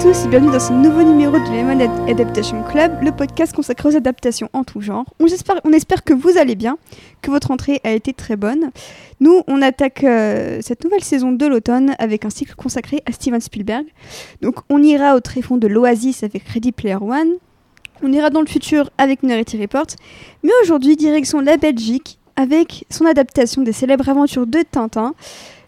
Tous 0.00 0.24
et 0.24 0.28
bienvenue 0.28 0.52
dans 0.52 0.60
ce 0.60 0.72
nouveau 0.72 1.02
numéro 1.02 1.32
de 1.32 1.50
Lemon 1.50 2.08
Adaptation 2.08 2.62
Club, 2.62 3.02
le 3.02 3.10
podcast 3.10 3.52
consacré 3.52 3.88
aux 3.88 3.96
adaptations 3.96 4.48
en 4.52 4.62
tout 4.62 4.80
genre. 4.80 5.04
On 5.18 5.26
espère, 5.26 5.60
on 5.64 5.72
espère 5.72 6.04
que 6.04 6.14
vous 6.14 6.38
allez 6.38 6.54
bien, 6.54 6.78
que 7.20 7.32
votre 7.32 7.50
entrée 7.50 7.80
a 7.82 7.90
été 7.90 8.12
très 8.12 8.36
bonne. 8.36 8.70
Nous, 9.18 9.42
on 9.48 9.60
attaque 9.60 10.04
euh, 10.04 10.60
cette 10.62 10.84
nouvelle 10.84 11.02
saison 11.02 11.32
de 11.32 11.44
l'automne 11.46 11.96
avec 11.98 12.24
un 12.24 12.30
cycle 12.30 12.54
consacré 12.54 13.02
à 13.06 13.12
Steven 13.12 13.40
Spielberg. 13.40 13.86
Donc 14.40 14.56
on 14.70 14.82
ira 14.84 15.16
au 15.16 15.20
tréfonds 15.20 15.56
de 15.56 15.66
l'Oasis 15.66 16.22
avec 16.22 16.44
Ready 16.46 16.70
Player 16.70 16.98
One, 17.00 17.32
on 18.00 18.12
ira 18.12 18.30
dans 18.30 18.40
le 18.40 18.46
futur 18.46 18.90
avec 18.98 19.24
Minority 19.24 19.60
Report, 19.60 19.86
mais 20.44 20.52
aujourd'hui 20.62 20.94
direction 20.94 21.40
la 21.40 21.56
Belgique 21.56 22.20
avec 22.36 22.86
son 22.88 23.04
adaptation 23.04 23.62
des 23.62 23.72
célèbres 23.72 24.08
aventures 24.08 24.46
de 24.46 24.60
Tintin 24.62 25.14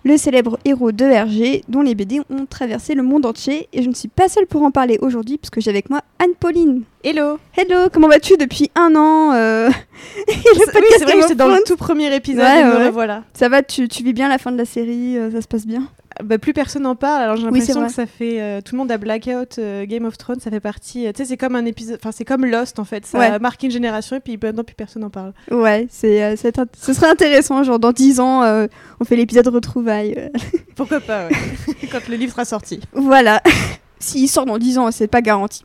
le 0.05 0.17
célèbre 0.17 0.59
héros 0.65 0.93
de 0.93 1.05
Hergé, 1.05 1.63
dont 1.69 1.83
les 1.83 1.95
BD 1.95 2.21
ont 2.31 2.47
traversé 2.47 2.95
le 2.95 3.03
monde 3.03 3.27
entier. 3.27 3.69
Et 3.73 3.83
je 3.83 3.89
ne 3.89 3.95
suis 3.95 4.09
pas 4.09 4.29
seule 4.29 4.47
pour 4.47 4.63
en 4.63 4.71
parler 4.71 4.99
aujourd'hui, 5.01 5.39
puisque 5.39 5.61
j'ai 5.61 5.71
avec 5.71 5.91
moi 5.91 6.01
Anne-Pauline. 6.19 6.83
Hello 7.05 7.39
Hello, 7.57 7.89
comment 7.93 8.09
vas-tu 8.09 8.37
depuis 8.37 8.71
un 8.75 8.95
an 8.97 9.33
euh... 9.35 9.69
Oui, 10.29 10.35
c'est 10.45 11.05
vrai 11.05 11.15
que 11.15 11.23
j'étais 11.23 11.35
dans 11.35 11.49
le 11.49 11.63
tout 11.67 11.77
premier 11.77 12.15
épisode, 12.15 12.45
Ouais, 12.45 12.65
ouais, 12.65 12.87
revoilà. 12.87 13.25
Ça 13.35 13.49
va, 13.49 13.63
tu, 13.63 13.89
tu 13.89 14.03
vis 14.03 14.13
bien 14.13 14.29
la 14.29 14.39
fin 14.39 14.53
de 14.53 14.59
la 14.59 14.65
série, 14.65 15.17
euh, 15.17 15.31
ça 15.31 15.43
se 15.43 15.49
passe 15.49 15.67
bien? 15.67 15.89
Bah, 16.23 16.39
plus 16.39 16.53
personne 16.53 16.83
n'en 16.83 16.95
parle, 16.97 17.23
alors 17.23 17.37
j'ai 17.37 17.45
l'impression 17.45 17.87
que 17.87 17.93
ça 17.93 18.07
fait... 18.07 18.41
euh, 18.41 18.61
tout 18.61 18.75
le 18.75 18.79
monde 18.79 18.91
a 18.93 18.99
blackout, 18.99 19.59
euh, 19.59 19.87
Game 19.87 20.05
of 20.05 20.17
Thrones, 20.19 20.41
ça 20.41 20.51
fait 20.51 20.61
partie... 20.61 21.07
euh, 21.07 21.13
tu 21.13 21.19
sais, 21.19 21.25
c'est 21.29 21.37
comme 21.37 21.57
un 21.57 21.65
épisode... 21.65 21.99
Enfin, 22.01 22.13
c'est 22.13 22.25
comme 22.25 22.45
Lost, 22.47 22.79
en 22.79 22.85
fait. 22.85 23.07
Ça 23.07 23.19
Ouais. 23.19 23.27
a 23.27 23.39
marqué 23.39 23.67
une 23.67 23.73
génération, 23.73 24.17
et 24.17 24.21
puis 24.21 24.39
maintenant, 24.43 24.65
plus 24.65 24.75
personne 24.75 25.03
n'en 25.03 25.11
parle. 25.11 25.33
Ouais, 25.51 25.87
c'est, 25.91 26.23
euh, 26.23 26.37
ce 26.37 26.93
serait 26.93 27.09
intéressant, 27.09 27.63
genre 27.63 27.79
dans 27.79 27.93
10 27.93 28.21
ans, 28.21 28.43
euh, 28.43 28.67
on 29.01 29.05
fait 29.05 29.17
l'épisode 29.17 29.49
retrouvailles. 29.49 30.15
euh. 30.17 30.29
Pourquoi 30.77 31.01
pas, 31.01 31.27
ouais. 31.27 31.33
Quand 31.93 32.09
le 32.09 32.17
livre 32.17 32.33
sera 32.33 32.45
sorti. 32.45 32.81
voilà, 32.93 33.43
s'il 33.99 34.29
sort 34.29 34.47
dans 34.47 34.59
10 34.59 34.79
ans, 34.79 34.91
c'est 34.91 35.09
pas 35.09 35.21
garanti. 35.23 35.65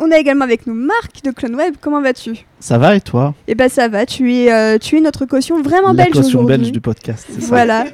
On 0.00 0.12
a 0.12 0.18
également 0.18 0.44
avec 0.44 0.66
nous 0.68 0.74
Marc 0.74 1.24
de 1.24 1.32
CloneWeb, 1.32 1.74
comment 1.80 2.00
vas-tu? 2.00 2.46
Ça 2.60 2.78
va 2.78 2.94
et 2.94 3.00
toi? 3.00 3.34
Eh 3.48 3.56
ben 3.56 3.68
ça 3.68 3.88
va, 3.88 4.06
tu 4.06 4.32
es, 4.32 4.52
euh, 4.52 4.78
tu 4.78 4.96
es 4.96 5.00
notre 5.00 5.26
caution 5.26 5.60
vraiment 5.60 5.88
La 5.92 6.04
belge 6.04 6.12
caution 6.14 6.38
aujourd'hui. 6.40 6.56
belge 6.58 6.70
du 6.72 6.80
podcast, 6.80 7.26
c'est 7.28 7.40
ça 7.40 7.46
Voilà. 7.48 7.84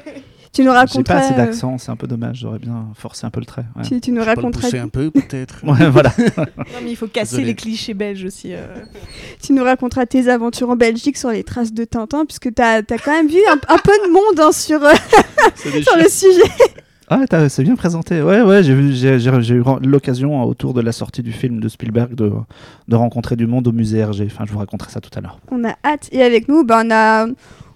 Tu 0.54 0.62
nous 0.62 0.70
J'ai 0.70 0.76
raconteras. 0.76 1.02
pas 1.14 1.20
assez 1.26 1.34
euh, 1.34 1.36
d'accent, 1.36 1.76
c'est 1.78 1.90
un 1.90 1.96
peu 1.96 2.06
dommage, 2.06 2.38
j'aurais 2.40 2.58
bien 2.58 2.86
forcé 2.94 3.26
un 3.26 3.30
peu 3.30 3.40
le 3.40 3.46
trait. 3.46 3.64
ouais. 3.76 3.82
tu, 3.82 4.00
tu 4.00 4.10
nous 4.12 4.18
le 4.18 4.22
raconteras. 4.22 4.68
un 4.78 4.88
peu, 4.88 5.10
peut-être. 5.10 5.56
Ouais, 5.64 5.90
voilà. 5.90 6.10
Non, 6.38 6.44
mais 6.82 6.90
il 6.90 6.96
faut 6.96 7.06
casser 7.08 7.32
Désolé. 7.36 7.46
les 7.48 7.54
clichés 7.54 7.94
belges 7.94 8.24
aussi. 8.24 8.54
euh. 8.54 8.64
Tu 9.42 9.52
nous 9.52 9.64
raconteras 9.64 10.06
tes 10.06 10.28
aventures 10.28 10.70
en 10.70 10.76
Belgique 10.76 11.16
sur 11.18 11.30
les 11.30 11.44
traces 11.44 11.72
de 11.72 11.84
Tintin, 11.84 12.24
puisque 12.24 12.54
t'as 12.54 12.78
as 12.78 12.82
quand 13.04 13.12
même 13.12 13.28
vu 13.28 13.38
un, 13.50 13.56
un 13.74 13.78
peu 13.78 13.92
de 14.06 14.12
monde 14.12 14.40
hein, 14.40 14.52
sur, 14.52 14.82
euh, 14.82 14.92
sur 15.56 15.96
le 15.98 16.08
sujet. 16.08 16.50
Ah, 17.10 17.20
c'est 17.50 17.62
bien 17.62 17.76
présenté. 17.76 18.22
Ouais, 18.22 18.40
ouais, 18.40 18.62
j'ai 18.62 18.92
j'ai 18.92 19.18
j'ai- 19.18 19.42
j'ai 19.42 19.54
eu 19.54 19.62
l'occasion 19.82 20.40
euh, 20.40 20.44
autour 20.46 20.72
de 20.72 20.80
la 20.80 20.90
sortie 20.90 21.22
du 21.22 21.32
film 21.32 21.60
de 21.60 21.68
Spielberg 21.68 22.14
de, 22.14 22.32
de 22.88 22.96
rencontrer 22.96 23.36
du 23.36 23.46
monde 23.46 23.68
au 23.68 23.72
musée 23.72 23.98
Hergé. 23.98 24.26
Enfin, 24.32 24.44
je 24.46 24.52
vous 24.52 24.58
raconterai 24.58 24.90
ça 24.90 25.00
tout 25.02 25.10
à 25.14 25.20
l'heure. 25.20 25.38
On 25.50 25.62
a 25.64 25.74
hâte. 25.84 26.08
Et 26.12 26.22
avec 26.22 26.48
nous, 26.48 26.64
ben, 26.64 26.86
on 26.86 26.90
a, 26.90 27.26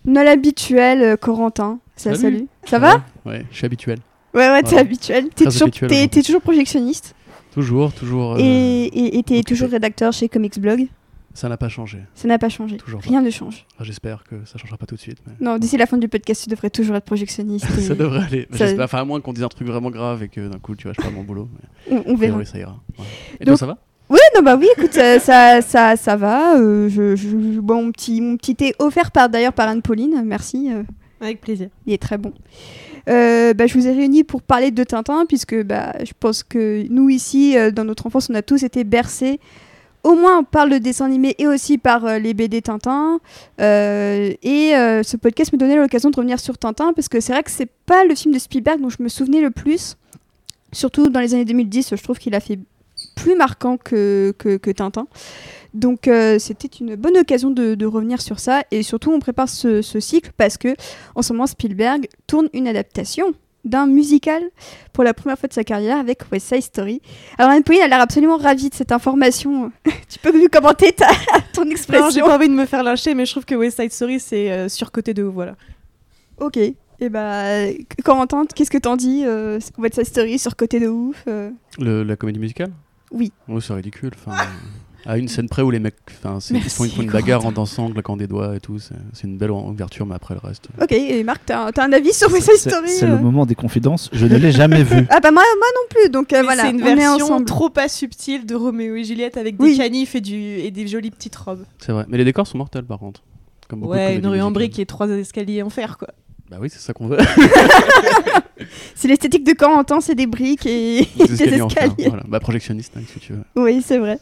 on 0.08 0.16
a 0.16 0.24
l'habituel 0.24 1.02
euh, 1.02 1.16
Corentin. 1.16 1.78
Ça, 1.96 2.14
Salut. 2.14 2.20
salut. 2.20 2.46
Ça 2.64 2.78
va 2.78 3.04
Ouais, 3.26 3.44
je 3.50 3.56
suis 3.56 3.66
habituel. 3.66 3.98
Ouais, 4.34 4.48
ouais, 4.48 4.62
t'es 4.62 4.74
Ouais. 4.74 4.80
habituel. 4.80 5.28
T'es 5.34 5.44
toujours, 5.44 5.68
habituel 5.68 6.08
toujours 6.24 6.40
projectionniste. 6.42 7.14
Toujours, 7.52 7.92
toujours. 7.92 8.34
euh, 8.34 8.38
Et 8.40 9.22
t'es 9.26 9.42
toujours 9.42 9.68
rédacteur 9.70 10.12
chez 10.12 10.28
Comics 10.28 10.58
Blog. 10.60 10.86
Ça 11.34 11.48
n'a 11.48 11.56
pas 11.56 11.68
changé. 11.68 11.98
Ça 12.14 12.26
n'a 12.26 12.38
pas 12.38 12.48
changé. 12.48 12.78
Toujours 12.78 13.00
pas. 13.00 13.08
Rien 13.08 13.22
ne 13.22 13.30
change. 13.30 13.64
Enfin, 13.74 13.84
J'espère 13.84 14.24
que 14.24 14.44
ça 14.44 14.58
changera 14.58 14.76
pas 14.76 14.86
tout 14.86 14.96
de 14.96 15.00
suite. 15.00 15.18
mais- 15.26 15.34
Non, 15.40 15.58
d'ici 15.58 15.76
la 15.76 15.86
fin 15.86 15.96
du 15.96 16.08
podcast, 16.08 16.42
tu 16.44 16.50
devrais 16.50 16.70
toujours 16.70 16.96
être 16.96 17.04
projectionniste. 17.04 17.66
et 17.78 17.82
ça 17.82 17.94
devrait 17.94 18.24
aller. 18.24 18.48
Ça-. 18.52 18.82
Enfin, 18.82 18.98
à 18.98 19.04
moins 19.04 19.20
qu'on 19.20 19.32
dise 19.32 19.44
un 19.44 19.48
truc 19.48 19.68
vraiment 19.68 19.90
grave 19.90 20.22
et 20.24 20.28
que 20.28 20.48
d'un 20.48 20.58
coup, 20.58 20.74
tu 20.74 20.88
je 20.88 21.00
perds 21.00 21.12
mon 21.12 21.22
boulot. 21.22 21.48
Mais 21.90 21.96
on, 22.06 22.14
verra. 22.16 22.32
priori, 22.34 22.46
ça 22.46 22.58
ira. 22.58 22.80
Ouais. 22.98 23.04
Et 23.40 23.44
Donc- 23.44 23.56
toi, 23.56 23.56
ça 23.56 23.66
va? 23.66 23.78
Ouais, 24.10 24.18
non, 24.34 24.42
bah 24.42 24.56
oui, 24.58 24.66
écoute, 24.76 24.92
ça, 24.94 25.20
ça, 25.20 25.60
ça, 25.60 25.96
ça 25.96 26.16
va. 26.16 26.56
euh, 26.56 26.88
je, 26.88 27.14
je- 27.14 27.60
mon 27.60 27.92
petit, 27.92 28.20
mon 28.20 28.36
petit 28.36 28.54
thé 28.56 28.74
offert 28.78 29.10
par 29.10 29.28
d'ailleurs 29.28 29.52
par 29.52 29.68
Anne-Pauline, 29.68 30.22
merci. 30.24 30.70
euh, 30.72 30.82
Avec 31.20 31.40
plaisir. 31.42 31.68
il 31.86 31.92
est 31.92 32.00
très 32.02 32.16
bon. 32.16 32.32
Euh, 33.10 33.52
bah, 33.54 33.66
je 33.66 33.74
vous 33.74 33.86
ai 33.86 33.92
réunis 33.92 34.24
pour 34.24 34.40
parler 34.42 34.70
de 34.70 34.82
Tintin, 34.84 35.24
puisque 35.26 35.62
bah, 35.62 35.94
je 36.04 36.12
pense 36.18 36.42
que 36.42 36.86
nous 36.90 37.08
ici, 37.10 37.56
euh, 37.58 37.70
dans 37.70 37.84
notre 37.84 38.06
enfance, 38.06 38.28
on 38.30 38.34
a 38.34 38.42
tous 38.42 38.62
été 38.62 38.84
bercés, 38.84 39.40
au 40.04 40.14
moins 40.14 40.42
par 40.42 40.66
le 40.66 40.78
dessin 40.80 41.04
animé 41.06 41.34
et 41.38 41.46
aussi 41.46 41.76
par 41.76 42.04
euh, 42.06 42.18
les 42.18 42.32
BD 42.32 42.62
Tintin. 42.62 43.18
Euh, 43.60 44.32
et 44.42 44.74
euh, 44.74 45.02
ce 45.02 45.16
podcast 45.18 45.52
me 45.52 45.58
donnait 45.58 45.76
l'occasion 45.76 46.08
de 46.10 46.16
revenir 46.16 46.38
sur 46.40 46.56
Tintin, 46.56 46.92
parce 46.94 47.08
que 47.08 47.20
c'est 47.20 47.32
vrai 47.32 47.42
que 47.42 47.50
c'est 47.50 47.68
pas 47.86 48.04
le 48.04 48.14
film 48.14 48.32
de 48.32 48.38
Spielberg 48.38 48.80
dont 48.80 48.88
je 48.90 49.02
me 49.02 49.08
souvenais 49.08 49.40
le 49.42 49.50
plus. 49.50 49.96
Surtout 50.72 51.08
dans 51.10 51.20
les 51.20 51.34
années 51.34 51.44
2010, 51.46 51.94
je 51.96 52.02
trouve 52.02 52.18
qu'il 52.18 52.34
a 52.34 52.40
fait 52.40 52.58
plus 53.22 53.34
marquant 53.36 53.76
que, 53.76 54.32
que, 54.38 54.56
que 54.56 54.70
Tintin. 54.70 55.06
Donc 55.74 56.08
euh, 56.08 56.38
c'était 56.38 56.68
une 56.80 56.94
bonne 56.96 57.16
occasion 57.18 57.50
de, 57.50 57.74
de 57.74 57.86
revenir 57.86 58.20
sur 58.20 58.38
ça 58.38 58.62
et 58.70 58.82
surtout 58.82 59.10
on 59.12 59.18
prépare 59.18 59.48
ce, 59.48 59.82
ce 59.82 60.00
cycle 60.00 60.30
parce 60.36 60.56
que 60.56 60.74
en 61.14 61.22
ce 61.22 61.32
moment 61.32 61.46
Spielberg 61.46 62.08
tourne 62.26 62.48
une 62.54 62.66
adaptation 62.68 63.34
d'un 63.64 63.86
musical 63.86 64.42
pour 64.92 65.04
la 65.04 65.12
première 65.12 65.38
fois 65.38 65.48
de 65.48 65.52
sa 65.52 65.64
carrière 65.64 65.98
avec 65.98 66.20
West 66.32 66.46
Side 66.48 66.62
Story. 66.62 67.02
Alors 67.36 67.50
Anne-Pauline 67.52 67.82
a 67.82 67.88
l'air 67.88 68.00
absolument 68.00 68.36
ravie 68.38 68.70
de 68.70 68.74
cette 68.74 68.92
information. 68.92 69.70
tu 70.08 70.18
peux 70.20 70.32
nous 70.40 70.48
commenter 70.48 70.92
ta, 70.92 71.08
ton 71.52 71.62
Non, 71.62 71.66
j'ai 71.66 71.72
expression 71.72 72.26
pas 72.26 72.36
envie 72.36 72.48
de 72.48 72.54
me 72.54 72.64
faire 72.66 72.82
lyncher, 72.82 73.14
mais 73.14 73.26
je 73.26 73.32
trouve 73.32 73.44
que 73.44 73.54
West 73.56 73.78
Side 73.80 73.92
Story, 73.92 74.20
c'est 74.20 74.50
euh, 74.50 74.68
surcoté 74.68 75.12
de 75.12 75.22
ouf, 75.24 75.34
voilà. 75.34 75.54
Ok. 76.38 76.56
Et 76.56 77.08
bah, 77.10 77.44
euh, 77.44 77.72
Corentin, 78.04 78.44
qu'est-ce 78.54 78.70
que 78.70 78.78
t'en 78.78 78.96
dis 78.96 79.24
euh, 79.26 79.58
West 79.76 79.96
Side 79.96 80.06
Story 80.06 80.38
sur 80.38 80.56
côté 80.56 80.80
de 80.80 80.88
ouf 80.88 81.24
euh, 81.28 81.50
Le- 81.78 82.04
La 82.04 82.16
comédie 82.16 82.40
musicale? 82.40 82.70
Oui. 83.10 83.32
Oh, 83.48 83.60
c'est 83.60 83.74
ridicule. 83.74 84.10
Enfin, 84.14 84.36
à 85.06 85.16
une 85.16 85.28
scène 85.28 85.48
près 85.48 85.62
où 85.62 85.70
les 85.70 85.78
mecs 85.78 85.96
enfin, 86.10 86.38
ils 86.50 86.60
font, 86.62 86.84
ils 86.84 86.90
font 86.90 87.02
une 87.02 87.10
bagarre 87.10 87.46
en 87.46 87.52
dansant, 87.52 87.86
en 87.86 87.90
claquant 87.92 88.16
des 88.16 88.26
doigts 88.26 88.56
et 88.56 88.60
tout. 88.60 88.78
C'est 88.78 88.94
c'est 89.12 89.26
une 89.26 89.38
belle 89.38 89.50
ouverture, 89.52 90.04
mais 90.06 90.14
après 90.14 90.34
le 90.34 90.40
reste. 90.46 90.68
Ok, 90.82 90.92
et 90.92 91.22
Marc, 91.24 91.42
t'as 91.46 91.72
t'as 91.72 91.86
un 91.86 91.92
avis 91.92 92.12
sur 92.12 92.30
West 92.32 92.50
Side 92.50 92.56
C'est 92.58 92.70
Story 92.70 92.88
c'est 92.90 93.06
euh 93.06 93.16
le 93.16 93.18
moment 93.22 93.46
des 93.46 93.54
confidences. 93.54 94.10
Je 94.12 94.26
ne 94.26 94.36
l'ai 94.36 94.52
jamais 94.52 94.82
vu. 94.82 95.06
Ah 95.10 95.20
bah 95.20 95.30
moi, 95.30 95.42
moi 95.56 95.66
non 95.74 95.88
plus, 95.88 96.10
donc 96.10 96.32
euh, 96.32 96.42
voilà, 96.42 96.64
c'est 96.64 96.70
une 96.70 96.82
on 96.82 96.94
version 96.96 97.44
trop 97.44 97.70
pas 97.70 97.88
subtile 97.88 98.44
de 98.44 98.54
Roméo 98.54 98.96
et 98.96 99.04
Juliette 99.04 99.36
avec 99.36 99.54
Oui. 99.58 99.72
des 99.72 99.78
canifs 99.78 100.14
et, 100.14 100.20
du, 100.20 100.34
et 100.36 100.70
des 100.70 100.86
jolies 100.86 101.10
petites 101.10 101.36
robes. 101.36 101.64
C'est 101.78 101.92
vrai. 101.92 102.04
Mais 102.08 102.18
les 102.18 102.24
décors 102.24 102.46
sont 102.46 102.58
mortels, 102.58 102.84
par 102.84 102.98
contre. 102.98 103.22
Comme 103.68 103.84
Ouais, 103.84 104.16
une 104.16 104.26
rue 104.26 104.40
en 104.40 104.50
briques 104.50 104.78
et 104.78 104.86
trois 104.86 105.08
escaliers 105.08 105.62
en 105.62 105.70
fer, 105.70 105.96
quoi. 105.98 106.08
Bah 106.50 106.56
oui, 106.60 106.68
c'est 106.70 106.78
ça 106.78 106.92
qu'on 106.92 107.08
veut. 107.08 107.18
C'est 108.94 109.06
l'esthétique 109.06 109.44
de 109.44 109.52
Corentin, 109.52 110.00
c'est 110.00 110.16
des 110.16 110.26
briques 110.26 110.66
et 110.66 111.06
Des 111.16 111.42
escaliers. 111.54 112.08
voilà. 112.08 112.24
Bah 112.26 112.40
projectionniste, 112.40 112.94
hein, 112.96 113.02
si 113.12 113.20
tu 113.20 113.32
veux. 113.32 113.44
Oui, 113.54 113.80
c'est 113.82 113.98
vrai. 113.98 114.18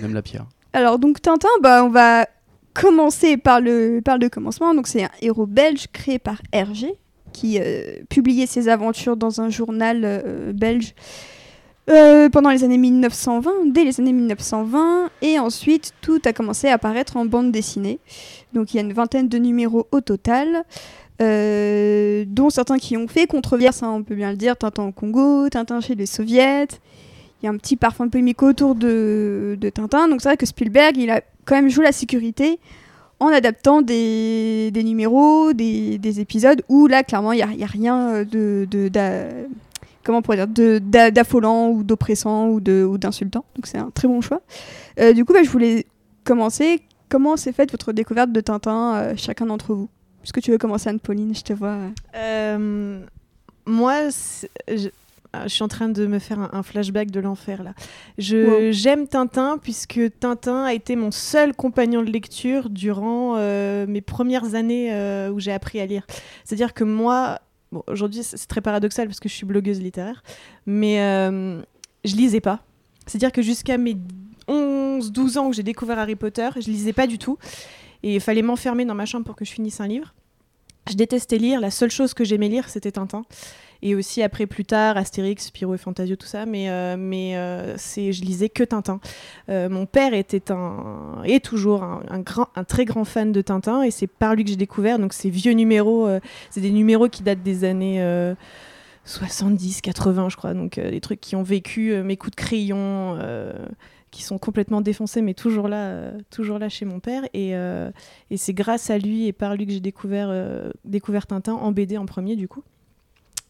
On 0.00 0.04
aime 0.04 0.14
la 0.14 0.22
pierre. 0.22 0.46
Alors 0.72 0.98
donc 0.98 1.22
Tintin, 1.22 1.48
bah, 1.62 1.84
on 1.84 1.88
va 1.88 2.26
commencer 2.74 3.36
par 3.36 3.60
le, 3.60 4.00
par 4.04 4.18
le 4.18 4.28
commencement. 4.28 4.74
Donc 4.74 4.88
c'est 4.88 5.04
un 5.04 5.10
héros 5.22 5.46
belge 5.46 5.86
créé 5.92 6.18
par 6.18 6.42
Hergé 6.52 6.94
qui 7.32 7.58
euh, 7.60 7.98
publiait 8.08 8.46
ses 8.46 8.68
aventures 8.68 9.16
dans 9.16 9.40
un 9.40 9.48
journal 9.48 10.00
euh, 10.04 10.52
belge 10.52 10.94
euh, 11.88 12.28
pendant 12.28 12.50
les 12.50 12.64
années 12.64 12.78
1920, 12.78 13.72
dès 13.72 13.84
les 13.84 14.00
années 14.00 14.12
1920, 14.12 15.10
et 15.22 15.38
ensuite 15.38 15.92
tout 16.02 16.20
a 16.24 16.32
commencé 16.32 16.68
à 16.68 16.74
apparaître 16.74 17.16
en 17.16 17.24
bande 17.24 17.52
dessinée. 17.52 17.98
Donc 18.52 18.74
il 18.74 18.78
y 18.78 18.80
a 18.80 18.82
une 18.82 18.92
vingtaine 18.92 19.28
de 19.28 19.38
numéros 19.38 19.86
au 19.92 20.00
total, 20.00 20.64
euh, 21.20 22.24
dont 22.26 22.50
certains 22.50 22.78
qui 22.78 22.96
ont 22.96 23.08
fait 23.08 23.26
controverse, 23.26 23.82
hein, 23.82 23.90
on 23.92 24.02
peut 24.02 24.14
bien 24.14 24.30
le 24.30 24.36
dire, 24.36 24.56
Tintin 24.56 24.84
au 24.84 24.92
Congo, 24.92 25.48
Tintin 25.48 25.80
chez 25.80 25.94
les 25.94 26.06
soviets. 26.06 26.68
Il 27.42 27.46
y 27.46 27.48
a 27.48 27.52
un 27.52 27.56
petit 27.56 27.76
parfum 27.76 28.08
polémique 28.08 28.42
autour 28.42 28.74
de, 28.74 29.56
de 29.60 29.68
Tintin, 29.70 30.08
donc 30.08 30.20
c'est 30.22 30.28
vrai 30.28 30.36
que 30.36 30.46
Spielberg, 30.46 30.96
il 30.96 31.10
a 31.10 31.20
quand 31.44 31.54
même 31.54 31.68
joué 31.68 31.84
la 31.84 31.92
sécurité 31.92 32.58
en 33.20 33.28
adaptant 33.28 33.82
des, 33.82 34.70
numéros, 34.84 35.52
des, 35.52 35.98
des 35.98 36.20
épisodes 36.20 36.62
où 36.68 36.86
là, 36.86 37.02
clairement, 37.02 37.32
il 37.32 37.44
n'y 37.56 37.64
a, 37.64 37.66
rien 37.66 38.24
de, 38.24 38.66
de, 38.70 38.90
comment 40.04 40.20
dire, 40.20 40.46
de- 40.46 40.78
d'a- 40.78 41.10
d'affolant 41.10 41.70
ou 41.70 41.82
d'oppressant 41.82 42.48
ou 42.48 42.60
de- 42.60 42.88
d'insultant. 42.96 43.44
Donc 43.56 43.66
c'est 43.66 43.78
un 43.78 43.90
très 43.90 44.08
bon 44.08 44.20
choix. 44.20 44.40
Euh, 45.00 45.12
du 45.12 45.24
coup, 45.24 45.32
bah, 45.32 45.42
je 45.42 45.50
voulais 45.50 45.86
commencer. 46.24 46.80
Comment 47.08 47.36
s'est 47.36 47.52
faite 47.52 47.70
votre 47.72 47.92
découverte 47.92 48.32
de 48.32 48.40
Tintin, 48.40 48.94
euh, 48.96 49.14
chacun 49.16 49.46
d'entre 49.46 49.74
vous? 49.74 49.88
Est-ce 50.24 50.32
que 50.32 50.40
tu 50.40 50.50
veux 50.50 50.58
commencer, 50.58 50.88
Anne-Pauline? 50.88 51.34
Je 51.34 51.42
te 51.42 51.52
vois. 51.52 51.68
euh. 51.76 51.88
Euh, 52.16 53.00
moi, 53.66 54.08
je, 54.68 54.88
ah, 55.32 55.42
je 55.44 55.48
suis 55.54 55.62
en 55.62 55.68
train 55.68 55.88
de 55.88 56.06
me 56.06 56.18
faire 56.18 56.40
un, 56.40 56.50
un 56.52 56.62
flashback 56.62 57.10
de 57.10 57.20
l'enfer 57.20 57.62
là. 57.62 57.74
Wow. 58.18 58.72
j'aime 58.72 59.06
Tintin 59.06 59.58
puisque 59.62 60.00
Tintin 60.20 60.64
a 60.64 60.72
été 60.72 60.96
mon 60.96 61.10
seul 61.10 61.54
compagnon 61.54 62.02
de 62.02 62.10
lecture 62.10 62.70
durant 62.70 63.34
euh, 63.36 63.86
mes 63.86 64.00
premières 64.00 64.54
années 64.54 64.92
euh, 64.92 65.30
où 65.30 65.38
j'ai 65.38 65.52
appris 65.52 65.80
à 65.80 65.86
lire. 65.86 66.06
C'est-à-dire 66.44 66.72
que 66.72 66.82
moi, 66.84 67.40
bon, 67.72 67.82
aujourd'hui 67.88 68.22
c'est 68.22 68.38
très 68.48 68.62
paradoxal 68.62 69.06
parce 69.06 69.20
que 69.20 69.28
je 69.28 69.34
suis 69.34 69.44
blogueuse 69.46 69.80
littéraire, 69.80 70.22
mais 70.66 70.96
je 72.04 72.16
lisais 72.16 72.40
pas. 72.40 72.60
C'est-à-dire 73.06 73.32
que 73.32 73.42
jusqu'à 73.42 73.76
mes 73.78 73.96
11-12 74.48 75.38
ans 75.38 75.46
où 75.48 75.52
j'ai 75.52 75.62
découvert 75.62 75.98
Harry 75.98 76.16
Potter, 76.16 76.48
je 76.56 76.70
lisais 76.70 76.94
pas 76.94 77.06
du 77.06 77.18
tout 77.18 77.36
et 78.02 78.14
il 78.16 78.20
fallait 78.20 78.42
m'enfermer 78.42 78.84
dans 78.84 78.94
ma 78.94 79.06
chambre 79.06 79.24
pour 79.24 79.36
que 79.36 79.44
je 79.44 79.52
finisse 79.52 79.80
un 79.80 79.88
livre. 79.88 80.14
je 80.88 80.94
détestais 80.94 81.38
lire. 81.38 81.60
La 81.60 81.70
seule 81.70 81.90
chose 81.90 82.14
que 82.14 82.24
j'aimais 82.24 82.48
lire, 82.48 82.68
c'était 82.68 82.92
Tintin. 82.92 83.24
Et 83.80 83.94
aussi 83.94 84.22
après 84.22 84.46
plus 84.46 84.64
tard 84.64 84.96
Astérix, 84.96 85.46
Spirou 85.46 85.74
et 85.74 85.78
Fantasio, 85.78 86.16
tout 86.16 86.26
ça. 86.26 86.46
Mais, 86.46 86.68
euh, 86.68 86.96
mais 86.98 87.36
euh, 87.36 87.76
c'est, 87.76 88.12
je 88.12 88.22
lisais 88.22 88.48
que 88.48 88.64
Tintin. 88.64 89.00
Euh, 89.48 89.68
mon 89.68 89.86
père 89.86 90.14
était 90.14 90.50
un, 90.50 91.22
est 91.24 91.44
toujours 91.44 91.82
un, 91.84 92.20
grand, 92.20 92.48
un 92.56 92.64
très 92.64 92.84
grand 92.84 93.04
fan 93.04 93.30
de 93.30 93.40
Tintin. 93.40 93.82
Et 93.82 93.90
c'est 93.90 94.08
par 94.08 94.34
lui 94.34 94.44
que 94.44 94.50
j'ai 94.50 94.56
découvert. 94.56 94.98
Donc 94.98 95.12
ces 95.12 95.30
vieux 95.30 95.52
numéros, 95.52 96.08
euh, 96.08 96.20
c'est 96.50 96.60
des 96.60 96.72
numéros 96.72 97.08
qui 97.08 97.22
datent 97.22 97.42
des 97.42 97.64
années... 97.64 98.02
euh, 98.02 98.34
70, 99.04 99.80
80, 99.80 100.28
je 100.28 100.36
crois. 100.36 100.52
Donc, 100.52 100.78
des 100.78 101.00
trucs 101.00 101.22
qui 101.22 101.34
ont 101.34 101.42
vécu 101.42 101.94
mes 102.02 102.18
coups 102.18 102.32
de 102.32 102.36
crayon, 102.36 103.16
qui 104.10 104.22
sont 104.22 104.38
complètement 104.38 104.80
défoncés, 104.80 105.22
mais 105.22 105.34
toujours 105.34 105.68
là, 105.68 105.88
euh, 105.88 106.18
toujours 106.30 106.58
là 106.58 106.68
chez 106.68 106.84
mon 106.84 107.00
père. 107.00 107.24
Et, 107.34 107.54
euh, 107.54 107.90
et 108.30 108.36
c'est 108.36 108.54
grâce 108.54 108.90
à 108.90 108.98
lui 108.98 109.26
et 109.26 109.32
par 109.32 109.54
lui 109.54 109.66
que 109.66 109.72
j'ai 109.72 109.80
découvert, 109.80 110.28
euh, 110.30 110.70
découvert 110.84 111.26
Tintin 111.26 111.54
en 111.54 111.72
BD 111.72 111.98
en 111.98 112.06
premier, 112.06 112.36
du 112.36 112.48
coup. 112.48 112.62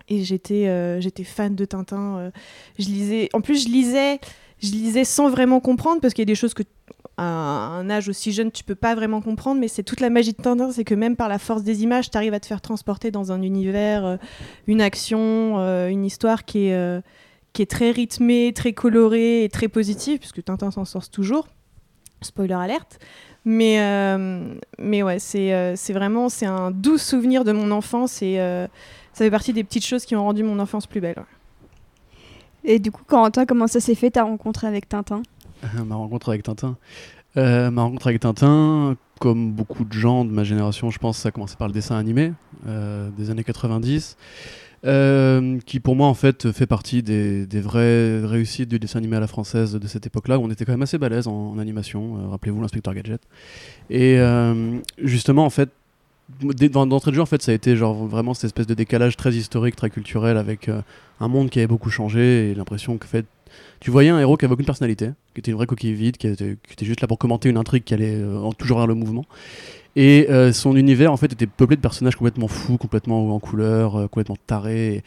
Et 0.09 0.25
j'étais 0.25 1.01
j'étais 1.03 1.25
fan 1.25 1.55
de 1.55 1.67
Tintin. 1.67 2.33
je 2.79 2.87
lisais, 2.87 3.29
en 3.35 3.43
plus, 3.43 3.65
je 3.65 3.69
lisais, 3.69 4.21
je 4.59 4.71
lisais 4.71 5.05
sans 5.05 5.29
vraiment 5.29 5.61
comprendre, 5.61 6.01
parce 6.01 6.15
qu'il 6.15 6.23
y 6.23 6.27
a 6.29 6.33
des 6.33 6.35
choses 6.35 6.55
que 6.55 6.63
à 7.19 7.25
un 7.25 7.91
âge 7.91 8.09
aussi 8.09 8.33
jeune, 8.33 8.51
tu 8.51 8.65
peux 8.65 8.75
pas 8.75 8.95
vraiment 8.95 9.21
comprendre, 9.21 9.61
mais 9.61 9.69
c'est 9.69 9.83
toute 9.83 10.01
la 10.01 10.09
magie 10.09 10.33
de 10.33 10.41
Tintin, 10.41 10.71
c'est 10.71 10.85
que 10.85 10.95
même 10.95 11.15
par 11.15 11.29
la 11.29 11.39
force 11.39 11.63
des 11.63 11.83
images, 11.83 12.11
tu 12.11 12.17
arrives 12.17 12.33
à 12.33 12.41
te 12.41 12.47
faire 12.47 12.63
transporter 12.63 13.11
dans 13.11 13.33
un 13.33 13.43
univers, 13.43 14.19
une 14.67 14.81
action, 14.81 15.59
une 15.89 16.07
histoire 16.07 16.47
qui 16.47 16.69
est, 16.69 17.03
qui 17.53 17.63
est 17.63 17.71
très 17.71 17.91
rythmée, 17.91 18.53
très 18.55 18.73
colorée 18.73 19.45
et 19.45 19.49
très 19.49 19.69
positive, 19.69 20.19
puisque 20.19 20.45
Tintin 20.45 20.71
s'en 20.71 20.85
sort 20.85 21.09
toujours. 21.09 21.49
Spoiler 22.23 22.55
alerte. 22.55 22.99
Mais, 23.45 23.81
euh, 23.81 24.55
mais 24.79 25.03
ouais, 25.03 25.19
c'est 25.19 25.55
euh, 25.55 25.75
c'est 25.77 25.93
vraiment 25.93 26.29
c'est 26.29 26.47
un 26.47 26.71
doux 26.71 26.99
souvenir 26.99 27.45
de 27.45 27.53
mon 27.53 27.71
enfance 27.71 28.21
et 28.21 28.41
euh, 28.41 28.67
ça 29.13 29.25
fait 29.25 29.31
partie 29.31 29.53
des 29.53 29.65
petites 29.65 29.87
choses 29.87 30.05
qui 30.05 30.17
ont 30.17 30.25
rendu 30.25 30.43
mon 30.43 30.59
enfance 30.59 30.87
plus 30.87 31.01
belle. 31.01 31.17
ouais. 31.17 31.25
Et 32.65 32.79
du 32.79 32.91
coup, 32.91 33.03
Corentin, 33.07 33.47
comment 33.47 33.67
ça 33.67 33.81
s'est 33.81 33.95
fait 33.95 34.11
ta 34.11 34.25
rencontre 34.25 34.65
avec 34.65 34.89
Tintin? 34.89 35.23
Ma 35.87 35.95
rencontre 35.95 36.29
avec 36.29 36.43
Tintin. 36.43 36.77
Euh, 37.37 37.71
ma 37.71 37.83
rencontre 37.83 38.09
avec 38.09 38.21
Tintin, 38.21 38.97
comme 39.21 39.53
beaucoup 39.53 39.85
de 39.85 39.93
gens 39.93 40.25
de 40.25 40.31
ma 40.31 40.45
génération, 40.45 40.91
je 40.91 40.99
pense, 40.99 41.19
ça 41.19 41.29
a 41.29 41.33
commencé 41.33 41.57
par 41.57 41.69
le 41.69 41.73
dessin 41.75 41.97
animé 41.97 42.33
euh, 42.67 43.11
des 43.11 43.31
années 43.31 43.45
90, 43.45 44.17
euh, 44.87 45.59
qui 45.67 45.81
pour 45.81 45.97
moi 45.97 46.07
en 46.07 46.15
fait 46.15 46.53
fait 46.53 46.67
partie 46.67 47.03
des, 47.03 47.47
vraies 47.61 48.25
réussites 48.25 48.69
du 48.69 48.79
dessin 48.79 48.99
animé 48.99 49.17
à 49.17 49.21
la 49.21 49.27
française 49.27 49.75
de 49.75 49.87
cette 49.89 50.07
époque-là, 50.07 50.39
où 50.39 50.45
on 50.45 50.51
était 50.51 50.65
quand 50.65 50.73
même 50.73 50.83
assez 50.83 50.99
balèze 50.99 51.27
en, 51.27 51.59
animation. 51.59 52.19
Euh, 52.19 52.29
Rappelez-vous 52.29 52.61
l'inspecteur 52.61 52.95
Gadget. 52.95 53.21
Et 53.91 54.19
euh, 54.19 54.79
justement, 55.03 55.45
en 55.45 55.51
fait, 55.51 55.71
d'entrée 56.41 57.11
de 57.11 57.17
jeu, 57.17 57.23
en 57.23 57.27
fait, 57.27 57.43
ça 57.43 57.53
a 57.53 57.55
été 57.55 57.75
genre 57.77 58.07
vraiment 58.07 58.35
cette 58.35 58.45
espèce 58.45 58.67
de 58.67 58.75
décalage 58.75 59.17
très 59.17 59.33
historique, 59.33 59.75
très 59.77 59.91
culturel, 59.91 60.37
avec 60.37 60.69
un 61.21 61.29
monde 61.29 61.51
qui 61.51 61.59
avait 61.59 61.67
beaucoup 61.67 61.91
changé 61.91 62.51
et 62.51 62.55
l'impression 62.55 62.99
que 62.99 63.07
fait, 63.07 63.27
tu 63.81 63.91
voyais 63.91 64.11
un 64.11 64.21
héros 64.21 64.37
qui 64.37 64.45
avait 64.45 64.53
aucune 64.53 64.67
personnalité, 64.67 65.11
qui 65.35 65.41
était 65.41 65.51
une 65.51 65.57
vraie 65.57 65.67
coquille 65.67 65.95
vide, 65.95 66.19
qui 66.19 66.27
était, 66.27 66.57
juste 66.83 67.01
là 67.01 67.09
pour 67.09 67.19
commenter 67.19 67.49
une 67.49 67.57
intrigue 67.57 67.83
qui 67.83 67.95
allait 67.95 68.23
toujours 68.59 68.77
vers 68.77 68.87
le 68.87 68.95
mouvement. 68.95 69.25
Et 70.01 70.31
euh, 70.31 70.53
son 70.53 70.77
univers, 70.77 71.13
en 71.13 71.17
fait, 71.17 71.33
était 71.33 71.49
peuplé 71.49 71.75
de 71.75 71.81
personnages 71.81 72.15
complètement 72.15 72.47
fous, 72.47 72.77
complètement 72.79 73.35
en 73.35 73.41
couleur, 73.41 73.97
euh, 73.97 74.03
complètement 74.07 74.37
tarés. 74.47 75.03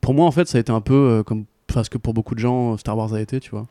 Pour 0.00 0.14
moi, 0.14 0.24
en 0.24 0.30
fait, 0.30 0.46
ça 0.46 0.58
a 0.58 0.60
été 0.60 0.70
un 0.70 0.80
peu 0.80 0.94
euh, 0.94 1.22
comme 1.24 1.46
enfin, 1.68 1.82
ce 1.82 1.90
que 1.90 1.98
pour 1.98 2.14
beaucoup 2.14 2.36
de 2.36 2.38
gens 2.38 2.76
Star 2.76 2.96
Wars 2.96 3.12
a 3.12 3.20
été, 3.20 3.40
tu 3.40 3.50
vois. 3.50 3.66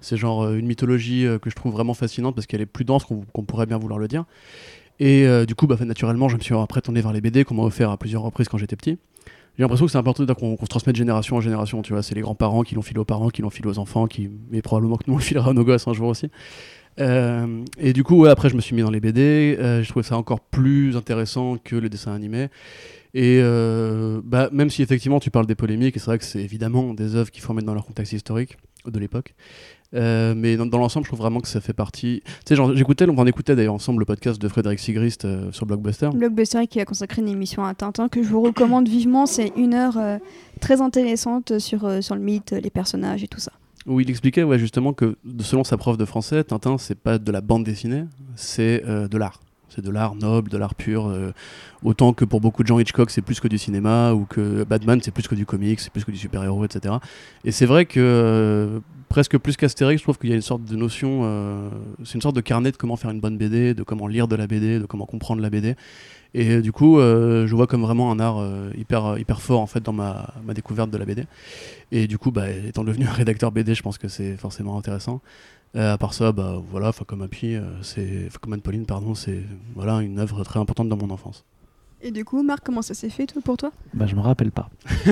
C'est 0.00 0.16
genre 0.16 0.48
une 0.52 0.66
mythologie 0.66 1.26
que 1.42 1.50
je 1.50 1.56
trouve 1.56 1.72
vraiment 1.72 1.94
fascinante 1.94 2.36
parce 2.36 2.46
qu'elle 2.46 2.60
est 2.60 2.66
plus 2.66 2.84
dense 2.84 3.04
qu'on 3.04 3.42
pourrait 3.42 3.66
bien 3.66 3.76
vouloir 3.76 3.98
le 3.98 4.06
dire. 4.06 4.24
Et 5.00 5.26
du 5.46 5.56
coup, 5.56 5.66
bah, 5.66 5.76
naturellement, 5.84 6.28
je 6.28 6.36
me 6.36 6.40
suis 6.40 6.54
après 6.54 6.80
tourné 6.80 7.00
vers 7.00 7.12
les 7.12 7.20
BD 7.20 7.42
qu'on 7.42 7.56
m'a 7.56 7.64
offert 7.64 7.90
à 7.90 7.96
plusieurs 7.96 8.22
reprises 8.22 8.48
quand 8.48 8.56
j'étais 8.56 8.76
petit. 8.76 8.98
J'ai 9.58 9.64
l'impression 9.64 9.86
que 9.86 9.92
c'est 9.92 9.98
important 9.98 10.24
qu'on 10.32 10.56
se 10.56 10.66
transmette 10.66 10.94
de 10.94 10.98
génération 10.98 11.36
en 11.36 11.40
génération, 11.40 11.82
tu 11.82 11.92
vois. 11.92 12.04
C'est 12.04 12.14
les 12.14 12.20
grands-parents 12.20 12.62
qui 12.62 12.76
l'ont 12.76 12.82
filé 12.82 13.00
aux 13.00 13.04
parents, 13.04 13.30
qui 13.30 13.42
l'ont 13.42 13.50
filé 13.50 13.68
aux 13.68 13.80
enfants, 13.80 14.06
qui... 14.06 14.30
mais 14.50 14.62
probablement 14.62 14.96
que 14.96 15.04
nous 15.08 15.14
on 15.14 15.18
le 15.18 15.22
filera 15.22 15.50
à 15.50 15.52
nos 15.52 15.64
gosses 15.64 15.88
un 15.88 15.92
jour 15.92 16.08
aussi. 16.08 16.30
Euh, 17.00 17.64
et 17.78 17.92
du 17.92 18.04
coup, 18.04 18.26
après, 18.26 18.48
je 18.48 18.56
me 18.56 18.60
suis 18.60 18.74
mis 18.74 18.82
dans 18.82 18.90
les 18.90 19.00
BD. 19.00 19.56
euh, 19.58 19.82
je 19.82 19.88
trouvais 19.88 20.04
ça 20.04 20.16
encore 20.16 20.40
plus 20.40 20.96
intéressant 20.96 21.56
que 21.62 21.76
le 21.76 21.88
dessin 21.88 22.12
animé. 22.12 22.48
Et 23.12 23.40
euh, 23.42 24.20
bah, 24.24 24.50
même 24.52 24.70
si 24.70 24.82
effectivement 24.82 25.18
tu 25.18 25.30
parles 25.30 25.46
des 25.46 25.56
polémiques, 25.56 25.96
et 25.96 25.98
c'est 25.98 26.06
vrai 26.06 26.18
que 26.18 26.24
c'est 26.24 26.42
évidemment 26.42 26.94
des 26.94 27.16
œuvres 27.16 27.30
qu'il 27.30 27.42
faut 27.42 27.52
mettre 27.52 27.66
dans 27.66 27.74
leur 27.74 27.86
contexte 27.86 28.12
historique 28.12 28.56
de 28.86 28.98
l'époque. 28.98 29.34
Mais 29.92 30.56
dans, 30.56 30.78
l'ensemble, 30.78 31.04
je 31.04 31.10
trouve 31.10 31.18
vraiment 31.18 31.40
que 31.40 31.48
ça 31.48 31.60
fait 31.60 31.72
partie. 31.72 32.22
Tu 32.46 32.54
sais, 32.54 32.62
j'écoutais, 32.74 33.06
on 33.08 33.26
écoutait 33.26 33.56
d'ailleurs 33.56 33.74
ensemble 33.74 33.98
le 33.98 34.04
podcast 34.04 34.40
de 34.40 34.46
Frédéric 34.46 34.78
Sigrist 34.78 35.26
sur 35.50 35.66
Blockbuster. 35.66 36.10
Blockbuster 36.14 36.68
qui 36.68 36.80
a 36.80 36.84
consacré 36.84 37.22
une 37.22 37.28
émission 37.28 37.64
à 37.64 37.74
Tintin 37.74 38.08
que 38.08 38.22
je 38.22 38.28
vous 38.28 38.40
recommande 38.40 38.88
vivement. 38.88 39.26
C'est 39.26 39.52
une 39.56 39.74
heure 39.74 39.98
très 40.60 40.80
intéressante 40.80 41.58
sur, 41.58 42.04
sur 42.04 42.14
le 42.14 42.20
mythe, 42.20 42.52
les 42.52 42.70
personnages 42.70 43.24
et 43.24 43.28
tout 43.28 43.40
ça. 43.40 43.50
Où 43.86 43.98
il 43.98 44.10
expliquait 44.10 44.44
justement 44.58 44.92
que 44.92 45.16
selon 45.40 45.64
sa 45.64 45.78
prof 45.78 45.96
de 45.96 46.04
français, 46.04 46.44
Tintin, 46.44 46.76
c'est 46.76 46.98
pas 46.98 47.18
de 47.18 47.32
la 47.32 47.40
bande 47.40 47.64
dessinée, 47.64 48.04
c'est 48.36 48.84
euh, 48.86 49.08
de 49.08 49.16
l'art. 49.16 49.40
C'est 49.70 49.82
de 49.82 49.90
l'art 49.90 50.16
noble, 50.16 50.50
de 50.50 50.58
l'art 50.58 50.74
pur. 50.74 51.06
euh, 51.06 51.32
autant 51.82 52.12
que 52.12 52.26
pour 52.26 52.40
beaucoup 52.40 52.62
de 52.62 52.68
gens, 52.68 52.78
Hitchcock, 52.78 53.10
c'est 53.10 53.22
plus 53.22 53.40
que 53.40 53.48
du 53.48 53.56
cinéma, 53.56 54.12
ou 54.12 54.26
que 54.26 54.64
Batman, 54.64 55.00
c'est 55.02 55.12
plus 55.12 55.28
que 55.28 55.34
du 55.34 55.46
comics, 55.46 55.80
c'est 55.80 55.92
plus 55.92 56.04
que 56.04 56.10
du 56.10 56.18
super-héros, 56.18 56.64
etc. 56.64 56.96
Et 57.44 57.52
c'est 57.52 57.66
vrai 57.66 57.86
que, 57.86 58.00
euh, 58.00 58.80
presque 59.08 59.38
plus 59.38 59.56
qu'Astérix, 59.56 60.00
je 60.00 60.04
trouve 60.04 60.18
qu'il 60.18 60.28
y 60.28 60.32
a 60.32 60.36
une 60.36 60.42
sorte 60.42 60.64
de 60.64 60.76
notion, 60.76 61.24
c'est 62.04 62.14
une 62.14 62.22
sorte 62.22 62.36
de 62.36 62.40
carnet 62.40 62.72
de 62.72 62.76
comment 62.76 62.96
faire 62.96 63.10
une 63.10 63.20
bonne 63.20 63.38
BD, 63.38 63.74
de 63.74 63.82
comment 63.82 64.06
lire 64.06 64.28
de 64.28 64.36
la 64.36 64.46
BD, 64.46 64.78
de 64.78 64.86
comment 64.86 65.06
comprendre 65.06 65.40
la 65.40 65.50
BD. 65.50 65.74
Et 66.32 66.60
du 66.60 66.70
coup, 66.70 66.98
je 67.00 67.52
vois 67.52 67.66
comme 67.66 67.82
vraiment 67.82 68.12
un 68.12 68.20
art 68.20 68.40
hyper, 68.78 69.18
hyper 69.18 69.42
fort 69.42 69.60
en 69.60 69.66
fait 69.66 69.82
dans 69.82 69.92
ma, 69.92 70.32
ma 70.44 70.54
découverte 70.54 70.90
de 70.90 70.96
la 70.98 71.06
BD. 71.06 71.24
Et 71.92 72.06
du 72.06 72.18
coup, 72.18 72.30
bah, 72.30 72.50
étant 72.50 72.84
devenu 72.84 73.06
un 73.06 73.12
rédacteur 73.12 73.52
BD, 73.52 73.74
je 73.74 73.82
pense 73.82 73.98
que 73.98 74.08
c'est 74.08 74.36
forcément 74.36 74.78
intéressant. 74.78 75.20
Euh, 75.76 75.92
à 75.92 75.98
part 75.98 76.14
ça, 76.14 76.32
bah 76.32 76.60
voilà, 76.70 76.92
Facom 76.92 77.22
Happy, 77.22 77.54
euh, 77.54 77.62
c'est 77.82 78.28
Pauline, 78.62 78.86
pardon, 78.86 79.14
c'est 79.14 79.42
voilà 79.74 80.02
une 80.02 80.18
œuvre 80.18 80.42
très 80.42 80.58
importante 80.58 80.88
dans 80.88 80.96
mon 80.96 81.10
enfance. 81.10 81.44
Et 82.02 82.10
du 82.12 82.24
coup, 82.24 82.42
Marc, 82.42 82.60
comment 82.64 82.80
ça 82.80 82.94
s'est 82.94 83.10
fait 83.10 83.26
pour 83.44 83.58
toi? 83.58 83.72
Bah, 83.92 84.06
je 84.08 84.14
me 84.16 84.20
rappelle 84.22 84.50
pas. 84.50 84.70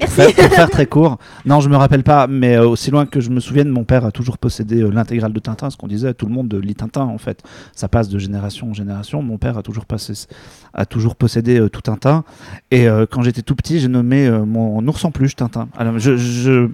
Pour 0.00 0.08
faire- 0.08 0.32
pour 0.34 0.44
faire 0.54 0.70
très 0.70 0.86
court, 0.86 1.18
non, 1.44 1.60
je 1.60 1.68
me 1.68 1.76
rappelle 1.76 2.02
pas, 2.04 2.26
mais 2.28 2.56
euh, 2.56 2.68
aussi 2.68 2.90
loin 2.90 3.04
que 3.06 3.20
je 3.20 3.30
me 3.30 3.40
souvienne, 3.40 3.68
mon 3.68 3.84
père 3.84 4.04
a 4.04 4.12
toujours 4.12 4.38
possédé 4.38 4.80
euh, 4.82 4.90
l'intégrale 4.90 5.32
de 5.32 5.40
Tintin, 5.40 5.70
ce 5.70 5.76
qu'on 5.76 5.88
disait, 5.88 6.14
tout 6.14 6.26
le 6.26 6.32
monde 6.32 6.54
lit 6.62 6.74
Tintin 6.76 7.02
en 7.02 7.18
fait. 7.18 7.42
Ça 7.74 7.88
passe 7.88 8.08
de 8.08 8.18
génération 8.18 8.70
en 8.70 8.74
génération. 8.74 9.22
Mon 9.22 9.38
père 9.38 9.58
a 9.58 9.62
toujours, 9.62 9.86
passé, 9.86 10.12
a 10.72 10.86
toujours 10.86 11.16
possédé 11.16 11.58
euh, 11.58 11.68
tout 11.68 11.80
Tintin. 11.82 12.22
Et 12.70 12.88
euh, 12.88 13.06
quand 13.10 13.22
j'étais 13.22 13.42
tout 13.42 13.56
petit, 13.56 13.80
j'ai 13.80 13.88
nommé 13.88 14.26
euh, 14.26 14.44
mon 14.44 14.86
ours 14.86 15.04
en 15.04 15.10
peluche 15.10 15.34
Tintin. 15.36 15.68
Alors, 15.76 15.98
je, 15.98 16.16
je- 16.16 16.68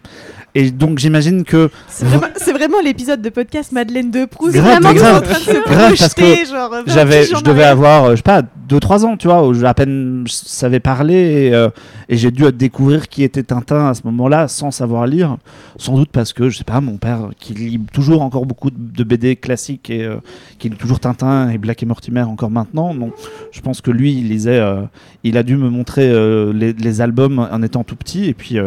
Et 0.55 0.71
donc 0.71 0.99
j'imagine 0.99 1.45
que 1.45 1.71
C'est 1.89 2.05
vraiment, 2.53 2.81
l'épisode 2.85 3.23
de 3.23 3.31
podcast 3.31 3.73
Madeleine 3.73 4.11
de 4.11 4.25
Proust. 4.27 4.55
Grave, 4.55 4.83
vraiment 4.83 4.93
grave, 4.93 5.17
en 5.17 5.21
train 5.23 5.39
de 5.39 5.45
se 5.45 5.51
grave, 5.69 5.95
parce 5.99 6.15
projeter, 6.15 6.45
genre, 6.47 6.71
20 6.71 6.83
j'avais, 6.87 7.25
je 7.25 7.43
devais 7.43 7.65
avoir, 7.65 8.05
euh, 8.05 8.11
je 8.13 8.17
sais 8.17 8.23
pas, 8.23 8.43
2-3 8.69 9.05
ans, 9.05 9.17
tu 9.17 9.27
vois, 9.29 9.30
où 9.39 9.65
à 9.65 9.75
peine 9.75 10.25
je 10.27 10.33
savais 10.33 10.81
parler 10.81 11.15
et, 11.15 11.55
euh, 11.55 11.71
et 12.09 12.17
j'ai 12.17 12.31
dû 12.31 12.45
découvrir 12.53 13.09
qui 13.09 13.23
était 13.23 13.43
Tintin 13.43 13.89
à 13.89 13.95
ce 13.95 14.03
moment-là 14.05 14.49
sans 14.49 14.71
savoir 14.71 15.07
lire. 15.07 15.37
Sans 15.77 15.97
doute 15.97 16.11
parce 16.13 16.33
que, 16.33 16.49
je 16.49 16.59
sais 16.59 16.65
pas, 16.65 16.81
mon 16.81 16.97
père 16.97 17.31
qui 17.39 17.55
lit 17.55 17.81
toujours 17.93 18.23
encore 18.23 18.47
beaucoup 18.47 18.71
de, 18.71 19.05
BD 19.05 19.37
classiques 19.37 19.91
et 19.91 20.05
euh, 20.05 20.17
qui 20.59 20.69
lit 20.69 20.77
toujours 20.77 21.01
Tintin 21.01 21.51
et 21.51 21.59
Black 21.59 21.83
et 21.83 21.87
Mortimer 21.87 22.23
encore 22.23 22.51
maintenant. 22.51 22.95
Donc, 22.95 23.15
je 23.53 23.61
pense 23.61 23.81
que 23.81 23.91
lui, 23.91 24.13
il 24.13 24.29
lisait, 24.29 24.59
euh, 24.59 24.83
il 25.25 25.37
a 25.37 25.43
dû 25.43 25.57
me 25.57 25.71
montrer 25.71 26.11
les 26.53 27.01
albums 27.01 27.49
en 27.51 27.63
étant 27.63 27.85
tout 27.85 27.97
petit 27.97 28.27
et 28.27 28.35
puis. 28.35 28.59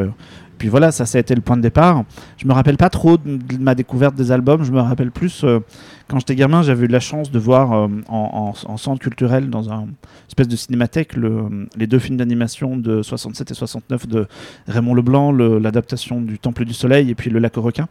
Puis 0.63 0.69
voilà, 0.69 0.93
ça, 0.93 1.03
a 1.17 1.19
été 1.19 1.35
le 1.35 1.41
point 1.41 1.57
de 1.57 1.61
départ. 1.61 2.05
Je 2.37 2.47
me 2.47 2.53
rappelle 2.53 2.77
pas 2.77 2.89
trop 2.89 3.17
de 3.17 3.57
ma 3.59 3.75
découverte 3.75 4.15
des 4.15 4.31
albums. 4.31 4.63
Je 4.63 4.71
me 4.71 4.79
rappelle 4.79 5.11
plus 5.11 5.43
euh, 5.43 5.59
quand 6.07 6.19
j'étais 6.19 6.35
gamin, 6.37 6.61
j'avais 6.63 6.85
eu 6.85 6.87
la 6.87 7.01
chance 7.01 7.31
de 7.31 7.37
voir 7.37 7.73
euh, 7.73 7.87
en, 8.07 8.53
en- 8.65 8.71
en 8.71 8.77
centre 8.77 9.01
culturel, 9.01 9.49
dans 9.49 9.69
un 9.73 9.87
espèce 10.29 10.47
de 10.47 10.55
cinémathèque, 10.55 11.17
le- 11.17 11.67
les 11.75 11.85
deux 11.85 11.99
films 11.99 12.15
d'animation 12.15 12.77
de 12.77 13.01
67 13.01 13.51
et 13.51 13.53
69 13.53 14.07
de 14.07 14.25
Raymond 14.69 14.93
Leblanc, 14.93 15.33
le- 15.33 15.59
l'adaptation 15.59 16.21
du 16.21 16.39
Temple 16.39 16.63
du 16.63 16.73
Soleil 16.73 17.09
et 17.09 17.15
puis 17.15 17.29
Le 17.29 17.39
Lac 17.39 17.57
aux 17.57 17.61
requins. 17.61 17.89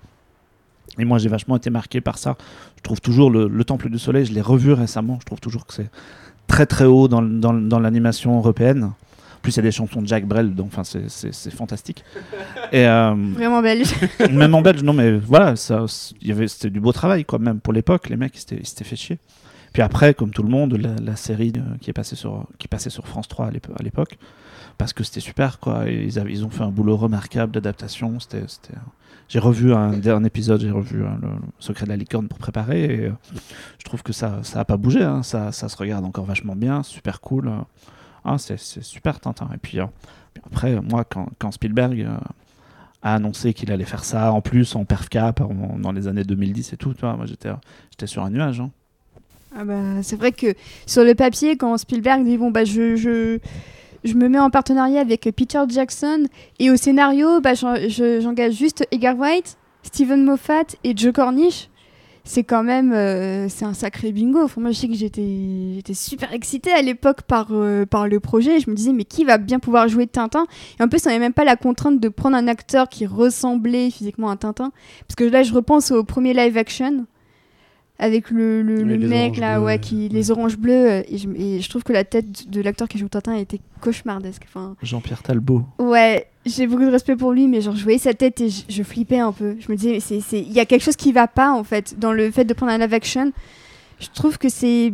Et 0.99 1.05
moi, 1.05 1.19
j'ai 1.19 1.29
vachement 1.29 1.57
été 1.59 1.69
marqué 1.69 2.01
par 2.01 2.17
ça. 2.17 2.39
Je 2.79 2.83
trouve 2.85 3.03
toujours 3.03 3.31
le, 3.31 3.49
le 3.49 3.65
Temple 3.65 3.91
du 3.91 3.99
Soleil, 3.99 4.25
je 4.25 4.33
l'ai 4.33 4.41
revu 4.41 4.73
récemment. 4.73 5.19
Je 5.21 5.27
trouve 5.27 5.41
toujours 5.41 5.67
que 5.67 5.75
c'est 5.75 5.91
très 6.47 6.65
très 6.65 6.87
haut 6.87 7.07
dans 7.07 7.21
l'animation 7.81 8.35
européenne. 8.39 8.93
Plus, 9.43 9.53
il 9.55 9.57
y 9.57 9.61
a 9.61 9.63
des 9.63 9.73
chansons 9.73 10.01
de 10.01 10.07
Jacques 10.07 10.27
Brel, 10.27 10.55
donc 10.55 10.69
enfin, 10.69 10.85
c'est- 10.85 11.51
fantastique. 11.51 12.05
Et, 12.71 12.87
euh, 12.87 13.15
Vraiment 13.35 13.61
belge. 13.61 13.93
même 14.33 14.55
en 14.55 14.63
belge, 14.63 14.83
non, 14.83 14.93
mais 14.93 15.13
voilà, 15.19 15.57
ça, 15.57 15.85
c- 15.89 16.15
il 16.23 16.29
y 16.29 16.33
avait- 16.33 16.47
c'était 16.49 16.71
du 16.71 16.81
beau 16.81 16.93
travail, 16.93 17.25
quoi, 17.25 17.39
même 17.39 17.59
pour 17.61 17.73
l'époque, 17.73 18.09
les 18.09 18.17
mecs, 18.17 18.37
ils 18.37 18.65
s'étaient 18.67 18.85
fait 18.85 18.97
chier. 18.97 19.19
Puis 19.73 19.83
après, 19.83 20.15
comme 20.15 20.31
tout 20.31 20.43
le 20.43 20.49
monde, 20.51 20.75
la, 20.75 20.95
la 21.03 21.17
série 21.17 21.53
qui, 21.81 21.91
est 21.91 21.95
passée 21.95 22.15
sur, 22.15 22.47
qui 22.59 22.69
passait 22.69 22.91
sur 22.91 23.07
France 23.09 23.27
3 23.27 23.47
à 23.47 23.51
l'épo- 23.51 23.73
à 23.79 23.83
l'époque, 23.83 24.19
parce 24.79 24.93
que 24.93 25.03
c'était 25.03 25.21
super, 25.21 25.59
quoi. 25.59 25.89
et 25.91 26.05
ils, 26.05 26.19
avaient- 26.19 26.31
ils 26.33 26.45
ont 26.45 26.51
fait 26.51 26.63
un 26.63 26.71
boulot 26.71 26.97
remarquable 26.97 27.53
d'adaptation. 27.53 28.21
C'était, 28.21 28.45
J'ai 29.29 29.39
revu 29.39 29.73
un 29.75 29.93
dernier 29.97 30.27
épisode, 30.27 30.61
j'ai 30.61 30.71
revu 30.71 31.05
hein, 31.05 31.19
le, 31.23 31.29
le 31.29 31.35
Secret 31.59 31.85
de 31.87 31.91
la 31.91 31.97
licorne 31.97 32.29
pour 32.29 32.39
préparer, 32.39 32.85
et 32.85 33.01
euh, 33.07 33.13
je 33.79 33.85
trouve 33.85 34.03
que 34.03 34.13
ça 34.13 34.41
ça 34.43 34.61
a 34.61 34.65
pas 34.65 34.77
bougé, 34.77 35.03
hein, 35.03 35.23
ça, 35.23 35.53
ça 35.53 35.69
se 35.69 35.77
regarde 35.77 36.05
encore 36.05 36.27
vachement 36.27 36.55
bien, 36.55 36.83
super 36.83 37.21
cool. 37.21 37.49
euh. 37.49 37.53
Ah, 38.25 38.39
c'est 38.39 38.59
super 38.59 39.19
Tintin. 39.21 39.49
Et 39.55 39.59
puis, 39.59 39.81
euh, 39.81 39.87
puis 40.35 40.43
après, 40.47 40.81
moi, 40.81 41.05
quand, 41.05 41.27
quand 41.39 41.51
Spielberg 41.51 42.01
euh, 42.03 42.15
a 43.03 43.15
annoncé 43.17 43.53
qu'il 43.53 43.73
allait 43.73 43.85
faire 43.85 44.05
ça 44.05 44.33
en 44.33 44.41
plus 44.41 44.77
en 44.77 44.85
perf 44.85 45.09
cap 45.09 45.41
dans 45.79 45.93
les 45.93 46.07
années 46.09 46.25
2010 46.25 46.73
et 46.73 46.77
tout, 46.77 46.95
tu 46.95 47.01
vois, 47.01 47.17
moi 47.17 47.27
j'étais 47.27 47.51
j'étais 47.91 48.07
sur 48.07 48.23
un 48.23 48.31
nuage. 48.31 48.61
hein. 48.61 48.71
Ah 49.57 49.65
bah, 49.65 50.03
c'est 50.03 50.17
vrai 50.17 50.33
que 50.33 50.55
sur 50.87 51.05
le 51.05 51.15
papier, 51.15 51.57
quand 51.57 51.77
Spielberg 51.77 52.25
dit 52.25 52.39
bon 52.39 52.51
bah 52.51 52.65
je, 52.65 52.97
je, 52.97 53.39
je 54.05 54.15
me 54.15 54.29
mets 54.29 54.39
en 54.39 54.49
partenariat 54.51 55.01
avec 55.01 55.29
Peter 55.37 55.61
Jackson 55.69 56.25
et 56.59 56.71
au 56.71 56.77
scénario 56.77 57.41
bah, 57.41 57.55
j'en- 57.55 57.75
je- 57.75 58.21
j'engage 58.23 58.55
juste 58.55 58.87
Edgar 58.93 59.17
Wright, 59.17 59.59
Steven 59.83 60.25
Moffat 60.25 60.65
et 60.85 60.97
Joe 60.97 61.13
Cornish. 61.13 61.69
C'est 62.25 62.45
quand 62.45 62.63
même 62.63 62.93
euh, 62.93 63.49
c'est 63.49 63.65
un 63.65 63.75
sacré 63.75 64.13
bingo. 64.13 64.43
Enfin, 64.43 64.61
moi 64.61 64.71
je 64.71 64.79
sais 64.79 64.89
que 64.89 64.95
j'étais 64.95 65.73
j'étais 65.75 65.95
super 65.95 66.33
excitée 66.33 66.71
à 66.71 66.81
l'époque 66.81 67.23
par, 67.23 67.49
euh, 67.51 67.85
par 67.85 68.07
le 68.07 68.21
projet. 68.21 68.61
Je 68.61 68.71
me 68.71 68.77
disais 68.77 68.93
mais 68.93 69.05
qui 69.05 69.25
va 69.25 69.39
bien 69.39 69.59
pouvoir 69.59 69.89
jouer 69.89 70.07
Tintin? 70.07 70.47
Et 70.79 70.83
en 70.83 70.89
plus 70.89 71.05
on 71.05 71.09
n'avait 71.09 71.19
même 71.19 71.33
pas 71.33 71.45
la 71.45 71.57
contrainte 71.57 71.99
de 71.99 72.09
prendre 72.09 72.37
un 72.37 72.47
acteur 72.47 72.89
qui 72.89 73.07
ressemblait 73.07 73.91
physiquement 73.91 74.31
à 74.31 74.37
Tintin. 74.37 74.71
Parce 75.09 75.17
que 75.17 75.25
là 75.25 75.43
je 75.43 75.53
repense 75.53 75.91
au 75.91 76.05
premier 76.05 76.33
live 76.33 76.57
action 76.57 77.07
avec 78.03 78.31
le, 78.31 78.63
le, 78.63 78.99
mec 78.99 79.37
là 79.37 79.61
ouais 79.61 79.79
qui 79.79 80.09
les 80.09 80.33
oranges 80.33 80.57
bleues 80.57 80.91
euh, 80.91 81.03
et 81.09 81.19
je, 81.19 81.29
et 81.37 81.61
je 81.61 81.71
trouve 81.71 81.85
que 81.85 81.93
la 81.93 82.03
tête 82.03 82.51
de 82.51 82.61
l'acteur 82.61 82.89
qui 82.89 82.99
joue 82.99 83.09
Tintin 83.09 83.37
était 83.37 83.61
cauchemardesque 83.81 84.43
enfin. 84.49 84.75
Jean-Pierre 84.83 85.23
Talbot. 85.23 85.63
ouais 85.79 86.27
j'ai 86.45 86.67
beaucoup 86.67 86.85
de 86.85 86.91
respect 86.91 87.15
pour 87.15 87.33
lui 87.33 87.47
mais 87.47 87.61
genre 87.61 87.77
je 87.77 87.85
voyais 87.85 87.99
sa 87.99 88.13
tête 88.13 88.41
et 88.41 88.51
je, 88.51 88.63
je 88.69 88.83
flippais 88.83 89.21
un 89.21 89.31
peu. 89.31 89.57
Je 89.61 89.71
me 89.71 89.77
disais 89.77 90.01
c'est 90.01 90.21
c'est 90.21 90.41
il 90.41 90.53
y 90.53 90.59
a 90.59 90.67
quelque 90.67 90.83
chose 90.83 90.97
qui 90.97 91.13
va 91.13 91.29
pas 91.29 91.53
en 91.53 91.63
fait 91.63 91.97
dans 92.01 92.13
le 92.13 92.33
fait 92.33 92.45
de 92.45 92.53
prendre 92.55 92.73
un 92.73 92.79
live 92.79 92.93
action. 92.93 93.33
Je 94.01 94.09
trouve 94.13 94.37
que 94.37 94.49
c'est 94.49 94.93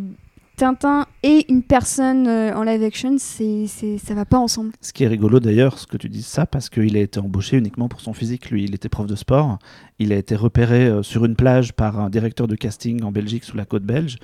Tintin 0.58 1.06
et 1.22 1.46
une 1.48 1.62
personne 1.62 2.26
euh, 2.26 2.52
en 2.54 2.62
live 2.64 2.82
action 2.82 3.14
c'est 3.18 3.64
c'est 3.66 3.96
ça 3.96 4.14
va 4.14 4.24
pas 4.24 4.38
ensemble 4.38 4.72
Ce 4.80 4.92
qui 4.92 5.04
est 5.04 5.06
rigolo 5.06 5.40
d'ailleurs, 5.40 5.78
ce 5.78 5.86
que 5.86 5.96
tu 5.96 6.08
dis 6.08 6.22
ça, 6.22 6.44
parce 6.46 6.68
qu'il 6.68 6.96
a 6.96 7.00
été 7.00 7.20
embauché 7.20 7.56
uniquement 7.56 7.88
pour 7.88 8.00
son 8.00 8.12
physique. 8.12 8.50
Lui, 8.50 8.64
il 8.64 8.74
était 8.74 8.88
prof 8.88 9.06
de 9.06 9.14
sport. 9.16 9.58
Il 9.98 10.12
a 10.12 10.16
été 10.16 10.34
repéré 10.36 10.86
euh, 10.86 11.02
sur 11.02 11.24
une 11.24 11.36
plage 11.36 11.72
par 11.72 11.98
un 12.00 12.10
directeur 12.10 12.46
de 12.48 12.56
casting 12.56 13.02
en 13.04 13.12
Belgique, 13.12 13.44
sous 13.44 13.56
la 13.56 13.64
côte 13.64 13.84
belge. 13.84 14.18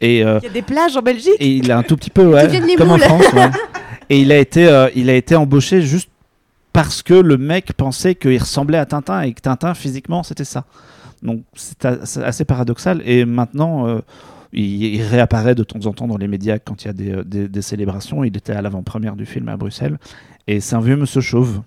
Et, 0.00 0.24
euh, 0.24 0.38
Il 0.42 0.46
y 0.46 0.50
a 0.50 0.52
des 0.52 0.62
plages 0.62 0.96
en 0.96 1.02
Belgique? 1.02 1.34
et 1.38 1.56
il 1.56 1.70
a 1.70 1.78
un 1.78 1.82
tout 1.82 1.96
petit 1.96 2.10
peu, 2.10 2.26
ouais, 2.26 2.46
comme 2.78 2.90
en 2.90 2.96
Limoux, 2.96 2.96
là. 2.96 3.08
France. 3.08 3.32
ouais. 3.34 3.50
Et 4.08 4.20
il 4.20 4.32
a, 4.32 4.38
été, 4.38 4.66
euh, 4.66 4.88
il 4.96 5.08
a 5.10 5.14
été 5.14 5.36
embauché 5.36 5.82
juste 5.82 6.08
parce 6.72 7.02
que 7.02 7.14
le 7.14 7.36
mec 7.36 7.72
pensait 7.74 8.14
qu'il 8.14 8.38
ressemblait 8.38 8.78
à 8.78 8.86
Tintin 8.86 9.22
et 9.22 9.32
que 9.32 9.40
Tintin, 9.40 9.74
physiquement, 9.74 10.22
c'était 10.22 10.44
ça. 10.44 10.64
Donc 11.22 11.42
c'est 11.54 11.84
assez 11.84 12.44
paradoxal. 12.44 13.02
Et 13.04 13.24
maintenant, 13.24 13.86
euh, 13.86 14.00
il, 14.52 14.84
il 14.96 15.02
réapparaît 15.02 15.54
de 15.54 15.62
temps 15.64 15.84
en 15.86 15.92
temps 15.92 16.06
dans 16.06 16.16
les 16.18 16.28
médias 16.28 16.58
quand 16.58 16.82
il 16.84 16.86
y 16.86 16.90
a 16.90 16.92
des, 16.92 17.10
euh, 17.12 17.24
des- 17.24 17.48
des 17.48 17.62
célébrations. 17.62 18.24
Il 18.24 18.36
était 18.36 18.52
à 18.52 18.62
l'avant-première 18.62 19.16
du 19.16 19.26
film 19.26 19.48
à 19.48 19.56
Bruxelles. 19.56 19.98
Et 20.46 20.60
c'est 20.60 20.74
un 20.76 20.80
vieux 20.80 20.96
monsieur 20.96 21.20
chauve. 21.20 21.62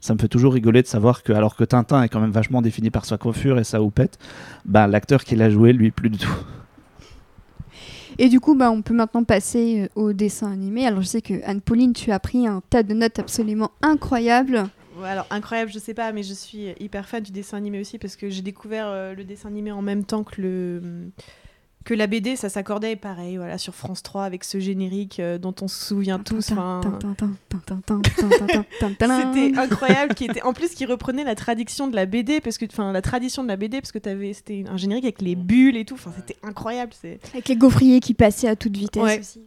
Ça 0.00 0.14
me 0.14 0.18
fait 0.20 0.28
toujours 0.28 0.52
rigoler 0.54 0.82
de 0.82 0.86
savoir 0.86 1.22
que, 1.24 1.32
alors 1.32 1.56
que 1.56 1.64
Tintin 1.64 2.02
est 2.04 2.08
quand 2.08 2.20
même 2.20 2.30
vachement 2.30 2.62
défini 2.62 2.90
par 2.90 3.04
sa 3.04 3.18
coiffure 3.18 3.58
et 3.58 3.64
sa 3.64 3.82
houppette, 3.82 4.18
bah, 4.64 4.86
l'acteur 4.86 5.24
qui 5.24 5.34
l'a 5.36 5.50
joué, 5.50 5.72
lui, 5.72 5.90
plus 5.90 6.08
du 6.08 6.18
tout. 6.18 6.36
et 8.18 8.28
du 8.28 8.40
coup 8.40 8.54
bah 8.56 8.70
on 8.70 8.82
peut 8.82 8.94
maintenant 8.94 9.22
passer 9.24 9.82
euh, 9.96 10.00
au 10.00 10.12
dessin 10.12 10.50
animé 10.50 10.86
alors 10.86 11.02
je 11.02 11.06
sais 11.06 11.20
que 11.22 11.34
Anne-Pauline 11.44 11.92
tu 11.92 12.10
as 12.10 12.18
pris 12.18 12.46
un 12.46 12.62
tas 12.70 12.82
de 12.82 12.94
notes 12.94 13.18
absolument 13.18 13.70
incroyables 13.82 14.64
Ouais, 15.00 15.08
alors 15.08 15.26
incroyable, 15.30 15.70
je 15.72 15.78
sais 15.78 15.94
pas, 15.94 16.10
mais 16.10 16.24
je 16.24 16.34
suis 16.34 16.74
hyper 16.80 17.06
fan 17.06 17.22
du 17.22 17.30
dessin 17.30 17.56
animé 17.56 17.78
aussi 17.80 17.98
parce 17.98 18.16
que 18.16 18.30
j'ai 18.30 18.42
découvert 18.42 18.86
euh, 18.88 19.14
le 19.14 19.22
dessin 19.22 19.48
animé 19.48 19.70
en 19.70 19.80
même 19.82 20.02
temps 20.02 20.24
que 20.24 20.40
le 20.42 20.82
que 21.88 21.94
la 21.94 22.06
BD, 22.06 22.36
ça 22.36 22.50
s'accordait 22.50 22.96
pareil, 22.96 23.38
voilà, 23.38 23.56
sur 23.56 23.74
France 23.74 24.02
3 24.02 24.24
avec 24.24 24.44
ce 24.44 24.60
générique 24.60 25.20
euh, 25.20 25.38
dont 25.38 25.54
on 25.62 25.68
se 25.68 25.86
souvient 25.86 26.18
tous. 26.18 26.52
C'était 29.22 29.58
incroyable, 29.58 30.14
qui 30.14 30.26
était 30.26 30.42
en 30.42 30.52
plus 30.52 30.74
qui 30.74 30.84
reprenait 30.84 31.24
la 31.24 31.34
tradition 31.34 31.88
de 31.88 31.96
la 31.96 32.04
BD 32.04 32.42
parce 32.42 32.58
que 32.58 32.66
enfin 32.66 32.92
la 32.92 33.00
tradition 33.00 33.42
de 33.42 33.48
la 33.48 33.56
BD 33.56 33.80
parce 33.80 33.92
que 33.92 33.98
t'avais 33.98 34.34
c'était 34.34 34.64
un 34.68 34.76
générique 34.76 35.04
avec 35.04 35.22
les 35.22 35.34
bulles 35.34 35.78
et 35.78 35.86
tout. 35.86 35.94
Enfin 35.94 36.12
c'était 36.14 36.36
incroyable. 36.42 36.92
C'est 37.00 37.20
Avec 37.32 37.48
les 37.48 37.56
gaufriers 37.56 38.00
qui 38.00 38.12
passaient 38.12 38.48
à 38.48 38.56
toute 38.56 38.76
vitesse 38.76 39.02
Ouais. 39.02 39.20
aussi. 39.20 39.40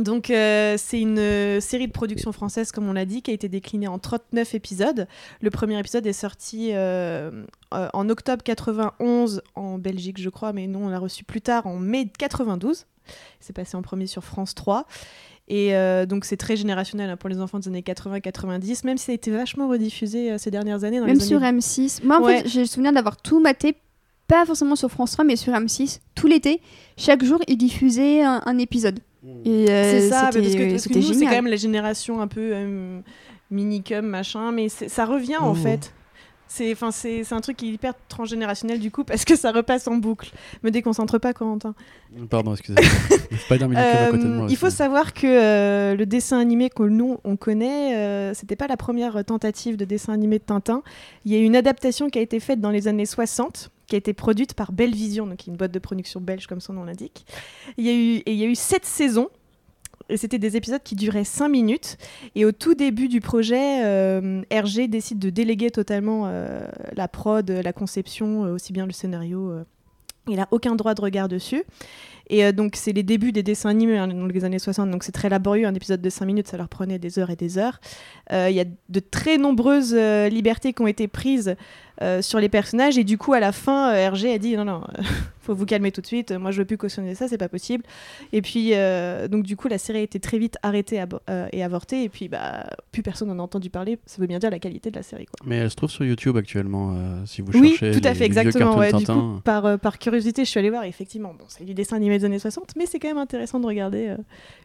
Donc 0.00 0.30
euh, 0.30 0.76
c'est 0.78 1.00
une 1.00 1.18
euh, 1.18 1.60
série 1.60 1.86
de 1.86 1.92
production 1.92 2.32
française 2.32 2.72
comme 2.72 2.88
on 2.88 2.92
l'a 2.92 3.04
dit 3.04 3.22
qui 3.22 3.30
a 3.30 3.34
été 3.34 3.48
déclinée 3.48 3.88
en 3.88 3.98
39 3.98 4.54
épisodes. 4.54 5.06
Le 5.40 5.50
premier 5.50 5.78
épisode 5.78 6.06
est 6.06 6.12
sorti 6.12 6.70
euh, 6.72 7.44
euh, 7.74 7.88
en 7.92 8.08
octobre 8.08 8.42
91 8.42 9.42
en 9.54 9.78
Belgique 9.78 10.20
je 10.20 10.28
crois, 10.28 10.52
mais 10.52 10.66
nous 10.66 10.78
on 10.80 10.88
l'a 10.88 10.98
reçu 10.98 11.24
plus 11.24 11.40
tard 11.40 11.66
en 11.66 11.76
mai 11.78 12.08
92. 12.18 12.86
C'est 13.40 13.52
passé 13.54 13.76
en 13.76 13.82
premier 13.82 14.06
sur 14.06 14.22
France 14.24 14.54
3. 14.54 14.86
Et 15.50 15.74
euh, 15.74 16.04
donc 16.04 16.26
c'est 16.26 16.36
très 16.36 16.56
générationnel 16.56 17.08
hein, 17.08 17.16
pour 17.16 17.30
les 17.30 17.40
enfants 17.40 17.58
des 17.58 17.68
années 17.68 17.80
80-90, 17.80 18.84
même 18.84 18.98
si 18.98 19.06
ça 19.06 19.12
a 19.12 19.14
été 19.14 19.30
vachement 19.30 19.66
rediffusé 19.68 20.36
ces 20.36 20.50
dernières 20.50 20.84
années. 20.84 21.00
Dans 21.00 21.06
Même 21.06 21.18
les 21.18 21.24
sur 21.24 21.42
années... 21.42 21.58
M6. 21.60 22.04
Moi, 22.04 22.18
en 22.18 22.22
Ouais. 22.22 22.42
fait, 22.42 22.48
j'ai 22.48 22.60
le 22.60 22.66
souvenir 22.66 22.92
d'avoir 22.92 23.16
tout 23.16 23.40
maté, 23.40 23.74
pas 24.26 24.44
forcément 24.44 24.76
sur 24.76 24.90
France 24.90 25.12
3, 25.12 25.24
mais 25.24 25.36
sur 25.36 25.54
M6, 25.54 26.00
tout 26.14 26.26
l'été. 26.26 26.60
Chaque 26.98 27.24
jour, 27.24 27.40
ils 27.48 27.56
diffusaient 27.56 28.20
un, 28.22 28.42
un 28.44 28.58
épisode. 28.58 29.00
Et, 29.44 29.70
euh, 29.70 29.82
C'est 30.00 30.08
ça, 30.08 30.30
c'était- 30.32 30.42
parce 30.42 30.54
que, 30.54 30.70
parce 30.70 30.88
que 30.88 30.94
nous, 30.94 31.12
c'est 31.14 31.24
quand 31.24 31.30
même 31.30 31.46
la 31.46 31.56
génération 31.56 32.20
un 32.20 32.28
peu 32.28 32.50
euh, 32.54 33.00
minicum, 33.50 34.06
machin, 34.06 34.52
mais 34.52 34.68
ça 34.68 35.04
revient 35.04 35.36
en 35.38 35.52
Oh. 35.52 35.54
fait. 35.54 35.92
C'est 36.50 36.72
enfin, 36.72 36.90
c'est 36.90 37.24
c'est 37.24 37.34
un 37.34 37.42
truc 37.42 37.58
qui 37.58 37.68
est 37.68 37.72
hyper 37.72 37.92
transgénérationnel 38.08 38.80
du 38.80 38.90
coup, 38.90 39.04
parce 39.04 39.26
que 39.26 39.36
ça 39.36 39.52
repasse 39.52 39.86
en 39.86 39.96
boucle. 39.96 40.30
Me 40.62 40.70
déconcentre 40.70 41.18
pas, 41.20 41.34
Corentin. 41.34 41.74
Pardon, 42.30 42.52
excusez-moi. 42.54 42.90
Euh, 43.76 44.46
il 44.48 44.56
faut 44.56 44.70
savoir 44.70 45.12
que 45.12 45.26
euh, 45.26 45.94
le 45.94 46.06
dessin 46.06 46.38
animé 46.38 46.70
que 46.70 46.82
nous 46.84 47.18
on 47.24 47.36
connaît, 47.36 47.94
euh, 47.96 48.32
c'était 48.32 48.56
pas 48.56 48.66
la 48.66 48.78
première 48.78 49.22
tentative 49.26 49.76
de 49.76 49.84
dessin 49.84 50.14
animé 50.14 50.38
de 50.38 50.44
Tintin. 50.44 50.82
Il 51.26 51.32
y 51.32 51.36
a 51.36 51.38
eu 51.38 51.44
une 51.44 51.56
adaptation 51.56 52.08
qui 52.08 52.18
a 52.18 52.22
été 52.22 52.40
faite 52.40 52.60
dans 52.62 52.70
les 52.70 52.88
années 52.88 53.04
60, 53.04 53.70
qui 53.88 53.96
a 53.96 53.98
été 53.98 54.12
produite 54.12 54.54
par 54.54 54.70
Bellevision, 54.70 55.26
donc 55.26 55.38
qui 55.38 55.50
est 55.50 55.52
une 55.52 55.56
boîte 55.56 55.72
de 55.72 55.78
production 55.78 56.20
belge 56.20 56.46
comme 56.46 56.60
son 56.60 56.74
nom 56.74 56.84
l'indique. 56.84 57.26
Il 57.76 57.84
y 57.84 57.88
a 57.88 57.94
eu 57.94 58.22
il 58.26 58.34
y 58.34 58.44
a 58.44 58.46
eu 58.46 58.54
sept 58.54 58.84
saisons. 58.84 59.28
Et 60.10 60.16
c'était 60.16 60.38
des 60.38 60.56
épisodes 60.56 60.82
qui 60.82 60.94
duraient 60.94 61.24
5 61.24 61.48
minutes. 61.48 61.98
Et 62.34 62.46
au 62.46 62.52
tout 62.52 62.74
début 62.74 63.08
du 63.08 63.20
projet, 63.20 63.84
euh, 63.84 64.42
Hergé 64.48 64.88
décide 64.88 65.18
de 65.18 65.28
déléguer 65.28 65.70
totalement 65.70 66.22
euh, 66.26 66.66
la 66.94 67.08
prod, 67.08 67.50
la 67.50 67.72
conception, 67.74 68.46
euh, 68.46 68.54
aussi 68.54 68.72
bien 68.72 68.86
le 68.86 68.92
scénario. 68.92 69.50
euh. 69.50 69.64
il 70.26 70.36
n'a 70.36 70.48
aucun 70.50 70.76
droit 70.76 70.94
de 70.94 71.02
regard 71.02 71.28
dessus. 71.28 71.62
Et 72.30 72.52
donc, 72.52 72.76
c'est 72.76 72.92
les 72.92 73.02
débuts 73.02 73.32
des 73.32 73.42
dessins 73.42 73.70
animés 73.70 73.96
hein, 73.96 74.06
dans 74.06 74.26
les 74.26 74.44
années 74.44 74.58
60, 74.58 74.90
donc 74.90 75.02
c'est 75.02 75.12
très 75.12 75.30
laborieux. 75.30 75.66
Un 75.66 75.74
épisode 75.74 76.02
de 76.02 76.10
5 76.10 76.26
minutes, 76.26 76.48
ça 76.48 76.58
leur 76.58 76.68
prenait 76.68 76.98
des 76.98 77.18
heures 77.18 77.30
et 77.30 77.36
des 77.36 77.56
heures. 77.56 77.80
Il 78.30 78.52
y 78.52 78.60
a 78.60 78.66
de 78.66 79.00
très 79.00 79.38
nombreuses 79.38 79.94
libertés 79.94 80.74
qui 80.74 80.82
ont 80.82 80.86
été 80.86 81.08
prises 81.08 81.56
sur 82.20 82.38
les 82.40 82.48
personnages. 82.48 82.98
Et 82.98 83.04
du 83.04 83.18
coup, 83.18 83.32
à 83.32 83.40
la 83.40 83.52
fin, 83.52 83.90
euh, 83.90 83.94
Hergé 83.94 84.32
a 84.32 84.38
dit 84.38 84.56
non, 84.56 84.64
non, 84.64 84.82
euh, 84.98 85.02
faut 85.48 85.54
vous 85.54 85.66
calmer 85.66 85.90
tout 85.92 86.00
de 86.02 86.06
suite. 86.06 86.30
Moi, 86.32 86.50
je 86.50 86.58
veux 86.58 86.64
plus 86.66 86.76
cautionner 86.76 87.14
ça, 87.14 87.26
c'est 87.26 87.38
pas 87.38 87.48
possible. 87.48 87.84
Et 88.32 88.42
puis, 88.42 88.70
euh, 88.74 89.28
donc, 89.28 89.44
du 89.44 89.56
coup, 89.56 89.66
la 89.68 89.78
série 89.78 89.98
a 89.98 90.02
été 90.02 90.20
très 90.20 90.38
vite 90.38 90.56
arrêtée 90.62 91.02
euh, 91.30 91.46
et 91.52 91.64
avortée. 91.64 92.02
Et 92.04 92.08
puis, 92.10 92.28
bah, 92.28 92.66
plus 92.92 93.02
personne 93.02 93.28
n'en 93.28 93.38
a 93.38 93.42
entendu 93.42 93.70
parler. 93.70 93.98
Ça 94.06 94.20
veut 94.20 94.26
bien 94.26 94.38
dire 94.38 94.50
la 94.50 94.58
qualité 94.58 94.90
de 94.90 94.96
la 94.96 95.02
série, 95.02 95.24
quoi. 95.26 95.46
Mais 95.46 95.56
elle 95.56 95.70
se 95.70 95.76
trouve 95.76 95.90
sur 95.90 96.04
YouTube 96.04 96.36
actuellement, 96.36 96.92
euh, 96.94 97.22
si 97.24 97.40
vous 97.40 97.50
Oui, 97.58 97.76
cherchez. 97.76 97.98
tout 97.98 98.06
à 98.06 98.10
les- 98.10 98.14
fait, 98.18 98.24
exactement. 98.26 98.74
cartoons 98.76 98.78
ouais. 98.80 98.92
Du 98.92 99.04
Tintin. 99.04 99.20
coup, 99.36 99.40
par, 99.42 99.64
euh, 99.64 99.76
par 99.78 99.98
curiosité, 99.98 100.44
je 100.44 100.50
suis 100.50 100.58
allée 100.60 100.70
voir. 100.70 100.84
et 100.84 100.88
effectivement, 100.88 101.34
bon, 101.38 101.44
c'est 101.48 101.64
du 101.64 101.72
dessin 101.74 101.96
animé 101.96 102.18
des 102.18 102.24
années 102.26 102.38
60, 102.38 102.74
mais 102.76 102.84
c'est 102.86 102.98
quand 102.98 103.08
même 103.08 103.16
intéressant 103.18 103.58
de 103.60 103.66
regarder 103.66 104.08
euh, 104.08 104.16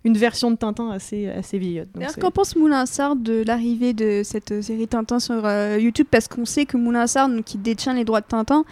une 0.04 0.18
version 0.18 0.52
de 0.52 0.58
Tintin 0.58 0.90
assez, 0.92 1.30
assez 1.30 1.58
vieillotte. 1.58 1.88
Qu'en 2.20 2.32
pense 2.32 2.56
Moulin 2.58 2.86
Sarr 2.86 3.16
de 3.16 3.44
l'arrivée 3.48 3.94
de 3.94 4.22
cette 4.24 4.62
série 4.62 4.88
Tintin 4.88 5.20
sur 5.20 5.46
euh, 5.46 5.78
YouTube? 5.80 6.08
Parce 6.12 6.28
qu'on 6.28 6.46
sait 6.46 6.66
que 6.66 6.76
Moulin 6.78 7.08
Sarr, 7.08 7.30
donc, 7.30 7.46
qui 7.46 7.58
détient 7.58 7.94
les 7.94 8.04
droits 8.04 8.22
de 8.22 8.26
Tintin, 8.26 8.66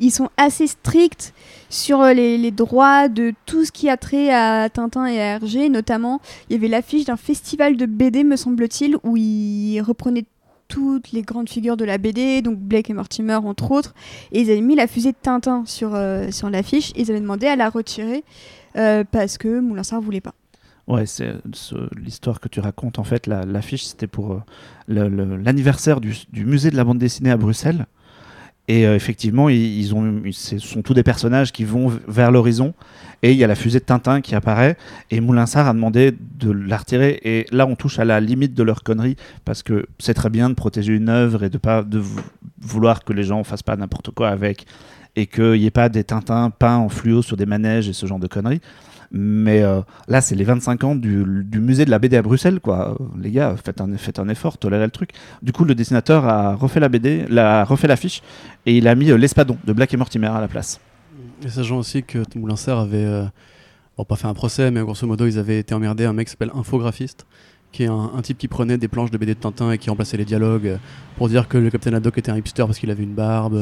ils 0.00 0.10
sont 0.10 0.28
assez 0.36 0.66
stricts 0.66 1.32
sur 1.68 2.00
euh, 2.00 2.12
les, 2.12 2.50
droits 2.50 3.08
de 3.08 3.32
tout 3.46 3.64
ce 3.64 3.70
qui 3.72 3.88
a 3.88 3.96
trait 3.96 4.30
à 4.32 4.68
Tintin 4.68 5.06
et 5.06 5.20
à 5.20 5.34
Hergé. 5.36 5.68
Notamment, 5.68 6.20
il 6.48 6.54
y 6.54 6.56
avait 6.56 6.68
l'affiche 6.68 7.04
d'un 7.04 7.16
festival 7.16 7.76
de 7.76 7.86
BD, 7.86 8.24
me 8.24 8.36
semble-t-il, 8.36 8.96
où 9.04 9.16
ils 9.16 9.80
reprenaient 9.80 10.24
toutes 10.68 11.10
les 11.12 11.22
grandes 11.22 11.48
figures 11.48 11.76
de 11.76 11.84
la 11.84 11.98
BD, 11.98 12.42
donc 12.42 12.56
Blake 12.58 12.90
et 12.90 12.94
Mortimer 12.94 13.34
entre 13.34 13.72
autres, 13.72 13.92
et 14.30 14.40
ils 14.42 14.50
avaient 14.52 14.60
mis 14.60 14.76
la 14.76 14.86
fusée 14.86 15.10
de 15.10 15.16
Tintin 15.20 15.64
sur, 15.66 15.94
euh, 15.96 16.30
sur 16.30 16.48
l'affiche, 16.48 16.92
ils 16.94 17.10
avaient 17.10 17.20
demandé 17.20 17.48
à 17.48 17.56
la 17.56 17.68
retirer 17.68 18.22
euh, 18.76 19.02
parce 19.10 19.36
que 19.36 19.58
Moulin 19.58 19.82
Sarr 19.82 20.00
voulait 20.00 20.20
pas. 20.20 20.32
Ouais, 20.86 21.06
c'est 21.06 21.34
ce- 21.52 21.74
l'histoire 21.98 22.38
que 22.38 22.48
tu 22.48 22.60
racontes. 22.60 23.00
En 23.00 23.04
fait, 23.04 23.26
la- 23.26 23.44
l'affiche, 23.44 23.84
c'était 23.84 24.06
pour 24.06 24.42
l'anniversaire 24.86 26.00
du 26.00 26.44
musée 26.46 26.70
de 26.70 26.76
la 26.76 26.84
bande 26.84 26.98
dessinée 26.98 27.30
à 27.30 27.36
Bruxelles. 27.36 27.86
Et 28.72 28.86
euh, 28.86 28.94
effectivement, 28.94 29.48
ils, 29.48 29.84
ce 30.32 30.58
sont 30.58 30.82
tous 30.82 30.94
des 30.94 31.02
personnages 31.02 31.50
qui 31.50 31.64
vont 31.64 31.90
vers 32.06 32.30
l'horizon. 32.30 32.72
Et 33.22 33.32
il 33.32 33.36
y 33.36 33.42
a 33.42 33.48
la 33.48 33.56
fusée 33.56 33.80
de 33.80 33.84
Tintin 33.84 34.20
qui 34.20 34.34
apparaît. 34.36 34.76
Et 35.10 35.20
Moulinsart 35.20 35.66
a 35.68 35.72
demandé 35.74 36.14
de 36.38 36.50
la 36.52 36.76
retirer. 36.76 37.20
Et 37.24 37.46
là, 37.50 37.66
on 37.66 37.74
touche 37.74 37.98
à 37.98 38.04
la 38.04 38.20
limite 38.20 38.54
de 38.54 38.62
leur 38.62 38.82
connerie. 38.84 39.16
Parce 39.44 39.62
que 39.64 39.86
c'est 39.98 40.14
très 40.14 40.30
bien 40.30 40.48
de 40.50 40.54
protéger 40.54 40.94
une 40.94 41.08
œuvre 41.08 41.42
et 41.42 41.50
de 41.50 41.58
pas 41.58 41.82
de 41.82 41.98
vou- 41.98 42.20
vouloir 42.60 43.02
que 43.04 43.12
les 43.12 43.24
gens 43.24 43.42
fassent 43.44 43.64
pas 43.64 43.76
n'importe 43.76 44.10
quoi 44.12 44.28
avec. 44.28 44.66
et 45.16 45.26
qu'il 45.26 45.54
n'y 45.60 45.66
ait 45.66 45.72
pas 45.72 45.88
des 45.88 46.04
Tintins 46.04 46.50
peints 46.50 46.76
en 46.76 46.88
fluo 46.88 47.20
sur 47.22 47.36
des 47.36 47.44
manèges 47.46 47.88
et 47.88 47.92
ce 47.92 48.06
genre 48.06 48.20
de 48.20 48.28
conneries. 48.28 48.60
Mais 49.12 49.62
euh, 49.62 49.80
là, 50.06 50.20
c'est 50.20 50.36
les 50.36 50.44
25 50.44 50.84
ans 50.84 50.94
du, 50.94 51.24
musée 51.54 51.84
de 51.84 51.90
la 51.90 51.98
BD 51.98 52.16
à 52.16 52.22
Bruxelles, 52.22 52.60
quoi. 52.60 52.96
Les 53.20 53.30
gars, 53.30 53.56
faites 53.62 53.80
un, 53.80 53.90
un 53.90 54.28
effort, 54.28 54.56
tolérez 54.56 54.84
le 54.84 54.90
truc. 54.90 55.10
Du 55.42 55.52
coup, 55.52 55.64
le 55.64 55.74
dessinateur 55.74 56.26
a 56.26 56.54
refait 56.54 56.80
la 56.80 56.88
BD, 56.88 57.26
l'a 57.28 57.64
refait 57.64 57.88
l'affiche, 57.88 58.22
et 58.66 58.76
il 58.76 58.86
a 58.86 58.94
mis 58.94 59.10
euh, 59.10 59.18
l'espadon 59.18 59.56
de 59.64 59.72
Black 59.72 59.92
et 59.92 59.96
Mortimer 59.96 60.28
à 60.28 60.40
la 60.40 60.46
place. 60.46 60.80
Et 61.44 61.48
sachant 61.48 61.78
aussi 61.78 62.04
que 62.04 62.18
Moulinsert 62.36 62.78
avait, 62.78 63.04
euh, 63.04 63.24
bon, 63.96 64.04
pas 64.04 64.14
fait 64.14 64.28
un 64.28 64.34
procès, 64.34 64.70
mais 64.70 64.80
grosso 64.80 65.06
modo, 65.06 65.26
ils 65.26 65.38
avaient 65.38 65.58
été 65.58 65.74
emmerdés 65.74 66.04
un 66.04 66.12
mec 66.12 66.28
qui 66.28 66.30
s'appelle 66.30 66.52
Infographiste, 66.54 67.26
qui 67.72 67.82
est 67.82 67.88
un, 67.88 68.20
type 68.22 68.38
qui 68.38 68.46
prenait 68.46 68.78
des 68.78 68.88
planches 68.88 69.10
de 69.10 69.18
BD 69.18 69.34
de 69.34 69.40
Tintin 69.40 69.72
et 69.72 69.78
qui 69.78 69.90
remplaçait 69.90 70.16
les 70.16 70.24
dialogues 70.24 70.78
pour 71.16 71.28
dire 71.28 71.48
que 71.48 71.56
le 71.56 71.70
Capitaine 71.70 71.94
Haddock 71.94 72.18
était 72.18 72.30
un 72.30 72.36
hipster 72.36 72.64
parce 72.64 72.78
qu'il 72.78 72.90
avait 72.90 73.04
une 73.04 73.14
barbe. 73.14 73.56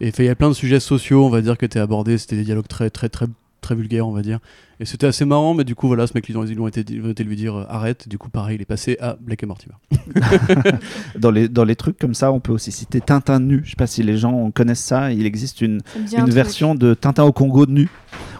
et 0.00 0.10
il 0.18 0.24
y 0.24 0.28
a 0.28 0.34
plein 0.34 0.48
de 0.48 0.54
sujets 0.54 0.80
sociaux, 0.80 1.24
on 1.24 1.28
va 1.28 1.42
dire, 1.42 1.58
qui 1.58 1.66
étaient 1.66 1.78
abordés. 1.78 2.16
C'était 2.16 2.36
des 2.36 2.44
dialogues 2.44 2.66
très, 2.66 2.88
très, 2.88 3.10
très, 3.10 3.26
très 3.60 3.74
vulgaires, 3.74 4.08
on 4.08 4.12
va 4.12 4.22
dire. 4.22 4.40
Et 4.78 4.84
c'était 4.84 5.06
assez 5.06 5.24
marrant, 5.24 5.54
mais 5.54 5.64
du 5.64 5.74
coup, 5.74 5.86
voilà, 5.86 6.06
ce 6.06 6.12
mec, 6.14 6.28
ils 6.28 6.36
ont, 6.36 6.44
ils 6.44 6.60
ont 6.60 6.68
été, 6.68 6.84
ils 6.88 7.02
ont 7.02 7.08
été 7.10 7.24
lui 7.24 7.34
dire 7.36 7.54
euh, 7.56 7.64
arrête. 7.68 8.08
Du 8.08 8.18
coup, 8.18 8.28
pareil, 8.28 8.56
il 8.56 8.62
est 8.62 8.66
passé 8.66 8.98
à 9.00 9.16
Black 9.20 9.42
et 9.42 9.46
Mortimer. 9.46 9.74
Dans 11.18 11.30
les, 11.30 11.48
dans 11.48 11.64
les 11.64 11.76
trucs 11.76 11.98
comme 11.98 12.14
ça, 12.14 12.30
on 12.32 12.40
peut 12.40 12.52
aussi 12.52 12.70
citer 12.72 13.00
Tintin 13.00 13.40
nu. 13.40 13.62
Je 13.64 13.70
sais 13.70 13.76
pas 13.76 13.86
si 13.86 14.02
les 14.02 14.18
gens 14.18 14.50
connaissent 14.50 14.80
ça. 14.84 15.12
Il 15.12 15.24
existe 15.26 15.60
une, 15.62 15.80
un 15.96 16.00
une 16.00 16.06
truc. 16.24 16.32
version 16.34 16.74
de 16.74 16.94
Tintin 16.94 17.24
au 17.24 17.32
Congo 17.32 17.66
nu, 17.66 17.88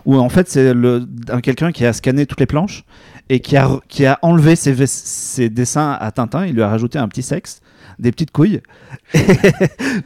où 0.04 0.16
en 0.16 0.28
fait 0.28 0.48
c'est 0.48 0.74
le- 0.74 1.06
un 1.30 1.40
quelqu'un 1.40 1.72
qui 1.72 1.84
a 1.86 1.92
scanné 1.92 2.26
toutes 2.26 2.40
les 2.40 2.46
planches 2.46 2.84
et 3.28 3.40
qui 3.40 3.56
a, 3.56 3.68
qui 3.88 4.06
a 4.06 4.18
enlevé 4.22 4.56
ses, 4.56 5.48
dessins 5.48 5.96
à 6.00 6.10
Tintin. 6.12 6.46
Il 6.46 6.54
lui 6.54 6.62
a 6.62 6.68
rajouté 6.68 6.98
un 6.98 7.08
petit 7.08 7.22
sexe, 7.22 7.60
des 7.98 8.12
petites 8.12 8.30
couilles, 8.30 8.60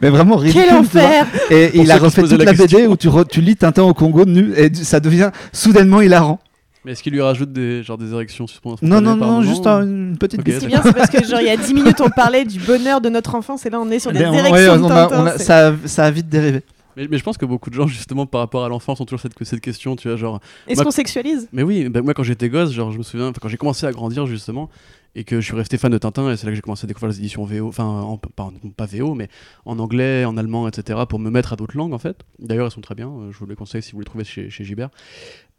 mais 0.00 0.08
vraiment 0.10 0.36
ridicule. 0.36 0.64
Quel 0.68 0.76
enfer 0.76 1.26
Et 1.50 1.70
il 1.78 1.90
a 1.90 1.98
refait 1.98 2.22
toute 2.22 2.32
la 2.32 2.44
la, 2.44 2.52
BD 2.52 2.86
où 2.86 2.96
tu, 2.96 3.08
re- 3.08 3.26
tu 3.26 3.40
lis 3.40 3.56
Tintin 3.56 3.82
au 3.82 3.94
Congo 3.94 4.24
nu 4.24 4.52
et 4.56 4.72
ça 4.74 5.00
devient 5.00 5.30
soudainement 5.52 6.00
hilarant. 6.00 6.38
Mais 6.84 6.92
est-ce 6.92 7.02
qu'il 7.02 7.12
lui 7.12 7.20
rajoute 7.20 7.52
des, 7.52 7.82
genre, 7.82 7.98
des 7.98 8.10
érections 8.12 8.46
Non, 8.80 9.02
non, 9.02 9.14
non, 9.14 9.42
juste 9.42 9.66
un- 9.66 9.82
une 9.82 10.16
petite 10.18 10.40
Ok, 10.40 10.46
bite. 10.46 10.60
C'est 10.60 10.66
bien, 10.66 10.80
c'est 10.82 10.94
parce 10.94 11.10
que 11.10 11.22
genre 11.26 11.40
il 11.40 11.46
y 11.46 11.50
a 11.50 11.56
10 11.58 11.74
minutes 11.74 12.00
on 12.00 12.08
parlait 12.08 12.46
du 12.46 12.58
bonheur 12.58 13.02
de 13.02 13.10
notre 13.10 13.34
enfance 13.34 13.66
et 13.66 13.70
là 13.70 13.78
on 13.80 13.90
est 13.90 13.98
sur 13.98 14.12
des 14.12 14.20
Mais 14.20 14.26
on- 14.28 14.32
érections 14.32 14.72
ouais, 14.72 14.78
de 14.78 14.82
on 14.84 14.90
a- 14.90 15.06
Tintin, 15.06 15.22
on 15.22 15.26
a- 15.26 15.32
c'est- 15.36 15.44
ça, 15.44 15.68
a- 15.68 15.72
ça 15.84 16.04
a 16.06 16.10
vite 16.10 16.28
dérivé. 16.30 16.62
Mais, 16.96 17.06
mais 17.10 17.18
je 17.18 17.22
pense 17.24 17.36
que 17.38 17.46
beaucoup 17.46 17.70
de 17.70 17.74
gens, 17.74 17.86
justement, 17.86 18.26
par 18.26 18.40
rapport 18.40 18.64
à 18.64 18.68
l'enfance, 18.68 19.00
ont 19.00 19.04
toujours 19.04 19.20
cette, 19.20 19.32
cette 19.44 19.60
question, 19.60 19.96
tu 19.96 20.08
vois, 20.08 20.16
genre. 20.16 20.40
Est-ce 20.66 20.82
qu'on 20.82 20.90
sexualise? 20.90 21.48
Mais 21.52 21.62
oui, 21.62 21.88
bah, 21.88 22.02
moi 22.02 22.14
quand 22.14 22.22
j'étais 22.22 22.48
gosse, 22.48 22.72
genre 22.72 22.90
je 22.92 22.98
me 22.98 23.02
souviens, 23.02 23.32
quand 23.32 23.48
j'ai 23.48 23.56
commencé 23.56 23.86
à 23.86 23.92
grandir 23.92 24.26
justement, 24.26 24.68
et 25.14 25.24
que 25.24 25.40
je 25.40 25.44
suis 25.46 25.56
resté 25.56 25.76
fan 25.78 25.90
de 25.90 25.98
Tintin, 25.98 26.30
et 26.30 26.36
c'est 26.36 26.46
là 26.46 26.52
que 26.52 26.56
j'ai 26.56 26.62
commencé 26.62 26.84
à 26.84 26.88
découvrir 26.88 27.10
les 27.10 27.18
éditions 27.18 27.44
VO, 27.44 27.66
enfin 27.68 27.84
en- 27.84 28.16
pas, 28.16 28.50
pas 28.76 28.86
VO, 28.86 29.14
mais 29.14 29.28
en 29.64 29.78
anglais, 29.78 30.24
en 30.24 30.36
allemand, 30.36 30.68
etc., 30.68 31.00
pour 31.08 31.18
me 31.18 31.30
mettre 31.30 31.52
à 31.52 31.56
d'autres 31.56 31.76
langues 31.76 31.92
en 31.94 31.98
fait. 31.98 32.18
D'ailleurs, 32.38 32.66
elles 32.66 32.72
sont 32.72 32.80
très 32.80 32.94
bien, 32.94 33.08
euh, 33.08 33.32
je 33.32 33.38
vous 33.38 33.46
les 33.46 33.56
conseille 33.56 33.82
si 33.82 33.92
vous 33.92 33.98
les 34.00 34.04
trouvez 34.06 34.24
chez, 34.24 34.50
chez 34.50 34.62
Gibert. 34.64 34.90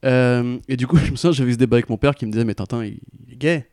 Euh, 0.05 0.57
et 0.67 0.77
du 0.77 0.87
coup, 0.87 0.97
je 1.05 1.11
me 1.11 1.15
souviens, 1.15 1.31
j'avais 1.33 1.53
ce 1.53 1.57
débat 1.57 1.75
avec 1.77 1.89
mon 1.89 1.97
père 1.97 2.15
qui 2.15 2.25
me 2.25 2.31
disait, 2.31 2.45
mais 2.45 2.55
Tintin, 2.55 2.83
il, 2.85 2.99
il 3.27 3.33
est 3.33 3.37
gay. 3.37 3.67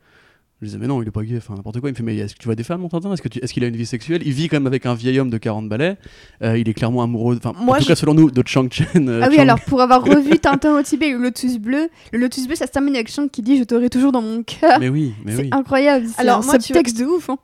Je 0.60 0.66
disais, 0.66 0.78
mais 0.78 0.88
non, 0.88 1.00
il 1.02 1.06
est 1.06 1.12
pas 1.12 1.22
gay, 1.22 1.36
enfin 1.36 1.54
n'importe 1.54 1.78
quoi. 1.78 1.88
Il 1.88 1.92
me 1.92 1.96
fait, 1.96 2.02
mais 2.02 2.16
est-ce 2.16 2.34
que 2.34 2.40
tu 2.40 2.46
vois 2.46 2.56
des 2.56 2.64
femmes, 2.64 2.80
mon 2.80 2.88
Tintin 2.88 3.12
Est-ce 3.12 3.22
que 3.22 3.28
tu- 3.28 3.38
est-ce 3.38 3.52
qu'il 3.54 3.62
a 3.62 3.68
une 3.68 3.76
vie 3.76 3.86
sexuelle? 3.86 4.22
Il 4.26 4.32
vit 4.32 4.48
quand 4.48 4.56
même 4.56 4.66
avec 4.66 4.86
un 4.86 4.94
vieil 4.94 5.20
homme 5.20 5.30
de 5.30 5.38
40 5.38 5.68
balais. 5.68 5.96
Euh, 6.42 6.58
il 6.58 6.68
est 6.68 6.74
clairement 6.74 7.02
amoureux, 7.02 7.36
enfin, 7.36 7.50
en 7.56 7.74
tout 7.76 7.82
je- 7.82 7.86
cas, 7.86 7.94
selon 7.94 8.14
nous, 8.14 8.30
de 8.32 8.42
Chang 8.44 8.66
Chen. 8.68 9.08
euh, 9.08 9.20
Ah 9.22 9.28
oui, 9.30 9.36
Chang- 9.36 9.42
alors 9.42 9.60
pour 9.60 9.80
avoir 9.80 10.02
revu 10.04 10.36
Tintin 10.40 10.76
au 10.76 10.82
Tibet 10.82 11.10
et 11.10 11.12
le 11.12 11.18
Lotus 11.18 11.58
bleu, 11.58 11.88
le 12.12 12.18
Lotus 12.18 12.48
bleu 12.48 12.56
ça 12.56 12.66
se 12.66 12.72
termine 12.72 12.96
avec 12.96 13.08
Chang 13.08 13.28
qui 13.28 13.40
dit 13.40 13.56
Je 13.56 13.62
t'aurai 13.62 13.88
toujours 13.88 14.10
dans 14.10 14.20
mon 14.22 14.42
cœur. 14.42 14.80
Mais 14.80 14.88
oui, 14.88 15.14
mais 15.24 15.36
C'est 15.36 15.42
oui. 15.42 15.48
incroyable. 15.52 16.06
C'est 16.08 16.20
Alors, 16.22 16.38
un 16.38 16.42
moi, 16.42 16.54
tu 16.54 16.58
vois- 16.58 16.60
subtexte 16.62 16.98
de 16.98 17.04
ouf. 17.04 17.30
hein. 17.30 17.38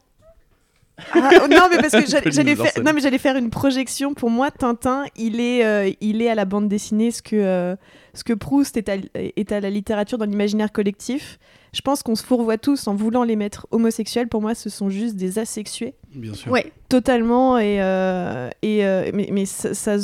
Ah, 1.12 1.30
oh, 1.42 1.48
non, 1.48 1.66
mais 1.70 1.78
parce 1.78 1.92
que 1.92 2.06
j'allais- 2.32 2.54
faire, 2.56 2.72
non, 2.84 2.92
mais 2.94 3.00
j'allais 3.00 3.18
faire 3.18 3.36
une 3.36 3.50
projection. 3.50 4.14
Pour 4.14 4.30
moi, 4.30 4.50
Tintin, 4.50 5.04
il 5.16 5.40
est, 5.40 5.64
euh, 5.64 5.90
il 6.00 6.22
est 6.22 6.28
à 6.30 6.34
la 6.34 6.44
bande 6.44 6.68
dessinée 6.68 7.10
ce 7.10 7.20
que, 7.22 7.34
euh, 7.36 7.76
ce 8.14 8.24
que 8.24 8.32
Proust 8.32 8.76
est 8.76 8.88
à, 8.88 8.96
est 9.14 9.52
à 9.52 9.60
la 9.60 9.70
littérature 9.70 10.18
dans 10.18 10.24
l'imaginaire 10.24 10.72
collectif. 10.72 11.38
Je 11.72 11.80
pense 11.80 12.04
qu'on 12.04 12.14
se 12.14 12.24
fourvoie 12.24 12.56
tous 12.56 12.86
en 12.86 12.94
voulant 12.94 13.24
les 13.24 13.34
mettre 13.34 13.66
homosexuels. 13.72 14.28
Pour 14.28 14.40
moi, 14.40 14.54
ce 14.54 14.70
sont 14.70 14.88
juste 14.88 15.16
des 15.16 15.40
asexués. 15.40 15.94
Bien 16.14 16.32
sûr. 16.32 16.52
Ouais. 16.52 16.72
Totalement. 16.88 17.58
Et, 17.58 17.82
euh, 17.82 18.48
et, 18.62 18.86
euh, 18.86 19.10
mais, 19.12 19.28
mais 19.32 19.44
ça, 19.44 19.96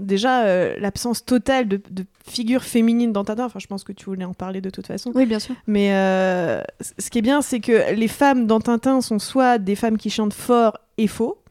déjà, 0.00 0.44
euh, 0.44 0.74
l'absence 0.78 1.26
totale 1.26 1.68
de, 1.68 1.82
de 1.90 2.06
figure 2.26 2.62
féminine 2.62 3.12
dans 3.12 3.24
Tintin. 3.24 3.44
Enfin, 3.44 3.58
je 3.58 3.66
pense 3.66 3.84
que 3.84 3.92
tu 3.92 4.06
voulais 4.06 4.24
en 4.24 4.32
parler 4.32 4.62
de 4.62 4.70
toute 4.70 4.86
façon. 4.86 5.12
Oui, 5.14 5.26
bien 5.26 5.38
sûr. 5.38 5.54
Mais 5.66 5.92
euh, 5.92 6.62
ce 6.98 7.10
qui 7.10 7.18
est 7.18 7.22
bien, 7.22 7.42
c'est 7.42 7.60
que 7.60 7.92
les 7.94 8.08
femmes 8.08 8.46
dans 8.46 8.60
Tintin 8.60 9.02
sont 9.02 9.18
soit 9.18 9.58
des 9.58 9.76
femmes 9.76 9.98
qui 9.98 10.08
chantent 10.08 10.32
fort 10.32 10.78
et 10.96 11.08
faux, 11.08 11.42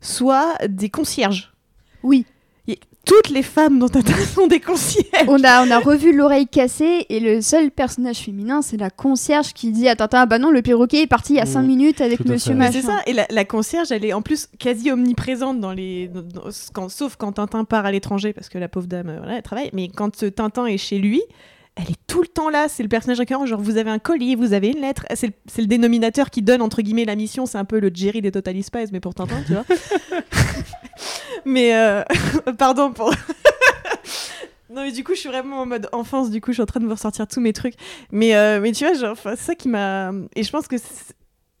soit 0.00 0.56
des 0.68 0.90
concierges. 0.90 1.52
Oui. 2.02 2.26
Toutes 3.04 3.28
les 3.30 3.42
femmes 3.42 3.78
dans 3.78 3.88
Tintin 3.88 4.14
sont 4.34 4.46
des 4.46 4.60
concierges. 4.60 5.08
On 5.28 5.42
a, 5.44 5.64
on 5.66 5.70
a 5.70 5.78
revu 5.78 6.14
l'oreille 6.16 6.46
cassée 6.46 7.06
et 7.08 7.20
le 7.20 7.40
seul 7.42 7.70
personnage 7.70 8.18
féminin, 8.18 8.62
c'est 8.62 8.76
la 8.76 8.90
concierge 8.90 9.52
qui 9.52 9.70
dit 9.72 9.88
à 9.88 9.96
Tintin 9.96 10.20
Ah 10.22 10.26
bah 10.26 10.38
non, 10.38 10.50
le 10.50 10.62
perroquet 10.62 11.02
est 11.02 11.06
parti 11.06 11.34
il 11.34 11.36
y 11.36 11.40
a 11.40 11.44
Mm. 11.44 11.46
5 11.46 11.62
minutes 11.62 12.00
avec 12.00 12.24
monsieur 12.24 12.54
machin. 12.54 12.72
c'est 12.72 12.82
ça, 12.82 13.00
et 13.06 13.12
la, 13.12 13.26
la 13.30 13.44
concierge, 13.44 13.92
elle 13.92 14.04
est 14.04 14.12
en 14.14 14.22
plus 14.22 14.48
quasi 14.58 14.90
omniprésente 14.90 15.60
dans 15.60 15.72
les. 15.72 16.08
dans- 16.08 16.22
dans- 16.22 16.50
quand- 16.72 16.88
sauf 16.88 17.16
quand 17.16 17.32
Tintin 17.32 17.64
part 17.64 17.84
à 17.86 17.92
l'étranger, 17.92 18.32
parce 18.32 18.48
que 18.48 18.58
la 18.58 18.68
pauvre 18.68 18.86
dame, 18.86 19.08
euh, 19.10 19.18
voilà, 19.18 19.36
elle 19.36 19.42
travaille. 19.42 19.70
Mais 19.74 19.88
quand 19.88 20.22
euh, 20.22 20.30
Tintin 20.30 20.66
est 20.66 20.78
chez 20.78 20.98
lui, 20.98 21.20
elle 21.76 21.90
est 21.90 21.98
tout 22.06 22.22
le 22.22 22.28
temps 22.28 22.48
là. 22.50 22.66
C'est 22.68 22.82
le 22.84 22.88
personnage 22.88 23.18
récurrent. 23.18 23.46
Genre, 23.46 23.60
vous 23.60 23.76
avez 23.78 23.90
un 23.90 23.98
colis, 23.98 24.36
vous 24.36 24.52
avez 24.52 24.68
une 24.68 24.80
lettre. 24.80 25.04
C'est 25.14 25.26
le, 25.26 25.32
c'est 25.46 25.60
le 25.60 25.66
dénominateur 25.66 26.30
qui 26.30 26.40
donne, 26.40 26.62
entre 26.62 26.80
guillemets, 26.82 27.04
la 27.04 27.16
mission. 27.16 27.46
C'est 27.46 27.58
un 27.58 27.64
peu 27.64 27.80
le 27.80 27.90
Jerry 27.92 28.22
des 28.22 28.30
Total 28.30 28.62
Spies, 28.62 28.86
mais 28.92 29.00
pour 29.00 29.12
Tintin, 29.14 29.36
tu 29.46 29.52
vois. 29.54 29.64
mais. 31.44 31.74
euh, 31.74 32.02
pardon 32.58 32.92
pour. 32.92 33.12
Non 34.70 34.82
mais 34.82 34.92
du 34.92 35.04
coup 35.04 35.14
je 35.14 35.20
suis 35.20 35.28
vraiment 35.28 35.60
en 35.60 35.66
mode 35.66 35.88
enfance 35.92 36.30
du 36.30 36.40
coup 36.40 36.50
je 36.50 36.54
suis 36.54 36.62
en 36.62 36.66
train 36.66 36.80
de 36.80 36.86
vous 36.86 36.90
ressortir 36.94 37.28
tous 37.28 37.40
mes 37.40 37.52
trucs 37.52 37.74
mais 38.10 38.34
euh, 38.34 38.60
mais 38.60 38.72
tu 38.72 38.84
vois 38.84 38.94
genre 38.94 39.16
c'est 39.22 39.36
ça 39.36 39.54
qui 39.54 39.68
m'a 39.68 40.10
et 40.34 40.42
je 40.42 40.50
pense 40.50 40.66
que 40.66 40.74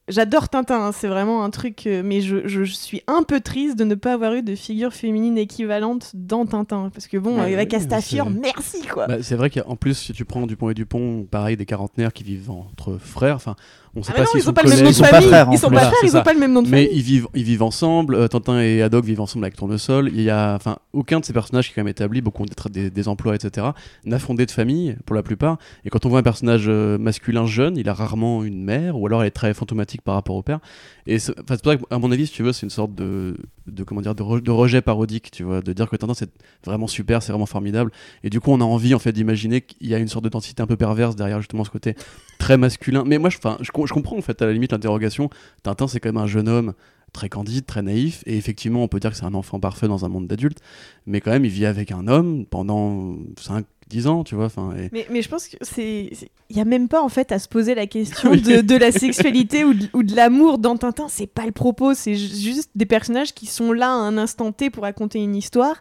J'adore 0.06 0.50
Tintin, 0.50 0.82
hein, 0.88 0.92
c'est 0.92 1.08
vraiment 1.08 1.44
un 1.44 1.48
truc, 1.48 1.86
euh, 1.86 2.02
mais 2.04 2.20
je, 2.20 2.46
je- 2.46 2.64
je 2.64 2.74
suis 2.74 3.02
un 3.06 3.22
peu 3.22 3.40
triste 3.40 3.78
de 3.78 3.84
ne 3.84 3.94
pas 3.94 4.12
avoir 4.12 4.34
eu 4.34 4.42
de 4.42 4.54
figure 4.54 4.92
féminine 4.92 5.38
équivalente 5.38 6.10
dans 6.12 6.44
Tintin. 6.44 6.90
Parce 6.92 7.06
que 7.06 7.16
bon, 7.16 7.36
Ouais, 7.36 7.40
avec 7.44 7.56
ouais, 7.56 7.66
Castafiore, 7.68 8.28
merci 8.28 8.82
quoi. 8.82 9.06
Bah, 9.06 9.22
c'est 9.22 9.34
vrai 9.34 9.48
qu'en 9.48 9.76
plus, 9.76 9.94
si 9.94 10.12
tu 10.12 10.26
prends 10.26 10.46
Dupont 10.46 10.68
et 10.68 10.74
Dupont, 10.74 11.26
pareil, 11.30 11.56
des 11.56 11.64
quarantenaires 11.64 12.12
qui 12.12 12.22
vivent 12.22 12.50
entre 12.50 12.98
frères, 12.98 13.36
enfin, 13.36 13.56
on 13.96 14.02
sait 14.02 14.12
Ah, 14.14 14.16
pas 14.16 14.20
mais 14.22 14.24
non, 14.26 14.30
ils 14.44 14.48
ont 14.48 14.52
pas 14.52 14.62
le 14.62 14.68
même 14.70 14.78
Ils 14.80 14.88
de 14.88 14.92
sont 14.92 15.02
pas 15.04 15.20
frères, 15.20 15.48
Ils 15.52 15.58
sont 15.58 15.70
pas 15.70 15.78
frères, 15.80 15.92
ils 16.02 16.16
ont 16.16 16.22
pas 16.22 16.32
le 16.32 16.40
même 16.40 16.52
nom 16.52 16.62
de 16.62 16.68
Mais 16.68 16.84
famille. 16.84 16.98
ils 16.98 17.02
vivent, 17.02 17.28
ils 17.34 17.44
vivent 17.44 17.62
ensemble. 17.62 18.14
euh, 18.14 18.28
Tintin 18.28 18.60
et 18.60 18.82
Haddock 18.82 19.04
vivent 19.04 19.20
ensemble 19.20 19.44
avec 19.44 19.56
Tournesol. 19.56 20.10
Il 20.12 20.20
y 20.22 20.30
a, 20.30 20.54
enfin, 20.54 20.76
aucun 20.92 21.20
de 21.20 21.24
ces 21.24 21.32
personnages 21.32 21.66
qui 21.66 21.72
est 21.72 21.74
quand 21.74 21.80
même 21.82 21.88
établi, 21.88 22.20
beaucoup 22.20 22.42
ont 22.42 22.46
des, 22.70 23.08
emplois, 23.08 23.34
etc. 23.34 23.68
N'a 24.04 24.18
fondé 24.18 24.46
de 24.46 24.50
famille 24.50 24.96
pour 25.06 25.14
la 25.16 25.22
plupart. 25.22 25.58
Et 25.84 25.90
quand 25.90 26.06
on 26.06 26.08
voit 26.08 26.18
un 26.20 26.22
personnage 26.24 26.64
euh, 26.66 26.98
masculin 26.98 27.46
jeune, 27.46 27.76
il 27.76 27.88
a 27.88 27.94
rarement 27.94 28.42
une 28.44 28.62
mère, 28.64 28.98
ou 28.98 29.06
alors 29.06 29.22
elle 29.22 29.28
est 29.28 29.30
très 29.30 29.54
fantomatique 29.54 30.02
par 30.02 30.14
rapport 30.14 30.36
au 30.36 30.42
père. 30.42 30.58
Et 31.06 31.18
c'est 31.18 31.34
pour 31.34 31.56
ça 31.62 31.76
qu'à 31.76 31.98
mon 31.98 32.10
avis, 32.10 32.26
si 32.26 32.32
tu 32.32 32.42
veux, 32.42 32.52
c'est 32.52 32.64
une 32.64 32.70
sorte 32.70 32.94
de, 32.94 33.36
de 33.66 33.84
comment 33.84 34.00
dire, 34.00 34.14
de, 34.14 34.22
re- 34.22 34.40
de 34.42 34.50
rejet 34.50 34.80
parodique, 34.80 35.30
tu 35.30 35.42
vois, 35.44 35.60
de 35.60 35.72
dire 35.72 35.88
que 35.90 35.96
Tintin 35.96 36.14
c'est 36.14 36.30
vraiment 36.64 36.86
super, 36.86 37.22
c'est 37.22 37.30
vraiment 37.32 37.44
formidable. 37.46 37.90
Et 38.22 38.30
du 38.30 38.40
coup, 38.40 38.50
on 38.52 38.60
a 38.60 38.64
envie 38.64 38.94
en 38.94 38.98
fait 38.98 39.12
d'imaginer 39.12 39.60
qu'il 39.60 39.86
y 39.88 39.94
a 39.94 39.98
une 39.98 40.08
sorte 40.08 40.24
de 40.24 40.30
densité 40.30 40.62
un 40.62 40.66
peu 40.66 40.76
perverse 40.76 41.14
derrière 41.14 41.38
justement 41.40 41.62
ce 41.64 41.70
côté 41.70 41.94
très 42.38 42.56
masculin. 42.56 43.04
Mais 43.06 43.18
moi, 43.18 43.28
je, 43.30 43.36
enfin, 43.36 43.58
je, 43.60 43.70
je 43.86 43.92
comprends 43.94 44.16
en 44.18 44.22
fait 44.22 44.40
à 44.42 44.46
la 44.46 44.52
limite 44.52 44.72
l'interrogation. 44.72 45.30
Tintin, 45.62 45.88
c'est 45.88 46.00
quand 46.00 46.08
même 46.10 46.22
un 46.22 46.26
jeune 46.26 46.48
homme 46.48 46.74
très 47.12 47.28
candide, 47.28 47.64
très 47.64 47.82
naïf, 47.82 48.24
et 48.26 48.36
effectivement, 48.36 48.82
on 48.82 48.88
peut 48.88 48.98
dire 48.98 49.10
que 49.12 49.16
c'est 49.16 49.24
un 49.24 49.34
enfant 49.34 49.60
parfait 49.60 49.86
dans 49.86 50.04
un 50.04 50.08
monde 50.08 50.26
d'adultes, 50.26 50.58
mais 51.06 51.20
quand 51.20 51.30
même, 51.30 51.44
il 51.44 51.50
vit 51.50 51.64
avec 51.66 51.92
un 51.92 52.08
homme 52.08 52.44
pendant 52.44 53.14
5-10 53.40 54.08
ans, 54.08 54.24
tu 54.24 54.34
vois. 54.34 54.46
Enfin, 54.46 54.74
et... 54.76 54.88
Mais, 54.92 55.06
mais 55.10 55.22
je 55.22 55.28
pense 55.28 55.46
que 55.46 55.56
c'est. 55.60 56.10
Il 56.50 56.56
n'y 56.56 56.60
a 56.60 56.64
même 56.64 56.88
pas 56.88 57.00
en 57.02 57.08
fait 57.08 57.30
à 57.30 57.38
se 57.38 57.46
poser 57.48 57.76
la 57.76 57.86
question 57.86 58.30
de, 58.34 58.62
de 58.62 58.74
la 58.76 58.90
sexualité 58.90 59.62
ou 59.64 59.74
de, 59.74 59.86
ou 59.92 60.02
de 60.02 60.16
l'amour 60.16 60.58
dans 60.58 60.76
Tintin. 60.76 61.06
C'est 61.08 61.28
pas 61.28 61.46
le 61.46 61.52
propos, 61.52 61.94
c'est 61.94 62.16
ju- 62.16 62.34
juste 62.34 62.70
des 62.74 62.86
personnages 62.86 63.32
qui 63.32 63.46
sont 63.46 63.72
là 63.72 63.90
à 63.90 63.92
un 63.94 64.18
instant 64.18 64.50
T 64.50 64.70
pour 64.70 64.82
raconter 64.82 65.22
une 65.22 65.36
histoire. 65.36 65.80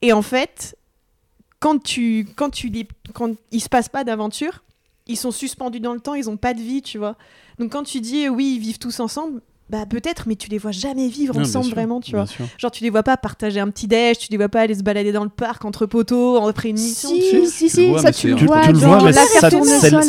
Et 0.00 0.12
en 0.12 0.22
fait, 0.22 0.76
quand 1.60 1.80
tu, 1.80 2.26
quand 2.34 2.50
tu 2.50 2.70
lis, 2.70 2.88
quand 3.14 3.36
il 3.52 3.60
se 3.60 3.68
passe 3.68 3.88
pas 3.88 4.02
d'aventure, 4.02 4.64
ils 5.06 5.16
sont 5.16 5.30
suspendus 5.30 5.80
dans 5.80 5.94
le 5.94 6.00
temps, 6.00 6.14
ils 6.14 6.30
ont 6.30 6.36
pas 6.36 6.54
de 6.54 6.60
vie, 6.60 6.82
tu 6.82 6.98
vois. 6.98 7.16
Donc 7.58 7.72
quand 7.72 7.82
tu 7.82 8.00
dis 8.00 8.28
oui, 8.28 8.54
ils 8.56 8.60
vivent 8.60 8.78
tous 8.78 9.00
ensemble, 9.00 9.40
bah 9.70 9.86
peut-être, 9.88 10.24
mais 10.28 10.36
tu 10.36 10.50
les 10.50 10.58
vois 10.58 10.70
jamais 10.70 11.08
vivre 11.08 11.38
ensemble 11.38 11.64
sûr, 11.66 11.74
vraiment, 11.74 12.00
tu 12.00 12.10
vois. 12.12 12.26
sûr. 12.26 12.44
Genre 12.58 12.70
tu 12.70 12.84
les 12.84 12.90
vois 12.90 13.02
pas 13.02 13.16
partager 13.16 13.58
un 13.58 13.68
petit 13.70 13.86
déj, 13.86 14.18
tu 14.18 14.28
les 14.30 14.36
vois 14.36 14.48
pas 14.50 14.60
aller 14.60 14.74
se 14.74 14.82
balader 14.82 15.12
dans 15.12 15.24
le 15.24 15.30
parc 15.30 15.64
entre 15.64 15.86
poteaux 15.86 16.36
après 16.46 16.68
une 16.70 16.76
mission. 16.78 17.08
Si, 17.08 17.20
tu- 17.30 17.46
si, 17.46 17.70
si, 17.70 17.88
vois, 17.88 18.00
ça 18.02 18.12
tu 18.12 18.20
c'est 18.20 18.28
le 18.28 18.46
vois 18.46 18.60
tu 18.62 18.72
le 18.72 18.78
vois, 18.78 19.02
mais 19.02 19.12
ça 19.12 19.50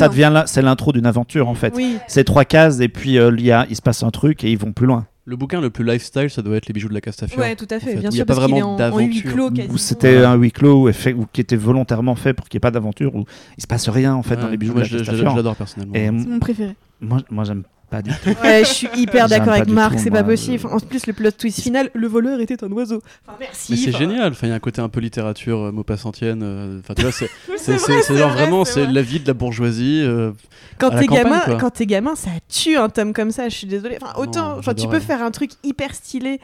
devient 0.10 0.30
là, 0.34 0.44
c'est 0.48 0.62
l'intro 0.62 0.92
d'une 0.92 1.06
aventure 1.06 1.48
en 1.48 1.56
fait. 1.56 1.74
Oui. 1.76 1.98
C'est 2.08 2.24
trois 2.26 2.44
cases 2.46 2.80
et 2.82 2.90
puis 2.90 3.18
euh, 3.18 3.32
il 3.38 3.46
y 3.46 3.52
a- 3.52 3.66
il 3.70 3.76
se 3.76 3.82
passe 3.82 4.04
un 4.04 4.12
truc 4.12 4.44
et 4.44 4.52
ils 4.52 4.58
vont 4.58 4.74
plus 4.74 4.86
loin. 4.88 5.06
Le 5.26 5.38
bouquin 5.38 5.62
le 5.62 5.70
plus 5.70 5.86
lifestyle, 5.86 6.30
ça 6.30 6.42
doit 6.42 6.58
être 6.58 6.68
Les 6.68 6.74
bijoux 6.74 6.90
de 6.90 6.94
la 6.94 7.00
Castafiore. 7.02 7.40
Ouais, 7.40 7.56
tout 7.56 7.66
à 7.70 7.80
fait, 7.80 7.92
fait, 7.94 7.96
bien 8.00 8.10
il 8.10 8.14
y 8.14 8.18
sûr, 8.18 8.24
a 8.24 8.26
pas 8.26 8.34
vraiment 8.34 8.58
en, 8.58 8.62
en 8.74 8.76
d'aventure. 8.78 9.54
quasiment. 9.54 9.78
c'était 9.78 10.18
un 10.18 10.36
huis 10.36 10.52
clos 10.52 10.90
ou 10.90 11.26
qui 11.32 11.40
était 11.42 11.56
volontairement 11.56 12.16
fait 12.16 12.34
pour 12.34 12.50
qu'il 12.50 12.58
n'y 12.58 12.60
ait 12.60 12.68
pas 12.68 12.72
d'aventure 12.72 13.16
où 13.16 13.24
il 13.58 13.62
se 13.62 13.68
passe 13.68 13.88
rien 13.88 14.14
en 14.16 14.22
fait 14.24 14.36
dans 14.36 14.50
les 14.50 14.58
bijoux 14.58 14.74
moi, 14.74 14.84
de 14.84 14.90
la 14.90 14.98
Castafiore. 14.98 15.32
je 15.32 15.36
l'adore 15.38 15.56
personnellement. 15.56 15.96
Et 15.96 16.06
C'est 16.08 16.12
mon 16.30 16.40
préféré. 16.40 16.76
moi, 17.00 17.20
moi 17.32 17.44
j'aime 17.46 17.64
Pas 17.94 18.02
du 18.02 18.10
tout. 18.10 18.30
Ouais, 18.42 18.64
je 18.66 18.70
suis 18.74 18.88
hyper 18.96 19.28
d'accord 19.30 19.54
avec 19.54 19.68
Marc, 19.68 20.00
c'est 20.00 20.10
pas 20.10 20.24
possible. 20.24 20.64
le- 20.64 20.74
En 20.74 20.80
plus, 20.80 21.06
le 21.06 21.14
plot 21.14 21.30
twist 21.30 21.62
final, 21.62 21.92
le 21.94 22.08
voleur 22.08 22.40
était 22.40 22.64
un 22.64 22.72
oiseau. 22.72 23.04
Enfin, 23.28 23.38
merci. 23.40 23.72
Mais 23.72 23.78
c'est 23.78 23.92
génial, 23.92 24.32
enfin, 24.32 24.48
il 24.48 24.50
y 24.50 24.54
a 24.54 24.56
un 24.56 24.60
côté 24.60 24.82
un 24.82 24.90
peu 24.90 25.00
littérature 25.00 25.60
euh, 25.66 25.72
maupassantien. 25.72 26.42
euh, 26.42 26.80
Enfin, 26.80 26.96
tu 26.96 27.04
vois, 27.04 27.12
c'est 27.12 27.30
C'est 27.56 27.58
c'est- 27.58 27.72
vrai, 27.78 27.94
c'est- 27.98 28.02
c'est 28.02 28.18
genre 28.18 28.32
vrai, 28.32 28.42
vraiment, 28.42 28.66
c'est 28.66 28.74
c'est 28.74 28.84
vrai. 28.86 28.94
la 28.94 29.02
vie 29.04 29.20
de 29.20 29.28
la 29.28 29.36
bourgeoisie. 29.36 30.02
euh, 30.04 30.32
Quand 30.80 30.90
à 30.90 30.96
la 30.96 31.00
t'es 31.02 31.06
campagne, 31.06 31.24
gamin, 31.26 31.40
quoi. 31.42 31.56
quand 31.60 31.70
t'es 31.70 31.86
gamin, 31.86 32.16
ça 32.16 32.32
tue 32.50 32.76
un 32.78 32.90
tome 32.90 33.14
comme 33.14 33.30
ça. 33.30 33.48
Je 33.48 33.56
suis 33.56 33.68
désolée. 33.68 34.00
Enfin, 34.02 34.14
Non, 34.18 34.24
autant, 34.24 34.58
enfin, 34.58 34.74
tu 34.74 34.88
peux 34.88 35.00
faire 35.00 35.22
un 35.22 35.30
truc 35.30 35.52
hyper 35.64 35.94
stylé 35.94 36.40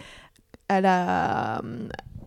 à 0.69 0.81
la. 0.81 1.61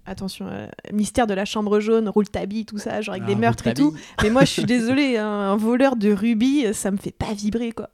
Attention, 0.05 0.47
euh, 0.51 0.67
mystère 0.93 1.29
de 1.29 1.35
la 1.35 1.45
chambre 1.45 1.79
jaune, 1.79 2.09
roule 2.09 2.29
tabi, 2.29 2.65
tout 2.67 2.77
ça, 2.79 3.01
genre 3.03 3.15
avec 3.15 3.25
des 3.25 3.35
ah, 3.35 3.39
meurtres 3.39 3.69
et 3.69 3.75
tout. 3.75 3.95
Mais 4.21 4.31
moi, 4.31 4.41
je 4.45 4.51
suis 4.51 4.65
désolée, 4.65 5.17
hein, 5.17 5.29
un 5.29 5.57
voleur 5.57 5.95
de 5.95 6.13
rubis, 6.13 6.75
ça 6.75 6.91
me 6.91 6.97
fait 6.97 7.13
pas 7.17 7.33
vibrer, 7.35 7.71
quoi. 7.71 7.89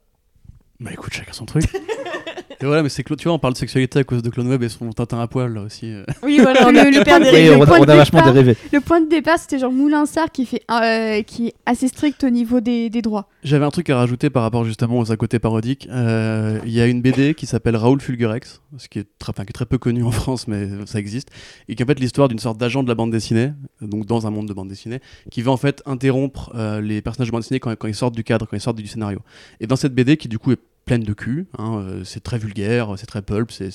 Bah 0.79 0.91
écoute, 0.93 1.13
chacun 1.13 1.33
son 1.33 1.45
truc. 1.45 1.65
Et 2.61 2.65
voilà, 2.65 2.83
mais 2.83 2.89
c'est 2.89 3.03
que 3.03 3.13
tu 3.13 3.23
vois, 3.23 3.33
on 3.33 3.39
parle 3.39 3.53
de 3.53 3.57
sexualité 3.57 3.99
à 3.99 4.03
cause 4.03 4.21
de 4.21 4.29
Clone 4.29 4.47
Web 4.49 4.61
et 4.63 4.69
son 4.69 4.89
Tintin 4.91 5.21
à 5.21 5.27
poil 5.27 5.53
là 5.53 5.61
aussi. 5.61 5.85
euh. 5.93 6.03
Oui, 6.23 6.39
voilà, 6.41 6.67
on 6.67 6.71
Le- 6.71 6.79
a 6.79 6.83
le 6.89 6.97
hyper 6.97 7.03
point 7.05 7.19
de- 7.19 7.33
Oui, 7.33 7.45
le 7.45 7.55
on, 7.55 7.65
point 7.65 7.79
on 7.79 7.85
de 7.85 7.89
a 7.91 7.95
vachement 7.95 8.19
départ- 8.19 8.33
dérivé. 8.33 8.57
Le 8.73 8.81
point 8.81 8.99
de 8.99 9.07
départ, 9.09 9.39
c'était 9.39 9.59
genre 9.59 9.71
Moulinsart 9.71 10.29
qui, 10.31 10.45
fait, 10.45 10.63
euh, 10.69 11.21
qui 11.23 11.47
est 11.47 11.53
assez 11.65 11.87
strict 11.87 12.21
au 12.25 12.29
niveau 12.29 12.59
des, 12.59 12.89
des 12.89 13.01
droits. 13.01 13.29
J'avais 13.45 13.63
un 13.63 13.69
truc 13.71 13.89
à 13.89 13.95
rajouter 13.95 14.29
par 14.29 14.43
rapport 14.43 14.65
justement 14.65 14.99
aux 14.99 15.09
à 15.11 15.15
côté 15.15 15.39
parodiques. 15.39 15.87
Euh, 15.89 16.59
Il 16.65 16.71
y 16.73 16.81
a 16.81 16.87
une 16.87 17.01
BD 17.01 17.33
qui 17.33 17.45
s'appelle 17.45 17.77
Raoul 17.77 18.01
Fulgurex, 18.01 18.61
ce 18.77 18.89
qui 18.89 18.99
est, 18.99 19.07
très, 19.19 19.29
enfin, 19.29 19.45
qui 19.45 19.51
est 19.51 19.53
très 19.53 19.65
peu 19.65 19.77
connu 19.77 20.03
en 20.03 20.11
France, 20.11 20.47
mais 20.49 20.67
ça 20.85 20.99
existe, 20.99 21.29
et 21.69 21.75
qui 21.75 21.81
est 21.81 21.85
en 21.85 21.87
fait 21.87 21.99
l'histoire 21.99 22.27
d'une 22.27 22.39
sorte 22.39 22.57
d'agent 22.59 22.83
de 22.83 22.89
la 22.89 22.95
bande 22.95 23.11
dessinée, 23.11 23.53
donc 23.81 24.05
dans 24.05 24.27
un 24.27 24.31
monde 24.31 24.49
de 24.49 24.53
bande 24.53 24.67
dessinée, 24.67 24.99
qui 25.31 25.41
va 25.41 25.51
en 25.51 25.57
fait 25.57 25.81
interrompre 25.85 26.51
euh, 26.55 26.81
les 26.81 27.01
personnages 27.01 27.27
de 27.29 27.31
bande 27.31 27.41
dessinée 27.41 27.61
quand, 27.61 27.73
quand 27.77 27.87
ils 27.87 27.95
sortent 27.95 28.15
du 28.15 28.25
cadre, 28.25 28.45
quand 28.49 28.57
ils 28.57 28.61
sortent 28.61 28.75
du 28.77 28.85
scénario. 28.87 29.19
Et 29.61 29.67
dans 29.67 29.77
cette 29.77 29.95
BD, 29.95 30.17
qui 30.17 30.27
du 30.27 30.39
coup 30.39 30.51
est 30.51 30.59
pleine 30.89 31.03
de 31.03 31.13
cul, 31.13 31.45
hein, 31.59 31.77
euh, 31.85 32.03
c'est 32.03 32.19
très 32.23 32.39
vulgaire, 32.39 32.95
c'est 32.97 33.05
très 33.05 33.21
pulp, 33.21 33.51
c'est- 33.51 33.69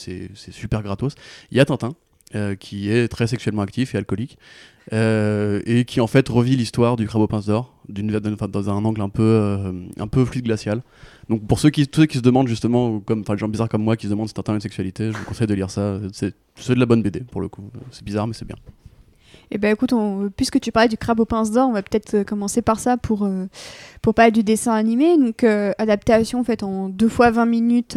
super 0.51 0.83
gratos, 0.83 1.15
il 1.53 1.57
y 1.57 1.61
a 1.61 1.65
Tintin. 1.65 1.95
euh, 2.35 2.57
qui 2.57 2.91
est 2.91 3.07
très 3.07 3.29
sexuellement 3.29 3.63
actif 3.63 3.95
et 3.95 3.99
alcoolique, 3.99 4.39
euh, 4.93 5.61
et 5.67 5.85
qui 5.85 6.01
en 6.01 6.09
fait 6.09 6.29
revit 6.29 6.57
l'histoire 6.57 6.97
du 6.97 7.07
crabe 7.07 7.23
aux 7.23 7.29
pinces 7.29 7.47
d'or 7.47 7.77
dans 7.89 8.71
un 8.71 8.85
angle 8.85 9.03
un 9.03 9.09
peu 9.09 9.23
euh, 9.23 9.73
un 9.99 10.09
peu 10.09 10.25
fluide 10.25 10.45
glacial. 10.47 10.83
Donc 11.29 11.47
pour 11.47 11.61
ceux 11.61 11.71
qui 11.71 11.89
ceux 11.95 12.07
qui 12.07 12.19
se 12.19 12.23
demandent 12.23 12.49
justement 12.49 12.99
comme 12.99 13.21
enfin 13.21 13.35
les 13.35 13.39
gens 13.39 13.47
bizarres 13.49 13.69
comme 13.69 13.85
moi 13.85 13.97
qui 13.97 14.07
se 14.07 14.11
demandent 14.11 14.27
si 14.27 14.35
Tintin 14.35 14.53
a 14.53 14.57
une 14.57 14.61
sexualité, 14.61 15.13
je 15.13 15.17
vous 15.17 15.25
conseille 15.25 15.47
de 15.47 15.55
lire 15.55 15.71
ça. 15.71 16.01
C'est 16.13 16.35
de 16.75 16.75
la 16.81 16.87
bonne 16.87 17.03
BD 17.05 17.21
pour 17.21 17.41
le 17.41 17.47
coup. 17.49 17.71
C'est 17.93 18.05
bizarre 18.05 18.27
mais 18.27 18.35
c'est 18.35 18.47
bien. 18.47 18.57
Et 19.55 19.59
ben 19.59 19.73
écoute, 19.73 19.95
puisque 20.37 20.59
tu 20.59 20.73
parlais 20.73 20.89
du 20.89 20.99
crabe 20.99 21.21
aux 21.21 21.25
pinces 21.25 21.53
d'or, 21.53 21.69
on 21.69 21.73
va 21.73 21.83
peut-être 21.83 22.15
euh, 22.15 22.25
commencer 22.25 22.61
par 22.61 22.81
ça 22.81 22.97
pour, 22.97 23.23
euh, 23.23 23.47
pour 24.03 24.13
parler 24.13 24.33
du 24.33 24.43
dessin 24.43 24.73
animé. 24.73 25.17
Donc, 25.17 25.45
euh, 25.45 25.71
adaptation 25.79 26.43
faite 26.43 26.65
en 26.65 26.89
deux 26.89 27.09
fois 27.09 27.31
20 27.31 27.47
minutes 27.47 27.97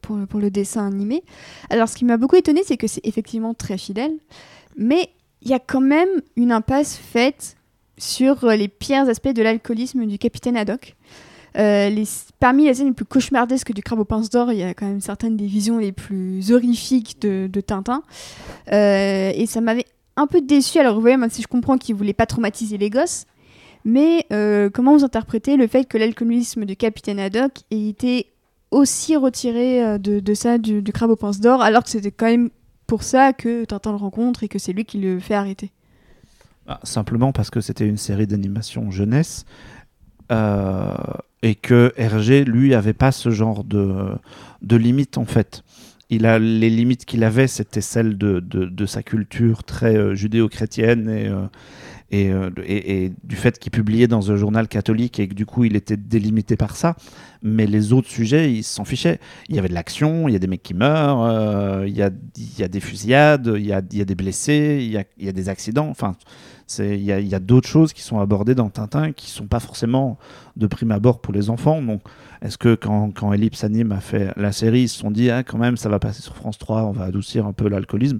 pour, 0.00 0.16
pour 0.28 0.38
le 0.38 0.50
dessin 0.50 0.86
animé. 0.86 1.24
Alors, 1.70 1.88
ce 1.88 1.96
qui 1.96 2.04
m'a 2.04 2.18
beaucoup 2.18 2.36
étonné, 2.36 2.62
c'est 2.64 2.76
que 2.76 2.86
c'est 2.86 3.04
effectivement 3.04 3.52
très 3.52 3.78
fidèle, 3.78 4.12
mais 4.76 5.10
il 5.42 5.50
y 5.50 5.54
a 5.54 5.58
quand 5.58 5.80
même 5.80 6.08
une 6.36 6.52
impasse 6.52 6.96
faite 6.96 7.56
sur 7.98 8.46
les 8.46 8.68
pires 8.68 9.08
aspects 9.08 9.34
de 9.34 9.42
l'alcoolisme 9.42 10.06
du 10.06 10.18
capitaine 10.18 10.56
Haddock. 10.56 10.94
Parmi 12.38 12.66
les 12.66 12.74
scènes 12.74 12.86
les 12.86 12.92
plus 12.92 13.04
cauchemardesques 13.04 13.72
du 13.72 13.82
crabe 13.82 13.98
aux 13.98 14.04
pinces 14.04 14.30
d'or, 14.30 14.52
il 14.52 14.58
y 14.58 14.62
a 14.62 14.72
quand 14.72 14.86
même 14.86 15.00
certaines 15.00 15.36
des 15.36 15.46
visions 15.46 15.78
les 15.78 15.90
plus 15.90 16.52
horrifiques 16.52 17.20
de, 17.20 17.48
de 17.52 17.60
Tintin. 17.60 18.04
Et 18.70 19.46
ça 19.48 19.60
m'avait 19.60 19.84
un 20.16 20.26
peu 20.26 20.40
déçu. 20.40 20.78
Alors, 20.78 20.94
vous 20.94 21.00
voyez, 21.00 21.16
même 21.16 21.30
si 21.30 21.42
je 21.42 21.48
comprends 21.48 21.78
qu'il 21.78 21.94
voulait 21.94 22.12
pas 22.12 22.26
traumatiser 22.26 22.78
les 22.78 22.90
gosses, 22.90 23.26
mais 23.84 24.26
euh, 24.32 24.70
comment 24.70 24.96
vous 24.96 25.04
interprétez 25.04 25.56
le 25.56 25.66
fait 25.66 25.84
que 25.84 25.98
l'alcoolisme 25.98 26.64
de 26.64 26.74
Capitaine 26.74 27.18
Haddock 27.18 27.62
ait 27.70 27.88
été 27.88 28.26
aussi 28.70 29.16
retiré 29.16 29.84
euh, 29.84 29.98
de, 29.98 30.34
ça, 30.34 30.58
du, 30.58 30.82
crabe 30.82 31.10
aux 31.10 31.16
pinces 31.16 31.40
d'or, 31.40 31.62
alors 31.62 31.84
que 31.84 31.90
c'était 31.90 32.10
quand 32.10 32.26
même 32.26 32.50
pour 32.86 33.02
ça 33.02 33.32
que 33.32 33.64
Tintin 33.64 33.90
le 33.90 33.96
rencontre 33.96 34.42
et 34.42 34.48
que 34.48 34.58
c'est 34.58 34.72
lui 34.72 34.84
qui 34.84 34.98
le 34.98 35.18
fait 35.18 35.34
arrêter? 35.34 35.72
Ah, 36.66 36.78
Simplement 36.84 37.32
parce 37.32 37.50
que 37.50 37.60
c'était 37.60 37.86
une 37.86 37.96
série 37.96 38.26
d'animation 38.26 38.90
jeunesse 38.90 39.44
euh, 40.30 40.94
et 41.42 41.54
que 41.54 41.92
Hergé, 41.96 42.44
lui, 42.44 42.74
avait 42.74 42.92
pas 42.92 43.12
ce 43.12 43.30
genre 43.30 43.64
de, 43.64 44.12
de 44.62 44.76
limites 44.76 45.18
en 45.18 45.24
fait. 45.24 45.64
Il 46.14 46.26
a, 46.26 46.38
les 46.38 46.68
limites 46.68 47.06
qu'il 47.06 47.24
avait, 47.24 47.46
c'était 47.46 47.80
celles 47.80 48.18
de, 48.18 48.38
de, 48.40 48.86
sa 48.86 49.02
culture 49.02 49.64
très 49.64 49.96
euh, 49.96 50.14
judéo-chrétienne 50.14 51.08
et, 51.08 51.26
euh, 51.28 51.46
euh, 52.12 52.50
et- 52.66 53.04
et 53.04 53.12
du 53.24 53.34
fait 53.36 53.58
qu'il 53.58 53.72
publiait 53.72 54.08
dans 54.08 54.30
un 54.30 54.36
journal 54.36 54.68
catholique 54.68 55.18
et 55.18 55.26
que 55.26 55.32
du 55.32 55.46
coup 55.46 55.64
il 55.64 55.74
était 55.74 55.96
délimité 55.96 56.56
par 56.56 56.76
ça. 56.76 56.96
Mais 57.42 57.66
les 57.66 57.94
autres 57.94 58.10
sujets, 58.10 58.52
il 58.52 58.62
s'en 58.62 58.84
fichait. 58.84 59.20
Il 59.48 59.56
y 59.56 59.58
avait 59.58 59.70
de 59.70 59.74
l'action, 59.74 60.28
il 60.28 60.32
y 60.32 60.36
a 60.36 60.38
des 60.38 60.48
mecs 60.48 60.62
qui 60.62 60.74
meurent, 60.74 61.86
il, 61.86 61.96
y 61.96 62.02
a, 62.02 62.10
il 62.36 62.58
y 62.58 62.62
a 62.62 62.68
des 62.68 62.80
fusillades, 62.80 63.50
il 63.56 63.64
y 63.66 63.72
a, 63.72 63.80
il 63.90 63.98
y 63.98 64.02
a 64.02 64.04
des 64.04 64.14
blessés, 64.14 64.80
il 64.82 64.92
y 64.92 64.98
a, 64.98 65.04
il 65.18 65.24
y 65.24 65.28
a 65.30 65.32
des 65.32 65.48
accidents. 65.48 65.88
Enfin, 65.88 66.12
il 66.78 67.02
y 67.02 67.12
a, 67.12 67.36
a 67.36 67.40
d'autres 67.40 67.68
choses 67.68 67.92
qui 67.94 68.02
sont 68.02 68.20
abordées 68.20 68.54
dans 68.54 68.68
Tintin 68.68 69.12
qui 69.12 69.30
sont 69.30 69.46
pas 69.46 69.60
forcément 69.60 70.18
de 70.56 70.66
prime 70.66 70.92
abord 70.92 71.20
pour 71.20 71.32
les 71.32 71.48
enfants. 71.50 71.80
Donc, 71.82 72.02
est-ce 72.42 72.58
que 72.58 72.74
quand, 72.74 73.10
quand 73.12 73.32
Ellipse 73.32 73.64
Anime 73.64 73.92
a 73.92 74.00
fait 74.00 74.32
la 74.36 74.52
série, 74.52 74.82
ils 74.82 74.88
se 74.88 74.98
sont 74.98 75.10
dit, 75.10 75.30
ah, 75.30 75.42
quand 75.42 75.58
même, 75.58 75.76
ça 75.76 75.88
va 75.88 75.98
passer 75.98 76.22
sur 76.22 76.36
France 76.36 76.58
3, 76.58 76.82
on 76.84 76.92
va 76.92 77.04
adoucir 77.04 77.46
un 77.46 77.52
peu 77.52 77.68
l'alcoolisme? 77.68 78.18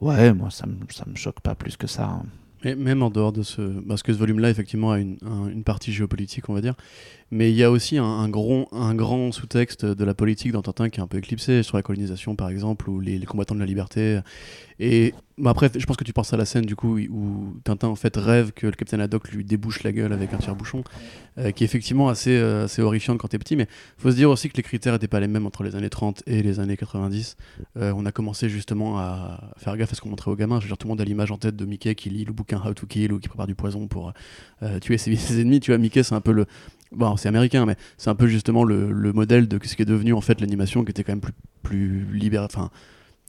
Ouais, 0.00 0.32
moi, 0.32 0.50
ça 0.50 0.64
ça 0.90 1.04
me 1.08 1.16
choque 1.16 1.40
pas 1.40 1.54
plus 1.54 1.76
que 1.76 1.86
ça. 1.86 2.04
hein. 2.04 2.22
Même 2.62 3.02
en 3.02 3.08
dehors 3.08 3.32
de 3.32 3.42
ce. 3.42 3.62
Parce 3.88 4.02
que 4.02 4.12
ce 4.12 4.18
volume-là, 4.18 4.50
effectivement, 4.50 4.90
a 4.92 4.98
une, 4.98 5.16
un- 5.24 5.48
une 5.48 5.64
partie 5.64 5.92
géopolitique, 5.92 6.50
on 6.50 6.54
va 6.54 6.60
dire. 6.60 6.74
Mais 7.30 7.50
il 7.50 7.56
y 7.56 7.64
a 7.64 7.70
aussi 7.70 7.96
un, 7.96 8.28
grand, 8.28 8.68
un 8.72 8.94
grand 8.94 9.32
sous-texte 9.32 9.86
de 9.86 10.04
la 10.04 10.12
politique 10.14 10.52
dans 10.52 10.60
Tintin 10.60 10.90
qui 10.90 11.00
est 11.00 11.02
un 11.02 11.06
peu 11.06 11.16
éclipsé, 11.18 11.62
sur 11.62 11.78
la 11.78 11.82
colonisation, 11.82 12.36
par 12.36 12.50
exemple, 12.50 12.90
ou 12.90 13.00
les 13.00 13.18
combattants 13.20 13.54
de 13.54 13.60
la 13.60 13.66
liberté. 13.66 14.20
Et 14.82 15.12
après, 15.44 15.70
je 15.76 15.84
pense 15.84 15.98
que 15.98 16.04
tu 16.04 16.14
penses 16.14 16.32
à 16.32 16.38
la 16.38 16.46
scène, 16.46 16.64
du 16.64 16.74
coup, 16.74 16.98
où 16.98 17.54
Tintin, 17.64 17.88
en 17.88 17.96
fait, 17.96 18.16
rêve 18.16 18.52
que 18.52 18.66
le 18.66 18.72
capitaine 18.72 19.02
Haddock 19.02 19.30
lui 19.30 19.44
débouche 19.44 19.82
la 19.82 19.92
gueule 19.92 20.12
avec 20.12 20.32
un 20.32 20.38
tire-bouchon, 20.38 20.84
euh, 21.36 21.50
qui 21.50 21.64
est 21.64 21.66
effectivement 21.66 22.08
assez, 22.08 22.36
euh, 22.36 22.64
assez 22.64 22.80
horrifiante 22.80 23.18
quand 23.18 23.28
t'es 23.28 23.38
petit. 23.38 23.56
Mais 23.56 23.66
faut 23.98 24.10
se 24.10 24.16
dire 24.16 24.30
aussi 24.30 24.48
que 24.48 24.56
les 24.56 24.62
critères 24.62 24.94
n'étaient 24.94 25.06
pas 25.06 25.20
les 25.20 25.28
mêmes 25.28 25.44
entre 25.44 25.64
les 25.64 25.76
années 25.76 25.90
30 25.90 26.22
et 26.26 26.42
les 26.42 26.60
années 26.60 26.78
90. 26.78 27.36
Euh, 27.76 27.92
on 27.94 28.06
a 28.06 28.12
commencé 28.12 28.48
justement 28.48 28.98
à 28.98 29.52
faire 29.58 29.76
gaffe 29.76 29.92
à 29.92 29.94
ce 29.94 30.00
qu'on 30.00 30.08
montrait 30.08 30.30
aux 30.30 30.36
gamins. 30.36 30.60
Je 30.60 30.64
veux 30.64 30.68
dire, 30.68 30.78
tout 30.78 30.86
le 30.86 30.92
monde 30.92 31.00
a 31.02 31.04
l'image 31.04 31.30
en 31.30 31.36
tête 31.36 31.56
de 31.56 31.66
Mickey 31.66 31.94
qui 31.94 32.08
lit 32.08 32.24
le 32.24 32.32
bouquin 32.32 32.58
How 32.64 32.72
to 32.72 32.86
Kill 32.86 33.12
ou 33.12 33.18
qui 33.18 33.28
prépare 33.28 33.46
du 33.46 33.54
poison 33.54 33.86
pour 33.86 34.14
tuer 34.80 34.96
ses, 34.96 35.14
ses 35.16 35.40
ennemis. 35.42 35.60
Tu 35.60 35.72
vois, 35.72 35.78
Mickey, 35.78 36.02
c'est 36.02 36.14
un 36.14 36.22
peu 36.22 36.32
le. 36.32 36.46
Bon, 36.92 37.16
c'est 37.18 37.28
américain, 37.28 37.66
mais 37.66 37.76
c'est 37.98 38.10
un 38.10 38.14
peu 38.14 38.26
justement 38.26 38.64
le, 38.64 38.90
le 38.90 39.12
modèle 39.12 39.46
de 39.46 39.60
ce 39.62 39.76
qui 39.76 39.82
est 39.82 39.86
devenu 39.86 40.12
en 40.14 40.20
fait 40.20 40.40
l'animation 40.40 40.84
qui 40.84 40.90
était 40.90 41.04
quand 41.04 41.12
même 41.12 41.20
plus, 41.20 41.34
plus 41.62 42.06
libérée. 42.12 42.48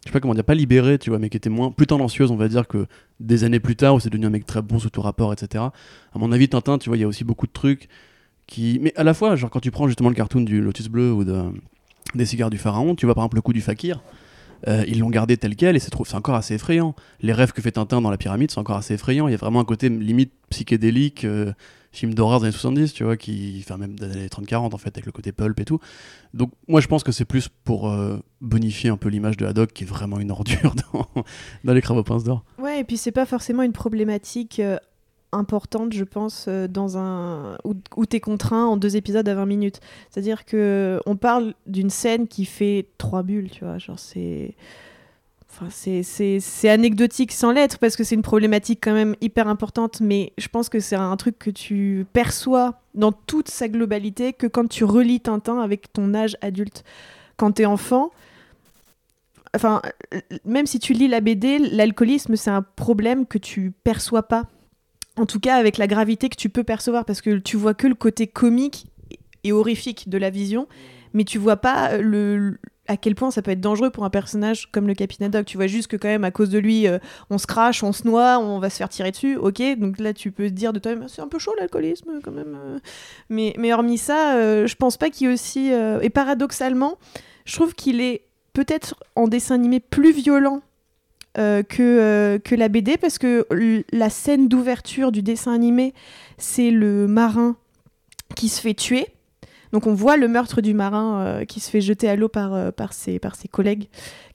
Je 0.03 0.09
sais 0.09 0.13
pas 0.13 0.19
comment 0.19 0.33
dire, 0.33 0.43
pas 0.43 0.55
libérée, 0.55 0.97
tu 0.97 1.11
vois, 1.11 1.19
mais 1.19 1.29
qui 1.29 1.37
était 1.37 1.49
moins, 1.49 1.71
plus 1.71 1.85
tendancieuse, 1.85 2.31
on 2.31 2.35
va 2.35 2.47
dire, 2.47 2.67
que 2.67 2.87
des 3.19 3.43
années 3.43 3.59
plus 3.59 3.75
tard 3.75 3.93
où 3.93 3.99
c'est 3.99 4.09
devenu 4.09 4.25
un 4.25 4.31
mec 4.31 4.45
très 4.45 4.61
bon 4.61 4.79
sous 4.79 4.89
tout 4.89 5.01
rapport, 5.01 5.31
etc. 5.31 5.63
À 6.13 6.19
mon 6.19 6.31
avis, 6.31 6.49
Tintin, 6.49 6.79
tu 6.79 6.89
vois, 6.89 6.97
il 6.97 7.01
y 7.01 7.03
a 7.03 7.07
aussi 7.07 7.23
beaucoup 7.23 7.45
de 7.45 7.51
trucs 7.51 7.87
qui. 8.47 8.79
Mais 8.81 8.93
à 8.95 9.03
la 9.03 9.13
fois, 9.13 9.35
genre, 9.35 9.51
quand 9.51 9.59
tu 9.59 9.69
prends 9.69 9.87
justement 9.87 10.09
le 10.09 10.15
cartoon 10.15 10.41
du 10.41 10.59
Lotus 10.59 10.87
Bleu 10.87 11.11
ou 11.13 11.23
de, 11.23 11.43
des 12.15 12.25
cigares 12.25 12.49
du 12.49 12.57
pharaon, 12.57 12.95
tu 12.95 13.05
vois 13.05 13.13
par 13.13 13.23
exemple 13.23 13.37
le 13.37 13.41
coup 13.41 13.53
du 13.53 13.61
fakir. 13.61 14.01
Euh, 14.67 14.83
ils 14.87 14.99
l'ont 14.99 15.09
gardé 15.09 15.37
tel 15.37 15.55
quel 15.55 15.75
et 15.75 15.79
c'est 15.79 15.95
encore 16.13 16.35
assez 16.35 16.55
effrayant. 16.55 16.95
Les 17.21 17.33
rêves 17.33 17.51
que 17.51 17.61
fait 17.61 17.71
Tintin 17.71 18.01
dans 18.01 18.11
la 18.11 18.17
pyramide, 18.17 18.51
c'est 18.51 18.59
encore 18.59 18.77
assez 18.77 18.93
effrayant. 18.93 19.27
Il 19.27 19.31
y 19.31 19.33
a 19.33 19.37
vraiment 19.37 19.59
un 19.59 19.65
côté 19.65 19.89
limite 19.89 20.31
psychédélique, 20.49 21.25
euh, 21.25 21.51
film 21.91 22.13
d'horreur 22.13 22.39
des 22.39 22.45
années 22.45 22.53
70, 22.53 22.93
tu 22.93 23.03
vois, 23.03 23.17
qui, 23.17 23.63
enfin 23.63 23.77
même 23.77 23.97
des 23.99 24.05
années 24.05 24.27
30-40 24.27 24.73
en 24.73 24.77
fait, 24.77 24.89
avec 24.89 25.05
le 25.05 25.11
côté 25.11 25.31
pulp 25.31 25.59
et 25.59 25.65
tout. 25.65 25.79
Donc 26.33 26.51
moi 26.67 26.81
je 26.81 26.87
pense 26.87 27.03
que 27.03 27.11
c'est 27.11 27.25
plus 27.25 27.49
pour 27.49 27.89
euh, 27.89 28.17
bonifier 28.39 28.89
un 28.89 28.97
peu 28.97 29.09
l'image 29.09 29.37
de 29.37 29.45
Haddock 29.45 29.73
qui 29.73 29.83
est 29.83 29.87
vraiment 29.87 30.19
une 30.19 30.31
ordure 30.31 30.73
dans, 30.93 31.07
dans 31.63 31.73
les 31.73 31.81
crabes 31.81 31.97
aux 31.97 32.03
pinces 32.03 32.23
d'or. 32.23 32.43
Ouais, 32.59 32.79
et 32.79 32.83
puis 32.83 32.97
c'est 32.97 33.11
pas 33.11 33.25
forcément 33.25 33.63
une 33.63 33.73
problématique 33.73 34.59
euh, 34.59 34.77
importante, 35.33 35.93
je 35.93 36.03
pense, 36.03 36.45
euh, 36.47 36.67
dans 36.67 36.97
un 36.97 37.57
où, 37.65 37.73
où 37.97 38.05
t'es 38.05 38.19
contraint 38.19 38.65
en 38.65 38.77
deux 38.77 38.95
épisodes 38.95 39.27
à 39.27 39.35
20 39.35 39.45
minutes. 39.45 39.79
C'est-à-dire 40.09 40.45
que 40.45 41.01
on 41.05 41.17
parle 41.17 41.53
d'une 41.67 41.89
scène 41.89 42.27
qui 42.27 42.45
fait 42.45 42.87
trois 42.97 43.23
bulles, 43.23 43.49
tu 43.49 43.65
vois, 43.65 43.77
genre 43.77 43.99
c'est 43.99 44.55
Enfin, 45.53 45.67
c'est- 45.69 46.69
anecdotique 46.69 47.33
sans 47.33 47.51
l'être 47.51 47.77
parce 47.77 47.97
que 47.97 48.03
c'est 48.05 48.15
une 48.15 48.21
problématique 48.21 48.79
quand 48.81 48.93
même 48.93 49.15
hyper 49.19 49.47
importante, 49.49 49.99
mais 49.99 50.31
je 50.37 50.47
pense 50.47 50.69
que 50.69 50.79
c'est 50.79 50.95
un 50.95 51.15
truc 51.17 51.37
que 51.37 51.49
tu 51.49 52.05
perçois 52.13 52.79
dans 52.95 53.11
toute 53.11 53.49
sa 53.49 53.67
globalité 53.67 54.31
que 54.31 54.47
quand 54.47 54.67
tu 54.67 54.85
relis 54.85 55.19
Tintin 55.19 55.59
avec 55.59 55.91
ton 55.91 56.13
âge 56.13 56.37
adulte. 56.41 56.83
Quand 57.35 57.51
t'es 57.51 57.65
enfant, 57.65 58.11
enfin, 59.53 59.81
même 60.45 60.65
si 60.65 60.79
tu 60.79 60.93
lis 60.93 61.07
la 61.09 61.19
BD, 61.19 61.59
l'alcoolisme 61.59 62.35
c'est 62.37 62.51
un 62.51 62.61
problème 62.61 63.25
que 63.25 63.37
tu 63.37 63.73
perçois 63.83 64.23
pas. 64.23 64.45
En 65.17 65.25
tout 65.25 65.41
cas, 65.41 65.57
avec 65.57 65.77
la 65.77 65.87
gravité 65.87 66.29
que 66.29 66.37
tu 66.37 66.47
peux 66.49 66.63
percevoir, 66.63 67.03
parce 67.03 67.21
que 67.21 67.37
tu 67.37 67.57
vois 67.57 67.73
que 67.73 67.87
le 67.87 67.95
côté 67.95 68.25
comique 68.27 68.87
et 69.43 69.51
horrifique 69.51 70.07
de 70.07 70.17
la 70.17 70.29
vision, 70.29 70.67
mais 71.13 71.25
tu 71.25 71.37
vois 71.37 71.57
pas 71.57 71.97
le 71.97 72.57
à 72.91 72.97
quel 72.97 73.15
point 73.15 73.31
ça 73.31 73.41
peut 73.41 73.51
être 73.51 73.61
dangereux 73.61 73.89
pour 73.89 74.03
un 74.03 74.09
personnage 74.09 74.69
comme 74.69 74.85
le 74.85 74.93
Capitaine 74.93 75.27
Haddock. 75.27 75.45
Tu 75.45 75.55
vois 75.55 75.67
juste 75.67 75.87
que 75.87 75.95
quand 75.95 76.09
même 76.09 76.25
à 76.25 76.31
cause 76.31 76.49
de 76.49 76.59
lui, 76.59 76.87
euh, 76.87 76.99
on 77.29 77.37
se 77.37 77.47
crache, 77.47 77.83
on 77.83 77.93
se 77.93 78.05
noie, 78.05 78.37
on 78.37 78.59
va 78.59 78.69
se 78.69 78.75
faire 78.75 78.89
tirer 78.89 79.11
dessus. 79.11 79.37
Ok, 79.37 79.61
donc 79.77 79.97
là 79.97 80.13
tu 80.13 80.31
peux 80.31 80.49
dire 80.49 80.73
de 80.73 80.79
toi-même, 80.79 81.07
c'est 81.07 81.21
un 81.21 81.29
peu 81.29 81.39
chaud 81.39 81.53
l'alcoolisme 81.57 82.19
quand 82.21 82.33
même. 82.33 82.57
euh. 82.61 82.79
Mais, 83.29 83.53
mais 83.57 83.71
hormis 83.71 83.97
ça, 83.97 84.35
euh, 84.35 84.67
je 84.67 84.75
pense 84.75 84.97
pas 84.97 85.09
qu'il 85.09 85.29
ait 85.29 85.33
aussi. 85.33 85.71
euh, 85.71 86.01
et 86.01 86.09
paradoxalement, 86.09 86.97
je 87.45 87.55
trouve 87.55 87.73
qu'il 87.75 88.01
est 88.01 88.23
peut-être 88.51 88.95
en 89.15 89.29
dessin 89.29 89.55
animé 89.55 89.79
plus 89.79 90.11
violent. 90.11 90.61
que, 91.35 92.37
que 92.43 92.55
la 92.55 92.67
BD 92.67 92.97
parce 92.97 93.17
que 93.17 93.47
la 93.93 94.09
scène 94.09 94.49
d'ouverture 94.49 95.13
du 95.13 95.21
dessin 95.21 95.53
animé 95.53 95.93
c'est 96.37 96.71
le 96.71 97.07
marin 97.07 97.55
qui 98.35 98.49
se 98.49 98.59
fait 98.59 98.73
tuer 98.73 99.07
donc 99.71 99.87
on 99.87 99.93
voit 99.93 100.17
le 100.17 100.27
meurtre 100.27 100.61
du 100.61 100.73
marin 100.73 101.21
euh, 101.21 101.45
qui 101.45 101.59
se 101.59 101.69
fait 101.69 101.81
jeter 101.81 102.09
à 102.09 102.15
l'eau 102.15 102.29
par, 102.29 102.53
euh, 102.53 102.71
par, 102.71 102.93
ses, 102.93 103.19
par 103.19 103.35
ses 103.35 103.47
collègues 103.47 103.87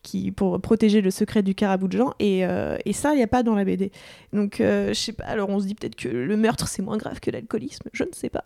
qui, 0.02 0.30
pour 0.30 0.60
protéger 0.60 1.00
le 1.00 1.10
secret 1.10 1.42
du 1.42 1.54
carabou 1.54 1.88
de 1.88 1.98
Jean. 1.98 2.14
Et, 2.20 2.46
euh, 2.46 2.76
et 2.84 2.92
ça, 2.92 3.12
il 3.12 3.16
n'y 3.16 3.22
a 3.22 3.26
pas 3.26 3.42
dans 3.42 3.54
la 3.54 3.64
BD. 3.64 3.90
Donc 4.32 4.56
je 4.58 4.92
sais 4.92 5.12
pas, 5.12 5.24
alors 5.24 5.48
on 5.48 5.58
se 5.58 5.66
dit 5.66 5.74
peut-être 5.74 5.96
que 5.96 6.08
le 6.08 6.36
meurtre 6.36 6.68
c'est 6.68 6.82
moins 6.82 6.96
grave 6.96 7.20
que 7.20 7.30
l'alcoolisme, 7.30 7.88
je 7.92 8.04
ne 8.04 8.10
sais 8.12 8.30
pas. 8.30 8.44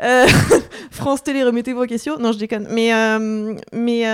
France 0.90 1.22
Télé, 1.22 1.42
remettez-vous 1.42 1.82
en 1.82 1.86
question. 1.86 2.18
Non, 2.18 2.32
je 2.32 2.38
déconne. 2.38 2.66
Mais, 2.70 2.92
mais 3.72 4.04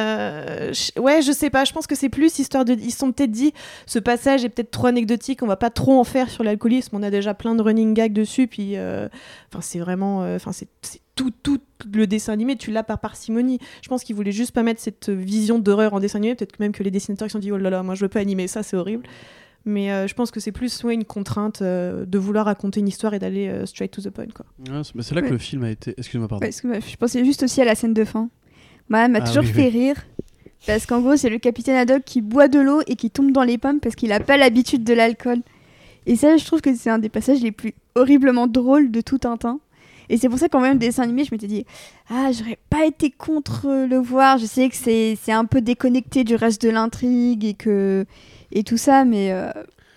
ouais, 0.96 1.22
je 1.22 1.32
sais 1.32 1.50
pas, 1.50 1.64
je 1.64 1.72
pense 1.72 1.86
que 1.86 1.94
c'est 1.94 2.08
plus 2.08 2.38
histoire 2.38 2.64
de. 2.64 2.72
Ils 2.72 2.92
sont 2.92 3.12
peut-être 3.12 3.30
dit, 3.30 3.52
ce 3.86 3.98
passage 3.98 4.44
est 4.44 4.48
peut-être 4.48 4.70
trop 4.70 4.86
anecdotique, 4.86 5.42
on 5.42 5.46
va 5.46 5.56
pas 5.56 5.70
trop 5.70 5.98
en 5.98 6.04
faire 6.04 6.30
sur 6.30 6.42
l'alcoolisme, 6.42 6.96
on 6.96 7.02
a 7.02 7.10
déjà 7.10 7.34
plein 7.34 7.54
de 7.54 7.62
running 7.62 7.94
gags 7.94 8.12
dessus, 8.12 8.46
puis. 8.46 8.76
Enfin, 8.76 9.60
c'est 9.60 9.78
vraiment. 9.78 10.20
Enfin, 10.34 10.52
c'est 10.52 10.68
tout, 11.18 11.32
tout 11.42 11.58
le 11.92 12.06
dessin 12.06 12.32
animé, 12.32 12.56
tu 12.56 12.70
l'as 12.70 12.82
par 12.82 12.98
parcimonie. 12.98 13.58
Je 13.82 13.88
pense 13.88 14.04
qu'ils 14.04 14.16
voulaient 14.16 14.32
juste 14.32 14.52
pas 14.52 14.62
mettre 14.62 14.80
cette 14.80 15.08
vision 15.10 15.58
d'horreur 15.58 15.94
en 15.94 16.00
dessin 16.00 16.18
animé. 16.18 16.34
Peut-être 16.34 16.58
même 16.60 16.72
que 16.72 16.82
les 16.82 16.90
dessinateurs 16.90 17.26
ils 17.26 17.30
se 17.30 17.32
sont 17.32 17.38
dit 17.38 17.52
oh 17.52 17.56
là 17.56 17.70
là, 17.70 17.82
moi 17.82 17.94
je 17.94 18.04
veux 18.04 18.08
pas 18.08 18.20
animer 18.20 18.48
ça, 18.48 18.62
c'est 18.62 18.76
horrible. 18.76 19.04
Mais 19.64 19.90
euh, 19.92 20.06
je 20.06 20.14
pense 20.14 20.30
que 20.30 20.40
c'est 20.40 20.52
plus 20.52 20.82
ouais, 20.84 20.94
une 20.94 21.04
contrainte 21.04 21.60
euh, 21.62 22.06
de 22.06 22.18
vouloir 22.18 22.46
raconter 22.46 22.80
une 22.80 22.88
histoire 22.88 23.12
et 23.12 23.18
d'aller 23.18 23.48
euh, 23.48 23.66
straight 23.66 23.90
to 23.90 24.00
the 24.00 24.10
point. 24.10 24.26
Quoi. 24.34 24.46
Ouais, 24.60 24.82
c'est 24.84 24.94
mais 24.94 25.02
c'est 25.02 25.14
là 25.14 25.20
que 25.22 25.30
le 25.30 25.38
film 25.38 25.64
a 25.64 25.70
été. 25.70 25.94
Excuse-moi, 25.98 26.28
pardon. 26.28 26.46
Bah, 26.46 26.78
je 26.80 26.96
pensais 26.96 27.24
juste 27.24 27.42
aussi 27.42 27.60
à 27.60 27.64
la 27.64 27.74
scène 27.74 27.92
de 27.92 28.04
fin. 28.04 28.30
Moi, 28.88 29.04
elle 29.04 29.10
m'a 29.10 29.18
Ah 29.20 29.26
toujours 29.26 29.42
oui, 29.44 29.50
fait 29.50 29.64
oui. 29.64 29.86
rire. 29.86 29.96
Parce 30.66 30.86
qu'en 30.86 31.00
gros, 31.00 31.16
c'est 31.16 31.28
le 31.28 31.38
capitaine 31.38 31.76
Haddock 31.76 32.02
qui 32.04 32.20
boit 32.20 32.48
de 32.48 32.58
l'eau 32.58 32.80
et 32.86 32.96
qui 32.96 33.10
tombe 33.10 33.30
dans 33.32 33.44
les 33.44 33.58
pommes 33.58 33.80
parce 33.80 33.94
qu'il 33.94 34.08
n'a 34.08 34.20
pas 34.20 34.36
l'habitude 34.36 34.84
de 34.84 34.94
l'alcool. 34.94 35.38
Et 36.06 36.16
ça, 36.16 36.36
je 36.36 36.44
trouve 36.44 36.60
que 36.62 36.74
c'est 36.74 36.90
un 36.90 36.98
des 36.98 37.08
passages 37.10 37.40
les 37.42 37.52
plus 37.52 37.74
horriblement 37.94 38.46
drôles 38.46 38.90
de 38.90 39.00
tout 39.00 39.18
Tintin. 39.18 39.60
Et 40.10 40.16
c'est 40.16 40.28
pour 40.28 40.38
ça 40.38 40.48
qu'en 40.48 40.60
même 40.60 40.78
dessin 40.78 41.02
animé, 41.02 41.24
je 41.24 41.30
m'étais 41.32 41.46
dit 41.46 41.64
Ah, 42.10 42.30
j'aurais 42.32 42.58
pas 42.70 42.86
été 42.86 43.10
contre 43.10 43.66
euh, 43.66 43.86
le 43.86 43.98
voir. 43.98 44.38
Je 44.38 44.46
sais 44.46 44.68
que 44.68 44.76
c'est 44.76 45.32
un 45.32 45.44
peu 45.44 45.60
déconnecté 45.60 46.24
du 46.24 46.34
reste 46.34 46.62
de 46.62 46.70
l'intrigue 46.70 47.44
et, 47.44 47.54
que... 47.54 48.06
et 48.52 48.62
tout 48.64 48.76
ça, 48.76 49.04
mais 49.04 49.32
euh, 49.32 49.50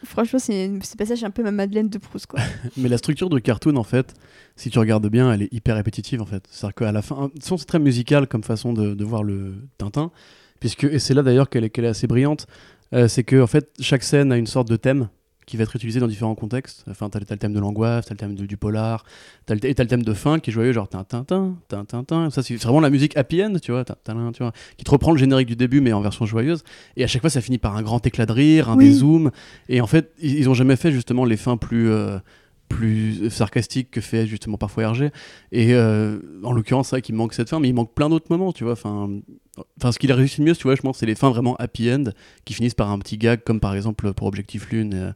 franchement, 0.03 0.39
c'est 0.39 0.71
ce 0.83 0.95
passage 0.95 1.23
un 1.23 1.29
peu 1.29 1.43
ma 1.43 1.51
Madeleine 1.51 1.89
de 1.89 1.97
Proust. 1.97 2.27
Quoi. 2.27 2.39
Mais 2.77 2.89
la 2.89 2.97
structure 2.97 3.29
de 3.29 3.39
cartoon, 3.39 3.75
en 3.75 3.83
fait, 3.83 4.13
si 4.55 4.69
tu 4.69 4.79
regardes 4.79 5.07
bien, 5.07 5.31
elle 5.31 5.43
est 5.43 5.53
hyper 5.53 5.75
répétitive, 5.75 6.21
en 6.21 6.25
fait. 6.25 6.43
C'est-à-dire 6.49 6.75
qu'à 6.75 6.91
la 6.91 7.01
fin, 7.01 7.31
c'est 7.39 7.65
très 7.65 7.79
musical 7.79 8.27
comme 8.27 8.43
façon 8.43 8.73
de, 8.73 8.93
de 8.93 9.05
voir 9.05 9.23
le 9.23 9.55
Tintin, 9.77 10.11
puisque, 10.59 10.83
et 10.83 10.99
c'est 10.99 11.13
là 11.13 11.23
d'ailleurs 11.23 11.49
qu'elle 11.49 11.63
est, 11.63 11.69
qu'elle 11.69 11.85
est 11.85 11.89
assez 11.89 12.07
brillante, 12.07 12.47
euh, 12.93 13.07
c'est 13.07 13.23
que, 13.23 13.41
en 13.41 13.47
fait, 13.47 13.69
chaque 13.79 14.03
scène 14.03 14.31
a 14.31 14.37
une 14.37 14.47
sorte 14.47 14.67
de 14.67 14.75
thème 14.75 15.09
qui 15.45 15.57
va 15.57 15.63
être 15.63 15.75
utilisé 15.75 15.99
dans 15.99 16.07
différents 16.07 16.35
contextes. 16.35 16.85
Enfin, 16.89 17.09
t'as, 17.09 17.19
t'as 17.19 17.33
le 17.35 17.39
thème 17.39 17.53
de 17.53 17.59
l'angoisse, 17.59 18.05
t'as 18.05 18.13
le 18.13 18.17
thème 18.17 18.35
de- 18.35 18.45
du 18.45 18.57
polar, 18.57 19.03
t'as 19.45 19.55
le, 19.55 19.65
et 19.65 19.73
t'as 19.75 19.83
le 19.83 19.89
thème 19.89 20.03
de 20.03 20.13
fin 20.13 20.39
qui 20.39 20.49
est 20.49 20.53
joyeux, 20.53 20.71
genre 20.71 20.87
Tintin, 20.87 21.23
Tintin, 21.67 21.83
Tintin. 21.85 22.29
Ça, 22.29 22.43
c'est 22.43 22.55
vraiment 22.57 22.79
la 22.79 22.89
musique 22.89 23.17
happy 23.17 23.43
end, 23.43 23.55
tu 23.61 23.71
vois, 23.71 23.83
Tintin, 23.83 24.31
tu 24.33 24.43
vois, 24.43 24.53
qui 24.77 24.83
te 24.83 24.91
reprend 24.91 25.11
le 25.11 25.17
générique 25.17 25.47
du 25.47 25.55
début, 25.55 25.81
mais 25.81 25.93
en 25.93 26.01
version 26.01 26.25
joyeuse. 26.25 26.63
Et 26.95 27.03
à 27.03 27.07
chaque 27.07 27.21
fois, 27.21 27.29
ça 27.29 27.41
finit 27.41 27.57
par 27.57 27.75
un 27.75 27.81
grand 27.81 28.05
éclat 28.05 28.25
de 28.25 28.31
rire, 28.31 28.69
un 28.69 28.77
Oui. 28.77 28.85
des 28.85 28.93
zooms. 28.93 29.31
Et 29.67 29.81
en 29.81 29.87
fait, 29.87 30.11
ils, 30.21 30.37
ils 30.39 30.49
ont 30.49 30.53
jamais 30.53 30.75
fait 30.75 30.91
justement 30.91 31.25
les 31.25 31.37
fins 31.37 31.57
plus. 31.57 31.89
euh, 31.89 32.19
plus 32.69 33.29
sarcastique 33.29 33.91
que 33.91 33.99
fait 33.99 34.25
justement 34.25 34.57
parfois 34.57 34.83
Hergé 34.83 35.11
et 35.51 35.73
euh, 35.73 36.19
en 36.43 36.53
l'occurrence 36.53 36.87
c'est 36.87 36.95
vrai 36.95 37.01
qu'il 37.01 37.15
manque 37.15 37.33
cette 37.33 37.49
fin 37.49 37.59
mais 37.59 37.67
il 37.67 37.73
manque 37.73 37.93
plein 37.93 38.07
d'autres 38.07 38.27
moments 38.29 38.53
tu 38.53 38.63
vois 38.63 38.71
enfin 38.73 39.09
enfin 39.77 39.91
ce 39.91 39.99
qu'il 39.99 40.09
a 40.09 40.15
réussi 40.15 40.39
le 40.39 40.47
mieux 40.47 40.55
tu 40.55 40.63
vois 40.63 40.75
je 40.75 40.81
pense 40.81 40.99
c'est 40.99 41.05
les 41.05 41.15
fins 41.15 41.29
vraiment 41.29 41.57
happy 41.57 41.91
end 41.91 42.05
qui 42.45 42.53
finissent 42.53 42.73
par 42.73 42.89
un 42.89 42.97
petit 42.99 43.17
gag 43.17 43.41
comme 43.43 43.59
par 43.59 43.75
exemple 43.75 44.13
pour 44.13 44.25
Objectif 44.27 44.69
Lune 44.71 44.93
euh, 44.93 45.11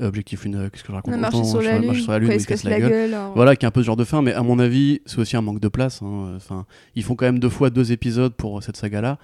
Objectif 0.00 0.44
Lune 0.44 0.56
euh, 0.56 0.68
qu'est-ce 0.70 0.82
que 0.82 0.88
je 0.88 0.92
raconte 0.94 1.12
On 1.14 1.16
a 1.16 1.20
marché 1.20 1.42
sur 1.44 1.60
je- 1.62 1.66
la 1.66 1.78
marche 1.80 1.96
lune, 1.96 2.02
sur 2.02 2.12
la 2.12 2.18
lune 2.18 2.28
quoi, 2.28 2.34
il 2.34 2.38
il 2.38 2.42
se 2.42 2.46
casse 2.46 2.64
la 2.64 2.78
gueule 2.80 3.14
alors. 3.14 3.32
voilà 3.34 3.56
qui 3.56 3.64
est 3.64 3.68
un 3.68 3.70
peu 3.70 3.80
ce 3.80 3.86
genre 3.86 3.96
de 3.96 4.04
fin 4.04 4.20
mais 4.22 4.32
à 4.32 4.42
mon 4.42 4.58
avis 4.58 5.00
c'est 5.06 5.18
aussi 5.18 5.36
un 5.36 5.40
manque 5.42 5.60
de 5.60 5.68
place 5.68 6.02
hein. 6.02 6.34
enfin 6.36 6.66
ils 6.94 7.02
font 7.02 7.14
quand 7.14 7.24
même 7.26 7.38
deux 7.38 7.48
fois 7.48 7.70
deux 7.70 7.92
épisodes 7.92 8.34
pour 8.34 8.62
cette 8.62 8.76
saga 8.76 9.00
là 9.00 9.18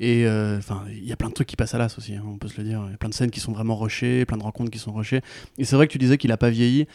et 0.00 0.26
euh, 0.26 0.58
enfin, 0.58 0.82
il 0.90 1.04
y 1.06 1.12
a 1.12 1.16
plein 1.16 1.28
de 1.28 1.34
trucs 1.34 1.46
qui 1.46 1.54
passent 1.54 1.74
à 1.74 1.78
l'as 1.78 1.96
aussi, 1.96 2.16
hein, 2.16 2.24
on 2.26 2.36
peut 2.36 2.48
se 2.48 2.60
le 2.60 2.64
dire. 2.66 2.82
Il 2.88 2.90
y 2.90 2.94
a 2.94 2.96
plein 2.96 3.08
de 3.08 3.14
scènes 3.14 3.30
qui 3.30 3.38
sont 3.38 3.52
vraiment 3.52 3.76
rushées, 3.76 4.24
plein 4.24 4.36
de 4.36 4.42
rencontres 4.42 4.72
qui 4.72 4.80
sont 4.80 4.92
rushées. 4.92 5.20
Et 5.56 5.64
c'est 5.64 5.76
vrai 5.76 5.86
que 5.86 5.92
tu 5.92 5.98
disais 5.98 6.18
qu'il 6.18 6.32
a 6.32 6.36
pas 6.36 6.50
vieilli. 6.50 6.86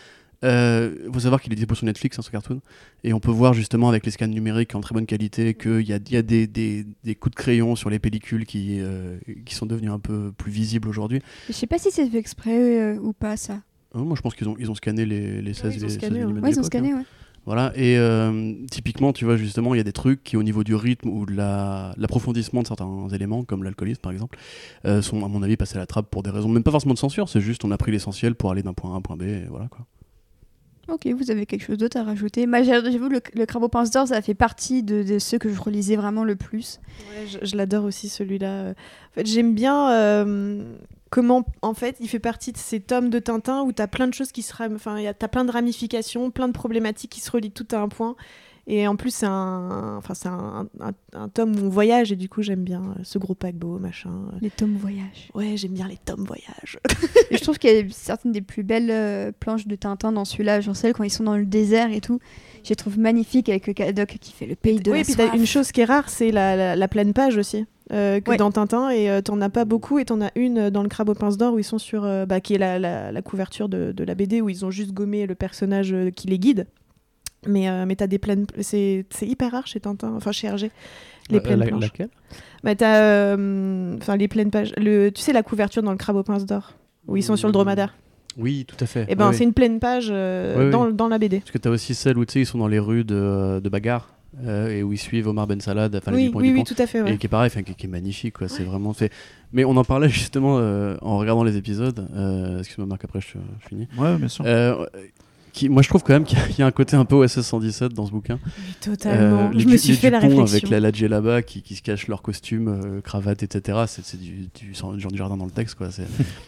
Euh, 0.43 1.09
faut 1.11 1.19
savoir 1.19 1.41
qu'il 1.41 1.51
est 1.51 1.55
dispo 1.55 1.75
sur 1.75 1.85
Netflix, 1.85 2.17
hein, 2.17 2.21
ce 2.21 2.31
cartoon. 2.31 2.61
Et 3.03 3.13
on 3.13 3.19
peut 3.19 3.31
voir 3.31 3.53
justement 3.53 3.89
avec 3.89 4.05
les 4.05 4.11
scans 4.11 4.27
numériques 4.27 4.73
en 4.75 4.81
très 4.81 4.93
bonne 4.93 5.05
qualité 5.05 5.53
qu'il 5.53 5.81
y 5.81 5.93
a, 5.93 5.97
il 5.97 6.11
y 6.13 6.17
a 6.17 6.21
des, 6.21 6.47
des- 6.47 6.85
des 7.03 7.15
coups 7.15 7.35
de 7.35 7.41
crayon 7.41 7.75
sur 7.75 7.89
les 7.89 7.99
pellicules 7.99 8.45
qui, 8.45 8.77
euh, 8.79 9.17
qui 9.45 9.53
sont 9.55 9.65
devenus 9.65 9.91
un 9.91 9.99
peu 9.99 10.31
plus 10.37 10.51
visibles 10.51 10.87
aujourd'hui. 10.87 11.21
Je 11.47 11.53
sais 11.53 11.67
pas 11.67 11.77
si 11.77 11.91
c'est 11.91 12.07
fait 12.09 12.17
exprès 12.17 12.79
euh, 12.81 12.99
ou 13.01 13.11
pas 13.13 13.35
ça. 13.37 13.59
Moi, 13.93 14.15
je 14.15 14.21
pense 14.21 14.35
qu'ils 14.35 14.47
ont, 14.47 14.55
ils 14.59 14.69
ont 14.71 14.75
scanné 14.75 15.05
les, 15.05 15.41
les 15.41 15.53
16 15.53 15.75
ils 15.75 15.81
et 15.81 15.83
ont 15.85 15.87
les 15.87 15.93
scanné, 15.95 16.15
16 16.15 16.23
animés 16.23 16.39
de 16.39 16.45
Ouais, 16.45 16.51
ils 16.51 16.59
ont 16.59 16.63
scanné, 16.63 16.91
hein. 16.91 16.97
ouais. 16.99 17.05
Voilà, 17.45 17.71
et 17.75 17.97
euh, 17.97 18.53
typiquement, 18.69 19.11
tu 19.11 19.25
vois, 19.25 19.35
justement, 19.37 19.73
il 19.73 19.77
y 19.77 19.81
a 19.81 19.83
des 19.83 19.93
trucs 19.93 20.23
qui, 20.23 20.37
au 20.37 20.43
niveau 20.43 20.63
du 20.63 20.75
rythme 20.75 21.09
ou 21.09 21.25
de 21.25 21.33
la- 21.33 21.95
l'approfondissement 21.97 22.61
de 22.61 22.67
certains 22.67 23.07
éléments, 23.13 23.43
comme 23.43 23.63
l'alcoolisme 23.63 24.01
par 24.01 24.11
exemple, 24.11 24.37
euh, 24.85 25.01
sont, 25.01 25.25
à 25.25 25.27
mon 25.27 25.41
avis, 25.41 25.57
passés 25.57 25.77
à 25.77 25.79
la 25.79 25.85
trappe 25.87 26.09
pour 26.11 26.21
des 26.21 26.29
raisons, 26.29 26.49
même 26.49 26.63
pas 26.63 26.69
forcément 26.71 26.93
de 26.93 26.99
censure, 26.99 27.27
c'est 27.29 27.41
juste 27.41 27.65
on 27.65 27.71
a 27.71 27.77
pris 27.77 27.91
l'essentiel 27.91 28.35
pour 28.35 28.51
aller 28.51 28.61
d'un 28.61 28.73
point 28.73 28.91
A 28.91 28.93
à 28.93 28.97
un 28.97 29.01
point 29.01 29.17
B, 29.17 29.23
et 29.23 29.45
voilà 29.49 29.67
quoi. 29.67 29.87
Ok, 30.91 31.07
vous 31.07 31.31
avez 31.31 31.45
quelque 31.45 31.63
chose 31.63 31.77
d'autre 31.77 31.97
à 31.97 32.03
rajouter 32.03 32.47
j'avoue, 32.63 33.09
le, 33.09 33.21
le 33.33 33.45
Crabe 33.45 33.63
aux 33.63 33.69
pinces 33.69 33.91
d'or, 33.91 34.07
ça 34.07 34.21
fait 34.21 34.33
partie 34.33 34.83
de, 34.83 35.19
ceux 35.19 35.37
que 35.37 35.49
je 35.49 35.59
relisais 35.59 35.95
vraiment 35.95 36.23
le 36.23 36.35
plus. 36.35 36.79
Je, 37.41 37.55
l'adore 37.55 37.85
aussi 37.85 38.09
celui-là. 38.09 38.71
En 38.71 39.13
fait, 39.13 39.25
j'aime 39.25 39.53
bien 39.53 39.91
euh, 39.91 40.63
comment, 41.09 41.45
en 41.61 41.73
fait, 41.73 41.95
il 41.99 42.07
fait 42.07 42.19
partie 42.19 42.51
de 42.51 42.57
ces 42.57 42.79
tomes 42.79 43.09
de 43.09 43.19
Tintin 43.19 43.61
où 43.61 43.71
tu 43.71 43.81
as 43.81 43.87
plein 43.87 44.07
de 44.07 44.13
choses 44.13 44.31
qui 44.31 44.41
se 44.41 44.53
enfin, 44.73 44.97
t'as 45.17 45.27
plein 45.27 45.45
de 45.45 45.51
ramifications, 45.51 46.31
plein 46.31 46.47
de 46.47 46.53
problématiques 46.53 47.11
qui 47.11 47.21
se 47.21 47.31
relient 47.31 47.51
tout 47.51 47.67
à 47.71 47.77
un 47.77 47.89
point. 47.89 48.15
Et 48.71 48.87
en 48.87 48.95
plus, 48.95 49.09
c'est 49.11 49.25
un, 49.25 49.95
enfin, 49.97 50.13
c'est 50.13 50.27
un, 50.29 50.67
un- 50.79 50.91
un 51.19 51.27
tome 51.27 51.55
où 51.55 51.65
on 51.65 51.69
voyage 51.69 52.11
et 52.11 52.15
du 52.15 52.29
coup, 52.29 52.43
j'aime 52.43 52.63
bien 52.63 52.81
euh, 52.83 53.01
ce 53.03 53.17
gros 53.17 53.33
paquebot, 53.33 53.79
machin. 53.79 54.11
Les 54.41 54.51
tomes 54.51 54.75
voyage. 54.77 55.29
Ouais, 55.33 55.57
j'aime 55.57 55.71
bien 55.73 55.87
les 55.87 55.97
tomes 55.97 56.23
voyage. 56.23 56.77
Et 57.31 57.37
je 57.37 57.41
trouve 57.41 57.57
qu'il 57.57 57.75
y 57.75 57.79
a 57.79 57.83
certaines 57.89 58.31
des 58.31 58.41
plus 58.41 58.61
belles 58.61 58.91
euh, 58.91 59.31
planches 59.39 59.65
de 59.65 59.75
Tintin 59.75 60.11
dans 60.11 60.23
celui-là, 60.23 60.61
genre 60.61 60.75
celles 60.75 60.93
quand 60.93 61.03
ils 61.03 61.09
sont 61.09 61.23
dans 61.23 61.35
le 61.35 61.45
désert 61.47 61.91
et 61.91 61.99
tout. 61.99 62.19
Je 62.63 62.69
les 62.69 62.75
trouve 62.75 62.99
magnifiques 62.99 63.49
avec 63.49 63.65
le 63.65 63.73
Cadoc 63.73 64.17
qui 64.21 64.33
fait 64.33 64.45
le 64.45 64.55
pays 64.55 64.79
de 64.79 64.91
oui, 64.91 64.97
la 64.97 65.01
et 65.01 65.03
puis 65.03 65.13
soif. 65.13 65.33
une 65.33 65.45
chose 65.47 65.71
qui 65.71 65.81
est 65.81 65.85
rare, 65.85 66.07
c'est 66.09 66.29
la, 66.31 66.55
la, 66.55 66.75
la 66.75 66.87
pleine 66.87 67.13
page 67.13 67.37
aussi. 67.37 67.65
euh, 67.91 68.19
que 68.19 68.29
Ouais. 68.29 68.37
dans 68.37 68.51
Tintin 68.51 68.91
et 68.91 69.09
euh, 69.09 69.21
t'en 69.21 69.41
as 69.41 69.49
pas 69.49 69.65
beaucoup 69.65 69.97
et 69.97 70.05
t'en 70.05 70.21
as 70.21 70.29
une 70.35 70.57
euh, 70.59 70.69
dans 70.69 70.83
le 70.83 70.89
crabe 70.89 71.09
aux 71.09 71.15
pinces 71.15 71.37
d'or 71.37 71.55
où 71.55 71.59
ils 71.59 71.63
sont 71.63 71.79
sur 71.79 72.03
euh, 72.03 72.27
bah, 72.27 72.39
qui 72.39 72.53
est 72.53 72.59
la, 72.59 72.77
la, 72.77 73.11
la 73.11 73.21
couverture 73.23 73.67
de, 73.67 73.91
de 73.91 74.03
la 74.03 74.13
BD 74.13 74.41
où 74.41 74.49
ils 74.49 74.63
ont 74.63 74.69
juste 74.69 74.91
gommé 74.93 75.25
le 75.25 75.33
personnage 75.33 75.91
euh, 75.93 76.11
qui 76.11 76.27
les 76.27 76.37
guide 76.37 76.67
mais 77.47 77.69
euh, 77.69 77.85
mais 77.85 77.95
t'as 77.95 78.07
des 78.07 78.19
pleines 78.19 78.45
c'est 78.61 79.05
c'est 79.09 79.25
hyper 79.27 79.51
rare 79.51 79.67
chez 79.67 79.79
Tintin 79.79 80.13
enfin 80.15 80.31
chez 80.31 80.47
Hergé 80.47 80.71
les 81.29 81.37
Euh, 81.37 81.41
pleines 81.41 81.59
la- 81.59 81.65
planches 81.67 81.81
laquelle? 81.83 82.09
Bah 82.63 82.75
t'as 82.75 82.95
euh, 82.97 83.95
enfin 83.97 84.17
les 84.17 84.27
pleines 84.27 84.51
pages 84.51 84.73
le 84.77 85.09
tu 85.09 85.21
sais 85.21 85.31
la 85.33 85.43
couverture 85.43 85.81
dans 85.83 85.91
le 85.91 85.97
crabe 85.97 86.15
aux 86.17 86.23
pinces 86.23 86.45
d'or 86.45 86.73
où 87.07 87.15
ils 87.17 87.23
sont 87.23 87.35
sur 87.35 87.47
le 87.47 87.53
dromadaire? 87.53 87.95
Oui, 88.37 88.65
tout 88.67 88.77
à 88.79 88.85
fait. 88.85 89.05
et 89.09 89.15
ben 89.15 89.29
Oui, 89.29 89.33
c'est 89.33 89.39
oui. 89.39 89.47
une 89.47 89.53
pleine 89.53 89.79
page 89.79 90.09
euh, 90.11 90.65
oui. 90.65 90.71
dans, 90.71 90.91
dans 90.91 91.07
la 91.07 91.17
BD 91.17 91.39
Parce 91.39 91.51
que 91.51 91.57
t'as 91.57 91.69
aussi 91.71 91.95
celle 91.95 92.17
où 92.17 92.25
tu 92.25 92.33
sais, 92.33 92.39
ils 92.41 92.45
sont 92.45 92.57
dans 92.59 92.67
les 92.67 92.79
rues 92.79 93.03
de, 93.03 93.59
de 93.63 93.69
bagarre 93.69 94.13
euh, 94.45 94.69
et 94.69 94.83
où 94.83 94.93
ils 94.93 94.97
suivent 94.99 95.27
Omar 95.27 95.47
Ben 95.47 95.59
Salad, 95.59 95.95
enfin, 95.95 96.13
oui 96.13 96.29
oui 96.33 96.51
oui 96.53 96.63
tout 96.63 96.75
à 96.77 96.85
fait 96.85 97.01
ouais. 97.01 97.13
Et 97.13 97.17
qui 97.17 97.25
est 97.25 97.29
pareil, 97.29 97.47
enfin, 97.47 97.63
qui, 97.63 97.73
qui 97.73 97.87
est 97.87 97.89
magnifique, 97.89 98.35
quoi. 98.37 98.47
C'est 98.47 98.63
vraiment 98.63 98.93
fait. 98.93 99.11
Mais 99.51 99.65
on 99.65 99.75
en 99.75 99.83
parlait 99.83 100.07
justement 100.09 100.59
euh, 100.59 100.95
en 101.01 101.17
regardant 101.17 101.43
les 101.43 101.57
épisodes. 101.57 102.07
Euh, 102.15 102.59
Excuse-moi, 102.59 102.85
Marc, 102.85 103.03
après 103.05 103.21
je, 103.21 103.39
je 103.63 103.67
finis. 103.67 103.87
Ouais, 103.97 104.15
bien 104.17 104.27
sûr. 104.27 104.45
Qui, 105.59 105.67
moi, 105.67 105.81
je 105.81 105.89
trouve 105.89 106.03
quand 106.03 106.13
même 106.13 106.23
qu'il 106.23 106.37
y, 106.37 106.41
a- 106.41 106.47
il 106.49 106.57
y 106.59 106.61
a 106.61 106.65
un 106.65 106.71
côté 106.71 106.95
un 106.95 107.03
peu 107.03 107.15
OSS 107.15 107.41
117 107.41 107.93
dans 107.93 108.05
ce 108.05 108.11
bouquin. 108.11 108.39
Oui, 108.45 108.51
totalement 108.79 109.49
Euh, 109.49 109.51
les 109.51 109.59
je 109.59 109.67
me 109.67 109.75
suis 109.77 109.89
les 109.89 109.95
fait 109.97 110.09
la 110.09 110.19
réflexion 110.19 110.45
avec 110.45 110.69
la 110.69 110.79
Ladje 110.79 111.03
là-bas 111.03 111.41
qui, 111.41 111.61
qui 111.61 111.75
se 111.75 111.81
cachent 111.81 112.07
leur 112.07 112.21
costume, 112.21 112.67
euh, 112.69 113.01
cravate, 113.01 113.43
etc. 113.43 113.79
C'est 113.87 114.17
du, 114.19 114.47
du, 114.57 114.73
genre 114.73 114.93
du 114.95 115.17
jardin 115.17 115.35
dans 115.35 115.45
le 115.45 115.51
texte, 115.51 115.75
quoi. 115.75 115.89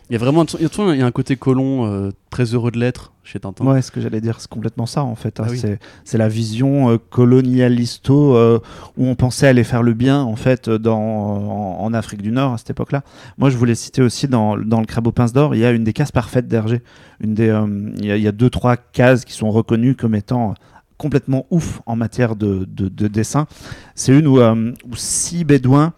Il 0.09 0.13
y 0.13 0.15
a 0.15 0.19
vraiment 0.19 0.45
il 0.45 0.97
y 0.97 1.01
a 1.01 1.05
un 1.05 1.11
côté 1.11 1.35
colon 1.35 1.85
euh, 1.91 2.11
très 2.29 2.45
heureux 2.45 2.71
de 2.71 2.79
l'être 2.79 3.11
chez 3.31 3.39
Tintin. 3.39 3.65
Ouais, 3.65 3.81
ce 3.81 3.91
que 3.91 4.01
j'allais 4.01 4.21
dire, 4.21 4.39
c'est 4.39 4.49
complètement 4.49 4.85
ça 4.85 5.03
en 5.03 5.15
fait. 5.15 5.39
hein. 5.39 5.43
Ah 5.47 5.51
oui. 5.51 5.61
C'est- 6.03 6.17
la 6.17 6.27
vision 6.27 6.89
euh, 6.91 6.97
colonialisto 7.09 8.35
euh, 8.35 8.59
où 8.97 9.07
on 9.07 9.15
pensait 9.15 9.47
aller 9.47 9.63
faire 9.63 9.83
le 9.83 9.93
bien 9.93 10.21
en 10.21 10.35
fait 10.35 10.67
euh, 10.67 10.77
dans, 10.77 10.99
en, 10.99 11.83
en 11.83 11.93
Afrique 11.93 12.21
du 12.21 12.31
Nord 12.31 12.53
à 12.53 12.57
cette 12.57 12.69
époque-là. 12.71 13.03
Moi, 13.37 13.49
je 13.49 13.57
voulais 13.57 13.75
citer 13.75 14.01
aussi 14.01 14.27
dans, 14.27 14.57
dans 14.57 14.79
le 14.79 14.85
Crabe 14.85 15.07
aux 15.07 15.11
pinces 15.11 15.33
d'or, 15.33 15.55
il 15.55 15.61
y 15.61 15.65
a 15.65 15.71
une 15.71 15.83
des 15.83 15.93
cases 15.93 16.11
parfaites 16.11 16.47
d'Hergé. 16.47 16.81
Une 17.21 17.33
des, 17.33 17.49
euh, 17.49 17.65
il 17.99 18.05
y, 18.05 18.11
a- 18.11 18.17
il 18.17 18.23
y 18.23 18.27
a 18.27 18.31
deux 18.31 18.49
trois 18.49 18.77
cases 18.77 19.25
qui 19.25 19.33
sont 19.33 19.51
reconnues 19.51 19.95
comme 19.95 20.15
étant 20.15 20.53
complètement 20.97 21.45
ouf 21.49 21.81
en 21.87 21.95
matière 21.95 22.35
de, 22.35 22.65
de- 22.69 22.87
de 22.89 23.07
dessin. 23.07 23.47
C'est 23.95 24.17
une 24.17 24.27
où, 24.27 24.39
où 24.39 24.95
six 24.95 25.43
bédouins 25.43 25.93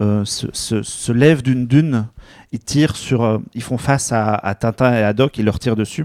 euh, 0.00 0.24
se, 0.24 0.46
se- 0.52 0.82
se 0.82 1.10
lèvent 1.12 1.42
d'une 1.42 1.66
dune, 1.66 2.06
ils 2.52 2.60
tirent 2.60 2.94
sur, 2.96 3.24
euh, 3.24 3.38
ils 3.54 3.62
font 3.62 3.78
face 3.78 4.12
à, 4.12 4.34
à 4.34 4.54
Tintin 4.54 4.92
et 4.92 5.02
à 5.02 5.12
Doc, 5.14 5.38
ils 5.38 5.44
leur 5.44 5.58
tirent 5.58 5.74
dessus, 5.74 6.04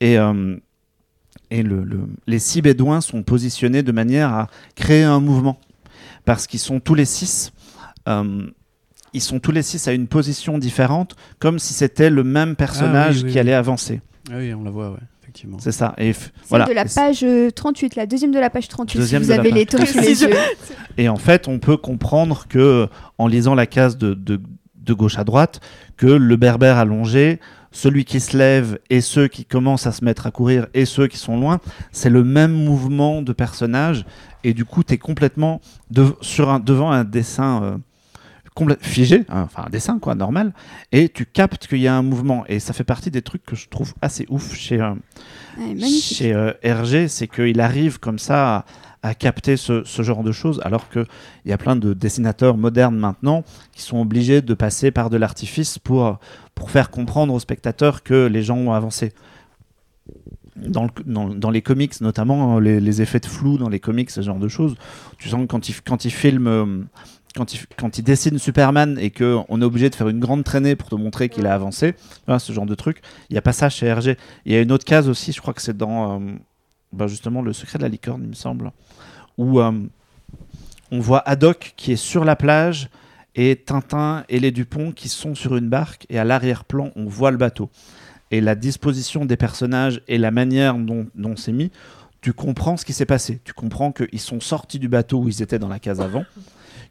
et, 0.00 0.18
euh, 0.18 0.56
et 1.50 1.62
le, 1.62 1.82
le- 1.84 2.08
les 2.26 2.38
six 2.38 2.62
bédouins 2.62 3.00
sont 3.00 3.22
positionnés 3.22 3.82
de 3.82 3.92
manière 3.92 4.30
à 4.32 4.46
créer 4.74 5.02
un 5.02 5.20
mouvement, 5.20 5.58
parce 6.24 6.46
qu'ils 6.46 6.60
sont 6.60 6.80
tous 6.80 6.94
les 6.94 7.04
six, 7.04 7.52
euh, 8.08 8.46
ils 9.12 9.20
sont 9.20 9.40
tous 9.40 9.52
les 9.52 9.62
six 9.62 9.86
à 9.88 9.92
une 9.92 10.06
position 10.06 10.58
différente, 10.58 11.16
comme 11.38 11.58
si 11.58 11.72
c'était 11.74 12.10
le 12.10 12.22
même 12.24 12.56
personnage 12.56 13.16
oui, 13.18 13.22
oui, 13.24 13.28
qui 13.30 13.34
oui. 13.34 13.40
allait 13.40 13.54
avancer. 13.54 14.00
Ah 14.30 14.34
oui, 14.38 14.54
on 14.54 14.62
la 14.62 14.70
voit, 14.70 14.90
ouais, 14.92 14.98
effectivement. 15.22 15.58
C'est 15.60 15.72
ça. 15.72 15.94
Et 15.98 16.12
f- 16.12 16.14
Celle 16.14 16.30
voilà. 16.48 16.66
de 16.66 16.72
la 16.72 16.84
page 16.84 17.24
euh, 17.24 17.50
38, 17.50 17.96
la 17.96 18.06
deuxième 18.06 18.30
de 18.30 18.38
la 18.38 18.50
page 18.50 18.68
38, 18.68 18.98
Deuxième 18.98 19.22
si 19.24 19.28
de 19.28 19.34
vous 19.34 19.36
la 19.36 19.40
avez 19.40 19.50
page. 19.50 19.58
les 19.58 19.66
tomes 19.66 19.86
sous 19.86 19.94
les 19.94 20.02
Précision. 20.02 20.28
yeux. 20.28 20.36
Et 20.98 21.08
en 21.08 21.16
fait, 21.16 21.48
on 21.48 21.58
peut 21.58 21.76
comprendre 21.76 22.46
que, 22.48 22.88
en 23.18 23.26
lisant 23.26 23.54
la 23.56 23.66
case 23.66 23.98
de, 23.98 24.14
de- 24.14 24.40
de 24.76 24.94
gauche 24.94 25.18
à 25.18 25.24
droite, 25.24 25.60
que 25.96 26.06
le 26.06 26.36
berbère 26.36 26.76
allongé, 26.78 27.40
celui 27.72 28.04
qui 28.04 28.20
se 28.20 28.36
lève 28.36 28.78
et 28.90 29.00
ceux 29.00 29.28
qui 29.28 29.44
commencent 29.44 29.86
à 29.86 29.92
se 29.92 30.04
mettre 30.04 30.26
à 30.26 30.30
courir 30.30 30.66
et 30.74 30.84
ceux 30.84 31.06
qui 31.06 31.16
sont 31.18 31.38
loin, 31.38 31.60
c'est 31.92 32.10
le 32.10 32.24
même 32.24 32.52
mouvement 32.52 33.22
de 33.22 33.32
personnage. 33.32 34.04
Et 34.42 34.54
du 34.54 34.64
coup, 34.64 34.82
tu 34.82 34.94
es 34.94 34.98
complètement 34.98 35.60
de- 35.90 36.14
sur 36.20 36.48
un, 36.50 36.58
devant 36.60 36.90
un 36.90 37.04
dessin 37.04 37.62
euh, 37.62 37.76
figé, 38.82 39.24
hein, 39.30 39.42
enfin 39.44 39.64
un 39.66 39.70
dessin 39.70 39.98
quoi, 39.98 40.14
normal, 40.14 40.52
et 40.92 41.08
tu 41.08 41.24
captes 41.24 41.66
qu'il 41.66 41.78
y 41.78 41.88
a 41.88 41.94
un 41.94 42.02
mouvement. 42.02 42.44
Et 42.48 42.58
ça 42.60 42.72
fait 42.74 42.84
partie 42.84 43.10
des 43.10 43.22
trucs 43.22 43.44
que 43.44 43.56
je 43.56 43.68
trouve 43.68 43.94
assez 44.02 44.26
ouf 44.28 44.54
chez, 44.54 44.80
euh, 44.80 44.90
Ouais, 45.58 45.68
magnifique. 45.68 46.16
chez 46.16 46.34
euh, 46.34 46.52
Hergé, 46.62 47.08
c'est 47.08 47.26
qu'il 47.26 47.60
arrive 47.60 47.98
comme 48.00 48.18
ça 48.18 48.56
à, 48.58 48.64
à 49.02 49.14
capter 49.14 49.56
ce, 49.56 49.82
ce 49.84 50.02
genre 50.02 50.22
de 50.22 50.32
choses, 50.32 50.60
alors 50.64 50.88
qu'il 50.90 51.06
y 51.46 51.52
a 51.52 51.58
plein 51.58 51.74
de 51.76 51.94
dessinateurs 51.94 52.56
modernes 52.56 52.96
maintenant 52.96 53.44
qui 53.72 53.82
sont 53.82 53.98
obligés 54.00 54.42
de 54.42 54.54
passer 54.54 54.90
par 54.90 55.08
de 55.10 55.16
l'artifice 55.16 55.78
pour, 55.78 56.18
pour 56.54 56.70
faire 56.70 56.90
comprendre 56.90 57.32
aux 57.32 57.40
spectateurs 57.40 58.02
que 58.02 58.26
les 58.26 58.42
gens 58.42 58.56
ont 58.58 58.72
avancé. 58.72 59.12
Dans, 60.56 60.88
dans- 61.06 61.28
dans 61.30 61.50
les 61.50 61.62
comics, 61.62 61.98
notamment 62.00 62.56
euh, 62.56 62.60
les, 62.60 63.00
effets 63.00 63.20
de 63.20 63.26
flou 63.26 63.56
dans 63.56 63.68
les 63.70 63.80
comics, 63.80 64.10
ce 64.10 64.20
genre 64.20 64.38
de 64.38 64.48
choses, 64.48 64.74
tu 65.16 65.28
sens 65.28 65.42
que 65.42 65.46
quand 65.46 65.68
ils 65.70 65.80
quand 65.80 66.04
il 66.04 66.10
filment, 66.10 66.46
euh, 66.48 66.66
quand 67.36 67.54
il, 67.54 67.60
quand 67.78 67.96
il 67.96 68.02
dessine 68.02 68.36
Superman 68.38 68.98
et 69.00 69.10
qu'on 69.10 69.62
est 69.62 69.64
obligé 69.64 69.88
de 69.88 69.94
faire 69.94 70.08
une 70.08 70.18
grande 70.20 70.44
traînée 70.44 70.76
pour 70.76 70.90
te 70.90 70.96
montrer 70.96 71.28
qu'il 71.30 71.46
a 71.46 71.54
avancé, 71.54 71.94
ce 72.38 72.52
genre 72.52 72.66
de 72.66 72.74
truc, 72.74 73.00
il 73.30 73.34
n'y 73.34 73.38
a 73.38 73.42
pas 73.42 73.52
ça 73.52 73.70
chez 73.70 73.86
Hergé. 73.86 74.18
Il 74.44 74.52
y 74.52 74.56
a 74.56 74.60
une 74.60 74.72
autre 74.72 74.84
case 74.84 75.08
aussi, 75.08 75.32
je 75.32 75.40
crois 75.40 75.54
que 75.54 75.62
c'est 75.62 75.76
dans 75.76 76.20
euh, 76.20 76.32
bah, 76.92 77.06
justement 77.06 77.42
Le 77.42 77.52
secret 77.52 77.78
de 77.78 77.82
la 77.82 77.88
licorne, 77.88 78.22
il 78.22 78.28
me 78.28 78.34
semble, 78.34 78.72
où 79.38 79.60
euh, 79.60 79.72
on 80.90 81.00
voit 81.00 81.20
Haddock 81.28 81.74
qui 81.76 81.92
est 81.92 81.96
sur 81.96 82.24
la 82.24 82.36
plage 82.36 82.88
et 83.34 83.56
Tintin 83.56 84.24
et 84.28 84.40
les 84.40 84.50
Dupont 84.50 84.92
qui 84.92 85.08
sont 85.08 85.34
sur 85.34 85.56
une 85.56 85.68
barque 85.68 86.06
et 86.08 86.18
à 86.18 86.24
l'arrière-plan, 86.24 86.90
on 86.96 87.06
voit 87.06 87.30
le 87.30 87.36
bateau. 87.36 87.70
Et 88.30 88.40
la 88.40 88.54
disposition 88.54 89.24
des 89.24 89.36
personnages 89.36 90.02
et 90.08 90.18
la 90.18 90.30
manière 90.30 90.74
dont, 90.74 91.36
c'est 91.36 91.52
mis, 91.52 91.70
tu 92.20 92.32
comprends 92.32 92.76
ce 92.76 92.84
qui 92.84 92.92
s'est 92.92 93.06
passé. 93.06 93.40
Tu 93.44 93.52
comprends 93.52 93.92
qu'ils 93.92 94.20
sont 94.20 94.40
sortis 94.40 94.78
du 94.78 94.88
bateau 94.88 95.20
où 95.20 95.28
ils 95.28 95.42
étaient 95.42 95.58
dans 95.58 95.68
la 95.68 95.78
case 95.78 96.00
avant, 96.00 96.24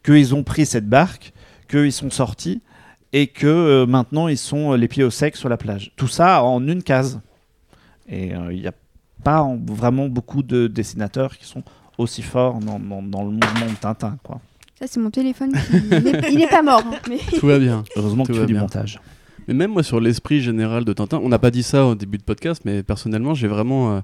qu'ils 0.04 0.36
ont 0.36 0.44
pris 0.44 0.66
cette 0.66 0.88
barque, 0.88 1.34
qu'ils 1.70 1.94
sont 1.94 2.10
sortis 2.10 2.62
et 3.14 3.28
que 3.28 3.48
euh, 3.48 3.86
maintenant 3.86 4.28
ils 4.28 4.38
sont 4.38 4.74
euh, 4.74 4.78
les 4.78 4.88
pieds 4.88 5.04
au 5.04 5.10
sec 5.10 5.36
sur 5.36 5.50
la 5.50 5.58
plage. 5.58 5.92
Tout 5.96 6.08
ça 6.08 6.44
en 6.44 6.66
une 6.68 6.84
case. 6.84 7.22
Et 8.08 8.34
euh, 8.34 8.54
il 8.54 8.62
n'y 8.62 8.68
a 8.68 8.74
pas 9.24 9.42
en- 9.42 9.58
vraiment 9.58 10.08
beaucoup 10.08 10.44
de 10.44 10.68
dessinateurs 10.68 11.38
qui 11.38 11.46
sont 11.46 11.64
aussi 11.98 12.22
forts 12.22 12.60
dans, 12.60 12.80
dans- 12.80 13.02
dans 13.04 13.24
le 13.24 13.32
mouvement 13.32 13.66
de 13.70 13.76
Tintin. 13.80 14.18
Quoi. 14.24 14.40
Ça, 14.80 14.86
c'est 14.88 15.00
mon 15.00 15.10
téléphone. 15.12 15.52
qui- 15.52 15.78
Il 16.32 16.38
n'est- 16.38 16.48
pas 16.48 16.62
mort. 16.62 16.84
hein, 16.86 16.98
mais... 17.10 17.18
Tout 17.40 17.48
va 17.48 17.60
bien. 17.60 17.84
Heureusement 17.96 18.24
que 18.24 18.32
tu 18.32 18.40
fais 18.40 18.46
du 18.46 18.56
montage. 18.56 19.00
Mais 19.48 19.54
même 19.54 19.72
moi, 19.72 19.84
sur 19.84 20.00
l'esprit 20.00 20.42
général 20.42 20.86
de 20.86 20.94
Tintin, 20.94 21.20
on 21.24 21.28
n'a 21.30 21.40
pas 21.40 21.52
dit 21.52 21.64
ça 21.64 21.86
au 21.86 21.96
début 21.96 22.18
de 22.18 22.24
podcast, 22.24 22.62
mais 22.66 22.84
personnellement, 22.84 23.34
j'ai 23.34 23.48
vraiment. 23.48 23.96
euh, 23.96 24.02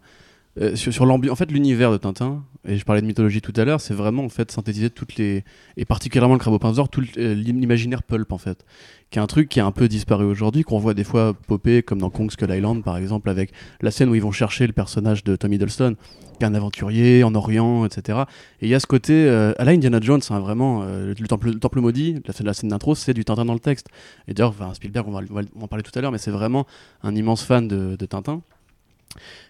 euh, 0.59 0.75
sur 0.75 1.05
l'ambiance, 1.05 1.33
en 1.33 1.35
fait, 1.35 1.51
l'univers 1.51 1.91
de 1.91 1.97
Tintin, 1.97 2.43
et 2.67 2.77
je 2.77 2.85
parlais 2.85 3.01
de 3.01 3.05
mythologie 3.05 3.41
tout 3.41 3.53
à 3.55 3.65
l'heure, 3.65 3.79
c'est 3.79 3.93
vraiment 3.93 4.23
en 4.23 4.29
fait 4.29 4.51
synthétiser 4.51 4.89
toutes 4.89 5.17
les. 5.17 5.43
Et 5.77 5.85
particulièrement 5.85 6.33
le 6.35 6.39
crabe 6.39 6.57
d'or, 6.73 6.89
tout 6.89 7.03
euh, 7.17 7.33
l'imaginaire 7.35 8.03
pulp 8.03 8.31
en 8.31 8.37
fait. 8.37 8.65
Qui 9.11 9.19
est 9.19 9.21
un 9.21 9.27
truc 9.27 9.49
qui 9.49 9.59
a 9.59 9.65
un 9.65 9.71
peu 9.71 9.87
disparu 9.87 10.25
aujourd'hui, 10.25 10.63
qu'on 10.63 10.79
voit 10.79 10.95
des 10.95 11.03
fois 11.03 11.33
popper, 11.47 11.83
comme 11.83 11.99
dans 11.99 12.09
Kong 12.09 12.31
Skull 12.31 12.49
Island 12.51 12.83
par 12.83 12.97
exemple, 12.97 13.29
avec 13.29 13.51
la 13.81 13.91
scène 13.91 14.09
où 14.09 14.15
ils 14.15 14.21
vont 14.21 14.31
chercher 14.31 14.65
le 14.65 14.73
personnage 14.73 15.23
de 15.23 15.35
Tom 15.35 15.53
Hiddleston, 15.53 15.95
qui 16.39 16.43
est 16.43 16.47
un 16.47 16.55
aventurier 16.55 17.23
en 17.23 17.35
Orient, 17.35 17.85
etc. 17.85 18.23
Et 18.61 18.65
il 18.65 18.69
y 18.69 18.75
a 18.75 18.79
ce 18.79 18.87
côté. 18.87 19.13
Euh, 19.13 19.53
à 19.59 19.65
la 19.65 19.71
Indiana 19.71 19.99
Jones, 20.01 20.21
hein, 20.29 20.39
vraiment, 20.39 20.83
euh, 20.83 21.13
le, 21.17 21.27
temple, 21.27 21.51
le 21.51 21.59
temple 21.59 21.81
maudit, 21.81 22.15
la, 22.25 22.33
la 22.43 22.53
scène 22.53 22.69
d'intro, 22.69 22.95
c'est 22.95 23.13
du 23.13 23.23
Tintin 23.23 23.45
dans 23.45 23.53
le 23.53 23.59
texte. 23.59 23.87
Et 24.27 24.33
d'ailleurs, 24.33 24.49
enfin, 24.49 24.73
Spielberg, 24.73 25.07
on 25.07 25.11
va, 25.11 25.21
on 25.55 25.63
en 25.63 25.67
parler 25.67 25.83
tout 25.83 25.97
à 25.97 26.01
l'heure, 26.01 26.11
mais 26.11 26.17
c'est 26.17 26.31
vraiment 26.31 26.65
un 27.03 27.15
immense 27.15 27.43
fan 27.43 27.67
de 27.67 28.05
Tintin. 28.05 28.41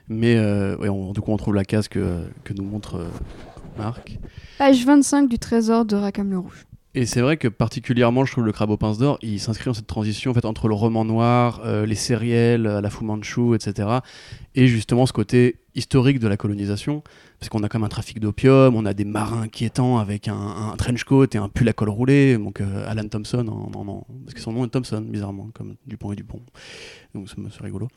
Mais 0.10 0.36
euh, 0.38 0.78
ouais, 0.78 0.90
on- 0.90 1.12
du 1.14 1.22
coup, 1.22 1.32
on 1.32 1.38
trouve 1.38 1.56
la 1.56 1.66
case 1.66 1.88
que, 1.88 2.26
que 2.44 2.54
nous 2.54 2.64
montre 2.64 2.96
euh, 2.96 3.08
Marc. 3.78 4.18
Page 4.58 4.86
25 4.86 5.28
du 5.30 5.40
trésor 5.40 5.86
de 5.86 5.96
Rackham 5.96 6.30
le 6.30 6.40
Rouge. 6.40 6.66
Et 6.98 7.06
c'est 7.06 7.20
vrai 7.22 7.36
que 7.36 7.50
particulièrement, 7.50 8.24
je 8.24 8.32
trouve 8.32 8.46
le 8.46 8.54
Crabe 8.54 8.70
aux 8.70 8.78
pinces 8.78 8.98
d'or, 9.00 9.18
il 9.22 9.40
s'inscrit 9.42 9.66
dans 9.66 9.74
cette 9.74 9.88
transition 9.88 10.32
en 10.32 10.34
fait, 10.34 10.46
entre 10.46 10.70
le 10.70 10.76
roman 10.76 11.04
noir, 11.04 11.60
euh, 11.66 11.86
les 11.86 11.96
sériels, 11.96 12.66
euh, 12.68 12.80
la 12.80 12.90
Fu 12.90 13.04
Manchu, 13.04 13.54
etc. 13.54 13.90
Et 14.56 14.68
justement 14.68 15.06
ce 15.06 15.12
côté 15.12 15.58
historique 15.76 16.20
de 16.20 16.28
la 16.28 16.38
colonisation, 16.38 17.04
parce 17.40 17.50
qu'on 17.50 17.64
a 17.64 17.68
même 17.74 17.84
un 17.84 17.90
trafic 17.90 18.20
d'opium, 18.20 18.76
on 18.76 18.86
a 18.86 18.94
des 18.94 19.06
marins 19.06 19.44
inquiétants 19.44 19.98
avec 19.98 20.28
un, 20.28 20.74
trench 20.78 21.04
coat 21.04 21.28
et 21.34 21.38
un 21.38 21.50
pull 21.50 21.68
à 21.70 21.74
col 21.74 21.90
roulé, 21.90 22.38
donc 22.38 22.62
euh, 22.62 22.90
Alan 22.90 23.08
Thompson, 23.08 23.48
en, 23.48 23.78
en- 23.78 24.08
parce 24.24 24.34
que 24.34 24.40
son 24.40 24.54
nom 24.54 24.66
est 24.66 24.70
Thompson, 24.70 25.02
bizarrement, 25.02 25.50
comme 25.54 25.76
Dupont 25.86 26.12
et 26.12 26.16
Dupont. 26.16 26.42
Donc 27.14 27.30
c'est 27.30 27.64
rigolo. 27.64 27.88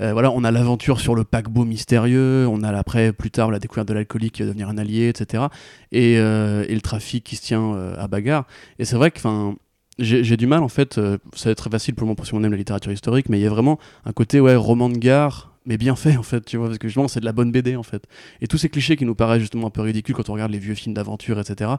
Euh, 0.00 0.12
voilà, 0.12 0.30
on 0.30 0.44
a 0.44 0.50
l'aventure 0.50 1.00
sur 1.00 1.14
le 1.14 1.24
paquebot 1.24 1.64
mystérieux, 1.64 2.46
on 2.48 2.62
a 2.62 2.76
après, 2.76 3.12
plus 3.12 3.30
tard, 3.30 3.50
la 3.50 3.58
découverte 3.58 3.88
de 3.88 3.94
l'alcoolique 3.94 4.34
qui 4.34 4.42
va 4.42 4.48
devenir 4.48 4.68
un 4.68 4.78
allié, 4.78 5.08
etc. 5.08 5.44
Et, 5.92 6.18
euh, 6.18 6.64
et 6.68 6.74
le 6.74 6.80
trafic 6.80 7.24
qui 7.24 7.36
se 7.36 7.42
tient 7.42 7.74
à 7.96 8.06
bagarre. 8.08 8.46
Et 8.78 8.84
c'est 8.84 8.96
vrai 8.96 9.10
que, 9.10 9.18
enfin, 9.18 9.56
j'ai 9.98 10.36
du 10.36 10.46
mal 10.46 10.62
en 10.62 10.68
fait, 10.68 10.98
euh, 10.98 11.18
ça 11.34 11.48
va 11.48 11.52
être 11.52 11.58
très 11.58 11.70
facile 11.70 11.94
pour 11.94 12.06
moi 12.06 12.14
pour 12.14 12.26
si 12.26 12.34
on 12.34 12.42
aime 12.44 12.52
la 12.52 12.56
littérature 12.56 12.92
historique, 12.92 13.28
mais 13.28 13.38
il 13.38 13.42
y 13.42 13.46
a 13.46 13.50
vraiment 13.50 13.78
un 14.04 14.12
côté 14.12 14.40
ouais 14.40 14.54
roman 14.54 14.88
de 14.88 14.96
gare, 14.96 15.47
mais 15.68 15.76
bien 15.78 15.94
fait 15.94 16.16
en 16.16 16.22
fait, 16.24 16.44
tu 16.44 16.56
vois, 16.56 16.66
parce 16.66 16.78
que 16.78 16.88
justement 16.88 17.06
c'est 17.06 17.20
de 17.20 17.24
la 17.24 17.32
bonne 17.32 17.52
BD 17.52 17.76
en 17.76 17.84
fait. 17.84 18.04
Et 18.40 18.48
tous 18.48 18.58
ces 18.58 18.68
clichés 18.68 18.96
qui 18.96 19.04
nous 19.04 19.14
paraissent 19.14 19.40
justement 19.42 19.68
un 19.68 19.70
peu 19.70 19.82
ridicules 19.82 20.14
quand 20.16 20.28
on 20.30 20.32
regarde 20.32 20.50
les 20.50 20.58
vieux 20.58 20.74
films 20.74 20.94
d'aventure, 20.94 21.38
etc. 21.38 21.72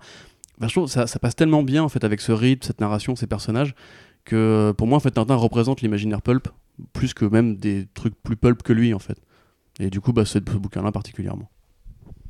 Ben, 0.60 0.68
je 0.68 0.74
trouve 0.74 0.88
ça, 0.90 1.08
ça 1.08 1.20
passe 1.20 1.36
tellement 1.36 1.64
bien 1.64 1.84
en 1.84 1.90
fait 1.90 2.04
avec 2.06 2.22
ce 2.22 2.32
rythme, 2.32 2.66
cette 2.66 2.80
narration, 2.80 3.16
ces 3.18 3.28
personnages, 3.28 3.76
que 4.26 4.74
pour 4.78 4.88
moi 4.88 4.98
en 4.98 5.00
fait 5.02 5.12
Tintin 5.12 5.36
représente 5.36 5.82
l'imaginaire 5.82 6.22
pulp 6.22 6.48
plus 6.94 7.14
que 7.14 7.26
même 7.26 7.58
des 7.58 7.88
trucs 7.94 8.16
plus 8.24 8.38
pulp 8.38 8.64
que 8.64 8.72
lui 8.72 8.94
en 8.94 9.00
fait. 9.00 9.18
Et 9.82 9.90
du 9.90 10.02
coup, 10.02 10.14
bah, 10.14 10.26
ce 10.26 10.40
bouquin-là 10.40 10.92
particulièrement. 10.92 11.50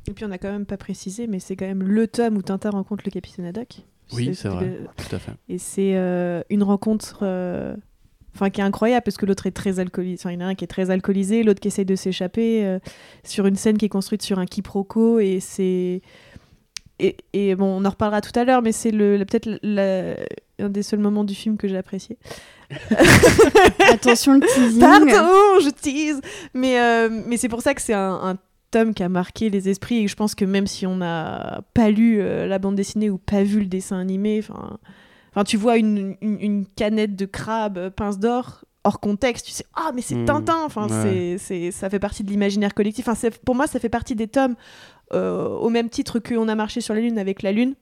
Et 0.08 0.12
puis 0.12 0.24
on 0.24 0.28
n'a 0.28 0.38
quand 0.38 0.50
même 0.50 0.66
pas 0.66 0.76
précisé, 0.76 1.26
mais 1.26 1.40
c'est 1.40 1.56
quand 1.56 1.66
même 1.66 1.82
le 1.82 2.06
tome 2.08 2.36
où 2.36 2.42
Tintin 2.42 2.70
rencontre 2.70 3.02
le 3.04 3.10
capitaine 3.10 3.44
Haddock. 3.44 3.82
Oui, 4.12 4.34
c'est 4.34 4.48
vrai. 4.48 4.66
le- 4.66 4.86
Tout 4.96 5.14
à 5.14 5.18
fait. 5.18 5.32
Et 5.48 5.58
c'est 5.58 5.96
euh, 5.96 6.42
une 6.50 6.62
rencontre 6.62 7.18
euh, 7.22 7.76
enfin, 8.34 8.50
qui 8.50 8.60
est 8.60 8.64
incroyable 8.64 9.02
parce 9.04 9.16
que 9.16 9.26
l'autre 9.26 9.46
est 9.46 9.50
très 9.52 9.78
alcoolisé. 9.80 10.16
Enfin, 10.20 10.30
il 10.32 10.40
y 10.40 10.42
en 10.42 10.46
a 10.46 10.50
un 10.50 10.54
qui 10.54 10.64
est 10.64 10.68
très 10.68 10.90
alcoolisé, 10.90 11.42
l'autre 11.42 11.60
qui 11.60 11.68
essaye 11.68 11.84
de 11.84 11.96
s'échapper 11.96 12.64
euh, 12.64 12.78
sur 13.24 13.46
une 13.46 13.56
scène 13.56 13.78
qui 13.78 13.86
est 13.86 13.90
construite 13.90 14.22
sur 14.22 14.38
un 14.38 14.46
quiproquo. 14.46 15.18
Et 15.20 15.40
c'est. 15.40 16.00
Et, 17.02 17.16
et 17.32 17.54
bon, 17.54 17.64
on 17.80 17.84
en 17.86 17.90
reparlera 17.90 18.20
tout 18.20 18.38
à 18.38 18.44
l'heure, 18.44 18.60
mais 18.60 18.72
c'est 18.72 18.90
le, 18.90 19.16
le- 19.16 19.24
peut-être 19.24 19.48
un 20.58 20.68
des 20.68 20.82
seuls 20.82 20.98
moments 21.00 21.24
du 21.24 21.34
film 21.34 21.56
que 21.56 21.66
j'ai 21.66 21.78
apprécié. 21.78 22.18
Attention 23.92 24.34
le 24.34 24.40
teasing. 24.40 24.80
Pardon, 24.80 25.60
je 25.60 25.70
tease 25.70 26.20
Mais, 26.54 26.78
euh, 26.80 27.08
mais 27.26 27.36
c'est 27.36 27.48
pour 27.48 27.62
ça 27.62 27.74
que 27.74 27.82
c'est 27.82 27.94
un, 27.94 28.20
un 28.22 28.36
tome 28.70 28.94
qui 28.94 29.02
a 29.02 29.08
marqué 29.08 29.50
les 29.50 29.68
esprits 29.68 30.04
et 30.04 30.08
je 30.08 30.14
pense 30.14 30.34
que 30.34 30.44
même 30.44 30.66
si 30.66 30.86
on 30.86 30.96
n'a 30.96 31.62
pas 31.74 31.90
lu 31.90 32.18
euh, 32.20 32.46
la 32.46 32.58
bande 32.58 32.76
dessinée 32.76 33.10
ou 33.10 33.18
pas 33.18 33.42
vu 33.42 33.60
le 33.60 33.66
dessin 33.66 33.98
animé, 33.98 34.38
enfin, 34.42 34.78
enfin, 35.30 35.44
tu 35.44 35.56
vois 35.56 35.76
une, 35.76 36.16
une, 36.20 36.40
une 36.40 36.66
canette 36.66 37.16
de 37.16 37.26
crabe 37.26 37.78
euh, 37.78 37.90
pince 37.90 38.18
d'or 38.18 38.64
hors 38.82 38.98
contexte, 39.00 39.46
tu 39.46 39.52
sais 39.52 39.64
ah 39.74 39.90
mais 39.94 40.00
c'est 40.00 40.14
Mmh, 40.14 40.24
Tintin, 40.24 40.62
enfin 40.64 40.88
ouais. 40.88 41.36
c'est 41.38 41.70
ça 41.70 41.90
fait 41.90 41.98
partie 41.98 42.24
de 42.24 42.30
l'imaginaire 42.30 42.74
collectif. 42.74 43.08
Enfin 43.08 43.28
pour 43.44 43.54
moi 43.54 43.66
ça 43.66 43.78
fait 43.78 43.90
partie 43.90 44.14
des 44.14 44.26
tomes 44.26 44.54
euh, 45.12 45.48
au 45.48 45.68
même 45.68 45.90
titre 45.90 46.18
que 46.18 46.34
On 46.34 46.48
a 46.48 46.54
marché 46.54 46.80
sur 46.80 46.94
la 46.94 47.00
lune 47.00 47.18
avec 47.18 47.42
la 47.42 47.52
lune, 47.52 47.74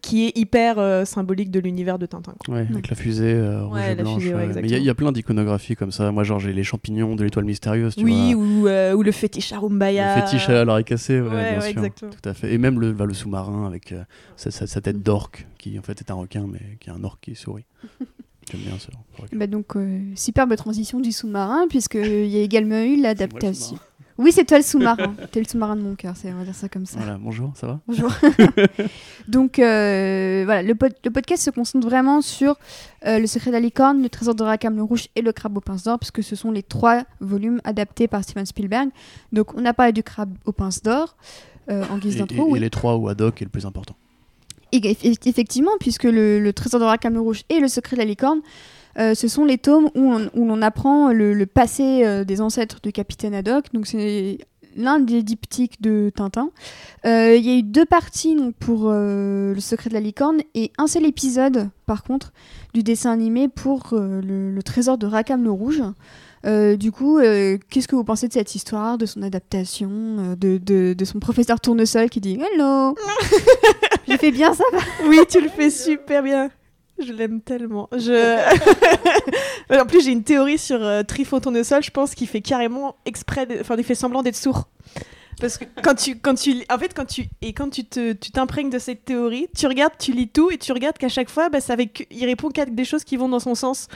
qui 0.00 0.26
est 0.26 0.36
hyper 0.38 0.78
euh, 0.78 1.04
symbolique 1.04 1.50
de 1.50 1.60
l'univers 1.60 1.98
de 1.98 2.06
Tintin. 2.06 2.34
quoi. 2.44 2.54
Ouais, 2.54 2.66
avec 2.70 2.88
la 2.88 2.96
fusée 2.96 3.32
euh, 3.34 3.64
rouge 3.64 3.74
Ouais, 3.74 3.92
et 3.92 3.94
la 3.94 4.02
blanche. 4.02 4.22
fusée, 4.22 4.34
ouais, 4.34 4.46
ouais. 4.48 4.62
Mais 4.62 4.68
il 4.68 4.78
y 4.78 4.82
y, 4.84 4.90
a 4.90 4.94
plein 4.94 5.12
d'iconographies 5.12 5.76
comme 5.76 5.90
ça. 5.92 6.10
Moi, 6.12 6.24
genre, 6.24 6.38
j'ai 6.40 6.52
les 6.52 6.64
champignons 6.64 7.14
de 7.16 7.24
l'étoile 7.24 7.44
mystérieuse. 7.44 7.94
Tu 7.96 8.04
Oui, 8.04 8.32
vois. 8.34 8.42
ou, 8.42 8.66
euh, 8.68 8.94
ou 8.94 9.02
le 9.02 9.12
fétiche 9.12 9.52
Arumbaya. 9.52 10.16
Le 10.16 10.22
fétiche 10.22 10.48
à 10.48 10.64
l'oreille 10.64 10.84
cassée, 10.84 11.20
ouais, 11.20 11.28
Ouais, 11.28 11.50
bien 11.52 11.60
ouais, 11.60 11.70
sûr. 11.72 11.78
exactement. 11.84 12.10
Tout 12.12 12.28
à 12.28 12.34
fait. 12.34 12.52
Et 12.52 12.58
même 12.58 12.80
le, 12.80 12.92
bah, 12.92 13.04
le 13.06 13.14
sous-marin 13.14 13.66
avec 13.66 13.92
euh, 13.92 14.02
sa, 14.36 14.50
sa- 14.50 14.66
sa 14.66 14.80
tête 14.80 15.02
d'orque, 15.02 15.46
qui 15.58 15.78
en 15.78 15.82
fait 15.82 16.00
est 16.00 16.10
un 16.10 16.14
requin, 16.14 16.46
mais 16.50 16.76
qui 16.80 16.90
est 16.90 16.92
un 16.92 17.04
orque 17.04 17.20
qui 17.20 17.34
sourit. 17.34 17.64
J'aime 18.50 18.62
bien 18.62 18.78
ça. 18.78 18.88
Bah 19.32 19.46
donc, 19.46 19.76
euh, 19.76 20.00
superbe 20.14 20.56
transition 20.56 21.00
du 21.00 21.12
sous-marin, 21.12 21.66
puisqu'il 21.68 22.26
y 22.28 22.38
a 22.38 22.42
également 22.42 22.80
eu 22.82 22.96
l'adaptation. 23.00 23.76
Oui, 24.18 24.32
c'est 24.32 24.44
toi 24.44 24.58
le 24.58 24.64
sous-marin. 24.64 25.14
T'es 25.32 25.40
le 25.40 25.46
sous-marin 25.46 25.76
de 25.76 25.80
mon 25.82 25.94
cœur, 25.94 26.14
c'est- 26.16 26.32
on 26.32 26.38
va 26.38 26.44
dire 26.44 26.54
ça 26.54 26.68
comme 26.68 26.86
ça. 26.86 26.98
Voilà, 26.98 27.18
bonjour, 27.20 27.52
ça 27.54 27.66
va 27.68 27.80
Bonjour. 27.86 28.10
Donc 29.28 29.58
euh, 29.58 30.42
voilà, 30.44 30.62
le, 30.62 30.74
pod- 30.74 30.94
le 31.04 31.10
podcast 31.10 31.42
se 31.44 31.50
concentre 31.50 31.86
vraiment 31.86 32.20
sur 32.20 32.56
euh, 33.06 33.18
Le 33.18 33.26
secret 33.26 33.50
de 33.50 33.54
la 33.56 33.60
licorne, 33.60 34.02
Le 34.02 34.08
trésor 34.08 34.34
de 34.34 34.42
Rackham 34.42 34.74
le 34.76 34.82
rouge 34.82 35.06
et 35.16 35.22
Le 35.22 35.32
crabe 35.32 35.56
aux 35.56 35.60
pinces 35.60 35.84
d'or, 35.84 35.98
puisque 35.98 36.22
ce 36.22 36.34
sont 36.36 36.50
les 36.50 36.62
trois 36.62 37.02
volumes 37.20 37.60
adaptés 37.64 38.08
par 38.08 38.24
Steven 38.24 38.44
Spielberg. 38.46 38.88
Donc 39.32 39.54
on 39.54 39.64
a 39.64 39.72
parlé 39.72 39.92
du 39.92 40.02
crabe 40.02 40.32
aux 40.46 40.52
pinces 40.52 40.82
d'or 40.82 41.16
euh, 41.70 41.84
en 41.90 41.98
guise 41.98 42.16
d'intro. 42.16 42.46
et- 42.46 42.48
et 42.48 42.52
oui. 42.52 42.60
les 42.60 42.70
trois 42.70 42.96
où 42.96 43.08
Haddock 43.08 43.40
est 43.40 43.44
le 43.44 43.50
plus 43.50 43.66
important. 43.66 43.94
Et 44.72 44.96
effectivement, 45.24 45.70
puisque 45.80 46.04
le, 46.04 46.40
le 46.40 46.52
trésor 46.52 46.78
de 46.80 46.84
Rackham 46.84 47.14
le 47.14 47.20
rouge 47.20 47.42
et 47.48 47.58
Le 47.58 47.68
secret 47.68 47.96
de 47.96 48.00
la 48.02 48.04
licorne, 48.06 48.40
euh, 48.98 49.14
ce 49.14 49.28
sont 49.28 49.44
les 49.44 49.58
tomes 49.58 49.86
où 49.94 50.12
on, 50.12 50.30
où 50.34 50.46
l'on 50.46 50.62
apprend 50.62 51.12
le, 51.12 51.34
le 51.34 51.46
passé 51.46 52.02
euh, 52.04 52.24
des 52.24 52.40
ancêtres 52.40 52.78
du 52.82 52.92
capitaine 52.92 53.34
Haddock. 53.34 53.66
Donc 53.72 53.86
c'est 53.86 54.38
l'un 54.76 55.00
des 55.00 55.22
diptyques 55.22 55.80
de 55.82 56.10
Tintin. 56.14 56.50
Euh, 57.04 57.34
Il 57.36 57.44
y 57.44 57.50
a 57.50 57.56
eu 57.58 57.62
deux 57.62 57.84
parties 57.84 58.34
donc, 58.36 58.54
pour 58.54 58.90
Le 58.90 59.56
secret 59.58 59.88
de 59.90 59.94
la 59.94 60.00
licorne 60.00 60.38
et 60.54 60.70
un 60.78 60.86
seul 60.86 61.04
épisode, 61.06 61.68
par 61.86 62.04
contre, 62.04 62.32
du 62.74 62.82
dessin 62.82 63.10
animé 63.12 63.48
pour 63.48 63.88
le, 63.92 64.50
le 64.52 64.62
trésor 64.62 64.96
de 64.98 65.06
Rackham 65.06 65.42
le 65.42 65.50
rouge. 65.50 65.82
Du 66.44 66.92
coup, 66.92 67.18
qu'est-ce 67.70 67.88
que 67.88 67.96
vous 67.96 68.04
pensez 68.04 68.28
de 68.28 68.32
cette 68.32 68.54
histoire, 68.54 68.98
de 68.98 69.06
son 69.06 69.22
adaptation, 69.22 70.36
de, 70.38 70.58
de- 70.58 70.94
de 70.96 71.04
son 71.04 71.18
professeur 71.18 71.60
tournesol 71.60 72.08
qui 72.08 72.20
dit 72.20 72.38
Hello 72.54 72.94
J'ai 74.08 74.16
fait 74.16 74.30
bien 74.30 74.54
ça 74.54 74.64
Oui, 75.06 75.18
tu 75.28 75.40
le 75.40 75.48
fais 75.48 75.70
super 75.70 76.22
bien. 76.22 76.50
Je 77.04 77.12
l'aime 77.12 77.40
tellement. 77.40 77.88
Je... 77.92 78.38
en 79.80 79.86
plus, 79.86 80.04
j'ai 80.04 80.12
une 80.12 80.24
théorie 80.24 80.58
sur 80.58 80.82
euh, 80.82 81.02
Trifon 81.02 81.40
Tournesol. 81.40 81.82
Je 81.82 81.90
pense 81.90 82.14
qu'il 82.14 82.26
fait 82.28 82.40
carrément 82.40 82.96
exprès, 83.04 83.46
de- 83.46 83.60
enfin, 83.60 83.76
il 83.76 83.84
fait 83.84 83.94
semblant 83.94 84.22
d'être 84.22 84.36
sourd. 84.36 84.68
Parce 85.40 85.56
que 85.56 85.64
quand 85.84 85.94
tu, 85.94 86.18
quand 86.18 86.34
tu, 86.34 86.64
en 86.68 86.78
fait, 86.78 86.92
quand 86.94 87.04
tu 87.04 87.26
et 87.42 87.52
quand 87.52 87.70
tu 87.70 87.84
te, 87.84 88.12
tu 88.12 88.32
t'imprègnes 88.32 88.70
de 88.70 88.78
cette 88.80 89.04
théorie, 89.04 89.46
tu 89.56 89.68
regardes, 89.68 89.92
tu 89.96 90.10
lis 90.12 90.28
tout 90.28 90.50
et 90.50 90.58
tu 90.58 90.72
regardes 90.72 90.98
qu'à 90.98 91.08
chaque 91.08 91.30
fois, 91.30 91.48
bah, 91.48 91.60
ça 91.60 91.74
avec, 91.74 92.08
il 92.10 92.24
répond 92.26 92.48
qu'à 92.48 92.66
des 92.66 92.84
choses 92.84 93.04
qui 93.04 93.16
vont 93.16 93.28
dans 93.28 93.38
son 93.38 93.54
sens. 93.54 93.86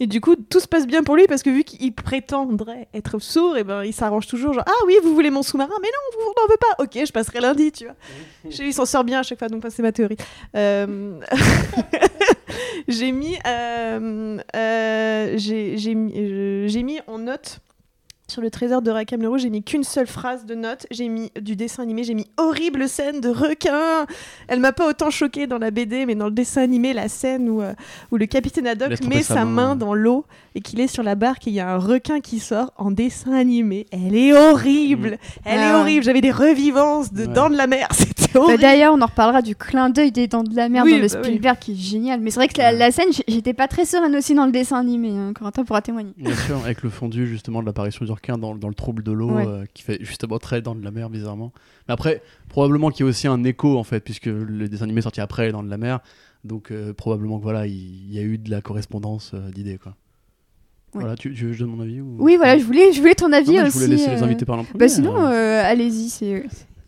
Et 0.00 0.06
du 0.06 0.20
coup, 0.22 0.36
tout 0.36 0.60
se 0.60 0.66
passe 0.68 0.86
bien 0.86 1.02
pour 1.02 1.16
lui 1.16 1.26
parce 1.26 1.42
que 1.42 1.50
vu 1.50 1.64
qu'il 1.64 1.92
prétendrait 1.94 2.88
être 2.94 3.18
sourd, 3.18 3.56
et 3.58 3.64
ben, 3.64 3.82
il 3.84 3.92
s'arrange 3.92 4.26
toujours. 4.26 4.52
Genre, 4.54 4.64
ah 4.66 4.84
oui, 4.86 4.94
vous 5.02 5.14
voulez 5.14 5.30
mon 5.30 5.42
sous-marin, 5.42 5.74
mais 5.82 5.88
non, 5.88 6.18
vous 6.18 6.32
n'en 6.40 6.48
veut 6.48 6.58
pas. 6.58 6.82
Ok, 6.82 7.06
je 7.06 7.12
passerai 7.12 7.40
lundi, 7.40 7.72
tu 7.72 7.84
vois. 7.84 7.94
Il 8.58 8.72
s'en 8.74 8.86
sort 8.86 9.04
bien 9.04 9.20
à 9.20 9.22
chaque 9.22 9.38
fois, 9.38 9.48
donc 9.48 9.64
c'est 9.70 9.82
ma 9.82 9.92
théorie. 9.92 10.16
Euh, 10.54 11.18
j'ai 12.88 13.12
mis, 13.12 13.36
euh, 13.46 14.38
euh, 14.54 15.34
j'ai 15.36 15.76
j'ai 15.76 15.94
mis, 15.94 16.12
euh, 16.16 16.68
j'ai 16.68 16.82
mis 16.82 17.00
en 17.06 17.18
note 17.18 17.60
sur 18.28 18.42
le 18.42 18.50
trésor 18.50 18.82
de 18.82 18.90
Rackham 18.90 19.22
le 19.22 19.28
Rouge, 19.28 19.42
j'ai 19.42 19.50
mis 19.50 19.62
qu'une 19.62 19.84
seule 19.84 20.06
phrase 20.08 20.46
de 20.46 20.54
note. 20.54 20.86
J'ai 20.90 21.08
mis 21.08 21.30
du 21.40 21.54
dessin 21.54 21.84
animé, 21.84 22.02
j'ai 22.02 22.14
mis 22.14 22.26
horrible 22.36 22.88
scène 22.88 23.20
de 23.20 23.28
requin. 23.28 24.06
Elle 24.48 24.58
m'a 24.58 24.72
pas 24.72 24.88
autant 24.88 25.10
choquée 25.10 25.46
dans 25.46 25.58
la 25.58 25.70
BD, 25.70 26.06
mais 26.06 26.16
dans 26.16 26.26
le 26.26 26.32
dessin 26.32 26.62
animé, 26.62 26.92
la 26.92 27.08
scène 27.08 27.48
où, 27.48 27.62
euh, 27.62 27.74
où 28.10 28.16
le 28.16 28.26
capitaine 28.26 28.66
Haddock 28.66 29.00
met 29.04 29.22
sa 29.22 29.34
sa 29.34 29.44
main. 29.44 29.68
main 29.68 29.76
dans 29.76 29.94
l'eau 29.94 30.24
et 30.56 30.62
qu'il 30.62 30.80
est 30.80 30.86
sur 30.88 31.02
la 31.02 31.14
barque 31.14 31.46
et 31.46 31.50
il 31.50 31.54
y 31.54 31.60
a 31.60 31.68
un 31.74 31.76
requin 31.78 32.20
qui 32.20 32.38
sort 32.40 32.72
en 32.78 32.90
dessin 32.90 33.32
animé. 33.34 33.86
Elle 33.92 34.14
est 34.16 34.32
horrible, 34.32 35.18
elle 35.44 35.60
est 35.60 35.64
Ah. 35.64 35.80
horrible. 35.80 36.02
J'avais 36.02 36.22
des 36.22 36.30
revivances 36.32 37.12
de 37.12 37.26
Ouais. 37.26 37.32
Dents 37.32 37.50
de 37.50 37.56
la 37.56 37.66
mer, 37.66 37.88
c'était 37.92 38.32
Bah, 38.32 38.40
horrible. 38.40 38.62
D'ailleurs, 38.62 38.94
on 38.94 39.00
en 39.02 39.06
reparlera 39.06 39.42
du 39.42 39.54
clin 39.54 39.90
d'œil 39.90 40.12
des 40.12 40.26
dents 40.28 40.42
de 40.42 40.56
la 40.56 40.68
mer 40.70 40.84
Oui, 40.84 40.92
dans 40.92 40.96
le 41.02 41.08
bah 41.08 41.18
oui. 41.22 41.24
Spielberg 41.24 41.58
qui 41.58 41.72
est 41.72 41.76
génial. 41.76 42.20
Mais 42.20 42.30
c'est 42.30 42.40
vrai 42.40 42.48
que 42.48 42.56
la, 42.58 42.90
scène, 42.90 43.08
j'étais 43.28 43.52
pas 43.52 43.68
très 43.68 43.84
sereine 43.84 44.16
aussi 44.16 44.34
dans 44.34 44.46
le 44.46 44.52
dessin 44.52 44.78
animé. 44.80 45.10
Hein. 45.10 45.32
Corentin 45.34 45.64
pourra 45.64 45.82
témoigner. 45.82 46.12
Bien 46.16 46.34
sûr, 46.34 46.56
avec 46.64 46.82
le 46.82 46.88
fondu 46.90 47.26
justement 47.26 47.60
de 47.60 47.66
l'apparition 47.66 48.04
du 48.06 48.10
requin 48.10 48.38
dans, 48.38 48.54
dans 48.54 48.68
le 48.68 48.74
trouble 48.74 49.02
de 49.02 49.12
l'eau, 49.12 49.30
Ouais. 49.32 49.46
euh, 49.46 49.64
qui 49.74 49.82
fait 49.82 49.98
justement 50.00 50.38
très 50.38 50.62
dans 50.62 50.74
de 50.74 50.82
la 50.82 50.90
mer 50.90 51.10
bizarrement. 51.10 51.52
Mais 51.86 51.92
après, 51.94 52.22
probablement 52.48 52.88
qu'il 52.90 53.04
y 53.04 53.06
a 53.06 53.10
aussi 53.10 53.26
un 53.26 53.44
écho 53.44 53.76
en 53.78 53.84
fait, 53.84 54.00
puisque 54.00 54.26
le 54.26 54.68
dessin 54.68 54.84
animé 54.84 55.00
est 55.00 55.02
sorti 55.02 55.20
après 55.20 55.52
dans 55.52 55.62
de 55.62 55.68
la 55.68 55.76
mer, 55.76 56.00
donc 56.44 56.70
euh, 56.70 56.92
probablement 56.94 57.38
que 57.38 57.42
voilà, 57.42 57.66
il 57.66 57.74
il 58.08 58.14
y, 58.14 58.18
a 58.18 58.22
eu 58.22 58.38
de 58.38 58.50
la 58.50 58.60
correspondance 58.62 59.32
euh, 59.34 59.50
d'idées 59.50 59.78
quoi. 59.82 59.94
Ouais. 60.94 61.00
Voilà, 61.00 61.16
tu, 61.16 61.34
tu 61.34 61.44
veux 61.44 61.50
que 61.50 61.56
je 61.56 61.64
donne 61.64 61.74
mon 61.74 61.82
avis 61.82 62.00
ou... 62.00 62.16
Oui, 62.18 62.36
voilà, 62.36 62.58
je 62.58 62.64
voulais, 62.64 62.92
je 62.92 63.00
voulais 63.00 63.14
ton 63.14 63.32
avis 63.32 63.60
aussi. 63.60 63.66
je 63.66 63.74
voulais 63.74 63.86
laisser 63.88 64.10
les 64.10 64.22
euh. 64.22 64.24
invités 64.24 64.44
parler 64.44 64.62
en 64.62 64.64
premier. 64.64 64.78
Bah 64.78 64.88
sinon, 64.88 65.26
euh. 65.26 65.62
allez-y, 65.62 66.08
c'est. 66.08 66.44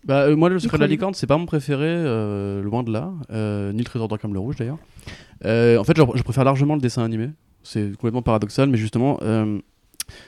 Bah, 0.09 0.23
euh, 0.23 0.37
moi, 0.37 0.49
le 0.49 0.59
secret 0.59 0.79
de 0.79 0.83
la 0.83 0.89
licorne, 0.89 1.13
c'est 1.13 1.27
pas 1.27 1.37
mon 1.37 1.45
préféré, 1.45 1.85
euh, 1.87 2.63
loin 2.63 2.83
de 2.83 2.91
là, 2.91 3.13
euh, 3.31 3.73
ni 3.73 3.79
le 3.81 3.85
trésor 3.85 4.09
d'Arkham 4.09 4.33
le 4.33 4.39
Rouge 4.39 4.57
d'ailleurs. 4.57 4.79
En 5.45 5.85
fait, 5.85 5.97
je, 5.97 6.03
je 6.15 6.23
préfère 6.23 6.45
largement 6.45 6.75
le 6.75 6.81
dessin 6.81 7.05
animé. 7.05 7.29
C'est 7.63 7.91
complètement 7.91 8.23
paradoxal, 8.23 8.71
mais 8.71 8.79
justement, 8.79 9.21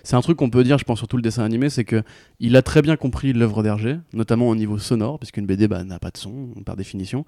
c'est 0.03 0.15
un 0.15 0.21
truc 0.21 0.37
qu'on 0.37 0.51
peut 0.51 0.63
dire, 0.63 0.77
je 0.77 0.85
pense, 0.85 0.99
surtout 0.99 1.17
le 1.17 1.23
dessin 1.23 1.43
animé, 1.43 1.71
c'est 1.71 1.85
que 1.85 2.03
il 2.39 2.55
a 2.57 2.61
très 2.63 2.83
bien 2.83 2.97
compris 2.97 3.33
l'œuvre 3.33 3.63
d'Hergé, 3.63 3.97
notamment 4.13 4.49
au 4.51 4.55
niveau 4.55 4.77
sonore, 4.77 5.19
puisqu'une 5.19 5.47
BD 5.47 5.67
bah, 5.67 5.83
n'a 5.83 5.99
pas 5.99 6.11
de 6.11 6.19
son 6.19 6.49
par 6.67 6.77
définition. 6.77 7.25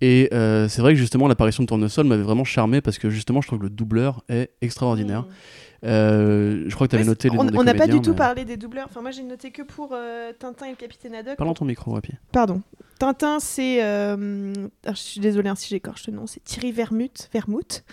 Et 0.00 0.28
c'est 0.30 0.78
vrai 0.78 0.92
que 0.92 1.00
justement, 1.00 1.26
l'apparition 1.26 1.64
de 1.64 1.66
Tournesol 1.68 2.06
m'avait 2.06 2.22
vraiment 2.22 2.44
charmé 2.44 2.80
parce 2.80 2.98
que 2.98 3.10
justement, 3.10 3.40
je 3.40 3.48
trouve 3.48 3.58
que 3.58 3.64
le 3.64 3.70
doubleur 3.70 4.22
est 4.28 4.50
extraordinaire. 4.60 5.26
Euh, 5.84 6.64
je 6.68 6.74
crois 6.74 6.86
que 6.86 6.90
tu 6.92 6.96
avais 6.96 7.04
noté 7.04 7.28
les 7.28 7.36
on 7.38 7.44
noms 7.44 7.50
des 7.50 7.58
on 7.58 7.62
n'a 7.64 7.74
pas 7.74 7.86
du 7.86 8.00
tout 8.00 8.10
mais- 8.10 8.16
parlé 8.16 8.44
des 8.44 8.56
doubleurs. 8.56 8.86
Enfin, 8.88 9.02
moi, 9.02 9.10
j'ai 9.10 9.22
noté 9.22 9.50
que 9.50 9.62
pour 9.62 9.90
euh, 9.92 10.32
Tintin 10.38 10.66
et 10.66 10.70
le 10.70 10.76
capitaine 10.76 11.14
Haddock. 11.14 11.36
Parle 11.36 11.48
dans 11.50 11.54
ton 11.54 11.64
micro, 11.64 11.92
Wapi. 11.92 12.12
Pardon. 12.32 12.62
Tintin, 12.98 13.40
c'est. 13.40 13.84
euh, 13.84 14.52
alors, 14.84 14.96
je 14.96 15.00
suis 15.00 15.20
désolée 15.20 15.48
hein, 15.48 15.54
si 15.54 15.68
j'écorche 15.68 16.06
le 16.06 16.14
nom. 16.14 16.26
C'est 16.26 16.42
Thierry 16.42 16.72
Vermouth. 16.72 17.28
Vermouth 17.32 17.84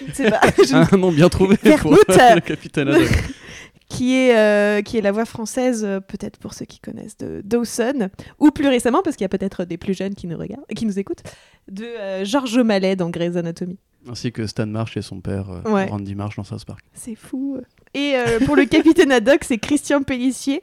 Je 0.00 0.04
ne 0.04 0.12
sais 0.12 0.30
pas. 0.30 0.40
Je 0.58 0.94
Un 0.94 0.96
nom 0.98 1.12
bien 1.12 1.28
trouvé 1.28 1.56
pour 1.56 1.68
Vermouth. 1.68 1.98
le 2.08 2.40
capitaine 2.40 2.88
Haddock. 2.88 3.08
qui, 3.88 4.16
est, 4.16 4.36
euh, 4.36 4.82
qui 4.82 4.98
est 4.98 5.00
la 5.00 5.12
voix 5.12 5.24
française, 5.26 5.84
euh, 5.84 6.00
peut-être 6.00 6.38
pour 6.38 6.54
ceux 6.54 6.64
qui 6.64 6.80
connaissent, 6.80 7.16
de 7.18 7.40
Dawson. 7.44 8.08
Ou 8.40 8.50
plus 8.50 8.66
récemment, 8.66 9.00
parce 9.02 9.14
qu'il 9.16 9.24
y 9.24 9.26
a 9.26 9.28
peut-être 9.28 9.64
des 9.64 9.76
plus 9.76 9.94
jeunes 9.94 10.14
qui 10.14 10.26
nous, 10.26 10.36
regardent, 10.36 10.64
qui 10.74 10.86
nous 10.86 10.98
écoutent, 10.98 11.22
de 11.70 11.84
euh, 11.84 12.24
Georges 12.24 12.58
Mallet 12.58 12.96
dans 12.96 13.10
Grey's 13.10 13.36
Anatomy. 13.36 13.78
Ainsi 14.08 14.32
que 14.32 14.46
Stan 14.46 14.66
Marsh 14.66 14.96
et 14.96 15.02
son 15.02 15.20
père, 15.20 15.50
euh, 15.50 15.70
Ouais. 15.70 15.86
Randy 15.86 16.14
Marsh 16.14 16.36
dans 16.36 16.44
South 16.44 16.64
Park. 16.64 16.80
C'est 16.94 17.14
fou. 17.14 17.58
Et 17.94 18.14
euh, 18.16 18.40
pour 18.44 18.56
le 18.56 18.64
capitaine 18.66 19.10
Haddock, 19.12 19.42
c'est 19.44 19.58
Christian 19.58 20.02
Pellissier 20.02 20.62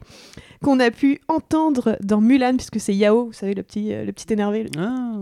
qu'on 0.64 0.80
a 0.80 0.91
pu 0.91 1.20
entendre 1.28 1.98
dans 2.02 2.22
Mulan, 2.22 2.56
puisque 2.56 2.80
c'est 2.80 2.94
Yao, 2.96 3.26
vous 3.28 3.34
savez, 3.34 3.54
le 3.54 3.64
petit, 3.64 3.94
euh, 3.94 4.06
le 4.06 4.12
petit 4.14 4.32
énervé. 4.32 4.68
Ah, 4.78 5.16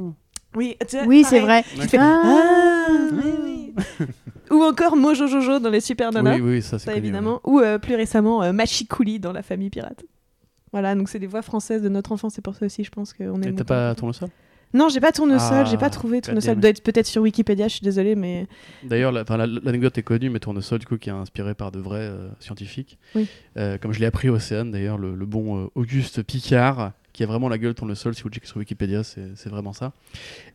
Oui, 0.55 0.75
Oui, 1.07 1.23
c'est 1.23 1.39
vrai. 1.39 1.63
Ah. 1.97 2.21
Ah, 2.27 2.87
oui, 3.13 3.31
oui. 3.43 3.73
Ou 4.51 4.61
encore 4.63 4.97
Mojo 4.97 5.27
Jojo 5.27 5.59
dans 5.59 5.69
les 5.69 5.79
Super 5.79 6.11
Nanas, 6.11 6.35
oui, 6.35 6.41
oui, 6.41 6.61
ça 6.61 6.77
c'est 6.77 6.91
ça 6.91 6.95
évidemment. 6.97 7.39
Ou 7.45 7.59
euh, 7.59 7.79
plus 7.79 7.95
récemment 7.95 8.43
euh, 8.43 8.51
Machikouli 8.51 9.17
dans 9.19 9.31
La 9.31 9.43
Famille 9.43 9.69
Pirate. 9.69 10.03
Voilà, 10.73 10.93
donc 10.93 11.07
c'est 11.07 11.19
des 11.19 11.27
voix 11.27 11.41
françaises 11.41 11.81
de 11.81 11.87
notre 11.89 12.11
enfance, 12.11 12.33
c'est 12.35 12.41
pour 12.41 12.55
ça 12.55 12.65
aussi 12.65 12.83
je 12.83 12.91
pense 12.91 13.13
qu'on 13.13 13.41
est. 13.41 13.47
Et 13.49 13.55
t'as 13.55 13.63
pas 13.63 13.95
tournesol 13.95 14.27
Non, 14.73 14.87
j'ai 14.89 14.99
pas 15.01 15.11
tournesol, 15.11 15.39
Ah, 15.51 15.65
j'ai 15.65 15.77
pas 15.77 15.89
trouvé 15.89 16.21
tournesol. 16.21 16.59
Doit 16.59 16.69
être 16.69 16.81
peut-être 16.83 17.07
sur 17.07 17.21
Wikipédia, 17.21 17.67
je 17.67 17.73
suis 17.73 17.83
désolée, 17.83 18.15
mais 18.15 18.47
D'ailleurs, 18.83 19.11
la- 19.11 19.21
enfin, 19.23 19.37
la- 19.37 19.45
l'anecdote 19.47 19.97
est 19.97 20.03
connue, 20.03 20.29
mais 20.29 20.39
tournesol, 20.39 20.79
du 20.79 20.85
coup, 20.85 20.97
qui 20.97 21.09
est 21.09 21.13
inspiré 21.13 21.53
par 21.55 21.71
de 21.71 21.79
vrais 21.79 21.99
euh, 21.99 22.29
scientifiques. 22.39 22.97
Oui. 23.15 23.27
Euh, 23.57 23.77
comme 23.77 23.91
je 23.93 23.99
l'ai 23.99 24.05
appris 24.05 24.29
au 24.29 24.35
Océane, 24.35 24.71
d'ailleurs, 24.71 24.97
le, 24.97 25.15
le 25.15 25.25
bon 25.25 25.63
euh, 25.63 25.67
Auguste 25.75 26.23
Picard, 26.23 26.93
qui 27.13 27.23
a 27.23 27.25
vraiment 27.25 27.49
la 27.49 27.57
gueule 27.57 27.73
tournesol, 27.73 28.15
si 28.15 28.23
vous 28.23 28.29
checkez 28.29 28.47
sur 28.47 28.55
Wikipédia, 28.57 29.03
c'est 29.03 29.49
vraiment 29.49 29.73
ça. 29.73 29.91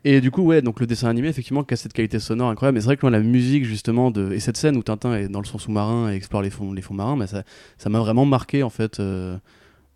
Et 0.05 0.23
du 0.23 0.31
coup, 0.31 0.41
ouais, 0.41 0.62
donc 0.62 0.81
le 0.81 0.87
dessin 0.87 1.09
animé, 1.11 1.29
effectivement, 1.29 1.62
qui 1.64 1.75
a 1.75 1.77
cette 1.77 1.93
qualité 1.93 2.19
sonore 2.19 2.49
incroyable. 2.49 2.77
Mais 2.77 2.81
c'est 2.81 2.87
vrai 2.87 2.97
que 2.97 3.05
moi, 3.05 3.11
la 3.11 3.21
musique, 3.21 3.67
justement, 3.67 4.11
de... 4.11 4.33
et 4.33 4.41
cette 4.41 4.57
scène 4.57 4.79
où 4.79 4.83
Tintin 4.83 5.14
est 5.17 5.29
dans 5.29 5.41
le 5.41 5.45
son 5.45 5.59
sous-marin 5.59 6.11
et 6.11 6.14
explore 6.17 6.41
les 6.41 6.49
fonds, 6.49 6.73
les 6.73 6.81
fonds 6.81 6.95
marins, 6.95 7.27
ça 7.27 7.43
ça 7.77 7.91
m'a 7.91 7.99
vraiment 8.01 8.25
marqué, 8.25 8.62
en 8.62 8.71
fait. 8.71 8.99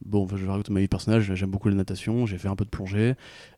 Bon, 0.05 0.25
enfin, 0.25 0.37
je 0.37 0.45
vais 0.45 0.51
raconter 0.51 0.73
ma 0.73 0.81
vie 0.81 0.89
personnelle, 0.89 1.21
j'aime 1.21 1.51
beaucoup 1.51 1.69
la 1.69 1.75
natation, 1.75 2.25
j'ai 2.25 2.39
fait 2.39 2.49
un 2.49 2.57
peu 2.57 2.65
de 2.65 2.71
plongée. 2.71 3.15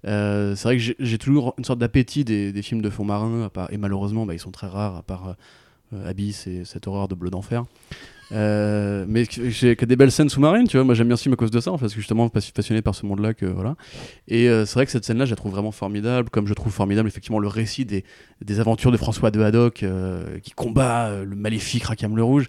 Euh, 0.06 0.56
c'est 0.56 0.68
vrai 0.68 0.76
que 0.76 0.94
j'ai- 0.98 1.18
toujours 1.18 1.54
une 1.56 1.64
sorte 1.64 1.78
d'appétit 1.78 2.24
des, 2.24 2.62
films 2.62 2.82
de 2.82 2.90
fond 2.90 3.04
marin, 3.04 3.48
et 3.70 3.76
malheureusement, 3.76 4.26
bah, 4.26 4.34
ils 4.34 4.40
sont 4.40 4.50
très 4.50 4.66
rares, 4.66 4.96
à 4.96 5.02
part 5.02 5.36
euh, 5.92 6.08
Abyss 6.08 6.46
et 6.46 6.64
cette 6.64 6.88
horreur 6.88 7.06
de 7.06 7.14
bleu 7.14 7.30
d'enfer. 7.30 7.64
Euh, 8.32 9.04
mais 9.06 9.24
j'ai 9.30 9.76
que 9.76 9.84
des 9.84 9.94
belles 9.94 10.10
scènes 10.10 10.30
sous-marines, 10.30 10.66
tu 10.66 10.78
vois. 10.78 10.84
Moi, 10.84 10.94
j'aime 10.94 11.06
bien 11.06 11.16
ce 11.16 11.22
film 11.22 11.34
à 11.34 11.36
cause 11.36 11.50
de 11.50 11.60
ça, 11.60 11.70
en 11.70 11.76
fait, 11.76 11.82
parce 11.82 11.94
que 11.94 12.00
justement, 12.00 12.28
je 12.34 12.40
suis 12.40 12.52
passionné 12.52 12.82
par 12.82 12.94
ce 12.94 13.06
monde-là, 13.06 13.34
que 13.34 13.46
voilà. 13.46 13.76
Et 14.26 14.48
euh, 14.48 14.64
c'est 14.64 14.74
vrai 14.74 14.86
que 14.86 14.92
cette 14.92 15.04
scène-là, 15.04 15.26
je 15.26 15.30
la 15.30 15.36
trouve 15.36 15.52
vraiment 15.52 15.70
formidable, 15.70 16.28
comme 16.30 16.48
je 16.48 16.54
trouve 16.54 16.72
formidable, 16.72 17.06
effectivement, 17.06 17.38
le 17.38 17.48
récit 17.48 17.84
des, 17.84 18.04
aventures 18.58 18.90
de 18.90 18.96
François 18.96 19.30
de 19.30 19.40
Haddock, 19.40 19.84
qui 20.42 20.50
combat 20.52 21.22
le 21.24 21.36
maléfique 21.36 21.84
Rackham 21.84 22.16
le 22.16 22.24
Rouge. 22.24 22.48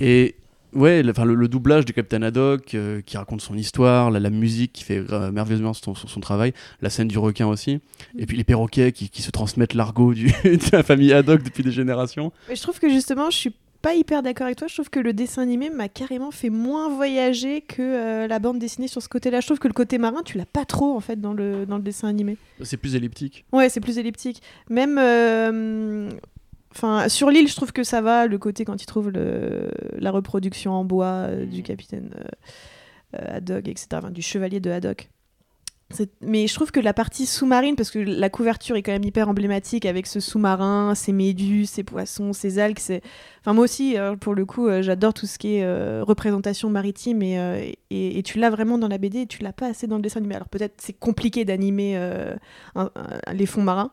Et 0.00 0.36
ouais, 0.74 1.02
le, 1.02 1.10
enfin, 1.10 1.24
le, 1.24 1.34
le 1.34 1.48
doublage 1.48 1.84
du 1.84 1.92
Capitaine 1.92 2.22
Haddock, 2.24 2.74
euh, 2.74 3.00
qui 3.00 3.16
raconte 3.16 3.40
son 3.40 3.56
histoire, 3.56 4.10
la, 4.10 4.20
la 4.20 4.30
musique 4.30 4.72
qui 4.72 4.84
fait 4.84 5.02
euh, 5.12 5.30
merveilleusement 5.32 5.72
son, 5.74 5.94
son, 5.94 6.08
son 6.08 6.20
travail, 6.20 6.52
la 6.82 6.90
scène 6.90 7.08
du 7.08 7.18
requin 7.18 7.46
aussi, 7.46 7.80
et 8.18 8.26
puis 8.26 8.36
les 8.36 8.44
perroquets 8.44 8.92
qui, 8.92 9.08
qui 9.10 9.22
se 9.22 9.30
transmettent 9.30 9.74
l'argot 9.74 10.14
du- 10.14 10.26
de 10.44 10.72
la 10.76 10.82
famille 10.82 11.12
Haddock 11.12 11.42
depuis 11.42 11.62
des 11.62 11.72
générations. 11.72 12.32
Mais 12.48 12.56
je 12.56 12.62
trouve 12.62 12.78
que 12.78 12.88
justement, 12.88 13.30
je 13.30 13.36
suis 13.36 13.54
pas 13.82 13.94
hyper 13.94 14.22
d'accord 14.22 14.44
avec 14.44 14.58
toi. 14.58 14.68
Je 14.68 14.74
trouve 14.74 14.90
que 14.90 15.00
le 15.00 15.14
dessin 15.14 15.40
animé 15.40 15.70
m'a 15.70 15.88
carrément 15.88 16.30
fait 16.30 16.50
moins 16.50 16.90
voyager 16.94 17.62
que 17.62 17.80
euh, 17.80 18.26
la 18.26 18.38
bande 18.38 18.58
dessinée 18.58 18.88
sur 18.88 19.00
ce 19.00 19.08
côté-là. 19.08 19.40
Je 19.40 19.46
trouve 19.46 19.58
que 19.58 19.68
le 19.68 19.72
côté 19.72 19.96
marin, 19.96 20.20
tu 20.22 20.36
l'as 20.36 20.44
pas 20.44 20.66
trop 20.66 20.94
en 20.94 21.00
fait 21.00 21.18
dans 21.18 21.32
le, 21.32 21.64
dans 21.64 21.78
le 21.78 21.82
dessin 21.82 22.06
animé. 22.08 22.36
C'est 22.62 22.76
plus 22.76 22.94
elliptique. 22.94 23.46
Ouais, 23.52 23.70
c'est 23.70 23.80
plus 23.80 23.96
elliptique. 23.96 24.42
Même. 24.68 24.98
euh, 24.98 26.10
Enfin, 26.72 27.08
sur 27.08 27.30
l'île, 27.30 27.48
je 27.48 27.56
trouve 27.56 27.72
que 27.72 27.82
ça 27.82 28.00
va, 28.00 28.26
le 28.26 28.38
côté 28.38 28.64
quand 28.64 28.80
il 28.80 28.86
trouve 28.86 29.10
le, 29.10 29.70
la 29.98 30.10
reproduction 30.12 30.72
en 30.72 30.84
bois 30.84 31.26
euh, 31.28 31.44
du 31.46 31.62
capitaine. 31.62 32.10
euh, 32.16 33.20
euh, 33.20 33.36
Haddock, 33.38 33.66
etc. 33.68 33.86
Enfin, 33.94 34.10
du 34.10 34.22
chevalier 34.22 34.60
de 34.60 34.70
Haddock. 34.70 35.10
Mais 36.20 36.46
je 36.46 36.54
trouve 36.54 36.70
que 36.70 36.78
la 36.78 36.94
partie 36.94 37.26
sous-marine, 37.26 37.74
parce 37.74 37.90
que 37.90 37.98
la 37.98 38.30
couverture 38.30 38.76
est 38.76 38.82
quand 38.82 38.92
même 38.92 39.02
hyper 39.02 39.28
emblématique 39.28 39.84
avec 39.84 40.06
ce 40.06 40.20
sous-marin, 40.20 40.94
ces 40.94 41.10
méduses, 41.10 41.70
ces 41.70 41.82
poissons, 41.82 42.32
ces 42.32 42.60
algues. 42.60 42.78
Enfin, 43.40 43.52
moi 43.52 43.64
aussi, 43.64 43.98
euh, 43.98 44.14
pour 44.14 44.36
le 44.36 44.46
coup, 44.46 44.68
j'adore 44.82 45.12
tout 45.12 45.26
ce 45.26 45.36
qui 45.36 45.56
est 45.56 46.00
représentation 46.02 46.70
maritime 46.70 47.22
et, 47.22 47.76
et, 47.90 48.18
et 48.18 48.22
tu 48.22 48.38
l'as 48.38 48.50
vraiment 48.50 48.78
dans 48.78 48.86
la 48.86 48.98
BD 48.98 49.22
et 49.22 49.26
tu 49.26 49.42
l'as 49.42 49.52
pas 49.52 49.66
assez 49.66 49.88
dans 49.88 49.96
le 49.96 50.02
dessin 50.02 50.20
animé. 50.20 50.36
Alors 50.36 50.48
peut-être 50.48 50.74
c'est 50.80 50.92
compliqué 50.92 51.44
d'animer 51.44 51.98
les 53.32 53.46
fonds 53.46 53.64
marins. 53.64 53.90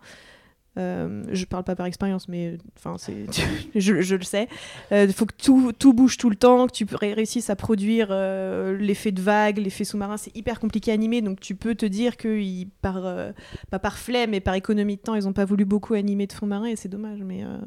Euh, 0.77 1.23
je 1.31 1.45
parle 1.45 1.63
pas 1.63 1.75
par 1.75 1.85
expérience, 1.87 2.27
mais 2.27 2.53
euh, 2.53 2.57
enfin, 2.77 2.95
je, 3.75 4.01
je 4.01 4.15
le 4.15 4.21
sais. 4.23 4.47
Il 4.91 5.11
faut 5.11 5.25
que 5.25 5.33
tout, 5.35 5.71
tout 5.73 5.93
bouge 5.93 6.17
tout 6.17 6.29
le 6.29 6.35
temps, 6.35 6.67
que 6.67 6.71
tu 6.71 6.85
ré- 6.93 7.13
réussisses 7.13 7.49
à 7.49 7.55
produire 7.55 8.09
euh, 8.11 8.77
l'effet 8.77 9.11
de 9.11 9.21
vague, 9.21 9.57
l'effet 9.57 9.83
sous-marin. 9.85 10.17
C'est 10.17 10.35
hyper 10.35 10.59
compliqué 10.59 10.91
à 10.91 10.93
animer, 10.93 11.21
donc 11.21 11.39
tu 11.39 11.55
peux 11.55 11.73
te 11.75 11.85
dire 11.85 12.15
que 12.15 12.63
par, 12.81 12.97
euh, 13.05 13.31
pas 13.71 13.79
par 13.79 13.97
flemme, 13.97 14.29
mais 14.31 14.39
par 14.39 14.53
économie 14.53 14.97
de 14.97 15.01
temps, 15.01 15.15
ils 15.15 15.27
ont 15.27 15.33
pas 15.33 15.45
voulu 15.45 15.65
beaucoup 15.65 15.95
animer 15.95 16.27
de 16.27 16.33
fonds 16.33 16.45
marins 16.47 16.67
et 16.67 16.75
c'est 16.75 16.89
dommage. 16.89 17.19
Mais, 17.23 17.43
euh, 17.43 17.57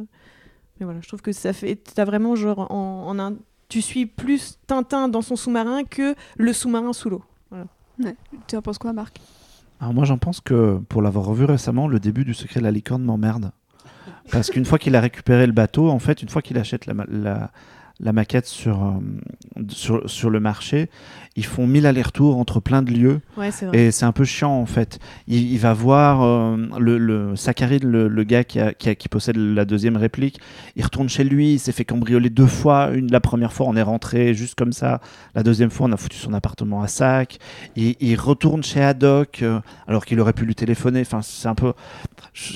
mais 0.79 0.85
voilà, 0.85 1.01
je 1.01 1.09
trouve 1.09 1.21
que 1.23 1.33
ça 1.33 1.53
fait. 1.53 1.77
T'as 1.77 2.05
vraiment 2.05 2.37
genre 2.37 2.71
en, 2.71 3.07
en 3.09 3.19
un. 3.19 3.35
Tu 3.69 3.83
suis 3.83 4.07
plus 4.07 4.59
Tintin 4.67 5.09
dans 5.09 5.23
son 5.23 5.37
sous-marin 5.37 5.85
que 5.85 6.15
le 6.37 6.53
sous-marin 6.53 6.93
sous 6.93 7.11
l'eau. 7.11 7.25
Tu 8.47 8.57
en 8.57 8.63
penses 8.63 8.79
quoi, 8.79 8.93
Marc? 8.93 9.19
Alors 9.81 9.95
moi 9.95 10.05
j'en 10.05 10.19
pense 10.19 10.41
que 10.41 10.79
pour 10.89 11.01
l'avoir 11.03 11.25
revu 11.25 11.45
récemment, 11.45 11.89
le 11.89 11.99
début 12.01 12.25
du 12.25 12.35
secret 12.35 12.61
de 12.61 12.65
la 12.65 12.71
licorne 12.71 13.03
m'emmerde. 13.03 13.51
Parce 14.31 14.51
qu'une 14.51 14.65
fois 14.65 14.79
qu'il 14.79 14.95
a 14.95 15.01
récupéré 15.01 15.47
le 15.47 15.53
bateau, 15.53 15.89
en 15.91 15.99
fait, 15.99 16.23
une 16.23 16.29
fois 16.29 16.43
qu'il 16.43 16.59
achète 16.59 16.87
la, 16.87 16.95
ma- 16.95 17.07
la, 17.09 17.51
la 17.99 18.13
maquette 18.13 18.49
euh, 18.67 18.73
sur 20.07 20.31
le 20.31 20.41
marché, 20.41 20.89
ils 21.37 21.45
font 21.45 21.67
mille 21.67 21.87
allers-retours 21.87 22.37
entre 22.39 22.59
plein 22.61 22.83
de 22.83 22.91
lieux. 22.93 23.21
Ouais. 23.37 23.51
Et 23.73 23.91
c'est 23.93 24.05
un 24.05 24.13
peu 24.13 24.25
chiant 24.25 24.51
en 24.53 24.67
fait. 24.67 24.99
Il, 25.29 25.53
il 25.53 25.59
va 25.59 25.73
voir 25.73 26.23
euh, 26.23 26.57
le, 26.79 26.99
le 26.99 27.35
le, 27.83 28.09
le 28.09 28.25
gars 28.25 28.45
qui, 28.45 28.59
a- 28.61 28.75
qui, 28.75 28.89
a- 28.89 28.95
qui 28.95 29.09
possède 29.09 29.37
la 29.37 29.65
deuxième 29.65 29.97
réplique. 29.97 30.41
Il 30.77 30.83
retourne 30.85 31.09
chez 31.09 31.25
lui, 31.25 31.55
il 31.55 31.59
s'est 31.59 31.73
fait 31.73 31.85
cambrioler 31.85 32.31
deux 32.31 32.47
fois. 32.47 32.91
Une, 32.93 33.11
la 33.13 33.21
première 33.21 33.53
fois, 33.53 33.67
on 33.69 33.77
est 33.77 33.83
rentré 33.83 34.35
juste 34.35 34.57
comme 34.57 34.73
ça. 34.73 35.01
La 35.35 35.43
deuxième 35.43 35.71
fois, 35.71 35.87
on 35.89 35.93
a 35.93 35.97
foutu 35.97 36.17
son 36.17 36.35
appartement 36.35 36.83
à 36.83 36.89
sac. 36.89 37.39
Il, 37.77 37.95
il 38.01 38.17
retourne 38.19 38.63
chez 38.63 38.83
Haddock 38.83 39.41
euh, 39.43 39.61
alors 39.87 40.05
qu'il 40.05 40.19
aurait 40.21 40.33
pu 40.33 40.45
lui 40.45 40.55
téléphoner. 40.55 41.01
Enfin, 41.03 41.23
c'est 41.23 41.49
un 41.49 41.55
peu. 41.55 41.73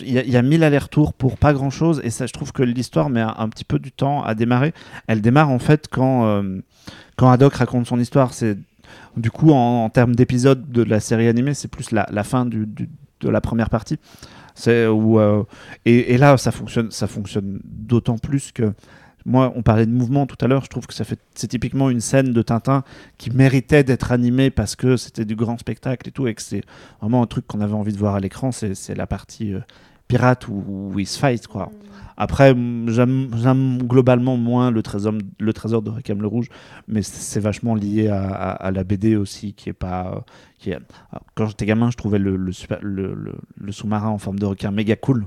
Il 0.02 0.12
y, 0.12 0.18
a, 0.18 0.24
il 0.24 0.30
y 0.30 0.36
a 0.36 0.42
mille 0.42 0.62
allers-retours 0.64 1.12
pour 1.14 1.36
pas 1.38 1.52
grand 1.52 1.70
chose. 1.70 2.00
Et 2.04 2.10
ça, 2.10 2.26
je 2.26 2.32
trouve 2.32 2.52
que 2.52 2.62
l'histoire 2.62 3.08
met 3.08 3.20
un, 3.20 3.34
un 3.38 3.48
petit 3.48 3.64
peu 3.64 3.78
du 3.78 3.92
temps 3.92 4.22
à 4.22 4.34
démarrer. 4.34 4.72
Elle 5.06 5.20
démarre 5.20 5.50
en 5.50 5.58
fait 5.58 5.88
quand, 5.90 6.26
euh, 6.26 6.60
quand 7.16 7.30
Haddock 7.30 7.54
raconte 7.54 7.86
son 7.86 7.98
histoire. 7.98 8.34
C'est 8.34 8.58
du 9.16 9.30
coup, 9.30 9.50
en, 9.50 9.88
termes 9.90 10.14
d'épisode 10.14 10.70
de 10.70 10.82
la 10.82 11.00
série 11.00 11.28
animée, 11.28 11.54
c'est 11.54 11.68
plus 11.68 11.90
la, 11.90 12.06
fin 12.24 12.46
de 12.46 12.66
la 13.22 13.40
première 13.40 13.70
partie. 13.70 13.98
Euh, 14.68 15.42
et, 15.84 16.16
là, 16.18 16.36
ça 16.36 16.50
fonctionne, 16.50 16.90
ça 16.90 17.06
fonctionne 17.06 17.60
d'autant 17.64 18.18
plus 18.18 18.52
que 18.52 18.72
moi, 19.26 19.52
on 19.56 19.62
parlait 19.62 19.86
de 19.86 19.90
mouvement 19.90 20.26
tout 20.26 20.36
à 20.42 20.48
l'heure. 20.48 20.64
Je 20.64 20.68
trouve 20.68 20.86
que 20.86 20.92
ça 20.92 21.04
fait, 21.04 21.18
c'est 21.34 21.48
typiquement 21.48 21.88
une 21.88 22.00
scène 22.00 22.32
de 22.32 22.42
Tintin 22.42 22.84
qui 23.16 23.30
méritait 23.30 23.82
d'être 23.82 24.12
animée 24.12 24.50
parce 24.50 24.76
que 24.76 24.96
c'était 24.98 25.24
du 25.24 25.34
grand 25.34 25.58
spectacle 25.58 26.08
et 26.08 26.12
tout, 26.12 26.26
et 26.26 26.34
que 26.34 26.42
c'est 26.42 26.62
vraiment 27.00 27.22
un 27.22 27.26
truc 27.26 27.46
qu'on 27.46 27.62
avait 27.62 27.72
envie 27.72 27.92
de 27.92 27.98
voir 27.98 28.16
à 28.16 28.20
l'écran. 28.20 28.52
C'est, 28.52 28.94
la 28.94 29.06
partie 29.06 29.54
euh, 29.54 29.60
pirate 30.08 30.46
où, 30.48 30.62
où 30.68 30.98
ils 30.98 31.06
se 31.06 31.18
fight, 31.18 31.46
quoi. 31.46 31.70
Après, 32.16 32.54
j'aime, 32.86 33.78
globalement 33.82 34.36
moins 34.36 34.70
le 34.70 34.82
trésor, 34.82 35.14
le 35.38 35.52
trésor 35.52 35.82
de 35.82 35.90
Requiem 35.90 36.20
le 36.20 36.28
Rouge, 36.28 36.48
mais 36.88 37.02
c'est 37.02 37.40
vachement 37.40 37.74
lié 37.74 38.08
à, 38.08 38.70
la 38.70 38.84
BD 38.84 39.16
aussi, 39.16 39.52
qui 39.52 39.68
est 39.70 39.74
pas. 39.74 40.24
Qui 40.58 40.70
est... 40.70 40.78
Quand 41.34 41.46
j'étais 41.46 41.66
gamin, 41.66 41.90
je 41.90 41.96
trouvais 41.96 42.18
le, 42.18 42.52
sous-marin 43.70 44.08
en 44.08 44.18
forme 44.18 44.38
de 44.38 44.46
requin 44.46 44.70
méga 44.70 44.96
cool. 44.96 45.26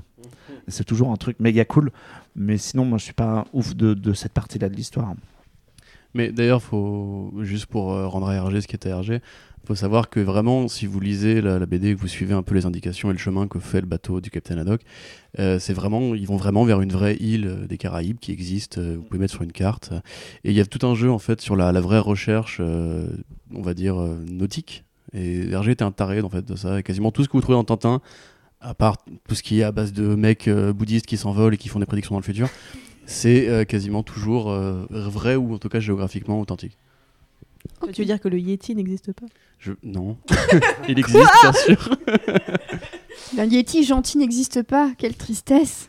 C'est 0.66 0.84
toujours 0.84 1.12
un 1.12 1.16
truc 1.16 1.40
méga 1.40 1.64
cool, 1.64 1.90
mais 2.36 2.58
sinon, 2.58 2.84
moi, 2.84 2.98
je 2.98 3.04
suis 3.04 3.12
pas 3.14 3.44
ouf 3.52 3.74
de 3.74 4.12
cette 4.12 4.32
partie-là 4.32 4.68
de 4.68 4.74
l'histoire. 4.74 5.14
Mais 6.14 6.32
d'ailleurs, 6.32 6.62
faut 6.62 7.32
juste 7.40 7.66
pour 7.66 7.92
euh, 7.92 8.06
rendre 8.06 8.28
à 8.28 8.40
RG 8.40 8.60
ce 8.60 8.66
qui 8.66 8.76
était 8.76 8.92
RG, 8.92 9.20
faut 9.66 9.74
savoir 9.74 10.08
que 10.08 10.20
vraiment, 10.20 10.66
si 10.66 10.86
vous 10.86 10.98
lisez 10.98 11.42
la, 11.42 11.58
la 11.58 11.66
BD 11.66 11.94
que 11.94 12.00
vous 12.00 12.08
suivez 12.08 12.32
un 12.32 12.42
peu 12.42 12.54
les 12.54 12.64
indications 12.64 13.10
et 13.10 13.12
le 13.12 13.18
chemin 13.18 13.46
que 13.46 13.58
fait 13.58 13.82
le 13.82 13.86
bateau 13.86 14.22
du 14.22 14.30
Capitaine 14.30 14.58
Haddock, 14.58 14.80
euh, 15.38 15.58
c'est 15.58 15.74
vraiment, 15.74 16.14
ils 16.14 16.26
vont 16.26 16.36
vraiment 16.36 16.64
vers 16.64 16.80
une 16.80 16.90
vraie 16.90 17.16
île 17.16 17.46
euh, 17.46 17.66
des 17.66 17.76
Caraïbes 17.76 18.18
qui 18.18 18.32
existe. 18.32 18.78
vous 18.78 19.02
pouvez 19.02 19.20
mettre 19.20 19.34
sur 19.34 19.42
une 19.42 19.52
carte. 19.52 19.92
Et 20.44 20.50
il 20.50 20.56
y 20.56 20.60
a 20.60 20.66
tout 20.66 20.86
un 20.86 20.94
jeu 20.94 21.10
en 21.10 21.18
fait 21.18 21.42
sur 21.42 21.54
la, 21.54 21.72
vraie 21.80 21.98
recherche, 21.98 22.60
on 22.60 23.62
va 23.62 23.74
dire 23.74 23.96
nautique. 23.96 24.84
Et 25.12 25.54
RG 25.54 25.70
était 25.70 25.84
un 25.84 25.92
taré 25.92 26.22
en 26.22 26.30
fait 26.30 26.44
de 26.44 26.56
ça. 26.56 26.78
Et 26.78 26.82
quasiment 26.82 27.12
tout 27.12 27.22
ce 27.22 27.28
que 27.28 27.34
vous 27.34 27.42
trouvez 27.42 27.56
dans 27.56 27.64
Tintin, 27.64 28.00
à 28.60 28.74
part 28.74 28.96
tout 29.28 29.34
ce 29.34 29.42
qui 29.42 29.60
est 29.60 29.64
à 29.64 29.72
base 29.72 29.92
de 29.92 30.14
mecs 30.14 30.48
bouddhistes 30.48 31.06
qui 31.06 31.18
s'envolent 31.18 31.54
et 31.54 31.58
qui 31.58 31.68
font 31.68 31.78
des 31.78 31.86
prédictions 31.86 32.14
dans 32.14 32.20
le 32.20 32.24
futur, 32.24 32.48
c'est 33.10 33.48
euh, 33.48 33.64
quasiment 33.64 34.02
toujours 34.02 34.50
euh, 34.50 34.84
vrai 34.90 35.34
ou 35.34 35.54
en 35.54 35.58
tout 35.58 35.68
cas 35.70 35.80
géographiquement 35.80 36.38
authentique. 36.40 36.76
Tu 37.92 38.02
veux 38.02 38.06
dire 38.06 38.20
que 38.20 38.28
le 38.28 38.38
Yeti 38.38 38.74
n'existe 38.74 39.12
pas? 39.12 39.26
Je... 39.58 39.72
Non. 39.82 40.16
Il 40.88 40.98
existe, 40.98 41.26
bien 41.42 41.52
sûr. 41.52 41.96
Un 43.38 43.44
Yeti 43.46 43.82
gentil 43.82 44.18
n'existe 44.18 44.62
pas, 44.62 44.90
quelle 44.98 45.14
tristesse. 45.16 45.88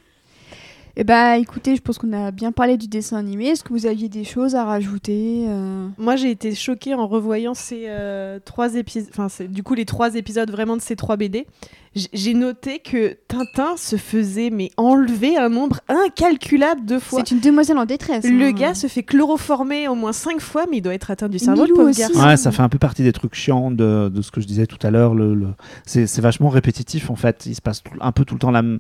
Eh 0.95 1.03
bah 1.03 1.38
écoutez, 1.38 1.76
je 1.76 1.82
pense 1.82 1.97
qu'on 1.97 2.11
a 2.11 2.32
bien 2.32 2.51
parlé 2.51 2.76
du 2.78 2.88
dessin 2.88 3.17
animé. 3.17 3.47
Est-ce 3.47 3.63
que 3.63 3.72
vous 3.72 3.86
aviez 3.86 4.09
des 4.09 4.24
choses 4.26 4.55
à 4.55 4.65
rajouter 4.65 5.45
euh? 5.47 5.88
Moi, 5.97 6.15
j'ai 6.15 6.32
été 6.32 6.53
choquée 6.55 6.93
en 6.93 7.07
revoyant 7.07 7.53
ces 7.53 7.86
euh, 7.88 8.39
trois 8.43 8.76
épisodes, 8.76 9.07
enfin, 9.11 9.30
c'est- 9.30 9.47
du 9.47 9.63
coup, 9.63 9.76
les 9.76 9.86
trois 9.86 10.15
épisodes 10.15 10.49
vraiment 10.51 10.76
de 10.76 10.82
ces 10.82 10.95
trois 10.95 11.15
BD. 11.15 11.47
J'ai 11.95 12.35
noté 12.35 12.79
que 12.79 13.17
Tintin 13.27 13.75
se 13.75 13.95
faisait 13.95 14.51
mais 14.51 14.69
enlever 14.77 15.37
un 15.37 15.49
nombre 15.49 15.79
incalculable 15.89 16.85
de 16.85 16.99
fois. 16.99 17.19
C'est 17.25 17.33
une 17.33 17.39
demoiselle 17.39 17.77
en 17.79 17.85
détresse. 17.85 18.25
Le 18.25 18.45
hein. 18.45 18.51
gars 18.51 18.73
se 18.75 18.85
fait 18.87 19.01
chloroformer 19.01 19.87
au 19.87 19.95
moins 19.95 20.13
cinq 20.13 20.39
fois, 20.39 20.65
mais 20.69 20.77
il 20.77 20.81
doit 20.81 20.93
être 20.93 21.09
atteint 21.09 21.29
du 21.29 21.39
cerveau, 21.39 21.61
le 21.61 21.65
Milou 21.65 21.75
pauvre 21.77 21.89
aussi. 21.89 21.99
garçon. 22.01 22.19
Ouais, 22.23 22.37
ça 22.37 22.51
fait 22.51 22.61
un 22.61 22.69
peu 22.69 22.77
partie 22.77 23.01
des 23.01 23.11
trucs 23.11 23.33
chiants 23.33 23.71
de, 23.71 24.09
de 24.09 24.21
ce 24.21 24.29
que 24.29 24.39
je 24.39 24.45
disais 24.45 24.67
tout 24.67 24.77
à 24.85 24.91
l'heure. 24.91 25.15
Le, 25.15 25.33
le- 25.33 25.47
C'est 25.85 26.05
c'est 26.05 26.21
vachement 26.21 26.49
répétitif 26.49 27.09
en 27.09 27.15
fait. 27.15 27.45
Il 27.47 27.55
se 27.55 27.61
passe 27.61 27.81
tout- 27.81 27.91
un 27.99 28.11
peu 28.11 28.23
tout 28.23 28.35
le 28.35 28.39
temps 28.39 28.51
la 28.51 28.61
même. 28.61 28.79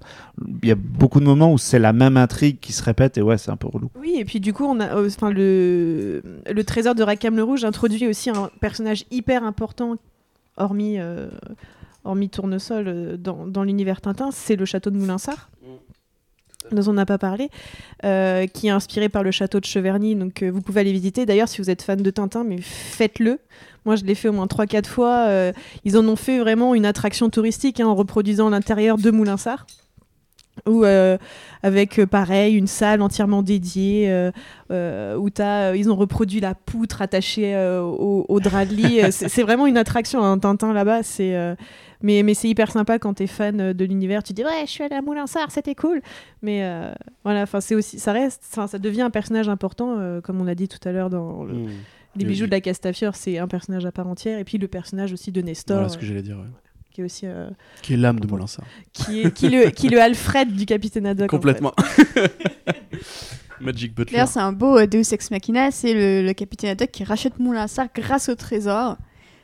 Il 0.61 0.69
y 0.69 0.71
a 0.71 0.75
beaucoup 0.75 1.19
de 1.19 1.25
moments 1.25 1.51
où 1.51 1.57
c'est 1.57 1.79
la 1.79 1.93
même 1.93 2.15
intrigue 2.15 2.57
qui 2.61 2.73
se 2.73 2.83
répète 2.83 3.17
et 3.17 3.21
ouais, 3.23 3.39
c'est 3.39 3.49
un 3.51 3.57
peu 3.57 3.67
relou. 3.67 3.89
Oui, 3.99 4.15
et 4.17 4.25
puis 4.25 4.39
du 4.39 4.53
coup, 4.53 4.65
on 4.65 4.79
a, 4.79 4.95
euh, 4.95 5.07
enfin, 5.07 5.31
le, 5.31 6.21
le 6.49 6.63
trésor 6.63 6.93
de 6.93 7.01
Rakam 7.03 7.35
le 7.35 7.43
Rouge 7.43 7.63
introduit 7.65 8.07
aussi 8.07 8.29
un 8.29 8.51
personnage 8.59 9.05
hyper 9.09 9.43
important, 9.43 9.95
hormis, 10.57 10.99
euh, 10.99 11.27
hormis 12.03 12.29
Tournesol, 12.29 12.87
euh, 12.87 13.17
dans, 13.17 13.47
dans 13.47 13.63
l'univers 13.63 14.01
Tintin, 14.01 14.31
c'est 14.31 14.55
le 14.55 14.65
château 14.65 14.89
de 14.89 14.97
Moulinsart. 14.97 15.49
dont 16.71 16.87
on 16.87 16.93
n'a 16.93 17.05
pas 17.05 17.17
parlé, 17.17 17.49
euh, 18.05 18.45
qui 18.47 18.67
est 18.67 18.71
inspiré 18.71 19.09
par 19.09 19.23
le 19.23 19.31
château 19.31 19.59
de 19.59 19.65
Cheverny. 19.65 20.15
Donc 20.15 20.43
euh, 20.43 20.51
vous 20.51 20.61
pouvez 20.61 20.81
aller 20.81 20.91
visiter. 20.91 21.25
D'ailleurs, 21.25 21.47
si 21.47 21.61
vous 21.61 21.69
êtes 21.69 21.81
fan 21.81 22.01
de 22.01 22.09
Tintin, 22.11 22.43
mais 22.43 22.59
faites-le. 22.61 23.39
Moi, 23.85 23.95
je 23.95 24.03
l'ai 24.03 24.15
fait 24.15 24.27
au 24.27 24.33
moins 24.33 24.45
3-4 24.45 24.85
fois. 24.85 25.25
Euh, 25.29 25.51
ils 25.85 25.97
en 25.97 26.07
ont 26.07 26.15
fait 26.15 26.39
vraiment 26.39 26.75
une 26.75 26.85
attraction 26.85 27.29
touristique 27.29 27.79
hein, 27.79 27.87
en 27.87 27.95
reproduisant 27.95 28.49
l'intérieur 28.49 28.97
de 28.97 29.09
Moulinsart. 29.09 29.65
Ou 30.67 30.83
euh, 30.83 31.17
avec 31.63 31.99
euh, 31.99 32.05
pareil 32.05 32.55
une 32.55 32.67
salle 32.67 33.01
entièrement 33.01 33.41
dédiée 33.43 34.07
euh, 34.69 35.15
où 35.17 35.29
ils 35.75 35.89
ont 35.91 35.95
reproduit 35.95 36.39
la 36.39 36.55
poutre 36.55 37.01
attachée 37.01 37.55
au, 37.81 38.25
au 38.27 38.39
drap 38.39 38.65
de 38.65 38.73
lit. 38.73 39.01
C'est 39.11 39.43
vraiment 39.43 39.67
une 39.67 39.77
attraction, 39.77 40.23
un 40.23 40.37
Tintin 40.39 40.73
là-bas. 40.73 41.03
C'est, 41.03 41.35
mais 42.01 42.23
mais 42.23 42.33
c'est 42.33 42.47
hyper 42.47 42.71
sympa 42.71 42.97
quand 42.97 43.15
t'es 43.15 43.27
fan 43.27 43.73
de 43.73 43.85
l'univers. 43.85 44.23
Tu 44.23 44.33
dis 44.33 44.43
ouais, 44.43 44.61
je 44.65 44.69
suis 44.71 44.83
allé 44.83 44.95
à 44.95 45.01
Moulinsart, 45.01 45.51
c'était 45.51 45.75
cool. 45.75 46.01
Mais 46.41 46.61
voilà, 47.23 47.43
enfin 47.43 47.59
c'est 47.61 47.75
aussi, 47.75 47.99
ça 47.99 48.13
reste, 48.13 48.43
ça 48.43 48.79
devient 48.79 49.01
un 49.01 49.09
personnage 49.09 49.49
important, 49.49 49.97
comme 50.23 50.39
on 50.41 50.47
a 50.47 50.55
dit 50.55 50.67
tout 50.67 50.79
à 50.87 50.91
l'heure 50.91 51.09
dans 51.09 51.43
le- 51.43 51.53
Mmh. 52.15 52.21
les 52.21 52.25
bijoux 52.25 52.43
oui. 52.45 52.49
de 52.49 52.55
la 52.55 52.61
Castafiore, 52.61 53.15
c'est 53.15 53.37
un 53.37 53.47
personnage 53.47 53.85
à 53.85 53.91
part 53.91 54.07
entière. 54.07 54.39
Et 54.39 54.43
puis 54.43 54.57
le 54.57 54.67
personnage 54.67 55.13
aussi 55.13 55.31
de 55.31 55.41
Nestor, 55.41 55.75
Voilà 55.77 55.89
ce 55.89 55.97
que 55.97 56.05
j'allais 56.05 56.23
dire. 56.23 56.37
ouais. 56.37 56.43
Qui 56.91 57.01
est 57.01 57.03
aussi 57.03 57.25
euh, 57.25 57.49
Qui 57.81 57.93
est 57.93 57.97
l'âme 57.97 58.19
de 58.19 58.27
Molinsart. 58.27 58.65
qui 58.93 59.21
est 59.21 59.31
qui 59.33 59.45
est 59.47 59.49
le 59.65 59.69
qui 59.71 59.89
le 59.89 60.01
Alfred 60.01 60.51
du 60.55 60.65
Capitaine 60.65 61.05
Haddock. 61.07 61.31
en 61.33 61.37
fait. 61.37 61.37
Complètement. 61.37 61.73
Magic 63.61 63.93
Butler. 63.93 64.13
D'ailleurs, 64.13 64.27
c'est 64.29 64.39
un 64.39 64.53
beau 64.53 64.77
euh, 64.77 64.87
Deus 64.87 65.11
Ex 65.13 65.31
Machina. 65.31 65.69
C'est 65.71 65.93
le, 65.93 66.25
le 66.25 66.33
capitaine 66.33 66.69
Haddock 66.71 66.91
qui 66.91 67.03
rachète 67.03 67.39
Moulinsart 67.39 67.87
grâce 67.93 68.29
au 68.29 68.35
trésor. 68.35 68.97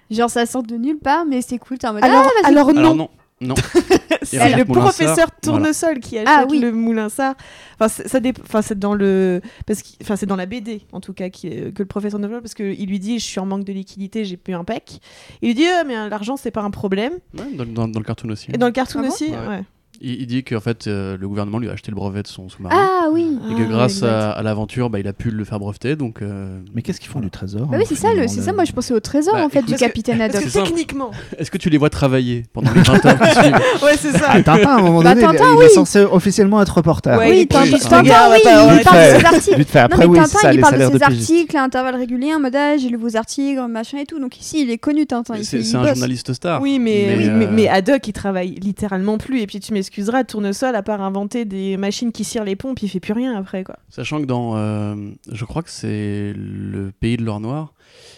Genre, 0.10 0.30
ça 0.30 0.46
sort 0.46 0.64
de 0.64 0.76
nulle 0.76 1.00
part, 1.00 1.26
mais 1.26 1.42
c'est 1.42 1.58
cool. 1.58 1.78
T'es 1.78 1.88
en 1.88 1.94
mode, 1.94 2.04
Alors, 2.04 2.24
ah, 2.26 2.42
vas-y. 2.44 2.52
alors 2.54 2.74
non, 2.74 2.80
Alors 2.80 2.96
non, 2.96 3.10
non. 3.42 3.56
c'est 4.24 4.56
le 4.56 4.66
professeur 4.66 5.28
Tournesol 5.42 6.00
qui 6.00 6.18
achète 6.18 6.30
Ah 6.32 6.46
oui. 6.50 6.60
le 6.60 6.72
Moulinsart. 6.72 7.36
Enfin, 7.80 7.88
c'est- 7.90 8.08
ça 8.08 8.20
enfin, 8.44 8.62
c'est 8.62 8.80
dans 8.80 8.94
le 8.94 9.42
parce 9.66 9.82
que 9.82 9.88
enfin 10.02 10.16
c'est 10.16 10.26
dans 10.26 10.36
la 10.38 10.46
BD 10.46 10.82
en 10.94 11.02
tout 11.02 11.14
cas 11.14 11.30
qui 11.30 11.48
est- 11.48 11.74
que 11.74 11.84
le 11.84 11.88
professeur 11.88 12.20
Tournesol 12.20 12.42
parce 12.42 12.54
que 12.54 12.64
il 12.64 12.88
lui 12.90 13.00
dit 13.00 13.20
je 13.20 13.26
suis 13.26 13.40
en 13.40 13.46
manque 13.46 13.66
de 13.66 13.74
liquidité, 13.74 14.24
j'ai 14.26 14.38
plus 14.38 14.54
un 14.56 14.64
pec. 14.64 15.00
Il 15.42 15.50
lui 15.50 15.56
dit 15.56 15.66
Ah, 15.68 15.84
mais 15.86 15.98
euh, 15.98 16.10
l'argent 16.10 16.38
c'est 16.38 16.52
pas 16.52 16.62
un 16.62 16.72
problème. 16.72 17.14
Ouais, 17.38 17.46
dans, 17.54 17.66
dans- 17.66 17.88
dans 17.88 18.00
le 18.00 18.06
cartoon 18.06 18.30
aussi. 18.30 18.48
Et 18.54 18.58
dans 18.58 18.68
le 18.68 18.72
cartoon 18.72 19.02
Ah 19.04 19.08
aussi, 19.08 19.26
Ouais. 19.32 19.48
ouais. 19.48 19.64
Il, 20.02 20.22
il 20.22 20.28
dit 20.28 20.44
qu'en 20.44 20.60
fait, 20.60 20.88
euh, 20.88 21.18
le 21.20 21.28
gouvernement 21.28 21.60
lui 21.60 21.70
a 21.70 21.72
acheté 21.74 21.92
le 21.92 21.96
brevet 21.96 22.22
de 22.24 22.28
son 22.28 22.50
sous-marin. 22.50 22.76
Ah 22.78 23.08
oui. 23.12 23.38
et 23.52 23.56
que 23.56 23.62
Ah, 23.64 23.70
grâce 23.70 24.04
à, 24.04 24.32
à 24.32 24.42
l'aventure, 24.44 24.90
bah, 24.90 25.00
il 25.00 25.08
a 25.08 25.14
pu 25.14 25.32
le 25.32 25.44
faire 25.46 25.60
breveter. 25.60 25.96
Donc, 25.96 26.22
euh, 26.22 26.60
Mais 26.74 26.82
qu'est-ce 26.82 27.00
qu'ils 27.00 27.10
font 27.10 27.20
du 27.20 27.30
trésor 27.30 27.68
Bah 27.68 27.78
oui, 27.80 27.86
c'est 27.88 27.96
ça, 27.96 28.14
le- 28.14 28.28
c'est 28.28 28.42
ça. 28.42 28.54
Moi, 28.54 28.66
je 28.66 28.72
pensais 28.72 28.94
au 28.94 29.00
trésor 29.00 29.34
Bah, 29.36 29.46
en 29.46 29.50
fait 29.50 29.60
écoute, 29.60 29.68
du 29.68 29.72
parce 29.74 29.82
que- 29.82 29.88
capitaine 29.88 30.18
Parce 30.18 30.30
Haddock. 30.32 30.44
que 30.44 30.50
C'est 30.50 30.60
simple. 30.60 30.68
techniquement, 30.70 31.12
est-ce 31.38 31.52
que 31.52 31.58
tu 31.58 31.70
les 31.70 31.78
vois 31.78 31.90
travailler 31.90 32.44
pendant 32.54 32.72
les 32.74 32.82
20 32.82 33.06
heures 33.06 33.20
qui 33.20 33.32
suivent 33.40 33.54
ouais, 33.84 33.98
c'est 33.98 34.12
ça. 34.12 34.26
Ah, 34.30 34.42
Tintin, 34.42 34.70
à 34.70 34.76
un 34.76 34.82
moment 34.82 35.02
Bah, 35.02 35.14
donné, 35.16 35.22
il- 35.26 35.32
Tintin, 35.38 35.52
il, 35.54 35.58
oui. 35.60 35.66
est 35.66 35.70
censé 35.70 36.00
officiellement 36.02 36.62
être 36.62 36.76
reporter. 36.76 37.18
Ouais, 37.18 37.30
Oui, 37.30 37.40
il 37.42 37.48
Tintin, 37.48 37.64
oui, 37.72 37.72
il 37.78 37.90
parle 37.90 38.04
de 38.04 39.20
ses 39.20 39.26
articles. 39.26 39.58
Vite 39.58 39.70
fait, 39.70 39.80
après, 39.80 40.06
non, 40.06 40.12
mais 40.14 40.20
oui, 40.20 40.26
c'est 40.26 40.32
Tintin, 40.34 40.40
ça, 40.42 40.52
il 40.54 40.56
les 40.58 40.62
parle 40.62 40.74
de 40.74 40.78
salaires 40.80 41.00
ses 41.00 41.06
pigiste. 41.14 41.32
articles 41.32 41.58
à 41.58 41.64
intervalles 41.64 41.96
réguliers 41.96 42.34
en 42.36 42.40
mode 42.40 42.56
ah, 42.56 42.78
j'ai 42.78 42.90
lu 42.90 42.98
vos 42.98 43.16
articles, 43.16 43.62
machin 43.70 43.98
et 44.00 44.06
tout. 44.06 44.20
Donc 44.20 44.40
ici, 44.40 44.62
il 44.62 44.70
est 44.70 44.78
connu, 44.78 45.06
Tintin. 45.06 45.36
il 45.38 45.46
C'est 45.46 45.58
fait- 45.58 45.64
c'est 45.64 45.70
il 45.72 45.76
un 45.78 45.82
bosse. 45.82 45.90
journaliste 45.92 46.34
star. 46.34 46.62
Oui, 46.62 46.80
mais, 46.80 47.06
Mais, 47.08 47.18
oui, 47.18 47.30
euh, 47.30 47.38
mais, 47.38 47.48
mais 47.48 47.68
Haddock, 47.68 48.08
il 48.08 48.14
travaille 48.14 48.56
littéralement 48.56 49.18
plus. 49.18 49.40
Et 49.42 49.48
puis 49.48 49.60
tu 49.60 49.74
m'excuseras, 49.86 50.24
Tournesol, 50.24 50.76
à 50.76 50.84
part 50.84 51.02
inventer 51.02 51.46
des 51.46 51.78
machines 51.78 52.12
qui 52.12 52.24
cirent 52.24 52.44
les 52.44 52.56
pompes, 52.56 52.82
il 52.82 52.90
fait 52.90 53.00
plus 53.00 53.14
rien 53.14 53.36
après. 53.38 53.64
quoi. 53.64 53.78
Sachant 53.90 54.20
que 54.20 54.26
dans, 54.26 54.58
euh, 54.58 54.96
je 55.32 55.46
crois 55.46 55.62
que 55.62 55.70
c'est 55.70 56.34
le 56.36 56.92
pays 57.00 57.18
de 57.18 57.24
l'or 57.24 57.40
noir, 57.40 57.74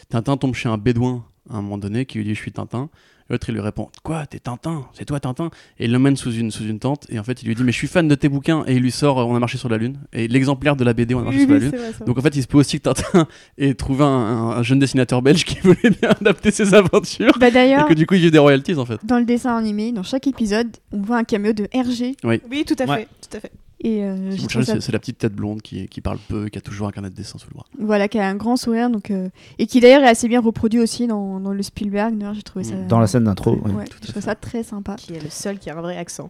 Tintin 0.09 0.37
tombe 0.37 0.55
chez 0.55 0.69
un 0.69 0.77
bédouin 0.77 1.25
à 1.49 1.57
un 1.57 1.61
moment 1.61 1.77
donné 1.77 2.05
qui 2.05 2.17
lui 2.17 2.25
dit 2.25 2.35
je 2.35 2.41
suis 2.41 2.51
Tintin. 2.51 2.89
L'autre 3.29 3.49
il 3.49 3.53
lui 3.55 3.61
répond 3.61 3.89
quoi 4.03 4.25
t'es 4.25 4.39
Tintin? 4.39 4.85
C'est 4.93 5.05
toi 5.05 5.19
Tintin? 5.19 5.49
Et 5.79 5.85
il 5.85 5.91
l'emmène 5.91 6.15
sous 6.15 6.31
une 6.31 6.49
sous 6.51 6.63
une 6.65 6.79
tente 6.79 7.05
et 7.09 7.19
en 7.19 7.23
fait 7.23 7.41
il 7.43 7.47
lui 7.47 7.55
dit 7.55 7.63
mais 7.63 7.71
je 7.71 7.77
suis 7.77 7.87
fan 7.87 8.07
de 8.07 8.15
tes 8.15 8.29
bouquins 8.29 8.63
et 8.67 8.75
il 8.75 8.81
lui 8.81 8.91
sort 8.91 9.19
euh, 9.19 9.23
on 9.23 9.35
a 9.35 9.39
marché 9.39 9.57
sur 9.57 9.69
la 9.69 9.77
lune 9.77 9.97
et 10.13 10.27
l'exemplaire 10.27 10.75
de 10.75 10.83
la 10.83 10.93
BD 10.93 11.13
on 11.15 11.19
a 11.19 11.23
marché 11.23 11.39
Oui, 11.39 11.43
sur 11.45 11.51
la 11.53 11.59
oui, 11.59 11.65
lune 11.65 11.75
vrai, 11.77 12.05
donc 12.05 12.17
en 12.17 12.21
fait 12.21 12.35
il 12.35 12.41
se 12.41 12.47
peut 12.47 12.57
aussi 12.57 12.77
que 12.79 12.83
Tintin 12.83 13.27
ait 13.57 13.73
trouvé 13.73 14.03
un, 14.03 14.07
un- 14.07 14.49
un 14.51 14.63
jeune 14.63 14.79
dessinateur 14.79 15.21
belge 15.21 15.43
qui 15.45 15.59
voulait 15.63 15.89
bien 16.01 16.09
adapter 16.11 16.51
ses 16.51 16.73
aventures 16.73 17.37
Bah 17.39 17.49
et 17.49 17.51
d'ailleurs, 17.51 17.87
que 17.87 17.93
du 17.93 18.05
coup 18.05 18.15
il 18.15 18.21
vit 18.21 18.31
des 18.31 18.37
royalties 18.39 18.75
en 18.75 18.85
fait 18.85 18.99
dans 19.03 19.19
le 19.19 19.25
dessin 19.25 19.55
animé, 19.57 19.91
dans 19.91 20.03
chaque 20.03 20.27
épisode, 20.27 20.69
on 20.91 21.01
voit 21.01 21.17
un 21.17 21.23
cameo 21.23 21.53
de 21.53 21.63
RG. 21.73 22.15
Oui, 22.23 22.65
tout 22.65 22.75
à 22.79 22.85
Ouais. 22.85 22.97
fait. 22.99 23.07
Tout 23.29 23.37
à 23.37 23.39
fait. 23.41 23.51
Et 23.81 24.03
euh, 24.03 24.35
ça- 24.63 24.81
c'est 24.81 24.91
la 24.91 24.97
petite 24.99 25.19
tête 25.19 25.33
blonde 25.35 25.61
qui, 25.61 25.87
qui 25.87 26.01
parle 26.01 26.17
peu 26.27 26.47
et 26.47 26.49
qui 26.49 26.57
a 26.57 26.61
toujours 26.61 26.87
un 26.87 26.91
carnet 26.91 27.11
de 27.11 27.15
dessin 27.15 27.37
sous 27.37 27.47
le 27.49 27.53
bras 27.53 27.65
Voilà, 27.79 28.07
qui 28.07 28.17
a 28.17 28.27
un 28.27 28.33
grand 28.35 28.57
sourire. 28.57 28.89
Donc, 28.89 29.11
euh, 29.11 29.29
Et 29.59 29.67
qui 29.67 29.79
d'ailleurs 29.79 30.01
est 30.03 30.07
assez 30.09 30.27
bien 30.27 30.41
reproduit 30.41 30.79
aussi 30.79 31.05
dans, 31.05 31.39
dans 31.39 31.53
le 31.53 31.61
Spielberg. 31.61 32.17
D'ailleurs, 32.17 32.33
j'ai 32.33 32.41
trouvé 32.41 32.65
ça. 32.65 32.75
Dans 32.75 32.99
la 32.99 33.05
scène 33.07 33.25
d'intro. 33.25 33.59
oui. 33.65 33.71
Ouais, 33.73 33.85
tout 33.85 33.97
à 34.01 34.05
je 34.07 34.11
trouve 34.11 34.23
ça 34.23 34.33
très 34.35 34.63
sympa. 34.63 34.95
Qui 34.95 35.13
est 35.13 35.23
le 35.23 35.29
seul 35.29 35.59
qui 35.59 35.69
a 35.69 35.77
un 35.77 35.81
vrai 35.81 35.95
accent. 35.97 36.29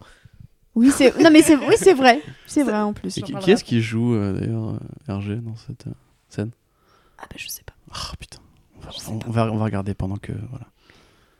Oui, 0.75 0.91
c'est 0.91 1.17
non 1.23 1.31
mais 1.31 1.41
c'est 1.41 1.55
oui, 1.55 1.73
c'est 1.77 1.93
vrai. 1.95 2.21
C'est 2.45 2.61
vrai 2.63 2.77
en 2.79 2.93
plus. 2.93 3.17
et 3.17 3.21
qui, 3.23 3.51
est-ce 3.51 3.63
qui 3.63 3.81
joue 3.81 4.13
euh, 4.13 4.33
d'ailleurs 4.39 4.77
euh, 5.09 5.17
RG 5.17 5.41
dans 5.41 5.55
cette 5.55 5.87
euh, 5.87 5.91
scène? 6.29 6.51
Ah 7.17 7.23
bah 7.29 7.35
je 7.37 7.47
sais 7.47 7.63
pas. 7.65 7.73
Ah 7.91 8.11
putain. 8.19 8.37
On 8.77 8.81
va, 8.81 8.91
on 9.27 9.31
va, 9.31 9.51
on 9.53 9.57
va 9.57 9.63
regarder 9.65 9.93
pendant 9.95 10.17
que. 10.17 10.33
Voilà. 10.49 10.67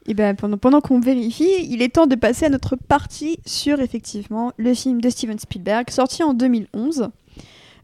Et 0.07 0.13
ben 0.13 0.35
pendant, 0.35 0.57
pendant 0.57 0.79
qu'on 0.81 0.99
vérifie, 0.99 1.49
il 1.69 1.81
est 1.81 1.93
temps 1.95 2.07
de 2.07 2.15
passer 2.15 2.45
à 2.45 2.49
notre 2.49 2.75
partie 2.77 3.39
sur 3.45 3.81
effectivement 3.81 4.53
le 4.57 4.73
film 4.73 5.01
de 5.01 5.09
Steven 5.09 5.37
Spielberg, 5.37 5.89
sorti 5.89 6.23
en 6.23 6.33
2011, 6.33 7.09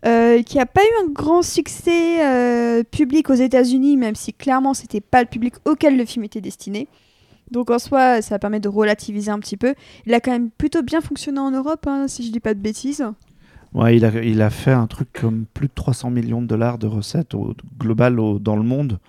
euh, 0.05 0.41
qui 0.43 0.57
a 0.59 0.65
pas 0.65 0.81
eu 0.81 1.05
un 1.05 1.09
grand 1.11 1.41
succès 1.41 2.25
euh, 2.25 2.83
public 2.83 3.29
aux 3.29 3.33
États-Unis, 3.33 3.97
même 3.97 4.15
si 4.15 4.31
clairement 4.33 4.73
c'était 4.73 5.01
pas 5.01 5.21
le 5.21 5.27
public 5.27 5.55
auquel 5.65 5.97
le 5.97 6.05
film 6.05 6.23
était 6.23 6.41
destiné. 6.41 6.87
Donc 7.51 7.69
en 7.69 7.77
soi, 7.77 8.21
ça 8.21 8.39
permet 8.39 8.61
de 8.61 8.69
relativiser 8.69 9.29
un 9.29 9.39
petit 9.39 9.57
peu. 9.57 9.75
Il 10.05 10.13
a 10.13 10.21
quand 10.21 10.31
même 10.31 10.49
plutôt 10.49 10.81
bien 10.81 11.01
fonctionné 11.01 11.39
en 11.39 11.51
Europe, 11.51 11.85
hein, 11.87 12.07
si 12.07 12.25
je 12.25 12.31
dis 12.31 12.39
pas 12.39 12.53
de 12.53 12.59
bêtises. 12.59 13.05
Ouais, 13.73 13.97
il 13.97 14.05
a, 14.05 14.23
il 14.23 14.41
a 14.41 14.49
fait 14.49 14.71
un 14.71 14.87
truc 14.87 15.09
comme 15.13 15.45
plus 15.53 15.67
de 15.67 15.73
300 15.73 16.09
millions 16.11 16.41
de 16.41 16.47
dollars 16.47 16.77
de 16.77 16.87
recettes 16.87 17.33
au, 17.33 17.53
global 17.79 18.19
au- 18.19 18.39
dans 18.39 18.55
le 18.55 18.63
monde. 18.63 18.99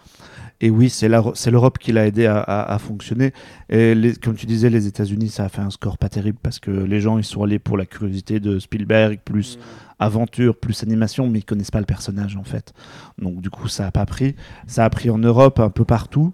Et 0.65 0.71
oui, 0.71 0.89
c'est 0.89 1.09
l'Europe 1.11 1.77
qui 1.77 1.93
l'a 1.93 2.07
aidé 2.07 2.25
à, 2.25 2.79
fonctionner. 2.81 3.35
Et 3.69 3.95
comme 4.23 4.35
tu 4.35 4.47
disais, 4.47 4.71
les 4.71 4.87
États-Unis, 4.87 5.29
ça 5.29 5.45
a 5.45 5.51
fait 5.51 5.61
un 5.61 5.69
score 5.69 5.99
pas 5.99 6.09
terrible 6.09 6.39
parce 6.43 6.59
que 6.59 6.71
les 6.71 7.03
gens, 7.03 7.19
ils 7.19 7.25
sont 7.25 7.43
allés 7.43 7.59
pour 7.59 7.77
la 7.77 7.85
curiosité 7.85 8.41
de 8.41 8.59
Spielberg, 8.59 9.21
plus 9.23 9.59
aventure, 9.99 10.57
plus 10.57 10.83
animation, 10.83 11.29
mais 11.29 11.41
ils 11.41 11.45
connaissent 11.45 11.71
pas 11.71 11.81
le 11.81 11.85
personnage 11.85 12.39
en 12.39 12.45
fait. 12.45 12.73
Donc 13.19 13.43
du 13.43 13.51
coup, 13.51 13.69
ça 13.69 13.87
a 13.87 13.91
pas 13.91 14.07
pris. 14.07 14.37
Ça 14.67 14.87
a 14.87 14.89
pris 14.89 15.11
en 15.11 15.19
Europe, 15.19 15.61
un 15.61 15.69
peu 15.69 15.85
partout. 15.85 16.33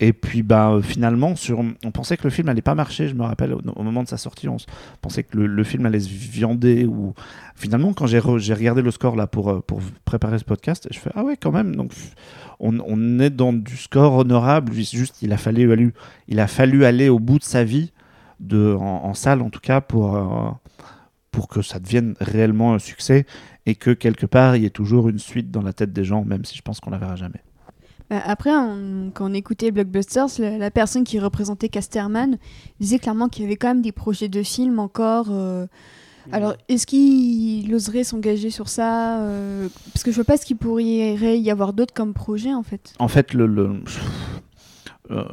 Et 0.00 0.12
puis 0.12 0.42
bah, 0.42 0.70
euh, 0.70 0.82
finalement, 0.82 1.34
on 1.84 1.90
pensait 1.90 2.16
que 2.16 2.24
le 2.24 2.30
film 2.30 2.48
allait 2.48 2.62
pas 2.62 2.74
marcher. 2.74 3.08
Je 3.08 3.14
me 3.14 3.22
rappelle 3.22 3.52
au, 3.52 3.82
moment 3.82 4.02
de 4.02 4.08
sa 4.08 4.16
sortie, 4.16 4.48
on 4.48 4.56
pensait 5.00 5.24
que 5.24 5.38
le, 5.38 5.64
film 5.64 5.86
allait 5.86 6.00
se 6.00 6.08
viander. 6.08 6.86
Ou 6.86 7.14
finalement, 7.56 7.92
quand 7.92 8.06
j'ai 8.06 8.20
re- 8.20 8.38
j'ai 8.38 8.54
regardé 8.54 8.82
le 8.82 8.90
score 8.90 9.16
là 9.16 9.26
pour, 9.26 9.50
euh, 9.50 9.60
pour 9.60 9.80
préparer 10.04 10.38
ce 10.38 10.44
podcast, 10.44 10.88
je 10.90 10.98
fais 10.98 11.10
ah 11.14 11.24
ouais 11.24 11.36
quand 11.36 11.52
même. 11.52 11.74
On, 12.60 13.18
est 13.20 13.30
dans 13.30 13.52
du 13.52 13.76
score 13.76 14.14
honorable. 14.14 14.72
Juste, 14.72 15.22
il 15.22 15.32
a 15.32 15.36
fallu 15.36 15.70
aller, 15.72 15.90
il 16.28 16.40
a 16.40 16.46
fallu 16.46 16.84
aller 16.84 17.08
au 17.08 17.18
bout 17.18 17.38
de 17.38 17.44
sa 17.44 17.64
vie 17.64 17.92
de 18.40 18.74
en, 18.74 19.14
salle 19.14 19.42
en 19.42 19.50
tout 19.50 19.60
cas 19.60 19.80
pour 19.80 20.16
euh, 20.16 20.50
pour 21.30 21.48
que 21.48 21.60
ça 21.62 21.78
devienne 21.78 22.14
réellement 22.20 22.74
un 22.74 22.78
succès 22.78 23.26
et 23.66 23.74
que 23.74 23.90
quelque 23.90 24.26
part 24.26 24.56
il 24.56 24.62
y 24.62 24.66
ait 24.66 24.70
toujours 24.70 25.08
une 25.08 25.18
suite 25.18 25.50
dans 25.50 25.62
la 25.62 25.72
tête 25.72 25.92
des 25.92 26.04
gens, 26.04 26.24
même 26.24 26.44
si 26.44 26.56
je 26.56 26.62
pense 26.62 26.80
qu'on 26.80 26.90
la 26.90 26.98
verra 26.98 27.16
jamais. 27.16 27.42
Bah, 28.10 28.22
Après, 28.24 28.50
on- 28.56 29.10
quand 29.12 29.30
on 29.30 29.34
écoutait 29.34 29.70
Blockbusters, 29.70 30.28
la, 30.38 30.56
la 30.56 30.70
personne 30.70 31.04
qui 31.04 31.18
représentait 31.18 31.68
Casterman 31.68 32.38
disait 32.80 32.98
clairement 32.98 33.28
qu'il 33.28 33.42
y 33.42 33.46
avait 33.46 33.56
quand 33.56 33.68
même 33.68 33.82
des 33.82 33.92
projets 33.92 34.28
de 34.28 34.42
films 34.42 34.78
encore. 34.78 35.26
euh, 35.30 35.66
Alors, 36.32 36.54
est-ce 36.68 36.86
qu'il 36.86 37.74
oserait 37.74 38.04
s'engager 38.04 38.50
sur 38.50 38.68
ça 38.68 39.20
euh, 39.22 39.68
Parce 39.92 40.02
que 40.02 40.10
je 40.10 40.16
vois 40.16 40.24
pas 40.24 40.36
ce 40.36 40.44
qu'il 40.46 40.56
pourrait 40.56 40.84
y 40.84 41.50
avoir 41.50 41.72
d'autres 41.72 41.94
comme 41.94 42.12
projet 42.14 42.52
en 42.54 42.62
fait. 42.62 42.92
En 42.98 43.08
fait, 43.08 43.34
le, 43.34 43.46
le- 43.46 43.82
euh, 45.10 45.24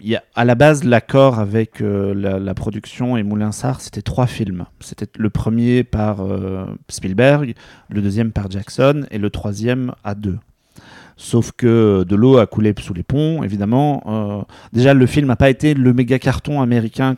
y 0.00 0.14
a, 0.14 0.22
à 0.34 0.44
la 0.44 0.54
base, 0.54 0.84
l'accord 0.84 1.38
avec 1.38 1.80
euh, 1.80 2.14
la, 2.14 2.38
la 2.38 2.54
production 2.54 3.16
et 3.16 3.22
Moulin 3.22 3.52
Sarr, 3.52 3.80
c'était 3.80 4.02
trois 4.02 4.26
films. 4.26 4.66
C'était 4.80 5.08
le 5.18 5.30
premier 5.30 5.82
par 5.84 6.20
euh, 6.20 6.64
Spielberg, 6.88 7.54
le 7.88 8.00
deuxième 8.02 8.30
par 8.32 8.50
Jackson 8.50 9.06
et 9.10 9.18
le 9.18 9.30
troisième 9.30 9.92
à 10.04 10.14
deux. 10.14 10.38
Sauf 11.22 11.52
que 11.52 12.02
de 12.08 12.16
l'eau 12.16 12.38
a 12.38 12.46
coulé 12.46 12.72
sous 12.80 12.94
les 12.94 13.02
ponts, 13.02 13.42
évidemment. 13.42 14.02
Euh, 14.06 14.42
déjà, 14.72 14.94
le 14.94 15.04
film 15.04 15.26
n'a 15.26 15.36
pas 15.36 15.50
été 15.50 15.74
le 15.74 15.92
méga 15.92 16.18
carton 16.18 16.62
américain 16.62 17.14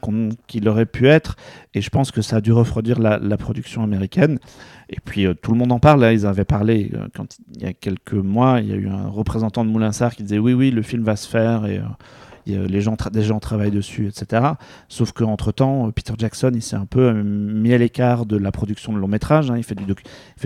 qu'il 0.49 0.69
aurait 0.69 0.87
pu 0.87 1.07
être, 1.07 1.37
et 1.73 1.81
je 1.81 1.89
pense 1.89 2.11
que 2.11 2.21
ça 2.21 2.39
a 2.39 2.41
dû 2.41 2.53
refroidir 2.53 2.99
la, 2.99 3.37
production 3.37 3.85
américaine. 3.85 4.41
Et 4.91 4.97
puis 5.05 5.25
euh, 5.25 5.35
tout 5.35 5.53
le 5.53 5.57
monde 5.57 5.71
en 5.71 5.79
parle. 5.79 6.01
Là, 6.01 6.13
ils 6.13 6.27
avaient 6.27 6.45
parlé 6.45 6.91
euh, 6.95 7.07
quand 7.15 7.39
il 7.55 7.63
y 7.63 7.65
a 7.65 7.73
quelques 7.73 8.15
mois. 8.15 8.59
Il 8.61 8.71
y 8.71 8.73
a 8.73 8.77
eu 8.77 8.89
un 8.89 9.07
représentant 9.07 9.65
de 9.65 9.71
Moulin 9.71 9.93
Sarr 9.93 10.17
qui 10.17 10.25
disait 10.25 10.41
oui, 10.41 10.53
oui, 10.53 10.73
le 10.73 10.83
film 10.83 11.05
va 11.05 11.15
se 11.15 11.29
faire 11.29 11.63
les 12.47 12.81
gens, 12.81 12.97
des 13.13 13.23
gens 13.23 13.41
travaillent 13.41 13.71
dessus, 13.71 14.09
etc. 14.09 14.43
Sauf 14.89 15.13
qu'entre 15.13 15.53
temps, 15.53 15.91
Peter 15.91 16.15
Jackson, 16.17 16.53
il 16.55 16.63
s'est 16.63 16.77
un 16.77 16.87
peu 16.87 17.09
euh, 17.09 17.23
mis 17.23 17.73
à 17.73 17.79
l'écart 17.79 18.27
de 18.27 18.37
la 18.37 18.53
production 18.53 18.93
de 18.93 18.99
long 18.99 19.09
métrage. 19.09 19.51
hein. 19.51 19.57
Il 19.57 19.65
fait 19.65 19.75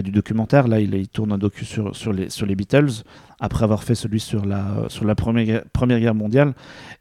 du 0.03 0.11
documentaire. 0.11 0.69
Là, 0.69 0.81
il, 0.81 1.09
tourne 1.09 1.33
un 1.33 1.39
docu 1.39 1.65
sur 1.65 2.13
les 2.13 2.55
Beatles 2.55 3.05
après 3.41 3.65
avoir 3.65 3.85
fait 3.85 3.95
celui 3.95 4.21
sur 4.21 4.45
la 4.47 5.15
première 5.15 6.01
guerre, 6.01 6.15
mondiale. 6.15 6.55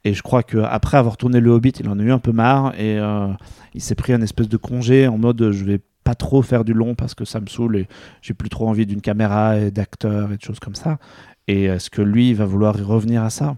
Et 0.04 0.14
je 0.14 0.22
crois 0.22 0.44
que 0.44 0.58
après 0.58 0.98
avoir 0.98 1.18
tourné 1.18 1.40
le 1.40 1.52
Hobbit, 1.52 1.74
il 1.80 1.90
en 1.90 2.00
a 2.00 2.04
eu 2.04 2.12
un 2.12 2.20
peu 2.20 2.32
marre 2.32 2.74
et 2.76 2.98
euh, 3.00 3.28
il 3.74 3.82
s'est 3.82 3.96
pris 3.96 4.14
un 4.14 4.22
espèce 4.22 4.50
de 4.50 4.58
congé 4.58 5.08
en 5.08 5.18
mode 5.18 5.52
je 5.52 5.64
vais 5.64 5.80
pas 6.04 6.16
trop 6.16 6.42
faire 6.42 6.64
du 6.64 6.74
long 6.74 6.94
parce 6.94 7.16
que 7.16 7.26
ça 7.26 7.40
me 7.40 7.48
saoule 7.48 7.78
et 7.78 7.88
j'ai 8.22 8.34
plus 8.34 8.50
trop 8.50 8.68
envie 8.68 8.86
d'une 8.86 9.02
caméra 9.02 9.58
et 9.58 9.72
d'acteurs 9.72 10.32
et 10.32 10.38
de 10.38 10.42
choses 10.42 10.60
comme 10.60 10.76
ça. 10.76 11.00
Et 11.48 11.66
est-ce 11.66 11.90
que 11.90 12.02
lui 12.02 12.30
il 12.30 12.36
va 12.36 12.46
vouloir 12.46 12.78
y 12.78 12.84
revenir 12.84 13.24
à 13.24 13.30
ça? 13.30 13.56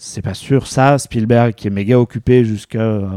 C'est 0.00 0.22
pas 0.22 0.32
sûr. 0.34 0.68
Ça, 0.68 0.96
Spielberg 0.96 1.54
qui 1.54 1.66
est 1.66 1.70
méga 1.70 1.98
occupé 1.98 2.44
jusqu'à 2.44 2.78
euh, 2.80 3.08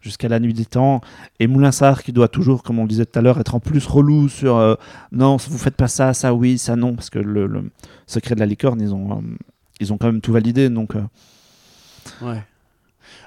jusqu'à 0.00 0.28
la 0.28 0.40
nuit 0.40 0.54
des 0.54 0.64
temps 0.64 1.02
et 1.38 1.46
Moulin 1.46 1.72
Sarr 1.72 2.02
qui 2.02 2.10
doit 2.12 2.28
toujours, 2.28 2.62
comme 2.62 2.78
on 2.78 2.84
le 2.84 2.88
disait 2.88 3.04
tout 3.04 3.18
à 3.18 3.22
l'heure, 3.22 3.38
être 3.38 3.54
en 3.54 3.60
plus 3.60 3.84
relou 3.86 4.30
sur 4.30 4.56
euh, 4.56 4.74
non, 5.12 5.36
vous 5.36 5.58
faites 5.58 5.76
pas 5.76 5.88
ça, 5.88 6.14
ça 6.14 6.32
oui, 6.32 6.56
ça 6.56 6.74
non, 6.74 6.94
parce 6.94 7.10
que 7.10 7.18
le, 7.18 7.46
le 7.46 7.70
secret 8.06 8.34
de 8.34 8.40
la 8.40 8.46
licorne, 8.46 8.80
ils 8.80 8.94
ont, 8.94 9.18
euh, 9.18 9.20
ils 9.78 9.92
ont 9.92 9.98
quand 9.98 10.06
même 10.06 10.22
tout 10.22 10.32
validé, 10.32 10.70
donc 10.70 10.96
euh, 10.96 11.02
Ouais. 12.22 12.42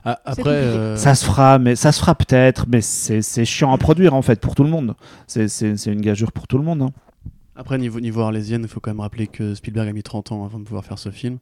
Ah, 0.04 0.20
après, 0.26 0.50
euh, 0.50 0.98
ça 0.98 1.14
se 1.14 1.26
fera, 1.26 1.60
mais 1.60 1.76
ça 1.76 1.92
se 1.92 2.00
fera 2.00 2.16
peut-être, 2.16 2.66
mais 2.68 2.82
c'est 2.82 3.22
c'est 3.22 3.46
chiant 3.46 3.72
à 3.72 3.78
produire 3.78 4.16
en 4.16 4.22
fait 4.24 4.40
pour 4.40 4.56
tout 4.56 4.64
le 4.64 4.70
monde. 4.70 4.96
C'est- 5.28 5.48
C'est 5.48 5.78
c'est 5.78 5.92
une 5.94 6.02
gageure 6.02 6.32
pour 6.32 6.48
tout 6.48 6.58
le 6.58 6.64
monde. 6.64 6.82
hein. 6.82 6.92
après 7.56 7.78
niveau, 7.78 8.00
niveau 8.00 8.22
arlésienne, 8.22 8.64
il 8.64 8.68
faut 8.68 8.80
quand 8.80 8.90
même 8.92 9.00
rappeler 9.00 9.28
que 9.28 9.54
Spielberg 9.56 9.88
a 9.88 9.94
mis 9.94 10.04
30 10.04 10.32
ans 10.32 10.44
avant 10.44 10.58
de 10.60 10.64
pouvoir 10.64 10.84
faire 10.86 10.98
ce 11.00 11.10
film. 11.12 11.38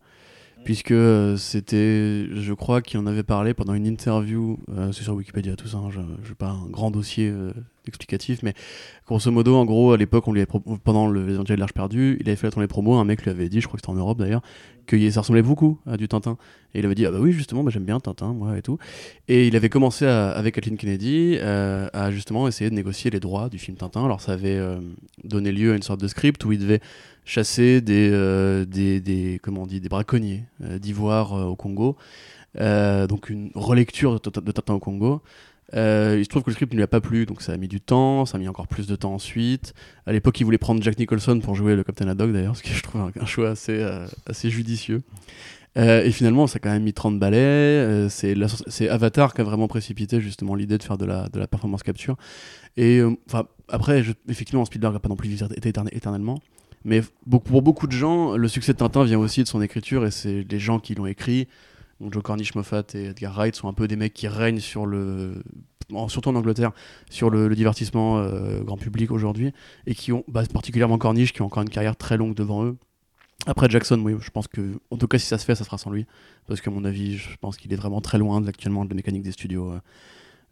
Puisque 0.64 0.92
euh, 0.92 1.36
c'était, 1.36 2.28
je 2.34 2.54
crois 2.54 2.82
qu'il 2.82 3.00
en 3.00 3.06
avait 3.06 3.24
parlé 3.24 3.54
pendant 3.54 3.74
une 3.74 3.86
interview, 3.86 4.58
euh, 4.70 4.92
c'est 4.92 5.04
sur 5.04 5.14
Wikipédia 5.14 5.56
tout 5.56 5.68
ça, 5.68 5.78
hein, 5.78 5.90
je 5.92 6.00
n'ai 6.00 6.36
pas 6.38 6.50
un 6.50 6.68
grand 6.68 6.90
dossier 6.90 7.30
euh, 7.30 7.52
explicatif, 7.88 8.44
mais 8.44 8.54
grosso 9.08 9.32
modo, 9.32 9.56
en 9.56 9.66
gros, 9.66 9.94
à 9.94 9.98
l'époque, 9.98 10.28
on 10.28 10.34
lui 10.34 10.46
pendant 10.84 11.08
le 11.08 11.22
Aventuriers 11.22 11.56
de 11.56 11.60
l'Arche 11.60 11.74
perdue, 11.74 12.18
il 12.20 12.28
avait 12.30 12.36
fait 12.36 12.48
la 12.48 12.52
tournée 12.52 12.68
promo, 12.68 12.96
un 12.96 13.06
mec 13.06 13.24
lui 13.24 13.32
avait 13.32 13.50
dit, 13.50 13.62
je 13.62 13.68
crois 13.68 13.78
que 13.78 13.82
c'était 13.86 13.92
en 13.92 14.00
Europe 14.00 14.18
d'ailleurs, 14.18 14.42
que 14.86 15.10
ça 15.10 15.22
ressemblait 15.22 15.42
beaucoup 15.42 15.80
à 15.86 15.98
du 15.98 16.08
Tintin. 16.08 16.38
Et 16.74 16.80
il 16.80 16.86
avait 16.86 16.96
dit, 16.96 17.06
ah 17.06 17.12
bah 17.12 17.20
oui, 17.20 17.32
justement, 17.32 17.64
bah, 17.64 17.72
j'aime 17.72 17.86
bien 17.86 18.00
Tintin, 18.00 18.34
moi 18.34 18.58
et 18.58 18.62
tout. 18.62 18.78
Et 19.28 19.48
il 19.48 19.56
avait 19.56 19.70
commencé 19.70 20.06
avec 20.06 20.56
Kathleen 20.56 20.78
Kennedy 20.78 21.38
euh, 21.40 21.88
à 21.94 22.12
justement 22.12 22.48
essayer 22.48 22.70
de 22.70 22.76
négocier 22.76 23.12
les 23.12 23.20
droits 23.20 23.50
du 23.50 23.60
film 23.60 23.78
Tintin. 23.78 24.06
Alors 24.06 24.22
ça 24.22 24.34
avait 24.34 24.58
euh, 24.58 24.80
donné 25.24 25.52
lieu 25.52 25.74
à 25.74 25.76
une 25.76 25.84
sorte 25.84 26.02
de 26.02 26.08
script 26.08 26.44
où 26.46 26.52
il 26.52 26.60
devait 26.60 26.82
chasser 27.26 27.82
des, 27.82 28.10
euh, 28.12 28.66
des, 28.66 29.40
comment 29.42 29.64
on 29.64 29.68
dit, 29.68 29.80
des 29.80 29.90
braconniers 29.90 30.44
d'ivoire 30.60 31.34
au 31.50 31.56
Congo. 31.56 31.96
Donc 32.56 33.30
une 33.30 33.52
relecture 33.56 34.20
de 34.20 34.52
Tintin 34.52 34.74
au 34.74 34.80
Congo. 34.80 35.22
Euh, 35.74 36.18
il 36.20 36.24
se 36.24 36.30
trouve 36.30 36.44
que 36.44 36.50
le 36.50 36.54
script 36.54 36.72
ne 36.74 36.78
lui 36.78 36.84
a 36.84 36.88
pas 36.88 37.02
plu, 37.02 37.26
donc 37.26 37.42
ça 37.42 37.54
a 37.54 37.58
mis 37.58 37.68
du 37.68 37.82
temps, 37.82 38.26
ça 38.26 38.38
a 38.38 38.40
mis 38.40 38.48
encore 38.48 38.68
plus 38.68 38.88
de 38.88 38.96
temps 38.96 39.14
ensuite. 39.14 39.74
À 40.06 40.12
l'époque, 40.12 40.40
il 40.40 40.44
voulait 40.44 40.58
prendre 40.58 40.82
Jack 40.84 41.00
Nicholson 41.00 41.40
pour 41.40 41.56
jouer 41.56 41.76
le 41.76 41.84
Captain 41.84 42.08
Haddock 42.08 42.32
d'ailleurs, 42.32 42.56
ce 42.58 42.64
qui 42.64 42.74
je 42.74 42.84
trouve 42.84 43.02
un, 43.02 43.26
choix 43.26 43.50
assez, 43.50 43.80
euh, 43.80 44.06
judicieux. 44.44 45.02
Euh, 45.76 46.04
et 46.04 46.12
finalement, 46.12 46.46
ça 46.46 46.58
a 46.58 46.60
quand 46.60 46.70
même 46.70 46.84
mis 46.84 46.94
30 46.94 47.18
balais. 47.18 48.08
C'est 48.10 48.90
Avatar 48.90 49.34
qui 49.34 49.42
a 49.42 49.44
vraiment 49.44 49.68
précipité 49.68 50.22
justement 50.22 50.54
l'idée 50.54 50.78
de 50.78 50.84
faire 50.84 50.98
de 50.98 51.06
la, 51.06 51.48
performance 51.48 51.82
capture. 51.82 52.16
Et 52.78 53.02
enfin, 53.28 53.48
après, 53.70 54.04
effectivement, 54.30 54.66
Spielberg 54.66 54.94
n'a 54.94 55.00
pas 55.00 55.10
non 55.10 55.16
plus 55.16 55.34
été 55.34 55.72
éterne- 55.72 55.90
éternellement. 55.92 56.40
Mais 56.86 57.02
pour 57.46 57.62
beaucoup 57.62 57.88
de 57.88 57.94
gens, 57.94 58.36
le 58.36 58.48
succès 58.48 58.74
de 58.74 58.78
Tintin 58.78 59.06
vient 59.06 59.18
aussi 59.18 59.42
de 59.42 59.48
son 59.48 59.62
écriture 59.62 60.06
et 60.06 60.12
c'est 60.12 60.46
les 60.50 60.60
gens 60.60 60.80
qui 60.80 60.96
l'ont 60.96 61.06
écrit. 61.06 61.48
Donc 62.04 62.12
Joe 62.14 62.22
Cornish 62.22 62.54
Moffat 62.54 62.84
et 62.96 63.06
Edgar 63.06 63.34
Wright 63.34 63.56
sont 63.56 63.70
un 63.70 63.74
peu 63.74 63.88
des 63.88 63.96
mecs 63.96 64.14
qui 64.14 64.28
règnent 64.28 64.60
sur 64.60 64.86
le, 64.86 65.42
surtout 66.10 66.30
en 66.30 66.36
Angleterre, 66.36 66.72
sur 67.10 67.30
le, 67.30 67.56
divertissement 67.56 68.18
euh, 68.18 68.62
grand 68.62 68.76
public 68.76 69.10
aujourd'hui 69.10 69.54
et 69.88 69.96
qui 69.96 70.12
ont, 70.12 70.26
bah, 70.28 70.44
particulièrement 70.52 70.98
Cornish, 70.98 71.32
qui 71.32 71.42
ont 71.42 71.46
encore 71.46 71.64
une 71.64 71.70
carrière 71.70 71.96
très 71.96 72.18
longue 72.18 72.36
devant 72.36 72.66
eux. 72.66 72.76
Après 73.46 73.70
Jackson, 73.70 74.04
je 74.20 74.30
pense 74.32 74.48
que, 74.50 74.80
en 74.92 74.98
tout 74.98 75.08
cas, 75.08 75.18
si 75.18 75.28
ça 75.28 75.38
se 75.38 75.46
fait, 75.46 75.56
ça 75.56 75.64
sera 75.64 75.78
sans 75.78 75.92
lui, 75.92 76.06
parce 76.48 76.60
qu'à 76.60 76.72
mon 76.72 76.84
avis, 76.84 77.18
je 77.18 77.38
pense 77.40 77.56
qu'il 77.56 77.72
est 77.72 77.78
vraiment 77.78 78.02
très 78.02 78.18
loin 78.18 78.42
de, 78.42 78.50
actuellement 78.50 78.84
de 78.84 78.90
la 78.90 78.96
mécanique 78.96 79.24
des 79.24 79.32
studios. 79.32 79.72
euh, 79.72 79.80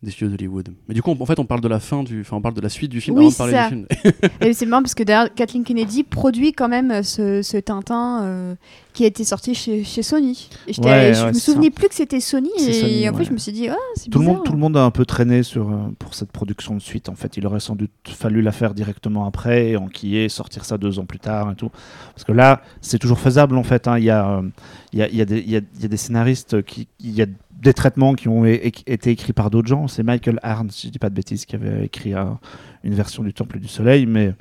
des 0.03 0.09
studios 0.11 0.29
d'Hollywood. 0.29 0.69
Mais 0.87 0.95
du 0.95 1.01
coup, 1.03 1.11
on- 1.11 1.21
en 1.21 1.25
fait, 1.27 1.37
on 1.39 1.45
parle 1.45 1.61
de 1.61 1.67
la 1.67 1.79
fin 1.79 2.03
du, 2.03 2.21
enfin, 2.21 2.37
on 2.37 2.41
parle 2.41 2.55
de 2.55 2.61
la 2.61 2.69
suite 2.69 2.89
du 2.91 3.01
film 3.01 3.17
Oui, 3.17 3.25
avant 3.25 3.31
de 3.31 3.37
parler 3.37 3.53
c'est 3.53 3.57
ça. 3.59 3.69
du 3.69 4.11
film. 4.19 4.31
Et 4.41 4.53
c'est 4.53 4.65
marrant 4.65 4.81
parce 4.81 4.95
que 4.95 5.03
d'ailleurs, 5.03 5.33
Kathleen 5.33 5.63
Kennedy 5.63 6.03
produit 6.03 6.53
quand 6.53 6.67
même 6.69 6.89
euh, 6.91 7.03
ce, 7.03 7.41
ce 7.43 7.57
Tintin 7.57 8.23
euh, 8.23 8.55
qui 8.93 9.03
a 9.03 9.07
été 9.07 9.23
sorti 9.23 9.53
chez, 9.53 9.83
chez 9.83 10.01
Sony. 10.01 10.49
Et 10.67 10.73
Ouais, 10.81 11.13
je 11.13 11.27
me 11.27 11.33
souvenais 11.33 11.69
plus 11.69 11.87
que 11.87 11.93
c'était 11.95 12.19
Sony. 12.19 12.49
Et 12.57 12.73
Sony, 12.73 13.09
en 13.09 13.13
fait, 13.13 13.19
ouais. 13.19 13.25
je 13.25 13.31
me 13.31 13.37
suis 13.37 13.51
dit, 13.51 13.69
ah, 13.69 13.75
c'est 13.95 14.09
Tout 14.09 14.19
le, 14.19 14.25
monde, 14.25 14.43
tout 14.43 14.51
le 14.53 14.57
monde 14.57 14.75
a 14.75 14.83
un 14.83 14.91
peu 14.91 15.05
traîné 15.05 15.43
sur, 15.43 15.69
euh, 15.69 15.75
pour 15.99 16.15
cette 16.15 16.31
production 16.31 16.73
de 16.75 16.81
suite. 16.81 17.07
En 17.07 17.15
fait, 17.15 17.37
il 17.37 17.45
aurait 17.45 17.59
sans 17.59 17.75
doute 17.75 17.91
fallu 18.07 18.41
la 18.41 18.51
faire 18.51 18.73
directement 18.73 19.25
après, 19.27 19.69
et 19.69 19.77
enquiller, 19.77 20.29
sortir 20.29 20.65
ça 20.65 20.79
deux 20.79 20.97
ans 20.97 21.05
plus 21.05 21.19
tard 21.19 21.51
et 21.51 21.55
tout. 21.55 21.69
Parce 22.15 22.23
que 22.23 22.31
là, 22.31 22.61
c'est 22.81 22.97
toujours 22.97 23.19
faisable 23.19 23.55
en 23.55 23.63
fait. 23.63 23.87
hein. 23.87 23.99
Il 23.99 24.03
y, 24.05 24.09
a, 24.09 24.41
il 24.93 24.99
y, 24.99 25.03
a, 25.03 25.07
il 25.09 25.15
y, 25.15 25.21
a 25.21 25.25
y 25.25 25.55
a- 25.57 25.61
il 25.75 25.81
y 25.81 25.85
a 25.85 25.87
des 25.87 25.97
scénaristes 25.97 26.63
qui. 26.63 26.87
Il 26.99 27.11
y 27.11 27.21
a 27.21 27.27
des 27.61 27.73
traitements 27.73 28.13
qui 28.15 28.27
ont 28.27 28.43
été 28.45 29.11
écrits 29.11 29.33
par 29.33 29.49
d'autres 29.51 29.67
gens. 29.67 29.87
C'est 29.87 30.03
Michael 30.03 30.39
Arndt, 30.41 30.73
si 30.73 30.87
je 30.87 30.91
dis 30.91 30.99
pas 30.99 31.09
de 31.09 31.15
bêtises, 31.15 31.45
qui 31.45 31.55
avait 31.55 31.85
écrit 31.85 32.13
un- 32.13 32.39
une 32.83 32.95
version 32.95 33.21
du 33.23 33.33
Temple 33.33 33.59
du 33.59 33.67
Soleil, 33.67 34.07
mais 34.07 34.33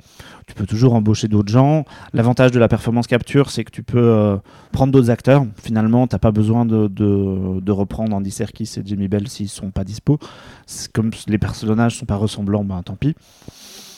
tu 0.47 0.55
peux 0.55 0.65
toujours 0.65 0.95
embaucher 0.95 1.27
d'autres 1.27 1.51
gens. 1.51 1.85
L'avantage 2.13 2.49
de 2.51 2.57
la 2.59 2.67
performance 2.67 3.05
capture, 3.05 3.51
c'est 3.51 3.63
que 3.63 3.69
tu 3.71 3.83
peux 3.83 3.99
euh, 4.01 4.37
prendre 4.71 4.91
d'autres 4.91 5.11
acteurs. 5.11 5.45
Finalement, 5.61 6.07
t'as 6.07 6.17
pas 6.17 6.31
besoin 6.31 6.65
de, 6.65 6.87
de, 6.87 7.59
de 7.59 7.71
reprendre 7.71 8.15
Andy 8.15 8.31
Serkis 8.31 8.73
et 8.77 8.81
Jamie 8.83 9.07
Bell 9.07 9.27
s'ils 9.27 9.49
sont 9.49 9.69
pas 9.69 9.83
dispo. 9.83 10.17
Comme 10.93 11.11
les 11.27 11.37
personnages 11.37 11.97
sont 11.97 12.05
pas 12.07 12.15
ressemblants, 12.15 12.63
ben 12.63 12.81
tant 12.81 12.95
pis. 12.95 13.13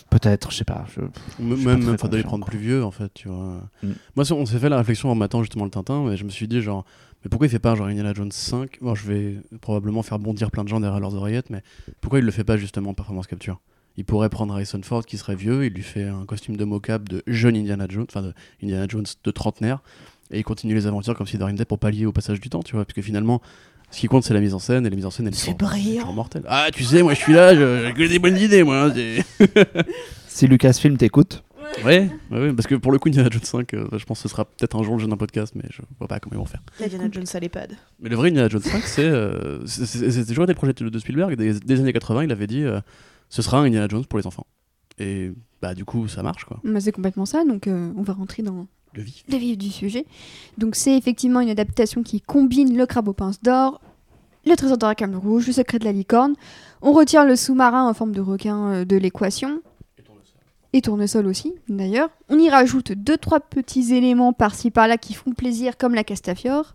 Peut-être, 0.10 0.52
je 0.52 0.58
sais 0.58 0.64
pas. 0.66 0.86
je- 0.96 1.02
Je 1.44 1.56
suis 1.56 1.66
même 1.66 1.98
faudrait 1.98 2.18
les 2.20 2.24
prendre 2.24 2.46
plus 2.46 2.60
vieux 2.60 2.84
en 2.84 2.92
fait 2.92 3.12
tu 3.16 3.30
vois 3.30 3.62
Mm. 3.82 3.88
moi 4.16 4.26
on 4.34 4.46
s'est 4.46 4.60
fait 4.60 4.70
la 4.70 4.78
réflexion 4.78 5.10
en 5.10 5.16
matant 5.16 5.42
justement 5.42 5.64
le 5.66 5.72
Tintin 5.72 6.04
mais 6.08 6.18
je 6.18 6.24
me 6.24 6.30
suis 6.30 6.48
dit 6.48 6.62
genre 6.62 6.86
mais 7.24 7.30
pourquoi 7.30 7.48
il 7.48 7.50
fait 7.50 7.60
pas 7.60 7.76
genre 7.76 7.88
Indiana 7.88 8.14
Jones 8.14 8.32
5 8.32 8.80
bon 8.82 8.96
je 8.96 9.06
vais 9.08 9.38
probablement 9.62 10.04
faire 10.04 10.20
bondir 10.20 10.52
plein 10.52 10.64
de 10.64 10.70
gens 10.70 10.80
derrière 10.80 11.00
leurs 11.00 11.16
oreillettes 11.16 11.50
mais 11.50 11.62
pourquoi 12.02 12.20
il 12.20 12.26
le 12.26 12.32
fait 12.32 12.44
pas 12.44 12.58
justement 12.58 12.92
en 12.92 12.94
performance 12.94 13.28
capture? 13.28 13.60
Il 13.96 14.06
pourrait 14.06 14.30
prendre 14.30 14.54
Harrison 14.54 14.82
Ford 14.84 15.06
qui 15.06 15.18
serait 15.18 15.36
vieux 15.36 15.66
il 15.66 15.74
lui 15.74 15.84
fait 15.84 16.04
un 16.06 16.26
costume 16.26 16.58
de 16.58 16.66
mocap 16.66 17.08
de 17.08 17.22
jeune 17.28 17.56
Indiana 17.56 17.86
Jones 17.90 18.06
enfin 18.10 18.22
de 18.24 18.34
Indiana 18.64 18.86
Jones 18.90 19.06
de 19.24 19.32
trentenaire 19.32 19.82
et 20.32 20.40
il 20.40 20.44
continue 20.44 20.74
les 20.74 20.88
aventures 20.88 21.16
comme 21.16 21.28
si 21.28 21.38
de 21.38 21.44
rien 21.44 21.54
n'était 21.54 21.66
pour 21.66 21.80
pallier 21.80 22.06
au 22.06 22.12
passage 22.12 22.40
du 22.40 22.50
temps 22.50 22.64
tu 22.64 22.74
vois 22.76 22.86
parce 22.86 22.96
que 22.96 23.02
finalement 23.04 23.42
ce 23.92 24.00
qui 24.00 24.08
compte 24.08 24.24
c'est 24.24 24.34
la 24.34 24.40
mise 24.40 24.56
en 24.56 24.60
scène 24.60 24.86
et 24.88 24.90
les 24.90 24.96
mises 24.96 25.06
en 25.06 25.12
scène 25.12 25.28
elles 25.28 25.36
C'est 25.36 25.52
sont, 25.52 25.58
brillant. 25.58 26.12
mortelles. 26.14 26.44
Ah 26.48 26.70
tu 26.74 26.84
sais 26.84 27.04
moi 27.04 27.14
je 27.14 27.20
suis 27.20 27.34
là 27.34 27.54
je- 27.54 27.86
j'ai 27.86 27.94
que 27.94 28.10
des 28.10 28.18
bonnes 28.18 28.38
idées 28.38 28.64
moi 28.64 28.86
hein, 28.86 28.94
c'est- 28.96 29.24
Si 30.28 30.48
Lucasfilm 30.48 30.98
t'écoute, 30.98 31.44
Ouais, 31.84 32.10
ouais, 32.32 32.40
ouais, 32.40 32.54
parce 32.54 32.68
que 32.68 32.76
pour 32.76 32.92
le 32.92 33.00
coup, 33.00 33.10
Indiana 33.10 33.30
Jones 33.32 33.44
5, 33.44 33.74
euh, 33.74 33.88
je 33.98 34.06
pense 34.06 34.20
que 34.20 34.24
ce 34.24 34.30
sera 34.30 34.46
peut-être 34.46 34.76
un 34.78 34.84
jour 34.84 34.96
le 34.96 35.02
jeu 35.02 35.08
d'un 35.08 35.18
podcast, 35.18 35.54
mais 35.56 35.64
je 35.70 35.82
vois 36.00 36.08
pas 36.08 36.20
comment 36.20 36.36
ils 36.36 36.40
vont 36.40 36.46
faire. 36.46 36.62
Indiana 36.80 37.06
Jones 37.12 37.26
à 37.34 37.40
l'EHPAD. 37.40 37.76
Mais 38.00 38.10
le 38.10 38.16
vrai 38.16 38.30
Indiana 38.30 38.48
Jones 38.50 38.62
5, 38.62 38.82
c'est, 38.84 39.04
euh, 39.06 39.66
c'est- 39.66 40.12
c'est 40.12 40.26
toujours 40.26 40.44
été 40.44 40.54
le 40.54 40.58
projet 40.58 40.74
de 40.74 41.00
Spielberg. 41.00 41.36
Des, 41.36 41.60
des 41.60 41.80
années 41.80 41.94
80, 41.94 42.24
il 42.24 42.32
avait 42.32 42.48
dit 42.48 42.64
euh, 42.64 42.80
ce 43.30 43.42
sera 43.42 43.60
un 43.60 43.64
Indiana 43.66 43.88
Jones 43.90 44.06
pour 44.06 44.20
les 44.20 44.28
enfants. 44.28 44.46
Et 45.00 45.32
bah, 45.62 45.74
du 45.74 45.84
coup, 45.86 46.08
ça 46.08 46.22
marche, 46.24 46.46
quoi. 46.46 46.60
Bah, 46.64 46.80
c'est 46.80 46.92
complètement 46.92 47.26
ça, 47.26 47.44
donc 47.44 47.68
euh, 47.68 47.92
on 47.98 48.04
va 48.04 48.14
rentrer 48.14 48.44
dans 48.44 48.68
Le 48.94 49.02
vif. 49.02 49.24
le 49.30 49.38
vif 49.38 49.58
du 49.58 49.70
sujet. 49.70 50.06
Donc 50.58 50.76
c'est 50.76 50.96
effectivement 50.98 51.40
une 51.42 51.50
adaptation 51.50 52.04
qui 52.04 52.22
combine 52.22 52.78
le 52.78 52.86
crabe 52.86 53.08
aux 53.08 53.14
pinces 53.14 53.42
d'or, 53.42 53.82
le 54.46 54.56
trésor 54.56 54.78
de 54.78 54.86
la 54.86 55.18
rouge, 55.18 55.48
le 55.48 55.54
secret 55.54 55.80
de 55.80 55.86
la 55.86 55.92
licorne. 55.94 56.36
On 56.82 56.92
retire 56.92 57.26
le 57.26 57.36
sous-marin 57.36 57.88
en 57.90 57.94
forme 57.94 58.12
de 58.12 58.20
requin 58.22 58.84
de 58.86 58.98
l'équation. 58.98 59.62
Et 60.76 60.82
tournesol 60.82 61.28
aussi, 61.28 61.54
d'ailleurs. 61.70 62.10
On 62.30 62.40
y 62.40 62.50
rajoute 62.50 62.94
deux 62.94 63.18
trois 63.18 63.40
petits 63.40 63.94
éléments 63.94 64.34
par-ci 64.34 64.72
par-là 64.72 64.98
qui 64.98 65.14
font 65.14 65.32
plaisir, 65.32 65.78
comme 65.78 65.94
la 65.94 66.04
Castafiore, 66.04 66.74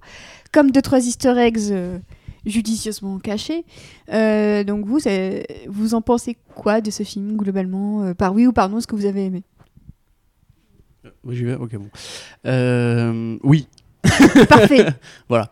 comme 0.52 0.70
deux 0.70 0.82
trois 0.82 1.04
Easter 1.04 1.36
eggs 1.36 1.72
euh, 1.72 1.98
judicieusement 2.46 3.18
cachés. 3.18 3.64
Euh, 4.12 4.62
donc 4.62 4.86
vous, 4.86 5.00
vous 5.66 5.94
en 5.94 6.00
pensez 6.00 6.36
quoi 6.54 6.80
de 6.80 6.92
ce 6.92 7.02
film 7.02 7.36
globalement 7.36 8.04
euh, 8.04 8.14
Par 8.14 8.32
oui 8.32 8.46
ou 8.46 8.52
par 8.52 8.68
non, 8.68 8.80
ce 8.80 8.86
que 8.86 8.94
vous 8.94 9.06
avez 9.06 9.24
aimé? 9.24 9.42
Oui, 11.24 11.34
j'y 11.34 11.44
vais, 11.44 11.54
ok, 11.54 11.76
bon. 11.76 13.38
Oui. 13.42 13.66
Parfait. 14.48 14.86
Voilà. 15.28 15.50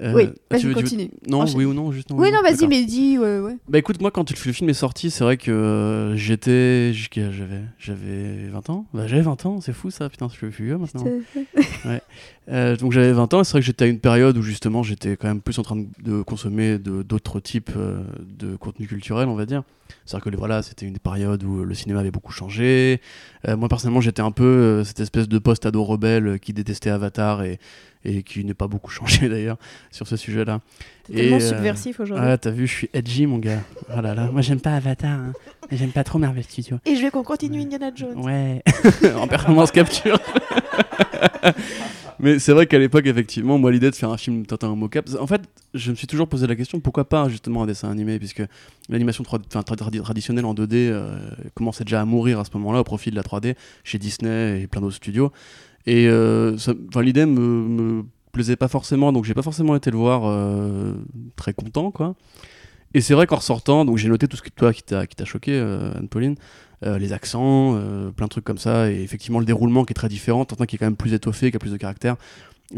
Ah, 0.00 0.04
Euh, 0.04 0.12
oui, 0.14 0.24
tu 0.26 0.32
vas-y, 0.50 0.62
veux- 0.62 0.74
continue. 0.74 1.10
Non, 1.28 1.42
Enchaîne. 1.42 1.58
oui 1.58 1.64
ou 1.66 1.74
non, 1.74 1.92
juste 1.92 2.08
non. 2.10 2.16
Oui, 2.18 2.30
non, 2.32 2.40
vas-y, 2.42 2.66
mais 2.66 2.84
dis, 2.84 3.18
ouais, 3.18 3.40
ouais. 3.40 3.56
Bah 3.68 3.78
écoute, 3.78 4.00
moi 4.00 4.10
quand 4.10 4.28
le 4.30 4.52
film 4.52 4.70
est 4.70 4.74
sorti, 4.74 5.10
c'est 5.10 5.22
vrai 5.22 5.36
que 5.36 5.50
euh, 5.50 6.16
j'étais. 6.16 6.92
J'avais 6.94 7.60
j'avais 7.78 8.48
20 8.48 8.70
ans 8.70 8.86
Bah 8.94 9.06
j'avais 9.06 9.20
20 9.22 9.44
ans, 9.44 9.60
c'est 9.60 9.74
fou 9.74 9.90
ça, 9.90 10.08
putain, 10.08 10.28
je 10.30 10.34
suis 10.34 10.48
vieux 10.48 10.78
maintenant. 10.78 11.04
Euh, 12.50 12.76
donc 12.76 12.90
j'avais 12.90 13.12
20 13.12 13.32
ans 13.34 13.40
et 13.40 13.44
c'est 13.44 13.52
vrai 13.52 13.60
que 13.60 13.66
j'étais 13.66 13.84
à 13.84 13.86
une 13.88 14.00
période 14.00 14.36
où 14.36 14.42
justement 14.42 14.82
j'étais 14.82 15.16
quand 15.16 15.28
même 15.28 15.40
plus 15.40 15.60
en 15.60 15.62
train 15.62 15.76
de, 16.02 16.22
consommer 16.22 16.76
de- 16.78 17.02
d'autres 17.02 17.38
types 17.38 17.70
de 18.20 18.56
contenu 18.56 18.88
culturel, 18.88 19.28
on 19.28 19.36
va 19.36 19.46
dire. 19.46 19.62
C'est-à-dire 20.06 20.32
que 20.32 20.36
voilà, 20.36 20.62
c'était 20.62 20.86
une 20.86 20.98
période 20.98 21.44
où 21.44 21.62
le 21.64 21.74
cinéma 21.74 22.00
avait 22.00 22.10
beaucoup 22.10 22.32
changé. 22.32 23.00
Euh, 23.46 23.56
moi 23.56 23.68
personnellement, 23.68 24.00
j'étais 24.00 24.22
un 24.22 24.32
peu 24.32 24.82
cette 24.84 24.98
espèce 24.98 25.28
de 25.28 25.38
post-ado 25.38 25.84
rebelle 25.84 26.40
qui 26.40 26.52
détestait 26.52 26.90
Avatar 26.90 27.44
et, 27.44 27.60
et 28.04 28.22
qui 28.22 28.44
n'est 28.44 28.54
pas 28.54 28.68
beaucoup 28.68 28.90
changé 28.90 29.28
d'ailleurs 29.28 29.56
sur 29.90 30.06
ce 30.06 30.16
sujet-là. 30.16 30.60
T'es 31.04 31.14
tellement 31.14 31.36
euh, 31.36 31.40
subversif 31.40 32.00
aujourd'hui. 32.00 32.26
Ah, 32.28 32.38
t'as 32.38 32.50
vu, 32.50 32.66
je 32.66 32.72
suis 32.72 32.90
edgy 32.92 33.26
mon 33.26 33.38
gars. 33.38 33.60
Oh 33.96 34.00
là 34.00 34.14
là, 34.14 34.30
moi 34.30 34.40
j'aime 34.42 34.60
pas 34.60 34.74
Avatar, 34.76 35.10
hein. 35.10 35.32
Mais 35.70 35.76
j'aime 35.76 35.90
pas 35.90 36.04
trop 36.04 36.18
Marvel 36.18 36.44
Studios. 36.44 36.78
Et 36.84 36.96
je 36.96 37.02
veux 37.02 37.10
qu'on 37.10 37.22
continue 37.22 37.60
Indiana 37.62 37.90
Jones. 37.94 38.18
Ouais, 38.24 38.62
en 39.16 39.26
performance 39.26 39.70
capture. 39.70 40.18
Mais 42.18 42.38
c'est 42.38 42.52
vrai 42.52 42.66
qu'à 42.66 42.78
l'époque, 42.78 43.06
effectivement, 43.06 43.58
moi, 43.58 43.72
l'idée 43.72 43.90
de 43.90 43.96
faire 43.96 44.10
un 44.10 44.16
film 44.16 44.46
Tintin 44.46 44.68
en 44.68 44.76
mocap, 44.76 45.08
en 45.18 45.26
fait, 45.26 45.40
je 45.74 45.90
me 45.90 45.96
suis 45.96 46.06
toujours 46.06 46.28
posé 46.28 46.46
la 46.46 46.54
question 46.54 46.78
pourquoi 46.78 47.08
pas 47.08 47.28
justement 47.28 47.64
un 47.64 47.66
dessin 47.66 47.90
animé, 47.90 48.18
puisque 48.18 48.42
l'animation 48.88 49.24
3D 49.24 49.40
enfin, 49.48 49.60
tra- 49.60 49.76
tradi- 49.76 50.00
traditionnelle 50.02 50.44
en 50.44 50.54
2D 50.54 50.68
euh, 50.74 51.18
commençait 51.54 51.82
déjà 51.84 52.00
à 52.00 52.04
mourir 52.04 52.38
à 52.38 52.44
ce 52.44 52.50
moment-là 52.54 52.80
au 52.80 52.84
profit 52.84 53.10
de 53.10 53.16
la 53.16 53.22
3D 53.22 53.56
chez 53.82 53.98
Disney 53.98 54.60
et 54.62 54.66
plein 54.68 54.80
d'autres 54.80 54.96
studios. 54.96 55.32
Et 55.86 56.06
euh, 56.08 56.56
l'idée 57.00 57.26
me, 57.26 57.40
me 57.40 58.04
plaisait 58.32 58.56
pas 58.56 58.68
forcément, 58.68 59.12
donc 59.12 59.24
j'ai 59.24 59.34
pas 59.34 59.42
forcément 59.42 59.76
été 59.76 59.90
le 59.90 59.96
voir 59.96 60.22
euh, 60.24 60.94
très 61.36 61.52
content, 61.52 61.90
quoi. 61.90 62.14
Et 62.94 63.00
c'est 63.00 63.14
vrai 63.14 63.26
qu'en 63.26 63.36
ressortant, 63.36 63.84
donc 63.84 63.96
j'ai 63.96 64.08
noté 64.08 64.28
tout 64.28 64.36
ce 64.36 64.42
que 64.42 64.50
toi 64.50 64.72
qui 64.72 64.82
t'a 64.82 65.06
qui 65.06 65.16
t'a 65.16 65.24
choqué, 65.24 65.52
euh, 65.52 65.92
Anne-Pauline, 65.96 66.36
les 66.84 67.12
accents, 67.12 67.80
plein 68.16 68.26
de 68.26 68.30
trucs 68.30 68.44
comme 68.44 68.58
ça, 68.58 68.90
et 68.90 69.02
effectivement 69.02 69.38
le 69.38 69.44
déroulement 69.44 69.84
qui 69.84 69.92
est 69.92 69.94
très 69.94 70.08
différent, 70.08 70.44
Tintin 70.44 70.66
qui 70.66 70.74
est 70.74 70.78
quand 70.80 70.86
même 70.86 70.96
plus 70.96 71.14
étoffé, 71.14 71.52
qui 71.52 71.56
a 71.56 71.60
plus 71.60 71.70
de 71.70 71.76
caractère. 71.76 72.16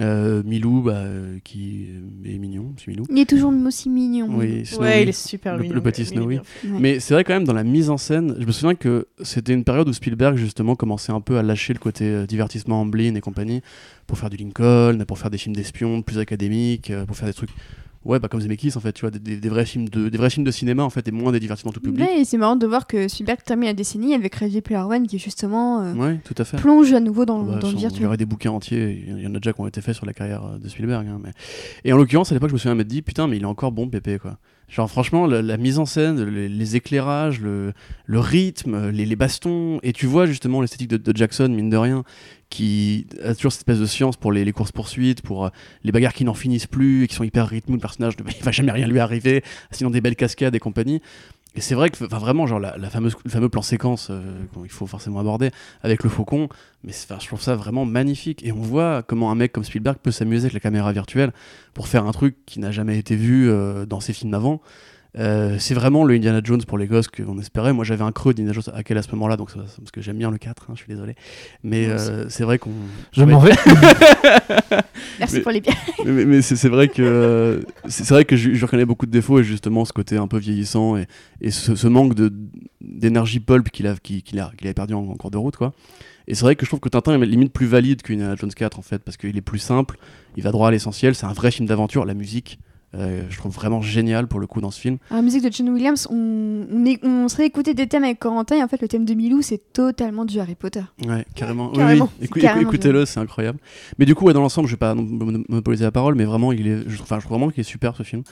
Euh, 0.01 0.42
Milou, 0.45 0.82
bah, 0.82 0.92
euh, 0.97 1.38
qui 1.45 1.86
est 2.24 2.38
mignon, 2.38 2.74
c'est 2.78 2.88
Milou. 2.88 3.05
Il 3.11 3.18
est 3.18 3.28
toujours 3.28 3.53
aussi 3.64 3.88
mignon. 3.88 4.28
Oui, 4.30 4.66
Snowy. 4.66 4.82
Ouais, 4.84 5.03
il 5.05 5.09
est 5.09 5.12
super 5.12 5.57
Le- 5.57 5.62
mignon. 5.62 5.74
le 5.76 5.80
petit 5.82 6.05
Snowy. 6.05 6.36
Ouais. 6.38 6.42
Mais 6.80 6.99
c'est 7.01 7.14
vrai 7.14 7.22
quand 7.24 7.34
même 7.34 7.45
dans 7.45 7.53
la 7.53 7.62
mise 7.64 7.90
en 7.90 7.97
scène, 7.97 8.34
je 8.38 8.45
me 8.45 8.51
souviens 8.53 8.74
que 8.74 9.07
c'était 9.22 9.53
une 9.55 9.62
période 9.64 9.88
où 9.88 9.92
Spielberg 9.92 10.36
justement 10.36 10.74
commençait 10.74 11.12
un 11.12 11.20
peu 11.20 11.38
à 11.38 11.42
lâcher 11.42 11.72
le 11.72 11.78
côté 11.78 12.05
euh, 12.07 12.26
divertissement 12.26 12.80
Amblin 12.80 13.14
et 13.14 13.20
compagnie 13.20 13.61
pour 14.07 14.18
faire 14.18 14.30
du 14.30 14.36
Lincoln, 14.36 15.05
pour 15.07 15.18
faire 15.18 15.30
des 15.30 15.38
films 15.38 15.55
d'espions 15.55 16.03
plus 16.03 16.18
académiques, 16.18 16.90
euh, 16.90 17.07
pour 17.07 17.16
faire 17.16 17.28
des 17.28 17.34
trucs 17.34 17.51
ouais 18.05 18.18
bah 18.18 18.28
comme 18.28 18.40
Zemeckis 18.40 18.72
en 18.76 18.80
fait, 18.80 18.92
tu 18.92 19.02
vois 19.02 19.11
des, 19.11 19.18
des- 19.18 19.36
des 19.38 19.48
vrais 19.48 19.64
films 19.64 19.88
de 19.88 20.09
des 20.09 20.18
vrais 20.18 20.30
films 20.30 20.44
de 20.44 20.50
cinéma 20.50 20.82
en 20.84 20.90
fait 20.90 21.07
et 21.09 21.11
moins 21.11 21.32
des 21.32 21.40
divertissements 21.40 21.72
tout 21.72 21.80
public. 21.80 22.05
Ouais, 22.07 22.20
et 22.20 22.24
c'est 22.24 22.36
marrant 22.36 22.57
de 22.57 22.66
voir 22.66 22.86
que 22.86 23.09
Spielberg 23.09 23.40
termine 23.44 23.66
la 23.66 23.74
décennie 23.74 24.14
avec 24.14 24.34
Ready 24.34 24.61
Player 24.61 24.82
One 24.82 25.07
qui 25.07 25.18
justement 25.18 25.80
euh, 25.82 25.94
Ouais, 25.94 26.20
tout 26.24 26.34
à 26.38 26.44
fait. 26.44 26.57
plonge 26.59 26.92
à 26.92 27.00
nouveau 27.00 27.24
dans, 27.24 27.42
Bah, 27.42 27.52
dans 27.52 27.55
le 27.57 27.61
sans- 27.62 27.70
Il 27.72 27.76
y 27.78 27.80
virtuel. 27.80 28.07
aurait 28.07 28.16
des 28.16 28.26
bouquins 28.26 28.50
entiers, 28.50 29.05
il 29.09 29.20
y 29.22 29.26
en 29.26 29.34
a 29.34 29.38
déjà 29.38 29.52
qui 29.52 29.61
ont 29.61 29.66
été 29.66 29.80
faits 29.80 29.94
sur 29.94 30.07
la 30.07 30.12
carrière 30.12 30.44
euh, 30.44 30.59
de 30.59 30.68
Spielberg. 30.68 31.07
hein, 31.07 31.20
mais... 31.22 31.30
Et 31.84 31.92
en 31.92 31.96
l'occurrence, 31.96 32.30
à 32.30 32.34
l'époque, 32.34 32.50
je 32.50 32.55
me 32.55 32.59
souviens 32.59 32.74
m'être 32.74 32.88
dit, 32.88 33.02
putain, 33.02 33.26
mais 33.26 33.36
il 33.36 33.42
est 33.42 33.46
encore 33.46 33.72
bon, 33.72 33.88
Pépé, 33.88 34.18
quoi. 34.18 34.38
Genre 34.69 34.91
franchement, 34.91 35.27
la, 35.27 35.57
mise 35.57 35.79
en 35.79 35.87
scène, 35.87 36.23
les, 36.25 36.77
éclairages, 36.77 37.41
le, 37.41 37.75
rythme, 38.09 38.91
les, 38.91 39.17
bastons, 39.17 39.79
et 39.83 39.93
tu 39.93 40.07
vois 40.07 40.27
justement 40.27 40.61
l'esthétique 40.61 40.89
de, 40.89 41.17
Jackson, 41.17 41.49
mine 41.49 41.71
de 41.71 41.77
rien, 41.77 42.03
qui 42.51 43.07
a 43.23 43.35
toujours 43.35 43.53
cette 43.53 43.61
espèce 43.61 43.79
de 43.79 43.87
science 43.87 44.17
pour 44.17 44.33
les, 44.33 44.45
les 44.45 44.53
courses-poursuites, 44.53 45.23
pour 45.23 45.47
euh, 45.47 45.49
les 45.83 45.93
bagarres 45.93 46.15
qui 46.15 46.25
n'en 46.25 46.35
finissent 46.35 46.67
plus, 46.67 47.05
et 47.05 47.09
qui 47.09 47.15
sont 47.15 47.25
hyper 47.25 47.49
rythmées, 47.49 47.75
le 47.75 47.81
personnage, 47.81 48.15
il 48.39 48.45
va 48.45 48.53
jamais 48.53 48.73
rien 48.73 48.87
lui 48.87 49.01
arriver, 49.01 49.43
sinon 49.71 49.91
des 49.91 50.01
belles 50.01 50.17
cascades 50.17 50.55
et 50.55 50.61
compagnie. 50.61 51.01
Et 51.57 51.61
c'est 51.61 51.74
vrai 51.74 51.90
que, 51.90 52.05
enfin, 52.05 52.18
vraiment, 52.18 52.46
genre 52.46 52.59
la, 52.59 52.90
fameuse, 52.90 53.14
le 53.24 53.30
fameux 53.30 53.48
plan 53.48 53.62
séquence 53.62 54.09
euh, 54.11 54.22
qu'il 54.55 54.70
faut 54.70 54.86
forcément 54.86 55.20
aborder 55.20 55.50
avec 55.82 56.02
le 56.02 56.11
faucon, 56.11 56.48
mais 56.82 56.92
je 56.92 57.26
trouve 57.26 57.40
ça 57.40 57.55
vraiment 57.55 57.84
magnifique. 57.84 58.44
Et 58.44 58.50
on 58.50 58.61
voit 58.61 59.02
comment 59.02 59.30
un 59.30 59.36
mec 59.36 59.52
comme 59.52 59.64
Spielberg 59.64 59.98
peut 60.02 60.11
s'amuser 60.11 60.46
avec 60.46 60.55
la 60.55 60.61
caméra 60.61 60.92
virtuelle 60.92 61.32
pour 61.72 61.86
faire 61.86 62.07
un 62.07 62.12
truc 62.12 62.36
qui 62.44 62.59
n'a 62.59 62.72
jamais 62.72 62.98
été 62.98 63.14
vu 63.14 63.48
euh, 63.48 63.86
dans 63.86 64.00
ses 64.00 64.12
films 64.12 64.32
d'avant. 64.32 64.61
Euh, 65.17 65.57
c'est 65.61 65.75
vraiment 65.75 66.03
le 66.05 66.15
Indiana 66.15 66.41
Jones 66.43 66.62
pour 66.67 66.77
les 66.77 66.87
gosses 66.89 67.07
qu'on 67.07 67.39
espérait. 67.39 67.73
Moi, 67.73 67.85
j'avais 67.85 68.03
un 68.03 68.11
creux 68.11 68.35
d'Indiana 68.35 68.53
Jones 68.61 68.75
à 68.75 68.83
quel 68.83 68.99
à 68.99 69.03
ce 69.03 69.11
moment-là, 69.12 69.37
donc 69.37 69.51
ça- 69.51 69.59
parce 69.79 69.91
que 69.93 70.01
j'aime 70.03 70.19
bien 70.19 70.31
le 70.31 70.39
4, 70.39 70.67
hein, 70.69 70.73
je 70.75 70.81
suis 70.83 70.89
désolé. 70.93 71.15
Mais 71.62 71.87
euh, 71.87 72.29
c'est 72.29 72.43
vrai 72.43 72.59
qu'on. 72.59 72.73
Je 73.12 73.21
Ouais. 73.23 73.27
m'en 73.33 73.39
vais. 73.39 73.53
Merci 75.19 75.37
Mais- 75.37 75.41
pour 75.43 75.53
les 75.53 75.61
biens. 75.61 75.75
mais, 76.05 76.12
mais- 76.12 76.25
mais 76.25 76.43
c'est 76.43 76.57
c'est 76.57 76.69
vrai 76.69 76.89
que 76.89 77.65
c'est 77.89 78.05
c'est 78.05 78.15
vrai 78.15 78.25
que 78.25 78.37
je, 78.37 78.55
je 78.55 78.65
reconnais 78.65 78.85
beaucoup 78.85 79.07
de 79.07 79.11
défauts 79.11 79.39
et 79.41 79.45
justement 79.45 79.85
ce 79.85 79.93
côté 79.93 80.17
un 80.17 80.27
peu 80.29 80.39
vieillissant 80.39 80.97
et, 80.97 81.07
et 81.41 81.51
ce, 81.51 81.75
ce 81.77 81.87
manque 81.87 82.15
de 82.15 82.33
d'énergie 82.81 83.41
pulp 83.41 83.71
qu'il 83.71 83.87
a 83.87 83.95
qu'il 83.97 84.23
qu'il 84.23 84.39
a 84.41 84.51
qu'il 84.57 84.67
avait 84.67 84.75
perdu 84.75 84.95
en, 84.95 85.01
en 85.07 85.15
cours 85.15 85.31
de 85.31 85.39
route 85.39 85.57
quoi. 85.57 85.73
Et 86.27 86.35
c'est 86.35 86.43
vrai 86.45 86.57
que 86.57 86.65
je 86.65 86.71
trouve 86.71 86.81
que 86.81 86.89
Tintin 86.89 87.21
est 87.21 87.27
limite 87.27 87.53
plus 87.53 87.67
valide 87.67 88.03
qu'une 88.03 88.35
Jones 88.39 88.53
4 88.55 88.79
en 88.79 88.83
fait 88.83 88.99
parce 89.03 89.17
qu'il 89.17 89.37
est 89.37 89.43
plus 89.43 89.59
simple, 89.59 89.99
il 90.37 90.43
va 90.43 90.51
droit 90.53 90.69
à 90.69 90.71
l'essentiel, 90.71 91.15
c'est 91.15 91.27
un 91.27 91.33
vrai 91.35 91.51
film 91.51 91.69
d'aventure, 91.69 92.05
la 92.07 92.15
musique 92.15 92.59
euh, 92.59 92.74
je 93.28 93.36
trouve 93.36 93.53
vraiment 93.53 93.80
génial 93.82 94.26
pour 94.26 94.40
le 94.40 94.47
coup 94.47 94.61
dans 94.61 94.70
ce 94.70 94.80
film. 94.80 94.99
Alors, 95.11 95.18
la 95.20 95.24
musique 95.24 95.42
de 95.42 95.51
John 95.53 95.68
Williams, 95.70 96.07
on, 96.11 96.66
on, 96.70 96.84
est- 96.84 97.05
on 97.05 97.28
serait 97.28 97.47
écouté 97.47 97.74
des 97.74 97.86
thèmes 97.86 98.05
avec 98.05 98.18
Corentin 98.18 98.57
et 98.57 98.62
en 98.62 98.68
fait 98.68 98.80
le 98.80 98.88
thème 98.88 99.05
de 99.05 99.14
Milou 99.14 99.42
c'est 99.42 99.72
totalement 99.72 100.24
du 100.24 100.38
Harry 100.40 100.55
Potter. 100.55 100.82
Ouais, 101.07 101.24
carrément. 101.34 101.72
Oui. 101.74 102.01
Écoutez-le, 102.22 103.05
c'est 103.07 103.20
incroyable. 103.20 103.59
Mais 103.99 104.07
du 104.07 104.14
coup, 104.14 104.24
ouais, 104.26 104.32
dans 104.32 104.40
l'ensemble, 104.40 104.68
je 104.68 104.74
vais 104.74 104.78
pas 104.78 104.95
monopoliser 104.95 105.84
la 105.84 105.92
parole, 105.92 106.14
mais 106.14 106.24
vraiment, 106.24 106.53
il 106.53 106.66
est, 106.66 106.88
je, 106.88 107.01
enfin, 107.03 107.16
je 107.16 107.24
trouve 107.26 107.38
vraiment 107.38 107.51
qu'il 107.51 107.61
est 107.61 107.64
super 107.64 107.97
ce 107.97 108.03
film. 108.03 108.22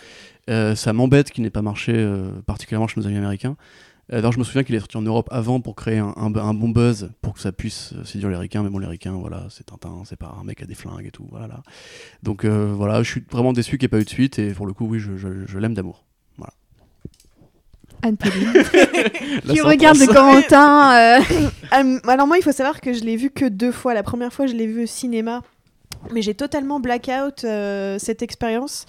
Euh, 0.50 0.74
ça 0.74 0.92
m'embête 0.92 1.30
qu'il 1.30 1.44
n'ait 1.44 1.50
pas 1.50 1.62
marché 1.62 1.92
euh, 1.94 2.30
particulièrement 2.46 2.86
chez 2.88 3.00
nos 3.00 3.06
amis 3.06 3.16
américains. 3.16 3.56
D'ailleurs, 4.12 4.32
je 4.32 4.38
me 4.38 4.44
souviens 4.44 4.62
qu'il 4.62 4.74
est 4.74 4.78
sorti 4.78 4.96
en 4.98 5.02
Europe 5.02 5.28
avant 5.32 5.60
pour 5.60 5.74
créer 5.74 5.98
un, 5.98 6.12
un- 6.16 6.34
un 6.34 6.54
bon 6.54 6.68
buzz 6.68 7.10
pour 7.22 7.34
que 7.34 7.40
ça 7.40 7.50
puisse 7.50 7.92
euh, 7.94 8.04
séduire 8.04 8.30
les 8.30 8.36
ricains. 8.36 8.62
Mais 8.62 8.68
bon, 8.70 8.78
les 8.78 8.86
ricains, 8.86 9.12
voilà, 9.12 9.46
c'est 9.50 9.64
Tintin, 9.66 10.02
c'est 10.04 10.16
pas 10.18 10.36
un 10.40 10.44
mec 10.44 10.62
à 10.62 10.66
des 10.66 10.74
flingues 10.74 11.06
et 11.06 11.10
tout. 11.10 11.26
Voilà. 11.30 11.46
là. 11.48 11.62
Donc 12.22 12.44
euh, 12.44 12.72
voilà, 12.76 13.02
je 13.02 13.10
suis 13.10 13.24
vraiment 13.30 13.52
déçu 13.52 13.78
qu'il 13.78 13.86
n'y 13.86 13.86
ait 13.86 13.98
pas 13.98 14.00
eu 14.00 14.04
de 14.04 14.08
suite 14.10 14.38
et 14.38 14.52
pour 14.52 14.66
le 14.66 14.72
coup, 14.74 14.86
oui, 14.86 15.00
je, 15.00 15.16
je- 15.16 15.46
je 15.46 15.58
l'aime 15.58 15.74
d'amour. 15.74 16.04
Anne-Pauline. 18.04 18.52
Qui 18.52 19.56
sentence. 19.56 19.60
regarde 19.62 19.98
de 19.98 20.06
Corentin. 20.12 21.20
Euh, 21.22 21.98
alors 22.08 22.26
moi, 22.26 22.36
il 22.36 22.42
faut 22.42 22.50
savoir 22.52 22.80
que 22.80 22.92
je 22.92 23.04
l'ai 23.04 23.16
vu 23.16 23.30
que 23.30 23.44
deux 23.44 23.70
fois. 23.72 23.94
La 23.94 24.02
première 24.02 24.32
fois, 24.32 24.46
je 24.46 24.54
l'ai 24.54 24.66
vu 24.66 24.82
au 24.82 24.86
cinéma, 24.86 25.42
mais 26.12 26.20
j'ai 26.20 26.34
totalement 26.34 26.80
blackout 26.80 27.44
euh, 27.44 27.98
cette 28.00 28.22
expérience. 28.22 28.86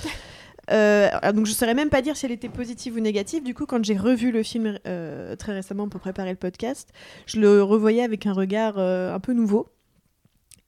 Euh, 0.72 1.10
donc 1.34 1.46
je 1.46 1.52
saurais 1.52 1.74
même 1.74 1.90
pas 1.90 2.02
dire 2.02 2.16
si 2.16 2.26
elle 2.26 2.32
était 2.32 2.50
positive 2.50 2.96
ou 2.96 3.00
négative. 3.00 3.44
Du 3.44 3.54
coup, 3.54 3.66
quand 3.66 3.84
j'ai 3.84 3.98
revu 3.98 4.32
le 4.32 4.44
film 4.44 4.80
euh, 4.88 5.36
très 5.36 5.54
récemment 5.54 5.90
pour 5.90 6.00
préparer 6.00 6.32
le 6.32 6.38
podcast, 6.38 6.90
je 7.26 7.40
le 7.40 7.64
revoyais 7.64 8.04
avec 8.04 8.26
un 8.26 8.34
regard 8.34 8.76
euh, 8.78 9.14
un 9.14 9.20
peu 9.20 9.34
nouveau. 9.34 9.68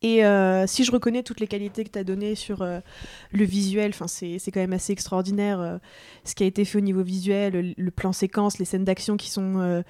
Et 0.02 0.26
euh, 0.26 0.68
si 0.68 0.84
je 0.84 0.91
reconnais 0.91 1.24
toutes 1.24 1.39
les 1.39 1.48
qualités 1.48 1.84
que 1.84 1.89
tu 1.89 1.98
as 1.98 2.04
données 2.04 2.36
sur 2.36 2.64
le 2.64 3.43
visuel, 3.43 3.93
c'est 4.08 4.52
quand 4.52 4.60
même 4.60 4.74
assez 4.74 4.93
extraordinaire 4.93 5.80
ce 6.24 6.36
qui 6.36 6.43
a 6.43 6.46
été 6.46 6.64
fait 6.64 6.78
au 6.78 6.82
niveau 6.82 7.02
visuel, 7.02 7.74
le, 7.76 7.91
plan 7.91 8.14
séquence, 8.14 8.60
les 8.60 8.66
scènes 8.66 8.84
d'action 8.84 9.18
qui 9.18 9.32
sont 9.32 9.84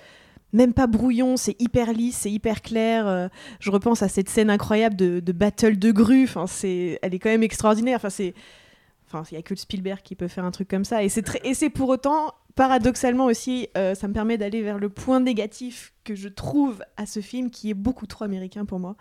même 0.53 0.73
pas 0.73 0.87
brouillon, 0.87 1.35
c'est 1.35 1.59
hyper 1.59 1.91
lisse, 1.91 2.19
c'est 2.19 2.31
hyper 2.31 2.61
clair. 2.61 3.29
je 3.59 3.71
repense 3.71 4.03
à 4.03 4.07
cette 4.07 4.29
scène 4.29 4.49
incroyable 4.49 4.95
de, 4.95 5.19
de 5.19 5.31
battle 5.33 5.77
de 5.77 5.91
grue. 5.91 6.23
Enfin, 6.23 6.45
elle 6.63 7.13
est 7.13 7.19
quand 7.19 7.31
même 7.31 7.43
extraordinaire. 7.43 7.97
Enfin, 7.97 8.11
c'est, 8.11 8.35
enfin, 9.19 9.29
il 9.31 9.35
y 9.35 9.39
a 9.39 9.43
que 9.43 9.53
le 9.53 9.59
Spielberg 9.59 10.01
qui 10.03 10.15
peut 10.15 10.27
faire 10.27 10.45
un 10.45 10.51
truc 10.51 10.67
comme 10.67 10.85
ça. 10.85 11.03
Et 11.03 11.09
c'est 11.09 11.21
très, 11.21 11.39
et 11.43 11.53
c'est 11.53 11.69
pour 11.69 11.89
autant, 11.89 12.33
paradoxalement 12.55 13.25
aussi, 13.25 13.67
euh, 13.77 13.95
ça 13.95 14.07
me 14.07 14.13
permet 14.13 14.37
d'aller 14.37 14.61
vers 14.61 14.79
le 14.79 14.89
point 14.89 15.19
négatif 15.19 15.93
que 16.03 16.15
je 16.15 16.29
trouve 16.29 16.83
à 16.97 17.05
ce 17.05 17.19
film, 17.19 17.49
qui 17.49 17.69
est 17.69 17.75
beaucoup 17.75 18.07
trop 18.07 18.23
américain 18.23 18.65
pour 18.65 18.79
moi. 18.79 18.95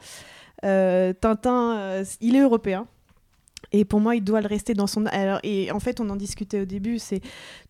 Euh, 0.64 1.12
Tintin, 1.12 1.76
euh, 1.76 2.04
il 2.20 2.36
est 2.36 2.40
européen. 2.40 2.86
Et 3.72 3.84
pour 3.84 3.98
moi, 3.98 4.14
il 4.14 4.22
doit 4.22 4.40
le 4.40 4.46
rester 4.46 4.74
dans 4.74 4.86
son. 4.86 5.06
Alors, 5.06 5.40
et 5.42 5.72
en 5.72 5.80
fait, 5.80 5.98
on 5.98 6.08
en 6.10 6.16
discutait 6.16 6.60
au 6.60 6.64
début, 6.64 6.98
c'est 6.98 7.20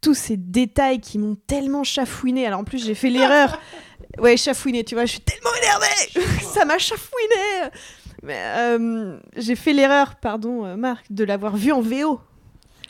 tous 0.00 0.14
ces 0.14 0.36
détails 0.36 1.00
qui 1.00 1.18
m'ont 1.18 1.36
tellement 1.46 1.84
chafouiné. 1.84 2.46
Alors 2.46 2.60
en 2.60 2.64
plus, 2.64 2.84
j'ai 2.84 2.94
fait 2.94 3.10
l'erreur. 3.10 3.60
Ouais, 4.18 4.36
chafouiné, 4.36 4.84
tu 4.84 4.94
vois, 4.94 5.06
je 5.06 5.12
suis 5.12 5.22
tellement 5.22 5.50
énervée 5.60 6.30
Ça 6.42 6.64
m'a 6.64 6.78
chafouiné 6.78 7.70
Mais 8.22 8.38
euh, 8.38 9.18
j'ai 9.36 9.56
fait 9.56 9.72
l'erreur, 9.72 10.14
pardon, 10.16 10.76
Marc, 10.76 11.06
de 11.10 11.24
l'avoir 11.24 11.56
vu 11.56 11.72
en 11.72 11.80
VO. 11.80 12.20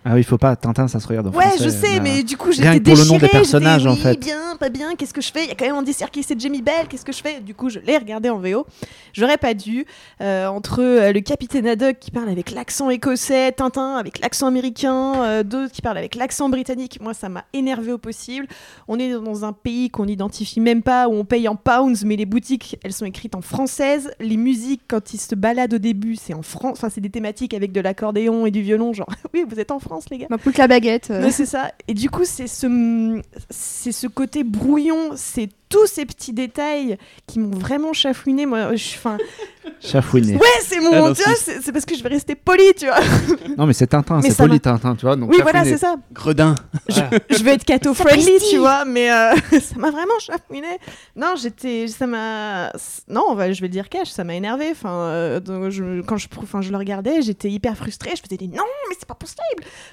Ah 0.07 0.13
oui, 0.15 0.21
il 0.21 0.25
faut 0.25 0.37
pas. 0.37 0.55
Tintin, 0.55 0.87
ça 0.87 1.01
se 1.01 1.09
regarde 1.09 1.29
en 1.29 1.31
Ouais, 1.31 1.45
français, 1.47 1.65
je 1.65 1.69
sais, 1.71 2.01
mais 2.01 2.23
du 2.23 2.37
coup, 2.37 2.53
j'étais 2.53 2.79
que 2.79 2.85
pour 2.85 2.93
le 2.95 3.05
nom 3.05 3.15
déchirée. 3.15 3.19
des 3.21 3.29
personnages, 3.29 3.87
en 3.87 3.97
fait. 3.97 4.19
bien, 4.21 4.55
pas 4.61 4.69
bien, 4.69 4.97
qu'est-ce 4.97 5.15
que 5.15 5.23
je 5.23 5.33
fais? 5.33 5.45
Il 5.45 5.49
y 5.49 5.53
a 5.53 5.55
quand 5.55 5.65
même 5.65 5.77
Andy 5.77 5.95
Serkis 5.95 6.27
et 6.29 6.39
Jamie 6.39 6.61
Bell, 6.61 6.87
qu'est-ce 6.91 7.07
que 7.07 7.13
je 7.13 7.23
fais? 7.23 7.41
Du 7.41 7.55
coup, 7.55 7.71
je 7.71 7.79
l'ai 7.79 7.97
regardé 7.97 8.29
en 8.29 8.39
VO. 8.39 8.67
J'aurais 9.15 9.39
pas 9.39 9.55
dû. 9.55 9.87
Euh, 10.21 10.47
entre 10.47 10.83
euh, 10.83 11.13
le 11.13 11.21
capitaine 11.21 11.67
Haddock 11.67 11.99
qui 11.99 12.11
parle 12.11 12.29
avec 12.29 12.51
l'accent 12.51 12.91
écossais, 12.91 13.53
Tintin 13.53 13.97
avec 13.97 14.21
l'accent 14.21 14.47
américain, 14.47 15.15
euh, 15.23 15.43
d'autres 15.43 15.73
qui 15.73 15.81
parlent 15.81 15.97
avec 15.97 16.17
l'accent 16.17 16.51
britannique, 16.51 16.99
moi, 17.01 17.15
ça 17.15 17.31
m'a 17.31 17.45
énervé 17.55 17.91
au 17.93 17.99
possible. 17.99 18.47
On 18.89 18.99
est 18.99 19.11
dans 19.11 19.45
un 19.47 19.55
pays 19.55 19.89
qu'on 19.89 20.05
n'identifie 20.05 20.61
même 20.61 20.83
pas, 20.83 21.09
où 21.09 21.13
on 21.15 21.25
paye 21.25 21.49
en 21.49 21.57
pounds, 21.57 22.05
mais 22.05 22.17
les 22.17 22.27
boutiques, 22.27 22.79
elles 22.85 22.93
sont 22.93 23.07
écrites 23.07 23.35
en 23.35 23.41
française. 23.41 24.11
Les 24.21 24.37
musiques, 24.37 24.83
quand 24.87 25.15
ils 25.15 25.19
se 25.21 25.35
baladent 25.35 25.73
au 25.75 25.79
début, 25.79 26.17
c'est 26.17 26.35
en 26.35 26.43
France. 26.43 26.73
Enfin, 26.77 26.91
c'est 26.91 27.01
des 27.01 27.09
thématiques 27.11 27.55
avec 27.55 27.73
de 27.73 27.81
l'accordéon 27.81 28.45
et 28.45 28.51
du 28.51 28.61
violon, 28.61 28.93
genre, 28.93 29.09
oui, 29.33 29.45
vous 29.49 29.59
êtes 29.59 29.71
en 29.71 29.79
France, 29.79 29.94
les 30.11 30.19
gars. 30.19 30.27
Ma 30.31 30.39
poule 30.39 30.53
la 30.59 30.67
baguette. 30.69 31.11
euh. 31.11 31.31
C'est 31.31 31.47
ça. 31.47 31.73
Et 31.89 31.95
du 31.95 32.11
coup, 32.11 32.25
c'est 32.25 32.47
ce, 32.47 33.21
c'est 33.51 33.93
ce 33.93 34.07
côté 34.07 34.45
brouillon, 34.45 35.13
c'est 35.17 35.49
tous 35.75 35.87
ces 35.87 36.07
petits 36.07 36.33
détails 36.33 36.97
qui 37.27 37.39
m'ont 37.39 37.57
vraiment 37.59 37.93
chafouiné. 37.93 38.47
Moi, 38.47 38.73
je 38.73 38.83
suis, 38.83 38.99
enfin, 38.99 39.19
Chafouiné. 39.81 40.35
ouais, 40.35 40.41
c'est 40.63 40.79
mon, 40.81 41.07
Ah 41.07 41.13
tu 41.15 41.23
vois, 41.23 41.35
c'est- 41.35 41.73
parce 41.73 41.85
que 41.85 41.97
je 41.97 42.03
vais 42.03 42.11
rester 42.11 42.35
poli, 42.35 42.73
tu 42.77 42.87
vois. 42.87 42.99
Non, 43.59 43.67
mais 43.67 43.73
c'est 43.73 43.87
Tintin, 43.87 44.21
c'est 44.21 44.37
poli 44.37 44.59
Tintin, 44.61 44.95
tu 44.97 45.07
vois. 45.07 45.17
Donc 45.17 45.31
oui, 45.31 45.39
voilà, 45.43 45.65
c'est 45.65 45.79
ça. 45.79 45.97
Gredin. 46.13 46.55
Je 46.89 47.43
veux 47.45 47.49
être 47.53 47.65
cato 47.65 47.95
friendly, 47.95 48.33
tu 48.51 48.59
vois, 48.59 48.85
mais 48.85 49.11
euh, 49.13 49.35
ça 49.61 49.77
m'a 49.77 49.91
vraiment 49.91 50.19
chafouiné. 50.19 50.79
Non, 51.17 51.35
j'étais, 51.41 51.87
ça 51.89 52.07
m'a, 52.07 52.73
non, 53.09 53.25
on 53.29 53.35
va- 53.35 53.53
je 53.53 53.61
vais 53.61 53.69
le 53.69 53.73
dire 53.73 53.89
cash, 53.89 54.11
ça 54.11 54.25
m'a 54.25 54.35
énervé. 54.35 54.69
Enfin, 54.73 54.91
euh, 54.93 55.41
donc 55.41 55.71
je- 55.71 56.01
quand 56.03 56.17
je, 56.17 56.29
enfin, 56.39 56.61
je 56.63 56.71
le 56.71 56.77
regardais, 56.79 57.23
j'étais 57.23 57.51
hyper 57.51 57.77
frustrée. 57.77 58.11
Je 58.17 58.23
faisais 58.23 58.37
des 58.37 58.49
non, 58.49 58.65
mais 58.89 58.97
c'est 58.99 59.09
pas 59.09 59.15
possible. 59.15 59.41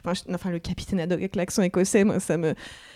Enfin, 0.03 0.13
je- 0.27 0.33
enfin, 0.33 0.49
le 0.49 0.59
capitaine 0.59 0.99
Haddock 0.99 1.19
avec 1.19 1.35
l'accent 1.35 1.61
écossais, 1.61 2.03
moi, 2.03 2.19
ça 2.19 2.37
me, 2.37 2.53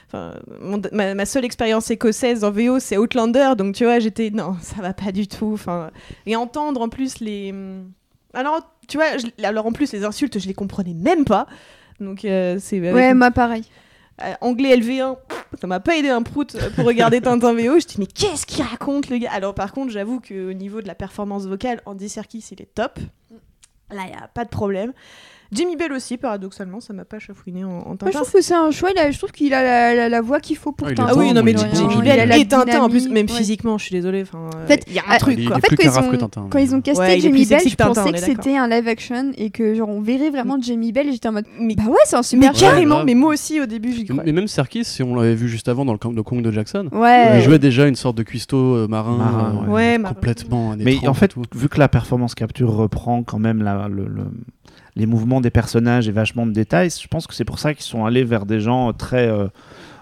enfin, 0.08 0.34
mon- 0.62 0.82
ma, 0.92 1.14
ma 1.16 1.26
seule 1.26 1.46
expérience 1.46 1.90
écossaise 1.92 2.44
en 2.44 2.52
VO, 2.52 2.80
c'est 2.80 2.98
Outlander, 2.98 3.54
donc 3.58 3.76
tu 3.76 3.84
vois, 3.86 4.00
j'étais 4.00 4.30
non, 4.30 4.56
ça 4.62 4.82
va 4.82 4.94
pas 4.94 5.12
du 5.12 5.28
tout. 5.28 5.52
Enfin, 5.54 5.92
et 6.26 6.36
entendre 6.36 6.82
en 6.82 6.90
plus 6.90 7.20
les, 7.20 7.54
alors, 8.34 8.62
tu 8.88 8.98
vois, 8.98 9.18
je- 9.18 9.44
alors 9.46 9.66
en 9.66 9.72
plus 9.72 9.92
les 9.94 10.04
insultes, 10.06 10.40
je 10.40 10.48
les 10.48 10.54
comprenais 10.54 10.94
même 10.94 11.26
pas. 11.26 11.48
Donc 12.00 12.26
euh, 12.26 12.58
c'est 12.60 12.78
avec 12.80 12.94
Ouais, 12.94 13.14
moi 13.14 13.32
pareil. 13.32 13.64
euh, 14.22 14.34
anglais 14.42 14.76
LV1, 14.78 15.16
ça 15.62 15.68
m'a 15.68 15.80
pas 15.80 15.96
aidé 15.98 16.10
un 16.10 16.22
prout 16.24 16.54
euh, 16.56 16.70
pour 16.72 16.86
regarder 16.86 17.22
Tintin 17.22 17.54
VO. 17.54 17.80
Je 17.80 17.86
dis 17.88 17.96
mais 18.00 18.06
qu'est-ce 18.06 18.46
qu'il 18.46 18.64
raconte 18.64 19.10
le 19.10 19.18
gars? 19.18 19.32
Alors 19.32 19.56
par 19.56 19.72
contre, 19.72 19.92
j'avoue 19.92 20.20
qu'au 20.20 20.52
niveau 20.54 20.82
de 20.82 20.88
la 20.88 20.96
performance 20.96 21.46
vocale, 21.46 21.82
Andy 21.86 22.10
Serkis 22.10 22.46
il 22.52 22.62
est 22.62 22.74
top. 22.76 23.00
Là, 23.92 24.02
il 24.08 24.10
y 24.12 24.14
a 24.14 24.28
pas 24.28 24.44
de 24.44 24.50
problème. 24.50 24.92
Jimmy 25.52 25.76
Bell 25.76 25.94
aussi, 25.94 26.18
paradoxalement, 26.18 26.80
ça 26.80 26.94
m'a 26.94 27.06
pas 27.06 27.20
chafouiné 27.20 27.64
en, 27.64 27.70
en 27.70 27.72
Moi, 27.72 27.84
je 27.92 27.98
Tintin. 28.06 28.20
trouve 28.20 28.32
que 28.32 28.42
c'est 28.42 28.54
un 28.56 28.72
choix. 28.72 28.90
il 28.94 29.00
a- 29.00 29.12
je 29.12 29.18
trouve 29.18 29.32
qu'il 29.32 29.54
a 29.54 29.64
la, 29.64 29.96
la- 29.96 30.10
la 30.10 30.22
voix 30.22 30.40
qu'il 30.40 30.58
faut 30.58 30.72
pour 30.72 30.88
Ah, 30.88 30.92
est 30.92 30.96
Tintin. 30.96 31.12
Ah 31.14 31.18
oui, 31.18 31.34
non 31.34 31.44
mais 31.44 31.56
Jimmy 31.56 31.94
est 32.00 32.02
Bell 32.02 32.32
et 32.42 32.48
Tintin 32.48 32.82
en 32.82 32.90
plus, 32.90 33.08
même 33.10 33.28
ouais. 33.28 33.32
physiquement, 33.32 33.78
je 33.78 33.86
suis 33.86 33.96
désolée. 33.96 34.24
Enfin, 34.24 34.50
euh, 34.56 34.64
En 34.64 34.68
fait, 34.68 34.84
il 34.88 34.94
y 34.94 35.00
a 35.00 35.04
un 35.04 35.06
ah, 35.10 35.18
truc 35.20 35.36
il 35.38 35.48
quoi. 35.48 35.56
est 35.56 35.58
En 35.58 35.62
fait, 35.62 35.76
quand 35.76 35.84
ils, 35.84 35.90
que 36.10 36.16
ont, 36.16 36.18
Tintin, 36.18 36.48
quand 36.50 36.58
mais- 36.58 36.64
ils 36.66 36.76
ont 36.76 36.82
casté 36.82 37.00
Ouais, 37.02 37.18
est 37.18 37.22
Bell, 37.22 37.32
je 37.32 37.70
que 37.70 37.76
Tintin, 37.76 37.94
pensais 37.94 38.12
que 38.12 38.18
est 38.18 38.22
c'était 38.22 38.58
un 38.58 38.68
live 38.68 38.88
action 38.88 39.32
et 39.38 39.50
que 39.52 39.76
genre 39.76 39.90
on 39.90 40.02
verrait 40.02 40.30
vraiment 40.32 40.58
Jamie 40.62 40.92
Bell. 40.92 41.08
Et 41.10 41.12
j'étais 41.12 41.28
en 41.30 41.34
mode 41.34 41.46
Mais, 41.60 41.76
bah 41.76 41.84
ouais, 41.88 41.96
c'est 42.06 42.16
un 42.16 42.20
mais 42.20 42.24
super 42.24 42.54
Ouais, 42.54 42.60
carrément, 42.60 43.04
mais 43.04 43.14
moi 43.16 43.34
aussi 43.34 43.62
au 43.62 43.66
début, 43.66 43.94
j'y 43.94 44.06
croyais. 44.06 44.24
Mais 44.26 44.32
même 44.32 44.48
Serkis, 44.48 44.84
si 44.86 45.04
on 45.04 45.16
l'avait 45.16 45.36
vu 45.36 45.48
juste 45.48 45.68
avant 45.70 45.86
dans 45.86 45.94
le 45.94 46.00
Kong 46.24 46.42
de 46.42 46.52
Jackson, 46.52 46.90
Ouais. 46.92 47.38
il 47.38 47.42
jouait 47.44 47.60
déjà 47.60 47.88
une 47.88 47.96
sorte 47.96 48.18
de 48.18 48.24
cuistot 48.24 48.76
euh, 48.76 48.88
marin, 48.88 49.14
euh, 49.14 49.98
marin. 50.00 50.14
complètement 50.14 50.76
Mais 50.78 50.96
30 50.96 51.08
en 51.10 51.14
fait, 51.14 51.34
vu 51.56 51.70
que 51.70 51.80
la 51.80 51.88
performance 51.88 52.34
capture 52.36 52.72
reprend 52.72 53.24
quand 53.24 53.40
même 53.40 53.62
la- 53.62 53.88
les 54.96 55.06
mouvements 55.06 55.42
des 55.42 55.50
personnages 55.50 56.08
et 56.08 56.12
vachement 56.12 56.46
de 56.46 56.52
détails, 56.52 56.90
je 56.90 57.08
pense 57.08 57.28
que 57.28 57.34
c'est 57.34 57.46
pour 57.46 57.60
ça 57.60 57.74
qu'ils 57.74 57.84
sont 57.86 58.06
allés 58.06 58.24
vers 58.24 58.46
des 58.46 58.60
gens 58.62 58.94
très 58.94 59.28
euh, 59.28 59.48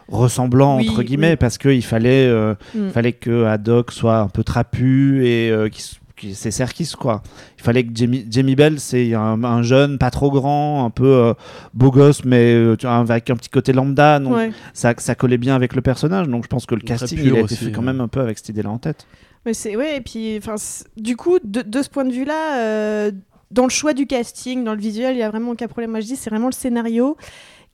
ressemblants 0.07 0.77
Oui, 0.77 0.89
entre 0.89 1.03
guillemets, 1.03 1.31
oui. 1.31 1.35
parce 1.37 1.57
qu'il 1.57 1.83
fallait, 1.83 2.27
euh, 2.27 2.55
Mm. 2.75 2.89
fallait 2.89 3.13
que 3.13 3.45
Haddock 3.45 3.91
soit 3.91 4.19
un 4.19 4.27
peu 4.27 4.43
trapu 4.43 5.25
et 5.25 5.49
euh, 5.49 5.69
qu'il 5.69 5.83
c'est 6.35 6.51
Serkis 6.51 6.93
quoi. 6.97 7.21
Il 7.57 7.63
fallait 7.63 7.83
que 7.83 7.89
Jamie, 7.93 8.25
Jamie 8.29 8.55
Bell, 8.55 8.79
c'est 8.79 9.13
un, 9.13 9.43
un 9.43 9.61
jeune, 9.61 9.97
pas 9.97 10.09
trop 10.09 10.31
grand, 10.31 10.85
un 10.85 10.89
peu 10.89 11.05
euh, 11.05 11.33
beau 11.73 11.91
gosse, 11.91 12.23
mais 12.23 12.53
euh, 12.53 12.77
avec 12.85 13.29
un 13.29 13.35
petit 13.35 13.49
côté 13.49 13.73
lambda. 13.73 14.19
Donc 14.19 14.33
Ouais. 14.35 14.51
ça, 14.73 14.93
ça 14.99 15.15
collait 15.15 15.37
bien 15.37 15.53
avec 15.53 15.75
le 15.75 15.81
personnage. 15.81 16.29
Donc 16.29 16.43
je 16.43 16.47
pense 16.47 16.65
que 16.65 16.75
le 16.75 16.81
casting, 16.81 17.19
il 17.21 17.27
a 17.27 17.31
été 17.33 17.41
aussi, 17.41 17.55
fait 17.57 17.71
quand 17.73 17.81
même 17.81 17.99
un 17.99 18.07
peu 18.07 18.21
avec 18.21 18.37
cette 18.37 18.49
idée-là 18.49 18.69
en 18.69 18.77
tête. 18.77 19.05
Mais 19.45 19.53
c'est 19.53 19.75
ouais 19.75 19.97
et 19.97 20.01
puis 20.01 20.37
enfin 20.37 20.55
du 20.95 21.17
coup 21.17 21.39
de, 21.43 21.61
de 21.61 21.81
ce 21.81 21.89
point 21.89 22.05
de 22.05 22.13
vue-là 22.13 22.59
euh, 22.61 23.11
dans 23.53 23.63
le 23.63 23.69
choix 23.69 23.93
du 23.93 24.07
casting, 24.07 24.63
dans 24.63 24.73
le 24.73 24.79
visuel, 24.79 25.15
il 25.15 25.19
y 25.19 25.23
a 25.23 25.29
vraiment 25.29 25.51
aucun 25.51 25.67
problème. 25.67 25.91
Moi 25.91 25.99
je 26.01 26.07
dis 26.07 26.15
c'est 26.15 26.29
vraiment 26.29 26.47
le 26.47 26.53
scénario 26.53 27.15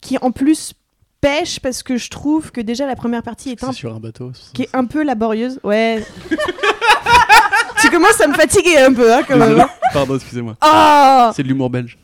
qui 0.00 0.16
en 0.20 0.30
plus 0.30 0.72
pêche 1.20 1.60
parce 1.60 1.82
que 1.82 1.96
je 1.96 2.08
trouve 2.10 2.50
que 2.52 2.60
déjà 2.60 2.86
la 2.86 2.96
première 2.96 3.22
partie 3.22 3.50
est 3.50 3.62
un 3.64 3.72
C'est 3.72 3.78
sur 3.78 3.94
un 3.94 4.00
bateau. 4.00 4.30
c'est 4.34 4.42
ça 4.44 4.50
qui 4.54 4.62
est 4.62 4.70
un 4.74 4.84
peu 4.86 5.02
laborieuse. 5.02 5.58
Ouais. 5.64 6.02
tu 7.80 7.90
commences 7.90 8.20
à 8.20 8.26
me 8.28 8.34
fatiguer 8.34 8.78
un 8.78 8.92
peu 8.92 9.12
hein, 9.12 9.22
quand 9.26 9.36
même. 9.36 9.48
Désolé. 9.50 9.64
Pardon, 9.92 10.14
excusez-moi. 10.16 10.56
Oh 10.64 11.30
C'est 11.34 11.42
de 11.42 11.48
l'humour 11.48 11.70
belge. 11.70 11.98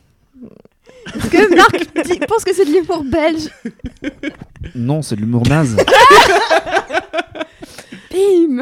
Est-ce 1.15 1.29
que 1.29 1.55
Marc 1.55 2.05
dit- 2.05 2.19
pense 2.27 2.43
que 2.43 2.53
c'est 2.53 2.65
de 2.65 2.71
l'humour 2.71 3.03
belge 3.05 3.47
Non, 4.75 5.01
c'est 5.01 5.15
de 5.15 5.21
l'humour 5.21 5.43
naze. 5.47 5.75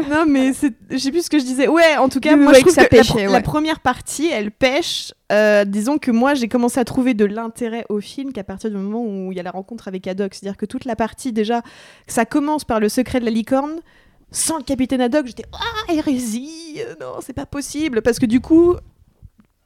Non, 0.09 0.25
mais 0.27 0.53
c'est- 0.53 0.73
je 0.89 0.97
sais 0.97 1.11
plus 1.11 1.23
ce 1.25 1.29
que 1.29 1.39
je 1.39 1.43
disais. 1.45 1.67
Ouais, 1.67 1.97
en 1.97 2.09
tout 2.09 2.19
cas, 2.19 2.33
Oui, 2.33 2.39
moi 2.43 2.51
ouais, 2.51 2.55
je 2.55 2.61
trouve 2.61 2.75
que 2.75 2.81
ça 2.81 2.87
que, 2.87 3.31
la 3.31 3.41
première 3.41 3.79
partie, 3.79 4.27
elle 4.27 4.51
pêche. 4.51 5.13
Euh, 5.31 5.65
disons 5.65 5.97
que 5.97 6.11
moi, 6.11 6.33
j'ai 6.33 6.47
commencé 6.47 6.79
à 6.79 6.83
trouver 6.85 7.13
de 7.13 7.25
l'intérêt 7.25 7.85
au 7.89 7.99
film 7.99 8.31
qu'à 8.33 8.43
partir 8.43 8.69
du 8.69 8.77
moment 8.77 9.03
où 9.03 9.31
il 9.31 9.37
y 9.37 9.39
a 9.39 9.43
la 9.43 9.51
rencontre 9.51 9.87
avec 9.87 10.05
Haddock. 10.07 10.33
C'est-à-dire 10.33 10.57
que 10.57 10.65
toute 10.65 10.85
la 10.85 10.95
partie, 10.95 11.31
déjà, 11.33 11.61
ça 12.07 12.25
commence 12.25 12.63
par 12.65 12.79
le 12.79 12.89
secret 12.89 13.19
de 13.19 13.25
la 13.25 13.31
licorne. 13.31 13.79
Sans 14.31 14.57
le 14.57 14.63
capitaine 14.63 15.01
Haddock, 15.01 15.27
j'étais 15.27 15.45
Ah, 15.53 15.93
hérésie 15.93 16.79
Non, 16.99 17.13
c'est 17.21 17.33
pas 17.33 17.45
possible. 17.45 18.01
Parce 18.01 18.19
que 18.19 18.25
du 18.25 18.41
coup. 18.41 18.75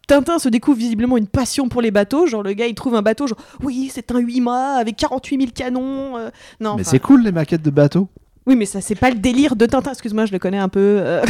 Tintin 0.08 0.40
se 0.40 0.50
découvre 0.50 0.80
visiblement 0.80 1.18
une 1.18 1.28
passion 1.28 1.70
pour 1.70 1.84
les 1.84 1.92
bateaux. 1.92 2.26
Genre, 2.26 2.42
le 2.42 2.54
gars, 2.54 2.66
il 2.66 2.74
trouve 2.74 2.96
un 2.96 3.04
bateau, 3.04 3.28
genre, 3.28 3.38
oui, 3.62 3.92
c'est 3.94 4.10
un 4.12 4.18
8 4.18 4.42
mâts 4.42 4.78
avec 4.78 4.96
48 4.96 5.38
000 5.40 5.52
canons. 5.54 6.18
euh, 6.18 6.32
non, 6.60 6.78
mais 6.78 6.84
c'est 6.84 6.98
cool 7.00 7.22
les 7.22 7.32
maquettes 7.32 7.62
de 7.62 7.70
bateaux. 7.70 8.08
Oui, 8.46 8.56
mais 8.56 8.66
ça, 8.66 8.82
c'est 8.82 8.96
pas 8.96 9.10
le 9.10 9.18
délire 9.18 9.56
de 9.56 9.66
Tintin. 9.66 9.92
Excuse-moi, 9.92 10.26
je 10.26 10.32
le 10.32 10.40
connais 10.40 10.58
un 10.58 10.70
peu. 10.70 10.80
euh. 11.04 11.22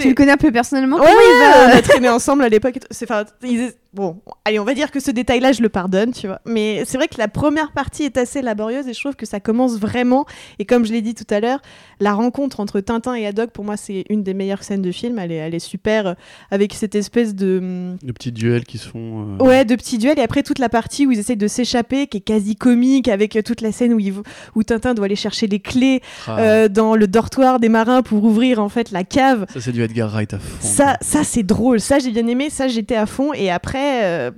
Tu 0.00 0.08
le 0.08 0.14
connais 0.14 0.32
un 0.32 0.36
peu 0.36 0.50
personnellement? 0.50 0.98
Ouais, 0.98 1.06
il 1.10 1.38
va? 1.68 1.74
on 1.74 1.76
a 1.78 1.82
traîné 1.82 2.08
ensemble 2.08 2.42
à 2.44 2.48
l'époque. 2.48 2.78
enfin, 3.02 3.24
ils- 3.42 3.72
Bon, 3.98 4.16
allez, 4.44 4.60
on 4.60 4.64
va 4.64 4.74
dire 4.74 4.92
que 4.92 5.00
ce 5.00 5.10
détail-là, 5.10 5.50
je 5.50 5.60
le 5.60 5.68
pardonne, 5.68 6.12
tu 6.12 6.28
vois. 6.28 6.40
Mais 6.46 6.84
c'est 6.86 6.96
vrai 6.98 7.08
que 7.08 7.18
la 7.18 7.26
première 7.26 7.72
partie 7.72 8.04
est 8.04 8.16
assez 8.16 8.42
laborieuse 8.42 8.86
et 8.86 8.94
je 8.94 9.00
trouve 9.00 9.16
que 9.16 9.26
ça 9.26 9.40
commence 9.40 9.76
vraiment. 9.76 10.24
Et 10.60 10.64
comme 10.66 10.84
je 10.86 10.92
l'ai 10.92 11.02
dit 11.02 11.16
tout 11.16 11.26
à 11.30 11.40
l'heure, 11.40 11.58
la 11.98 12.12
rencontre 12.12 12.60
entre 12.60 12.78
Tintin 12.78 13.14
et 13.14 13.26
Haddock, 13.26 13.50
pour 13.50 13.64
moi, 13.64 13.76
c'est 13.76 14.04
une 14.08 14.22
des 14.22 14.34
meilleures 14.34 14.62
scènes 14.62 14.82
de 14.82 14.92
film. 14.92 15.18
Elle 15.18 15.32
est, 15.32 15.36
elle 15.36 15.54
est 15.56 15.58
super 15.58 16.06
euh, 16.06 16.14
avec 16.52 16.74
cette 16.74 16.94
espèce 16.94 17.34
de. 17.34 17.58
hum, 17.60 17.96
De 18.04 18.12
petits 18.12 18.30
duels 18.30 18.64
qui 18.64 18.78
se 18.78 18.86
font. 18.88 19.36
euh, 19.40 19.44
Ouais, 19.44 19.64
de 19.64 19.74
petits 19.74 19.98
duels. 19.98 20.20
Et 20.20 20.22
après, 20.22 20.44
toute 20.44 20.60
la 20.60 20.68
partie 20.68 21.04
où 21.04 21.10
ils 21.10 21.18
essayent 21.18 21.36
de 21.36 21.48
s'échapper, 21.48 22.06
qui 22.06 22.18
est 22.18 22.20
quasi 22.20 22.54
comique, 22.54 23.08
avec 23.08 23.34
euh, 23.34 23.42
toute 23.42 23.62
la 23.62 23.72
scène 23.72 23.92
où, 23.94 23.98
ils 23.98 24.14
où 24.54 24.62
Tintin 24.62 24.94
doit 24.94 25.06
aller 25.06 25.16
chercher 25.16 25.48
les 25.48 25.58
clés 25.58 26.02
ah, 26.28 26.38
euh, 26.38 26.68
dans 26.68 26.94
le 26.94 27.08
dortoir 27.08 27.58
des 27.58 27.68
marins 27.68 28.02
pour 28.02 28.22
ouvrir 28.22 28.60
en 28.62 28.68
fait 28.68 28.92
la 28.92 29.02
cave. 29.02 29.46
Ça, 29.52 29.60
c'est 29.60 29.72
du 29.72 29.82
Edgar 29.82 30.08
Wright 30.12 30.32
à 30.34 30.38
fond. 30.38 30.56
Ça, 30.60 30.98
ça 31.00 31.24
c'est 31.24 31.42
drôle. 31.42 31.80
Ça, 31.80 31.98
j'ai 31.98 32.12
bien 32.12 32.28
aimé. 32.28 32.48
Ça, 32.48 32.68
j'étais 32.68 32.94
à 32.94 33.06
fond. 33.06 33.32
Et 33.32 33.50
après, 33.50 33.87
euh, 34.04 34.30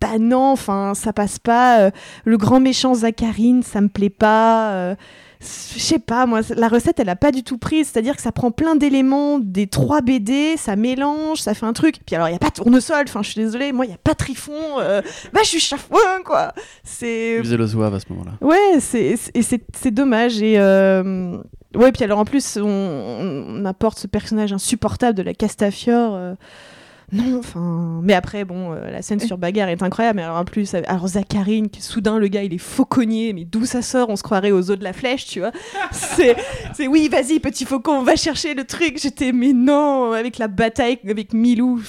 bah 0.00 0.18
non, 0.18 0.52
enfin, 0.52 0.92
ça 0.94 1.12
passe 1.12 1.38
pas. 1.38 1.80
Euh, 1.80 1.90
le 2.24 2.36
grand 2.38 2.60
méchant 2.60 2.94
Zacharine, 2.94 3.62
ça 3.62 3.80
me 3.80 3.88
plaît 3.88 4.08
pas. 4.10 4.70
Euh, 4.72 4.94
je 5.42 5.78
sais 5.80 5.98
pas, 5.98 6.26
moi, 6.26 6.40
la 6.54 6.68
recette, 6.68 7.00
elle 7.00 7.08
a 7.08 7.16
pas 7.16 7.32
du 7.32 7.42
tout 7.42 7.56
prise. 7.56 7.88
C'est-à-dire 7.90 8.14
que 8.16 8.20
ça 8.22 8.30
prend 8.32 8.50
plein 8.50 8.76
d'éléments 8.76 9.38
des 9.38 9.66
trois 9.66 10.02
BD, 10.02 10.56
ça 10.58 10.76
mélange, 10.76 11.38
ça 11.40 11.54
fait 11.54 11.64
un 11.66 11.72
truc. 11.72 11.96
Puis 12.04 12.14
alors, 12.14 12.28
il 12.28 12.32
y 12.32 12.34
a 12.34 12.38
pas 12.38 12.48
de 12.50 12.54
tournesol. 12.54 13.04
Enfin, 13.08 13.22
je 13.22 13.30
suis 13.30 13.40
désolée, 13.40 13.72
moi, 13.72 13.86
il 13.86 13.90
y 13.90 13.94
a 13.94 13.98
pas 13.98 14.12
de 14.12 14.18
trifon. 14.18 14.52
Euh, 14.80 15.00
bah, 15.32 15.40
je 15.42 15.48
suis 15.48 15.60
chafouin, 15.60 16.22
quoi. 16.24 16.52
C'est. 16.84 17.40
Le 17.42 17.66
zouave 17.66 17.94
à 17.94 18.00
ce 18.00 18.06
moment-là. 18.10 18.32
Ouais, 18.42 18.80
c'est 18.80 19.16
c'est- 19.16 19.30
et 19.34 19.42
c'est 19.42 19.62
c'est 19.74 19.90
dommage 19.92 20.42
et 20.42 20.58
euh, 20.58 21.38
ouais 21.74 21.92
puis 21.92 22.02
alors 22.04 22.18
en 22.18 22.24
plus 22.24 22.58
on, 22.60 22.64
on 22.68 23.64
apporte 23.64 23.98
ce 23.98 24.06
personnage 24.08 24.52
insupportable 24.52 25.16
de 25.16 25.22
la 25.22 25.32
Castafiore. 25.34 26.14
euh, 26.16 26.34
non, 27.12 27.38
enfin, 27.38 28.00
mais 28.02 28.14
après 28.14 28.44
bon, 28.44 28.72
euh, 28.72 28.90
la 28.90 29.02
scène 29.02 29.20
sur 29.20 29.36
bagarre 29.38 29.68
est 29.68 29.82
incroyable. 29.82 30.16
Mais 30.16 30.22
alors 30.22 30.36
en 30.36 30.44
plus, 30.44 30.74
alors 30.74 31.08
Zacharine, 31.08 31.68
qui 31.68 31.82
soudain 31.82 32.18
le 32.18 32.28
gars 32.28 32.42
il 32.44 32.54
est 32.54 32.58
fauconnier, 32.58 33.32
mais 33.32 33.44
d'où 33.44 33.64
ça 33.64 33.82
sort? 33.82 34.08
On 34.10 34.16
se 34.16 34.22
croirait 34.22 34.52
aux 34.52 34.70
os 34.70 34.78
de 34.78 34.84
la 34.84 34.92
flèche, 34.92 35.26
tu 35.26 35.40
vois? 35.40 35.50
C'est, 35.92 36.36
c'est 36.74 36.86
oui, 36.86 37.08
vas-y 37.08 37.40
petit 37.40 37.64
faucon, 37.64 37.92
on 37.92 38.02
va 38.02 38.16
chercher 38.16 38.54
le 38.54 38.64
truc. 38.64 38.98
J'étais 39.00 39.32
mais 39.32 39.52
non, 39.52 40.12
avec 40.12 40.38
la 40.38 40.48
bataille 40.48 40.98
avec 41.08 41.32
Milou, 41.32 41.80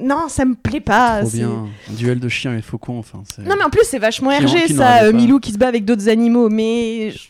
non, 0.00 0.28
ça 0.28 0.44
me 0.44 0.54
plaît 0.54 0.80
pas. 0.80 1.20
Trop 1.20 1.30
c'est- 1.30 1.38
bien. 1.38 1.66
Un 1.90 1.92
duel 1.94 2.20
de 2.20 2.28
chiens 2.28 2.52
et 2.54 2.58
de 2.58 2.62
faucons, 2.62 2.98
enfin. 2.98 3.22
non, 3.38 3.54
mais 3.56 3.64
en 3.64 3.70
plus, 3.70 3.84
c'est 3.84 3.98
vachement 3.98 4.30
RG, 4.30 4.68
ça, 4.74 5.04
euh. 5.04 5.12
Milou 5.12 5.40
qui 5.40 5.52
se 5.52 5.58
bat 5.58 5.68
avec 5.68 5.84
d'autres 5.84 6.08
animaux, 6.08 6.48
mais. 6.50 7.10
je- 7.12 7.28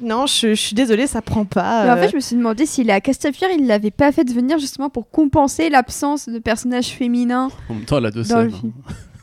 Non, 0.00 0.26
je, 0.26 0.48
je 0.48 0.54
suis 0.54 0.74
désolée, 0.74 1.06
ça 1.06 1.20
prend 1.22 1.44
pas. 1.44 1.84
Mais 1.84 1.90
en 1.90 1.96
euh. 1.96 2.02
fait, 2.02 2.08
je 2.10 2.16
me 2.16 2.20
suis 2.20 2.36
demandé 2.36 2.64
si 2.66 2.82
la 2.84 3.00
Castafiore, 3.00 3.50
il 3.56 3.66
l'avait 3.66 3.90
pas 3.90 4.10
fait 4.12 4.28
venir 4.30 4.58
justement 4.58 4.88
pour 4.90 5.10
compenser 5.10 5.68
l'absence 5.68 6.28
de 6.28 6.38
personnages 6.38 6.88
féminins. 6.88 7.50
En 7.68 7.74
même 7.74 7.84
temps, 7.84 7.98
elle 7.98 8.06
a 8.06 8.10
deux 8.10 8.24
scènes. 8.24 8.50
film. 8.50 8.72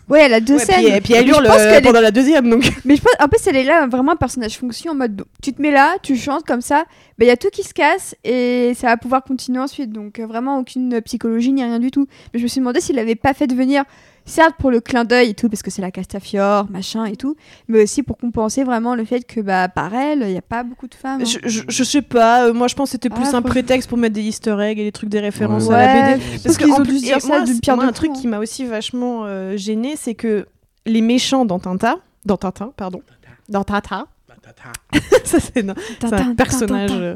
Ouais, 0.07 0.21
elle 0.21 0.33
a 0.33 0.39
deux 0.39 0.55
Ouais, 0.55 0.65
scènes. 0.65 0.83
puis, 0.85 0.93
et 0.95 1.01
puis 1.01 1.13
elle 1.13 1.29
hurle 1.29 1.45
pense 1.45 1.59
euh, 1.59 1.73
est- 1.77 1.81
pendant 1.83 2.01
la 2.01 2.09
deuxième, 2.09 2.49
donc. 2.49 2.63
Mais 2.85 2.95
je 2.95 3.01
pense, 3.01 3.13
en 3.19 3.27
plus, 3.27 3.45
elle 3.45 3.55
est 3.57 3.63
là 3.63 3.85
vraiment 3.85 4.13
un 4.13 4.15
personnage 4.15 4.57
fonction 4.57 4.93
en 4.93 4.95
mode 4.95 5.23
tu 5.43 5.53
te 5.53 5.61
mets 5.61 5.69
là, 5.71 5.97
tu 6.01 6.15
chantes 6.17 6.45
comme 6.47 6.61
ça, 6.61 6.85
il 7.19 7.27
y 7.27 7.29
a 7.29 7.37
tout 7.37 7.49
qui 7.51 7.61
se 7.61 7.73
casse 7.75 8.15
et 8.23 8.73
ça 8.75 8.87
va 8.87 8.97
pouvoir 8.97 9.23
continuer 9.23 9.59
ensuite. 9.59 9.91
Donc 9.91 10.17
euh, 10.19 10.25
vraiment 10.25 10.57
aucune 10.57 10.99
psychologie 11.01 11.51
ni 11.51 11.63
rien 11.63 11.77
du 11.77 11.91
tout. 11.91 12.07
Mais 12.33 12.39
je 12.39 12.43
me 12.43 12.47
suis 12.47 12.59
demandé 12.59 12.81
s'il 12.81 12.95
l'avait 12.95 13.13
pas 13.13 13.35
fait 13.35 13.53
venir, 13.53 13.83
certes 14.29 14.55
pour 14.59 14.71
le 14.71 14.79
clin 14.79 15.03
d'œil 15.03 15.29
et 15.29 15.33
tout, 15.33 15.49
parce 15.49 15.61
que 15.63 15.71
c'est 15.71 15.81
la 15.81 15.91
Castafiore, 15.91 16.69
machin 16.69 17.05
et 17.05 17.15
tout, 17.15 17.35
mais 17.67 17.83
aussi 17.83 18.03
pour 18.03 18.17
compenser 18.17 18.63
vraiment 18.63 18.95
le 18.95 19.03
fait 19.05 19.25
que 19.25 19.41
bah, 19.41 19.67
par 19.67 19.93
elle, 19.93 20.21
il 20.21 20.31
n'y 20.31 20.37
a 20.37 20.41
pas 20.41 20.63
beaucoup 20.63 20.87
de 20.87 20.95
femmes. 20.95 21.21
hein. 21.21 21.25
Je, 21.25 21.39
je, 21.49 21.63
je 21.67 21.83
sais 21.83 22.01
pas, 22.01 22.45
euh, 22.47 22.53
moi 22.53 22.67
je 22.67 22.75
pense 22.75 22.89
que 22.89 22.91
c'était 22.93 23.09
plus 23.09 23.27
Ah, 23.33 23.37
un 23.37 23.41
prétexte 23.41 23.89
pour 23.89 23.97
mettre 23.97 24.15
des 24.15 24.21
easter 24.23 24.55
eggs 24.61 24.79
et 24.79 24.83
des 24.83 24.91
trucs, 24.91 25.09
des 25.09 25.19
références 25.19 25.67
Ouais. 25.67 25.75
à 25.75 26.11
la 26.11 26.17
BD. 26.17 26.23
parce 26.31 26.43
Parce 26.43 26.57
qu'ils 26.57 26.67
que 26.67 26.71
en 26.71 26.81
ont 26.81 26.83
plus, 26.83 26.93
dû 26.99 27.05
dire 27.05 27.21
ça 27.21 27.45
c'est- 27.45 27.59
pierre 27.61 27.75
moi, 27.75 27.85
deux 27.85 27.89
un 27.89 27.93
truc 27.93 28.13
qui 28.13 28.27
m'a 28.27 28.39
aussi 28.39 28.65
vachement 28.65 29.25
euh, 29.25 29.57
gêné, 29.57 29.95
c'est 29.97 30.15
que 30.15 30.45
les 30.85 31.01
méchants 31.01 31.45
dans 31.45 31.59
Tintin, 31.59 31.99
dans 32.25 32.37
Tintin, 32.37 32.71
pardon, 32.77 33.01
dans 33.49 33.63
Tintin, 33.63 34.07
ça 35.25 35.39
c'est 35.39 35.63
un 35.67 36.35
personnage. 36.35 36.91
Euh. 36.93 37.15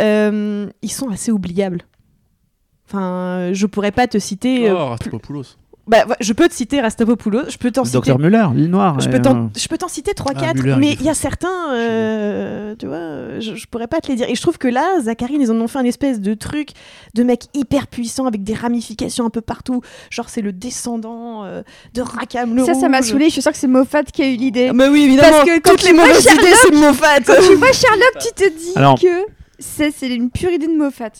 Euh, 0.00 0.66
ils 0.82 0.90
sont 0.92 1.08
assez 1.10 1.30
oubliables. 1.32 1.82
Enfin, 2.86 3.50
je 3.52 3.66
pourrais 3.66 3.92
pas 3.92 4.06
te 4.06 4.18
citer. 4.18 4.68
euh, 4.68 4.74
Oh. 4.76 4.96
Bah, 5.90 6.06
je 6.20 6.32
peux 6.32 6.48
te 6.48 6.54
citer 6.54 6.80
Rastapopoulos, 6.80 7.50
je 7.50 7.58
peux 7.58 7.70
t'en 7.70 7.84
citer. 7.84 7.98
docteur 7.98 8.18
Muller, 8.18 8.46
l'île 8.54 8.70
noire. 8.70 8.98
Je 9.00 9.08
peux, 9.08 9.16
euh, 9.16 9.20
t'en, 9.20 9.50
je 9.56 9.68
peux 9.68 9.76
t'en 9.76 9.88
citer 9.88 10.12
3-4, 10.12 10.34
Ah, 10.42 10.54
Muller, 10.54 10.76
mais 10.78 10.92
il 10.94 11.02
y 11.02 11.08
a 11.08 11.14
certains, 11.14 11.72
euh, 11.74 12.74
tu 12.78 12.86
vois, 12.86 13.40
je, 13.40 13.54
je 13.56 13.66
pourrais 13.66 13.88
pas 13.88 14.00
te 14.00 14.08
les 14.08 14.16
dire. 14.16 14.28
Et 14.28 14.34
je 14.34 14.40
trouve 14.40 14.56
que 14.58 14.68
là, 14.68 15.00
Zacharine, 15.02 15.40
ils 15.42 15.50
en 15.50 15.56
ont 15.56 15.68
fait 15.68 15.78
un 15.78 15.84
espèce 15.84 16.20
de 16.20 16.34
truc 16.34 16.70
de 17.14 17.22
mec 17.24 17.44
hyper 17.54 17.86
puissant 17.88 18.26
avec 18.26 18.42
des 18.44 18.54
ramifications 18.54 19.26
un 19.26 19.30
peu 19.30 19.40
partout. 19.40 19.80
Genre, 20.10 20.28
c'est 20.28 20.42
le 20.42 20.52
descendant 20.52 21.44
euh, 21.44 21.62
de 21.94 22.02
Rakam 22.02 22.54
le 22.54 22.64
Ça, 22.64 22.74
ça 22.74 22.88
m'a 22.88 23.02
saoulé. 23.02 23.26
Je 23.26 23.32
suis 23.32 23.42
sûre 23.42 23.52
que 23.52 23.58
c'est 23.58 23.66
Moffat 23.66 24.04
qui 24.04 24.22
a 24.22 24.28
eu 24.28 24.36
l'idée. 24.36 24.68
Ah, 24.70 24.72
Mais 24.72 24.88
oui, 24.88 25.02
évidemment, 25.02 25.28
Parce 25.30 25.44
que 25.44 25.58
quand 25.60 25.70
toutes 25.70 25.80
tu 25.80 25.86
les 25.86 25.92
vois 25.92 26.06
mauvaises 26.06 26.22
Sherlock- 26.24 26.40
idées, 26.40 26.54
c'est 26.62 26.74
Moffat. 26.74 27.20
Quand 27.26 27.34
tu 27.48 27.54
vois 27.56 27.72
Sherlock, 27.72 28.14
tu 28.20 28.44
te 28.44 28.48
dis 28.48 28.72
Alors- 28.76 29.00
que 29.00 29.26
c'est, 29.58 29.90
c'est 29.90 30.08
une 30.08 30.30
pure 30.30 30.50
idée 30.50 30.66
de 30.68 30.76
Moffat. 30.76 31.10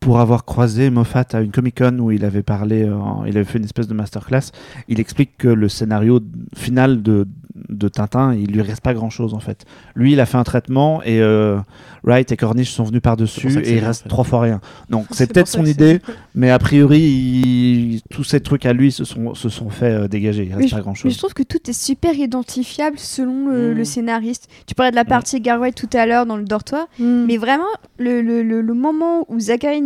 Pour 0.00 0.18
avoir 0.18 0.44
croisé 0.46 0.88
Moffat 0.90 1.26
à 1.32 1.40
une 1.42 1.50
Comic 1.50 1.76
Con 1.78 1.98
où 1.98 2.10
il 2.10 2.24
avait 2.24 2.42
parlé, 2.42 2.84
euh, 2.84 2.96
il 3.26 3.36
avait 3.36 3.44
fait 3.44 3.58
une 3.58 3.64
espèce 3.64 3.86
de 3.86 3.92
masterclass, 3.94 4.50
il 4.88 4.98
explique 4.98 5.36
que 5.36 5.48
le 5.48 5.68
scénario 5.68 6.20
final 6.56 7.02
de, 7.02 7.28
de 7.68 7.88
Tintin, 7.88 8.34
il 8.34 8.50
lui 8.52 8.62
reste 8.62 8.80
pas 8.80 8.94
grand 8.94 9.10
chose 9.10 9.34
en 9.34 9.40
fait. 9.40 9.66
Lui, 9.94 10.12
il 10.12 10.20
a 10.20 10.24
fait 10.26 10.38
un 10.38 10.42
traitement 10.44 11.02
et 11.02 11.20
euh, 11.20 11.58
Wright 12.02 12.32
et 12.32 12.36
Cornish 12.38 12.70
sont 12.70 12.84
venus 12.84 13.02
par-dessus 13.02 13.58
et 13.62 13.76
il 13.76 13.84
reste 13.84 14.08
trois 14.08 14.24
fois 14.24 14.40
rien. 14.40 14.60
Donc 14.88 15.04
c'est 15.10 15.30
peut-être 15.30 15.48
son 15.48 15.66
idée, 15.66 16.00
mais 16.34 16.48
a 16.50 16.58
priori, 16.58 17.00
il- 17.00 18.00
tous 18.10 18.24
ces 18.24 18.40
trucs 18.40 18.64
à 18.66 18.72
lui 18.72 18.92
se 18.92 19.04
sont, 19.04 19.34
se 19.34 19.48
sont 19.50 19.68
fait 19.68 19.92
euh, 19.92 20.08
dégager. 20.08 20.44
Il 20.44 20.54
reste 20.54 20.68
je, 20.70 20.74
pas 20.76 20.80
grand 20.80 20.92
mais 20.92 20.96
chose. 20.96 21.12
je 21.12 21.18
trouve 21.18 21.34
que 21.34 21.42
tout 21.42 21.58
est 21.68 21.72
super 21.78 22.14
identifiable 22.14 22.98
selon 22.98 23.48
le, 23.48 23.74
Mm. 23.74 23.76
le 23.76 23.84
scénariste. 23.84 24.48
Tu 24.66 24.74
parlais 24.74 24.90
de 24.92 24.96
la 24.96 25.04
partie 25.04 25.40
Garway 25.40 25.72
tout 25.72 25.88
à 25.92 26.06
l'heure 26.06 26.24
dans 26.24 26.36
le 26.38 26.44
dortoir, 26.44 26.86
Mm. 26.98 27.26
mais 27.26 27.36
vraiment, 27.36 27.64
le, 27.98 28.22
le, 28.22 28.42
le, 28.42 28.62
le 28.62 28.74
moment 28.74 29.26
où 29.28 29.38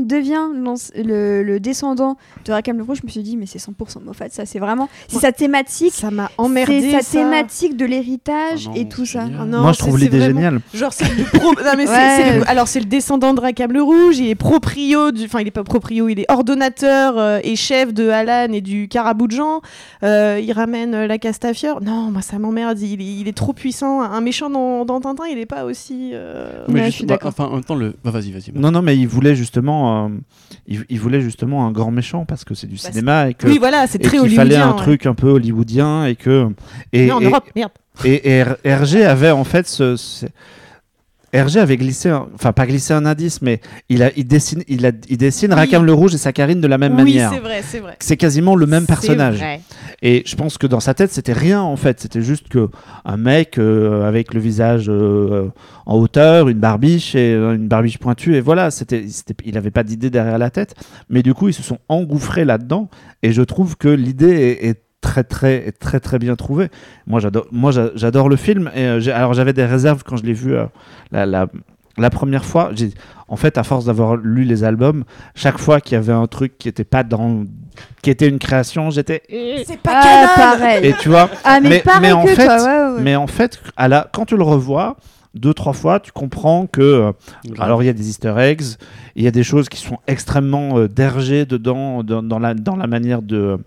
Devient 0.05 0.48
le, 0.96 1.42
le 1.42 1.61
descendant 1.61 2.16
de 2.44 2.52
Rakam 2.52 2.76
le 2.76 2.82
Rouge, 2.82 2.98
je 3.00 3.07
me 3.07 3.11
suis 3.11 3.22
dit, 3.22 3.36
mais 3.36 3.46
c'est 3.46 3.59
100% 3.59 4.02
Moffat, 4.05 4.28
ça, 4.30 4.44
c'est 4.46 4.59
vraiment. 4.59 4.88
C'est 5.09 5.16
Ouais. 5.16 5.20
sa 5.22 5.32
thématique. 5.32 5.92
ça 5.94 6.11
m'a 6.11 6.30
emmerdé. 6.38 6.80
C'est 6.80 6.90
sa 6.92 7.02
ça. 7.02 7.18
thématique 7.18 7.76
de 7.76 7.84
l'héritage 7.86 8.66
Oh 8.66 8.70
non, 8.70 8.74
et 8.74 8.88
tout 8.88 9.07
ça. 9.07 9.24
Oh 9.40 9.44
non, 9.44 9.62
Moi, 9.62 9.72
je 9.72 9.78
trouve 9.78 9.98
l'idée 9.98 10.20
géniale. 10.20 10.61
Genre 10.74 10.92
c'est 10.92 11.05
le 11.16 11.24
pro... 11.24 11.52
non, 11.64 11.72
mais 11.76 11.86
c'est- 11.86 11.92
Ouais. 11.94 12.38
le- 12.38 12.48
alors 12.50 12.68
c'est 12.68 12.80
le 12.80 12.86
descendant 12.86 13.32
de 13.34 13.40
Rakam 13.40 13.72
le 13.72 13.82
Rouge, 13.82 14.18
il 14.18 14.28
est 14.28 14.34
proprio 14.34 15.11
du 15.12 15.24
enfin 15.24 15.40
il 15.40 15.46
est 15.46 15.50
pas 15.52 15.64
proprio, 15.64 16.09
il 16.09 16.20
est 16.20 16.26
ordonnateur 16.30 17.18
euh, 17.18 17.38
et 17.42 17.57
chef 17.57 17.92
de 17.94 18.09
Alan 18.09 18.52
et 18.52 18.61
du 18.61 18.88
Caraboudjan. 18.88 19.61
Euh, 20.02 20.40
il 20.42 20.52
ramène 20.52 20.94
euh, 20.94 21.07
la 21.07 21.18
Castafiore. 21.18 21.80
Non, 21.82 22.11
moi 22.11 22.20
ça 22.22 22.38
m'emmerde, 22.38 22.78
il, 22.80 23.00
est- 23.00 23.05
il 23.20 23.28
est 23.28 23.36
trop 23.36 23.52
puissant, 23.52 24.02
un 24.02 24.20
méchant 24.20 24.50
dans, 24.50 24.84
dans 24.84 25.00
Tintin, 25.00 25.24
il 25.30 25.38
est 25.38 25.46
pas 25.46 25.64
aussi 25.64 26.11
euh, 26.12 26.64
Mais 26.68 26.74
Ouais, 26.74 26.80
juste- 26.86 26.90
je 26.92 26.96
suis 26.98 27.07
bah, 27.07 27.14
d'accord. 27.14 27.28
enfin, 27.36 27.46
en 27.46 27.55
même 27.55 27.64
temps, 27.64 27.74
le. 27.74 27.94
bah, 28.05 28.11
vas-y, 28.11 28.30
vas-y. 28.32 28.52
Non, 28.55 28.70
non, 28.70 28.82
mais 28.82 28.96
il 28.96 29.07
voulait 29.09 29.34
justement, 29.34 29.93
euh, 29.95 30.09
il, 30.66 30.84
il 30.88 30.99
voulait 31.01 31.20
justement 31.20 31.66
un 31.66 31.72
grand 31.72 31.90
méchant 31.90 32.24
parce 32.24 32.45
que 32.45 32.55
c'est 32.55 32.66
du 32.66 32.74
Bah, 32.76 32.90
cinéma 32.90 33.28
et 33.30 33.34
que 33.34 33.47
Oui, 33.47 33.59
voilà, 33.59 33.86
c'est 33.86 33.99
et 34.01 34.07
très 34.07 34.18
qu'il 34.18 34.30
fallait 34.34 34.57
un 34.57 34.70
ouais. 34.72 34.76
truc 34.76 35.07
un 35.07 35.14
peu 35.14 35.28
hollywoodien 35.30 36.07
et 36.07 36.16
que 36.16 36.49
et, 36.92 37.11
en 37.12 37.20
et- 37.20 37.24
Europe, 37.26 37.45
merde. 37.55 37.72
et- 38.05 38.38
et 38.38 38.42
R- 38.45 38.57
Hergé 38.64 39.05
avait 39.05 39.30
en 39.30 39.45
fait 39.45 39.66
ce, 39.68 39.97
ce- 39.97 40.26
Hergé 41.35 41.59
avait 41.59 41.76
glissé, 41.76 42.09
un- 42.11 42.28
enfin 42.35 42.53
pas 42.53 42.64
glissé 42.64 42.95
un 42.95 43.05
indice, 43.07 43.43
mais 43.43 43.61
il 43.89 44.03
a, 44.05 44.11
il 44.16 44.26
dessine, 44.26 44.62
il 44.68 44.87
a, 44.87 44.93
il 45.09 45.16
dessine 45.18 45.53
Oui. 45.53 45.68
Le 45.85 45.93
Rouge 45.93 46.14
et 46.14 46.18
Saccharine 46.18 46.61
de 46.61 46.66
la 46.68 46.78
même 46.78 46.93
oui, 46.93 46.99
manière. 47.03 47.32
c'est 47.35 47.41
vrai, 47.41 47.61
c'est 47.68 47.80
vrai. 47.80 47.97
C'est 47.99 48.16
quasiment 48.16 48.55
le 48.55 48.66
même 48.66 48.87
personnage. 48.87 49.39
vrai. 49.39 49.61
Et 50.01 50.22
je 50.26 50.37
pense 50.37 50.59
que 50.59 50.66
dans 50.68 50.78
sa 50.80 50.95
tête, 50.95 51.11
c'était 51.12 51.32
rien 51.32 51.61
en 51.61 51.76
fait. 51.76 52.01
C'était 52.01 52.22
juste 52.22 52.49
que 52.49 52.68
un 53.05 53.16
mec 53.16 53.59
euh, 53.59 54.07
avec 54.07 54.32
le 54.32 54.39
visage 54.41 54.87
euh, 54.89 55.49
en 55.87 55.97
hauteur, 55.99 56.49
une 56.49 56.59
barbiche 56.61 57.14
et 57.16 57.35
euh, 57.35 57.55
une 57.57 57.66
barbiche 57.66 57.99
pointue. 57.99 58.37
Et 58.37 58.41
voilà, 58.41 58.70
c'était, 58.70 59.05
c'était- 59.09 59.35
il 59.45 59.55
n'avait 59.55 59.72
pas 59.72 59.82
d'idée 59.82 60.11
derrière 60.11 60.39
la 60.39 60.51
tête. 60.51 60.74
Mais 61.09 61.22
du 61.24 61.35
coup, 61.35 61.49
ils 61.49 61.55
se 61.55 61.62
sont 61.64 61.78
engouffrés 61.89 62.45
là-dedans. 62.45 62.89
Et 63.24 63.32
je 63.32 63.43
trouve 63.43 63.76
que 63.76 63.89
l'idée 63.89 64.59
est, 64.62 64.68
est 64.68 64.84
très 65.05 65.22
très 65.24 65.70
très 65.72 66.00
très 66.00 66.18
bien 66.18 66.34
trouvée. 66.34 66.68
Moi, 67.07 67.20
j'adore, 67.20 67.46
moi, 67.52 67.70
j'a- 67.72 67.90
j'adore 67.94 68.28
le 68.30 68.36
film. 68.36 68.70
Et 68.74 68.84
euh, 68.86 69.00
alors, 69.14 69.34
j'avais 69.34 69.52
des 69.52 69.64
réserves 69.66 70.02
quand 70.05 70.16
je 70.16 70.24
l'ai 70.24 70.32
vu 70.32 70.55
euh, 70.57 70.64
la, 71.12 71.26
la- 71.26 71.46
la 71.98 72.11
première 72.11 72.44
fois. 72.44 72.70
J'ai, 72.74 72.90
en 73.28 73.36
fait, 73.36 73.59
à 73.59 73.62
force 73.64 73.84
d'avoir 73.84 74.16
lu 74.16 74.44
les 74.44 74.64
albums, 74.64 75.05
chaque 75.34 75.59
fois 75.59 75.80
qu'il 75.80 75.92
y 75.94 75.98
avait 75.98 76.12
un 76.12 76.26
truc 76.26 76.59
qui 76.59 76.68
était 76.68 76.84
pas 76.84 77.02
dans, 77.02 77.44
qui 78.02 78.11
était 78.11 78.28
une 78.28 78.38
création, 78.38 78.90
j'étais 78.90 79.22
C'est 79.66 79.78
Ah, 79.86 80.26
pareil. 80.36 80.86
et 80.86 80.94
tu 80.94 81.09
vois, 81.11 81.28
Ah, 81.44 81.61
mais, 81.62 81.68
mais- 81.68 81.78
pareil 81.80 82.00
mais 82.02 82.12
en 82.12 82.24
que 82.24 82.34
fait- 82.34 82.46
toi, 82.46 82.57
ouais, 82.64 82.94
ouais. 82.96 83.02
mais 83.02 83.16
en 83.16 83.26
fait, 83.26 83.61
à 83.76 83.88
la, 83.88 84.09
quand 84.12 84.24
tu 84.24 84.36
le 84.36 84.42
revois 84.42 84.96
deux, 85.35 85.55
trois 85.55 85.72
fois, 85.72 86.01
tu 86.01 86.12
comprends 86.12 86.66
que. 86.66 86.80
euh, 86.80 87.12
alors, 87.59 87.82
il 87.82 87.87
y 87.87 87.89
a 87.89 87.93
des 87.93 88.09
easter 88.09 88.35
eggs, 88.39 88.76
il 89.16 89.24
y 89.24 89.26
a 89.26 89.30
des 89.30 89.45
choses 89.45 89.68
qui 89.68 89.78
sont 89.80 89.99
extrêmement 90.07 90.78
euh, 90.78 90.89
dergées 90.89 91.45
dedans, 91.47 92.03
dans, 92.03 92.22
dans 92.22 92.39
la, 92.39 92.55
dans 92.55 92.76
la 92.76 92.87
manière 92.87 93.22
de, 93.22 93.59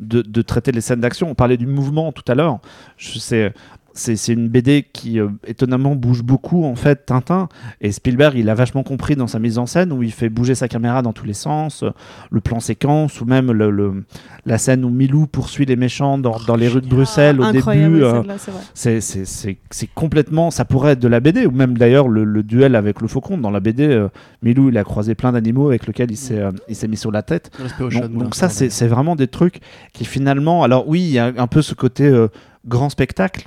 de, 0.00 0.22
de 0.22 0.42
traiter 0.42 0.72
les 0.72 0.80
scènes 0.80 1.00
d'action. 1.00 1.30
On 1.30 1.34
parlait 1.34 1.56
du 1.56 1.66
mouvement 1.66 2.12
tout 2.12 2.24
à 2.28 2.34
l'heure. 2.34 2.58
Je 2.96 3.18
sais. 3.18 3.20
C'est 3.20 3.52
c'est 3.96 4.32
une 4.32 4.48
BD 4.48 4.84
qui 4.92 5.20
euh, 5.20 5.28
étonnamment 5.46 5.94
bouge 5.94 6.22
beaucoup 6.22 6.64
en 6.64 6.74
fait 6.74 7.06
Tintin 7.06 7.48
et 7.80 7.92
Spielberg 7.92 8.36
il 8.36 8.50
a 8.50 8.54
vachement 8.54 8.82
compris 8.82 9.14
dans 9.16 9.26
sa 9.28 9.38
mise 9.38 9.56
en 9.58 9.66
scène 9.66 9.92
où 9.92 10.02
il 10.02 10.12
fait 10.12 10.28
bouger 10.28 10.54
sa 10.56 10.66
caméra 10.68 11.00
dans 11.02 11.12
tous 11.12 11.24
les 11.26 11.32
sens 11.32 11.82
euh, 11.84 11.90
le 12.30 12.40
plan 12.40 12.58
séquence 12.60 13.20
ou 13.20 13.24
même 13.24 13.52
le, 13.52 13.70
le- 13.70 14.04
la 14.46 14.58
scène 14.58 14.84
où 14.84 14.90
Milou 14.90 15.26
poursuit 15.26 15.64
les 15.64 15.76
méchants 15.76 16.18
dans, 16.18 16.36
dans 16.46 16.56
les 16.56 16.68
rues 16.68 16.80
de 16.80 16.88
Bruxelles 16.88 17.40
au 17.40 17.44
Ah, 17.44 17.48
Incroyable, 17.48 17.94
début 17.94 18.04
euh, 18.04 18.22
c'est 18.36 18.50
vrai. 18.50 18.60
c'est- 18.74 19.00
c'est 19.00 19.24
c'est- 19.24 19.58
c'est 19.70 19.88
complètement. 19.94 20.50
Ça 20.50 20.64
pourrait 20.64 20.92
être 20.92 21.00
de 21.00 21.08
la 21.08 21.20
BD, 21.20 21.46
ou 21.46 21.50
même 21.50 21.78
d'ailleurs 21.78 22.08
le, 22.08 22.24
le 22.24 22.42
duel 22.42 22.74
avec 22.74 23.00
le 23.00 23.08
faucon. 23.08 23.38
Dans 23.38 23.50
la 23.50 23.60
BD, 23.60 23.86
euh, 23.86 24.08
Milou, 24.42 24.68
il 24.70 24.76
a 24.78 24.84
croisé 24.84 25.14
plein 25.14 25.32
d'animaux 25.32 25.68
avec 25.68 25.86
lesquels 25.86 26.10
il 26.10 26.16
s'est 26.16 26.38
euh, 26.40 26.50
il 26.68 26.74
s'est 26.76 26.88
mis 26.88 26.96
sur 26.96 27.10
la 27.12 27.22
tête. 27.22 27.50
Donc, 27.78 27.92
donc 28.12 28.34
ça, 28.34 28.46
pardon. 28.48 28.54
c'est 28.58 28.70
c'est 28.70 28.86
vraiment 28.88 29.16
des 29.16 29.28
trucs 29.28 29.60
qui 29.92 30.04
finalement. 30.04 30.62
Alors 30.64 30.88
oui, 30.88 31.00
il 31.00 31.10
y 31.10 31.18
a 31.18 31.32
un 31.36 31.46
peu 31.46 31.62
ce 31.62 31.74
côté 31.74 32.04
euh, 32.06 32.28
grand 32.66 32.88
spectacle. 32.90 33.46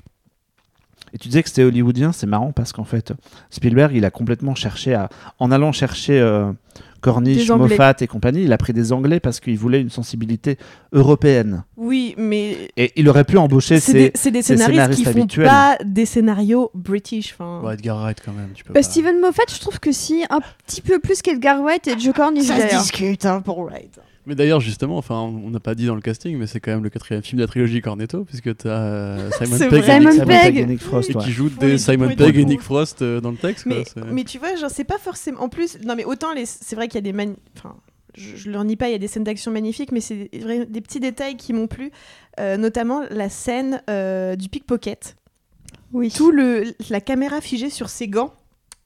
Et 1.18 1.20
tu 1.20 1.30
disais 1.30 1.42
que 1.42 1.50
c'était 1.50 1.64
hollywoodien, 1.64 2.12
c'est 2.12 2.28
marrant 2.28 2.52
parce 2.52 2.74
qu'en 2.74 2.84
fait, 2.84 3.12
Spielberg, 3.50 3.92
il 3.96 4.06
a 4.06 4.12
complètement 4.12 4.54
cherché 4.54 4.94
à. 4.94 5.10
En 5.40 5.50
allant 5.52 5.72
chercher. 5.72 6.20
euh, 6.20 6.52
Corniche. 7.02 7.50
Moffat 7.50 7.96
et 8.02 8.08
compagnie, 8.08 8.44
il 8.44 8.54
a 8.54 8.58
pris 8.58 8.74
des 8.74 8.92
Anglais 8.92 9.20
parce 9.20 9.40
qu'il 9.40 9.58
voulait 9.58 9.80
une 9.82 9.90
sensibilité 9.92 10.58
européenne. 10.94 11.64
Oui, 11.76 12.14
mais 12.18 12.70
Et 12.78 12.92
il 12.96 13.08
aurait 13.10 13.24
pu 13.24 13.38
embaucher 13.38 13.80
c'est 13.80 13.92
ses, 13.92 13.94
des, 13.94 14.12
c'est 14.16 14.32
des 14.32 14.42
ses 14.42 14.58
scénaristes 14.58 14.90
qui 14.96 15.04
scénaristes 15.04 15.14
font 15.14 15.22
habituels. 15.22 15.48
pas 15.48 15.78
des 15.86 16.06
scénarios 16.06 16.72
british. 16.74 17.36
Ouais, 17.40 17.74
Edgar 17.76 17.98
Wright 18.02 18.20
quand 18.24 18.34
même. 18.34 18.50
Tu 18.56 18.64
peux 18.64 18.74
Bah, 18.74 18.80
pas. 18.82 18.84
Steven 18.84 19.20
Moffat, 19.20 19.44
je 19.50 19.60
trouve 19.60 19.80
que 19.80 19.92
si, 19.92 20.24
un 20.30 20.40
petit 20.66 20.82
peu 20.82 21.00
plus 21.00 21.22
qu'Edgar 21.22 21.62
White 21.62 21.88
et 21.88 22.00
Joe 22.00 22.14
Cornish 22.16 22.48
d'ailleurs. 22.48 22.82
discute 22.82 23.26
hein, 23.26 23.42
pour 23.42 23.60
Wright. 23.64 24.00
Mais 24.28 24.36
d'ailleurs, 24.36 24.60
justement, 24.60 24.98
enfin, 24.98 25.22
on 25.22 25.50
n'a 25.50 25.60
pas 25.62 25.74
dit 25.74 25.86
dans 25.86 25.96
le 25.96 26.02
casting, 26.02 26.38
mais 26.38 26.48
c'est 26.48 26.60
quand 26.60 26.72
même 26.72 26.84
le 26.84 26.90
quatrième 26.90 27.24
film 27.24 27.38
de 27.38 27.44
la 27.44 27.48
trilogie 27.48 27.80
Cornetto, 27.82 28.26
puisque 28.26 28.56
t'as 28.58 28.70
euh, 28.70 29.30
Simon 29.42 29.58
Pegg, 29.58 29.74
et 29.74 30.00
Nick- 30.00 30.12
Simon 30.12 30.26
Pegg. 30.28 30.58
et 30.58 30.66
Nick 30.66 30.82
Frost, 30.82 31.10
et 31.10 31.14
qui 31.14 31.32
joue 31.32 31.50
Pour 31.50 31.64
les 31.64 31.72
des 31.72 31.78
Simon 31.78 32.10
Pegg 32.14 32.38
et 32.38 32.46
Nick. 32.46 32.62
Frost 32.62 33.02
euh, 33.02 33.22
dans 33.22 33.32
le 33.32 33.38
texte. 33.38 33.64
quoi, 33.64 34.04
Mais, 34.12 34.26
tu 34.26 34.38
vois, 34.38 34.56
genre, 34.58 34.70
c'est 34.70 34.84
pas 34.84 34.98
forcément. 34.98 35.40
En 35.42 35.50
plus, 35.50 35.78
non, 35.86 35.96
mais 35.96 36.04
autant, 36.04 36.34
les... 36.34 36.46
c'est 36.46 36.76
vrai 36.76 36.88
qu'il 36.90 36.96
y 36.96 36.98
a 36.98 37.02
des. 37.02 37.14
mani- 37.14 37.38
Enfin, 37.58 37.76
je, 38.16 38.36
je 38.36 38.50
leur 38.52 38.64
nie 38.66 38.76
pas, 38.76 38.90
il 38.90 38.92
y 38.92 38.96
a 38.96 39.00
des 39.00 39.08
scènes 39.08 39.24
d'action 39.24 39.52
magnifiques, 39.52 39.92
mais 39.94 40.02
c'est 40.02 40.30
des, 40.34 40.82
petits 40.82 41.00
détails 41.00 41.38
qui 41.38 41.54
m'ont 41.54 41.68
plu. 41.68 41.92
Euh, 42.40 42.58
notamment 42.58 43.04
la 43.10 43.30
scène 43.30 43.82
euh, 43.90 44.36
du 44.36 44.50
pickpocket. 44.50 45.16
Oui. 45.94 46.12
Tout 46.14 46.32
le, 46.32 46.66
la 46.90 47.00
caméra 47.00 47.40
figée 47.40 47.70
sur 47.70 47.88
ses 47.90 48.08
gants. 48.10 48.34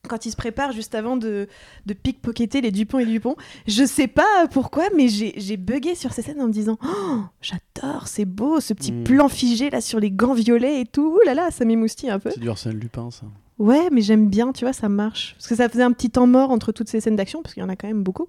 Quand 0.10 0.26
il 0.26 0.32
se 0.32 0.36
prépare 0.36 0.72
juste 0.72 0.96
avant 0.96 1.16
de, 1.16 1.48
de 1.86 1.94
pickpocketer 1.94 2.60
les 2.62 2.72
Dupont 2.72 2.98
et 3.00 3.06
Dupont. 3.06 3.36
Je 3.68 3.86
sais 3.86 4.08
pas 4.08 4.48
pourquoi, 4.52 4.86
mais 4.96 5.08
j'ai 5.08 5.58
bugué 5.58 5.94
sur 5.94 6.12
ces 6.12 6.24
scènes 6.24 6.42
en 6.42 6.48
me 6.48 6.52
disant 6.52 6.78
Oh, 6.84 7.20
J'adore, 7.42 8.08
c'est 8.08 8.26
beau, 8.26 8.60
ce 8.60 8.74
petit 8.74 8.92
Mm. 8.92 9.04
plan 9.04 9.30
figé 9.30 9.70
là 9.70 9.80
sur 9.80 10.00
les 10.00 10.10
gants 10.10 10.34
violets 10.34 10.82
et 10.82 10.86
tout. 10.86 11.16
Ouh 11.22 11.26
là 11.26 11.36
là, 11.36 11.52
ça 11.52 11.66
m'émoustille 11.66 12.10
un 12.10 12.18
peu. 12.20 12.32
C'est 12.32 12.40
du 12.40 12.50
Arsène 12.50 12.80
Lupin, 12.80 13.12
ça. 13.12 13.26
Ouais, 13.60 13.90
mais 13.92 14.02
j'aime 14.02 14.28
bien, 14.28 14.52
tu 14.54 14.66
vois, 14.66 14.74
ça 14.74 14.90
marche. 14.90 15.36
Parce 15.38 15.48
que 15.48 15.56
ça 15.56 15.70
faisait 15.70 15.84
un 15.84 15.92
petit 15.92 16.10
temps 16.10 16.26
mort 16.28 16.50
entre 16.50 16.72
toutes 16.72 16.90
ces 16.90 17.00
scènes 17.00 17.16
d'action, 17.16 17.44
parce 17.44 17.54
qu'il 17.54 17.62
y 17.62 17.66
en 17.66 17.70
a 17.70 17.76
quand 17.76 17.88
même 17.88 18.02
beaucoup. 18.02 18.26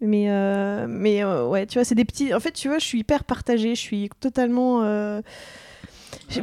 Mais, 0.00 0.30
euh, 0.30 0.86
mais 0.88 1.22
euh, 1.22 1.46
ouais, 1.46 1.66
tu 1.66 1.74
vois, 1.74 1.84
c'est 1.84 1.94
des 1.94 2.06
petits. 2.06 2.32
En 2.34 2.40
fait, 2.40 2.52
tu 2.52 2.68
vois, 2.68 2.78
je 2.78 2.86
suis 2.86 3.00
hyper 3.00 3.24
partagée, 3.24 3.74
je 3.74 3.80
suis 3.80 4.08
totalement. 4.18 4.80
euh, 4.82 5.20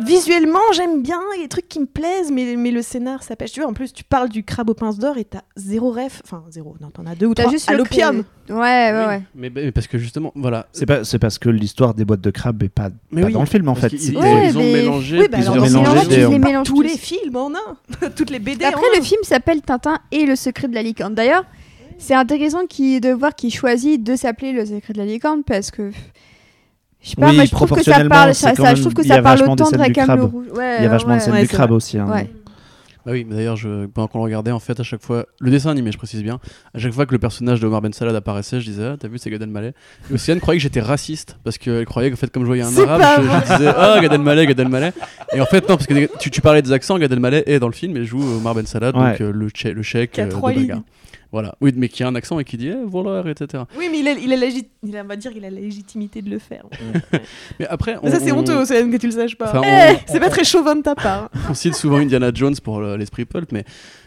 Visuellement, 0.05 0.59
j'aime 0.73 1.01
bien, 1.01 1.19
il 1.35 1.37
y 1.37 1.39
a 1.41 1.43
des 1.43 1.49
trucs 1.49 1.67
qui 1.67 1.79
me 1.79 1.85
plaisent, 1.85 2.31
mais, 2.31 2.55
mais 2.55 2.71
le 2.71 2.81
scénar, 2.81 3.23
ça 3.23 3.35
pêche. 3.35 3.51
Tu 3.51 3.59
vois, 3.61 3.69
en 3.69 3.73
plus, 3.73 3.93
tu 3.93 4.03
parles 4.03 4.29
du 4.29 4.43
crabe 4.43 4.69
aux 4.69 4.73
pinces 4.73 4.97
d'or 4.99 5.17
et 5.17 5.25
t'as 5.25 5.41
zéro 5.55 5.91
ref. 5.91 6.21
Enfin, 6.23 6.43
zéro, 6.51 6.75
non, 6.81 6.89
t'en 6.89 7.05
as 7.05 7.15
deux 7.15 7.25
ou 7.27 7.33
T'as 7.33 7.43
trois. 7.43 7.51
juste 7.53 7.69
à 7.69 7.73
l'opium. 7.73 8.23
Ouais, 8.49 8.55
ouais, 8.55 8.91
Oui, 8.93 9.05
ouais. 9.07 9.21
Mais, 9.35 9.49
mais 9.49 9.71
parce 9.71 9.87
que 9.87 9.97
justement, 9.97 10.31
voilà. 10.35 10.67
C'est 10.73 10.85
pas, 10.85 11.03
c'est 11.03 11.19
parce 11.19 11.37
que 11.39 11.49
l'histoire 11.49 11.93
des 11.93 12.05
boîtes 12.05 12.21
de 12.21 12.31
crabe 12.31 12.61
est 12.63 12.69
pas, 12.69 12.89
Mais 13.11 13.21
pas 13.21 13.27
oui, 13.27 13.33
dans 13.33 13.39
le 13.41 13.45
film 13.45 13.67
en 13.69 13.75
fait. 13.75 13.89
ils, 13.89 14.17
Ouais, 14.17 14.49
ils 14.49 14.57
ont 14.57 14.61
mais- 14.61 14.73
mélangé. 14.73 15.19
Oui, 15.19 15.27
bah 15.29 15.37
Ils 15.39 15.43
alors 15.47 15.57
ont 15.57 15.61
mélangé 15.61 16.07
des- 16.07 16.15
les 16.27 16.53
tous 16.63 16.63
tous. 16.63 16.81
les 16.81 16.97
films 16.97 17.35
en 17.35 17.49
un. 17.53 18.09
Toutes 18.15 18.29
les 18.29 18.39
BD 18.39 18.65
Après, 18.65 18.79
en 18.85 18.93
le 18.93 18.99
un. 18.99 19.03
film 19.03 19.21
s'appelle 19.23 19.61
Tintin 19.61 19.99
et 20.11 20.25
le 20.25 20.35
secret 20.35 20.67
de 20.67 20.75
la 20.75 20.81
licorne. 20.83 21.13
D'ailleurs, 21.15 21.43
c'est 21.97 22.13
intéressant 22.15 22.65
qui, 22.67 22.99
de 23.01 23.09
voir 23.11 23.35
qu'il 23.35 23.53
choisit 23.53 24.01
de 24.03 24.15
s'appeler 24.15 24.51
le 24.53 24.65
secret 24.65 24.93
de 24.93 24.97
la 24.99 25.05
licorne 25.05 25.43
parce 25.43 25.69
que. 25.71 25.91
Je 27.01 27.09
sais 27.11 27.15
pas, 27.15 27.29
Oui, 27.29 27.35
moi 27.37 27.45
je 27.45 27.51
trouve 27.51 27.69
que 27.69 27.75
ça 27.75 27.81
proportionnellement, 27.83 28.09
parle, 28.15 28.33
c'est 28.35 28.41
ça, 28.41 28.49
quand 28.51 28.55
ça- 28.63 28.63
même- 28.69 28.75
je 28.75 28.81
trouve 28.81 28.93
que 28.93 29.03
ça 29.05 29.21
parle 29.21 29.41
autant 29.43 29.71
de 29.71 29.77
le 29.77 30.23
rouge. 30.23 30.45
Ouais, 30.55 30.75
Il 30.79 30.83
y 30.83 30.85
a 30.85 30.89
vachement 30.89 31.11
ouais, 31.11 31.17
de 31.17 31.21
scènes 31.21 31.33
ouais, 31.33 31.41
du 31.43 31.47
crabe 31.47 31.71
aussi. 31.71 31.97
hein. 31.97 32.07
Ouais. 32.11 32.29
Bah 33.05 33.13
oui, 33.13 33.25
d'ailleurs, 33.27 33.55
je... 33.55 33.85
pendant 33.85 34.09
qu'on 34.09 34.17
le 34.17 34.25
regardait, 34.25 34.51
en 34.51 34.59
fait, 34.59 34.77
à 34.77 34.83
chaque 34.83 35.01
fois, 35.01 35.25
le 35.39 35.49
dessin 35.49 35.69
animé, 35.71 35.89
je 35.93 35.97
précise 35.97 36.21
bien, 36.21 36.39
à 36.73 36.79
chaque 36.79 36.91
fois 36.91 37.05
que 37.05 37.13
le 37.13 37.17
personnage 37.19 37.61
de 37.61 37.65
Omar 37.67 37.81
Ben 37.81 37.93
Salad 37.93 38.13
apparaissait, 38.13 38.59
je 38.59 38.65
disais, 38.69 38.83
ah, 38.83 38.97
t'as 38.99 39.07
vu, 39.07 39.17
c'est 39.17 39.29
Gad 39.29 39.41
Elmaleh. 39.41 39.71
Et 40.11 40.13
Océane 40.13 40.41
croyait 40.41 40.59
que 40.59 40.63
j'étais 40.63 40.81
raciste, 40.81 41.37
parce 41.45 41.57
qu'elle 41.57 41.85
croyait 41.85 42.11
qu'en 42.11 42.17
fait, 42.17 42.29
comme 42.29 42.43
je 42.43 42.47
voyais 42.47 42.63
un 42.63 42.77
arabe, 42.77 43.01
je, 43.23 43.23
je 43.53 43.57
disais, 43.57 43.71
ah, 43.75 43.97
Gad 44.01 44.11
Elmaleh, 44.11 44.45
Gad 44.47 44.59
Elmaleh. 44.59 44.91
Et 45.33 45.39
en 45.39 45.45
fait, 45.45 45.61
non, 45.69 45.77
parce 45.77 45.87
que 45.87 46.17
tu, 46.19 46.29
tu 46.29 46.41
parlais 46.41 46.61
des 46.61 46.73
accents, 46.73 46.99
Gad 46.99 47.11
Elmaleh 47.13 47.43
est 47.45 47.59
dans 47.59 47.67
le 47.67 47.73
film 47.73 47.95
et 47.95 48.03
joue 48.03 48.21
Omar 48.21 48.53
Ben 48.53 48.65
Salad, 48.65 48.93
Ouais. 48.97 49.11
donc 49.11 49.21
euh, 49.21 49.31
le, 49.31 49.47
tché- 49.47 49.71
le 49.71 49.81
chèque 49.81 50.11
Qui 50.11 50.21
a 50.21 50.25
euh, 50.25 50.29
trois 50.29 50.51
lignes. 50.51 50.81
Voilà, 51.31 51.53
oui, 51.61 51.71
mais 51.75 51.89
qui 51.89 52.01
a 52.03 52.07
un 52.07 52.15
accent 52.15 52.39
et 52.39 52.43
qui 52.43 52.57
dit, 52.57 52.69
eh, 52.69 52.77
voleur, 52.85 53.27
etc. 53.27 53.63
Oui, 53.77 53.87
mais 53.91 53.99
il 53.99 54.07
a, 54.07 54.11
il 54.13 54.33
a, 54.33 54.35
légit- 54.35 54.67
il 54.83 54.97
a- 54.97 55.03
on 55.03 55.07
va 55.07 55.15
dire 55.15 55.31
qu'il 55.31 55.45
a 55.45 55.51
la 55.51 55.59
légitimité 55.61 56.23
de 56.23 56.29
le 56.31 56.39
faire. 56.39 56.63
Mais 57.59 57.67
après, 57.67 57.97
on, 58.01 58.05
Mais 58.05 58.11
ça, 58.11 58.19
c'est 58.19 58.31
on- 58.31 58.39
honteux, 58.39 58.55
Océane, 58.55 58.89
que 58.91 58.97
tu 58.97 59.05
le 59.05 59.11
saches 59.11 59.35
pas. 59.35 59.49
enfin, 59.49 59.61
Eh, 59.63 59.93
on- 59.93 60.11
c'est 60.11 60.19
pas 60.19 60.29
très 60.29 60.43
chauvin 60.43 60.75
de 60.75 60.81
ta 60.81 60.95
part. 60.95 61.29
on 61.49 61.53
cite 61.53 61.75
souvent 61.75 61.97
Indiana 61.97 62.31
Jones 62.33 62.55
pour 62.63 62.79
le- 62.79 62.95
l'esprit 62.97 63.25
pulp, 63.25 63.51
mais 63.51 63.63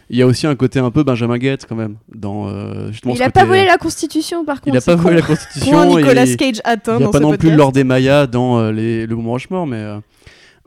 il 0.09 0.17
y 0.17 0.21
a 0.21 0.27
aussi 0.27 0.47
un 0.47 0.55
côté 0.55 0.79
un 0.79 0.91
peu 0.91 1.03
Benjamin 1.03 1.37
Guette 1.37 1.65
quand 1.67 1.77
même 1.77 1.95
dans 2.13 2.49
euh, 2.49 2.91
justement 2.91 3.13
Il 3.13 3.17
ce 3.17 3.23
a 3.23 3.27
côté- 3.27 3.39
pas 3.39 3.45
volé 3.45 3.65
la 3.65 3.77
Constitution 3.77 4.43
par 4.43 4.57
Il 4.65 4.71
contre. 4.71 4.77
a 4.77 4.81
pas 4.81 4.97
c'est 4.97 5.01
volé 5.01 5.15
la 5.15 5.21
con. 5.21 5.27
Constitution. 5.27 5.95
Nicolas 5.95 6.25
et- 6.25 6.35
Cage 6.35 6.61
atteint 6.65 6.95
Il 6.95 6.97
n'y 6.97 7.03
a 7.03 7.05
dans 7.05 7.11
pas 7.11 7.19
non 7.21 7.37
plus. 7.37 7.55
Lord 7.55 7.71
des 7.71 7.85
Mayas 7.85 8.27
dans 8.27 8.59
euh, 8.59 8.71
les, 8.73 9.05
le 9.05 9.15
Moment 9.15 9.33
Rushmore, 9.33 9.65
mais 9.65 9.77
euh, 9.77 9.97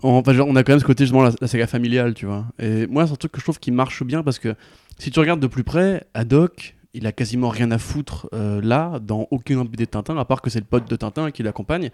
on, 0.03 0.11
enfin, 0.12 0.33
genre, 0.33 0.47
on 0.49 0.57
a 0.57 0.62
quand 0.62 0.73
même 0.73 0.81
ce 0.81 0.85
côté 0.87 1.05
justement 1.05 1.23
la, 1.23 1.33
la 1.39 1.47
saga 1.49 1.66
familiale, 1.66 2.15
tu 2.15 2.24
vois. 2.24 2.47
Et 2.59 2.87
moi, 2.87 3.07
c'est 3.07 3.12
un 3.12 3.16
truc 3.16 3.33
que 3.33 3.41
je 3.41 3.45
trouve 3.45 3.59
qui 3.59 3.70
marche 3.73 4.03
bien 4.05 4.23
parce 4.23 4.39
que 4.39 4.55
si 4.98 5.10
tu 5.10 5.20
regardes 5.20 5.40
de 5.40 5.47
plus 5.47 5.64
près, 5.64 6.06
Haddock, 6.14 6.77
il 6.94 7.06
a 7.06 7.12
quasiment 7.12 7.48
rien 7.48 7.70
à 7.70 7.78
foutre 7.78 8.28
euh, 8.32 8.60
là, 8.62 8.98
dans 9.01 9.28
aucun 9.31 9.64
BD 9.64 9.85
de 9.85 9.90
Tintin, 9.90 10.16
à 10.16 10.24
part 10.24 10.40
que 10.40 10.51
c'est 10.51 10.60
le 10.60 10.66
pote 10.66 10.89
de 10.89 10.97
Tintin 10.97 11.31
qui 11.31 11.43
l'accompagne. 11.43 11.90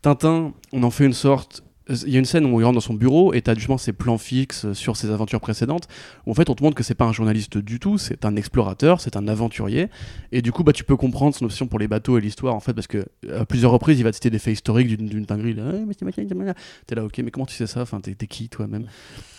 Tintin, 0.00 0.52
on 0.72 0.82
en 0.82 0.90
fait 0.90 1.04
une 1.04 1.12
sorte 1.12 1.62
il 1.88 2.10
y 2.10 2.16
a 2.16 2.18
une 2.18 2.24
scène 2.24 2.44
où 2.46 2.60
il 2.60 2.64
rentre 2.64 2.74
dans 2.74 2.80
son 2.80 2.94
bureau 2.94 3.32
et 3.32 3.40
t'as 3.40 3.54
justement 3.54 3.78
ses 3.78 3.92
plans 3.92 4.18
fixes 4.18 4.72
sur 4.72 4.96
ses 4.96 5.10
aventures 5.10 5.40
précédentes 5.40 5.88
où 6.26 6.30
en 6.30 6.34
fait 6.34 6.50
on 6.50 6.54
te 6.54 6.62
montre 6.62 6.76
que 6.76 6.82
c'est 6.82 6.94
pas 6.94 7.06
un 7.06 7.12
journaliste 7.12 7.56
du 7.56 7.80
tout, 7.80 7.98
c'est 7.98 8.24
un 8.24 8.36
explorateur, 8.36 9.00
c'est 9.00 9.16
un 9.16 9.26
aventurier. 9.28 9.88
Et 10.32 10.42
du 10.42 10.52
coup 10.52 10.64
bah 10.64 10.72
tu 10.72 10.84
peux 10.84 10.96
comprendre 10.96 11.34
son 11.34 11.46
option 11.46 11.66
pour 11.66 11.78
les 11.78 11.88
bateaux 11.88 12.18
et 12.18 12.20
l'histoire 12.20 12.54
en 12.54 12.60
fait 12.60 12.74
parce 12.74 12.86
que 12.86 13.06
à 13.34 13.44
plusieurs 13.46 13.70
reprises 13.70 13.98
il 13.98 14.02
va 14.02 14.10
te 14.10 14.16
citer 14.16 14.30
des 14.30 14.38
faits 14.38 14.54
historiques 14.54 14.96
d'une 14.96 15.24
dinguerie 15.24 15.54
là, 15.54 15.72
Ah, 15.72 16.54
t'es 16.86 16.94
là 16.94 17.04
ok 17.04 17.18
mais 17.18 17.30
comment 17.30 17.46
tu 17.46 17.54
sais 17.54 17.66
ça? 17.66 17.82
Enfin 17.82 18.00
t'es 18.00 18.14
qui 18.26 18.48
toi-même 18.48 18.86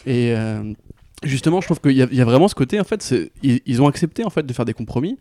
et 0.05 0.33
euh, 0.35 0.73
justement 1.23 1.61
je 1.61 1.67
trouve 1.67 1.81
qu'il 1.81 1.91
y, 1.91 2.01
a- 2.01 2.25
vraiment 2.25 2.47
ce 2.47 2.55
côté 2.55 2.79
en 2.79 2.83
fait 2.83 3.13
ils, 3.43 3.81
ont 3.81 3.87
accepté 3.87 4.23
en 4.23 4.29
fait 4.29 4.43
de 4.43 4.53
faire 4.53 4.65
des 4.65 4.73
compromis 4.73 5.17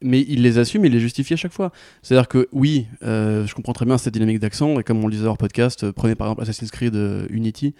mais 0.00 0.20
ils 0.28 0.42
les 0.42 0.58
assument 0.58 0.84
et 0.84 0.88
ils 0.88 0.92
les 0.92 1.00
justifient 1.00 1.34
à 1.34 1.38
chaque 1.38 1.52
fois. 1.52 1.72
C'est-à-dire 2.02 2.28
que 2.28 2.48
oui, 2.52 2.86
euh, 3.02 3.46
je 3.46 3.54
comprends 3.54 3.72
très 3.72 3.84
bien 3.84 3.98
cette 3.98 4.14
dynamique 4.14 4.38
d'accent, 4.38 4.78
et 4.78 4.84
comme 4.84 5.02
on 5.02 5.08
le 5.08 5.12
disait 5.12 5.24
leur 5.24 5.38
podcast, 5.38 5.82
euh, 5.82 5.92
prenez 5.92 6.14
par 6.14 6.28
exemple 6.28 6.42
Assassin's 6.42 6.70
Creed 6.70 6.94
euh, 6.94 7.26
Unity, 7.30 7.74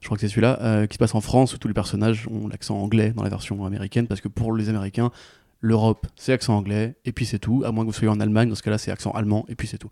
je 0.00 0.06
crois 0.06 0.18
que 0.18 0.20
c'est 0.20 0.28
celui-là, 0.28 0.58
euh, 0.60 0.86
qui 0.86 0.94
se 0.94 0.98
passe 0.98 1.14
en 1.14 1.22
France 1.22 1.54
où 1.54 1.58
tous 1.58 1.68
les 1.68 1.72
personnages 1.72 2.28
ont 2.30 2.48
l'accent 2.48 2.76
anglais 2.76 3.14
dans 3.16 3.22
la 3.22 3.30
version 3.30 3.64
américaine, 3.64 4.06
parce 4.06 4.20
que 4.20 4.28
pour 4.28 4.54
les 4.54 4.68
Américains, 4.68 5.10
l'Europe, 5.64 6.06
c'est 6.16 6.32
accent 6.32 6.56
anglais, 6.56 6.94
et 7.04 7.12
puis 7.12 7.26
c'est 7.26 7.38
tout, 7.38 7.62
à 7.64 7.72
moins 7.72 7.84
que 7.84 7.90
vous 7.90 7.94
soyez 7.94 8.10
en 8.10 8.20
Allemagne, 8.20 8.48
dans 8.48 8.54
ce 8.54 8.62
cas-là, 8.62 8.78
c'est 8.78 8.90
accent 8.90 9.10
allemand, 9.12 9.46
et 9.48 9.54
puis 9.54 9.66
c'est 9.66 9.78
tout. 9.78 9.88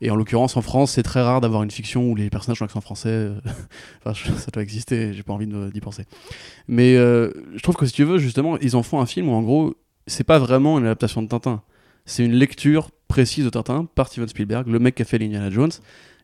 Et 0.00 0.10
en 0.10 0.16
l'occurrence, 0.16 0.56
en 0.56 0.62
France, 0.62 0.92
c'est 0.92 1.02
très 1.02 1.20
rare 1.20 1.40
d'avoir 1.40 1.62
une 1.62 1.70
fiction 1.70 2.10
où 2.10 2.14
les 2.14 2.30
personnages 2.30 2.62
ont 2.62 2.64
accent 2.64 2.80
français, 2.80 3.08
euh, 3.10 3.34
enfin, 4.04 4.34
ça 4.36 4.50
doit 4.50 4.62
exister, 4.62 5.12
j'ai 5.12 5.22
pas 5.22 5.32
envie 5.32 5.46
d'y 5.46 5.80
penser. 5.80 6.06
Mais 6.68 6.96
euh, 6.96 7.30
je 7.54 7.62
trouve 7.62 7.76
que 7.76 7.86
si 7.86 7.92
tu 7.92 8.04
veux, 8.04 8.18
justement, 8.18 8.58
ils 8.58 8.76
en 8.76 8.82
font 8.82 9.00
un 9.00 9.06
film 9.06 9.28
où 9.28 9.32
en 9.32 9.42
gros, 9.42 9.74
c'est 10.06 10.24
pas 10.24 10.38
vraiment 10.38 10.78
une 10.78 10.86
adaptation 10.86 11.22
de 11.22 11.28
Tintin 11.28 11.62
c'est 12.10 12.24
une 12.24 12.34
lecture 12.34 12.90
précise 13.08 13.44
de 13.44 13.50
Tintin 13.50 13.86
par 13.94 14.08
Steven 14.08 14.28
Spielberg, 14.28 14.66
le 14.66 14.78
mec 14.78 14.94
qui 14.94 15.02
a 15.02 15.04
fait 15.04 15.18
l'Indiana 15.18 15.50
Jones. 15.50 15.70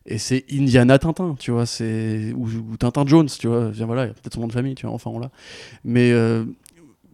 Et 0.05 0.17
c'est 0.17 0.45
Indiana 0.51 0.97
Tintin, 0.99 1.35
tu 1.37 1.51
vois, 1.51 1.65
c'est 1.65 2.31
ou, 2.33 2.47
ou 2.47 2.77
Tintin 2.77 3.05
Jones, 3.05 3.27
tu 3.27 3.47
vois. 3.47 3.69
Viens, 3.71 3.85
voilà, 3.85 4.05
il 4.05 4.07
y 4.07 4.11
a 4.11 4.13
peut-être 4.13 4.35
son 4.35 4.41
nom 4.41 4.47
de 4.47 4.53
famille, 4.53 4.75
tu 4.75 4.85
vois, 4.85 4.95
enfin 4.95 5.11
on 5.11 5.19
l'a. 5.19 5.31
Mais 5.83 6.11
euh, 6.11 6.45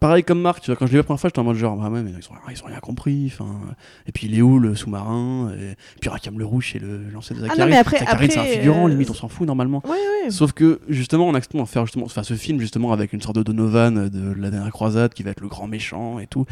pareil 0.03 0.23
comme 0.23 0.41
Marc, 0.41 0.61
tu 0.61 0.67
vois, 0.69 0.75
quand 0.75 0.85
je 0.85 0.91
l'ai 0.91 0.95
vu 0.95 0.99
la 0.99 1.03
première 1.03 1.19
fois, 1.21 1.29
j'étais 1.29 1.39
en 1.39 1.43
mode 1.45 1.55
genre, 1.55 1.79
ah 1.81 1.89
ouais, 1.89 2.03
mais 2.03 2.11
ils 2.11 2.15
ont, 2.29 2.35
ils 2.51 2.61
ont 2.61 2.67
rien 2.67 2.79
compris. 2.79 3.31
Enfin, 3.33 3.55
et 4.05 4.11
puis 4.11 4.27
il 4.27 4.37
est 4.37 4.41
où 4.41 4.59
le 4.59 4.75
sous-marin 4.75 5.51
et 5.57 5.75
puis 6.01 6.09
Rakam 6.09 6.37
le 6.37 6.45
rouge, 6.45 6.71
c'est 6.73 6.79
le 6.79 7.09
lanceur 7.09 7.37
de 7.37 7.41
non, 7.43 7.47
Zachary. 7.47 7.69
mais 7.71 7.77
après- 7.77 7.99
Zachary, 7.99 8.29
c'est 8.29 8.39
un 8.39 8.43
figurant, 8.43 8.85
euh, 8.87 8.89
limite, 8.89 9.09
on 9.09 9.13
s'en 9.13 9.29
fout 9.29 9.47
normalement. 9.47 9.81
Ouais, 9.85 9.91
ouais. 10.25 10.29
Sauf 10.29 10.51
que 10.51 10.81
justement, 10.89 11.25
on 11.27 11.33
accepte 11.35 11.55
de 11.55 11.63
faire 11.65 11.85
justement, 11.85 12.05
enfin, 12.05 12.23
ce 12.23 12.33
film 12.33 12.59
justement 12.59 12.91
avec 12.91 13.13
une 13.13 13.21
sorte 13.21 13.37
de 13.37 13.43
Donovan 13.43 14.09
de 14.09 14.33
la 14.37 14.51
dernière 14.51 14.71
croisade 14.73 15.13
qui 15.13 15.23
va 15.23 15.31
être 15.31 15.39
le 15.41 15.47
grand 15.47 15.67
méchant 15.67 16.19
et 16.19 16.27
tout. 16.27 16.45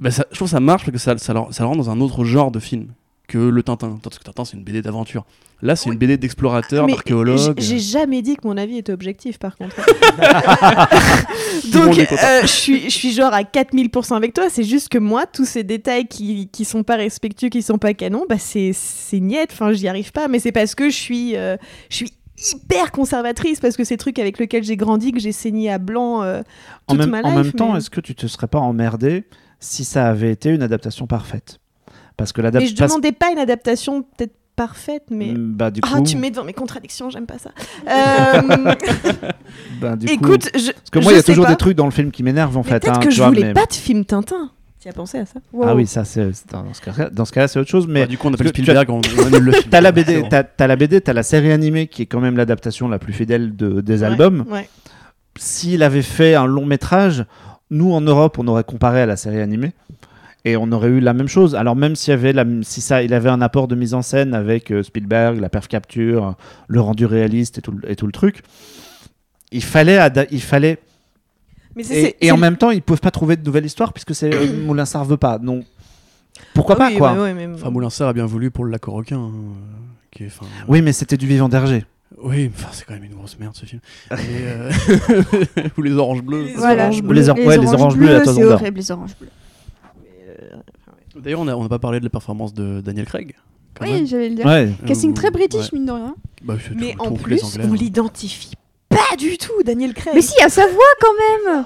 Ben, 0.00 0.10
ça- 0.10 0.24
je 0.30 0.36
trouve 0.36 0.46
que 0.46 0.52
ça 0.52 0.60
marche 0.60 0.82
parce 0.84 0.92
que 0.92 0.98
ça, 0.98 1.18
ça, 1.18 1.34
le- 1.34 1.52
ça 1.52 1.64
le 1.64 1.68
rend 1.68 1.76
dans 1.76 1.90
un 1.90 2.00
autre 2.00 2.24
genre 2.24 2.50
de 2.50 2.60
film 2.60 2.86
que 3.30 3.38
le 3.38 3.62
Tintin. 3.62 3.98
Parce 4.02 4.18
que 4.18 4.24
Tintin, 4.24 4.44
c'est 4.44 4.56
une 4.56 4.64
BD 4.64 4.82
d'aventure. 4.82 5.24
Là, 5.62 5.76
c'est 5.76 5.88
Oui. 5.88 5.92
une 5.94 5.98
BD 5.98 6.16
d'explorateur, 6.16 6.86
d'archéologue. 6.86 7.60
J'ai 7.60 7.78
jamais 7.78 8.22
dit 8.22 8.36
que 8.36 8.46
mon 8.46 8.56
avis 8.56 8.78
était 8.78 8.92
objectif, 8.92 9.38
par 9.38 9.56
contre. 9.56 9.76
Donc, 11.72 11.98
euh, 11.98 12.40
je 12.42 12.46
suis, 12.46 12.84
je 12.84 12.94
suis 12.94 13.12
genre 13.12 13.32
à 13.32 13.42
4000% 13.42 14.16
avec 14.16 14.34
toi. 14.34 14.44
C'est 14.50 14.64
juste 14.64 14.88
que 14.88 14.98
moi, 14.98 15.26
tous 15.26 15.44
ces 15.44 15.62
détails 15.62 16.06
qui, 16.06 16.48
qui 16.48 16.64
sont 16.64 16.82
pas 16.82 16.96
respectueux, 16.96 17.48
qui 17.48 17.62
sont 17.62 17.78
pas 17.78 17.94
canons, 17.94 18.24
bah 18.28 18.36
c'est 18.38 18.72
c'est 18.74 19.20
niette. 19.20 19.50
Enfin, 19.52 19.72
j'y 19.72 19.86
arrive 19.88 20.12
pas. 20.12 20.28
Mais 20.28 20.38
c'est 20.38 20.52
parce 20.52 20.74
que 20.74 20.90
je 20.90 20.96
suis, 20.96 21.36
euh, 21.36 21.56
je 21.88 21.96
suis 21.96 22.12
hyper 22.54 22.90
conservatrice 22.90 23.60
parce 23.60 23.76
que 23.76 23.84
ces 23.84 23.96
trucs 23.96 24.18
avec 24.18 24.38
lesquels 24.38 24.64
j'ai 24.64 24.76
grandi, 24.76 25.12
que 25.12 25.20
j'ai 25.20 25.32
saigné 25.32 25.70
à 25.70 25.78
blanc 25.78 26.22
euh, 26.22 26.42
En 26.88 26.94
toute 26.94 27.06
même, 27.06 27.10
ma 27.10 27.20
en 27.28 27.32
même 27.34 27.52
temps, 27.52 27.76
est-ce 27.76 27.90
que 27.90 28.00
tu 28.00 28.14
te 28.14 28.26
serais 28.26 28.48
pas 28.48 28.58
emmerdé 28.58 29.24
si 29.60 29.84
ça 29.84 30.08
avait 30.08 30.32
été 30.32 30.50
une 30.50 30.62
adaptation 30.62 31.06
parfaite? 31.06 31.60
Parce 32.20 32.32
que 32.32 32.40
Mais 32.42 32.48
je 32.50 32.52
l'adaptation. 32.54 32.86
demandais 32.86 33.12
pas 33.12 33.30
une 33.32 33.38
adaptation 33.38 34.02
peut-être 34.02 34.34
parfaite, 34.56 35.04
mais. 35.10 35.32
Bah, 35.36 35.70
du 35.70 35.80
coup, 35.80 35.88
Ah, 35.92 36.02
tu 36.02 36.16
mets 36.16 36.30
dans 36.30 36.44
mes 36.44 36.52
contradictions, 36.52 37.08
j'aime 37.10 37.26
pas 37.26 37.38
ça. 37.38 37.50
Euh, 37.88 38.74
bah, 39.80 39.96
du 39.96 40.06
coup- 40.06 40.12
écoute, 40.12 40.50
je. 40.54 40.72
Parce 40.72 40.90
que 40.92 40.98
moi, 40.98 41.12
il 41.12 41.16
y 41.16 41.18
a 41.18 41.22
toujours 41.22 41.44
pas, 41.46 41.50
des 41.52 41.56
trucs 41.56 41.76
dans 41.76 41.86
le 41.86 41.90
film 41.90 42.10
qui 42.10 42.22
m'énervent 42.22 42.56
en 42.56 42.62
mais 42.62 42.68
fait. 42.68 42.80
Peut-être 42.80 42.98
hein, 42.98 43.00
que 43.00 43.10
je 43.10 43.22
voulais 43.22 43.42
mais- 43.48 43.52
pas 43.54 43.66
de 43.66 43.72
film 43.72 44.04
Tintin. 44.04 44.50
Tu 44.82 44.88
as 44.88 44.92
pensé 44.92 45.18
à 45.18 45.26
ça 45.26 45.40
Ah 45.62 45.74
oui, 45.74 45.86
ça, 45.86 46.04
c'est 46.06 46.30
dans 46.50 46.72
ce 46.72 46.80
cas- 46.80 47.10
dans 47.10 47.24
ce 47.26 47.32
cas-là, 47.32 47.48
c'est 47.48 47.58
autre 47.58 47.68
chose. 47.70 47.86
Mais 47.86 48.00
Bah, 48.02 48.06
du 48.06 48.16
coup, 48.16 48.28
on 48.28 48.32
appelle 48.34 48.46
que 48.46 48.52
tu 48.52 48.62
Spielberg, 48.62 48.88
on, 48.90 49.00
le 49.00 49.52
film. 49.52 49.64
T'as 49.70 49.80
la 49.82 49.92
BD, 49.92 50.24
t'as, 50.30 50.42
t'as 50.42 50.66
la 50.66 50.76
BD, 50.76 51.00
t'as 51.02 51.12
la 51.12 51.22
série 51.22 51.52
animée 51.52 51.86
qui 51.86 52.02
est 52.02 52.06
quand 52.06 52.20
même 52.20 52.36
l'adaptation 52.36 52.88
la 52.88 52.98
plus 52.98 53.12
fidèle 53.12 53.54
de- 53.56 53.80
des 53.82 54.00
Ouais, 54.00 54.04
albums. 54.06 54.44
Ouais. 54.48 54.68
S'il 55.38 55.82
avait 55.82 56.00
fait 56.02 56.34
un 56.34 56.46
long 56.46 56.64
métrage, 56.64 57.24
nous 57.70 57.92
en 57.92 58.00
Europe, 58.00 58.38
on 58.38 58.48
aurait 58.48 58.64
comparé 58.64 59.02
à 59.02 59.06
la 59.06 59.16
série 59.16 59.40
animée 59.40 59.72
et 60.44 60.56
on 60.56 60.70
aurait 60.72 60.88
eu 60.88 61.00
la 61.00 61.12
même 61.12 61.28
chose. 61.28 61.54
Alors 61.54 61.76
même 61.76 61.96
s'il 61.96 62.10
y 62.12 62.14
avait, 62.14 62.32
la, 62.32 62.44
si 62.62 62.80
ça, 62.80 63.02
il 63.02 63.12
avait 63.14 63.28
un 63.30 63.40
apport 63.42 63.68
de 63.68 63.74
mise 63.74 63.94
en 63.94 64.02
scène 64.02 64.34
avec 64.34 64.70
euh, 64.70 64.82
Spielberg, 64.82 65.38
la 65.40 65.48
perf 65.48 65.68
capture, 65.68 66.34
le 66.68 66.80
rendu 66.80 67.04
réaliste 67.06 67.58
et 67.58 67.62
tout, 67.62 67.72
le- 67.72 67.90
et 67.90 67.96
tout 67.96 68.06
le 68.06 68.12
truc, 68.12 68.42
il 69.52 69.62
fallait, 69.62 69.98
il 70.30 70.42
fallait. 70.42 70.78
Mais 71.76 71.84
Et, 72.20 72.32
en 72.32 72.36
même 72.36 72.56
temps, 72.56 72.70
ils 72.72 72.82
peuvent 72.82 73.00
pas 73.00 73.10
trouver 73.12 73.36
de 73.36 73.44
nouvelle 73.44 73.64
histoire 73.64 73.92
puisque 73.92 74.14
c'est 74.14 74.34
euh, 74.34 74.46
Moulin 74.66 74.84
Sarr 74.84 75.04
veut 75.04 75.16
pas. 75.16 75.38
Donc 75.38 75.64
pourquoi 76.54 76.74
Ah 76.76 76.78
pas 76.78 76.88
oui, 76.88 76.96
quoi? 76.96 77.12
ouais, 77.12 77.18
ouais, 77.20 77.34
mais- 77.34 77.48
Enfin, 77.54 77.70
Moulin 77.70 77.90
Sarr 77.90 78.08
a 78.08 78.12
bien 78.12 78.26
voulu 78.26 78.50
pour 78.50 78.64
le 78.64 78.70
lac 78.72 78.82
hein, 78.88 79.30
qui 80.10 80.24
est, 80.24 80.26
enfin, 80.26 80.46
Oui, 80.68 80.82
mais 80.82 80.92
c'était 80.92 81.16
du 81.16 81.26
vivant 81.26 81.48
d'Hergé. 81.48 81.84
Oui, 82.22 82.50
enfin, 82.52 82.68
c'est 82.72 82.84
quand 82.84 82.94
même 82.94 83.04
une 83.04 83.14
grosse 83.14 83.38
merde 83.38 83.54
ce 83.54 83.64
film. 83.66 83.80
Et, 84.10 84.14
euh, 84.46 84.70
Ou 85.78 85.82
les 85.82 85.92
oranges 85.92 86.22
bleues. 86.22 86.44
Les 86.46 86.54
Voilà. 86.54 86.84
oranges 86.84 86.98
Ou 86.98 87.02
bleues. 87.02 87.14
les, 87.20 87.28
or- 87.28 87.38
ouais, 87.38 87.56
les 87.58 87.72
oranges 87.72 87.96
bleus 87.96 88.08
et 88.08 88.12
la 88.12 88.20
toison 88.22 88.40
c'est 88.40 88.44
horrible, 88.46 88.76
les 88.78 88.90
oranges 88.90 89.14
D'ailleurs, 91.16 91.40
on 91.40 91.44
n'a 91.44 91.56
on 91.56 91.68
pas 91.68 91.78
parlé 91.78 91.98
de 92.00 92.04
la 92.04 92.10
performance 92.10 92.54
de 92.54 92.80
Daniel 92.80 93.06
Craig. 93.06 93.34
quand 93.74 93.84
Oui, 93.86 94.06
j'allais 94.06 94.28
le 94.30 94.36
dire. 94.36 94.46
Ouais. 94.46 94.72
Casting 94.86 95.10
Euh, 95.10 95.14
très 95.14 95.30
british, 95.30 95.60
ouais. 95.64 95.68
mine 95.72 95.86
de 95.86 95.92
rien. 95.92 96.14
Bah, 96.42 96.54
Mais 96.76 96.94
en 96.98 97.12
plus, 97.12 97.42
Anglais, 97.44 97.64
on 97.68 97.72
hein. 97.72 97.76
l'identifie 97.76 98.52
pas 98.88 99.16
du 99.16 99.38
tout, 99.38 99.52
Daniel 99.64 99.94
Craig. 99.94 100.14
Mais 100.14 100.20
si, 100.22 100.32
il 100.38 100.42
y 100.42 100.44
a 100.44 100.48
sa 100.48 100.66
voix 100.66 100.82
quand 101.00 101.46
même 101.46 101.64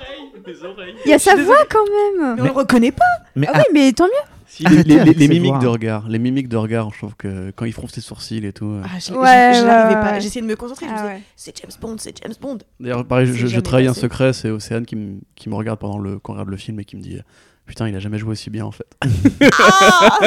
Il 1.07 1.11
y 1.11 1.15
a 1.15 1.19
sa 1.19 1.35
voix 1.37 1.57
quand 1.71 1.85
même 2.19 2.35
Mais 2.37 2.43
on 2.43 2.45
le 2.45 2.51
reconnaît 2.51 2.93
pas. 2.93 3.03
Mais 3.35 3.47
Ah 3.51 3.57
oui, 3.57 3.65
mais 3.73 3.93
tant 3.93 4.05
mieux 4.05 4.11
Si, 4.47 4.63
les, 4.63 4.67
Arrêtez 4.67 4.89
les- 4.91 5.01
avec 5.01 5.17
les 5.19 5.27
ces 5.27 5.33
mimiques 5.33 5.59
de 5.59 5.67
regard, 5.67 6.07
les 6.09 6.19
mimiques 6.19 6.49
de 6.49 6.57
regard, 6.59 6.91
je 6.93 6.99
trouve 6.99 7.17
que 7.17 7.51
quand 7.57 7.65
ils 7.65 7.73
fronce 7.73 7.93
ses 7.93 8.03
sourcils 8.03 8.45
et 8.45 8.53
tout. 8.53 8.67
euh. 8.67 8.83
Ah, 8.85 8.99
je- 8.99 9.13
Ouais, 9.13 9.19
ouais, 9.19 9.95
pas. 10.01 10.21
J'essayais 10.21 10.43
de 10.43 10.47
me 10.47 10.55
concentrer. 10.55 10.85
je 10.87 10.91
me 10.93 10.97
Ah 10.97 11.01
disais, 11.03 11.15
ouais. 11.15 11.23
c'est 11.35 11.57
James 11.59 11.71
Bond, 11.81 11.97
c'est 11.99 12.15
James 12.23 12.35
Bond. 12.41 12.59
D'ailleurs, 12.79 13.05
pareil, 13.07 13.27
je, 13.27 13.47
je 13.47 13.61
trahis 13.61 13.87
un 13.87 13.95
secret, 13.95 14.33
c'est 14.35 14.51
Océane 14.51 14.85
qui, 14.85 14.95
me- 14.97 15.21
qui 15.35 15.49
me 15.49 15.55
regarde 15.55 15.79
pendant 15.81 15.99
le, 15.99 16.19
quand 16.19 16.33
on 16.33 16.35
regarde 16.35 16.51
le 16.51 16.57
film 16.59 16.79
et 16.81 16.85
qui 16.85 16.97
me 16.97 17.01
dit 17.01 17.19
Putain, 17.67 17.89
il 17.89 17.97
a 17.97 17.99
jamais 17.99 18.19
joué 18.19 18.33
aussi 18.33 18.51
bien 18.51 18.67
en 18.67 18.71
fait. 18.71 18.87
Ah 19.59 20.19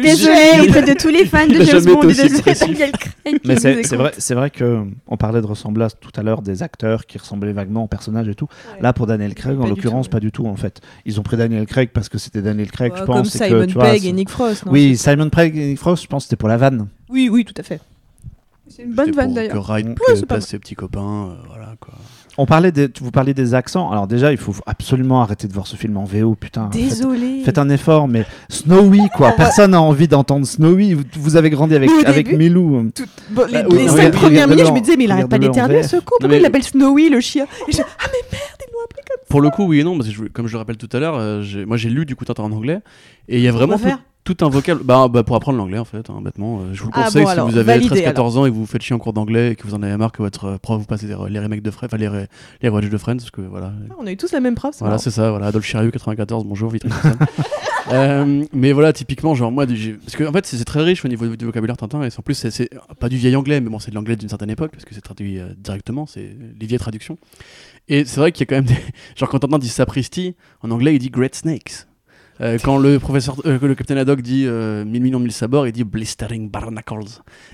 Désolé 0.00 0.68
auprès 0.68 0.82
de 0.82 0.94
tous 0.94 1.08
les 1.08 1.26
fans 1.26 1.46
de 1.46 1.60
James 1.64 1.84
Bond 1.84 2.08
et 2.08 2.14
de 2.14 3.46
Mais 3.46 3.56
c'est 3.56 3.96
vrai, 3.96 4.12
c'est 4.16 4.34
vrai 4.34 4.50
que 4.50 4.84
on 5.08 5.16
parlait 5.16 5.40
de 5.40 5.46
ressemblance 5.46 5.96
tout 6.00 6.12
à 6.14 6.22
l'heure 6.22 6.40
des 6.42 6.62
acteurs 6.62 7.06
qui 7.06 7.18
ressemblaient 7.18 7.52
vaguement 7.52 7.84
aux 7.84 7.88
personnages 7.88 8.28
et 8.28 8.34
tout. 8.34 8.46
Là, 8.80 8.92
pour 8.92 9.06
Daniel 9.06 9.34
Craig, 9.34 9.58
en 9.60 9.66
l'occurrence, 9.66 10.08
pas 10.08 10.20
du 10.20 10.30
tout 10.30 10.46
en 10.46 10.56
fait. 10.56 10.80
Ils 11.04 11.18
ont 11.18 11.22
pris 11.22 11.36
Daniel 11.36 11.66
Craig 11.66 11.90
parce 11.92 12.08
que 12.08 12.18
c'était 12.18 12.42
Daniel 12.42 12.70
Craig, 12.70 12.92
je 12.96 13.02
pense. 13.02 13.30
Comme 13.30 13.40
que, 13.40 13.46
Simon 13.46 13.66
tu 13.66 13.74
vois, 13.74 13.90
Pegg 13.90 14.06
et 14.06 14.12
Nick 14.12 14.30
Frost. 14.30 14.64
non 14.66 14.72
Oui, 14.72 14.96
Simon 14.96 15.30
Pegg 15.30 15.56
et 15.56 15.66
Nick 15.66 15.78
Frost, 15.78 16.04
je 16.04 16.08
pense 16.08 16.24
que 16.24 16.28
c'était 16.28 16.36
pour 16.38 16.48
la 16.48 16.56
vanne. 16.56 16.88
oui, 17.08 17.28
oui, 17.28 17.44
tout 17.44 17.54
à 17.56 17.62
fait. 17.62 17.80
C'est 18.68 18.84
une 18.84 18.94
bonne 18.94 19.10
vanne 19.10 19.34
d'ailleurs. 19.34 19.52
Que 19.52 19.58
Ryan 19.58 19.88
Ouais, 19.88 20.20
que 20.20 20.24
place 20.24 20.46
ses 20.46 20.58
petits 20.58 20.74
copains, 20.74 21.30
euh, 21.30 21.34
voilà 21.48 21.74
quoi. 21.78 21.94
On 22.42 22.46
parlait 22.46 22.72
des, 22.72 22.88
vous 23.00 23.12
parliez 23.12 23.34
des 23.34 23.54
accents. 23.54 23.92
Alors 23.92 24.08
déjà, 24.08 24.32
il 24.32 24.36
faut 24.36 24.52
absolument 24.66 25.22
arrêter 25.22 25.46
de 25.46 25.52
voir 25.52 25.68
ce 25.68 25.76
film 25.76 25.96
en 25.96 26.02
VO, 26.02 26.34
putain. 26.34 26.68
Désolé. 26.72 27.42
Faites 27.44 27.56
un 27.56 27.68
effort, 27.68 28.08
mais 28.08 28.24
Snowy, 28.48 29.02
quoi. 29.16 29.30
Personne 29.30 29.70
n'a 29.70 29.80
envie 29.80 30.08
d'entendre 30.08 30.44
Snowy. 30.44 30.94
Vous, 30.94 31.04
vous 31.20 31.36
avez 31.36 31.50
grandi 31.50 31.76
avec, 31.76 31.88
avec 32.04 32.26
début- 32.26 32.38
Milou. 32.38 32.90
Tout- 32.92 33.04
bon, 33.30 33.44
les 33.46 33.52
Bah 33.62 33.68
oui, 33.70 33.78
les 33.78 33.86
non, 33.86 33.96
cinq 33.96 34.10
premières 34.12 34.48
minutes, 34.48 34.66
je 34.66 34.72
me 34.72 34.80
disais, 34.80 34.96
mais 34.96 35.04
il 35.04 35.12
arrête 35.12 35.28
pas 35.28 35.38
d'éternuer 35.38 35.84
ce 35.84 35.96
con. 35.98 36.16
Pourquoi 36.18 36.36
il 36.36 36.42
l'appelle 36.42 36.64
Snowy, 36.64 37.10
le 37.10 37.20
chien? 37.20 37.46
Et 37.68 37.72
je- 37.72 37.80
Ah, 37.82 38.06
mais 38.06 38.18
merde, 38.32 38.58
ils 38.60 38.72
l'ont 38.72 38.84
appelé 38.84 39.02
comme 39.08 39.24
Pour 39.28 39.40
le 39.40 39.50
coup, 39.50 39.64
oui 39.68 39.78
et 39.78 39.84
non, 39.84 39.96
parce 39.96 40.08
que 40.08 40.14
je- 40.14 40.24
comme 40.24 40.48
je 40.48 40.52
le 40.54 40.58
rappelle 40.58 40.76
tout 40.78 40.88
à 40.92 40.98
l'heure, 40.98 41.14
euh, 41.16 41.44
moi 41.66 41.76
j'ai 41.76 41.90
lu 41.90 42.04
du 42.06 42.16
coup 42.16 42.24
Tintin 42.24 42.42
en 42.42 42.50
anglais 42.50 42.80
et 43.28 43.36
il 43.38 43.42
y 43.42 43.46
a 43.48 43.52
vraiment 43.52 43.78
tout, 44.24 44.36
un 44.40 44.48
vocable. 44.48 44.82
Bah, 44.84 45.08
bah, 45.08 45.22
pour 45.22 45.36
apprendre 45.36 45.58
l'anglais 45.58 45.78
en 45.78 45.84
fait, 45.84 46.08
hein, 46.10 46.20
bêtement. 46.22 46.60
Euh, 46.60 46.74
je 46.74 46.82
vous 46.82 46.88
le 46.88 46.92
Ah 46.96 47.04
conseille 47.04 47.22
bon, 47.22 47.28
si 47.28 47.32
alors, 47.32 47.48
vous 47.48 47.56
avez 47.56 47.64
validé, 47.64 48.02
13-14 48.02 48.38
ans 48.38 48.46
et 48.46 48.50
que 48.50 48.54
vous 48.54 48.60
vous 48.60 48.66
faites 48.66 48.82
chier 48.82 48.94
en 48.94 48.98
cours 48.98 49.12
d'anglais 49.12 49.52
et 49.52 49.56
que 49.56 49.66
vous 49.66 49.74
en 49.74 49.82
avez 49.82 49.96
marre 49.96 50.12
que 50.12 50.22
votre 50.22 50.44
euh, 50.44 50.58
prof 50.58 50.78
vous 50.80 50.86
passe 50.86 51.02
des- 51.04 51.16
les 51.28 51.38
remakes 51.40 51.62
de 51.62 51.70
Friends, 51.70 51.86
enfin 51.86 51.96
les, 51.96 52.08
ré- 52.08 52.28
les 52.62 52.70
de 52.70 52.98
Friends, 52.98 53.16
parce 53.16 53.30
que 53.30 53.40
voilà. 53.40 53.72
Ah, 53.90 53.94
On 53.98 54.06
a 54.06 54.12
eu 54.12 54.16
tous 54.16 54.32
la 54.32 54.40
même 54.40 54.54
prof, 54.54 54.74
Voilà, 54.78 54.98
c'est 54.98 55.10
ça, 55.10 55.30
voilà, 55.30 55.46
Adolphe 55.46 55.66
Chérieux 55.66 55.90
94, 55.90 56.44
bonjour, 56.44 56.70
Vitry 56.70 56.88
Nixon. 56.88 57.10
Euh, 57.90 58.44
mais 58.52 58.70
voilà, 58.72 58.92
typiquement, 58.92 59.34
genre 59.34 59.50
moi, 59.50 59.66
parce 59.66 60.14
que 60.16 60.22
en 60.24 60.32
fait, 60.32 60.46
c'est 60.46 60.64
très 60.64 60.82
riche 60.82 61.04
au 61.04 61.08
niveau 61.08 61.26
du 61.34 61.44
vocabulaire 61.44 61.76
Tintin, 61.76 62.00
et 62.04 62.08
en 62.16 62.22
plus, 62.22 62.34
c'est- 62.34 62.52
c'est 62.52 62.70
pas 63.00 63.08
du 63.08 63.16
vieil 63.16 63.34
anglais, 63.34 63.60
mais 63.60 63.68
bon, 63.70 63.80
c'est 63.80 63.90
de 63.90 63.96
l'anglais 63.96 64.14
d'une 64.14 64.28
certaine 64.28 64.50
époque, 64.50 64.70
parce 64.70 64.84
que 64.84 64.94
c'est 64.94 65.00
traduit 65.00 65.40
euh, 65.40 65.48
directement, 65.58 66.06
c'est 66.06 66.36
les 66.60 66.66
vieilles 66.66 66.78
traductions. 66.78 67.18
Et 67.88 68.04
c'est 68.04 68.20
vrai 68.20 68.30
qu'il 68.30 68.42
y 68.42 68.44
a 68.44 68.46
quand 68.46 68.54
même 68.54 68.64
des. 68.72 68.76
Genre, 69.16 69.28
quand 69.28 69.40
Tintin 69.40 69.58
dit 69.58 69.68
sapristi, 69.68 70.36
en 70.62 70.70
anglais, 70.70 70.94
il 70.94 71.00
dit 71.00 71.10
Great 71.10 71.34
Snakes. 71.34 71.88
Euh, 72.42 72.58
quand 72.62 72.76
le 72.76 72.98
professeur, 72.98 73.36
euh, 73.46 73.58
que 73.58 73.66
le 73.66 73.74
capitaine 73.76 73.98
Haddock 73.98 74.20
dit 74.20 74.44
euh, 74.46 74.84
mille 74.84 75.00
millions 75.02 75.18
de 75.20 75.24
mille 75.24 75.32
sabords, 75.32 75.66
il 75.68 75.72
dit 75.72 75.84
blistering 75.84 76.50
barnacles. 76.50 77.04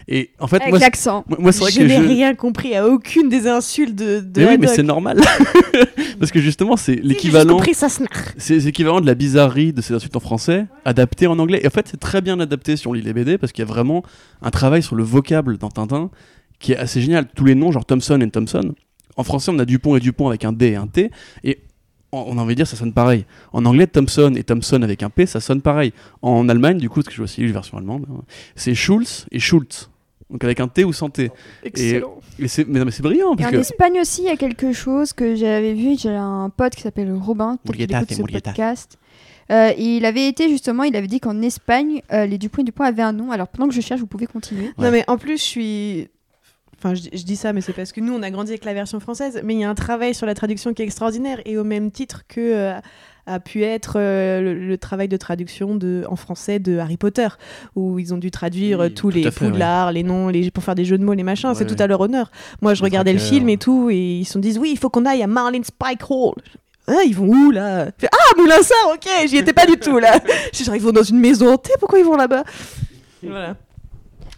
Et 0.08 0.30
en 0.38 0.46
fait, 0.46 0.56
Avec 0.56 0.70
moi, 0.70 0.78
c'est- 0.78 0.84
l'accent. 0.86 1.24
moi, 1.28 1.38
moi, 1.40 1.52
c'est 1.52 1.60
vrai 1.60 1.70
je 1.72 1.78
que 1.80 1.84
n'ai 1.84 1.96
je. 1.96 2.08
rien 2.08 2.34
compris 2.34 2.74
à 2.74 2.86
aucune 2.86 3.28
des 3.28 3.46
insultes 3.48 3.94
de, 3.94 4.20
de 4.20 4.40
Mais 4.40 4.48
oui, 4.50 4.56
mais 4.58 4.66
c'est 4.66 4.82
normal. 4.82 5.20
Parce 6.18 6.32
que 6.32 6.40
justement, 6.40 6.76
c'est 6.76 6.94
Si, 6.96 7.00
l'équivalent. 7.02 7.54
compris 7.56 7.74
ça. 7.74 7.88
C'est 8.38 8.56
l'équivalent 8.58 9.00
de 9.00 9.06
la 9.06 9.14
bizarrerie 9.14 9.72
de 9.72 9.80
ces 9.82 9.94
insultes 9.94 10.16
en 10.16 10.20
français, 10.20 10.66
adapté 10.84 11.26
en 11.26 11.38
anglais. 11.38 11.60
Et 11.62 11.66
en 11.66 11.70
fait, 11.70 11.86
c'est 11.90 12.00
très 12.00 12.20
bien 12.22 12.40
adapté 12.40 12.76
si 12.76 12.86
on 12.88 12.92
lit 12.92 13.02
les 13.02 13.12
BD, 13.12 13.36
parce 13.38 13.52
qu'il 13.52 13.62
y 13.64 13.68
a 13.68 13.70
vraiment 13.70 14.02
un 14.42 14.50
travail 14.50 14.82
sur 14.82 14.96
le 14.96 15.02
vocable 15.04 15.58
dans 15.58 15.68
Tintin 15.68 16.10
qui 16.60 16.72
est 16.72 16.76
assez 16.76 17.00
génial. 17.00 17.26
Tous 17.36 17.44
les 17.44 17.54
noms, 17.54 17.70
genre 17.72 17.84
Thompson 17.84 18.18
et 18.20 18.30
Thompson. 18.30 18.74
En 19.16 19.24
français, 19.24 19.50
on 19.54 19.58
a 19.58 19.64
Dupont 19.64 19.96
et 19.96 20.00
Dupont 20.00 20.28
avec 20.28 20.44
un 20.44 20.52
D 20.52 20.66
et 20.68 20.76
un 20.76 20.86
T. 20.86 21.10
Et 21.44 21.58
on 22.12 22.38
a 22.38 22.42
envie 22.42 22.54
de 22.54 22.58
dire, 22.58 22.66
ça 22.66 22.76
sonne 22.76 22.92
pareil. 22.92 23.26
En 23.52 23.64
anglais, 23.64 23.86
Thompson 23.86 24.32
et 24.36 24.44
Thompson 24.44 24.82
avec 24.82 25.02
un 25.02 25.10
P, 25.10 25.26
ça 25.26 25.40
sonne 25.40 25.60
pareil. 25.60 25.92
En 26.22 26.48
Allemagne, 26.48 26.78
du 26.78 26.88
coup, 26.88 26.96
parce 26.96 27.08
que 27.08 27.12
je 27.12 27.18
vois 27.18 27.24
aussi 27.24 27.46
la 27.46 27.52
version 27.52 27.78
allemande, 27.78 28.06
hein, 28.10 28.22
c'est 28.56 28.74
Schulz 28.74 29.26
et 29.30 29.38
Schultz. 29.38 29.90
Donc 30.30 30.44
avec 30.44 30.60
un 30.60 30.68
T 30.68 30.84
ou 30.84 30.92
sans 30.92 31.08
T. 31.08 31.30
Excellent. 31.62 32.20
Et 32.38 32.48
c'est, 32.48 32.68
mais 32.68 32.78
non, 32.78 32.84
mais 32.84 32.90
c'est 32.90 33.02
brillant. 33.02 33.32
Et 33.32 33.36
Parce 33.36 33.48
en 33.48 33.52
que... 33.52 33.60
Espagne 33.60 33.98
aussi, 34.00 34.22
il 34.22 34.26
y 34.26 34.30
a 34.30 34.36
quelque 34.36 34.72
chose 34.72 35.12
que 35.14 35.34
j'avais 35.34 35.72
vu. 35.72 35.96
J'ai 35.98 36.10
un 36.10 36.50
pote 36.54 36.74
qui 36.74 36.82
s'appelle 36.82 37.12
Robin, 37.14 37.58
Murrieta, 37.64 37.98
écoute 37.98 38.12
ce 38.12 38.16
Murrieta. 38.18 38.50
podcast. 38.50 38.98
Euh, 39.50 39.72
et 39.74 39.96
il 39.96 40.04
avait 40.04 40.28
été 40.28 40.50
justement, 40.50 40.82
il 40.82 40.94
avait 40.96 41.06
dit 41.06 41.20
qu'en 41.20 41.40
Espagne, 41.40 42.02
euh, 42.12 42.26
les 42.26 42.36
Dupont 42.36 42.60
et 42.60 42.64
Dupont 42.64 42.84
avaient 42.84 43.02
un 43.02 43.12
nom. 43.14 43.30
Alors 43.32 43.48
pendant 43.48 43.68
que 43.68 43.74
je 43.74 43.80
cherche, 43.80 44.00
vous 44.00 44.06
pouvez 44.06 44.26
continuer. 44.26 44.70
Non, 44.76 44.90
mais 44.90 45.04
en 45.08 45.16
plus, 45.16 45.38
je 45.38 45.42
suis. 45.42 46.08
Enfin, 46.78 46.94
je, 46.94 47.02
je 47.12 47.24
dis 47.24 47.36
ça, 47.36 47.52
mais 47.52 47.60
c'est 47.60 47.72
parce 47.72 47.90
que 47.92 48.00
nous, 48.00 48.12
on 48.14 48.22
a 48.22 48.30
grandi 48.30 48.50
avec 48.52 48.64
la 48.64 48.72
version 48.74 49.00
française. 49.00 49.40
Mais 49.44 49.54
il 49.54 49.60
y 49.60 49.64
a 49.64 49.70
un 49.70 49.74
travail 49.74 50.14
sur 50.14 50.26
la 50.26 50.34
traduction 50.34 50.74
qui 50.74 50.82
est 50.82 50.84
extraordinaire. 50.84 51.40
Et 51.44 51.58
au 51.58 51.64
même 51.64 51.90
titre 51.90 52.22
que 52.28 52.40
euh, 52.40 52.72
a 53.26 53.40
pu 53.40 53.62
être 53.64 53.94
euh, 53.96 54.40
le, 54.40 54.54
le 54.54 54.78
travail 54.78 55.08
de 55.08 55.16
traduction 55.16 55.74
de, 55.74 56.04
en 56.08 56.16
français 56.16 56.60
de 56.60 56.78
Harry 56.78 56.96
Potter, 56.96 57.28
où 57.76 57.98
ils 57.98 58.14
ont 58.14 58.16
dû 58.16 58.30
traduire 58.30 58.78
Oui, 58.78 58.86
euh, 58.86 58.88
tous 58.90 59.10
les 59.10 59.24
ouais. 59.24 59.30
poudlards, 59.30 59.92
les 59.92 60.02
noms, 60.04 60.28
les, 60.28 60.50
pour 60.50 60.62
faire 60.64 60.74
des 60.76 60.84
jeux 60.84 60.96
de 60.98 61.04
mots, 61.04 61.14
les 61.14 61.22
machins. 61.24 61.52
c'est 61.54 61.64
Ouais, 61.68 61.76
tout 61.76 61.82
à 61.82 61.86
leur 61.88 62.00
honneur. 62.00 62.30
Moi, 62.62 62.74
je 62.74 62.80
Les 62.82 62.84
regardais 62.88 63.12
le 63.12 63.18
film 63.18 63.48
et 63.48 63.58
tout, 63.58 63.90
et 63.90 64.18
ils 64.20 64.24
se 64.24 64.38
disent 64.38 64.58
oui, 64.58 64.70
il 64.72 64.78
faut 64.78 64.88
qu'on 64.88 65.04
aille 65.04 65.22
à 65.22 65.26
Marlin 65.26 65.62
Spike 65.62 66.08
Hall. 66.10 66.36
Ah, 66.86 67.02
ils 67.04 67.14
vont 67.14 67.26
où 67.28 67.50
là? 67.50 67.88
Fais, 67.98 68.08
Ah, 68.10 68.34
Moulin 68.38 68.62
Sart, 68.62 68.92
ok, 68.94 69.06
j'y 69.28 69.36
étais 69.36 69.52
pas 69.52 69.66
du 69.66 69.76
tout 69.76 69.98
là. 69.98 70.18
Je 70.52 70.56
suis 70.56 70.64
genre, 70.64 70.74
ils 70.76 70.80
vont 70.80 70.92
dans 70.92 71.02
une 71.02 71.18
maison 71.18 71.52
hantée, 71.52 71.72
pourquoi 71.80 71.98
ils 71.98 72.04
vont 72.04 72.16
là-bas? 72.16 72.44
Voilà. 73.22 73.56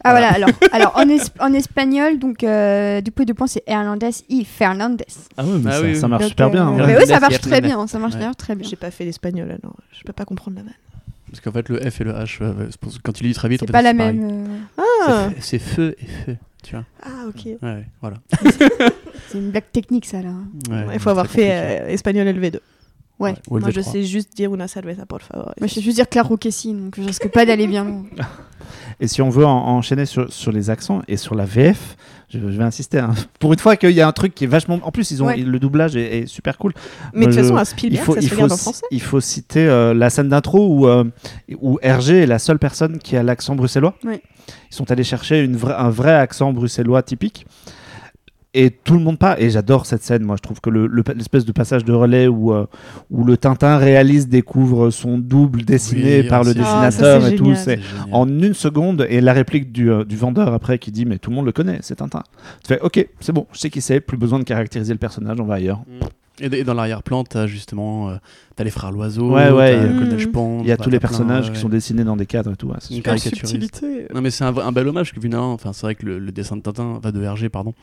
Ah 0.03 0.13
voilà, 0.13 0.33
alors, 0.33 0.49
alors 0.73 0.93
en, 0.97 1.09
es- 1.09 1.31
en 1.41 1.53
espagnol, 1.53 2.19
donc 2.19 2.43
euh, 2.43 3.01
Dupont 3.03 3.23
et 3.23 3.27
Dupont, 3.27 3.47
c'est 3.47 3.63
Hernandez 3.67 4.11
y 4.29 4.45
Fernandez. 4.45 5.05
Ah 5.37 5.45
ouais, 5.45 5.59
mais 5.63 5.71
Ah 5.71 5.73
ça, 5.75 5.83
oui, 5.83 5.97
ça 5.97 6.07
oui. 6.07 6.11
marche 6.11 6.23
Donc, 6.23 6.29
super 6.31 6.47
euh, 6.47 6.51
bien. 6.51 6.67
hein. 6.69 6.87
mais 6.87 6.97
oui, 6.97 7.07
ça 7.07 7.21
marche 7.21 7.41
très 7.41 7.61
bien, 7.61 7.87
ça 7.87 7.99
marche 7.99 8.15
Ouais. 8.15 8.21
d'ailleurs 8.21 8.37
très 8.37 8.55
bien. 8.55 8.69
J'ai 8.69 8.77
pas 8.77 8.91
fait 8.91 9.05
l'espagnol 9.05 9.51
alors, 9.51 9.77
je 9.93 10.03
peux 10.05 10.13
pas 10.13 10.25
comprendre 10.25 10.57
la 10.57 10.63
vanne. 10.63 10.73
Parce 11.31 11.41
qu'en 11.43 11.53
fait, 11.53 11.69
le 11.69 11.79
F 11.91 12.01
et 12.01 12.05
le 12.05 12.13
H, 12.13 12.39
euh, 12.41 12.69
quand 13.05 13.13
tu 13.13 13.23
lis 13.25 13.35
très 13.35 13.49
vite, 13.49 13.61
C'est 13.61 13.71
pas 13.71 13.83
la 13.83 13.93
même. 13.93 14.49
euh, 14.79 14.83
Ah, 15.07 15.29
C'est 15.39 15.59
feu 15.61 15.95
et 16.01 16.07
feu, 16.07 16.37
tu 16.63 16.75
vois. 16.75 16.85
ah 17.05 17.27
ok. 17.29 17.45
Ouais, 17.63 17.85
voilà. 18.01 18.17
C'est 19.29 19.39
une 19.39 19.51
blague 19.51 19.71
technique, 19.71 20.07
ça 20.07 20.23
là. 20.23 20.31
Ouais, 20.71 20.87
Il 20.95 20.99
faut 20.99 21.11
avoir 21.11 21.27
fait 21.29 21.51
euh, 21.53 21.89
espagnol 21.89 22.27
LV2. 22.27 22.59
Ouais. 23.21 23.35
Ou 23.49 23.59
Moi, 23.61 23.71
je 23.71 23.81
LV3. 23.81 23.93
sais 23.93 24.03
juste 24.05 24.35
dire 24.35 24.51
una 24.53 24.67
cerveza, 24.67 25.05
por 25.07 25.21
favor. 25.23 25.53
Moi, 25.61 25.69
je 25.69 25.75
sais 25.75 25.83
juste 25.83 25.97
dire 25.97 26.09
Claro 26.09 26.37
que 26.37 26.51
si, 26.51 26.73
donc 26.73 26.97
je 26.97 27.03
risque 27.03 27.29
pas 27.29 27.45
d'aller 27.47 27.67
bien 27.69 27.85
loin. 27.85 28.05
Et 29.01 29.09
si 29.09 29.23
on 29.23 29.31
veut 29.31 29.47
en- 29.47 29.51
enchaîner 29.69 30.07
sur, 30.07 30.33
sur 30.33 30.53
les 30.53 30.71
accents 30.71 31.03
et 31.09 31.17
sur 31.17 31.35
la 31.35 31.45
VF, 31.45 31.97
je, 32.29 32.39
je 32.39 32.45
vais 32.59 32.65
insister. 32.65 32.99
hein. 32.99 33.13
Pour 33.41 33.53
une 33.53 33.59
fois 33.59 33.77
qu'il 33.77 33.91
y 33.91 34.01
a 34.01 34.07
un 34.07 34.13
truc 34.13 34.35
qui 34.35 34.45
est 34.45 34.47
vachement. 34.47 34.79
En 34.83 34.91
plus, 34.93 35.11
ils 35.11 35.23
ont 35.23 35.27
Ouais. 35.27 35.37
le 35.39 35.59
doublage 35.59 35.97
est, 35.97 36.19
est 36.21 36.27
super 36.27 36.59
cool. 36.59 36.73
Mais 37.13 37.27
de 37.27 37.33
toute 37.33 37.41
façon, 37.41 37.55
je- 37.55 37.59
à 37.59 37.63
Il 37.63 37.67
Spielberg, 37.67 38.05
faut, 38.05 38.15
ça 38.15 38.21
il, 38.21 38.29
se 38.29 38.35
faut, 38.35 38.43
en 38.45 38.57
français. 38.57 38.87
il 38.91 39.03
faut 39.03 39.21
citer 39.21 39.67
euh, 39.67 39.95
la 39.95 40.11
scène 40.11 40.29
d'intro 40.29 40.69
où, 40.69 40.87
euh, 40.87 41.05
où 41.61 41.79
Hergé 41.83 42.21
est 42.23 42.27
la 42.27 42.39
seule 42.39 42.59
personne 42.59 42.99
qui 42.99 43.17
a 43.17 43.23
l'accent 43.23 43.57
bruxellois. 43.57 43.95
Ils 44.05 44.21
sont 44.71 44.91
allés 44.91 45.05
chercher 45.05 45.43
une 45.43 45.57
vra- 45.57 45.77
un 45.79 45.91
vrai 45.91 46.15
accent 46.15 46.53
bruxellois 46.53 47.03
typique. 47.03 47.47
Et 48.53 48.71
tout 48.71 48.95
le 48.95 49.01
monde 49.01 49.17
pas. 49.19 49.39
Et 49.41 49.49
j'adore 49.51 49.87
cette 49.87 50.03
scène. 50.03 50.25
Moi, 50.25 50.35
je 50.37 50.43
trouve 50.43 50.61
que 50.61 50.71
le- 50.71 50.89
le- 50.89 51.05
l'espèce 51.15 51.45
de 51.45 51.53
passage 51.53 51.85
de 51.85 51.93
relais 51.93 52.27
où, 52.27 52.53
euh, 52.53 52.67
où 53.09 53.23
le 53.25 53.37
Tintin 53.37 53.77
réalise, 53.77 54.29
découvre 54.29 54.91
son 54.91 55.19
double 55.19 55.63
dessiné 55.65 56.23
Oui, 56.23 56.29
par 56.29 56.43
le 56.43 56.51
Ah, 56.51 56.55
dessinateur 56.89 57.27
et 57.29 57.37
tout. 57.37 57.45
génial. 57.45 57.57
C'est 57.59 57.79
en 58.11 58.27
une 58.29 58.55
seconde 58.55 59.07
et 59.09 59.21
la 59.21 59.33
réplique 59.35 59.71
du, 59.71 59.89
euh, 59.91 60.05
du 60.05 60.17
vendeur 60.17 60.53
après 60.53 60.79
qui 60.81 60.91
dit 60.91 61.05
mais 61.07 61.19
tout 61.19 61.31
le 61.31 61.37
monde 61.37 61.47
le 61.47 61.53
connaît, 61.53 61.79
c'est 61.83 61.97
Tintin. 61.97 62.25
Tu 62.65 62.75
fais 62.75 62.81
ok, 62.81 63.07
c'est 63.21 63.33
bon, 63.33 63.47
je 63.53 63.59
sais 63.61 63.71
qui 63.71 63.81
c'est, 63.81 64.01
plus 64.01 64.17
besoin 64.17 64.41
de 64.41 64.45
caractériser 64.45 64.93
le 64.93 64.99
personnage, 64.99 65.39
on 65.41 65.45
va 65.45 65.55
ailleurs. 65.55 65.83
Et, 66.41 66.49
d- 66.49 66.59
et 66.59 66.65
dans 66.65 66.75
l'arrière-plan, 66.75 67.23
t'as 67.23 67.47
justement 67.47 68.09
euh, 68.11 68.17
t'as 68.57 68.65
les 68.65 68.71
frères 68.71 68.91
Loiseau, 68.91 69.31
Ouais, 69.33 69.51
ouais, 69.53 69.75
il 69.77 70.67
y 70.67 70.73
a- 70.73 70.77
t'as 70.77 70.83
tous 70.85 70.91
les 70.91 70.99
plein, 70.99 71.09
personnages 71.09 71.45
ouais, 71.45 71.51
qui 71.51 71.57
ouais. 71.57 71.63
sont 71.63 71.69
dessinés 71.69 72.03
dans 72.03 72.17
des 72.17 72.27
cadres 72.27 72.53
et 72.53 72.57
tout. 72.57 72.67
ouais, 72.69 72.77
c'est 72.81 72.91
Une 72.91 72.97
super. 72.97 73.15
caricaturiste. 73.15 73.85
Non 74.13 74.21
mais 74.23 74.31
c'est 74.31 74.43
un, 74.43 74.73
bel 74.73 74.89
hommage 74.89 75.13
que 75.15 75.21
enfin 75.37 75.73
c'est 75.73 75.83
vrai 75.87 75.95
que 75.95 76.05
le, 76.07 76.19
le 76.19 76.33
dessin 76.33 76.57
de 76.57 76.63
Tintin, 76.63 76.95
enfin 76.99 77.13
de 77.13 77.23
Hergé 77.23 77.49
pardon, 77.49 77.75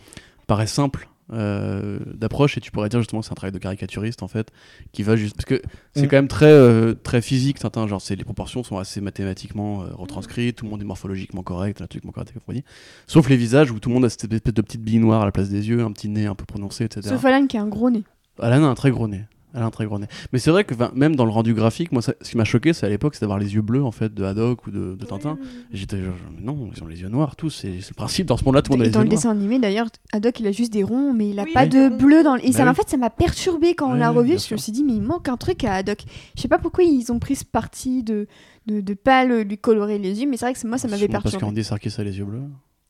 paraît 0.47 0.67
simple 0.67 1.09
euh, 1.33 1.99
d'approche 2.15 2.57
et 2.57 2.61
tu 2.61 2.71
pourrais 2.71 2.87
dire 2.87 3.01
justement 3.01 3.21
c'est 3.21 3.33
un 3.33 3.35
travail 3.35 3.51
de 3.51 3.57
caricaturiste 3.59 4.23
en 4.23 4.29
fait 4.29 4.49
qui 4.93 5.03
va 5.03 5.17
juste 5.17 5.35
parce 5.35 5.43
que 5.43 5.61
c'est 5.93 6.03
Mm. 6.03 6.07
quand 6.07 6.15
même 6.15 6.27
très 6.29 6.45
euh, 6.45 6.93
très 6.93 7.21
physique 7.21 7.59
Tintin, 7.59 7.85
genre 7.85 8.01
c'est 8.01 8.15
les 8.15 8.23
proportions 8.23 8.63
sont 8.63 8.77
assez 8.77 9.01
mathématiquement 9.01 9.83
euh, 9.83 9.87
retranscrites, 9.93 10.55
tout 10.55 10.63
le 10.65 10.71
monde 10.71 10.81
est 10.81 10.85
morphologiquement 10.85 11.43
correct, 11.43 11.81
anatomiquement 11.81 12.13
correct, 12.13 12.31
et 12.33 12.39
compagnie. 12.39 12.63
sauf 13.07 13.27
les 13.27 13.35
visages 13.35 13.71
où 13.71 13.79
tout 13.81 13.89
le 13.89 13.95
monde 13.95 14.05
a 14.05 14.09
cette 14.09 14.31
espèce 14.31 14.53
de 14.53 14.61
petite 14.61 14.81
bille 14.83 14.99
noire 14.99 15.21
à 15.21 15.25
la 15.25 15.33
place 15.33 15.49
des 15.49 15.67
yeux, 15.67 15.81
un 15.83 15.91
petit 15.91 16.07
nez 16.07 16.27
un 16.27 16.35
peu 16.35 16.45
prononcé, 16.45 16.85
etc. 16.85 17.01
Sauf 17.09 17.25
Alan 17.25 17.45
qui 17.45 17.57
a 17.57 17.61
un 17.61 17.67
gros 17.67 17.89
nez. 17.89 18.03
Alan 18.39 18.63
a 18.63 18.67
un 18.67 18.75
très 18.75 18.91
gros 18.91 19.09
nez. 19.09 19.25
Elle 19.57 19.63
a 19.63 19.65
un 19.65 19.71
très 19.71 19.85
gros 19.85 19.97
nez. 19.97 20.05
Mais 20.31 20.39
c'est 20.39 20.51
vrai 20.51 20.63
que 20.63 20.73
même 20.93 21.15
dans 21.15 21.25
le 21.25 21.31
rendu 21.31 21.53
graphique, 21.55 21.91
moi, 21.91 22.01
ça- 22.03 22.13
ce 22.21 22.29
qui 22.31 22.38
m'a 22.38 22.43
choqué, 22.45 22.73
c'est 22.73 22.85
à 22.85 22.89
l'époque, 22.89 23.15
c'est 23.15 23.21
d'avoir 23.21 23.39
les 23.39 23.55
yeux 23.55 23.63
bleus 23.63 23.84
en 23.84 23.91
fait 23.91 24.13
de 24.13 24.23
Haddock 24.23 24.67
ou 24.67 24.71
de, 24.71 24.95
de 24.95 25.05
Tintin. 25.05 25.38
J'étais 25.73 25.97
genre, 26.03 26.13
non, 26.39 26.69
ils 26.75 26.84
ont 26.84 26.88
les 26.88 27.01
yeux 27.01 27.09
noirs, 27.09 27.35
tous. 27.35 27.49
C'est 27.49 27.67
le 27.69 27.93
principe. 27.95 28.27
Dans 28.27 28.38
ce 28.38 28.45
monde-là, 28.45 28.61
tout 28.61 28.71
le 28.71 28.77
monde 28.77 28.84
a 28.84 28.85
les 28.85 28.91
dans 28.91 28.99
yeux 28.99 29.03
le 29.05 29.09
noirs. 29.09 29.17
dessin 29.19 29.31
animé 29.31 29.57
d'ailleurs, 29.59 29.88
Haddock 30.13 30.39
il 30.39 30.47
a 30.47 30.51
juste 30.51 30.71
des 30.71 30.84
ronds, 30.84 31.11
mais 31.13 31.29
il 31.31 31.39
a 31.39 31.43
Oui, 31.43 31.53
pas 31.53 31.63
oui. 31.63 31.69
de 31.69 31.89
bleu 31.89 32.23
dans 32.23 32.35
le. 32.35 32.45
Et 32.45 32.51
ça, 32.51 32.59
Bah 32.63 32.69
en 32.69 32.73
oui. 32.73 32.75
fait, 32.77 32.89
ça 32.89 32.97
m'a 32.97 33.09
perturbé 33.09 33.73
quand 33.73 33.89
on 33.89 33.93
l'a 33.95 34.11
revu, 34.11 34.27
bien 34.27 34.35
parce 34.35 34.43
que 34.45 34.49
je 34.49 34.53
me 34.55 34.59
suis 34.59 34.71
dit, 34.71 34.84
mais 34.84 34.93
il 34.93 35.01
manque 35.01 35.27
un 35.27 35.38
truc 35.38 35.63
à 35.63 35.73
Haddock. 35.73 36.03
Je 36.35 36.41
sais 36.41 36.47
pas 36.47 36.59
pourquoi 36.59 36.84
ils 36.84 37.11
ont 37.11 37.17
pris 37.19 37.35
ce 37.35 37.43
parti 37.45 38.03
de, 38.03 38.27
de, 38.67 38.79
de 38.81 38.93
pas 38.93 39.25
le- 39.25 39.41
lui 39.41 39.57
colorer 39.57 39.97
les 39.97 40.21
yeux, 40.21 40.29
mais 40.29 40.38
c'est 40.38 40.45
vrai 40.45 40.53
que 40.53 40.67
moi 40.67 40.77
ça 40.77 40.88
m'avait 40.88 40.99
Sûrement 41.05 41.13
Parce 41.13 41.23
perturbé. 41.23 41.45
qu'Andy 41.47 41.63
Serkis 41.63 41.93
a 41.97 42.03
les 42.03 42.17
yeux 42.19 42.25
bleus. 42.25 42.43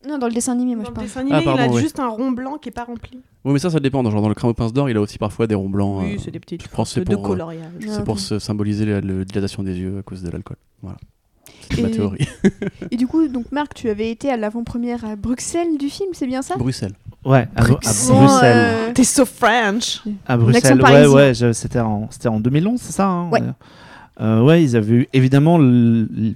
Non, 0.07 0.17
dans 0.17 0.27
le 0.27 0.34
dessin 0.34 0.53
animé, 0.53 0.75
moi 0.75 0.84
Dans 0.84 0.85
je 0.85 0.89
le 0.91 0.95
parle. 0.95 1.07
dessin 1.07 1.19
animé, 1.21 1.35
Ah, 1.39 1.41
pardon, 1.43 1.63
il 1.65 1.69
a 1.69 1.73
ouais. 1.73 1.81
juste 1.81 1.99
un 1.99 2.07
rond 2.07 2.31
blanc 2.31 2.57
qui 2.61 2.69
est 2.69 2.71
pas 2.71 2.84
rempli. 2.85 3.19
Oui, 3.45 3.53
mais 3.53 3.59
ça, 3.59 3.69
ça 3.69 3.79
dépend. 3.79 4.03
Dans, 4.03 4.11
genre, 4.11 4.21
dans 4.21 4.29
le 4.29 4.35
crâne 4.35 4.51
aux 4.51 4.53
pinces 4.53 4.73
d'or, 4.73 4.89
il 4.89 4.97
a 4.97 5.01
aussi 5.01 5.17
parfois 5.17 5.47
des 5.47 5.55
ronds 5.55 5.69
blancs. 5.69 6.03
Oui, 6.03 6.15
euh, 6.15 6.17
c'est 6.23 6.31
des 6.31 6.39
petites 6.39 6.63
je 6.63 6.67
pense 6.69 6.97
de 6.97 7.03
pour, 7.03 7.25
euh, 7.25 7.27
coloriage. 7.29 7.63
Ouais. 7.81 7.88
C'est 7.88 7.97
Ah, 7.99 8.03
pour 8.03 8.19
se 8.19 8.39
symboliser 8.39 8.85
la, 8.85 9.01
la 9.01 9.23
dilatation 9.25 9.63
des 9.63 9.77
yeux 9.77 9.97
à 9.99 10.03
cause 10.03 10.21
de 10.23 10.29
l'alcool. 10.29 10.57
Voilà. 10.81 10.97
C'est 11.71 11.81
ma 11.81 11.89
théorie. 11.89 12.27
Et 12.91 12.97
du 12.97 13.07
coup, 13.07 13.27
donc 13.27 13.51
Marc, 13.51 13.73
tu 13.73 13.89
avais 13.89 14.09
été 14.09 14.29
à 14.29 14.38
l'avant-première 14.38 15.03
à 15.05 15.15
Bruxelles 15.15 15.77
du 15.77 15.89
film, 15.89 16.09
c'est 16.13 16.27
bien 16.27 16.41
ça? 16.41 16.55
Bruxelles. 16.55 16.93
Ouais, 17.25 17.47
à, 17.55 17.61
Bru- 17.61 17.73
à 17.73 17.79
Bruxelles. 17.79 18.15
Bruxelles. 18.15 18.57
Euh, 18.89 18.93
T'es 18.93 19.03
so 19.03 19.25
French. 19.25 20.01
À 20.27 20.38
Bruxelles, 20.38 20.81
ouais, 20.81 21.07
ouais, 21.07 21.34
je- 21.34 21.51
c'était 21.51 21.79
en, 21.79 22.07
c'était 22.09 22.29
en 22.29 22.39
2011, 22.39 22.79
c'est 22.81 22.93
ça 22.93 23.07
hein, 23.07 23.29
Ouais. 23.29 23.39
d'ailleurs. 23.41 23.55
Euh, 24.21 24.41
ouais, 24.43 24.63
ils 24.63 24.75
avaient 24.75 24.93
eu 24.95 25.07
évidemment 25.13 25.57
l- 25.59 26.07
l- 26.17 26.35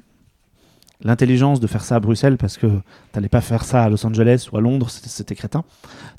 l'intelligence 1.03 1.59
de 1.59 1.67
faire 1.67 1.83
ça 1.83 1.95
à 1.95 1.99
Bruxelles 1.99 2.37
parce 2.37 2.57
que 2.57 2.67
t'allais 3.11 3.29
pas 3.29 3.41
faire 3.41 3.63
ça 3.63 3.83
à 3.83 3.89
Los 3.89 4.05
Angeles 4.05 4.47
ou 4.51 4.57
à 4.57 4.61
Londres, 4.61 4.89
c'était- 4.89 5.35
crétin. 5.35 5.63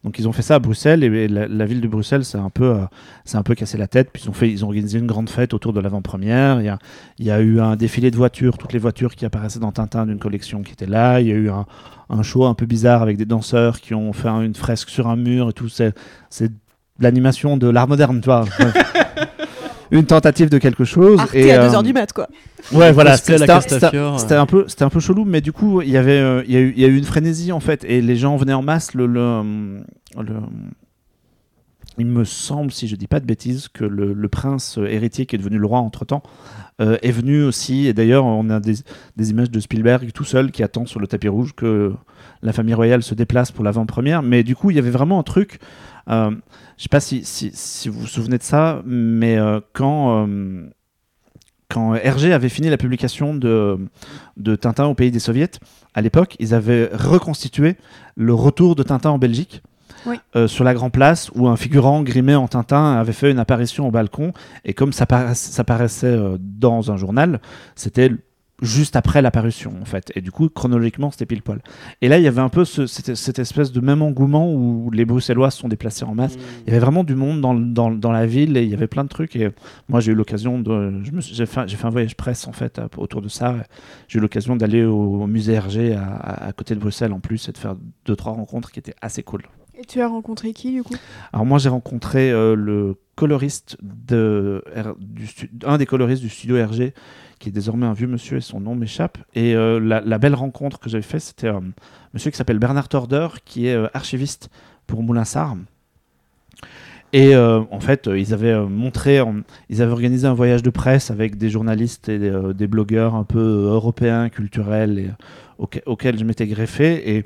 Donc 0.05 0.19
ils 0.19 0.27
ont 0.27 0.33
fait 0.33 0.43
ça 0.43 0.57
à 0.57 0.59
Bruxelles 0.59 1.05
et 1.05 1.29
la, 1.29 1.67
ville 1.67 1.81
de 1.81 1.89
Bruxelles, 1.89 2.25
c'est 2.25 2.39
un 2.39 2.51
peu, 2.51 2.65
euh, 2.75 2.85
c'est 3.25 3.37
un 3.37 3.43
peu 3.43 3.55
cassé 3.55 3.79
la 3.79 3.87
tête. 3.87 4.11
Puis 4.13 4.25
ils 4.25 4.31
ont 4.31 4.33
fait, 4.33 4.51
ils 4.51 4.65
ont 4.65 4.69
organisé 4.69 4.99
une 4.99 5.07
grande 5.07 5.29
fête 5.31 5.55
autour 5.55 5.73
de 5.73 5.81
l'avant-première. 5.81 6.61
Il 6.61 6.65
y 6.67 6.69
a, 6.69 6.79
il 7.19 7.27
y 7.27 7.31
a 7.31 7.41
eu 7.41 7.61
un 7.61 7.77
défilé 7.77 8.11
de 8.11 8.17
voitures, 8.17 8.59
toutes 8.59 8.73
les 8.73 8.79
voitures 8.79 9.15
qui 9.15 9.25
apparaissaient 9.25 9.61
dans 9.61 9.73
Tintin 9.73 10.07
d'une 10.07 10.19
collection 10.19 10.63
qui 10.63 10.73
était 10.73 10.87
là. 10.87 11.21
Il 11.21 11.29
y 11.29 11.33
a 11.33 11.37
eu 11.37 11.51
un, 11.51 11.67
un 12.11 12.23
show 12.23 12.45
un 12.47 12.55
peu 12.55 12.67
bizarre 12.67 13.03
avec 13.03 13.17
des 13.17 13.27
danseurs 13.27 13.81
qui 13.81 13.95
ont 13.95 14.13
fait 14.13 14.29
un- 14.29 14.43
une 14.43 14.55
fresque 14.55 14.89
sur 14.89 15.09
un 15.09 15.17
mur 15.17 15.51
et 15.51 15.53
tout. 15.53 15.69
C'est, 15.69 15.95
l'animation 16.99 17.57
de 17.57 17.69
l'art 17.69 17.89
moderne, 17.89 18.21
tu 18.21 18.27
vois. 18.27 18.45
une 19.93 20.07
tentative 20.07 20.49
de 20.51 20.59
quelque 20.59 20.85
chose. 20.85 21.19
Arte 21.21 21.35
et, 21.35 21.53
à 21.53 21.63
euh, 21.63 21.69
2h 21.71 21.83
du 21.85 21.93
mat, 21.93 22.13
quoi. 22.13 22.27
Ouais, 22.73 22.91
voilà, 22.93 23.17
c'était 24.19 24.35
un 24.35 24.47
peu, 24.47 24.65
c'était 24.67 24.83
un 24.85 24.89
peu 24.91 25.01
chelou, 25.01 25.25
mais 25.25 25.41
du 25.41 25.53
coup, 25.53 25.83
il 25.83 25.91
y 25.91 25.97
avait, 25.97 26.19
euh, 26.19 26.43
il 26.47 26.53
y 26.53 26.57
a 26.57 26.61
eu, 26.61 26.73
il 26.77 26.83
y 26.83 26.85
a 26.85 26.89
eu 26.89 26.97
une 26.97 27.05
frénésie 27.05 27.53
en 27.53 27.61
fait, 27.61 27.85
et 27.85 28.01
les 28.01 28.17
gens 28.17 28.37
venaient 28.37 28.53
en 28.53 28.63
masse. 28.63 28.95
Le, 28.95 29.07
le, 29.07 29.83
le- 30.19 30.35
il 31.99 32.07
me 32.07 32.25
semble, 32.25 32.73
si 32.73 32.89
je 32.89 32.97
dis 32.97 33.07
pas 33.07 33.21
de 33.21 33.27
bêtises, 33.27 33.69
que 33.69 33.85
le, 33.85 34.15
le 34.15 34.29
prince 34.29 34.79
euh, 34.79 34.87
héritier 34.87 35.27
qui 35.27 35.37
est 35.37 35.39
devenu 35.39 35.59
le 35.59 35.67
roi 35.67 35.79
entre 35.81 36.05
temps 36.05 36.23
est 36.81 37.13
venu 37.13 37.45
aussi. 37.45 37.87
Et 37.87 37.93
d'ailleurs, 37.93 38.25
on 38.25 38.51
a 38.51 38.59
des, 38.59 38.75
des 39.17 39.31
images 39.31 39.53
de 39.53 39.61
Spielberg 39.61 40.11
tout 40.13 40.25
seul 40.25 40.51
qui 40.51 40.65
attend 40.65 40.85
sur 40.85 40.99
le 40.99 41.07
tapis 41.07 41.29
rouge 41.29 41.53
que 41.55 41.93
la 42.43 42.53
famille 42.53 42.75
royale 42.75 43.05
se 43.05 43.15
déplace 43.15 43.53
pour 43.53 43.63
l'avant-première. 43.63 44.23
Mais 44.25 44.43
du 44.43 44.57
coup, 44.57 44.71
il 44.71 44.77
y 44.77 44.81
avait 44.81 44.91
vraiment 44.91 45.21
un 45.21 45.23
truc. 45.23 45.61
euh, 46.09 46.33
je 46.77 46.85
sais 46.85 46.89
pas 46.89 47.01
si, 47.01 47.25
si, 47.25 47.51
si 47.55 47.89
vous 47.89 48.01
vous 48.01 48.07
souvenez 48.07 48.39
de 48.39 48.43
ça, 48.43 48.83
mais 48.85 49.37
euh, 49.39 49.61
quand 49.73 50.27
euh, 50.27 50.69
quand 51.69 51.95
Hergé 51.95 52.33
avait 52.33 52.51
fini 52.51 52.69
la 52.69 52.77
publication 52.77 53.35
de, 53.35 53.79
de 54.37 54.57
Tintin 54.57 54.85
au 54.85 54.95
pays 54.95 55.11
des 55.11 55.19
soviets, 55.19 55.53
à 55.95 56.03
l'époque, 56.03 56.37
ils 56.39 56.55
avaient 56.55 56.91
reconstitué 56.93 57.77
le 58.15 58.35
retour 58.35 58.75
de 58.75 58.83
Tintin 58.83 59.11
en 59.11 59.19
Belgique. 59.19 59.63
Oui. 60.05 60.17
euh, 60.35 60.49
sur 60.49 60.65
la 60.65 60.75
Grand 60.75 60.91
Place, 60.91 61.31
où 61.37 61.47
un 61.47 61.57
figurant 61.57 62.03
grimé 62.03 62.35
en 62.35 62.49
Tintin 62.49 62.95
avait 62.95 63.13
fait 63.13 63.31
une 63.31 63.39
apparition 63.39 63.87
au 63.87 63.93
balcon, 63.93 64.33
et 64.65 64.75
comme 64.75 64.93
ça, 64.93 65.07
paraissait, 65.07 65.53
ça 65.53 65.63
paraissait 65.63 66.07
euh, 66.07 66.37
dans 66.41 66.91
un 66.91 66.97
journal, 66.97 67.41
c'était 67.77 68.11
juste 68.63 68.97
après 68.97 69.21
l'apparition 69.21 69.75
en 69.83 69.85
fait. 69.85 70.11
Et 70.15 70.21
du 70.23 70.31
coup 70.31 70.49
chronologiquement 70.49 71.11
c'était 71.11 71.27
pile 71.27 71.43
poil. 71.43 71.61
Et 72.01 72.09
là 72.09 72.17
il 72.19 72.25
y 72.25 72.29
avait 72.29 72.41
un 72.41 72.49
peu 72.49 72.65
ce- 72.65 72.87
cette, 72.87 73.15
cette 73.17 73.39
espèce 73.39 73.73
de 73.73 73.81
même 73.81 74.01
engouement 74.01 74.51
où 74.51 74.91
les 74.93 75.05
bruxellois 75.05 75.51
se 75.51 75.59
sont 75.59 75.69
déplacés 75.69 76.05
en 76.05 76.15
masse. 76.15 76.37
Il 76.63 76.69
y 76.69 76.71
avait 76.71 76.79
vraiment 76.79 77.05
du 77.05 77.15
monde 77.15 77.41
dans, 77.41 77.55
dans, 77.55 77.91
dans 77.91 78.13
la 78.13 78.25
ville 78.25 78.57
et 78.57 78.63
il 78.63 78.71
y 78.71 78.75
avait 78.75 78.87
plein 78.87 79.05
de 79.05 79.09
trucs. 79.09 79.37
Et 79.37 79.51
moi 79.89 80.01
j'ai 80.01 80.13
eu 80.13 80.15
l'occasion 80.15 80.61
de 80.61 81.03
j'ai 81.21 81.45
fait, 81.47 81.69
fait 81.69 81.87
un 81.87 81.91
voyage 81.91 82.17
presse 82.17 82.47
en 82.47 82.53
fait 82.53 82.81
autour 82.97 83.21
de 83.21 83.29
ça. 83.29 83.57
J'ai 84.09 84.19
eu 84.19 84.23
l'occasion 84.23 84.57
d'aller 84.57 84.85
au, 84.85 85.23
au 85.23 85.27
musée 85.27 85.55
Hergé 85.55 85.95
à, 85.95 86.05
à- 86.05 86.47
à 86.47 86.53
côté 86.53 86.75
de 86.75 86.81
Bruxelles 86.81 87.13
en 87.13 87.21
plus 87.21 87.49
et 87.49 87.53
de 87.53 87.59
faire 87.59 87.75
deux 88.07 88.17
trois 88.17 88.33
rencontres 88.33 88.71
qui 88.71 88.79
étaient 88.79 88.95
assez 89.03 89.23
cool. 89.23 89.43
Et 89.75 89.85
tu 89.85 90.01
as 90.01 90.07
rencontré 90.07 90.53
qui 90.53 90.71
du 90.71 90.83
coup? 90.83 90.95
Alors 91.33 91.47
moi 91.47 91.59
j'ai 91.59 91.71
rencontré 91.71 92.31
euh, 92.31 92.55
le 92.55 92.97
coloriste 93.17 93.77
de 93.83 94.63
R- 94.77 94.95
du 94.99 95.29
un 95.65 95.79
des 95.79 95.87
coloristes 95.87 96.23
du 96.23 96.29
studio 96.29 96.57
Hergé 96.57 96.95
qui 97.43 97.49
est 97.49 97.53
désormais 97.53 97.87
un 97.87 97.93
vieux 97.93 98.07
monsieur 98.07 98.37
et 98.37 98.41
son 98.41 98.61
nom 98.61 98.77
m'échappe. 98.77 99.19
Et 99.35 99.57
euh, 99.57 99.81
la, 99.81 100.19
belle 100.19 100.35
rencontre 100.35 100.79
que 100.79 100.89
j'avais 100.89 101.03
fait 101.03 101.19
c'était 101.19 101.49
un 101.49 101.63
monsieur 102.15 102.31
qui 102.31 102.37
s'appelle 102.37 102.61
Bernard 102.61 102.89
Torder 102.89 103.29
qui 103.45 103.67
est 103.67 103.75
euh, 103.75 103.89
archiviste 103.95 104.49
pour 104.87 105.03
Moulinsart 105.03 105.57
et 107.13 107.35
euh, 107.35 107.61
en 107.71 107.81
fait 107.81 108.09
euh, 108.09 108.19
ils 108.19 108.33
avaient 108.33 108.53
euh, 108.53 108.67
montré 108.67 109.21
ils 109.69 109.83
avaient 109.83 109.93
organisé 109.93 110.27
un 110.27 110.35
voyage 110.35 110.63
de 110.63 110.71
presse 110.71 111.11
avec 111.11 111.37
des 111.37 111.51
journalistes 111.51 112.09
et 112.09 112.19
euh, 112.19 112.53
des 112.53 112.67
blogueurs 112.67 113.17
un 113.17 113.25
peu 113.25 113.39
euh, 113.39 113.75
européens 113.75 114.29
culturels 114.29 115.15
euh, 115.61 115.81
auxquels 115.87 116.19
je 116.19 116.25
m'étais 116.25 116.47
greffé. 116.47 117.17
Et 117.17 117.25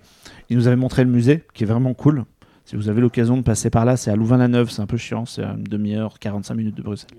ils 0.48 0.56
nous 0.56 0.66
avaient 0.66 0.76
montré 0.76 1.05
le 1.05 1.10
musée 1.10 1.44
qui 1.55 1.64
est 1.64 1.66
vraiment 1.66 1.94
cool. 1.94 2.24
Si 2.64 2.74
vous 2.74 2.88
avez 2.88 3.01
l'occasion 3.01 3.36
de 3.36 3.43
passer 3.43 3.70
par 3.70 3.84
là, 3.84 3.97
c'est 3.97 4.10
à 4.10 4.16
Louvain-la-Neuve, 4.16 4.70
c'est 4.70 4.82
un 4.82 4.86
peu 4.86 4.97
chiant, 4.97 5.24
c'est 5.24 5.44
à 5.44 5.52
une 5.52 5.62
demi-heure, 5.62 6.18
45 6.18 6.55
minutes 6.55 6.76
de 6.76 6.82
Bruxelles. 6.82 7.10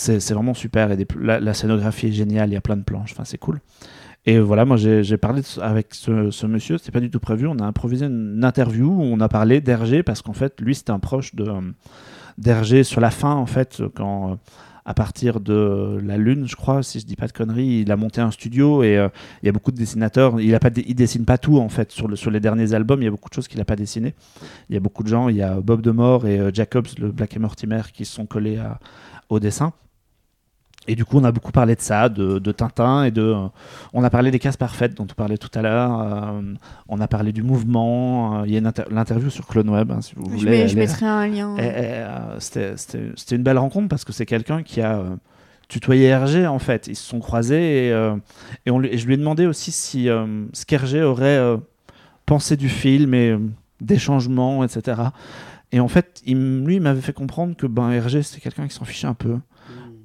C'est 0.00 0.32
vraiment 0.32 0.54
super, 0.54 0.92
et 0.92 1.06
la, 1.20 1.54
scénographie 1.54 2.06
est 2.06 2.12
géniale, 2.12 2.50
il 2.50 2.52
y 2.52 2.56
a 2.56 2.60
plein 2.60 2.76
de 2.76 2.84
planches, 2.84 3.10
enfin 3.10 3.24
c'est 3.24 3.36
cool. 3.36 3.58
Et 4.26 4.38
voilà, 4.38 4.64
moi 4.64 4.76
j'ai 4.76 5.16
parlé 5.16 5.42
avec 5.60 5.92
ce, 5.92 6.30
ce 6.30 6.46
monsieur, 6.46 6.78
c'était 6.78 6.92
pas 6.92 7.00
du 7.00 7.10
tout 7.10 7.18
prévu, 7.18 7.48
on 7.48 7.58
a 7.58 7.64
improvisé 7.64 8.06
une 8.06 8.44
interview 8.44 8.86
où 8.88 9.02
on 9.02 9.18
a 9.18 9.28
parlé 9.28 9.60
d'Hergé, 9.60 10.04
parce 10.04 10.22
qu'en 10.22 10.34
fait, 10.34 10.60
lui 10.60 10.76
c'était 10.76 10.92
un 10.92 11.00
proche 11.00 11.32
euh, 11.40 11.60
d'Hergé 12.38 12.84
sur 12.84 13.00
la 13.00 13.10
fin, 13.10 13.34
en 13.34 13.46
fait, 13.46 13.82
quand... 13.96 14.30
euh, 14.30 14.34
à 14.84 14.94
partir 14.94 15.40
de 15.40 16.00
la 16.02 16.16
Lune, 16.16 16.46
je 16.46 16.54
crois, 16.54 16.84
si 16.84 17.00
je 17.00 17.04
dis 17.04 17.16
pas 17.16 17.26
de 17.26 17.32
conneries, 17.32 17.80
il 17.80 17.92
a 17.92 17.96
monté 17.96 18.22
un 18.22 18.30
studio 18.30 18.82
et 18.82 18.96
euh, 18.96 19.08
il 19.42 19.46
y 19.46 19.48
a 19.50 19.52
beaucoup 19.52 19.70
de 19.70 19.76
dessinateurs. 19.76 20.40
Il 20.40 20.54
a 20.54 20.60
pas, 20.60 20.70
il 20.74 20.94
dessine 20.94 21.26
pas 21.26 21.36
tout 21.36 21.58
en 21.58 21.68
fait 21.68 21.92
sur, 21.92 22.16
sur 22.16 22.30
les 22.30 22.40
derniers 22.40 22.72
albums. 22.72 23.02
Il 23.02 23.04
y 23.04 23.08
a 23.08 23.10
beaucoup 23.10 23.28
de 23.28 23.34
choses 23.34 23.48
qu'il 23.48 23.60
a 23.60 23.66
pas 23.66 23.76
dessinées. 23.76 24.14
Il 24.70 24.74
y 24.74 24.78
a 24.78 24.80
beaucoup 24.80 25.02
de 25.02 25.08
gens. 25.08 25.28
Il 25.28 25.36
y 25.36 25.42
a 25.42 25.60
Bob 25.60 25.82
Demore 25.82 26.26
et 26.26 26.40
Jacobs, 26.54 26.86
le 26.98 27.12
Black 27.12 27.36
et 27.36 27.38
Mortimer, 27.38 27.82
qui 27.92 28.06
sont 28.06 28.24
collés 28.24 28.58
au 29.28 29.38
dessin. 29.40 29.74
Et 30.90 30.96
du 30.96 31.04
coup, 31.04 31.18
on 31.18 31.24
a 31.24 31.30
beaucoup 31.32 31.52
parlé 31.52 31.74
de 31.76 31.80
ça, 31.80 32.08
de, 32.08 32.38
de 32.38 32.50
Tintin 32.52 33.04
et 33.04 33.10
de. 33.10 33.22
euh, 33.22 33.46
on 33.92 34.02
a 34.02 34.10
parlé 34.10 34.30
des 34.30 34.38
cases 34.38 34.56
parfaites 34.56 34.94
dont 34.96 35.04
on 35.10 35.14
parlait 35.14 35.36
tout 35.38 35.50
à 35.54 35.60
l'heure. 35.62 36.00
euh, 36.00 36.40
on 36.88 37.00
a 37.00 37.06
parlé 37.06 37.30
du 37.32 37.42
mouvement. 37.42 38.40
euh, 38.40 38.46
Il 38.46 38.52
y 38.54 38.56
a 38.56 38.72
l'interview 38.90 39.28
sur 39.30 39.46
CloneWeb, 39.46 39.90
hein, 39.92 40.00
si 40.00 40.14
vous 40.16 40.24
je, 40.30 40.36
voulez. 40.38 40.50
mets- 40.50 40.68
je 40.68 40.76
mettrai 40.78 41.06
un 41.06 41.26
lien. 41.28 41.56
euh, 41.58 42.36
C'était 42.40 43.36
une 43.36 43.42
belle 43.42 43.58
rencontre 43.58 43.88
parce 43.88 44.04
que 44.04 44.12
c'est 44.12 44.26
quelqu'un 44.26 44.62
qui 44.62 44.80
a 44.80 45.02
tutoyé 45.68 46.06
Hergé 46.06 46.46
en 46.46 46.58
fait. 46.58 46.86
Ils 46.88 46.96
se 46.96 47.04
sont 47.06 47.18
croisés 47.20 47.88
et, 47.88 48.16
et, 48.66 48.70
on 48.70 48.78
lui- 48.78 48.88
et 48.88 48.96
je 48.98 49.06
lui 49.06 49.14
ai 49.14 49.16
demandé 49.18 49.46
aussi 49.46 49.70
si 49.72 50.06
ce 50.06 50.64
qu'Hergé 50.66 51.02
aurait 51.02 51.38
pensé 52.24 52.56
du 52.56 52.68
film 52.70 53.12
et 53.14 53.36
des 53.80 53.98
changements, 53.98 54.64
etc. 54.64 55.00
Et 55.70 55.80
en 55.80 55.88
fait, 55.88 56.22
il, 56.24 56.64
lui, 56.64 56.76
il 56.76 56.80
m'avait 56.80 57.02
fait 57.02 57.12
comprendre 57.12 57.54
que 57.54 57.66
ben, 57.66 57.90
Hergé, 57.90 58.22
c'était 58.22 58.40
quelqu'un 58.40 58.66
qui 58.66 58.74
s'en 58.74 58.86
fichait 58.86 59.06
un 59.06 59.12
peu. 59.14 59.36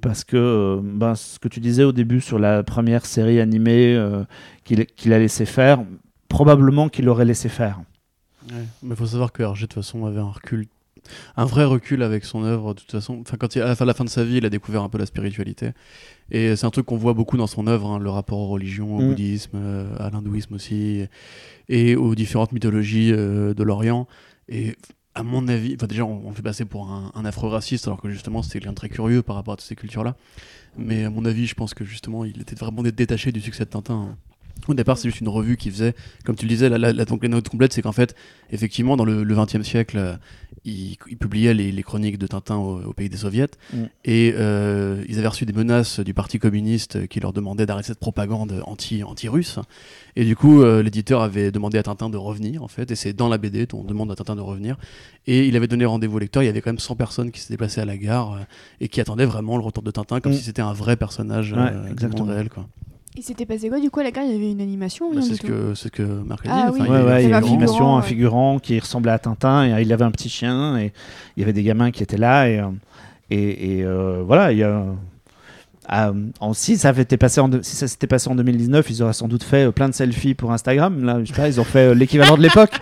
Parce 0.04 0.22
que 0.22 0.36
euh, 0.36 0.80
ben, 0.82 1.14
ce 1.14 1.38
que 1.38 1.48
tu 1.48 1.60
disais 1.60 1.82
au 1.82 1.92
début 1.92 2.20
sur 2.20 2.38
la 2.38 2.62
première 2.62 3.06
série 3.06 3.40
animée 3.40 3.94
euh, 3.96 4.22
qu'il 4.64 5.12
a 5.14 5.18
laissé 5.18 5.46
faire, 5.46 5.82
probablement 6.28 6.90
qu'il 6.90 7.06
l'aurait 7.06 7.24
laissé 7.24 7.48
faire. 7.48 7.80
Ouais, 8.50 8.64
Mais 8.82 8.90
il 8.90 8.96
faut 8.96 9.06
savoir 9.06 9.32
que 9.32 9.42
Hergé, 9.42 9.62
de 9.62 9.72
toute 9.72 9.82
façon, 9.82 10.04
avait 10.04 10.20
un 10.20 10.30
recul, 10.30 10.66
un 11.38 11.46
vrai 11.46 11.64
recul 11.64 12.02
avec 12.02 12.26
son 12.26 12.44
œuvre. 12.44 12.74
De 12.74 12.80
toute 12.80 12.90
façon, 12.90 13.18
enfin, 13.22 13.38
quand 13.38 13.56
il, 13.56 13.62
à 13.62 13.74
la 13.82 13.94
fin, 13.94 14.04
de 14.04 14.10
sa 14.10 14.24
vie, 14.24 14.36
il 14.36 14.44
a 14.44 14.50
découvert 14.50 14.82
un 14.82 14.90
peu 14.90 14.98
la 14.98 15.06
spiritualité. 15.06 15.70
Et 16.30 16.54
c'est 16.54 16.66
un 16.66 16.70
truc 16.70 16.84
qu'on 16.84 16.98
voit 16.98 17.14
beaucoup 17.14 17.38
dans 17.38 17.46
son 17.46 17.66
œuvre, 17.66 17.88
hein, 17.88 17.98
le 17.98 18.10
rapport 18.10 18.38
aux 18.40 18.48
religions, 18.48 18.96
au 18.96 19.00
Mm. 19.00 19.08
bouddhisme, 19.08 19.56
euh, 19.56 19.96
à 19.98 20.10
l'hindouisme 20.10 20.52
aussi, 20.54 21.06
et 21.70 21.96
aux 21.96 22.14
différentes 22.14 22.52
mythologies 22.52 23.10
euh, 23.10 23.54
de 23.54 23.62
l'Orient. 23.62 24.06
Et 24.50 24.76
à 25.14 25.22
mon 25.22 25.46
avis, 25.48 25.74
enfin, 25.76 25.86
déjà, 25.86 26.04
on, 26.04 26.32
fait 26.32 26.42
passer 26.42 26.64
pour 26.64 26.90
un, 26.90 27.12
un 27.14 27.24
afro-raciste, 27.24 27.86
alors 27.86 28.00
que 28.00 28.10
justement, 28.10 28.42
c'était 28.42 28.60
quelqu'un 28.60 28.74
très 28.74 28.88
curieux 28.88 29.22
par 29.22 29.36
rapport 29.36 29.54
à 29.54 29.56
toutes 29.56 29.66
ces 29.66 29.76
cultures-là. 29.76 30.16
Mais 30.76 31.04
à 31.04 31.10
mon 31.10 31.24
avis, 31.24 31.46
je 31.46 31.54
pense 31.54 31.72
que 31.72 31.84
justement, 31.84 32.24
il 32.24 32.40
était 32.40 32.56
vraiment 32.56 32.82
dé- 32.82 32.90
détaché 32.90 33.30
du 33.30 33.40
succès 33.40 33.64
de 33.64 33.70
Tintin. 33.70 34.16
Au 34.68 34.74
départ, 34.74 34.96
c'est 34.98 35.08
juste 35.08 35.20
une 35.20 35.28
revue 35.28 35.56
qui 35.56 35.70
faisait, 35.70 35.94
comme 36.24 36.36
tu 36.36 36.46
le 36.46 36.48
disais, 36.48 36.68
la, 36.68 36.78
la, 36.78 36.92
la, 36.92 37.04
donc, 37.04 37.22
la 37.22 37.28
note 37.28 37.48
complète, 37.48 37.72
c'est 37.72 37.82
qu'en 37.82 37.92
fait, 37.92 38.14
effectivement, 38.50 38.96
dans 38.96 39.04
le, 39.04 39.24
20e 39.24 39.62
siècle, 39.62 39.98
euh, 39.98 40.14
il, 40.64 40.96
il 41.10 41.16
publiait 41.18 41.52
les, 41.52 41.70
les 41.72 41.82
chroniques 41.82 42.16
de 42.18 42.26
Tintin 42.26 42.56
au, 42.56 42.82
au 42.82 42.92
pays 42.92 43.08
des 43.10 43.16
soviets, 43.18 43.48
Mm. 43.72 43.76
et 44.04 44.34
euh, 44.38 45.04
ils 45.08 45.18
avaient 45.18 45.28
reçu 45.28 45.44
des 45.44 45.52
menaces 45.52 46.00
du 46.00 46.14
Parti 46.14 46.38
communiste 46.38 47.06
qui 47.08 47.20
leur 47.20 47.32
demandait 47.32 47.66
d'arrêter 47.66 47.88
cette 47.88 47.98
propagande 47.98 48.62
anti- 48.66 49.02
anti-russe. 49.02 49.58
et 50.16 50.24
du 50.24 50.34
coup, 50.36 50.62
euh, 50.62 50.82
l'éditeur 50.82 51.20
avait 51.22 51.50
demandé 51.50 51.76
à 51.78 51.82
Tintin 51.82 52.08
de 52.08 52.16
revenir, 52.16 52.62
en 52.62 52.68
fait, 52.68 52.90
et 52.90 52.94
c'est 52.96 53.12
dans 53.12 53.28
la 53.28 53.36
BD 53.38 53.66
qu'on 53.66 53.84
demande 53.84 54.10
à 54.12 54.14
Tintin 54.14 54.36
de 54.36 54.40
revenir. 54.40 54.76
Et 55.26 55.46
il 55.46 55.56
avait 55.56 55.68
donné 55.68 55.84
rendez-vous 55.84 56.16
au 56.16 56.20
lecteur, 56.20 56.42
il 56.42 56.46
y 56.46 56.48
avait 56.48 56.60
quand 56.60 56.70
même 56.70 56.78
100 56.78 56.96
personnes 56.96 57.30
qui 57.30 57.40
s'étaient 57.40 57.54
déplacées 57.54 57.80
à 57.80 57.84
la 57.84 57.96
gare 57.98 58.32
euh, 58.32 58.38
et 58.80 58.88
qui 58.88 59.00
attendaient 59.00 59.26
vraiment 59.26 59.56
le 59.58 59.62
retour 59.64 59.82
de 59.82 59.90
Tintin 59.90 60.20
comme 60.20 60.32
Mm. 60.32 60.36
si 60.36 60.42
c'était 60.44 60.62
un 60.62 60.72
vrai 60.72 60.96
personnage 60.96 61.52
Ouais, 61.52 61.70
du 61.86 61.92
exactement. 61.92 62.24
monde 62.26 62.34
réel. 62.34 62.48
Quoi. 62.48 62.66
Il 63.16 63.22
s'était 63.22 63.46
passé 63.46 63.68
quoi 63.68 63.78
du 63.78 63.90
coup 63.90 64.00
à 64.00 64.02
la 64.02 64.10
gare 64.10 64.24
Il 64.24 64.32
y 64.32 64.34
avait 64.36 64.50
une 64.50 64.60
animation 64.60 65.06
ou 65.08 65.14
Bah, 65.14 65.20
c'est 65.22 65.30
du 65.30 65.36
ce 65.36 65.42
que, 65.42 65.74
c'est 65.74 65.84
ce 65.84 65.88
que 65.88 66.02
Marc 66.02 66.46
a 66.46 66.50
Ah 66.52 66.70
dit. 66.70 66.72
oui. 66.74 66.80
Enfin, 66.82 66.92
Ouais, 66.92 66.98
il 66.98 67.02
y 67.02 67.06
ouais, 67.06 67.12
avait 67.12 67.24
il 67.24 67.30
y 67.30 67.32
a 67.32 67.36
un 67.36 67.40
une 67.40 67.44
figurant, 67.44 67.54
animation, 67.56 67.96
un 67.96 68.00
ouais. 68.00 68.06
figurant 68.06 68.58
qui 68.58 68.78
ressemblait 68.80 69.12
à 69.12 69.18
Tintin, 69.20 69.64
et 69.66 69.72
euh, 69.72 69.80
il 69.82 69.92
avait 69.92 70.04
un 70.04 70.10
petit 70.10 70.28
chien, 70.28 70.76
et 70.78 70.92
il 71.36 71.40
y 71.40 71.42
avait 71.44 71.52
des 71.52 71.62
gamins 71.62 71.90
qui 71.92 72.02
étaient 72.02 72.16
là, 72.16 72.48
et, 72.48 72.58
euh, 72.58 72.64
et, 73.30 73.78
et, 73.78 73.84
euh, 73.84 74.22
voilà, 74.26 74.50
il 74.52 74.58
y 74.58 74.62
a. 74.64 74.84
ah, 75.88 76.12
en- 76.40 76.54
si 76.54 76.76
ça 76.76 76.88
avait 76.88 77.02
été 77.02 77.16
passé 77.16 77.40
en 77.40 77.48
si 77.62 77.76
ça 77.76 77.86
s'était 77.86 78.06
passé 78.08 78.28
en 78.30 78.34
2019, 78.34 78.90
ils 78.90 79.02
auraient 79.02 79.12
sans 79.12 79.28
doute 79.28 79.44
fait 79.44 79.66
euh, 79.68 79.70
plein 79.70 79.88
de 79.88 79.94
selfies 79.94 80.34
pour 80.34 80.52
Instagram. 80.52 81.04
Là, 81.04 81.20
je 81.22 81.32
sais 81.32 81.40
pas, 81.40 81.46
ils 81.48 81.60
ont 81.60 81.64
fait 81.64 81.90
euh, 81.90 81.94
l'équivalent 81.94 82.36
de 82.36 82.42
l'époque. 82.42 82.72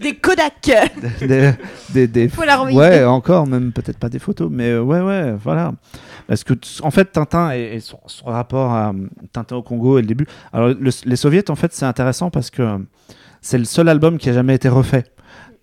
Des 0.00 0.14
Kodak 0.16 0.54
des, 1.20 1.52
des, 1.90 2.06
des- 2.08 2.28
ouais, 2.76 3.04
encore, 3.04 3.46
même 3.46 3.72
peut-être 3.72 3.98
pas 3.98 4.08
des 4.08 4.18
photos, 4.18 4.48
mais 4.50 4.70
euh, 4.70 4.82
ouais, 4.82 5.00
ouais, 5.00 5.32
voilà. 5.42 5.72
Parce 6.26 6.42
que 6.44 6.54
en 6.82 6.90
fait, 6.90 7.12
Tintin 7.12 7.52
et, 7.54 7.74
et 7.76 7.80
son, 7.80 7.98
son 8.06 8.26
rapport 8.26 8.72
à 8.72 8.90
euh, 8.90 9.06
Tintin 9.32 9.56
au 9.56 9.62
Congo 9.62 9.98
et 9.98 10.02
le 10.02 10.06
début. 10.08 10.26
Alors, 10.52 10.68
le- 10.68 10.90
les 11.04 11.16
soviets, 11.16 11.50
en 11.50 11.54
fait, 11.56 11.72
c'est 11.72 11.84
intéressant 11.84 12.30
parce 12.30 12.50
que 12.50 12.62
euh, 12.62 12.78
c'est 13.40 13.58
le 13.58 13.64
seul 13.64 13.88
album 13.88 14.18
qui 14.18 14.28
a 14.30 14.32
jamais 14.32 14.54
été 14.54 14.68
refait. 14.68 15.04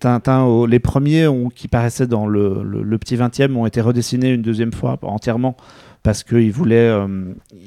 Tintin, 0.00 0.66
les 0.66 0.78
premiers 0.80 1.26
ont- 1.28 1.48
qui 1.48 1.68
paraissaient 1.68 2.06
dans 2.06 2.26
le, 2.26 2.62
le- 2.64 2.82
le 2.82 2.98
petit 2.98 3.16
20e 3.16 3.54
ont 3.56 3.66
été 3.66 3.80
redessinés 3.80 4.30
une 4.30 4.42
deuxième 4.42 4.72
fois 4.72 4.98
entièrement 5.02 5.56
parce 6.02 6.24
qu'ils 6.24 6.50
voulaient, 6.52 6.76
euh, 6.90 7.06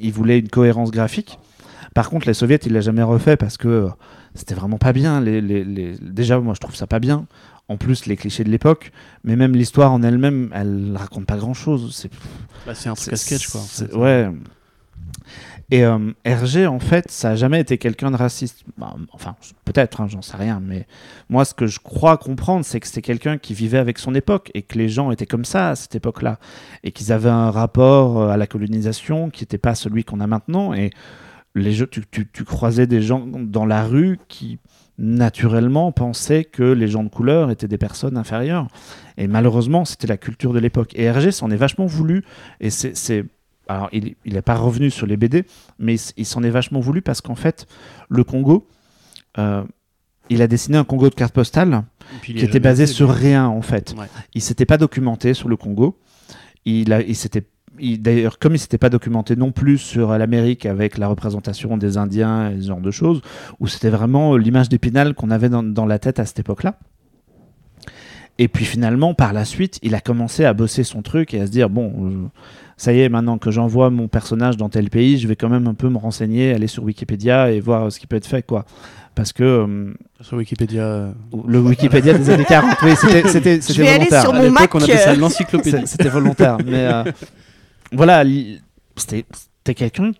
ils 0.00 0.12
voulaient 0.12 0.38
une 0.38 0.48
cohérence 0.48 0.90
graphique. 0.90 1.38
Par 1.96 2.10
contre, 2.10 2.26
les 2.26 2.34
soviets, 2.34 2.56
ils 2.66 2.72
l'ont 2.74 2.82
jamais 2.82 3.02
refait 3.02 3.38
parce 3.38 3.56
que 3.56 3.68
euh, 3.68 3.88
c'était 4.34 4.54
vraiment 4.54 4.76
pas 4.76 4.92
bien. 4.92 5.20
Les, 5.22 5.40
les- 5.40 5.64
les- 5.64 5.96
Déjà, 5.98 6.38
moi, 6.38 6.52
je 6.54 6.60
trouve 6.60 6.76
ça 6.76 6.86
pas 6.86 6.98
bien. 7.00 7.24
En 7.68 7.78
plus, 7.78 8.04
les 8.04 8.16
clichés 8.16 8.44
de 8.44 8.50
l'époque, 8.50 8.92
mais 9.24 9.34
même 9.34 9.56
l'histoire 9.56 9.90
en 9.92 10.02
elle-même, 10.02 10.50
elle 10.54 10.94
raconte 10.94 11.24
pas 11.24 11.38
grand-chose. 11.38 11.92
C'est 11.94 12.10
Bah, 12.66 12.72
un 12.84 12.94
truc 12.94 13.12
à 13.14 13.16
sketch, 13.16 13.48
quoi. 13.48 13.62
en 13.62 13.64
c'est- 13.64 13.86
fait. 13.90 13.96
Ouais. 13.96 14.28
Et 15.72 15.84
euh, 15.84 16.12
Hergé, 16.24 16.66
en 16.68 16.78
fait, 16.78 17.10
ça 17.10 17.30
a 17.30 17.34
jamais 17.34 17.60
été 17.60 17.76
quelqu'un 17.78 18.10
de 18.12 18.16
raciste. 18.16 18.62
Bah, 18.78 18.94
enfin, 19.12 19.34
peut-être, 19.64 20.00
hein, 20.00 20.06
j'en 20.08 20.22
sais 20.22 20.36
rien. 20.36 20.60
Mais 20.62 20.86
moi, 21.28 21.44
ce 21.44 21.54
que 21.54 21.66
je 21.66 21.80
crois 21.80 22.18
comprendre, 22.18 22.64
c'est 22.64 22.78
que 22.78 22.86
c'était 22.86 23.02
quelqu'un 23.02 23.36
qui 23.38 23.52
vivait 23.54 23.78
avec 23.78 23.98
son 23.98 24.14
époque 24.14 24.50
et 24.54 24.62
que 24.62 24.78
les 24.78 24.88
gens 24.88 25.10
étaient 25.10 25.26
comme 25.26 25.44
ça 25.44 25.70
à 25.70 25.74
cette 25.76 25.94
époque-là. 25.96 26.38
Et 26.84 26.92
qu'ils 26.92 27.10
avaient 27.10 27.30
un 27.30 27.50
rapport 27.50 28.20
euh, 28.20 28.28
à 28.28 28.36
la 28.36 28.46
colonisation 28.46 29.28
qui 29.30 29.42
n'était 29.42 29.58
pas 29.58 29.74
celui 29.74 30.04
qu'on 30.04 30.20
a 30.20 30.26
maintenant. 30.28 30.72
Et 30.72 30.90
les 31.58 31.72
jeux, 31.72 31.86
tu, 31.86 32.02
tu- 32.10 32.28
tu 32.32 32.44
croisais 32.44 32.86
des 32.86 33.02
gens 33.02 33.26
dans 33.26 33.64
la 33.66 33.84
rue 33.84 34.18
qui 34.28 34.58
naturellement 34.98 35.92
pensaient 35.92 36.44
que 36.44 36.62
les 36.62 36.88
gens 36.88 37.02
de 37.04 37.08
couleur 37.08 37.50
étaient 37.50 37.68
des 37.68 37.78
personnes 37.78 38.16
inférieures. 38.16 38.66
Et 39.18 39.26
malheureusement, 39.26 39.84
c'était 39.84 40.06
la 40.06 40.16
culture 40.16 40.52
de 40.52 40.58
l'époque. 40.58 40.92
Et 40.94 41.02
Hergé 41.04 41.32
s'en 41.32 41.50
est 41.50 41.56
vachement 41.56 41.86
voulu. 41.86 42.24
Et 42.60 42.70
c'est. 42.70 42.96
c'est- 42.96 43.24
Alors, 43.68 43.88
il 43.92 44.14
n'est 44.26 44.42
pas 44.42 44.54
revenu 44.54 44.90
sur 44.90 45.06
les 45.06 45.16
BD, 45.16 45.44
mais 45.80 45.96
il, 46.16 46.24
s'en 46.24 46.42
est 46.44 46.50
vachement 46.50 46.78
voulu 46.80 47.02
parce 47.02 47.20
qu'en 47.20 47.34
fait, 47.34 47.66
le 48.08 48.22
Congo, 48.22 48.68
euh, 49.38 49.64
il 50.30 50.40
a 50.40 50.46
dessiné 50.46 50.78
un 50.78 50.84
Congo 50.84 51.08
de 51.10 51.14
carte 51.16 51.34
postale 51.34 51.82
qui 52.38 52.44
était 52.44 52.60
basé 52.60 52.86
sur 52.86 53.10
rien, 53.10 53.46
en 53.48 53.62
fait. 53.62 53.94
Ouais. 53.98 54.06
Il 54.34 54.40
s'était 54.42 54.66
pas 54.66 54.78
documenté 54.78 55.34
sur 55.34 55.48
le 55.48 55.56
Congo. 55.56 55.98
Il, 56.64 56.92
a, 56.92 57.00
il 57.02 57.16
s'était. 57.16 57.42
Il- 57.78 58.00
D'ailleurs, 58.02 58.38
comme 58.38 58.54
il 58.54 58.58
s'était 58.58 58.78
pas 58.78 58.90
documenté 58.90 59.36
non 59.36 59.52
plus 59.52 59.78
sur 59.78 60.16
l'Amérique 60.16 60.66
avec 60.66 60.98
la 60.98 61.08
représentation 61.08 61.76
des 61.76 61.96
Indiens 61.96 62.50
et 62.50 62.60
ce 62.60 62.66
genre 62.68 62.80
de 62.80 62.90
choses, 62.90 63.20
où 63.60 63.66
c'était 63.66 63.90
vraiment 63.90 64.34
euh, 64.34 64.38
l'image 64.38 64.68
d'Épinal 64.68 65.14
qu'on 65.14 65.30
avait 65.30 65.48
dans, 65.48 65.62
dans 65.62 65.86
la 65.86 65.98
tête 65.98 66.18
à 66.18 66.24
cette 66.26 66.38
époque-là. 66.40 66.78
Et 68.38 68.48
puis 68.48 68.66
finalement, 68.66 69.14
par 69.14 69.32
la 69.32 69.46
suite, 69.46 69.78
il 69.82 69.94
a 69.94 70.00
commencé 70.00 70.44
à 70.44 70.52
bosser 70.52 70.84
son 70.84 71.00
truc 71.00 71.32
et 71.32 71.40
à 71.40 71.46
se 71.46 71.50
dire 71.50 71.70
bon, 71.70 71.92
euh, 72.04 72.26
ça 72.76 72.92
y 72.92 73.00
est, 73.00 73.08
maintenant 73.08 73.38
que 73.38 73.50
j'envoie 73.50 73.88
mon 73.88 74.08
personnage 74.08 74.58
dans 74.58 74.68
tel 74.68 74.90
pays, 74.90 75.18
je 75.18 75.26
vais 75.26 75.36
quand 75.36 75.48
même 75.48 75.66
un 75.66 75.72
peu 75.72 75.88
me 75.88 75.96
renseigner, 75.96 76.52
aller 76.52 76.66
sur 76.66 76.84
Wikipédia 76.84 77.50
et 77.50 77.60
voir 77.60 77.90
ce 77.90 77.98
qui 77.98 78.06
peut 78.06 78.16
être 78.16 78.26
fait, 78.26 78.42
quoi. 78.42 78.66
Parce 79.14 79.32
que 79.32 79.42
euh, 79.42 79.94
Sur 80.20 80.36
Wikipédia. 80.36 81.14
le 81.48 81.58
Wikipédia 81.60 82.12
des 82.12 82.28
années 82.28 82.44
40, 82.44 82.76
oui, 82.82 82.90
c'était 82.98 83.22
Je 83.72 83.80
vais 83.80 83.88
aller 83.88 83.96
volontaire. 84.04 84.20
sur 84.20 84.30
à 84.34 84.36
mon 84.36 84.42
l'époque, 84.42 84.60
Mac, 84.60 84.74
on 84.74 84.78
appelait 84.80 84.96
ça 84.98 85.14
l'encyclopédie. 85.14 85.70
C'est- 85.70 85.86
C'était 85.86 86.08
volontaire. 86.10 86.58
mais 86.66 86.74
euh, 86.86 87.04
voilà, 87.92 88.24
c'était 88.96 89.74
quelqu'un 89.74 90.12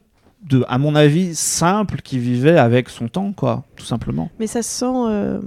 de, 0.43 0.64
à 0.68 0.78
mon 0.78 0.94
avis, 0.94 1.34
simple 1.34 2.02
qui 2.02 2.18
vivait 2.18 2.59
avec 2.59 2.88
son 2.88 3.09
temps, 3.09 3.32
quoi, 3.32 3.64
tout 3.74 3.84
simplement. 3.84 4.30
Mais 4.38 4.47
ça 4.47 4.62
se 4.62 4.70
sent, 4.70 4.84
euh, 4.86 5.40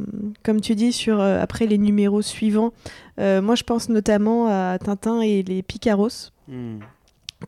comme 0.44 0.60
tu 0.60 0.76
dis, 0.76 0.92
sur 0.92 1.20
euh, 1.22 1.42
après 1.42 1.66
les 1.68 1.78
numéros 1.78 2.22
suivants. 2.22 2.74
Euh, 3.20 3.42
moi, 3.42 3.56
je 3.56 3.64
pense 3.64 3.88
notamment 3.90 4.48
à 4.48 4.78
Tintin 4.78 5.22
et 5.22 5.44
les 5.44 5.62
Picaros, 5.64 6.32
Hmm. 6.50 6.80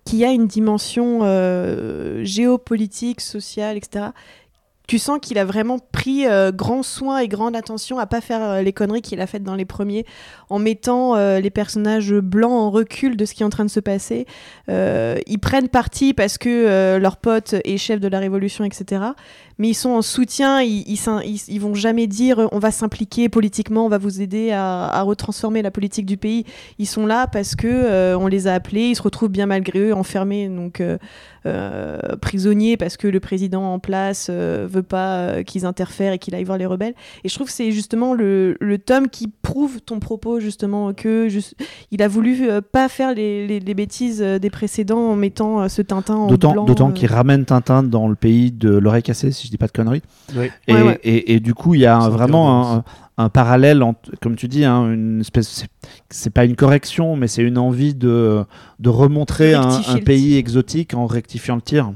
qui 0.05 0.23
a 0.23 0.31
une 0.31 0.45
dimension 0.45 1.21
euh, 1.23 2.23
géopolitique, 2.23 3.19
sociale, 3.19 3.77
etc. 3.77 4.09
Tu 4.91 4.99
sens 4.99 5.19
qu'il 5.21 5.37
a 5.37 5.45
vraiment 5.45 5.79
pris 5.79 6.27
euh, 6.27 6.51
grand 6.51 6.83
soin 6.83 7.19
et 7.19 7.29
grande 7.29 7.55
attention 7.55 7.97
à 7.97 8.07
pas 8.07 8.19
faire 8.19 8.43
euh, 8.43 8.61
les 8.61 8.73
conneries 8.73 9.01
qu'il 9.01 9.21
a 9.21 9.25
faites 9.25 9.41
dans 9.41 9.55
les 9.55 9.63
premiers, 9.63 10.05
en 10.49 10.59
mettant 10.59 11.15
euh, 11.15 11.39
les 11.39 11.49
personnages 11.49 12.11
blancs 12.11 12.51
en 12.51 12.69
recul 12.71 13.15
de 13.15 13.23
ce 13.23 13.33
qui 13.33 13.43
est 13.43 13.45
en 13.45 13.49
train 13.49 13.63
de 13.63 13.69
se 13.69 13.79
passer. 13.79 14.25
Ils 14.67 15.39
prennent 15.41 15.69
parti 15.69 16.13
parce 16.13 16.37
que 16.37 16.97
leur 16.97 17.15
pote 17.15 17.55
est 17.63 17.77
chef 17.77 18.01
de 18.01 18.09
la 18.09 18.19
révolution, 18.19 18.65
etc. 18.65 19.01
Mais 19.59 19.69
ils 19.69 19.73
sont 19.75 19.89
en 19.91 20.01
soutien, 20.01 20.61
ils, 20.61 20.83
ils, 21.47 21.59
vont 21.59 21.73
jamais 21.75 22.07
dire 22.07 22.39
euh, 22.39 22.47
on 22.51 22.59
va 22.59 22.71
s'impliquer 22.71 23.29
politiquement, 23.29 23.85
on 23.85 23.89
va 23.89 23.97
vous 23.97 24.21
aider 24.21 24.51
à, 24.51 24.85
à 24.87 25.01
retransformer 25.03 25.61
la 25.61 25.71
politique 25.71 26.05
du 26.05 26.17
pays. 26.17 26.45
Ils 26.79 26.87
sont 26.87 27.05
là 27.05 27.27
parce 27.27 27.55
que 27.55 27.67
euh, 27.67 28.17
on 28.17 28.27
les 28.27 28.47
a 28.47 28.53
appelés, 28.53 28.87
ils 28.89 28.95
se 28.95 29.01
retrouvent 29.01 29.29
bien 29.29 29.45
malgré 29.45 29.79
eux 29.79 29.93
enfermés, 29.93 30.47
donc 30.47 30.81
euh, 30.81 30.97
euh, 31.45 31.99
prisonniers 32.21 32.77
parce 32.77 32.97
que 32.97 33.07
le 33.07 33.19
président 33.19 33.73
en 33.73 33.79
place 33.79 34.29
veut 34.29 34.83
pas 34.83 35.43
qu'ils 35.43 35.65
interfèrent 35.65 36.13
et 36.13 36.19
qu'il 36.19 36.35
aille 36.35 36.43
voir 36.43 36.57
les 36.57 36.65
rebelles. 36.65 36.93
Et 37.23 37.29
je 37.29 37.35
trouve 37.35 37.47
que 37.47 37.53
c'est 37.53 37.71
justement 37.71 38.13
le, 38.13 38.57
le 38.59 38.77
tome 38.77 39.09
qui 39.09 39.27
prouve 39.41 39.81
ton 39.81 39.99
propos 39.99 40.39
justement 40.39 40.93
que 40.93 41.27
juste, 41.29 41.55
il 41.91 42.01
a 42.01 42.07
voulu 42.07 42.47
pas 42.71 42.89
faire 42.89 43.13
les, 43.13 43.47
les- 43.47 43.59
les 43.59 43.73
bêtises 43.73 44.19
des 44.21 44.49
précédents 44.49 45.11
en 45.11 45.15
mettant 45.15 45.67
ce 45.69 45.81
Tintin 45.81 46.15
en 46.15 46.27
blanc. 46.53 46.65
d'autant 46.65 46.91
qu'il 46.91 47.07
ramène 47.11 47.45
Tintin 47.45 47.83
dans 47.83 48.07
le 48.07 48.15
pays 48.15 48.51
de 48.51 48.69
l'oreille 48.69 49.03
cassée, 49.03 49.31
si 49.41 49.47
je 49.47 49.51
dis 49.51 49.57
pas 49.57 49.67
de 49.67 49.71
conneries. 49.71 50.01
Oui. 50.35 50.49
Et, 50.67 50.73
Ouais, 50.73 50.81
ouais. 50.83 50.99
et- 51.03 51.33
et 51.33 51.39
du 51.39 51.53
coup, 51.53 51.73
il 51.75 51.81
y 51.81 51.85
a 51.85 51.97
un- 51.97 52.09
vraiment 52.09 52.75
un, 52.77 52.83
un 53.17 53.29
parallèle, 53.29 53.83
entre, 53.83 54.11
comme 54.21 54.35
tu 54.35 54.47
dis, 54.47 54.63
hein, 54.65 54.91
une 54.91 55.21
espèce. 55.21 55.65
c'est- 56.09 56.29
pas 56.29 56.45
une 56.45 56.55
correction, 56.55 57.15
mais 57.15 57.27
c'est 57.27 57.41
une 57.43 57.57
envie 57.57 57.93
de, 57.93 58.43
de 58.79 58.89
remontrer 58.89 59.53
un, 59.53 59.81
pays 60.05 60.35
exotique 60.37 60.93
en 60.93 61.05
rectifiant 61.07 61.55
le 61.55 61.61
tir. 61.61 61.91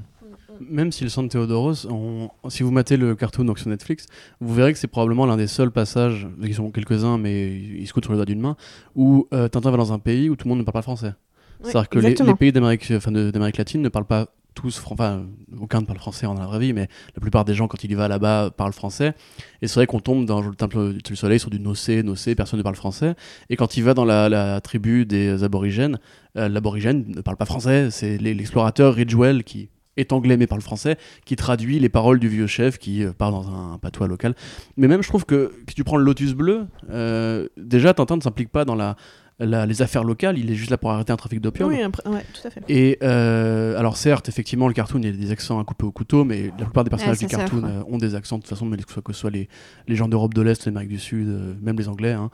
Même 0.70 0.92
si 0.94 1.04
le 1.04 1.10
sang 1.10 1.24
de 1.24 1.28
Théodoros, 1.28 1.86
on- 1.90 2.30
si 2.50 2.64
vous 2.64 2.72
matez 2.72 2.96
le 2.96 3.14
cartoon 3.14 3.44
donc 3.44 3.60
sur 3.60 3.68
Netflix, 3.70 4.06
vous 4.40 4.54
verrez 4.54 4.72
que 4.72 4.80
c'est 4.80 4.88
probablement 4.88 5.26
l'un 5.26 5.36
des 5.38 5.48
seuls 5.48 5.70
passages, 5.72 6.28
ils 6.42 6.56
sont 6.56 6.72
quelques-uns, 6.72 7.18
mais 7.18 7.54
ils 7.56 7.86
se 7.88 7.94
coûtent 7.94 8.06
sur 8.06 8.14
le 8.14 8.18
doigt 8.18 8.26
d'une 8.26 8.40
main, 8.40 8.56
où 8.96 9.28
euh, 9.34 9.48
Tintin 9.50 9.70
va 9.72 9.78
dans 9.78 9.92
un 9.94 10.00
pays 10.00 10.30
où 10.30 10.36
tout 10.38 10.48
le 10.48 10.50
monde 10.50 10.60
ne 10.60 10.64
parle 10.64 10.74
pas 10.74 10.82
français. 10.82 11.14
C'est-à-dire 11.62 11.90
que 11.90 12.00
les, 12.00 12.16
les 12.28 12.36
pays 12.36 12.52
d'Amérique 12.54 12.92
enfin, 12.96 13.12
de- 13.12 13.32
d'Amérique 13.32 13.58
latine 13.58 13.82
ne 13.82 13.90
parlent 13.90 14.06
pas 14.06 14.28
tous, 14.56 14.82
enfin, 14.90 15.26
aucun 15.60 15.82
ne 15.82 15.86
parle 15.86 16.00
français 16.00 16.26
dans 16.26 16.34
la 16.34 16.48
vraie 16.48 16.60
vie, 16.60 16.74
mais 16.74 16.88
la 17.16 17.22
plupart 17.22 17.46
des 17.46 17.54
gens, 17.54 17.68
quand 17.68 17.84
il 17.84 17.92
y 17.92 17.94
va 17.94 18.08
là-bas, 18.08 18.50
parlent 18.56 18.74
français. 18.74 19.14
Et 19.62 19.68
c'est 19.68 19.76
vrai 19.76 19.86
qu'on 19.86 20.00
tombe 20.00 20.26
dans 20.26 20.42
le 20.42 20.56
temple 20.56 20.94
du 20.94 21.16
soleil 21.16 21.40
sur 21.40 21.50
du 21.50 21.60
nocé, 21.60 22.02
nocé, 22.02 22.34
personne 22.34 22.58
ne 22.58 22.64
parle 22.64 22.76
français. 22.76 23.14
Et 23.50 23.56
quand 23.58 23.78
il 23.78 23.84
va 23.84 23.94
dans 23.94 24.06
la, 24.06 24.60
tribu 24.62 25.06
des 25.06 25.44
aborigènes, 25.44 26.00
euh, 26.38 26.50
l'aborigène 26.50 27.06
ne 27.08 27.22
parle 27.22 27.38
pas 27.38 27.46
français, 27.46 27.92
c'est 27.92 28.18
l'e- 28.18 28.34
l'explorateur 28.34 28.96
Ridgewell 28.96 29.44
qui 29.44 29.70
est 29.98 30.12
anglais 30.12 30.38
mais 30.38 30.48
parle 30.48 30.62
français, 30.62 30.98
qui 31.26 31.36
traduit 31.36 31.80
les 31.80 31.90
paroles 31.90 32.20
du 32.20 32.28
vieux 32.28 32.48
chef 32.48 32.78
qui 32.78 33.04
euh, 33.04 33.14
parle 33.14 33.34
dans 33.34 33.48
un, 33.48 33.78
patois 33.78 34.08
local. 34.08 34.36
Mais 34.78 34.88
même, 34.88 35.04
je 35.04 35.08
trouve 35.08 35.26
que 35.26 35.54
si 35.70 35.76
tu 35.76 35.84
prends 35.84 35.98
le 35.98 36.04
Lotus 36.04 36.34
Bleu, 36.34 36.68
euh, 36.90 37.48
déjà, 37.58 37.94
Tintin 37.94 38.18
ne 38.18 38.22
s'implique 38.22 38.50
pas 38.50 38.66
dans 38.66 38.76
la, 38.76 38.96
la- 39.40 39.66
les 39.66 39.82
affaires 39.82 40.04
locales, 40.04 40.38
il 40.38 40.50
est 40.50 40.56
juste 40.56 40.70
là 40.72 40.78
pour 40.78 40.92
arrêter 40.92 41.12
un 41.12 41.18
trafic 41.18 41.42
d'opium. 41.42 41.70
Oui, 41.70 41.76
ouais, 41.78 42.24
tout 42.34 42.48
à 42.48 42.50
fait. 42.50 42.62
Et 42.70 42.98
euh, 43.04 43.78
alors 43.78 43.98
certes, 43.98 44.30
effectivement, 44.30 44.68
le 44.68 44.74
cartoon, 44.74 45.00
il 45.02 45.06
y 45.06 45.10
a 45.10 45.12
des 45.12 45.32
accents 45.32 45.60
à 45.60 45.64
couper 45.66 45.86
au 45.86 45.92
couteau, 45.92 46.24
mais 46.24 46.54
la 46.58 46.66
plupart 46.66 46.84
des 46.86 46.90
personnages 46.90 47.18
Ouais, 47.20 47.28
du 47.28 47.34
ça, 47.34 47.40
cartoon 47.42 47.64
euh, 47.66 47.82
ont 47.88 47.98
des 47.98 48.16
accents 48.16 48.38
de 48.38 48.44
toute 48.44 48.50
façon, 48.50 48.66
mais 48.66 48.78
que 48.78 48.84
ce 48.88 48.94
soit, 48.94 49.02
que 49.04 49.12
ce 49.14 49.20
soit 49.20 49.32
les, 49.32 49.50
les 49.88 49.96
gens 49.96 50.08
d'Europe 50.08 50.34
de 50.34 50.42
l'Est, 50.42 50.66
l'Amérique 50.66 50.90
du 50.90 51.00
Sud, 51.00 51.28
euh, 51.28 51.54
même 51.62 51.78
les 51.78 51.90
Anglais. 51.90 52.14
hein. 52.14 52.30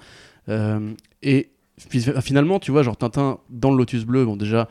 Et 1.23 1.49
fi- 1.77 2.11
finalement, 2.21 2.59
tu 2.59 2.71
vois, 2.71 2.83
genre 2.83 2.97
Tintin, 2.97 3.39
dans 3.49 3.71
le 3.71 3.77
Lotus 3.77 4.05
Bleu, 4.05 4.25
bon 4.25 4.35
déjà, 4.35 4.67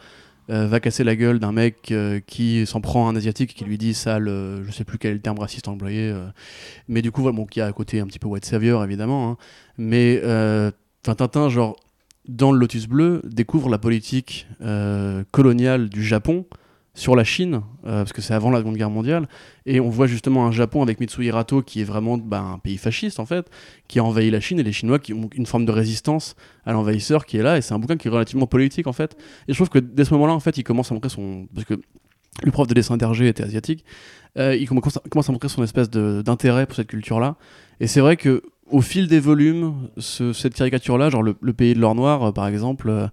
va 0.48 0.80
casser 0.80 1.04
la 1.04 1.14
gueule 1.14 1.38
d'un 1.38 1.52
mec 1.52 1.94
qui 2.26 2.66
s'en 2.66 2.80
prend 2.80 3.06
à 3.06 3.12
un 3.12 3.14
asiatique 3.16 3.54
qui 3.54 3.64
lui 3.64 3.78
dit 3.78 3.94
sale, 3.94 4.26
euh, 4.26 4.64
je 4.66 4.72
sais 4.72 4.82
plus 4.82 4.98
quel 4.98 5.12
est 5.12 5.14
le 5.14 5.20
terme 5.20 5.38
raciste 5.38 5.68
employé, 5.68 6.12
mais 6.88 7.02
du 7.02 7.12
coup, 7.12 7.22
voilà, 7.22 7.36
bon, 7.36 7.46
qui 7.46 7.60
a 7.60 7.66
à 7.66 7.72
côté 7.72 8.00
un 8.00 8.06
petit 8.06 8.18
peu 8.18 8.26
white 8.26 8.44
savior 8.44 8.82
évidemment, 8.84 9.30
hein. 9.30 9.36
mais 9.78 10.20
Tintin, 11.02 11.48
genre 11.48 11.76
dans 12.30 12.52
le 12.52 12.58
Lotus 12.58 12.86
Bleu, 12.86 13.22
découvre 13.24 13.68
la 13.68 13.78
politique 13.78 14.46
euh, 14.62 15.24
coloniale 15.32 15.88
du 15.88 16.04
Japon 16.04 16.46
sur 16.94 17.16
la 17.16 17.24
Chine, 17.24 17.62
euh, 17.86 18.02
parce 18.02 18.12
que 18.12 18.20
c'est 18.20 18.34
avant 18.34 18.50
la 18.50 18.58
Seconde 18.58 18.76
Guerre 18.76 18.90
mondiale, 18.90 19.28
et 19.66 19.80
on 19.80 19.88
voit 19.88 20.06
justement 20.06 20.46
un 20.46 20.52
Japon 20.52 20.82
avec 20.82 21.00
Mitsuhiro 21.00 21.34
Hirato 21.34 21.62
qui 21.62 21.80
est 21.80 21.84
vraiment 21.84 22.18
bah, 22.18 22.40
un 22.40 22.58
pays 22.58 22.78
fasciste 22.78 23.20
en 23.20 23.26
fait, 23.26 23.48
qui 23.88 23.98
a 23.98 24.04
envahi 24.04 24.30
la 24.30 24.40
Chine, 24.40 24.60
et 24.60 24.62
les 24.62 24.72
Chinois 24.72 24.98
qui 24.98 25.12
ont 25.12 25.28
une 25.34 25.46
forme 25.46 25.64
de 25.64 25.72
résistance 25.72 26.36
à 26.64 26.72
l'envahisseur 26.72 27.26
qui 27.26 27.36
est 27.36 27.42
là, 27.42 27.58
et 27.58 27.62
c'est 27.62 27.74
un 27.74 27.78
bouquin 27.78 27.96
qui 27.96 28.08
est 28.08 28.10
relativement 28.10 28.46
politique 28.46 28.86
en 28.86 28.92
fait. 28.92 29.16
Et 29.48 29.52
je 29.52 29.58
trouve 29.58 29.70
que 29.70 29.78
dès 29.78 30.04
ce 30.04 30.12
moment-là, 30.14 30.32
en 30.32 30.40
fait, 30.40 30.56
il 30.58 30.64
commence 30.64 30.90
à 30.90 30.94
montrer 30.94 31.10
son... 31.10 31.48
Parce 31.54 31.64
que 31.64 31.74
le 32.44 32.50
prof 32.52 32.66
de 32.66 32.74
dessin 32.74 32.96
d'Hergé 32.96 33.28
était 33.28 33.42
asiatique, 33.42 33.84
euh, 34.38 34.54
il 34.54 34.68
commence 34.68 34.96
à, 34.96 35.32
montrer 35.32 35.48
son 35.48 35.62
espèce 35.62 35.90
d'intérêt 35.90 36.66
pour 36.66 36.76
cette 36.76 36.86
culture-là. 36.86 37.36
Et 37.80 37.86
c'est 37.86 38.00
vrai 38.00 38.16
que 38.16 38.42
au 38.70 38.80
fil 38.80 39.06
des 39.08 39.20
volumes, 39.20 39.74
ce- 39.98 40.32
cette 40.32 40.54
caricature-là, 40.54 41.10
genre 41.10 41.22
le, 41.22 41.36
le 41.40 41.52
pays 41.52 41.74
de 41.74 41.80
l'or 41.80 41.94
noir, 41.94 42.22
euh, 42.22 42.32
par 42.32 42.46
exemple, 42.48 42.88
euh, 42.88 43.06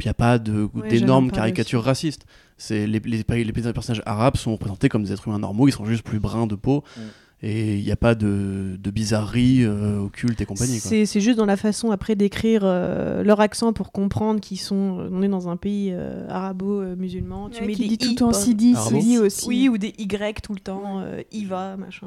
il 0.00 0.06
n'y 0.06 0.10
a 0.10 0.14
pas 0.14 0.36
Ouais, 0.38 0.88
d'énormes 0.88 1.30
caricatures 1.30 1.82
racistes. 1.84 2.26
C'est 2.56 2.86
les, 2.88 2.98
les, 3.00 3.22
les- 3.28 3.44
les 3.44 3.52
personnages 3.72 4.02
arabes 4.04 4.36
sont 4.36 4.52
représentés 4.52 4.88
comme 4.88 5.04
des 5.04 5.12
êtres 5.12 5.28
humains 5.28 5.38
normaux, 5.38 5.68
ils 5.68 5.72
sont 5.72 5.84
juste 5.84 6.02
plus 6.04 6.18
bruns 6.18 6.46
de 6.48 6.56
peau. 6.56 6.82
Mm. 6.96 7.00
Et 7.44 7.76
il 7.78 7.84
n'y 7.84 7.90
a 7.90 7.96
pas 7.96 8.14
de, 8.14 8.76
de 8.80 8.90
bizarreries 8.92 9.64
euh, 9.64 9.98
occultes 9.98 10.40
et 10.40 10.44
compagnie. 10.44 10.78
C'est 10.78 11.20
juste 11.20 11.36
dans 11.36 11.44
la 11.44 11.56
façon 11.56 11.90
après 11.90 12.14
d'écrire 12.14 12.62
euh, 12.64 13.24
leur 13.24 13.40
accent 13.40 13.72
pour 13.72 13.90
comprendre 13.90 14.38
qu'ils 14.40 14.60
sont. 14.60 15.08
On 15.10 15.22
est 15.22 15.28
dans 15.28 15.48
un 15.48 15.56
pays 15.56 15.90
euh, 15.92 16.24
arabo-musulman. 16.28 17.50
Tu 17.50 17.60
Ouais, 17.62 17.66
mets 17.66 17.74
qui 17.74 17.82
des 17.82 17.88
dit 17.88 17.98
tout 17.98 18.06
i 18.06 18.10
le 18.10 18.14
temps 18.16 18.32
Sidi, 18.32 18.74
Arabo. 18.76 19.00
Sidi 19.00 19.18
aussi. 19.18 19.48
Oui, 19.48 19.68
ou 19.68 19.76
des 19.76 19.92
Y 19.98 20.40
tout 20.40 20.52
le 20.54 20.60
temps, 20.60 21.00
euh, 21.00 21.20
Iva, 21.32 21.76
machin. 21.76 22.06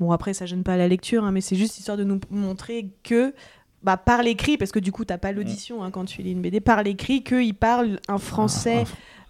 Bon, 0.00 0.12
après, 0.12 0.32
ça 0.34 0.46
gêne 0.46 0.62
pas 0.62 0.76
la 0.76 0.86
lecture, 0.88 1.24
hein, 1.24 1.32
mais 1.32 1.40
c'est 1.40 1.56
juste 1.56 1.78
histoire 1.78 1.96
de 1.96 2.04
nous 2.04 2.20
montrer 2.30 2.90
que, 3.02 3.34
bah, 3.82 3.96
par 3.96 4.22
l'écrit, 4.22 4.56
parce 4.56 4.70
que 4.72 4.78
du 4.78 4.92
coup, 4.92 5.04
t'as 5.04 5.18
pas 5.18 5.32
l'audition 5.32 5.82
hein, 5.82 5.90
quand 5.90 6.04
tu 6.04 6.22
lis 6.22 6.32
une 6.32 6.40
BD, 6.42 6.60
par 6.60 6.82
l'écrit, 6.82 7.22
qu'ils 7.24 7.54
parlent 7.54 7.98
un 8.08 8.18
français 8.18 8.84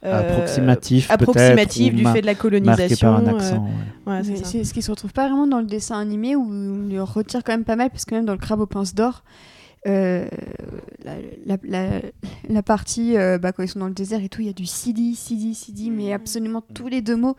euh, 0.04 0.30
approximatif, 0.32 1.08
peut-être. 1.08 1.22
approximatif 1.22 1.94
du 1.94 2.02
fait 2.12 2.20
de 2.20 2.26
la 2.26 2.34
colonisation. 2.34 3.08
par 3.14 3.18
un 3.20 3.26
euh, 3.26 3.36
accent. 3.36 3.68
ouais. 4.06 4.12
ouais, 4.12 4.22
c'est 4.44 4.64
ce 4.64 4.72
qui 4.74 4.82
se 4.82 4.90
retrouve 4.90 5.12
pas 5.12 5.26
vraiment 5.28 5.46
dans 5.46 5.58
le 5.60 5.66
dessin 5.66 5.98
animé 5.98 6.36
où 6.36 6.42
on 6.50 6.88
le 6.88 7.02
retire 7.02 7.42
quand 7.42 7.52
même 7.52 7.64
pas 7.64 7.76
mal 7.76 7.90
parce 7.90 8.04
que 8.04 8.14
même 8.14 8.24
dans 8.24 8.32
le 8.32 8.38
crabe 8.38 8.60
aux 8.60 8.66
pinces 8.66 8.94
d'or 8.94 9.24
euh, 9.86 10.26
la, 11.04 11.14
la- 11.46 11.56
la- 11.64 12.00
la 12.48 12.62
partie 12.62 13.16
euh, 13.16 13.38
bah, 13.38 13.52
quand 13.52 13.62
ils 13.62 13.68
sont 13.68 13.78
dans 13.80 13.86
le 13.88 13.92
désert 13.94 14.22
et 14.22 14.28
tout 14.28 14.40
il 14.40 14.46
y 14.46 14.50
a 14.50 14.52
du 14.52 14.66
Sidi 14.66 15.14
Sidi 15.14 15.54
Sidi 15.54 15.90
mais 15.90 16.12
absolument 16.12 16.62
tous 16.74 16.88
les 16.88 17.00
deux 17.00 17.16
mots 17.16 17.36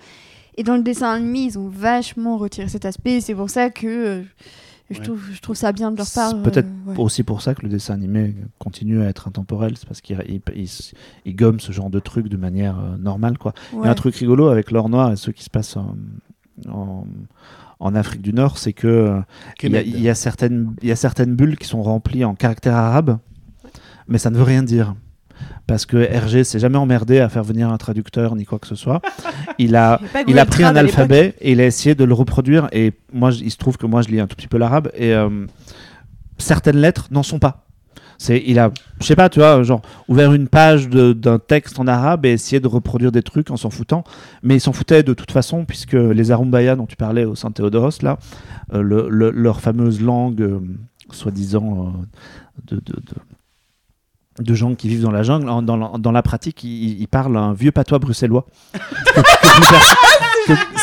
et 0.60 0.64
dans 0.64 0.76
le 0.76 0.84
dessin 0.84 1.10
animé 1.12 1.40
ils 1.40 1.58
ont 1.58 1.70
vachement 1.70 2.38
retiré 2.38 2.68
cet 2.68 2.86
aspect 2.86 3.22
c'est 3.22 3.34
pour 3.36 3.50
ça 3.50 3.70
que 3.70 3.88
euh, 3.88 4.22
je, 4.92 4.98
Ouais. 4.98 5.04
trouve, 5.06 5.22
je 5.32 5.40
trouve 5.40 5.56
ça 5.56 5.72
bien 5.72 5.92
de 5.92 5.98
leur 5.98 6.08
part 6.10 6.32
C'est 6.32 6.42
peut-être 6.42 6.68
euh, 6.88 6.92
ouais. 6.94 6.98
Aussi 7.00 7.22
pour 7.24 7.42
ça 7.44 7.54
que 7.54 7.62
le 7.62 7.70
dessin 7.70 7.94
animé 7.94 8.36
continue 8.58 9.02
à 9.04 9.06
être 9.06 9.28
intemporel, 9.28 9.78
c'est 9.78 9.88
parce 9.88 10.02
qu'il 10.02 10.20
il, 10.28 10.42
il- 10.56 10.70
il 11.26 11.36
gomme 11.36 11.60
ce 11.60 11.72
genre 11.72 11.92
de 11.92 12.00
truc 12.00 12.28
de 12.28 12.38
manière 12.38 12.80
euh, 12.80 12.98
normale. 12.98 13.38
Quoi. 13.38 13.54
Il 13.72 13.76
y 13.76 13.78
a 13.78 13.82
Ouais. 13.84 13.88
un 13.90 13.94
truc 13.94 14.16
rigolo 14.16 14.48
avec 14.48 14.72
l'or 14.72 14.90
noir 14.90 15.12
et 15.12 15.16
ce 15.16 15.30
qui 15.30 15.44
se 15.44 15.50
passe 15.52 15.78
en, 15.78 15.96
en, 16.68 17.06
en 17.80 17.94
Afrique 17.96 18.24
du 18.24 18.34
Nord, 18.34 18.58
c'est 18.58 18.74
que 18.74 18.88
euh, 18.88 19.22
il 19.62 19.72
y, 19.74 19.78
a, 19.78 19.82
Kemed. 19.84 19.96
il 19.96 20.02
y 20.02 20.10
a 20.10 20.16
certaines, 20.16 20.76
il 20.82 20.90
y 20.90 20.92
a 20.92 20.96
certaines 20.96 21.36
bulles 21.36 21.58
qui 21.58 21.68
sont 21.68 21.84
remplies 21.84 22.26
en 22.26 22.34
caractères 22.34 22.76
arabes, 22.76 23.20
mais 24.08 24.18
ça 24.18 24.32
ne 24.32 24.38
veut 24.38 24.44
rien 24.44 24.64
dire. 24.64 24.96
Parce 25.68 25.86
que 25.86 25.98
Hergé 25.98 26.44
s'est 26.44 26.60
jamais 26.60 26.78
emmerdé 26.78 27.20
à 27.20 27.30
faire 27.30 27.44
venir 27.44 27.70
un 27.70 27.78
traducteur 27.78 28.36
ni 28.36 28.46
quoi 28.46 28.58
que 28.60 28.68
ce 28.68 28.76
soit. 28.76 29.02
Il 29.60 29.76
a, 29.76 30.00
Il 30.28 30.40
a 30.40 30.46
pris 30.46 30.64
un 30.64 30.76
alphabet 30.76 31.36
et 31.42 31.52
il 31.52 31.60
a 31.62 31.66
essayé 31.66 31.94
de 31.96 32.04
le 32.06 32.14
reproduire. 32.14 32.70
Et 32.72 32.94
moi, 33.14 33.32
il 33.40 33.52
se 33.52 33.58
trouve 33.58 33.78
que 33.78 33.86
moi, 33.86 34.02
je 34.02 34.08
lis 34.08 34.20
un 34.22 34.26
tout 34.28 34.36
petit 34.38 34.48
peu 34.48 34.58
l'arabe 34.58 34.90
et 34.96 35.14
euh, 35.14 35.46
certaines 36.38 36.78
lettres 36.78 37.08
n'en 37.12 37.24
sont 37.24 37.40
pas. 37.40 37.66
C'est, 38.18 38.44
il 38.46 38.60
a, 38.60 38.72
je 39.00 39.06
sais 39.06 39.16
pas, 39.16 39.30
tu 39.30 39.40
vois, 39.40 39.64
genre 39.64 39.82
ouvert 40.10 40.34
une 40.34 40.48
page 40.50 40.90
d'un 40.90 41.40
texte 41.40 41.80
en 41.80 41.88
arabe 41.88 42.26
et 42.26 42.32
essayé 42.32 42.60
de 42.60 42.68
reproduire 42.68 43.12
des 43.14 43.22
trucs 43.22 43.50
en 43.50 43.56
s'en 43.58 43.70
foutant. 43.70 44.04
Mais 44.44 44.56
il 44.58 44.60
s'en 44.60 44.74
foutait 44.74 45.04
de 45.04 45.14
toute 45.14 45.32
façon 45.32 45.64
puisque 45.66 45.94
les 45.94 46.32
Arumbaya 46.32 46.76
dont 46.76 46.86
tu 46.86 46.98
parlais 46.98 47.24
au 47.26 47.36
Saint 47.36 47.52
Théodoros 47.52 48.02
là, 48.02 48.18
euh, 48.74 48.82
le- 48.82 49.08
le- 49.10 49.32
leur 49.32 49.62
fameuse 49.62 50.02
langue 50.02 50.42
euh, 50.42 50.60
soi-disant 51.12 51.94
de, 52.68 52.76
de, 52.76 52.82
de, 52.82 53.16
de 54.40 54.54
gens 54.54 54.76
qui 54.76 54.88
vivent 54.90 55.02
dans 55.04 55.12
la 55.12 55.24
jungle. 55.24 55.50
En- 55.50 55.62
Dans 55.62 55.78
la, 55.78 55.92
dans 56.00 56.12
la 56.12 56.22
pratique, 56.22 56.64
ils, 56.64 57.00
ils 57.02 57.08
parlent 57.08 57.38
un 57.38 57.54
vieux 57.54 57.72
patois 57.72 58.00
bruxellois. 58.00 58.46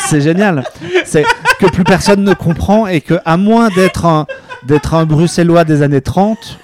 C'est 0.08 0.20
génial. 0.20 0.64
C'est 1.04 1.24
que 1.58 1.66
plus 1.66 1.84
personne 1.84 2.22
ne 2.22 2.34
comprend 2.34 2.86
et 2.86 3.00
que, 3.00 3.14
à 3.24 3.36
moins 3.36 3.68
d'être 3.70 4.04
un, 4.04 4.26
d'être 4.64 4.94
un 4.94 5.04
bruxellois 5.06 5.64
des 5.64 5.82
années 5.82 6.00
30, 6.00 6.58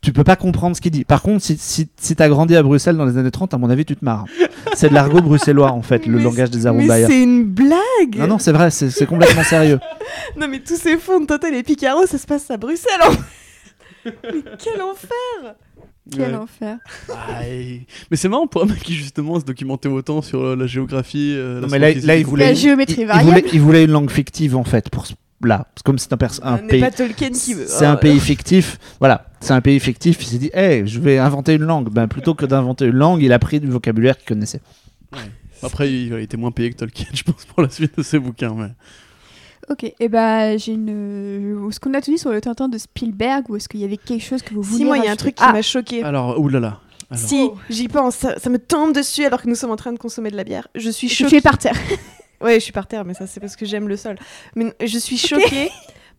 tu 0.00 0.12
peux 0.12 0.22
pas 0.24 0.36
comprendre 0.36 0.76
ce 0.76 0.80
qu'il 0.80 0.92
dit. 0.92 1.04
Par 1.04 1.22
contre, 1.22 1.42
si, 1.42 1.56
si, 1.58 1.88
si 1.96 2.14
tu 2.14 2.22
as 2.22 2.28
grandi 2.28 2.54
à 2.54 2.62
Bruxelles 2.62 2.96
dans 2.96 3.06
les 3.06 3.16
années 3.16 3.30
30, 3.30 3.54
à 3.54 3.58
mon 3.58 3.70
avis, 3.70 3.84
tu 3.84 3.96
te 3.96 4.04
marres. 4.04 4.26
C'est 4.74 4.90
de 4.90 4.94
l'argot 4.94 5.20
bruxellois, 5.22 5.72
en 5.72 5.82
fait, 5.82 6.06
le 6.06 6.18
Mais 6.18 6.22
langage 6.24 6.50
des 6.50 6.58
Mais 6.60 6.66
Arumbaïa. 6.66 7.06
c'est 7.06 7.22
une 7.22 7.44
blague 7.44 7.78
Non, 8.18 8.26
non, 8.26 8.38
c'est 8.38 8.52
vrai, 8.52 8.70
c'est 8.70 9.06
complètement 9.06 9.42
sérieux. 9.44 9.80
Non, 10.36 10.46
mais 10.48 10.60
tous 10.60 10.76
ces 10.76 10.96
fonds 10.98 11.20
de 11.20 11.26
Tintin 11.26 11.48
et 11.48 11.52
les 11.52 11.62
Picaros, 11.62 12.06
ça 12.06 12.18
se 12.18 12.26
passe 12.26 12.50
à 12.50 12.56
Bruxelles 12.56 12.92
en 13.02 13.10
Mais 14.04 14.42
quel 14.62 14.80
enfer 14.82 15.54
Quel 16.10 16.32
Ouais. 16.32 16.34
enfer. 16.36 16.76
Aïe. 17.38 17.86
Mais 18.10 18.16
c'est 18.16 18.28
marrant 18.28 18.46
pour 18.46 18.62
un 18.62 18.66
mec 18.66 18.78
qui 18.80 18.94
justement 18.94 19.40
se 19.40 19.44
documentait 19.44 19.88
autant 19.88 20.20
sur 20.22 20.40
euh, 20.42 20.56
la 20.56 20.66
géographie. 20.66 21.32
euh, 21.34 21.56
la 21.56 21.60
Non, 21.62 21.68
mais 21.70 21.78
là, 21.78 22.16
il 22.16 22.26
voulait, 22.26 22.46
La 22.48 22.54
géométrie 22.54 23.00
il 23.02 23.06
variable. 23.06 23.28
voulait, 23.30 23.44
il 23.54 23.60
voulait 23.60 23.84
une 23.84 23.90
langue 23.90 24.10
fictive, 24.10 24.54
en 24.56 24.64
fait, 24.64 24.90
pour 24.90 25.06
ce- 25.06 25.14
là. 25.42 25.66
C'est 25.76 25.82
comme 25.84 25.98
c'est 25.98 26.12
un, 26.12 26.16
pers- 26.18 26.40
un 26.42 26.60
n'est 26.60 26.66
pays. 26.68 26.80
pas 26.80 26.90
Tolkien 26.90 27.30
qui 27.30 27.54
veut. 27.54 27.64
C'est 27.66 27.86
Oh, 27.86 27.90
un 27.90 27.96
pays 27.96 28.20
fictif. 28.20 28.78
Voilà, 28.98 29.26
c'est 29.40 29.52
un 29.54 29.60
pays 29.62 29.80
fictif. 29.80 30.18
Il 30.20 30.26
s'est 30.26 30.38
dit, 30.38 30.50
hey, 30.52 30.86
je 30.86 31.00
vais 31.00 31.16
inventer 31.18 31.54
une 31.54 31.62
langue. 31.64 31.88
Ben, 31.90 32.06
plutôt 32.06 32.34
que 32.34 32.44
d'inventer 32.44 32.84
une 32.84 32.96
langue, 32.96 33.22
il 33.22 33.32
a 33.32 33.38
pris 33.38 33.58
du 33.60 33.68
vocabulaire 33.68 34.18
qu'il 34.18 34.28
connaissait. 34.28 34.60
Après, 35.62 35.90
il 35.90 36.08
il 36.12 36.18
était 36.18 36.36
moins 36.36 36.50
payé 36.50 36.70
que 36.70 36.76
Tolkien, 36.76 37.06
je 37.14 37.22
pense, 37.22 37.46
pour 37.46 37.62
la 37.62 37.70
suite 37.70 37.96
de 37.96 38.02
ses 38.02 38.18
bouquins. 38.18 38.54
Mais... 38.54 38.68
Ok, 39.70 39.92
et 39.98 40.08
bah 40.08 40.56
j'ai 40.56 40.72
une. 40.72 40.90
euh, 41.64 41.68
Est-ce 41.70 41.80
qu'on 41.80 41.94
a 41.94 42.00
tout 42.00 42.10
dit 42.10 42.18
sur 42.18 42.30
le 42.30 42.40
Tintin 42.40 42.68
de 42.68 42.76
Spielberg 42.78 43.48
ou 43.48 43.56
est-ce 43.56 43.68
qu'il 43.68 43.80
y 43.80 43.84
avait 43.84 43.96
quelque 43.96 44.22
chose 44.24 44.42
que 44.42 44.52
vous 44.54 44.62
vouliez 44.62 44.78
Si, 44.78 44.84
moi, 44.84 44.98
il 44.98 45.04
y 45.04 45.08
a 45.08 45.12
un 45.12 45.16
truc 45.16 45.34
qui 45.36 45.44
Ah, 45.46 45.52
m'a 45.52 45.62
choqué. 45.62 46.02
Alors, 46.02 46.38
oulala. 46.38 46.80
Alors, 47.10 47.22
Si, 47.24 47.48
j'y 47.70 47.88
pense, 47.88 48.16
ça, 48.16 48.38
ça 48.38 48.50
me 48.50 48.58
tombe 48.58 48.92
dessus 48.92 49.24
alors 49.24 49.40
que 49.42 49.48
nous 49.48 49.54
sommes 49.54 49.70
en 49.70 49.76
train 49.76 49.92
de 49.92 49.98
consommer 49.98 50.30
de 50.30 50.36
la 50.36 50.44
bière. 50.44 50.68
Je 50.74 50.90
suis 50.90 51.08
choquée. 51.08 51.36
es 51.36 51.40
par 51.40 51.58
terre. 51.58 51.76
Ouais, 52.40 52.54
je 52.56 52.58
suis 52.60 52.72
par 52.72 52.86
terre, 52.86 53.06
mais 53.06 53.14
ça 53.14 53.26
c'est 53.26 53.40
parce 53.40 53.56
que 53.56 53.64
j'aime 53.64 53.88
le 53.88 53.96
sol. 53.96 54.16
Mais 54.54 54.70
je 54.84 54.98
suis 54.98 55.16
choquée 55.16 55.70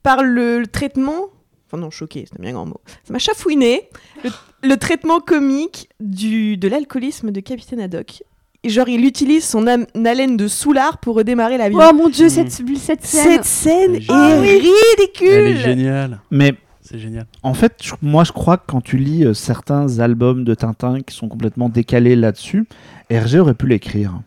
par 0.01 0.23
le, 0.23 0.59
le 0.59 0.65
traitement. 0.65 1.25
Enfin 1.67 1.77
non, 1.77 1.91
choquée, 1.91 2.25
c'est 2.27 2.39
un 2.39 2.41
bien 2.41 2.53
grand 2.53 2.65
mot. 2.65 2.79
Ça 3.03 3.13
m'a 3.13 3.19
chafouiné. 3.19 3.89
Le, 4.23 4.31
le 4.63 4.77
traitement 4.77 5.19
comique 5.19 5.89
du, 5.99 6.57
de 6.57 6.67
l'alcoolisme 6.67 7.29
de 7.29 7.41
Capitaine 7.41 7.79
Haddock. 7.81 8.23
Et 8.65 8.69
genre, 8.69 8.89
il 8.89 9.05
utilise 9.05 9.45
son 9.45 9.67
haleine 9.67 10.37
de 10.37 10.47
soulard 10.47 10.97
pour 10.97 11.15
redémarrer 11.15 11.57
l'avion. 11.57 11.79
Oh 11.81 11.93
mon 11.93 12.09
dieu, 12.09 12.25
Mm. 12.25 12.29
cette, 12.29 12.51
cette 12.51 13.05
scène. 13.05 13.23
Cette 13.31 13.45
scène 13.45 13.93
est 13.95 13.97
est 13.97 14.01
géniale. 14.01 14.39
ridicule. 14.41 15.27
Elle 15.29 15.47
est 15.47 15.57
géniale. 15.61 16.19
Mais 16.31 16.55
C'est 16.81 16.97
génial. 16.97 17.27
en 17.43 17.53
fait, 17.53 17.73
je- 17.83 17.93
moi, 18.01 18.23
je 18.23 18.31
crois 18.31 18.57
que 18.57 18.63
quand 18.67 18.81
tu 18.81 18.97
lis 18.97 19.23
euh, 19.23 19.33
certains 19.35 19.99
albums 19.99 20.43
de 20.43 20.55
Tintin 20.55 21.01
qui 21.01 21.15
sont 21.15 21.27
complètement 21.27 21.69
décalés 21.69 22.15
là-dessus, 22.15 22.65
Hergé 23.11 23.37
aurait 23.39 23.53
pu 23.53 23.67
l'écrire. 23.67 24.19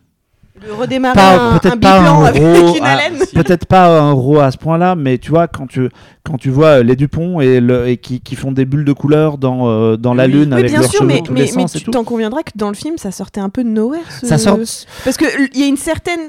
De 0.67 0.73
redémarrer 0.73 1.15
Pas- 1.15 1.51
un, 1.55 1.59
peut-être 1.59 1.75
un 1.75 1.79
pas 1.79 1.99
biplan 1.99 2.21
un 2.23 2.25
avec 2.27 2.43
une 2.43 2.85
ah, 2.85 2.93
haleine. 2.97 3.19
Si. 3.27 3.35
Peut-être 3.35 3.67
pas 3.67 4.01
un 4.01 4.13
raw 4.13 4.41
à 4.41 4.51
ce 4.51 4.59
point-là, 4.59 4.95
mais 4.97 5.19
tu 5.19 5.31
vois, 5.31 5.47
quand 5.49 5.67
tu, 5.67 5.89
quand 6.25 6.37
tu 6.39 6.51
vois 6.51 6.79
euh, 6.79 6.83
les 6.83 6.97
Dupont 6.97 7.41
et, 7.41 7.61
le, 7.61 7.89
et 7.89 7.97
qui, 7.97 8.21
qui 8.21 8.35
font 8.37 8.53
des 8.53 8.65
bulles 8.65 8.85
de 8.85 8.93
couleur 8.93 9.39
dans, 9.39 9.69
euh, 9.69 9.97
dans 9.97 10.15
la 10.15 10.27
lune 10.27 10.53
Oui, 10.53 10.61
avec 10.61 10.71
bien 10.71 10.81
leurs 10.81 10.91
sûr, 10.91 10.99
cheveux 11.01 11.09
mais, 11.09 11.19
dans 11.19 11.25
tous 11.25 11.33
mais, 11.33 11.41
les 11.41 11.47
mais 11.47 11.53
sens 11.63 11.77
et 11.77 11.81
tu 11.81 11.91
t'en 11.91 12.05
conviendras 12.05 12.43
que 12.43 12.51
dans 12.57 12.69
le 12.69 12.75
film, 12.75 12.99
ça 12.99 13.11
sortait 13.13 13.41
un 13.41 13.51
peu 13.51 13.63
de 13.65 13.69
nowhere. 13.69 14.01
ce- 14.21 14.27
Ça 14.27 14.39
sort. 14.39 14.59
Parce 15.05 15.17
qu'il 15.17 15.29
y 15.55 15.63
a 15.63 15.67
une 15.67 15.77
certaine, 15.77 16.21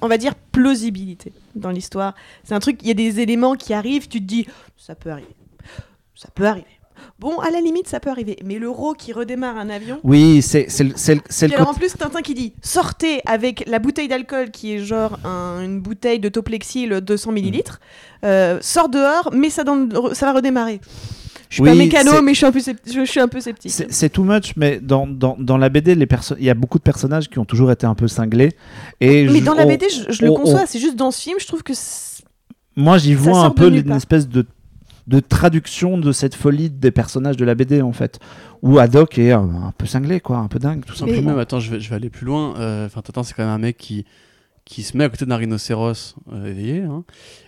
on 0.00 0.08
va 0.08 0.16
dire, 0.18 0.34
plausibilité 0.52 1.32
dans 1.54 1.70
l'histoire. 1.70 2.14
C'est 2.44 2.54
un 2.54 2.60
truc, 2.60 2.78
il 2.82 2.88
y 2.88 2.90
a 2.90 2.94
des 2.94 3.20
éléments 3.20 3.54
qui 3.54 3.74
arrivent, 3.74 4.08
tu 4.08 4.20
te 4.20 4.24
dis, 4.26 4.46
ça 4.76 4.94
peut 4.94 5.10
arriver. 5.10 5.28
Ça 6.14 6.28
peut 6.34 6.46
arriver. 6.46 6.66
Bon, 7.18 7.38
à 7.38 7.50
la 7.50 7.60
limite, 7.60 7.88
ça 7.88 8.00
peut 8.00 8.10
arriver. 8.10 8.36
Mais 8.44 8.58
l'euro 8.58 8.94
qui 8.94 9.12
redémarre 9.12 9.56
un 9.56 9.70
avion. 9.70 10.00
Oui, 10.04 10.42
c'est 10.42 10.66
le- 10.80 10.88
le, 10.90 11.48
le 11.48 11.54
alors 11.54 11.68
en 11.70 11.74
plus, 11.74 11.92
Tintin 11.94 12.22
qui 12.22 12.34
dit 12.34 12.52
sortez 12.62 13.20
avec 13.26 13.64
la 13.66 13.78
bouteille 13.78 14.08
d'alcool 14.08 14.50
qui 14.50 14.74
est 14.74 14.78
genre 14.78 15.18
un- 15.24 15.62
une 15.62 15.80
bouteille 15.80 16.20
de 16.20 16.28
Toplexil 16.28 17.00
200 17.00 17.32
millilitres, 17.32 17.80
euh, 18.24 18.58
sort 18.60 18.88
dehors, 18.88 19.30
mais 19.32 19.50
ça, 19.50 19.64
dans 19.64 19.74
le- 19.76 20.14
ça 20.14 20.26
va 20.26 20.32
redémarrer. 20.34 20.80
Je 21.48 21.54
suis 21.54 21.62
Oui, 21.62 21.68
pas 21.70 21.76
mécano, 21.76 22.22
mais 22.22 22.32
je 22.34 22.38
suis 22.38 22.46
un 22.46 22.50
peu, 22.50 22.58
scepti- 22.58 22.92
je 22.92 23.04
suis 23.04 23.20
un 23.20 23.28
peu 23.28 23.40
sceptique. 23.40 23.70
C'est 23.88 24.08
too 24.08 24.24
much, 24.24 24.54
mais 24.56 24.80
dans, 24.80 25.06
dans, 25.06 25.36
dans 25.38 25.56
la 25.56 25.68
BD, 25.68 25.92
il 25.92 26.44
y 26.44 26.50
a 26.50 26.54
beaucoup 26.54 26.78
de 26.78 26.82
personnages 26.82 27.28
qui 27.30 27.38
ont 27.38 27.44
toujours 27.44 27.70
été 27.70 27.86
un 27.86 27.94
peu 27.94 28.08
cinglés. 28.08 28.50
Et 29.00 29.26
Mais 29.28 29.38
je- 29.38 29.44
dans 29.44 29.54
la 29.54 29.64
on- 29.64 29.68
BD, 29.68 29.86
je, 29.88 30.24
le 30.24 30.30
on- 30.32 30.34
conçois, 30.34 30.62
on- 30.64 30.66
c'est 30.66 30.80
juste 30.80 30.96
dans 30.96 31.12
ce 31.12 31.20
film, 31.22 31.36
je 31.40 31.46
trouve 31.46 31.62
que 31.62 31.72
Moi, 32.74 32.98
j'y 32.98 33.14
vois 33.14 33.38
un 33.40 33.50
peu 33.50 33.68
une 33.68 33.92
espèce 33.92 34.28
de, 34.28 34.44
de 35.06 35.20
traduction 35.20 35.98
de 35.98 36.10
cette 36.12 36.34
folie 36.34 36.68
des 36.70 36.90
personnages 36.90 37.36
de 37.36 37.44
la 37.44 37.54
BD, 37.54 37.80
en 37.82 37.92
fait. 37.92 38.18
Où 38.62 38.78
Haddock 38.78 39.18
est 39.18 39.32
euh, 39.32 39.38
un 39.38 39.72
peu 39.76 39.86
cinglé, 39.86 40.20
quoi, 40.20 40.38
un 40.38 40.48
peu 40.48 40.58
dingue, 40.58 40.84
tout 40.84 40.94
Et 40.94 40.98
simplement. 40.98 41.30
même, 41.30 41.38
attends, 41.38 41.60
je 41.60 41.70
vais, 41.72 41.80
je 41.80 41.88
vais 41.90 41.96
aller 41.96 42.10
plus 42.10 42.26
loin. 42.26 42.54
Euh, 42.58 42.86
Enfin, 42.86 43.02
Tintin, 43.02 43.22
c'est 43.22 43.34
quand 43.34 43.44
même 43.44 43.52
un 43.52 43.58
mec 43.58 43.76
qui, 43.76 44.04
qui 44.66 44.82
se 44.82 44.96
met 44.96 45.04
à 45.04 45.08
côté 45.08 45.24
d'un 45.24 45.36
rhinocéros 45.36 46.16
euh, 46.32 46.46
éveillé 46.50 46.82
hein, 46.82 47.04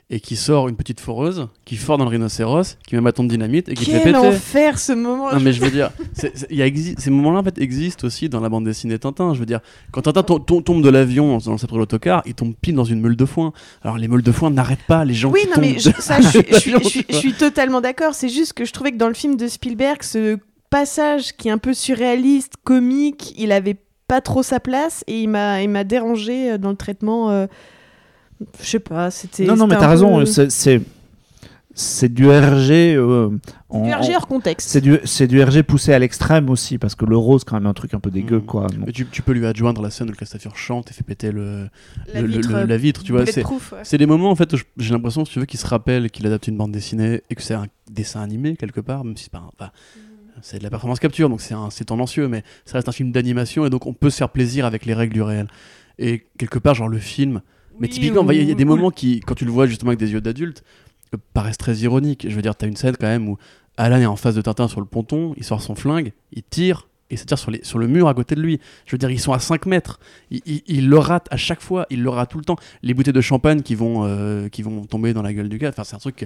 et 0.08 0.20
qui 0.20 0.36
sort 0.36 0.68
une 0.68 0.76
petite 0.76 1.00
foreuse, 1.00 1.48
qui 1.64 1.74
fort 1.76 1.98
dans 1.98 2.04
le 2.04 2.10
rhinocéros, 2.10 2.76
qui 2.86 2.94
met 2.94 3.00
un 3.00 3.02
bâton 3.02 3.24
de 3.24 3.28
dynamite 3.28 3.68
et 3.68 3.74
qui 3.74 3.86
fait 3.86 4.00
péter. 4.04 4.16
enfer 4.16 4.78
ce 4.78 4.92
moment. 4.92 5.30
Non 5.34 5.40
mais 5.40 5.52
je 5.52 5.60
veux 5.60 5.70
dire, 5.72 5.90
c'est- 6.14 6.46
y 6.50 6.62
a 6.62 6.66
exi- 6.68 6.94
ces 6.98 7.10
moments-là 7.10 7.40
en 7.40 7.42
fait 7.42 7.58
existent 7.58 8.06
aussi 8.06 8.28
dans 8.28 8.38
la 8.40 8.48
bande 8.48 8.64
dessinée 8.64 8.98
Tintin. 9.00 9.34
Je 9.34 9.40
veux 9.40 9.46
dire, 9.46 9.58
quand 9.90 10.00
Tintin 10.02 10.22
to- 10.22 10.38
to- 10.38 10.60
tombe 10.62 10.80
de 10.82 10.88
l'avion 10.88 11.36
dans 11.38 11.52
le 11.52 11.58
sceptre 11.58 11.74
de 11.74 11.78
l'autocar, 11.80 12.22
il 12.24 12.34
tombe 12.34 12.54
pile 12.54 12.76
dans 12.76 12.84
une 12.84 13.00
meule 13.00 13.16
de 13.16 13.24
foin. 13.26 13.52
Alors 13.82 13.98
les 13.98 14.06
meules 14.08 14.22
de 14.22 14.32
foin 14.32 14.50
n'arrêtent 14.50 14.86
pas 14.86 15.04
les 15.04 15.14
gens 15.14 15.30
Oui, 15.32 15.40
qui 15.42 15.48
non, 15.48 15.54
tombent. 15.56 15.64
mais 15.64 15.78
je, 15.80 15.90
ça, 16.00 16.20
je, 16.20 16.28
suis- 16.28 16.42
je 16.52 16.56
suis- 16.58 16.72
de 16.72 16.78
je 16.78 16.88
suis- 16.88 17.06
je 17.10 17.16
suis 17.16 17.32
totalement 17.34 17.80
d'accord. 17.80 18.14
C'est 18.14 18.28
juste 18.30 18.52
que 18.52 18.64
je 18.64 18.72
trouvais 18.72 18.92
que 18.92 18.96
dans 18.96 19.08
le 19.08 19.14
film 19.14 19.36
de 19.36 19.48
Spielberg, 19.48 20.04
ce 20.04 20.38
passage 20.70 21.36
qui 21.36 21.48
est 21.48 21.50
un 21.50 21.58
peu 21.58 21.74
surréaliste, 21.74 22.54
comique, 22.62 23.34
il 23.36 23.50
avait 23.52 23.76
pas 24.08 24.20
trop 24.20 24.42
sa 24.42 24.58
place 24.58 25.04
et 25.06 25.20
il 25.22 25.28
m'a, 25.28 25.62
il 25.62 25.68
m'a 25.68 25.84
dérangé 25.84 26.52
euh, 26.52 26.58
dans 26.58 26.70
le 26.70 26.76
traitement. 26.76 27.30
euh, 27.30 27.46
je 28.60 28.66
sais 28.66 28.78
pas, 28.80 29.10
c'était. 29.10 29.44
Non, 29.44 29.56
non, 29.56 29.66
mais 29.66 29.76
t'as 29.76 29.88
raison, 29.88 30.18
peu- 30.18 30.26
c'est- 30.26 30.50
c'est 30.50 30.80
c'est 31.74 32.12
du 32.12 32.26
RG. 32.28 32.96
euh, 32.96 33.28
en- 33.68 33.84
Du 33.84 33.92
RG 33.92 34.16
hors 34.16 34.26
contexte. 34.26 34.68
C'est 34.68 34.80
du, 34.80 34.98
c'est 35.04 35.28
du 35.28 35.40
RG 35.40 35.62
poussé 35.62 35.92
à 35.92 35.98
l'extrême 36.00 36.50
aussi, 36.50 36.76
parce 36.76 36.96
que 36.96 37.04
le 37.04 37.16
rose, 37.16 37.44
quand 37.44 37.54
même, 37.56 37.66
un 37.66 37.72
truc 37.74 37.94
un 37.94 38.00
peu 38.00 38.10
dégueu, 38.10 38.38
Mm. 38.38 38.44
quoi. 38.46 38.66
Mais 38.84 38.90
tu, 38.90 39.06
tu 39.06 39.22
peux 39.22 39.30
lui 39.32 39.46
adjoindre 39.46 39.80
la 39.82 39.90
scène 39.90 40.08
où 40.08 40.10
le 40.10 40.16
Castafiore 40.16 40.56
chante 40.56 40.90
et 40.90 40.94
fait 40.94 41.04
péter 41.04 41.30
le, 41.30 41.68
La 42.14 42.22
le- 42.22 42.26
vitre, 42.26 42.52
le- 42.52 42.64
la 42.64 42.76
vitre, 42.76 43.04
tu 43.04 43.12
vois. 43.12 43.24
C'est, 43.26 43.44
ouais. 43.46 43.52
c'est 43.84 43.98
des 43.98 44.06
moments 44.06 44.30
en 44.30 44.34
fait 44.34 44.52
où 44.54 44.56
j'ai 44.78 44.92
l'impression, 44.92 45.24
si 45.24 45.32
tu 45.34 45.38
veux, 45.38 45.46
qu'il 45.46 45.60
se 45.60 45.66
rappelle 45.66 46.10
qu'il 46.10 46.26
adapte 46.26 46.48
une 46.48 46.56
bande 46.56 46.72
dessinée 46.72 47.22
et 47.30 47.34
que 47.36 47.42
c'est 47.42 47.54
un 47.54 47.66
dessin 47.90 48.22
animé 48.22 48.56
quelque 48.56 48.80
part, 48.80 49.04
même 49.04 49.16
si 49.16 49.24
c'est 49.24 49.32
pas 49.32 49.38
un- 49.60 49.70
c'est 50.42 50.58
de 50.58 50.62
la 50.64 50.70
performance 50.70 50.98
capture, 51.00 51.28
donc 51.28 51.40
c'est, 51.40 51.84
tendancieux, 51.84 52.28
mais 52.28 52.42
ça 52.64 52.74
reste 52.74 52.88
un 52.88 52.92
film 52.92 53.12
d'animation 53.12 53.64
et 53.66 53.70
donc 53.70 53.86
on 53.86 53.92
peut 53.94 54.10
se 54.10 54.16
faire 54.18 54.30
plaisir 54.30 54.64
avec 54.66 54.84
les 54.86 54.94
règles 54.94 55.14
du 55.14 55.22
réel. 55.22 55.48
Et 55.98 56.26
quelque 56.38 56.58
part, 56.58 56.74
genre 56.74 56.88
le 56.88 56.98
film, 56.98 57.40
mais 57.80 57.86
Oui, 57.86 57.88
typiquement, 57.94 58.30
il 58.30 58.36
y, 58.36 58.40
a- 58.40 58.42
il 58.42 58.48
y 58.48 58.52
a 58.52 58.54
des 58.54 58.64
moments 58.64 58.90
qui, 58.90 59.20
quand 59.20 59.34
tu 59.34 59.44
le 59.44 59.50
vois 59.50 59.66
justement 59.66 59.90
avec 59.90 59.98
des 60.00 60.12
yeux 60.12 60.20
d'adulte, 60.20 60.62
euh, 61.14 61.18
paraissent 61.34 61.58
très 61.58 61.76
ironiques. 61.76 62.26
Je 62.28 62.34
veux 62.34 62.42
dire, 62.42 62.54
t'as 62.56 62.66
une 62.66 62.76
scène 62.76 62.96
quand 62.98 63.06
même 63.06 63.28
où 63.28 63.36
Alan 63.76 63.96
est 63.98 64.06
en 64.06 64.16
face 64.16 64.34
de 64.34 64.40
Tintin 64.42 64.68
sur 64.68 64.80
le 64.80 64.86
ponton, 64.86 65.34
il 65.36 65.44
sort 65.44 65.62
son 65.62 65.74
flingue, 65.74 66.12
il 66.32 66.42
tire. 66.42 66.88
Et 67.10 67.16
ça 67.16 67.24
tire 67.24 67.38
sur, 67.38 67.50
les, 67.50 67.64
sur 67.64 67.78
le 67.78 67.86
mur 67.86 68.06
à 68.08 68.12
côté 68.14 68.34
de 68.34 68.42
lui. 68.42 68.60
Je 68.84 68.92
veux 68.92 68.98
dire, 68.98 69.10
ils 69.10 69.18
sont 69.20 69.32
à 69.32 69.38
5 69.38 69.64
mètres. 69.66 69.98
Il, 70.30 70.42
il- 70.44 70.62
il 70.66 70.88
le 70.90 70.98
rate 70.98 71.26
à 71.30 71.36
chaque 71.38 71.62
fois. 71.62 71.86
Il 71.88 72.02
le 72.02 72.10
rate 72.10 72.30
tout 72.30 72.36
le 72.38 72.44
temps. 72.44 72.56
Les 72.82 72.92
bouteilles 72.92 73.14
de 73.14 73.20
champagne 73.22 73.62
qui 73.62 73.74
vont, 73.74 74.04
euh, 74.04 74.48
qui 74.50 74.60
vont 74.62 74.84
tomber 74.84 75.14
dans 75.14 75.22
la 75.22 75.32
gueule 75.32 75.48
du 75.48 75.56
gars. 75.58 75.70
Enfin, 75.70 75.84
c'est 75.84 75.96
un 75.96 76.00
truc. 76.00 76.16
que- 76.16 76.24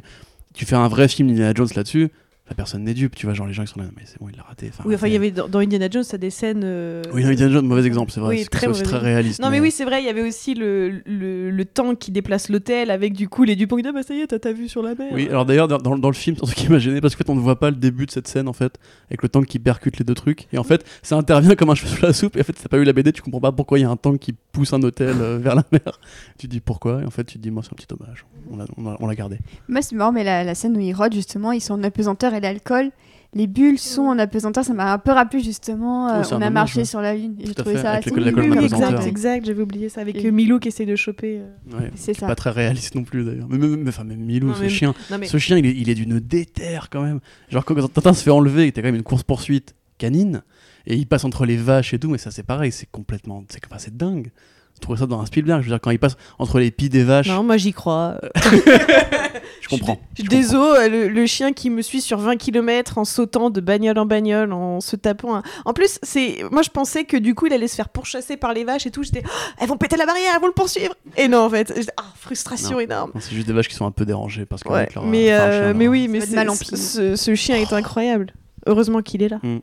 Tu 0.55 0.67
fais 0.67 0.75
un 0.75 0.89
vrai 0.89 1.07
film 1.09 1.29
Indiana 1.31 1.53
Jones 1.55 1.69
là-dessus. 1.77 2.09
La 2.49 2.57
personne 2.57 2.83
n'est 2.85 2.93
dupe. 2.95 3.15
Tu 3.15 3.27
vois, 3.27 3.35
genre 3.35 3.47
les 3.47 3.53
gens 3.53 3.63
ils 3.63 3.69
sont 3.69 3.81
là. 3.81 3.87
Mais 3.97 4.03
c'est 4.05 4.19
bon, 4.21 4.29
il 4.29 4.37
l'a 4.37 4.43
raté. 4.43 4.69
Enfin, 4.69 4.83
Oui, 4.87 4.95
enfin, 4.95 5.07
il 5.07 5.13
y 5.13 5.17
avait 5.17 5.31
dans, 5.31 5.49
dans 5.49 5.61
Indiana 5.61 5.89
Jones, 5.91 6.03
ça 6.03 6.19
des 6.19 6.31
scènes. 6.31 6.63
euh, 6.65 7.03
Oui, 7.15 7.23
non, 7.25 7.31
Indiana 7.31 7.53
Jones, 7.53 7.67
mauvais 7.67 7.87
exemple, 7.87 8.11
c'est 8.13 8.21
vrai. 8.21 8.37
Oui, 8.37 8.47
très 8.47 8.67
aussi 8.67 8.83
réaliste. 8.85 9.41
Non, 9.41 9.49
mais 9.51 9.61
oui, 9.61 9.71
c'est 9.71 9.85
vrai, 9.85 10.03
il 10.03 10.07
y 10.07 10.09
avait 10.09 10.27
aussi 10.27 10.55
le, 10.55 11.03
le, 11.07 11.51
le 11.51 11.65
tank 11.65 11.99
qui 11.99 12.11
déplace 12.11 12.49
l'hôtel 12.49 12.91
avec 12.91 13.13
du 13.15 13.29
coup 13.29 13.45
les 13.45 13.55
Dupont 13.57 13.77
qui 13.77 13.83
disent 13.83 13.91
Ah 13.91 13.95
bah 13.95 14.03
ça 14.03 14.15
y 14.15 14.21
est, 14.21 14.27
t'as 14.27 14.39
ta 14.41 14.53
vue 14.53 14.69
sur 14.69 14.83
la 14.83 14.95
mer. 14.95 15.13
Oui, 15.13 15.29
alors 15.29 15.47
d'ailleurs, 15.47 15.69
dans, 15.69 15.79
dans- 15.79 15.97
dans 15.97 16.09
le 16.11 16.15
film, 16.15 16.37
c'est 16.37 16.43
un 16.43 16.47
truc 16.47 16.59
qui 16.59 16.69
m'a 16.69 16.79
gêné 16.81 17.01
parce 17.01 17.15
qu'en 17.15 17.19
fait, 17.25 17.31
on 17.31 17.37
ne 17.37 17.41
voit 17.41 17.59
pas 17.59 17.71
le 17.71 17.77
début 17.77 18.07
de 18.07 18.11
cette 18.11 18.27
scène 18.29 18.49
en 18.49 18.53
fait, 18.53 18.79
avec 19.09 19.23
le 19.23 19.29
tank 19.29 19.47
qui 19.47 19.59
percute 19.61 19.99
les 19.99 20.05
deux 20.05 20.15
trucs. 20.15 20.49
Et 20.53 20.59
en 20.59 20.65
fait, 20.65 20.85
ça 21.03 21.17
intervient 21.17 21.55
comme 21.55 21.71
un 21.71 21.75
cheveu 21.77 21.95
sous 21.97 22.03
la 22.05 22.13
soupe. 22.13 22.37
Et 22.37 22.41
en 22.41 22.45
fait, 22.45 22.57
si 22.57 22.63
t'as 22.65 22.69
pas 22.69 22.79
eu 22.79 22.85
la 22.85 22.93
BD, 22.93 23.13
tu 23.13 23.23
comprends 23.23 23.41
pas 23.41 23.53
pourquoi 23.53 23.79
il 23.79 23.83
y 23.83 23.85
a 23.85 23.91
un 23.91 23.97
tank 23.97 24.19
qui 24.19 24.33
pousse 24.51 24.73
un 24.73 24.83
hôtel 24.83 25.15
euh, 25.21 25.39
vers 25.39 25.55
la 25.55 25.65
mer. 25.73 25.81
Tu 26.39 26.49
te 26.49 26.53
dis 26.53 26.61
pourquoi, 26.61 27.03
et 27.03 27.07
en 27.07 27.11
fait, 27.11 27.25
tu 27.25 27.39
te 27.39 27.43
dis, 27.43 27.51
moi, 27.53 27.63
c'est 27.63 27.73
un 27.73 27.77
petit 27.77 27.87
hommage. 27.93 28.25
On 28.51 28.57
l'a 28.57 28.65
on 28.77 28.83
l'a- 28.91 28.97
on 28.99 29.07
l'a 29.07 29.15
gardé. 29.15 29.39
Moi, 29.69 29.81
c'est 29.81 29.95
marrant, 29.95 30.11
mais 30.13 30.25
la, 30.25 30.43
la 30.43 30.55
scène 30.57 30.77
où 30.77 30.81
ils 30.81 30.93
rôdent, 30.93 31.15
justement, 31.15 31.53
ils 31.53 31.61
sont 31.61 31.75
en 31.75 31.83
apesanteur 31.85 32.32
et 32.35 32.41
l'alcool. 32.41 32.91
Les 33.35 33.47
bulles 33.47 33.79
sont 33.79 34.03
en 34.03 34.19
apesanteur, 34.19 34.63
ça 34.63 34.75
m'a 34.75 34.93
un 34.93 34.99
peu 34.99 35.11
rappelé 35.11 35.43
justement, 35.43 36.07
euh, 36.11 36.23
on 36.33 36.43
a 36.43 36.51
marché 36.51 36.81
ouais. 36.81 36.85
sur 36.85 37.01
la 37.01 37.15
lune. 37.15 37.35
J'ai 37.43 37.55
trouvé 37.55 37.77
fait, 37.77 37.81
ça 37.83 37.93
avec 37.93 38.07
assez 38.07 38.15
Oui, 38.15 38.31
oui, 38.51 38.65
exact, 38.65 39.07
exact, 39.07 39.47
j'avais 39.47 39.63
oublié 39.63 39.89
ça 39.89 40.03
avec 40.03 40.17
Et- 40.23 40.27
euh, 40.27 40.31
Milou 40.31 40.59
qui 40.59 40.69
essaie 40.69 40.85
de 40.85 40.97
choper. 40.97 41.39
euh. 41.41 41.79
Ouais. 41.79 41.91
C'est 41.95 42.13
ça. 42.13 42.27
Pas 42.27 42.35
très 42.35 42.51
réaliste 42.51 42.95
non 42.95 43.05
plus 43.05 43.25
d'ailleurs. 43.25 43.47
Mais 43.49 43.57
même, 43.57 43.89
enfin, 43.89 44.05
même 44.05 44.21
Milou, 44.21 44.49
Non, 44.49 44.55
ce 44.55 44.61
mais- 44.61 44.69
chien, 44.69 44.93
Non, 45.11 45.17
mais 45.19 45.25
ce 45.29 45.39
chien, 45.39 45.57
il 45.57 45.65
est, 45.65 45.75
il 45.75 45.89
est 45.89 45.95
d'une 45.95 46.21
déterre 46.21 46.89
quand 46.91 47.01
même. 47.01 47.21
Genre 47.49 47.65
quand 47.65 47.75
Tintin 47.89 48.13
se 48.13 48.23
fait 48.23 48.31
enlever, 48.31 48.71
t'as 48.71 48.83
quand 48.83 48.89
même 48.89 48.97
une 48.97 49.03
course 49.03 49.23
poursuite 49.23 49.75
canine, 49.97 50.43
et 50.87 50.97
il 50.97 51.07
passe 51.07 51.25
entre 51.25 51.47
les 51.47 51.57
vaches 51.57 51.95
et 51.95 51.99
tout, 51.99 52.11
mais 52.11 52.19
ça 52.19 52.31
c'est 52.31 52.43
pareil, 52.43 52.71
c'est 52.71 52.91
complètement, 52.91 53.43
c'est 53.49 53.63
enfin, 53.67 53.79
c'est 53.79 53.97
dingue. 53.97 54.31
Je 54.75 54.81
trouve 54.81 54.99
ça 54.99 55.07
dans 55.07 55.21
un 55.21 55.27
Spielberg. 55.27 55.63
Je 55.63 55.69
veux 55.69 55.73
dire, 55.75 55.81
quand 55.81 55.91
il 55.91 55.99
passe 55.99 56.17
entre 56.39 56.59
les 56.59 56.71
pieds 56.71 56.89
des 56.91 57.05
vaches, 57.05 57.29
non, 57.29 57.45
moi 57.45 57.57
j'y 57.57 57.73
crois. 57.73 58.19
je 59.77 59.81
comprends. 59.81 59.99
Je 60.19 60.23
Désolé, 60.25 60.89
le, 60.89 61.09
le 61.09 61.27
chien 61.27 61.53
qui 61.53 61.71
me 61.71 61.83
suit 61.83 62.01
sur 62.01 62.19
20 62.19 62.37
km 62.37 62.99
en 62.99 63.05
sautant 63.05 63.51
de 63.51 63.61
bagnole 63.61 63.99
en 63.99 64.07
bagnole, 64.07 64.53
en 64.53 64.81
se 64.81 64.97
tapant. 64.97 65.37
un- 65.37 65.43
En 65.65 65.73
plus, 65.73 65.99
c'est 66.03 66.39
moi 66.51 66.63
je 66.63 66.71
pensais 66.71 67.05
que 67.05 67.17
du 67.17 67.35
coup 67.35 67.47
il 67.47 67.53
allait 67.53 67.69
se 67.69 67.75
faire 67.77 67.89
pourchasser 67.89 68.37
par 68.37 68.53
les 68.55 68.65
vaches 68.65 68.87
et 68.87 68.91
tout. 68.91 69.03
J'étais, 69.03 69.23
Oh, 69.25 69.31
elles 69.59 69.69
vont 69.69 69.77
péter 69.77 69.97
la 69.97 70.07
barrière, 70.07 70.31
elles 70.35 70.41
vont 70.41 70.47
le 70.47 70.53
poursuivre. 70.53 70.95
Et 71.17 71.29
non, 71.29 71.41
en 71.45 71.51
fait, 71.51 71.91
ah, 71.97 72.03
frustration 72.17 72.73
Non. 72.73 72.81
énorme. 72.81 73.13
C'est 73.21 73.35
juste 73.35 73.47
des 73.47 73.53
vaches 73.53 73.69
qui 73.69 73.75
sont 73.75 73.87
un 73.87 73.91
peu 73.91 74.05
dérangées 74.05 74.47
parce 74.47 74.63
que 74.63 74.69
Ouais, 74.69 74.89
leur- 74.95 75.05
mais, 75.05 75.33
euh, 75.33 75.39
chien, 75.69 75.73
mais 75.75 75.85
leur- 75.85 75.93
oui, 75.93 76.09
mais 76.09 76.19
va 76.19 76.25
être 76.25 76.31
c'est- 76.31 76.37
mal 76.37 76.51
en 76.51 76.55
ce, 76.55 76.65
pile. 76.65 76.79
ce- 76.79 77.17
ce 77.17 77.35
chien 77.35 77.57
est 77.57 77.73
incroyable. 77.73 78.33
Heureusement 78.67 79.03
qu'il 79.03 79.23
est 79.23 79.29
là. 79.29 79.41
Non, 79.43 79.61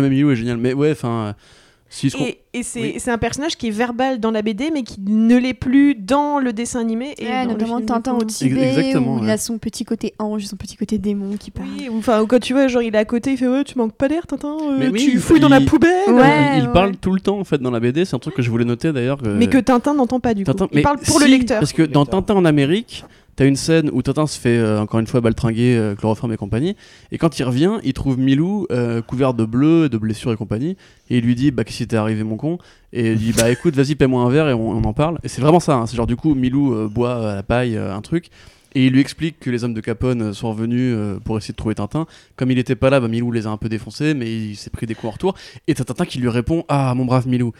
mais 0.00 0.08
Milou 0.08 0.30
est 0.30 0.36
génial. 0.36 0.56
Mais 0.56 0.72
ouais, 0.72 0.92
enfin. 0.92 1.34
Euh, 1.90 1.92
Si 1.92 2.06
Et, 2.20 2.38
et 2.54 2.62
c'est 2.62 2.80
Oui. 2.80 2.94
c'est 2.98 3.10
un 3.10 3.18
personnage 3.18 3.56
qui 3.56 3.66
est 3.68 3.72
verbal 3.72 4.20
dans 4.20 4.30
la 4.30 4.42
BD, 4.42 4.70
mais 4.72 4.82
qui 4.84 5.00
ne 5.00 5.36
l'est 5.36 5.54
plus 5.54 5.94
dans 5.96 6.38
le 6.38 6.52
dessin 6.52 6.80
animé. 6.80 7.14
Et 7.18 7.26
Ouais, 7.26 7.46
notamment 7.46 7.80
Tintin 7.80 8.14
au 8.14 8.18
coup. 8.18 8.24
Tibet, 8.26 8.96
où 8.96 9.18
il 9.24 9.28
a 9.30 9.36
son 9.36 9.58
petit 9.58 9.84
côté 9.84 10.14
ange, 10.20 10.44
son 10.46 10.56
petit 10.56 10.76
côté 10.76 10.98
démon 10.98 11.36
qui 11.36 11.50
parle. 11.50 11.68
Oui, 11.76 11.88
ou 11.90 11.98
enfin, 11.98 12.24
quand 12.28 12.38
tu 12.40 12.52
vois, 12.52 12.68
genre, 12.68 12.82
il 12.82 12.94
est 12.94 12.98
à 12.98 13.04
côté, 13.04 13.32
il 13.32 13.36
fait 13.38 13.48
Ouais, 13.48 13.64
tu 13.64 13.76
manques 13.76 13.94
pas 13.94 14.06
d'air, 14.08 14.26
Tintin, 14.26 14.56
euh, 14.62 14.76
Mais 14.78 14.88
oui, 14.88 15.00
tu 15.04 15.10
il- 15.12 15.18
fouilles 15.18 15.40
dans 15.40 15.48
la 15.48 15.60
poubelle. 15.60 15.90
Ouais, 16.08 16.58
il 16.58 16.66
ouais. 16.66 16.72
parle 16.72 16.96
tout 16.96 17.12
le 17.12 17.20
temps 17.20 17.38
en 17.40 17.44
fait 17.44 17.58
dans 17.58 17.70
la 17.72 17.80
BD. 17.80 18.04
C'est 18.04 18.14
un 18.14 18.20
truc 18.20 18.34
que 18.34 18.42
je 18.42 18.50
voulais 18.50 18.64
noter 18.64 18.92
d'ailleurs. 18.92 19.18
que- 19.20 19.28
Mais 19.28 19.48
que 19.48 19.58
Tintin 19.58 19.94
n'entend 19.94 20.20
pas 20.20 20.34
du 20.34 20.44
coup. 20.44 20.52
Tintin- 20.52 20.68
Il 20.72 20.76
mais 20.76 20.82
parle 20.82 20.98
pour 20.98 21.18
le 21.18 21.26
lecteur. 21.26 21.58
Parce 21.58 21.72
que 21.72 21.82
dans 21.82 22.06
Tintin 22.06 22.34
en 22.34 22.44
Amérique, 22.44 23.04
t'as 23.40 23.46
une 23.46 23.56
scène 23.56 23.88
où 23.94 24.02
Tintin 24.02 24.26
se 24.26 24.38
fait 24.38 24.58
euh, 24.58 24.82
encore 24.82 25.00
une 25.00 25.06
fois 25.06 25.22
baltringuer, 25.22 25.74
euh, 25.74 25.94
chloroforme 25.94 26.34
et 26.34 26.36
compagnie. 26.36 26.76
Et 27.10 27.16
quand 27.16 27.38
il 27.38 27.44
revient, 27.44 27.78
il 27.84 27.94
trouve 27.94 28.18
Milou 28.18 28.66
euh, 28.70 29.00
couvert 29.00 29.32
de 29.32 29.46
bleu, 29.46 29.88
de 29.88 29.96
blessures 29.96 30.30
et 30.30 30.36
compagnie. 30.36 30.76
Et 31.08 31.16
il 31.18 31.24
lui 31.24 31.34
dit 31.34 31.50
Bah, 31.50 31.64
qu'est-ce 31.64 31.78
qui 31.78 31.86
t'est 31.86 31.96
arrivé, 31.96 32.22
mon 32.22 32.36
con? 32.36 32.58
Et 32.92 33.12
il 33.12 33.18
dit 33.18 33.32
Bah, 33.32 33.50
écoute, 33.50 33.74
vas-y, 33.74 33.94
paie-moi 33.94 34.22
un 34.22 34.28
verre 34.28 34.50
et 34.50 34.52
on, 34.52 34.72
on 34.72 34.84
en 34.84 34.92
parle. 34.92 35.18
Et 35.22 35.28
c'est 35.28 35.40
vraiment 35.40 35.58
ça. 35.58 35.76
hein. 35.76 35.86
C'est 35.86 35.96
genre, 35.96 36.06
du 36.06 36.16
coup, 36.16 36.34
Milou 36.34 36.74
euh, 36.74 36.86
boit 36.86 37.30
à 37.30 37.34
la 37.36 37.42
paille 37.42 37.78
un 37.78 38.02
truc. 38.02 38.28
Et 38.74 38.86
il 38.86 38.92
lui 38.92 39.00
explique 39.00 39.40
que 39.40 39.48
les 39.48 39.64
hommes 39.64 39.74
de 39.74 39.80
Capone 39.80 40.34
sont 40.34 40.50
revenus 40.50 40.94
pour 41.24 41.38
essayer 41.38 41.52
de 41.52 41.56
trouver 41.56 41.74
Tintin. 41.74 42.06
Comme 42.36 42.50
il 42.50 42.58
était 42.58 42.76
pas 42.76 42.90
là, 42.90 43.00
bah, 43.00 43.08
Milou 43.08 43.32
les 43.32 43.46
a 43.46 43.50
un 43.50 43.56
peu 43.56 43.70
défoncés, 43.70 44.12
mais 44.12 44.30
il 44.30 44.54
s'est 44.54 44.70
pris 44.70 44.84
des 44.84 44.94
coups 44.94 45.08
en 45.08 45.12
retour. 45.12 45.34
Et 45.66 45.74
t'as 45.74 45.84
Tintin 45.84 46.04
qui 46.04 46.18
lui 46.18 46.28
répond 46.28 46.64
Ah, 46.68 46.92
mon 46.94 47.06
brave 47.06 47.26
Milou. 47.26 47.52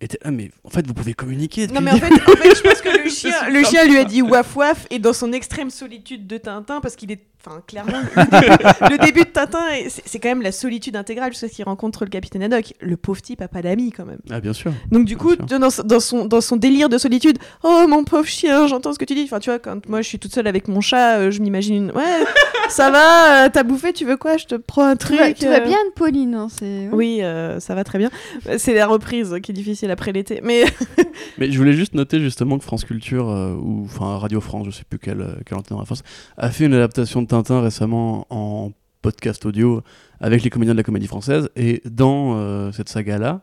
Et 0.00 0.06
t'es 0.08 0.18
là, 0.22 0.30
mais 0.30 0.50
en 0.62 0.70
fait, 0.70 0.86
vous 0.86 0.94
pouvez 0.94 1.14
communiquer. 1.14 1.66
Non 1.66 1.80
mais 1.80 1.90
en 1.90 1.96
fait, 1.96 2.12
en 2.12 2.36
fait, 2.36 2.54
je 2.54 2.62
pense 2.62 2.80
que 2.80 3.02
le 3.02 3.10
chien, 3.10 3.48
le 3.50 3.64
chien 3.64 3.84
lui 3.84 3.98
a 3.98 4.04
dit 4.04 4.22
waf 4.22 4.54
waf 4.54 4.86
et 4.90 4.98
dans 4.98 5.12
son 5.12 5.32
extrême 5.32 5.70
solitude 5.70 6.26
de 6.26 6.38
Tintin 6.38 6.80
parce 6.80 6.94
qu'il 6.94 7.10
est, 7.10 7.20
enfin 7.48 7.62
clairement 7.66 7.98
le 8.16 8.40
début, 8.40 8.64
le 8.92 8.98
début 9.06 9.20
de 9.20 9.30
Tintin 9.30 9.68
est- 9.70 10.02
c'est 10.04 10.18
quand 10.18 10.28
même 10.28 10.42
la 10.42 10.52
solitude 10.52 10.96
intégrale 10.96 11.32
jusqu'à 11.32 11.48
ce 11.48 11.54
qu'il 11.54 11.64
rencontre 11.64 12.04
le 12.04 12.10
capitaine 12.10 12.42
Haddock. 12.42 12.74
Le 12.80 12.96
pauvre 12.96 13.20
type 13.22 13.40
a 13.42 13.48
pas 13.48 13.62
d'amis 13.62 13.90
quand 13.92 14.04
même. 14.04 14.18
Ah, 14.30 14.40
bien 14.40 14.52
sûr. 14.52 14.72
Donc 14.90 15.04
du 15.04 15.16
coup, 15.16 15.36
dans, 15.36 15.58
dans 15.84 16.00
son 16.00 16.24
dans 16.26 16.40
son 16.40 16.56
délire 16.56 16.88
de 16.88 16.98
solitude, 16.98 17.38
oh 17.62 17.86
mon 17.88 18.04
pauvre 18.04 18.26
chien, 18.26 18.66
j'entends 18.66 18.92
ce 18.92 18.98
que 18.98 19.04
tu 19.04 19.14
dis. 19.14 19.22
Enfin 19.24 19.38
tu 19.40 19.50
vois, 19.50 19.58
quand 19.58 19.86
moi 19.88 20.02
je 20.02 20.08
suis 20.08 20.18
toute 20.18 20.32
seule 20.32 20.46
avec 20.46 20.68
mon 20.68 20.80
chat, 20.80 21.18
euh, 21.18 21.30
je 21.30 21.40
m'imagine 21.40 21.74
une... 21.76 21.90
ouais, 21.92 22.24
ça 22.68 22.90
va, 22.90 23.44
euh, 23.46 23.48
t'as 23.52 23.62
bouffé, 23.62 23.92
tu 23.92 24.04
veux 24.04 24.16
quoi? 24.16 24.36
Je 24.36 24.46
te 24.46 24.54
prends 24.54 24.84
un 24.84 24.96
truc. 24.96 25.18
va, 25.18 25.32
tout 25.32 25.46
va 25.46 25.60
euh. 25.60 25.66
bien, 25.66 25.78
Pauline. 25.96 26.34
hein, 26.34 26.48
c'est... 26.50 26.88
Oui, 26.92 27.20
euh, 27.22 27.60
ça 27.60 27.74
va 27.74 27.84
très 27.84 27.98
bien. 27.98 28.10
C'est 28.58 28.74
la 28.74 28.86
reprise 28.86 29.34
qui 29.42 29.52
est 29.52 29.54
difficile 29.54 29.90
après 29.90 30.12
l'été, 30.12 30.40
mais 30.42 30.64
Mais 31.38 31.50
je 31.50 31.58
voulais 31.58 31.72
juste 31.72 31.94
noter 31.94 32.20
justement 32.20 32.58
que 32.58 32.64
France 32.64 32.84
Culture, 32.84 33.28
euh, 33.30 33.54
ou 33.54 33.84
enfin 33.84 34.18
Radio 34.18 34.40
France, 34.40 34.66
je 34.66 34.70
sais 34.70 34.84
plus 34.88 34.98
quelle, 34.98 35.36
quelle 35.46 35.58
antenne 35.58 35.78
en 35.78 35.84
France, 35.84 36.02
a 36.36 36.50
fait 36.50 36.66
une 36.66 36.74
adaptation 36.74 37.22
de 37.22 37.26
Tintin 37.26 37.37
récemment 37.42 38.26
en 38.30 38.72
podcast 39.02 39.46
audio 39.46 39.82
avec 40.20 40.42
les 40.42 40.50
comédiens 40.50 40.74
de 40.74 40.78
la 40.78 40.82
comédie 40.82 41.06
française. 41.06 41.48
Et 41.56 41.82
dans 41.88 42.34
euh, 42.36 42.72
cette 42.72 42.88
saga-là, 42.88 43.40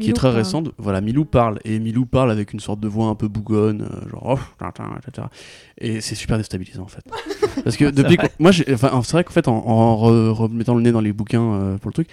qui 0.00 0.08
est 0.08 0.12
très 0.14 0.28
parle. 0.28 0.36
récente, 0.36 0.70
voilà, 0.78 1.00
Milou 1.02 1.24
parle. 1.26 1.58
Et 1.64 1.78
Milou 1.78 2.06
parle 2.06 2.30
avec 2.30 2.54
une 2.54 2.60
sorte 2.60 2.80
de 2.80 2.88
voix 2.88 3.08
un 3.08 3.14
peu 3.14 3.28
bougonne, 3.28 3.82
euh, 3.82 4.08
genre 4.08 4.38
oh, 4.38 4.38
Tintin, 4.58 4.90
etc. 5.06 5.26
Et 5.76 6.00
c'est 6.00 6.14
super 6.14 6.38
déstabilisant 6.38 6.84
en 6.84 6.86
fait. 6.86 7.04
Parce 7.64 7.76
que 7.76 7.90
depuis. 7.90 8.16
qu'on- 8.16 8.28
Moi, 8.38 8.52
j'ai- 8.52 8.72
enfin, 8.72 8.90
c'est 9.04 9.12
vrai 9.12 9.24
qu'en 9.24 9.32
fait, 9.32 9.48
en, 9.48 9.56
en 9.56 9.96
re- 9.96 10.30
remettant 10.30 10.74
le 10.74 10.80
nez 10.82 10.92
dans 10.92 11.00
les 11.02 11.12
bouquins 11.12 11.42
euh, 11.52 11.76
pour 11.78 11.88
le 11.90 11.92
truc, 11.92 12.08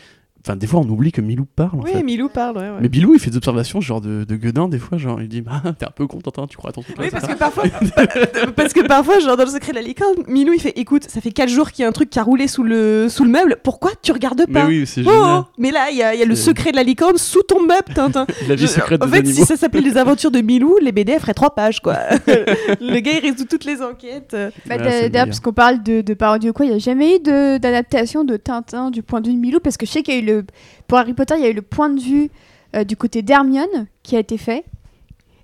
enfin, 0.46 0.56
des 0.56 0.68
fois 0.68 0.80
on 0.80 0.90
oublie 0.90 1.12
que 1.12 1.22
Milou 1.22 1.46
parle 1.46 1.80
en 1.80 1.84
Oui, 1.84 1.92
fait. 1.92 2.04
Milou 2.04 2.30
parle, 2.30 2.58
ouais. 2.58 2.64
ouais. 2.64 2.78
Mais 2.82 2.90
Bilou, 2.90 3.14
il 3.14 3.20
fait 3.20 3.30
des 3.32 3.38
observations 3.38 3.82
genre 3.82 4.02
de, 4.02 4.24
de 4.24 4.36
gueudin 4.36 4.68
des 4.68 4.80
fois, 4.80 4.98
genre 4.98 5.22
il 5.22 5.28
dit 5.28 5.42
bah 5.42 5.62
t'es 5.78 5.86
un 5.86 5.92
peu 5.92 6.08
con 6.08 6.20
Tintin, 6.20 6.48
tu 6.48 6.58
crois 6.58 6.70
à 6.70 6.74
ton 6.74 6.82
truc 6.82 6.96
Oui, 7.00 7.08
parce 7.12 7.28
que 7.28 7.34
parfois, 7.38 7.64
parce 8.56 8.74
que 8.74 8.86
parfois, 8.88 9.20
genre 9.20 9.38
dans 9.38 9.44
le 9.46 9.50
secret 9.50 9.72
de 9.72 9.78
la 9.78 9.82
licorne, 9.84 10.16
Milou 10.28 10.54
il 10.54 10.60
fait, 10.62 10.74
écoute, 10.78 11.04
ça 11.10 11.22
fait 11.22 11.32
4 11.32 11.50
jours 11.50 11.72
qu'il 11.72 11.84
y 11.84 11.86
a 11.86 11.90
un 11.90 11.92
truc 11.92 12.10
qui 12.10 12.20
a 12.20 12.24
roulé 12.24 12.48
sous 12.48 12.64
le 12.64 13.08
sous 13.10 13.24
le 13.24 13.30
meuble. 13.30 13.58
Pourquoi 13.64 13.92
tu 14.02 14.12
regardes 14.12 14.44
Mais 14.48 14.62
pas 14.62 14.66
oui, 14.66 14.86
c'est 14.86 15.02
Oh, 15.02 15.12
génial. 15.12 15.40
oh. 15.42 15.46
Mais 15.58 15.72
là, 15.72 15.90
il 15.92 15.98
y 15.98 16.04
a, 16.04 16.14
y 16.16 16.22
a 16.22 16.26
le 16.26 16.36
secret 16.36 16.72
de 16.72 16.76
la 16.76 16.84
licorne 16.84 17.18
sous 17.18 17.44
ton 17.44 17.62
meuble, 17.62 17.94
Tintin. 17.94 18.26
La 18.48 18.56
vie 18.56 18.68
secrète 18.68 19.02
en 19.02 19.06
des 19.06 19.12
fait, 19.12 19.18
animaux. 19.20 19.36
si 19.36 19.46
ça 19.46 19.58
s'appelait 19.58 19.82
les 19.82 19.98
aventures 19.98 20.32
de 20.32 20.42
Milou, 20.42 20.78
les 20.82 20.92
BD 20.92 21.14
elles 21.14 21.20
feraient 21.20 21.34
3 21.34 21.56
pages, 21.56 21.80
quoi. 21.82 21.98
le 22.28 23.00
gars, 23.00 23.12
il 23.14 23.20
résout 23.30 23.46
toutes 23.50 23.66
les 23.66 23.82
enquêtes. 23.82 24.36
Bah, 24.66 24.76
Ouais, 24.78 25.10
D'ailleurs, 25.10 25.28
parce 25.28 25.40
qu'on 25.40 25.54
parle 25.54 25.84
de, 25.84 26.02
de 26.02 26.14
parodie 26.14 26.50
ou 26.50 26.54
quoi, 26.54 26.66
il 26.66 26.70
n'y 26.70 26.76
a 26.76 26.80
jamais 26.80 27.16
eu 27.18 27.20
de- 27.20 27.58
d'adaptation 27.58 28.24
de, 28.24 28.38
Tintin 28.38 28.90
du 28.92 29.04
point 29.04 29.22
de 29.22 29.28
vue 29.28 29.34
de 29.36 29.40
Milou, 29.40 29.60
parce 29.60 29.78
que 29.78 29.86
je 29.86 29.92
sais 29.92 30.02
qu'il 30.04 30.14
y 30.14 30.18
a 30.18 30.22
eu 30.22 30.26
le. 30.26 30.39
Pour 30.88 30.98
Harry 30.98 31.14
Potter, 31.14 31.36
il 31.38 31.44
y 31.44 31.46
a 31.46 31.50
eu 31.50 31.54
le 31.54 31.62
point 31.62 31.90
de 31.90 32.00
vue 32.00 32.30
euh, 32.76 32.84
du 32.84 32.96
côté 32.96 33.22
d'Hermione 33.22 33.88
qui 34.04 34.16
a 34.16 34.20
été 34.20 34.38
fait. 34.38 34.64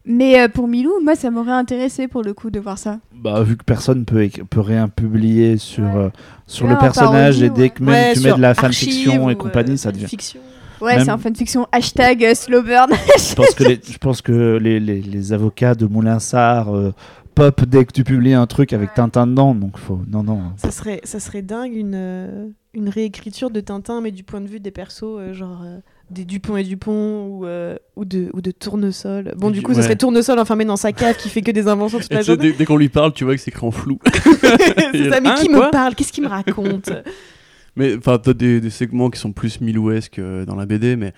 Mais 0.07 0.39
euh, 0.39 0.47
pour 0.47 0.67
Milou, 0.67 0.91
moi, 1.03 1.15
ça 1.15 1.31
m'aurait 1.31 1.51
intéressé 1.51 2.07
pour 2.07 2.21
le 2.21 2.33
coup 2.35 2.51
de 2.51 2.59
voir 2.59 2.77
ça. 2.77 2.99
Bah, 3.15 3.41
vu 3.41 3.57
que 3.57 3.63
personne 3.63 4.05
peut, 4.05 4.29
peut 4.49 4.59
rien 4.61 4.87
publier 4.87 5.57
sur, 5.57 5.83
Ouais. 5.83 5.89
euh, 5.95 6.09
sur 6.45 6.65
Ouais, 6.67 6.73
le 6.73 6.77
personnage 6.77 7.39
parodie, 7.39 7.45
et 7.45 7.49
dès 7.49 7.61
ouais. 7.63 7.69
que 7.71 7.83
même 7.83 7.93
Ouais, 7.93 8.13
tu 8.13 8.19
mets 8.19 8.33
de 8.33 8.41
la 8.41 8.53
fanfiction 8.53 9.29
et 9.31 9.35
compagnie, 9.35 9.73
euh, 9.73 9.77
ça 9.77 9.91
devient. 9.91 10.03
fanfiction. 10.03 10.39
Ouais, 10.81 10.97
Même- 10.97 11.05
c'est 11.05 11.11
un 11.11 11.17
fanfiction. 11.17 11.67
Hashtag 11.71 12.23
euh, 12.23 12.35
Slowburn. 12.35 12.91
Je 13.17 13.33
pense 13.33 13.55
que 13.55 13.63
les, 13.63 13.79
je 13.83 13.97
pense 13.97 14.21
que 14.21 14.59
les, 14.61 14.79
les, 14.79 15.01
les 15.01 15.33
avocats 15.33 15.73
de 15.73 15.87
Moulinsart 15.87 16.75
euh, 16.75 16.93
pop 17.33 17.65
dès 17.65 17.83
que 17.85 17.91
tu 17.93 18.03
publies 18.03 18.33
un 18.35 18.45
truc 18.45 18.73
avec 18.73 18.93
Tintin 18.93 19.25
dedans, 19.25 19.55
donc 19.55 19.77
faut. 19.79 20.01
Non, 20.07 20.21
non. 20.21 20.51
Ça 20.57 20.69
serait, 20.69 21.01
ça 21.03 21.19
serait 21.19 21.41
dingue 21.41 21.73
une, 21.73 21.93
euh, 21.95 22.47
une 22.75 22.89
réécriture 22.89 23.49
de 23.49 23.59
Tintin, 23.61 24.01
mais 24.01 24.11
du 24.11 24.23
point 24.23 24.41
de 24.41 24.47
vue 24.47 24.59
des 24.59 24.71
persos, 24.71 25.03
euh, 25.03 25.33
genre 25.33 25.61
euh, 25.63 25.79
des 26.09 26.25
Dupont 26.25 26.57
et 26.57 26.63
Dupont 26.63 27.25
ou, 27.27 27.45
euh, 27.45 27.77
ou, 27.95 28.05
de, 28.05 28.29
ou 28.33 28.41
de 28.41 28.51
Tournesol. 28.51 29.33
Bon, 29.37 29.49
du 29.49 29.61
coup, 29.61 29.71
ça 29.73 29.79
Ouais. 29.79 29.83
serait 29.85 29.95
Tournesol 29.95 30.37
enfermé 30.39 30.65
dans 30.65 30.75
sa 30.77 30.91
cave 30.91 31.15
qui 31.17 31.29
fait 31.29 31.41
que 31.41 31.51
des 31.51 31.67
inventions 31.67 31.99
toute 31.99 32.13
la 32.13 32.21
journée. 32.21 32.51
dès, 32.51 32.57
dès 32.57 32.65
qu'on 32.65 32.77
lui 32.77 32.89
parle, 32.89 33.13
tu 33.13 33.23
vois 33.23 33.35
que 33.35 33.41
c'est 33.41 33.49
écrit 33.51 33.65
en 33.65 33.71
flou. 33.71 33.99
c'est 34.13 35.09
ça, 35.09 35.19
mais 35.21 35.29
Hein, 35.29 35.35
qui 35.39 35.49
me 35.49 35.71
parle? 35.71 35.95
Qu'est-ce 35.95 36.11
qu'il 36.13 36.23
me 36.23 36.29
raconte? 36.29 36.91
Mais 37.77 37.97
enfin, 37.97 38.17
t'as 38.19 38.33
des, 38.33 38.61
des 38.61 38.69
segments 38.69 39.09
qui 39.09 39.19
sont 39.19 39.33
plus 39.33 39.59
milouesques 39.59 40.21
dans 40.47 40.55
la 40.55 40.65
BD, 40.65 40.95
mais. 40.95 41.11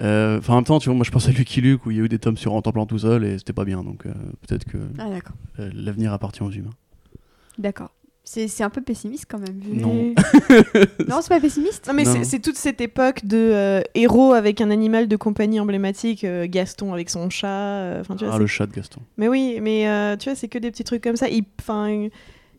euh, 0.00 0.38
Enfin, 0.38 0.52
en 0.52 0.56
même 0.58 0.64
temps, 0.64 0.78
tu 0.78 0.88
vois, 0.88 0.94
moi 0.94 1.04
je 1.04 1.10
pense 1.10 1.26
à 1.28 1.32
Lucky 1.32 1.60
Luke 1.60 1.84
où 1.84 1.90
il 1.90 1.96
y 1.96 2.00
a 2.00 2.04
eu 2.04 2.08
des 2.08 2.20
tomes 2.20 2.36
sur 2.36 2.52
En 2.54 2.62
templant 2.62 2.86
tout 2.86 2.98
seul 3.00 3.24
et 3.24 3.38
c'était 3.38 3.52
pas 3.52 3.64
bien, 3.64 3.82
donc 3.82 4.06
euh, 4.06 4.12
peut-être 4.46 4.64
que 4.64 4.78
Ah, 5.00 5.08
l'avenir 5.74 6.12
appartient 6.12 6.44
aux 6.44 6.50
humains. 6.50 6.70
D'accord. 7.58 7.90
C'est 8.28 8.48
c'est 8.48 8.64
un 8.64 8.70
peu 8.70 8.80
pessimiste 8.82 9.26
quand 9.28 9.38
même. 9.38 9.56
vu- 9.60 9.80
Non. 9.80 10.12
non, 11.08 11.20
c'est 11.22 11.28
pas 11.28 11.40
pessimiste 11.40 11.86
Non, 11.86 11.94
mais 11.94 12.02
Non. 12.02 12.12
c'est- 12.12 12.24
c'est 12.24 12.40
toute 12.40 12.56
cette 12.56 12.80
époque 12.80 13.24
de 13.24 13.36
euh, 13.36 13.80
héros 13.94 14.32
avec 14.32 14.60
un 14.60 14.70
animal 14.70 15.06
de 15.06 15.14
compagnie 15.16 15.60
emblématique, 15.60 16.24
euh, 16.24 16.46
Gaston 16.48 16.92
avec 16.92 17.08
son 17.08 17.30
chat. 17.30 17.46
euh, 17.48 18.00
Enfin, 18.00 18.16
tu 18.16 18.24
vois, 18.24 18.34
Ah, 18.34 18.36
c'est- 18.36 18.40
le 18.42 18.46
chat 18.48 18.66
de 18.66 18.72
Gaston. 18.72 19.00
Mais 19.16 19.28
oui, 19.28 19.58
mais 19.62 19.88
euh, 19.88 20.16
tu 20.16 20.28
vois, 20.28 20.34
c'est 20.36 20.48
que 20.48 20.58
des 20.58 20.72
petits 20.72 20.82
trucs 20.84 21.02
comme 21.04 21.14
ça. 21.16 21.28
Ils, 21.28 21.44
enfin, 21.60 22.08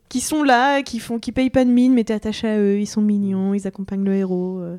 qui 0.08 0.20
sont 0.20 0.42
là, 0.42 0.82
qui 0.82 1.00
font, 1.00 1.18
qui 1.18 1.32
payent 1.32 1.50
pas 1.50 1.66
de 1.66 1.70
mine, 1.70 1.92
mais 1.92 2.04
t'es 2.04 2.14
attaché 2.14 2.48
à 2.48 2.58
eux. 2.58 2.78
Ils 2.80 2.86
sont 2.86 3.02
mignons, 3.02 3.52
ils 3.52 3.66
accompagnent 3.66 4.04
le 4.04 4.14
héros. 4.14 4.60
euh. 4.60 4.78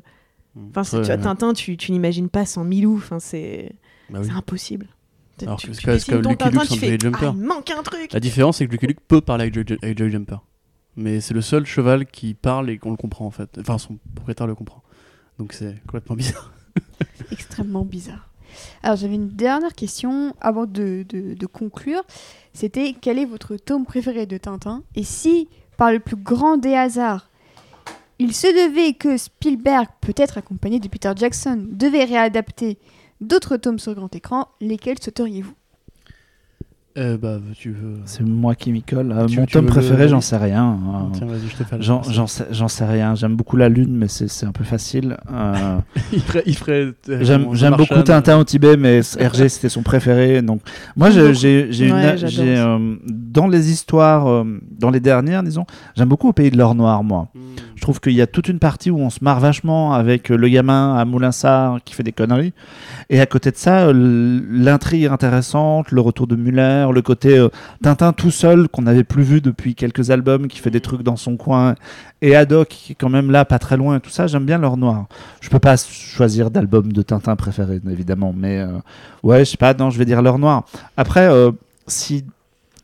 Enfin, 0.76 0.80
Ouais, 0.80 1.02
tu 1.02 1.06
vois, 1.06 1.14
ouais. 1.16 1.22
Tintin, 1.22 1.52
tu, 1.52 1.76
tu 1.76 1.92
n'imagines 1.92 2.28
pas 2.28 2.44
sans 2.46 2.64
Milou. 2.64 2.96
Enfin, 2.96 3.20
c'est 3.20 3.70
Bah 4.10 4.18
oui. 4.20 4.26
c'est 4.28 4.36
impossible. 4.36 4.88
Alors 5.42 5.56
tu- 5.58 5.68
que 5.68 5.72
c'est 5.74 6.10
comme- 6.10 6.22
Lucky 6.28 6.44
Luke 6.50 6.64
sans 6.64 6.74
Jumper. 6.74 7.10
Ah, 7.22 7.32
il 7.34 7.40
manque 7.46 7.70
un 7.70 7.82
truc. 7.84 8.12
La 8.12 8.18
différence, 8.20 8.58
c'est 8.58 8.66
que 8.66 8.72
Lucky 8.72 8.88
Luke 8.88 8.98
peut 9.06 9.20
parler 9.20 9.44
avec 9.44 9.96
Joy 9.96 10.10
Jumper. 10.10 10.36
Mais 11.00 11.22
c'est 11.22 11.32
le 11.32 11.40
seul 11.40 11.64
cheval 11.64 12.04
qui 12.04 12.34
parle 12.34 12.68
et 12.68 12.78
qu'on 12.78 12.90
le 12.90 12.96
comprend 12.96 13.24
en 13.24 13.30
fait. 13.30 13.58
Enfin, 13.58 13.78
son 13.78 13.98
propriétaire 14.14 14.46
le 14.46 14.54
comprend. 14.54 14.82
Donc 15.38 15.54
c'est 15.54 15.80
complètement 15.86 16.14
bizarre. 16.14 16.52
extrêmement 17.32 17.86
bizarre. 17.86 18.28
Alors 18.82 18.96
j'avais 18.96 19.14
une 19.14 19.30
dernière 19.30 19.74
question 19.74 20.34
avant 20.42 20.66
de, 20.66 21.06
conclure. 21.50 22.02
C'était 22.52 22.94
quel 23.00 23.18
est 23.18 23.24
votre 23.24 23.56
tome 23.56 23.86
préféré 23.86 24.26
de 24.26 24.36
Tintin? 24.36 24.82
Et 24.94 25.02
si, 25.02 25.48
par 25.78 25.90
le 25.90 26.00
plus 26.00 26.16
grand 26.16 26.58
des 26.58 26.74
hasards, 26.74 27.30
il 28.18 28.34
se 28.34 28.48
devait 28.48 28.92
que 28.92 29.16
Spielberg, 29.16 29.86
peut-être 30.02 30.36
accompagné 30.36 30.80
de 30.80 30.88
Peter 30.88 31.12
Jackson, 31.16 31.66
devait 31.70 32.04
réadapter 32.04 32.78
d'autres 33.22 33.56
tomes 33.56 33.78
sur 33.78 33.94
grand 33.94 34.14
écran, 34.14 34.48
lesquels 34.60 35.00
souhaiteriez-vous? 35.00 35.54
Euh, 36.98 37.16
bah, 37.16 37.38
tu 37.56 37.70
veux. 37.70 37.98
C'est 38.04 38.24
moi 38.24 38.56
qui 38.56 38.72
m'y 38.72 38.82
colle. 38.82 39.12
Euh, 39.12 39.26
Tu- 39.26 39.38
mon 39.38 39.46
tu 39.46 39.52
tome 39.52 39.66
le- 39.66 39.70
préféré, 39.70 40.08
j'en 40.08 40.20
sais 40.20 40.36
rien. 40.36 40.72
Euh, 40.72 40.98
Tiens, 41.12 41.26
vas-y, 41.28 41.48
je 41.48 41.56
te 41.56 41.62
fais 41.62 41.76
J'en 41.80 42.26
sais, 42.26 42.46
j'en 42.50 42.66
sais 42.66 42.84
rien. 42.84 43.14
J'aime 43.14 43.36
beaucoup 43.36 43.56
la 43.56 43.68
lune, 43.68 43.94
mais 43.96 44.08
c'est 44.08 44.26
c'est 44.28 44.44
un 44.44 44.50
peu 44.50 44.64
facile. 44.64 45.16
Euh, 45.32 45.78
il 46.12 46.20
ferait. 46.20 46.42
Il 46.46 46.56
ferait 46.56 46.92
euh, 47.08 47.44
J'aime 47.52 47.76
beaucoup. 47.76 48.02
Tintin 48.02 48.38
au 48.38 48.44
Tibet, 48.44 48.76
mais 48.76 49.00
RG 49.20 49.48
c'était 49.48 49.68
son 49.68 49.82
préféré. 49.82 50.42
Donc 50.42 50.62
moi 50.96 51.10
j'ai 51.10 51.32
j'ai 51.32 51.86
une 51.86 51.92
Ouais, 51.92 52.16
j'ai, 52.16 52.56
euh, 52.58 52.96
dans 53.06 53.46
les 53.46 53.70
histoires 53.70 54.26
euh, 54.28 54.44
dans 54.78 54.90
les 54.90 55.00
dernières 55.00 55.42
disons 55.42 55.66
j'aime 55.96 56.08
beaucoup 56.08 56.28
au 56.28 56.32
pays 56.32 56.50
de 56.50 56.56
l'or 56.56 56.74
noir 56.74 57.04
moi. 57.04 57.28
Hmm. 57.34 57.38
Je 57.76 57.82
trouve 57.82 58.00
qu'il 58.00 58.12
y 58.12 58.20
a 58.20 58.26
toute 58.26 58.48
une 58.48 58.58
partie 58.58 58.90
où 58.90 58.98
on 58.98 59.10
se 59.10 59.18
marre 59.22 59.40
vachement 59.40 59.92
avec 59.94 60.28
le 60.28 60.48
gamin 60.48 60.96
à 60.96 61.04
Moulinsart 61.04 61.78
qui 61.84 61.94
fait 61.94 62.02
des 62.02 62.12
conneries 62.12 62.52
et 63.08 63.20
à 63.20 63.26
côté 63.26 63.50
de 63.50 63.56
ça 63.56 63.90
l'intrigue 63.92 65.06
intéressante, 65.06 65.90
le 65.90 66.00
retour 66.00 66.26
de 66.26 66.36
Muller, 66.36 66.79
Le 66.88 67.02
côté 67.02 67.38
euh, 67.38 67.48
Tintin 67.82 68.12
tout 68.12 68.30
seul, 68.30 68.68
qu'on 68.68 68.82
n'avait 68.82 69.04
plus 69.04 69.22
vu 69.22 69.40
depuis 69.40 69.74
quelques 69.74 70.10
albums, 70.10 70.48
qui 70.48 70.58
fait 70.58 70.70
des 70.70 70.80
trucs 70.80 71.02
dans 71.02 71.16
son 71.16 71.36
coin. 71.36 71.74
Et 72.22 72.34
Haddock, 72.34 72.68
qui 72.68 72.92
est 72.92 72.94
quand 72.94 73.08
même 73.08 73.30
là, 73.30 73.44
pas 73.44 73.58
très 73.58 73.76
loin, 73.76 73.96
et 73.96 74.00
tout 74.00 74.10
ça. 74.10 74.26
J'aime 74.26 74.46
bien 74.46 74.58
leur 74.58 74.76
noir. 74.76 75.06
Je 75.40 75.50
peux 75.50 75.58
pas 75.58 75.76
choisir 75.76 76.50
d'album 76.50 76.92
de 76.92 77.02
Tintin 77.02 77.36
préféré, 77.36 77.80
évidemment. 77.90 78.34
Mais 78.36 78.58
euh, 78.60 78.78
ouais, 79.22 79.44
je 79.44 79.50
sais 79.50 79.56
pas, 79.56 79.74
non, 79.74 79.90
je 79.90 79.98
vais 79.98 80.04
dire 80.04 80.22
leur 80.22 80.38
noir. 80.38 80.64
Après, 80.96 81.28
euh, 81.28 81.52
si 81.86 82.24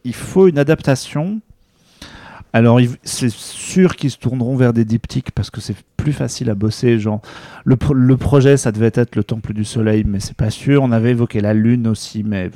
il 0.04 0.14
faut 0.14 0.46
une 0.48 0.58
adaptation. 0.58 1.40
Alors, 2.52 2.80
c'est 3.02 3.30
sûr 3.30 3.96
qu'ils 3.96 4.10
se 4.10 4.16
tourneront 4.16 4.56
vers 4.56 4.72
des 4.72 4.86
diptyques 4.86 5.30
parce 5.32 5.50
que 5.50 5.60
c'est 5.60 5.76
plus 5.98 6.14
facile 6.14 6.48
à 6.48 6.54
bosser. 6.54 6.98
Genre, 6.98 7.20
le, 7.66 7.76
pro- 7.76 7.92
le 7.92 8.16
projet, 8.16 8.56
ça 8.56 8.72
devait 8.72 8.92
être 8.94 9.14
le 9.14 9.24
Temple 9.24 9.52
du 9.52 9.64
Soleil, 9.64 10.04
mais 10.06 10.20
c'est 10.20 10.36
pas 10.36 10.48
sûr. 10.48 10.82
On 10.82 10.90
avait 10.90 11.10
évoqué 11.10 11.40
la 11.40 11.52
Lune 11.52 11.86
aussi, 11.86 12.22
mais 12.22 12.50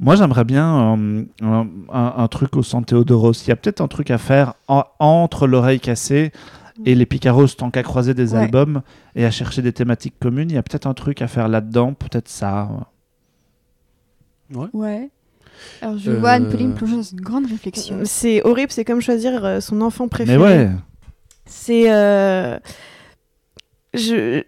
moi, 0.00 0.16
j'aimerais 0.16 0.44
bien 0.44 0.96
euh, 0.96 1.24
un, 1.42 1.68
un- 1.92 2.14
un 2.16 2.28
truc 2.28 2.56
au 2.56 2.62
San 2.62 2.84
Théodoros. 2.84 3.44
Il 3.44 3.48
y 3.48 3.52
a 3.52 3.56
peut-être 3.56 3.80
un 3.82 3.86
truc 3.88 4.10
à 4.10 4.18
faire 4.18 4.54
en- 4.66 4.84
entre 4.98 5.46
l'oreille 5.46 5.78
cassée 5.80 6.32
et 6.86 6.94
les 6.94 7.04
Picaros, 7.06 7.46
tant 7.48 7.70
qu'à 7.70 7.82
croiser 7.82 8.14
des 8.14 8.32
Ouais. 8.32 8.40
albums 8.40 8.80
et 9.14 9.26
à 9.26 9.30
chercher 9.30 9.60
des 9.60 9.72
thématiques 9.74 10.14
communes. 10.18 10.50
Il 10.50 10.54
y 10.54 10.58
a 10.58 10.62
peut-être 10.62 10.86
un 10.86 10.94
truc 10.94 11.20
à 11.20 11.28
faire 11.28 11.46
là-dedans, 11.48 11.92
peut-être 11.92 12.28
ça. 12.28 12.68
Ouais. 14.72 15.10
Alors 15.82 15.98
je 15.98 16.10
vois 16.10 16.30
Anne-Pauline 16.30 16.70
Euh, 16.72 16.74
plonger 16.74 16.96
dans 16.96 17.02
une 17.02 17.20
grande 17.20 17.46
réflexion. 17.46 17.98
C'est 18.04 18.42
horrible, 18.44 18.72
c'est 18.72 18.84
comme 18.86 19.00
choisir 19.02 19.44
euh, 19.44 19.60
son 19.60 19.80
enfant 19.82 20.08
préféré. 20.08 20.38
Mais 20.38 20.42
ouais. 20.42 20.70
C'est. 21.44 21.92
euh, 21.92 22.58
Je. 23.92 24.42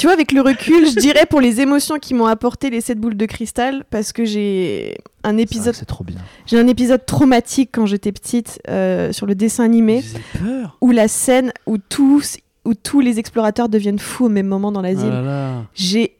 Tu 0.00 0.06
vois, 0.06 0.14
avec 0.14 0.32
le 0.32 0.40
recul, 0.40 0.86
je 0.88 0.98
dirais 0.98 1.26
pour 1.28 1.42
les 1.42 1.60
émotions 1.60 1.98
qui 1.98 2.14
m'ont 2.14 2.24
apporté 2.24 2.70
les 2.70 2.80
7 2.80 2.98
boules 2.98 3.18
de 3.18 3.26
cristal, 3.26 3.84
parce 3.90 4.14
que 4.14 4.24
j'ai 4.24 4.96
un 5.24 5.36
épisode, 5.36 5.74
C'est 5.74 5.84
trop 5.84 6.04
bien. 6.04 6.16
j'ai 6.46 6.58
un 6.58 6.66
épisode 6.68 7.04
traumatique 7.04 7.68
quand 7.70 7.84
j'étais 7.84 8.10
petite 8.10 8.60
euh, 8.70 9.12
sur 9.12 9.26
le 9.26 9.34
dessin 9.34 9.64
animé, 9.64 10.02
peur. 10.42 10.78
où 10.80 10.90
la 10.90 11.06
scène 11.06 11.52
où 11.66 11.76
tous, 11.76 12.38
où 12.64 12.72
tous 12.72 13.00
les 13.00 13.18
explorateurs 13.18 13.68
deviennent 13.68 13.98
fous 13.98 14.24
au 14.24 14.28
même 14.30 14.46
moment 14.46 14.72
dans 14.72 14.80
Ah 14.80 14.84
l'asile. 14.84 15.10
là. 15.10 15.64
J'ai. 15.74 16.16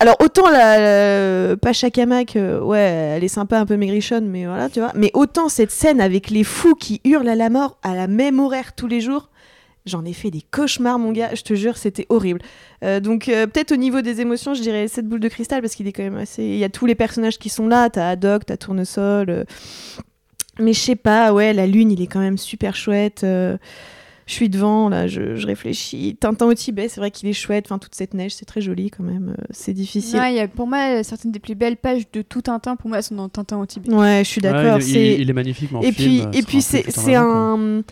Alors, 0.00 0.16
autant 0.18 0.50
la, 0.50 1.50
la 1.50 1.56
Pacha 1.56 1.90
Kamak, 1.90 2.34
euh, 2.34 2.58
ouais, 2.60 2.80
elle 2.80 3.22
est 3.22 3.28
sympa, 3.28 3.56
un 3.60 3.66
peu 3.66 3.76
maigrichonne, 3.76 4.26
mais 4.26 4.46
voilà, 4.46 4.68
tu 4.68 4.80
vois. 4.80 4.90
Mais 4.96 5.12
autant 5.14 5.48
cette 5.48 5.70
scène 5.70 6.00
avec 6.00 6.28
les 6.28 6.42
fous 6.42 6.74
qui 6.74 7.00
hurlent 7.04 7.28
à 7.28 7.36
la 7.36 7.50
mort 7.50 7.78
à 7.84 7.94
la 7.94 8.08
même 8.08 8.40
horaire 8.40 8.72
tous 8.74 8.88
les 8.88 9.00
jours, 9.00 9.28
j'en 9.86 10.04
ai 10.04 10.12
fait 10.12 10.30
des 10.30 10.42
cauchemars, 10.50 10.98
mon 10.98 11.12
gars, 11.12 11.34
je 11.34 11.42
te 11.42 11.54
jure, 11.54 11.76
c'était 11.76 12.06
horrible. 12.08 12.40
Euh, 12.84 13.00
donc, 13.00 13.28
euh, 13.28 13.46
peut-être 13.46 13.72
au 13.72 13.76
niveau 13.76 14.00
des 14.00 14.20
émotions, 14.20 14.54
je 14.54 14.62
dirais 14.62 14.86
cette 14.88 15.06
boule 15.08 15.20
de 15.20 15.28
cristal, 15.28 15.60
parce 15.60 15.74
qu'il 15.74 15.86
est 15.88 15.92
quand 15.92 16.04
même 16.04 16.16
assez. 16.16 16.42
Il 16.44 16.56
y 16.58 16.64
a 16.64 16.68
tous 16.68 16.86
les 16.86 16.94
personnages 16.94 17.38
qui 17.38 17.48
sont 17.48 17.66
là, 17.66 17.90
t'as 17.90 18.10
Haddock, 18.10 18.46
t'as 18.46 18.56
Tournesol. 18.56 19.30
euh, 19.30 19.44
Mais 20.58 20.72
je 20.72 20.80
sais 20.80 20.96
pas, 20.96 21.32
ouais, 21.32 21.52
la 21.52 21.66
lune, 21.66 21.90
il 21.90 22.00
est 22.02 22.06
quand 22.06 22.20
même 22.20 22.38
super 22.38 22.76
chouette. 22.76 23.24
euh, 23.24 23.56
Je 24.26 24.34
suis 24.34 24.48
devant, 24.48 24.88
là, 24.88 25.08
je, 25.08 25.34
je 25.34 25.46
réfléchis. 25.46 26.16
Tintin 26.20 26.46
au 26.46 26.54
Tibet, 26.54 26.88
c'est 26.88 27.00
vrai 27.00 27.10
qu'il 27.10 27.28
est 27.28 27.32
chouette. 27.32 27.64
Enfin, 27.66 27.78
toute 27.78 27.94
cette 27.96 28.14
neige, 28.14 28.32
c'est 28.34 28.44
très 28.44 28.60
joli 28.60 28.88
quand 28.88 29.02
même. 29.02 29.34
C'est 29.50 29.72
difficile. 29.72 30.20
Ouais, 30.20 30.32
il 30.32 30.36
y 30.36 30.40
a, 30.40 30.46
pour 30.46 30.68
moi, 30.68 31.02
certaines 31.02 31.32
des 31.32 31.40
plus 31.40 31.56
belles 31.56 31.76
pages 31.76 32.04
de 32.12 32.22
tout 32.22 32.40
Tintin, 32.42 32.76
pour 32.76 32.88
moi, 32.88 33.02
sont 33.02 33.16
dans 33.16 33.28
Tintin 33.28 33.58
au 33.58 33.66
Tibet. 33.66 33.92
Ouais, 33.92 34.22
je 34.24 34.28
suis 34.30 34.40
d'accord. 34.40 34.76
Ouais, 34.76 34.84
il, 34.84 34.92
c'est- 34.92 35.14
il- 35.16 35.20
il 35.22 35.30
est 35.30 35.32
magnifique, 35.32 35.70
mais 35.72 35.78
en 35.78 35.82
et 35.82 35.90
puis, 35.92 36.04
film, 36.20 36.30
et 36.34 36.42
puis 36.42 36.62
sera 36.62 36.78
un 36.78 36.90
c'est 36.92 37.14
un. 37.16 37.82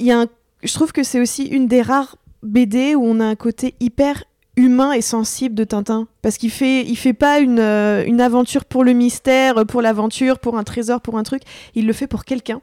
Il 0.00 0.06
y 0.06 0.10
a 0.12 0.20
un. 0.22 0.26
Je 0.64 0.72
trouve 0.72 0.92
que 0.92 1.02
c'est 1.02 1.20
aussi 1.20 1.44
une 1.44 1.68
des 1.68 1.82
rares 1.82 2.16
BD 2.42 2.94
où 2.94 3.04
on 3.04 3.20
a 3.20 3.24
un 3.24 3.36
côté 3.36 3.74
hyper 3.80 4.24
humain 4.56 4.92
et 4.92 5.02
sensible 5.02 5.54
de 5.54 5.64
Tintin. 5.64 6.08
Parce 6.22 6.38
qu'il 6.38 6.50
fait 6.50 6.82
il 6.82 6.96
fait 6.96 7.12
pas 7.12 7.38
une, 7.38 7.58
euh, 7.58 8.04
une 8.06 8.20
aventure 8.20 8.64
pour 8.64 8.82
le 8.82 8.92
mystère 8.92 9.66
pour 9.66 9.82
l'aventure 9.82 10.38
pour 10.38 10.56
un 10.56 10.64
trésor 10.64 11.00
pour 11.00 11.18
un 11.18 11.22
truc. 11.22 11.42
Il 11.74 11.86
le 11.86 11.92
fait 11.92 12.06
pour 12.06 12.24
quelqu'un 12.24 12.60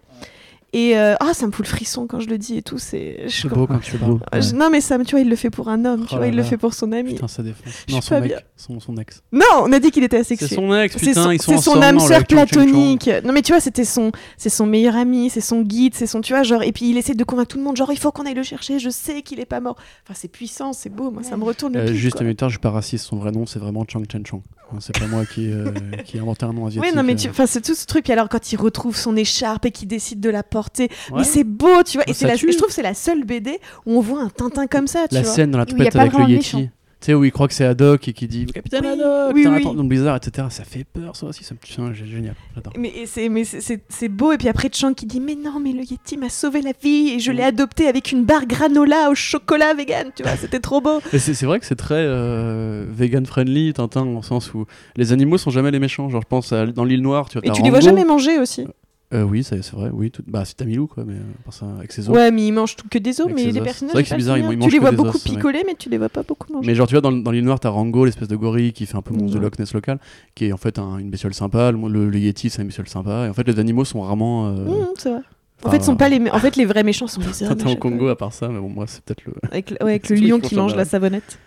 et 0.73 0.97
euh, 0.97 1.15
ah 1.19 1.33
ça 1.33 1.45
me 1.47 1.51
fout 1.51 1.65
le 1.65 1.69
frisson 1.69 2.07
quand 2.07 2.19
je 2.19 2.29
le 2.29 2.37
dis 2.37 2.57
et 2.57 2.61
tout 2.61 2.77
c'est 2.77 3.23
je- 3.27 3.41
C'est 3.41 3.47
beau 3.49 3.67
quand 3.67 3.79
tu 3.79 3.91
C'est 3.91 3.97
parles. 3.97 4.11
beau. 4.13 4.19
Ah, 4.31 4.39
je- 4.39 4.53
non 4.55 4.69
mais 4.69 4.79
ça 4.81 4.97
me- 4.97 5.03
tu 5.03 5.11
vois 5.11 5.19
il 5.19 5.29
le 5.29 5.35
fait 5.35 5.49
pour 5.49 5.67
un 5.69 5.83
homme 5.85 6.01
tu 6.01 6.13
Oh 6.13 6.15
vois 6.17 6.25
là 6.25 6.27
il 6.31 6.35
le 6.35 6.43
fait 6.43 6.57
pour 6.57 6.73
son 6.73 6.91
ami 6.91 7.13
Putain, 7.15 7.27
ça 7.27 7.43
défonce. 7.43 7.73
Non, 7.89 8.01
son 8.01 8.19
mec, 8.21 8.33
son, 8.55 8.79
son 8.79 8.95
ex. 8.97 9.21
non 9.31 9.43
on 9.63 9.71
a 9.73 9.79
dit 9.79 9.91
qu'il 9.91 10.03
était 10.03 10.23
C'est 10.23 10.35
asexué 10.35 10.55
son 10.55 10.73
ex, 10.75 10.93
C'est 10.97 11.07
putain, 11.07 11.23
son, 11.23 11.31
ils 11.31 11.41
sont 11.41 11.51
c'est 11.51 11.57
son 11.63 11.71
ensemble 11.71 11.83
âme 11.85 11.99
sœur 11.99 12.25
platonique. 12.25 13.09
Non 13.25 13.33
mais 13.33 13.41
tu 13.41 13.51
vois, 13.51 13.59
c'était 13.59 13.85
son, 13.85 14.11
c'est 14.37 14.49
son 14.49 14.65
meilleur 14.65 14.95
ami, 14.95 15.29
c'est 15.29 15.41
son 15.41 15.61
guide, 15.61 15.93
c'est 15.95 16.07
son, 16.07 16.21
tu 16.21 16.33
vois, 16.33 16.43
genre. 16.43 16.63
Et 16.63 16.71
puis 16.71 16.89
il 16.89 16.97
essaie 16.97 17.13
de 17.15 17.23
convaincre 17.23 17.49
tout 17.49 17.57
le 17.57 17.63
monde, 17.63 17.75
genre 17.77 17.91
il 17.91 17.99
faut 17.99 18.11
qu'on 18.11 18.25
aille 18.25 18.33
le 18.33 18.43
chercher. 18.43 18.79
Je 18.79 18.89
sais 18.89 19.21
qu'il 19.21 19.39
est 19.39 19.45
pas 19.45 19.59
mort. 19.59 19.75
Enfin 20.05 20.13
c'est 20.17 20.27
puissant, 20.29 20.73
c'est 20.73 20.89
beau. 20.89 21.11
Moi 21.11 21.23
ça 21.23 21.35
me 21.37 21.43
retourne 21.43 21.73
le 21.73 21.79
Euh, 21.81 21.85
pif, 21.87 21.95
juste 21.95 22.13
quoi. 22.13 22.21
un 22.21 22.25
minute 22.25 22.39
tard, 22.39 22.49
je 22.49 22.53
suis 22.53 22.59
pas 22.61 22.71
raciste, 22.71 23.05
son 23.05 23.17
vrai 23.17 23.31
nom 23.31 23.45
c'est 23.45 23.59
vraiment 23.59 23.85
Chang 23.87 24.03
Chen 24.09 24.25
Chong. 24.25 24.41
Hein, 24.73 24.77
C'est 24.79 24.97
pas 24.97 25.07
moi 25.07 25.25
qui, 25.25 25.51
euh, 25.51 25.71
qui 26.05 26.17
ai 26.17 26.19
inventé 26.19 26.45
un 26.45 26.53
nom 26.53 26.67
asiatique. 26.67 26.89
Oui, 26.91 26.95
non, 26.95 27.03
mais 27.03 27.15
tu... 27.15 27.27
euh. 27.27 27.31
enfin, 27.31 27.45
c'est 27.45 27.61
tout 27.61 27.75
ce 27.75 27.85
truc. 27.85 28.03
Puis 28.05 28.13
alors, 28.13 28.29
quand 28.29 28.51
il 28.51 28.57
retrouve 28.57 28.95
son 28.95 29.15
écharpe 29.15 29.65
et 29.65 29.71
qu'il 29.71 29.87
décide 29.87 30.19
de 30.19 30.29
la 30.29 30.43
porter, 30.43 30.89
mais 31.15 31.23
c'est 31.23 31.43
beau, 31.43 31.83
tu 31.83 31.97
vois. 31.97 32.03
Et 32.09 32.13
Ça 32.13 32.19
c'est 32.21 32.27
la... 32.27 32.35
tue. 32.37 32.51
je 32.51 32.57
trouve 32.57 32.69
que 32.69 32.73
c'est 32.73 32.81
la 32.81 32.93
seule 32.93 33.23
BD 33.23 33.59
où 33.85 33.97
on 33.97 34.01
voit 34.01 34.21
un 34.21 34.29
Tintin 34.29 34.67
comme 34.67 34.87
ça, 34.87 35.07
tu 35.07 35.15
La 35.15 35.21
vois. 35.23 35.31
scène 35.31 35.51
dans 35.51 35.57
la 35.57 35.65
toupette 35.65 35.95
avec 35.95 36.13
le 36.13 36.21
Yeti. 36.29 36.33
méchant. 36.57 36.69
Tu 37.01 37.07
sais, 37.07 37.13
où 37.15 37.23
il 37.25 37.31
croit 37.31 37.47
que 37.47 37.53
c'est 37.55 37.65
Haddock 37.65 38.07
et 38.07 38.13
qui 38.13 38.27
dit 38.27 38.45
Capitaine 38.45 38.85
Haddock, 38.85 39.33
oui, 39.33 39.47
oui. 39.47 39.63
dans 39.63 39.83
Blizzard, 39.83 40.17
etc. 40.17 40.47
Ça 40.51 40.63
fait 40.63 40.83
peur, 40.83 41.15
ça 41.15 41.25
aussi. 41.25 41.43
Ça 41.43 41.55
me 41.55 41.59
putain, 41.59 41.91
génial. 41.93 42.35
Mais 42.77 42.93
c'est 43.05 44.07
beau 44.07 44.31
et 44.31 44.37
puis 44.37 44.47
après 44.47 44.69
Chang 44.71 44.93
qui 44.93 45.05
dit 45.07 45.19
mais 45.19 45.35
non 45.35 45.59
mais 45.59 45.71
le 45.73 45.81
Yeti 45.81 46.17
m'a 46.17 46.29
sauvé 46.29 46.61
la 46.61 46.73
vie 46.81 47.09
et 47.15 47.19
je 47.19 47.31
l'ai 47.31 47.41
Mm. 47.41 47.45
adopté 47.45 47.87
avec 47.87 48.11
une 48.11 48.23
barre 48.23 48.45
granola 48.45 49.09
au 49.09 49.15
chocolat 49.15 49.73
vegan 49.73 50.11
tu 50.15 50.21
vois 50.23 50.35
c'était 50.39 50.59
trop 50.59 50.79
beau 50.79 50.99
c'est 51.11 51.41
vrai 51.43 51.59
que 51.59 51.65
c'est 51.65 51.75
très 51.75 51.95
euh, 51.97 52.85
vegan 52.89 53.25
friendly, 53.25 53.73
Tintin, 53.73 54.05
au 54.05 54.21
sens 54.21 54.53
où 54.53 54.65
les 54.95 55.11
animaux 55.11 55.37
sont 55.39 55.49
jamais 55.49 55.71
les 55.71 55.79
méchants. 55.79 56.09
Genre, 56.09 56.21
je 56.21 56.27
pense 56.27 56.53
à- 56.53 56.67
dans 56.67 56.83
l'île 56.83 57.01
Noire, 57.01 57.29
tu 57.29 57.39
vois. 57.39 57.47
et 57.47 57.51
tu 57.51 57.63
les 57.63 57.69
vois 57.71 57.79
jamais 57.79 58.05
manger 58.05 58.37
aussi 58.39 58.67
Euh, 59.13 59.23
oui, 59.23 59.43
c'est 59.43 59.57
vrai. 59.71 59.89
Oui, 59.91 60.09
tout... 60.09 60.23
bah, 60.25 60.45
c'est 60.45 60.55
Tamilou, 60.55 60.87
quoi, 60.87 61.03
mais 61.05 61.15
euh, 61.15 61.51
ça, 61.51 61.65
avec 61.77 61.91
ses 61.91 62.09
os. 62.09 62.15
ouais 62.15 62.31
mais 62.31 62.47
ils 62.47 62.51
mangent 62.53 62.75
tout 62.77 62.87
que 62.89 62.97
des 62.97 63.19
os 63.19 63.25
Avec 63.27 63.35
mais 63.35 63.51
les 63.51 63.57
os. 63.59 63.63
personnages 63.65 63.91
C'est 63.91 63.93
vrai 63.93 64.03
que 64.03 64.09
c'est 64.09 64.15
bizarre, 64.15 64.37
ils- 64.37 64.39
ils 64.39 64.43
souvenir. 64.43 64.59
mangent 64.59 64.67
tu 64.69 64.73
les 64.75 64.79
vois 64.79 64.91
beaucoup 64.91 65.17
os, 65.17 65.23
picoler 65.23 65.63
mais 65.65 65.75
tu 65.75 65.89
les 65.89 65.97
vois 65.97 66.09
pas 66.09 66.23
beaucoup 66.23 66.51
manger 66.53 66.65
Mais 66.67 66.75
genre, 66.75 66.87
tu 66.87 66.93
vois, 66.93 67.01
dans, 67.01 67.11
dans 67.11 67.31
l'île 67.31 67.43
Noire, 67.43 67.59
t'as 67.59 67.69
Rango, 67.69 68.05
l'espèce 68.05 68.27
de 68.29 68.35
gorille 68.37 68.71
qui 68.73 68.85
fait 68.85 68.95
un 68.95 69.01
peu 69.01 69.13
monstre 69.13 69.35
de. 69.37 69.41
Loch 69.43 69.59
Ness 69.59 69.73
local, 69.73 69.99
qui 70.35 70.45
est 70.45 70.53
en 70.53 70.57
fait 70.57 70.79
un- 70.79 70.97
une 70.97 71.09
bestiole 71.09 71.33
sympa. 71.33 71.71
Le, 71.71 71.87
le- 71.89 72.09
le 72.09 72.19
Yeti, 72.19 72.49
c'est 72.49 72.61
une 72.61 72.67
bestiole 72.69 72.87
sympa. 72.87 73.25
Et 73.25 73.29
en 73.29 73.33
fait, 73.33 73.45
les 73.47 73.59
animaux 73.59 73.83
sont 73.85 74.01
vraiment. 74.03 74.47
euh, 74.47 74.65
Mmh, 74.65 74.85
c'est 74.97 75.09
vrai 75.09 75.21
en 75.63 75.69
fait, 75.69 75.83
sont 75.83 75.95
pas 75.95 76.09
les... 76.09 76.19
en 76.31 76.39
fait, 76.39 76.55
les 76.55 76.65
vrais 76.65 76.81
méchants 76.83 77.05
sont 77.05 77.21
les 77.41 77.43
à 77.43 77.51
au 77.51 77.75
Congo, 77.75 78.07
à 78.07 78.15
part 78.17 78.33
ça, 78.33 78.47
mais 78.47 78.59
bon, 78.59 78.69
moi, 78.69 78.85
c'est 78.87 79.03
peut-être 79.03 79.23
le. 79.25 79.33
Avec, 79.51 79.69
ouais, 79.71 79.77
avec 79.81 80.09
le 80.09 80.15
lion 80.27 80.39
qui 80.39 80.55
mange 80.55 80.75
la 80.75 80.85
savonnette. 80.85 81.37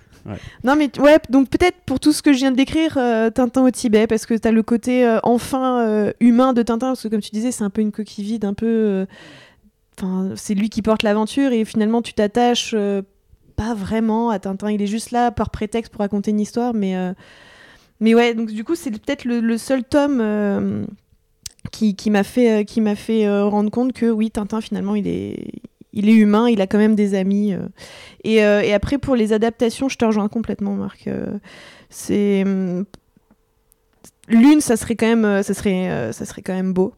Non, 0.63 0.77
mais 0.77 0.91
ouais, 0.99 1.19
donc 1.29 1.49
peut-être 1.51 1.77
pour 1.87 2.01
tout 2.01 2.13
ce 2.13 2.23
que 2.23 2.33
je 2.33 2.39
viens 2.39 2.51
de 2.51 2.57
décrire, 2.57 2.97
euh, 2.97 3.31
Tintin 3.31 3.63
au 3.63 3.71
Tibet, 3.71 4.07
parce 4.07 4.27
que 4.27 4.35
t'as 4.35 4.51
le 4.51 4.63
côté 4.63 5.07
euh, 5.07 5.19
enfin 5.23 5.81
euh, 5.81 6.13
humain 6.21 6.53
de 6.53 6.63
Tintin, 6.63 6.89
parce 6.89 7.03
que 7.03 7.09
comme 7.09 7.21
tu 7.21 7.31
disais, 7.31 7.51
c'est 7.51 7.65
un 7.65 7.71
peu 7.71 7.83
une 7.83 7.93
coquille 7.93 8.25
vide, 8.25 8.45
un 8.45 8.55
peu. 8.55 9.07
c'est 10.37 10.55
lui 10.55 10.71
qui 10.71 10.83
porte 10.83 11.03
l'aventure 11.03 11.53
et 11.53 11.65
finalement 11.65 12.03
tu 12.03 12.15
t'attaches 12.15 12.75
pas 13.57 13.75
vraiment 13.75 14.31
à 14.31 14.39
Tintin. 14.39 14.71
Il 14.71 14.83
est 14.83 14.87
juste 14.87 15.11
là 15.11 15.31
par 15.31 15.51
prétexte 15.51 15.93
pour 15.93 16.01
raconter 16.01 16.31
une 16.31 16.41
histoire, 16.41 16.75
mais. 16.75 16.97
Mais 18.01 18.15
ouais, 18.15 18.35
donc 18.35 18.51
du 18.51 18.65
coup, 18.65 18.75
c'est 18.75 18.91
peut-être 18.91 19.25
le, 19.25 19.57
seul 19.57 19.85
tome 19.85 20.87
qui, 21.71 22.11
m'a 22.11 22.25
fait, 22.25 22.65
qui 22.65 22.81
m'a 22.81 22.97
fait 22.97 23.29
rendre 23.43 23.71
compte 23.71 23.93
que 23.93 24.07
oui, 24.07 24.31
Tintin, 24.31 24.61
finalement, 24.61 24.95
il 24.95 25.07
est, 25.07 25.63
il 25.95 26.09
est 26.09 26.15
humain, 26.15 26.49
il 26.49 26.61
a 26.61 26.66
quand 26.66 26.79
même 26.79 26.97
des 26.97 27.15
amis. 27.15 27.55
euh. 27.55 27.61
Et, 28.25 28.45
euh, 28.45 28.61
et 28.62 28.75
après, 28.75 28.99
pour 28.99 29.15
les 29.16 29.33
adaptations, 29.33 29.89
je 29.89 29.97
te 29.97 30.05
rejoins 30.05 30.29
complètement, 30.29 30.75
Marc. 30.75 31.09
C'est. 31.89 32.45
L'une, 34.29 34.61
ça 34.61 34.77
serait 34.77 34.97
quand 34.97 35.07
même, 35.07 36.73
beau. 36.73 36.95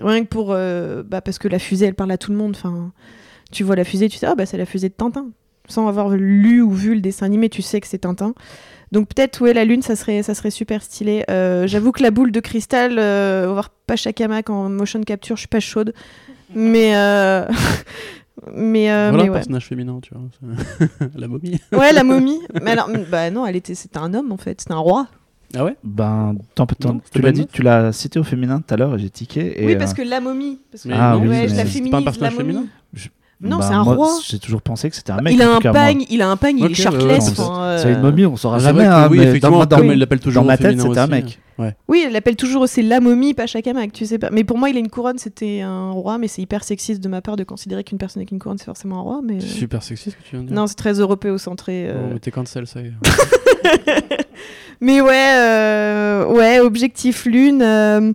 Rien 0.00 0.24
que 0.24 0.28
pour. 0.28 0.48
euh, 0.50 1.02
bah, 1.04 1.20
parce 1.20 1.38
que 1.38 1.48
la 1.48 1.58
fusée, 1.58 1.86
elle 1.86 1.94
parle 1.94 2.10
à 2.10 2.18
tout 2.18 2.32
le 2.32 2.36
monde. 2.36 2.56
Tu 3.52 3.62
vois 3.62 3.76
la 3.76 3.84
fusée, 3.84 4.08
tu 4.08 4.18
sais, 4.18 4.26
ah, 4.26 4.34
bah, 4.34 4.46
c'est 4.46 4.58
la 4.58 4.66
fusée 4.66 4.88
de 4.88 4.94
Tintin. 4.94 5.28
Sans 5.68 5.88
avoir 5.88 6.10
lu 6.10 6.60
ou 6.60 6.72
vu 6.72 6.94
le 6.94 7.00
dessin 7.00 7.24
animé, 7.24 7.48
tu 7.48 7.62
sais 7.62 7.80
que 7.80 7.86
c'est 7.86 7.98
Tintin. 7.98 8.34
Donc 8.92 9.08
peut-être, 9.08 9.40
ouais, 9.40 9.54
la 9.54 9.64
lune, 9.64 9.80
ça 9.80 9.96
serait, 9.96 10.22
ça 10.22 10.34
serait 10.34 10.50
super 10.50 10.82
stylé. 10.82 11.24
J'avoue 11.28 11.92
que 11.92 12.02
la 12.02 12.10
boule 12.10 12.32
de 12.32 12.40
cristal, 12.40 12.98
euh, 12.98 13.46
voir 13.50 13.70
Pacha 13.86 14.12
Kamak 14.12 14.50
en 14.50 14.68
motion 14.68 15.00
capture, 15.02 15.36
je 15.36 15.42
suis 15.42 15.48
pas 15.48 15.60
chaude. 15.60 15.94
Mais. 16.54 16.92
mais, 18.52 18.90
euh, 18.90 19.10
voilà 19.10 19.22
mais 19.24 19.28
un 19.28 19.32
ouais. 19.32 19.38
personnage 19.38 19.66
féminin, 19.66 19.98
tu 20.02 20.12
vois. 20.14 20.58
la 21.14 21.28
momie. 21.28 21.58
Ouais, 21.72 21.92
la 21.92 22.04
momie. 22.04 22.40
mais 22.62 22.72
alors, 22.72 22.90
bah 23.10 23.30
non, 23.30 23.46
elle 23.46 23.56
était, 23.56 23.74
c'était 23.74 23.98
un 23.98 24.12
homme 24.14 24.32
en 24.32 24.36
fait, 24.36 24.60
c'était 24.60 24.74
un 24.74 24.78
roi. 24.78 25.06
Ah 25.56 25.64
ouais? 25.64 25.76
Ben, 25.84 26.34
tant, 26.56 26.66
tant- 26.66 26.94
Non, 26.94 27.00
tu 27.12 27.20
l'as 27.22 27.30
dit, 27.30 27.46
tu 27.46 27.62
l'as 27.62 27.92
cité 27.92 28.18
au 28.18 28.24
féminin 28.24 28.60
tout 28.60 28.74
à 28.74 28.76
l'heure 28.76 28.94
et 28.96 28.98
j'ai 28.98 29.10
tiqué. 29.10 29.62
Et, 29.62 29.66
oui, 29.66 29.76
parce 29.76 29.92
euh, 29.92 29.94
que 29.94 30.02
la 30.02 30.20
momie. 30.20 30.58
Parce 30.70 30.82
que, 30.82 30.88
Ah 30.92 31.16
oui, 31.16 31.28
ouais, 31.28 31.46
je 31.48 31.52
mais 31.52 31.58
la 31.58 31.64
c'est 31.64 31.66
féminise. 31.70 31.90
pas 31.92 31.98
un 31.98 32.02
personnage 32.02 32.36
la 32.36 32.42
momie. 32.42 32.54
féminin? 32.54 32.68
Non, 33.40 33.58
ben, 33.58 33.62
c'est 33.62 33.74
un 33.74 33.84
moi, 33.84 33.94
roi. 33.94 34.10
J'ai 34.26 34.38
toujours 34.38 34.62
pensé 34.62 34.88
que 34.88 34.96
c'était 34.96 35.12
un 35.12 35.20
mec. 35.20 35.34
il 35.34 35.42
a 35.42 35.54
un 35.56 35.60
pagne, 35.60 36.04
il 36.08 36.22
a 36.22 36.28
un 36.30 36.36
pagne, 36.36 36.58
il 36.58 36.64
est 36.64 36.88
ouais, 36.88 37.04
ouais, 37.04 37.18
euh, 37.40 37.78
C'est 37.78 37.92
une 37.92 38.00
momie, 38.00 38.26
on 38.26 38.36
saura 38.36 38.58
jamais. 38.58 38.84
vrai 38.84 38.84
que 38.86 38.90
hein, 38.92 39.08
oui, 39.10 39.18
mais 39.18 39.24
effectivement, 39.24 39.58
dans, 39.58 39.66
dans- 39.66 39.76
comme 39.78 39.92
il 39.92 39.98
l'appelle 39.98 40.20
toujours 40.20 40.42
dans 40.42 40.48
ma 40.48 40.56
tête, 40.56 40.80
c'était 40.80 40.98
un 40.98 41.06
mec. 41.06 41.38
Ouais. 41.58 41.76
Oui, 41.86 42.02
elle 42.04 42.12
l'appelle 42.12 42.34
toujours 42.36 42.68
c'est 42.68 42.82
la 42.82 42.98
momie, 43.00 43.32
pas 43.34 43.46
Kamak, 43.46 43.92
tu 43.92 44.06
sais 44.06 44.18
pas. 44.18 44.30
Mais 44.30 44.42
pour 44.44 44.58
moi, 44.58 44.70
il 44.70 44.76
a 44.76 44.80
une 44.80 44.88
couronne, 44.88 45.18
c'était 45.18 45.60
un 45.60 45.90
roi, 45.92 46.18
mais 46.18 46.26
c'est 46.26 46.42
hyper 46.42 46.64
sexiste 46.64 47.02
de 47.02 47.08
ma 47.08 47.20
part 47.20 47.36
de 47.36 47.44
considérer 47.44 47.84
qu'une 47.84 47.98
personne 47.98 48.20
avec 48.20 48.32
une 48.32 48.38
couronne, 48.38 48.58
c'est 48.58 48.64
forcément 48.64 48.98
un 48.98 49.02
roi. 49.02 49.20
Mais... 49.24 49.40
C'est 49.40 49.46
super 49.46 49.82
sexy 49.82 50.10
ce 50.10 50.16
que 50.16 50.22
tu 50.22 50.30
viens 50.32 50.42
de 50.42 50.48
dire. 50.48 50.56
Non, 50.56 50.66
c'est 50.66 50.74
très 50.74 50.94
européocentré. 50.94 51.86
euh. 51.88 52.02
Oh, 52.06 52.10
mais 52.14 52.18
t'es 52.18 52.30
cancel, 52.30 52.66
ça 52.66 52.80
y 52.80 52.86
est. 52.86 52.92
Mais 54.80 55.00
ouais, 55.00 55.34
euh, 55.36 56.26
ouais, 56.26 56.60
objectif 56.60 57.24
lune. 57.26 57.62
euh, 57.62 58.12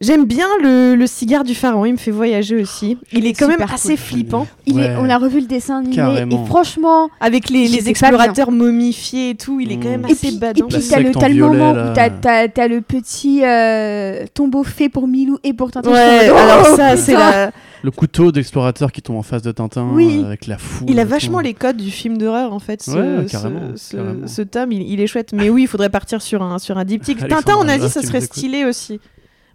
J'aime 0.00 0.26
bien 0.26 0.46
le, 0.62 0.94
le 0.94 1.06
cigare 1.08 1.42
du 1.42 1.54
pharaon, 1.56 1.84
il 1.84 1.92
me 1.92 1.96
fait 1.98 2.12
voyager 2.12 2.54
aussi. 2.60 2.96
Il 3.12 3.26
est 3.26 3.32
quand 3.32 3.48
même 3.48 3.62
assez 3.62 3.88
cool. 3.90 3.96
flippant. 3.96 4.46
Il 4.66 4.78
est- 4.78 4.90
Ouais. 4.90 4.96
on 5.00 5.10
a 5.10 5.18
revu 5.18 5.40
le 5.40 5.46
dessin 5.46 5.78
animé 5.78 5.96
Carrément. 5.96 6.44
et 6.44 6.46
franchement, 6.46 7.10
Avec 7.20 7.50
les, 7.50 7.88
explorateurs 7.88 8.52
momifiés 8.52 9.30
et 9.30 9.34
tout, 9.34 9.58
il 9.60 9.72
est 9.72 9.76
quand 9.76 9.88
même 9.88 10.04
et 10.08 10.12
assez 10.12 10.28
puis, 10.28 10.36
et 10.36 10.38
badant. 10.38 10.66
puis 10.68 10.76
La 10.78 10.82
t'as 10.96 11.00
le, 11.00 11.10
t'as 11.12 11.28
le 11.28 11.34
violet, 11.34 11.58
moment 11.58 11.72
là. 11.72 11.90
où 11.90 11.94
t'as, 12.20 12.68
le 12.68 12.80
petit 12.80 13.40
euh, 13.44 14.24
tombeau 14.34 14.62
fait 14.62 14.88
pour 14.88 15.08
Milou 15.08 15.38
et 15.42 15.52
pour 15.52 15.70
Tintin. 15.72 15.90
Ouais, 15.90 16.28
alors 16.28 16.68
oh, 16.72 16.76
ça, 16.76 16.96
c'est 16.96 17.14
la... 17.14 17.50
Le 17.82 17.90
couteau 17.92 18.32
d'explorateur 18.32 18.90
qui 18.90 19.02
tombe 19.02 19.16
en 19.16 19.22
face 19.22 19.42
de 19.42 19.52
Tintin 19.52 19.88
Oui. 19.92 20.20
euh, 20.22 20.26
avec 20.26 20.46
la 20.48 20.58
foule. 20.58 20.88
Il 20.90 20.98
a 20.98 21.02
et 21.02 21.04
tout. 21.04 21.10
vachement 21.10 21.40
les 21.40 21.54
codes 21.54 21.76
du 21.76 21.90
film 21.92 22.18
d'horreur 22.18 22.52
en 22.52 22.58
fait. 22.58 22.82
Ce, 22.82 22.90
Ouais, 22.90 23.26
carrément, 23.26 23.60
ce, 23.76 23.96
carrément. 23.96 24.26
ce 24.26 24.42
tome, 24.42 24.72
il, 24.72 24.82
il 24.82 25.00
est 25.00 25.06
chouette. 25.06 25.32
Mais 25.32 25.48
oui, 25.48 25.62
il 25.62 25.66
faudrait 25.68 25.88
partir 25.88 26.20
sur 26.20 26.42
un, 26.42 26.58
sur 26.58 26.76
un 26.76 26.84
diptyque. 26.84 27.18
Alexandre, 27.22 27.44
Tintin, 27.44 27.58
on 27.64 27.68
a 27.68 27.78
dit, 27.78 27.88
ça 27.88 28.02
serait 28.02 28.20
stylé 28.20 28.64
aussi. 28.64 29.00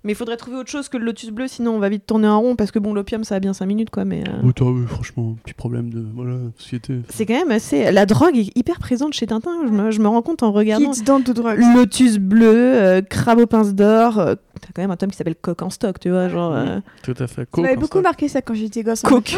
Mais 0.06 0.12
il 0.12 0.16
faudrait 0.16 0.36
trouver 0.36 0.58
autre 0.58 0.70
chose 0.70 0.90
que 0.90 0.98
le 0.98 1.06
Lotus 1.06 1.30
Bleu, 1.30 1.48
sinon 1.48 1.72
on 1.76 1.80
va 1.80 1.88
vite 1.88 2.06
tourner 2.06 2.28
en 2.28 2.42
rond 2.42 2.56
parce 2.58 2.72
que 2.72 2.80
bon, 2.80 2.94
l'opium 2.94 3.24
ça 3.24 3.36
a 3.36 3.40
bien 3.40 3.54
5 3.54 3.66
minutes 3.66 3.90
quoi. 3.90 4.04
Mais 4.04 4.24
euh, 4.28 4.42
Oh, 4.46 4.52
t'as, 4.52 4.66
oui, 4.66 4.86
franchement, 4.86 5.36
petit 5.44 5.54
problème 5.54 5.90
de 5.92 6.04
voilà, 6.14 6.36
société. 6.58 7.00
c'est 7.10 7.26
quand 7.26 7.36
même 7.36 7.52
assez. 7.52 7.90
La 7.92 8.06
drogue 8.06 8.36
est 8.38 8.56
hyper 8.58 8.80
présente 8.80 9.14
chez 9.14 9.28
Tintin. 9.28 9.52
Je 9.66 9.72
me, 9.72 9.92
je 9.92 10.02
me 10.02 10.08
rends 10.10 10.22
compte 10.22 10.44
en 10.44 10.52
regardant. 10.52 10.92
Kids 10.92 11.04
dans 11.04 11.22
tout 11.22 11.34
drogue. 11.34 11.60
Lotus 11.76 12.18
bleu, 12.18 12.54
euh, 12.54 13.02
crabe 13.02 13.40
aux 13.40 13.48
pinces 13.48 13.74
d'or. 13.74 14.20
euh, 14.20 14.36
T'as 14.62 14.70
quand 14.76 14.82
même 14.82 14.92
un 14.92 14.98
tome 14.98 15.10
qui 15.12 15.18
s'appelle 15.18 15.36
Coq 15.36 15.62
en 15.62 15.70
stock, 15.70 16.00
tu 16.00 16.10
vois, 16.10 16.30
genre. 16.30 16.54
euh, 16.54 16.80
Tout 17.04 17.16
à 17.20 17.28
fait. 17.28 17.46
Coke, 17.50 17.66
hein, 17.66 17.76
beaucoup 17.78 18.00
marqué 18.02 18.28
ça 18.28 18.42
quand 18.42 18.54
j'étais 18.54 18.84
gosse. 18.84 19.02
Coke. 19.02 19.36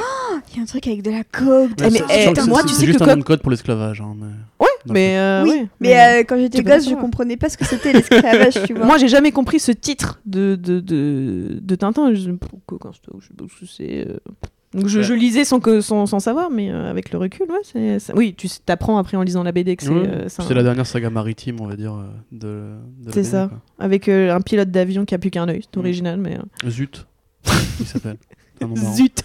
Il 0.51 0.57
y 0.57 0.59
a 0.59 0.63
un 0.63 0.65
truc 0.65 0.85
avec 0.87 1.01
de 1.01 1.09
la 1.11 1.23
coke. 1.23 1.71
Eh, 1.79 1.83
mais, 1.83 1.89
c'est- 1.91 2.03
eh, 2.37 2.47
moi, 2.47 2.59
c'est- 2.61 2.67
tu 2.67 2.73
c'est 2.73 2.79
sais 2.81 2.85
juste 2.87 2.99
que 2.99 3.09
un 3.09 3.17
de 3.17 3.23
code 3.23 3.41
pour 3.41 3.49
l'esclavage. 3.51 4.01
hein, 4.01 4.13
mais- 4.19 4.27
Ouais, 4.59 4.67
mais. 4.89 5.17
euh, 5.17 5.43
oui, 5.43 5.49
ouais, 5.49 5.67
mais 5.79 5.99
euh, 5.99 6.23
quand 6.23 6.37
j'étais 6.37 6.63
gosse, 6.63 6.89
je 6.89 6.95
comprenais 6.95 7.35
pas 7.37 7.49
ce 7.49 7.57
que 7.57 7.65
c'était 7.65 7.91
l'esclavage, 7.93 8.53
tu 8.65 8.73
vois. 8.75 8.85
Moi, 8.85 8.97
j'ai 8.97 9.07
jamais 9.09 9.31
compris 9.31 9.59
ce 9.59 9.71
titre 9.71 10.21
de, 10.25 10.55
de, 10.55 10.79
de, 10.79 11.59
de 11.61 11.75
Tintin. 11.75 12.13
Je, 12.13 12.29
c'est. 13.65 14.07
euh. 14.07 14.17
Donc 14.73 14.89
Ouais. 14.99 15.17
lisais 15.17 15.45
sans, 15.45 15.61
que, 15.61 15.79
sans, 15.79 16.05
sans 16.05 16.19
savoir, 16.19 16.49
mais 16.49 16.69
euh, 16.69 16.89
avec 16.89 17.11
le 17.11 17.17
recul, 17.17 17.49
ouais, 17.49 17.59
c'est. 17.63 17.99
c'est- 17.99 18.13
Oui, 18.13 18.33
tu 18.33 18.47
apprends 18.67 18.97
après 18.97 19.15
en 19.17 19.21
lisant 19.23 19.43
la 19.43 19.51
BD 19.53 19.75
que 19.77 19.83
c'est. 19.83 19.89
Ouais, 19.89 20.07
euh, 20.07 20.25
c'est 20.27 20.41
un- 20.41 20.45
la 20.53 20.63
dernière 20.63 20.85
saga 20.85 21.09
maritime, 21.09 21.57
on 21.61 21.67
va 21.67 21.75
dire, 21.77 21.95
de, 22.31 22.37
de 22.47 23.05
la 23.05 23.11
C'est 23.11 23.21
BD, 23.21 23.29
ça. 23.29 23.47
quoi. 23.49 23.59
Avec 23.79 24.07
euh, 24.09 24.33
un 24.35 24.41
pilote 24.41 24.71
d'avion 24.71 25.05
qui 25.05 25.15
a 25.15 25.17
plus 25.17 25.31
qu'un 25.31 25.47
œil. 25.47 25.59
Mm. 25.59 25.63
C'est 25.73 25.77
original, 25.77 26.17
mais. 26.19 26.37
euh, 26.65 26.69
Zut, 26.69 27.05
il 27.79 27.85
s'appelle. 27.85 28.17
Zut 28.95 29.23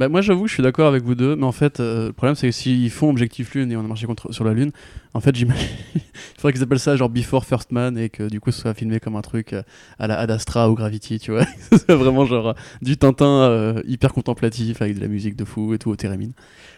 Bah, 0.00 0.08
moi 0.08 0.22
j'avoue 0.22 0.46
je 0.46 0.54
suis 0.54 0.62
d'accord 0.62 0.88
avec 0.88 1.02
vous 1.04 1.14
deux, 1.14 1.36
mais 1.36 1.44
en 1.44 1.52
fait 1.52 1.78
euh, 1.78 2.06
le 2.06 2.12
problème 2.14 2.34
c'est 2.34 2.46
que 2.46 2.54
s'ils 2.54 2.88
font 2.88 3.10
Objectif 3.10 3.52
Lune 3.52 3.70
et 3.70 3.76
on 3.76 3.80
a 3.80 3.82
marché 3.82 4.06
contre, 4.06 4.32
sur 4.32 4.44
la 4.44 4.54
Lune, 4.54 4.70
en 5.12 5.20
fait 5.20 5.36
j'imagine 5.36 5.68
il 5.94 6.00
faudrait 6.38 6.54
qu'ils 6.54 6.62
appellent 6.62 6.78
ça 6.78 6.96
genre 6.96 7.10
Before 7.10 7.44
First 7.44 7.70
Man 7.70 7.98
et 7.98 8.08
que 8.08 8.26
du 8.30 8.40
coup 8.40 8.50
ce 8.50 8.62
soit 8.62 8.72
filmé 8.72 8.98
comme 8.98 9.14
un 9.16 9.20
truc 9.20 9.52
euh, 9.52 9.62
à 9.98 10.06
la 10.06 10.18
Ad 10.18 10.34
ou 10.70 10.74
Gravity, 10.74 11.18
tu 11.18 11.32
vois. 11.32 11.44
c'est 11.72 11.92
vraiment 11.92 12.24
genre 12.24 12.48
euh, 12.48 12.52
du 12.80 12.96
Tintin 12.96 13.74
hyper 13.86 14.14
contemplatif 14.14 14.80
avec 14.80 14.96
de 14.96 15.02
la 15.02 15.08
musique 15.08 15.36
de 15.36 15.44
fou 15.44 15.74
et 15.74 15.78
tout 15.78 15.90
au 15.90 15.96
thérémine 15.96 16.32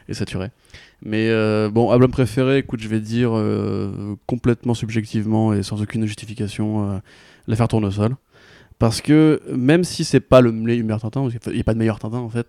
et 0.09 0.15
tuerait. 0.15 0.51
Mais 1.05 1.31
bon, 1.69 1.91
album 1.91 2.11
préféré, 2.11 2.59
écoute, 2.59 2.81
je 2.81 2.89
vais 2.89 2.99
dire 2.99 3.31
complètement 4.27 4.75
subjectivement 4.75 5.53
et 5.53 5.63
sans 5.63 5.81
aucune 5.81 6.07
justification 6.07 7.01
l'affaire 7.47 7.69
Tournesol. 7.69 8.17
Parce 8.81 9.01
que 9.01 9.41
même 9.55 9.85
si 9.85 10.03
c'est 10.03 10.19
pas 10.19 10.41
le 10.41 10.51
meilleur 10.51 11.01
Tintin, 11.01 11.29
qu'il 11.29 11.53
n'y 11.53 11.61
a 11.61 11.63
pas 11.63 11.75
de 11.75 11.79
meilleur 11.79 12.01
Tintin 12.01 12.19
en 12.19 12.29
fait, 12.29 12.49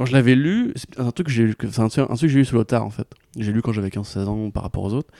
quand 0.00 0.06
je 0.06 0.12
l'avais 0.12 0.34
lu, 0.34 0.72
c'est 0.76 0.98
un 0.98 1.10
truc 1.10 1.26
que 1.26 1.32
j'ai 1.34 1.44
un, 1.44 1.84
un 1.84 1.88
truc 2.16 2.30
j'ai 2.30 2.38
lu 2.38 2.46
sur 2.46 2.56
le 2.56 2.64
tard 2.64 2.86
en 2.86 2.88
fait. 2.88 3.06
J'ai 3.36 3.52
lu 3.52 3.60
quand 3.60 3.72
j'avais 3.72 3.90
15-16 3.90 4.24
ans 4.28 4.50
par 4.50 4.62
rapport 4.62 4.82
aux 4.82 4.94
autres. 4.94 5.10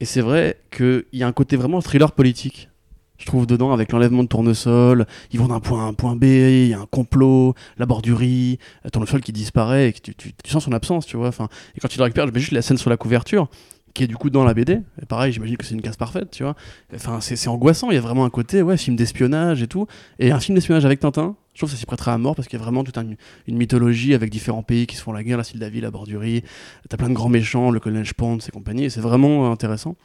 Et 0.00 0.04
c'est 0.04 0.22
vrai 0.22 0.58
qu'il 0.76 1.04
y 1.12 1.22
a 1.22 1.28
un 1.28 1.32
côté 1.32 1.54
vraiment 1.54 1.80
thriller 1.80 2.10
politique. 2.10 2.68
Je 3.16 3.26
trouve 3.26 3.46
dedans 3.46 3.72
avec 3.72 3.92
l'enlèvement 3.92 4.24
de 4.24 4.28
tournesol, 4.28 5.06
ils 5.30 5.38
vont 5.38 5.46
d'un 5.46 5.60
point 5.60 5.82
A 5.82 5.84
à 5.84 5.86
un 5.86 5.94
point 5.94 6.16
B, 6.16 6.24
il 6.24 6.66
y 6.66 6.74
a 6.74 6.80
un 6.80 6.86
complot, 6.86 7.54
la 7.78 7.86
bordurie, 7.86 8.58
euh, 8.84 8.88
tournesol 8.88 9.20
qui 9.20 9.30
disparaît 9.30 9.90
et 9.90 9.92
que 9.92 10.00
tu, 10.00 10.32
sens 10.46 10.64
son 10.64 10.72
absence, 10.72 11.06
tu 11.06 11.16
vois. 11.16 11.28
Enfin, 11.28 11.46
et 11.76 11.80
quand 11.80 11.86
tu 11.86 11.98
le 11.98 12.02
récupères, 12.02 12.26
je 12.26 12.32
mets 12.32 12.40
juste 12.40 12.50
la 12.50 12.62
scène 12.62 12.76
sur 12.76 12.90
la 12.90 12.96
couverture, 12.96 13.46
qui 13.94 14.02
est 14.02 14.08
du 14.08 14.16
coup 14.16 14.30
dans 14.30 14.42
la 14.42 14.52
BD. 14.52 14.80
Et 15.00 15.06
pareil, 15.06 15.32
j'imagine 15.32 15.56
que 15.56 15.64
c'est 15.64 15.76
une 15.76 15.80
case 15.80 15.96
parfaite, 15.96 16.32
tu 16.32 16.42
vois. 16.42 16.56
Enfin, 16.92 17.20
c'est 17.20 17.46
angoissant, 17.46 17.92
il 17.92 17.94
y 17.94 17.98
a 17.98 18.00
vraiment 18.00 18.24
un 18.24 18.30
côté, 18.30 18.62
ouais, 18.62 18.76
film 18.76 18.96
d'espionnage 18.96 19.62
et 19.62 19.68
tout. 19.68 19.86
Et 20.18 20.32
un 20.32 20.40
film 20.40 20.56
d'espionnage 20.56 20.84
avec 20.84 20.98
Tintin, 20.98 21.36
je 21.54 21.58
trouve 21.60 21.70
que 21.70 21.74
ça 21.76 21.80
s'y 21.80 21.86
prêterait 21.86 22.10
à 22.10 22.18
mort 22.18 22.34
parce 22.36 22.48
qu'il 22.48 22.58
y 22.58 22.62
a 22.62 22.64
vraiment 22.64 22.84
toute 22.84 22.98
un- 22.98 23.06
une 23.46 23.56
mythologie 23.56 24.12
avec 24.14 24.28
différents 24.30 24.62
pays 24.62 24.86
qui 24.86 24.96
se 24.96 25.02
font 25.02 25.12
la 25.12 25.22
guerre, 25.22 25.38
la 25.38 25.44
Sildavie, 25.44 25.80
la 25.80 25.90
Bordurie. 25.90 26.42
T'as 26.88 26.96
plein 26.96 27.08
de 27.08 27.14
grands 27.14 27.28
méchants, 27.28 27.70
le 27.70 27.80
colonel 27.80 28.06
Spont 28.06 28.38
et 28.38 28.50
compagnie, 28.50 28.84
et 28.84 28.90
c'est 28.90 29.00
vraiment 29.00 29.46
euh, 29.46 29.50
intéressant. 29.52 29.96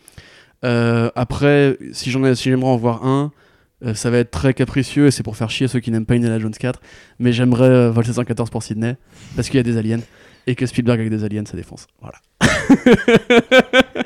Euh, 0.66 1.10
après, 1.16 1.78
si 1.92 2.12
j'en 2.12 2.24
ai, 2.26 2.36
si 2.36 2.50
j'aimerais 2.50 2.70
en 2.72 2.78
voir 2.78 3.06
un, 3.06 3.32
euh, 3.86 3.94
ça 3.94 4.10
va 4.10 4.18
être 4.18 4.30
très 4.32 4.54
capricieux 4.54 5.08
et 5.08 5.12
c'est 5.12 5.24
pour 5.24 5.38
faire 5.38 5.50
chier 5.50 5.68
ceux 5.70 5.80
qui 5.80 5.90
n'aiment 5.90 6.06
pas 6.06 6.14
Indiana 6.16 6.38
Jones 6.38 6.52
4. 6.54 6.82
Mais 7.20 7.32
j'aimerais 7.32 7.70
euh, 7.70 7.92
Vol 7.92 8.06
714 8.06 8.50
pour 8.50 8.62
Sydney 8.62 8.96
parce 9.36 9.48
qu'il 9.48 9.58
y 9.58 9.62
a 9.62 9.64
des 9.64 9.78
aliens 9.78 10.02
et 10.48 10.56
que 10.56 10.66
Spielberg 10.66 11.00
avec 11.00 11.10
des 11.12 11.24
aliens 11.24 11.46
ça 11.46 11.56
défonce. 11.56 11.88
Voilà. 12.02 12.18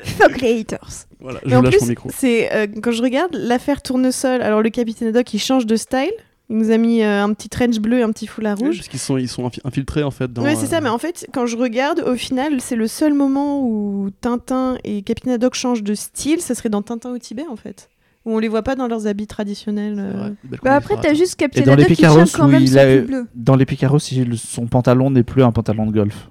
Fuck 0.04 0.40
les 0.40 0.60
haters. 0.60 1.06
voilà 1.20 1.40
Et 1.44 1.50
je 1.50 1.54
en 1.56 1.62
lâche 1.62 1.72
plus, 1.74 1.80
mon 1.82 1.88
micro. 1.88 2.10
c'est 2.14 2.52
euh, 2.54 2.66
quand 2.82 2.92
je 2.92 3.02
regarde 3.02 3.34
l'affaire 3.34 3.82
Tournesol, 3.82 4.42
alors 4.42 4.62
le 4.62 4.70
capitaine 4.70 5.08
Haddock 5.08 5.32
il 5.34 5.38
change 5.40 5.66
de 5.66 5.76
style. 5.76 6.12
Il 6.50 6.56
nous 6.58 6.70
a 6.70 6.76
mis 6.76 7.02
euh, 7.02 7.24
un 7.24 7.32
petit 7.32 7.48
trench 7.48 7.78
bleu 7.78 8.00
et 8.00 8.02
un 8.02 8.10
petit 8.12 8.26
foulard 8.26 8.58
rouge. 8.58 8.76
Parce 8.76 8.88
qu'ils 8.88 9.00
sont, 9.00 9.16
ils 9.16 9.28
sont 9.28 9.48
infi- 9.48 9.60
infiltrés 9.64 10.02
en 10.02 10.10
fait 10.10 10.30
dans. 10.32 10.42
ouais, 10.42 10.54
c'est 10.56 10.66
ça, 10.66 10.76
euh, 10.76 10.80
mais 10.82 10.90
en 10.90 10.98
fait, 10.98 11.26
quand 11.32 11.46
je 11.46 11.56
regarde, 11.56 12.00
au 12.06 12.14
final, 12.16 12.60
c'est 12.60 12.76
le 12.76 12.86
seul 12.86 13.14
moment 13.14 13.62
où 13.66 14.10
Tintin 14.20 14.76
et 14.84 15.00
Capitaine 15.02 15.32
Haddock 15.34 15.54
changent 15.54 15.82
de 15.82 15.94
style, 15.94 16.40
ça 16.42 16.54
serait 16.54 16.68
dans 16.68 16.82
Tintin 16.82 17.10
au 17.12 17.18
Tibet 17.18 17.46
en 17.50 17.56
fait. 17.56 17.88
Où 18.26 18.34
on 18.34 18.38
les 18.38 18.48
voit 18.48 18.62
pas 18.62 18.74
dans 18.74 18.88
leurs 18.88 19.06
habits 19.06 19.26
traditionnels. 19.26 19.96
euh. 19.98 20.30
Bah 20.62 20.74
après, 20.76 20.96
t'as 21.00 21.12
juste 21.14 21.36
Captain 21.36 21.60
Et 21.60 21.64
dans 21.64 21.74
les 21.76 21.84
Haddock 21.84 21.96
qui 21.96 22.02
tient 22.02 22.24
quand 22.38 22.48
même 22.48 22.62
il 22.62 22.78
a- 22.78 23.00
bleu. 23.00 23.26
Dans 23.34 23.56
les 23.56 23.66
Picaros, 23.66 23.98
son 23.98 24.66
pantalon 24.66 25.10
n'est 25.10 25.22
plus 25.24 25.42
un 25.42 25.52
pantalon 25.52 25.86
de 25.86 25.92
golf. 25.92 26.30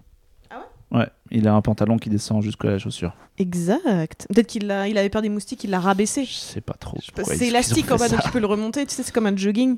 Il 1.35 1.47
a 1.47 1.53
un 1.55 1.61
pantalon 1.61 1.97
qui 1.97 2.09
descend 2.09 2.43
jusqu'à 2.43 2.69
la 2.69 2.77
chaussure. 2.77 3.15
Exact. 3.39 4.27
Peut-être 4.29 4.45
qu'il 4.45 4.69
a, 4.69 4.87
il 4.87 4.97
avait 4.99 5.09
peur 5.09 5.23
des 5.23 5.29
moustiques, 5.29 5.63
il 5.63 5.71
l'a 5.71 5.79
rabaissé. 5.79 6.25
Je 6.25 6.33
sais 6.33 6.61
pas 6.61 6.75
trop. 6.75 6.97
C'est 7.23 7.47
élastique 7.47 7.91
en 7.91 7.97
bas, 7.97 8.07
donc 8.07 8.21
tu 8.21 8.29
peux 8.29 8.39
le 8.39 8.45
remonter. 8.45 8.85
Tu 8.85 8.93
sais, 8.93 9.01
c'est 9.01 9.11
comme 9.11 9.25
un 9.25 9.35
jogging. 9.35 9.77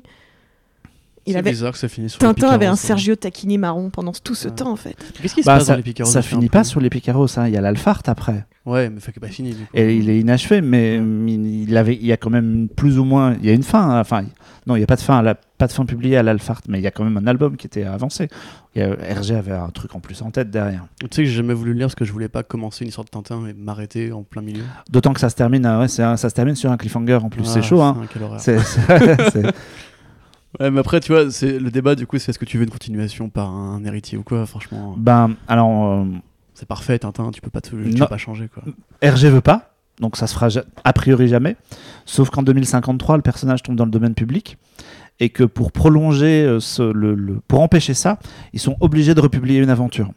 Il 1.26 1.32
C'est 1.32 1.38
avait... 1.40 1.50
bizarre 1.50 1.72
que 1.72 1.78
ça 1.78 1.88
finisse 1.88 2.12
sur 2.12 2.20
les 2.22 2.34
Tintin 2.34 2.48
avait 2.50 2.66
un 2.66 2.72
hein. 2.72 2.76
Sergio 2.76 3.16
Taquini 3.16 3.58
marron 3.58 3.90
pendant 3.90 4.12
tout 4.12 4.34
ce 4.36 4.46
Ouais. 4.48 4.54
temps 4.54 4.70
en 4.70 4.76
fait. 4.76 4.96
Qu'est-ce 5.20 5.34
qui 5.34 5.42
se 5.42 5.46
Bah, 5.46 5.54
passe 5.54 5.64
dans 5.66 5.72
ça 5.72 5.76
les 5.76 5.82
Picaros 5.82 6.08
ça 6.10 6.22
finit 6.22 6.48
pas 6.48 6.62
sur 6.62 6.80
les 6.80 6.88
Picaros, 6.88 7.26
hein. 7.38 7.48
il 7.48 7.54
y 7.54 7.56
a 7.56 7.60
l'Alphart 7.60 8.02
après. 8.06 8.46
Ouais, 8.64 8.90
mais 8.90 9.00
que 9.00 9.20
pas 9.20 9.28
fini. 9.28 9.50
Du 9.50 9.56
coup. 9.64 9.70
Et 9.74 9.96
il 9.96 10.08
est 10.10 10.18
inachevé, 10.20 10.60
mais 10.60 10.98
hum, 10.98 11.28
il, 11.28 11.76
avait, 11.76 11.94
il 11.94 12.04
y 12.06 12.12
a 12.12 12.16
quand 12.16 12.30
même 12.30 12.68
plus 12.68 12.98
ou 12.98 13.04
moins. 13.04 13.34
Il 13.40 13.46
y 13.46 13.50
a 13.50 13.52
une 13.52 13.62
fin. 13.62 13.80
hein. 13.90 14.00
Enfin, 14.00 14.24
non, 14.66 14.74
il 14.74 14.78
n'y 14.78 14.84
a 14.84 14.88
pas 14.88 14.96
de 14.96 15.00
fin, 15.00 15.18
à 15.18 15.22
la- 15.22 15.36
pas 15.36 15.68
de 15.68 15.72
fin 15.72 15.84
publiée 15.86 16.16
à 16.16 16.22
l'Alphart, 16.24 16.60
mais 16.68 16.78
il 16.80 16.82
y 16.82 16.86
a 16.88 16.90
quand 16.90 17.04
même 17.04 17.16
un 17.16 17.26
album 17.28 17.56
qui 17.56 17.66
était 17.68 17.84
avancé. 17.84 18.28
Il 18.74 18.82
y 18.82 18.84
a- 18.84 18.88
RG 19.20 19.32
avait 19.36 19.52
un 19.52 19.68
truc 19.70 19.94
en 19.94 20.00
plus 20.00 20.20
en 20.22 20.30
tête 20.32 20.50
derrière. 20.50 20.84
Tu 21.00 21.06
sais 21.10 21.22
que 21.22 21.28
j'ai 21.28 21.36
jamais 21.36 21.54
voulu 21.54 21.72
le 21.72 21.78
lire 21.78 21.86
parce 21.86 21.94
que 21.94 22.04
je 22.04 22.12
voulais 22.12 22.28
pas 22.28 22.42
commencer 22.42 22.84
une 22.84 22.88
histoire 22.88 23.04
de 23.04 23.10
Tintin 23.10 23.46
et 23.46 23.52
m'arrêter 23.54 24.10
en 24.12 24.22
plein 24.24 24.42
milieu. 24.42 24.64
D'autant 24.90 25.12
que 25.12 25.20
ça 25.20 25.28
se 25.30 25.36
termine, 25.36 25.64
euh, 25.64 25.80
ouais, 25.80 25.88
c'est 25.88 26.02
un- 26.02 26.16
ça 26.16 26.28
se 26.28 26.34
termine 26.34 26.56
sur 26.56 26.70
un 26.72 26.76
cliffhanger 26.76 27.14
en 27.22 27.28
plus. 27.30 27.42
Ah, 27.46 27.50
c'est 27.54 27.62
chaud, 27.62 27.82
hein. 27.82 27.94
putain, 27.94 28.08
quelle 28.12 28.22
horreur. 28.24 28.40
C'est- 28.40 28.58
c'est- 28.58 28.80
c'est- 29.32 29.52
Ouais, 30.60 30.70
mais 30.70 30.80
après, 30.80 31.00
tu 31.00 31.12
vois, 31.12 31.30
c'est 31.30 31.58
le 31.58 31.70
débat 31.70 31.94
du 31.94 32.06
coup, 32.06 32.18
c'est 32.18 32.30
est-ce 32.30 32.38
que 32.38 32.44
tu 32.44 32.56
veux 32.58 32.64
une 32.64 32.70
continuation 32.70 33.28
par 33.28 33.50
un 33.50 33.84
héritier 33.84 34.16
ou 34.18 34.22
quoi 34.22 34.46
Franchement, 34.46 34.94
ben, 34.98 35.34
alors, 35.48 35.92
euh, 35.92 36.04
c'est 36.54 36.66
parfait, 36.66 36.98
Tintin, 36.98 37.30
tu 37.30 37.40
peux 37.40 37.50
pas, 37.50 37.60
te, 37.60 37.70
tu 37.70 37.76
Non. 37.76 38.06
peux 38.06 38.06
pas 38.10 38.16
changer 38.16 38.48
quoi. 38.48 38.62
RG 39.02 39.28
veut 39.30 39.40
pas, 39.42 39.74
donc 40.00 40.16
ça 40.16 40.26
se 40.26 40.34
fera 40.34 40.48
ja- 40.48 40.64
a 40.84 40.92
priori 40.92 41.28
jamais. 41.28 41.56
Sauf 42.06 42.30
qu'en 42.30 42.42
2053, 42.42 43.16
le 43.16 43.22
personnage 43.22 43.62
tombe 43.62 43.76
dans 43.76 43.84
le 43.84 43.90
domaine 43.90 44.14
public 44.14 44.56
et 45.20 45.28
que 45.30 45.44
pour 45.44 45.72
prolonger, 45.72 46.42
euh, 46.44 46.60
ce- 46.60 46.82
le, 46.92 47.14
le- 47.14 47.40
pour 47.48 47.60
empêcher 47.60 47.94
ça, 47.94 48.18
ils 48.52 48.60
sont 48.60 48.76
obligés 48.80 49.14
de 49.14 49.20
republier 49.20 49.58
une 49.58 49.70
aventure. 49.70 50.10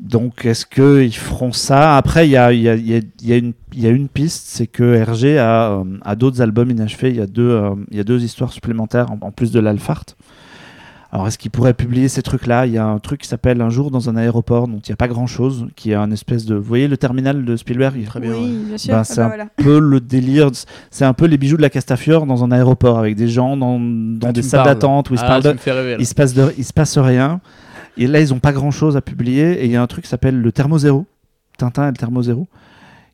Donc, 0.00 0.46
est-ce 0.46 0.64
qu'ils 0.64 1.14
feront 1.14 1.52
ça? 1.52 1.96
Après, 1.96 2.26
il 2.26 2.30
y 2.30 2.36
a, 2.36 2.52
il 2.52 2.60
y 2.62 2.68
a- 2.68 2.74
il 2.74 2.88
y 2.88 2.94
a- 2.94 3.00
il 3.22 3.28
y 3.28 3.32
a 3.32 3.36
une- 3.36 3.52
il 3.74 3.80
y 3.82 3.86
a 3.86 3.90
une 3.90 4.08
piste, 4.08 4.46
c'est 4.48 4.66
que 4.66 5.02
RG 5.04 5.36
a, 5.38 5.72
euh, 5.72 5.84
a 6.02 6.16
d'autres 6.16 6.40
albums 6.40 6.70
inachevés. 6.70 7.10
Il 7.10 7.16
y 7.16 7.20
a 7.20 7.26
deux, 7.26 7.50
euh, 7.50 7.74
il 7.90 7.98
y 7.98 8.00
a 8.00 8.04
deux 8.04 8.22
histoires 8.24 8.50
supplémentaires 8.52 9.10
en, 9.12 9.18
en 9.20 9.30
plus 9.30 9.52
de 9.52 9.60
l'Alphart. 9.60 10.04
Alors, 11.12 11.26
est-ce 11.26 11.38
qu'ils 11.38 11.50
pourraient 11.50 11.74
publier 11.74 12.06
ces 12.08 12.22
trucs-là? 12.22 12.66
Il 12.66 12.72
y 12.72 12.78
a 12.78 12.86
un 12.86 12.98
truc 13.00 13.20
qui 13.22 13.28
s'appelle 13.28 13.60
Un 13.60 13.68
jour 13.68 13.90
dans 13.90 14.08
un 14.08 14.16
aéroport, 14.16 14.68
dont 14.68 14.78
il 14.78 14.90
n'y 14.90 14.92
a 14.92 14.96
pas 14.96 15.08
grand-chose, 15.08 15.66
qui 15.74 15.90
est 15.90 15.94
un 15.96 16.12
espèce 16.12 16.46
de... 16.46 16.54
Vous 16.54 16.62
voyez 16.62 16.86
le 16.86 16.96
terminal 16.96 17.44
de 17.44 17.56
Spielberg? 17.56 18.02
Très 18.06 18.20
bien. 18.20 18.30
ouais. 18.30 18.38
Oui, 18.40 18.58
bien 18.68 18.78
sûr. 18.78 18.92
Bah, 18.92 18.98
Ah 19.00 19.04
c'est 19.04 19.16
bah 19.16 19.24
un 19.24 19.28
voilà. 19.28 19.46
peu 19.56 19.80
le 19.80 19.98
délire, 20.00 20.50
c'est 20.92 21.04
un 21.04 21.12
peu 21.12 21.26
les 21.26 21.36
bijoux 21.36 21.56
de 21.56 21.62
la 21.62 21.70
Castafiore 21.70 22.26
dans 22.26 22.44
un 22.44 22.52
aéroport, 22.52 22.98
avec 22.98 23.16
des 23.16 23.26
gens 23.28 23.56
dans, 23.56 23.78
dans 23.80 24.28
Ah, 24.28 24.32
des 24.32 24.42
salles 24.42 24.64
d'attente 24.64 25.10
où 25.10 25.14
ils 25.14 25.18
se 25.18 25.24
Ah, 25.26 25.40
de- 25.40 25.56
il 25.98 26.06
se 26.06 26.14
passe 26.14 26.32
de- 26.32 26.54
il 26.56 26.64
se 26.64 26.72
passe 26.72 26.96
rien. 26.96 27.40
Et 27.96 28.06
là, 28.06 28.20
ils 28.20 28.32
ont 28.32 28.38
pas 28.38 28.52
grand 28.52 28.70
chose 28.70 28.96
à 28.96 29.00
publier. 29.00 29.62
Et 29.62 29.66
il 29.66 29.70
y 29.72 29.76
a 29.76 29.82
un 29.82 29.86
truc 29.86 30.04
qui 30.04 30.10
s'appelle 30.10 30.40
le 30.40 30.52
Thermo 30.52 30.78
Zéro, 30.78 31.06
Tintin 31.58 31.88
et 31.88 31.90
le 31.90 31.96
Thermo 31.96 32.22
Zéro. 32.22 32.46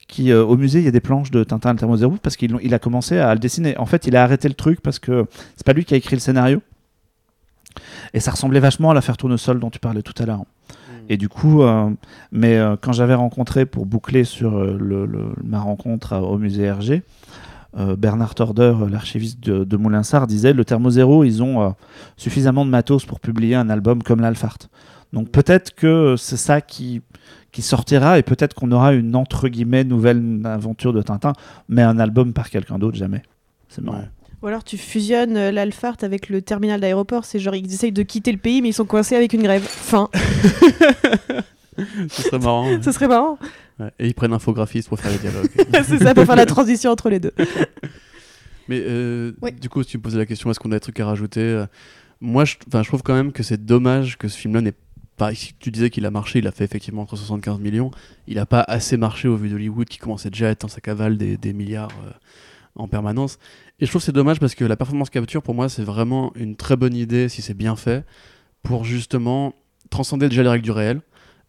Qui, 0.09 0.31
euh, 0.31 0.45
au 0.45 0.57
musée, 0.57 0.79
il 0.79 0.85
y 0.85 0.89
a 0.89 0.93
des 0.93 1.01
planches 1.01 1.33
de 1.33 1.43
Tintin 1.43 1.71
et 1.71 1.73
le 1.73 1.79
Thermo 1.81 1.97
Zéro 1.97 2.17
parce 2.23 2.37
qu'il 2.37 2.57
il 2.63 2.73
a 2.75 2.79
commencé 2.79 3.19
à 3.19 3.35
le 3.35 3.41
dessiner. 3.41 3.77
En 3.79 3.87
fait, 3.87 4.07
il 4.07 4.15
a 4.15 4.23
arrêté 4.23 4.47
le 4.49 4.55
truc 4.55 4.81
parce 4.81 4.99
que 5.01 5.27
c'est 5.57 5.67
pas 5.67 5.73
lui 5.73 5.85
qui 5.85 5.95
a 5.95 5.97
écrit 5.97 6.15
le 6.15 6.21
scénario. 6.21 6.63
Et 8.15 8.21
ça 8.21 8.31
ressemblait 8.31 8.61
vachement 8.61 8.91
à 8.91 8.95
l'affaire 8.95 9.17
Tournesol 9.17 9.59
dont 9.61 9.71
tu 9.71 9.79
parlais 9.79 10.03
tout 10.03 10.15
à 10.23 10.27
l'heure. 10.27 10.45
Et 11.09 11.17
du 11.17 11.29
coup, 11.29 11.63
euh, 11.63 11.91
mais 12.33 12.57
euh, 12.57 12.77
quand 12.81 12.93
j'avais 12.93 13.15
rencontré 13.15 13.65
pour 13.67 13.87
boucler 13.87 14.25
sur 14.25 14.57
euh, 14.57 14.77
le, 14.79 15.07
le- 15.07 15.33
ma 15.45 15.61
rencontre 15.61 16.13
à- 16.15 16.23
au 16.23 16.39
musée 16.39 16.63
Hergé, 16.65 17.03
Bernard 17.97 18.35
Torder, 18.35 18.75
euh, 18.81 18.89
l'archiviste 18.89 19.41
de, 19.41 19.65
de 19.65 19.77
Moulinsart, 19.77 20.27
disait 20.27 20.53
le 20.53 20.65
Thermo 20.65 20.91
Zéro, 20.91 21.25
ils 21.25 21.43
ont 21.43 21.63
euh, 21.63 21.71
suffisamment 22.17 22.65
de 22.65 22.71
matos 22.71 23.05
pour 23.05 23.21
publier 23.21 23.55
un 23.55 23.69
album 23.69 24.03
comme 24.03 24.21
l'Alphart. 24.21 24.59
Donc 25.13 25.31
peut-être 25.31 25.75
que 25.75 26.15
c'est 26.17 26.39
ça 26.39 26.61
qui, 26.61 27.03
qui 27.53 27.63
sortira 27.63 28.19
et 28.19 28.23
peut-être 28.23 28.55
qu'on 28.55 28.73
aura 28.73 28.95
une 28.95 29.15
entre 29.15 29.49
guillemets 29.49 29.85
nouvelle 29.85 30.41
aventure 30.45 30.93
de 30.93 31.03
Tintin, 31.03 31.35
mais 31.69 31.83
un 31.83 31.99
album 31.99 32.33
par 32.33 32.51
quelqu'un 32.51 32.79
d'autre, 32.79 32.97
jamais. 32.97 33.23
C'est 33.69 33.83
marrant. 33.85 33.99
Ouais. 33.99 34.09
Ou 34.43 34.47
alors 34.49 34.65
tu 34.65 34.79
fusionnes 34.79 35.37
euh, 35.37 35.51
l'Alphart 35.51 35.97
avec 36.03 36.29
le 36.29 36.41
terminal 36.41 36.81
d'aéroport. 36.81 37.25
C'est 37.25 37.39
genre 37.39 37.55
ils 37.55 37.73
essayent 37.73 37.93
de 37.93 38.03
quitter 38.03 38.33
le 38.33 38.39
pays 38.39 38.63
mais 38.63 38.71
ils 38.71 38.75
sont 38.75 38.87
coincés 38.87 39.17
avec 39.17 39.33
une 39.33 39.43
grève. 39.43 39.63
Fin. 39.63 40.09
Ce 42.09 42.23
serait 42.23 42.39
marrant. 42.39 42.69
Ce 42.81 42.91
serait 42.91 43.09
marrant. 43.09 43.39
Ouais. 43.79 43.91
Et 43.99 44.07
ils 44.07 44.15
prennent 44.15 44.33
infographiste 44.33 44.89
pour 44.89 44.99
faire 44.99 45.13
les 45.13 45.19
dialogues. 45.19 45.51
c'est 45.85 45.99
ça 45.99 46.15
pour 46.15 46.25
faire 46.25 46.37
la 46.37 46.47
transition 46.47 46.91
entre 46.91 47.11
les 47.11 47.21
deux. 47.21 47.33
Mais 48.69 48.83
euh, 48.85 49.33
Oui. 49.43 49.53
du 49.53 49.69
coup, 49.69 49.83
si 49.83 49.91
tu 49.91 49.99
me 49.99 50.03
posais 50.03 50.19
la 50.19 50.27
question, 50.27 50.51
est-ce 50.51 50.59
qu'on 50.59 50.73
a 50.73 50.77
des 50.77 50.81
trucs 50.81 50.99
à 50.99 51.07
rajouter 51.07 51.41
euh, 51.41 51.67
Moi, 52.21 52.45
je, 52.45 52.57
je 52.73 52.83
trouve 52.89 53.03
quand 53.03 53.15
même 53.15 53.33
que 53.33 53.43
c'est 53.43 53.65
dommage 53.65 54.17
que 54.19 54.29
ce 54.29 54.37
film-là 54.37 54.61
n'ait 54.61 54.75
pas. 55.17 55.35
si 55.35 55.55
Tu 55.61 55.71
disais 55.71 55.91
qu'il 55.91 56.05
a 56.07 56.11
marché, 56.11 56.39
il 56.41 56.47
a 56.47 56.53
fait 56.53 56.65
effectivement 56.65 57.03
entre 57.03 57.17
75 57.17 57.61
millions. 57.61 57.91
Il 58.27 58.37
n'a 58.37 58.47
pas 58.47 58.63
assez 58.67 58.97
marché 58.97 59.29
au 59.29 59.37
vu 59.37 59.49
d'Hollywood 59.49 59.89
qui 59.89 59.99
commençait 59.99 60.31
déjà 60.31 60.49
à 60.49 60.51
être 60.51 60.63
dans 60.63 60.69
sa 60.69 60.81
cavale 60.81 61.17
des, 61.17 61.37
des 61.37 61.53
milliards 61.53 61.91
euh, 62.07 62.11
en 62.75 62.89
permanence. 62.89 63.39
Et 63.79 63.87
je 63.87 63.91
trouve 63.91 64.01
que 64.03 64.07
c'est 64.07 64.13
dommage 64.13 64.41
parce 64.41 64.55
que 64.55 64.65
la 64.65 64.77
performance 64.77 65.11
capture, 65.11 65.43
pour 65.43 65.55
moi, 65.55 65.69
c'est 65.69 65.85
vraiment 65.85 66.33
une 66.35 66.57
très 66.57 66.77
bonne 66.77 66.95
idée 66.95 67.29
si 67.29 67.43
c'est 67.43 67.55
bien 67.55 67.77
fait 67.77 68.05
pour 68.63 68.85
justement 68.85 69.55
transcender 69.91 70.29
déjà 70.29 70.43
les 70.43 70.49
règles 70.49 70.65
du 70.65 70.71
réel. 70.73 71.03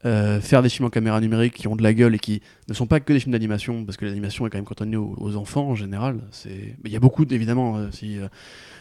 Euh, 0.05 0.39
faire 0.39 0.61
des 0.61 0.69
films 0.69 0.85
en 0.85 0.89
caméra 0.89 1.19
numérique 1.19 1.53
qui 1.53 1.67
ont 1.67 1.75
de 1.75 1.83
la 1.83 1.93
gueule 1.93 2.15
et 2.15 2.19
qui 2.19 2.41
ne 2.69 2.73
sont 2.73 2.85
pas 2.85 2.99
que 2.99 3.13
des 3.13 3.19
films 3.19 3.33
d'animation, 3.33 3.83
parce 3.83 3.97
que 3.97 4.05
l'animation 4.05 4.45
est 4.45 4.49
quand 4.49 4.57
même 4.57 4.65
cantonnée 4.65 4.97
aux, 4.97 5.15
aux 5.17 5.35
enfants 5.35 5.69
en 5.69 5.75
général. 5.75 6.19
Il 6.85 6.91
y 6.91 6.95
a 6.95 6.99
beaucoup, 6.99 7.25
évidemment, 7.29 7.77
euh, 7.77 7.87
si, 7.91 8.17
euh, 8.17 8.27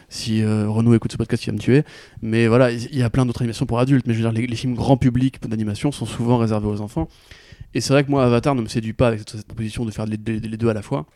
si 0.09 0.45
Renaud 0.45 0.95
écoute 0.95 1.13
ce 1.13 1.17
podcast, 1.17 1.45
il 1.45 1.51
va 1.51 1.53
me 1.55 1.59
tuer. 1.59 1.83
Mais 2.23 2.47
voilà, 2.47 2.71
il 2.71 2.97
y 2.97 3.03
a 3.03 3.11
plein 3.11 3.27
d'autres 3.27 3.43
animations 3.43 3.67
pour 3.67 3.79
adultes. 3.79 4.07
Mais 4.07 4.15
je 4.15 4.23
veux 4.23 4.31
dire, 4.31 4.49
les, 4.49 4.57
films 4.57 4.75
grand 4.75 4.97
public 4.97 5.41
d'animation 5.49 5.91
sont 5.93 6.07
souvent 6.07 6.39
réservés 6.39 6.69
aux 6.69 6.81
enfants. 6.81 7.09
Et 7.75 7.81
c'est 7.81 7.93
vrai 7.93 8.05
que 8.05 8.11
moi, 8.11 8.25
Avatar 8.25 8.55
ne 8.55 8.63
me 8.63 8.69
séduit 8.69 8.93
pas 8.93 9.09
avec 9.09 9.21
cette, 9.29 9.47
proposition 9.47 9.85
de 9.85 9.91
faire 9.91 10.07
les 10.07 10.17
deux 10.17 10.69
à 10.69 10.75
la 10.75 10.83
fois. 10.83 11.07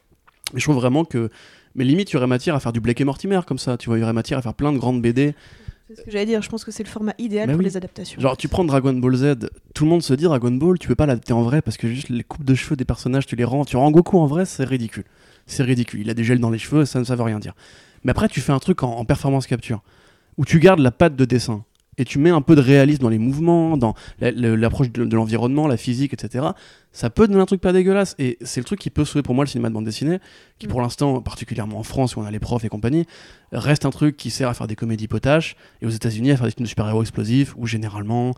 Mais 0.52 0.60
je 0.60 0.64
trouve 0.64 0.76
vraiment 0.76 1.04
que. 1.04 1.30
Mais 1.76 1.84
limite, 1.84 2.10
il 2.10 2.14
y 2.14 2.16
aurait 2.16 2.26
matière 2.26 2.54
à 2.56 2.60
faire 2.60 2.72
du 2.72 2.80
Blake 2.80 3.00
et 3.00 3.04
Mortimer 3.04 3.40
comme 3.46 3.58
ça. 3.58 3.76
Tu 3.76 3.88
vois, 3.88 3.98
il 3.98 4.00
y 4.00 4.04
aurait 4.04 4.12
matière 4.12 4.38
à 4.38 4.42
faire 4.42 4.54
plein 4.54 4.72
de 4.72 4.78
grandes 4.78 5.00
BD. 5.00 5.34
C'est 5.90 6.02
ce 6.02 6.04
que 6.04 6.10
j'allais 6.12 6.26
dire. 6.26 6.40
Je 6.40 6.48
pense 6.48 6.64
que 6.64 6.70
c'est 6.70 6.84
le 6.84 6.88
format 6.88 7.14
idéal 7.18 7.48
pour 7.48 7.58
oui. 7.58 7.64
les 7.64 7.76
adaptations. 7.76 8.20
Genre, 8.20 8.36
tu 8.36 8.46
prends 8.46 8.64
Dragon 8.64 8.92
Ball 8.92 9.16
Z, 9.16 9.34
tout 9.74 9.84
le 9.84 9.90
monde 9.90 10.02
se 10.02 10.14
dit 10.14 10.24
Dragon 10.24 10.52
Ball, 10.52 10.78
tu 10.78 10.86
peux 10.86 10.94
pas 10.94 11.06
l'adapter 11.06 11.32
en 11.32 11.42
vrai 11.42 11.62
parce 11.62 11.76
que 11.76 11.88
juste 11.88 12.10
les 12.10 12.22
coupes 12.22 12.44
de 12.44 12.54
cheveux 12.54 12.76
des 12.76 12.84
personnages, 12.84 13.26
tu 13.26 13.34
les 13.34 13.44
rends. 13.44 13.64
Tu 13.64 13.76
rends 13.76 13.90
Goku 13.90 14.16
en 14.18 14.26
vrai, 14.26 14.44
c'est 14.44 14.64
ridicule. 14.64 15.04
C'est 15.46 15.64
ridicule. 15.64 16.00
Il 16.00 16.10
a 16.10 16.14
des 16.14 16.22
gels 16.22 16.38
dans 16.38 16.50
les 16.50 16.58
cheveux, 16.58 16.84
ça 16.84 17.00
ne 17.00 17.04
ça 17.04 17.16
veut 17.16 17.24
rien 17.24 17.40
dire. 17.40 17.54
Mais 18.04 18.12
après, 18.12 18.28
tu 18.28 18.40
fais 18.40 18.52
un 18.52 18.60
truc 18.60 18.84
en, 18.84 18.92
en 18.92 19.04
performance 19.04 19.48
capture 19.48 19.82
où 20.36 20.44
tu 20.44 20.60
gardes 20.60 20.78
la 20.78 20.92
patte 20.92 21.16
de 21.16 21.24
dessin 21.24 21.64
et 22.00 22.04
tu 22.06 22.18
mets 22.18 22.30
un 22.30 22.40
peu 22.40 22.56
de 22.56 22.62
réalisme 22.62 23.02
dans 23.02 23.10
les 23.10 23.18
mouvements, 23.18 23.76
dans 23.76 23.94
l'approche 24.20 24.90
de, 24.90 25.14
l'environnement, 25.14 25.68
la 25.68 25.76
physique, 25.76 26.14
etc. 26.14 26.46
Ça 26.92 27.10
peut 27.10 27.28
donner 27.28 27.42
un 27.42 27.46
truc 27.46 27.60
pas 27.60 27.74
dégueulasse. 27.74 28.14
Et 28.18 28.38
c'est 28.40 28.58
le 28.58 28.64
truc 28.64 28.80
qui 28.80 28.88
peut 28.88 29.04
sauver 29.04 29.22
pour 29.22 29.34
moi 29.34 29.44
le 29.44 29.50
cinéma 29.50 29.68
de 29.68 29.74
bande 29.74 29.84
dessinée, 29.84 30.18
qui 30.58 30.66
pour 30.66 30.80
l'instant, 30.80 31.20
particulièrement 31.20 31.78
en 31.78 31.82
France 31.82 32.16
où 32.16 32.20
on 32.20 32.24
a 32.24 32.30
les 32.30 32.38
profs 32.38 32.64
et 32.64 32.70
compagnie, 32.70 33.06
reste 33.52 33.84
un 33.84 33.90
truc 33.90 34.16
qui 34.16 34.30
sert 34.30 34.48
à 34.48 34.54
faire 34.54 34.66
des 34.66 34.76
comédies 34.76 35.08
potaches 35.08 35.56
et 35.82 35.86
aux 35.86 35.90
États-Unis 35.90 36.30
à 36.30 36.38
faire 36.38 36.46
des 36.46 36.52
films 36.52 36.64
de 36.64 36.70
super-héros 36.70 37.02
explosifs 37.02 37.54
où 37.58 37.66
généralement, 37.66 38.32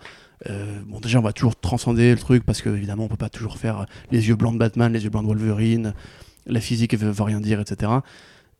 euh, 0.50 0.80
bon, 0.84 0.98
déjà 0.98 1.20
on 1.20 1.22
va 1.22 1.32
toujours 1.32 1.54
transcender 1.54 2.10
le 2.10 2.18
truc 2.18 2.44
parce 2.44 2.62
que 2.62 2.68
évidemment 2.68 3.04
on 3.04 3.08
peut 3.08 3.16
pas 3.16 3.28
toujours 3.28 3.58
faire 3.58 3.86
les 4.10 4.26
yeux 4.26 4.34
blancs 4.34 4.54
de 4.54 4.58
Batman, 4.58 4.92
les 4.92 5.04
yeux 5.04 5.10
blancs 5.10 5.22
de 5.22 5.28
Wolverine, 5.28 5.94
la 6.46 6.60
physique 6.60 6.98
veut, 6.98 7.12
veut 7.12 7.22
rien 7.22 7.40
dire, 7.40 7.60
etc. 7.60 7.92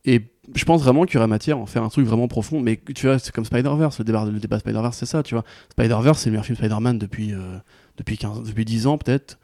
Et 0.04 0.22
je 0.54 0.64
pense 0.64 0.82
vraiment 0.82 1.04
qu'il 1.04 1.14
y 1.14 1.18
aurait 1.18 1.28
matière 1.28 1.56
à 1.56 1.60
en 1.60 1.66
faire 1.66 1.82
un 1.82 1.88
truc 1.88 2.06
vraiment 2.06 2.28
profond, 2.28 2.60
mais 2.60 2.80
tu 2.94 3.06
vois, 3.06 3.18
c'est 3.18 3.32
comme 3.32 3.44
Spider-Verse, 3.44 3.98
le 3.98 4.04
débat, 4.04 4.24
le 4.24 4.40
débat 4.40 4.58
Spider-Verse, 4.58 4.96
c'est 4.96 5.06
ça, 5.06 5.22
tu 5.22 5.34
vois. 5.34 5.44
Spider-Verse, 5.70 6.18
c'est 6.18 6.30
le 6.30 6.32
meilleur 6.32 6.44
film 6.44 6.56
Spider-Man 6.56 6.98
depuis, 6.98 7.32
euh, 7.32 7.58
depuis, 7.96 8.18
15, 8.18 8.42
depuis 8.42 8.64
10 8.64 8.86
ans, 8.88 8.98
peut-être, 8.98 9.38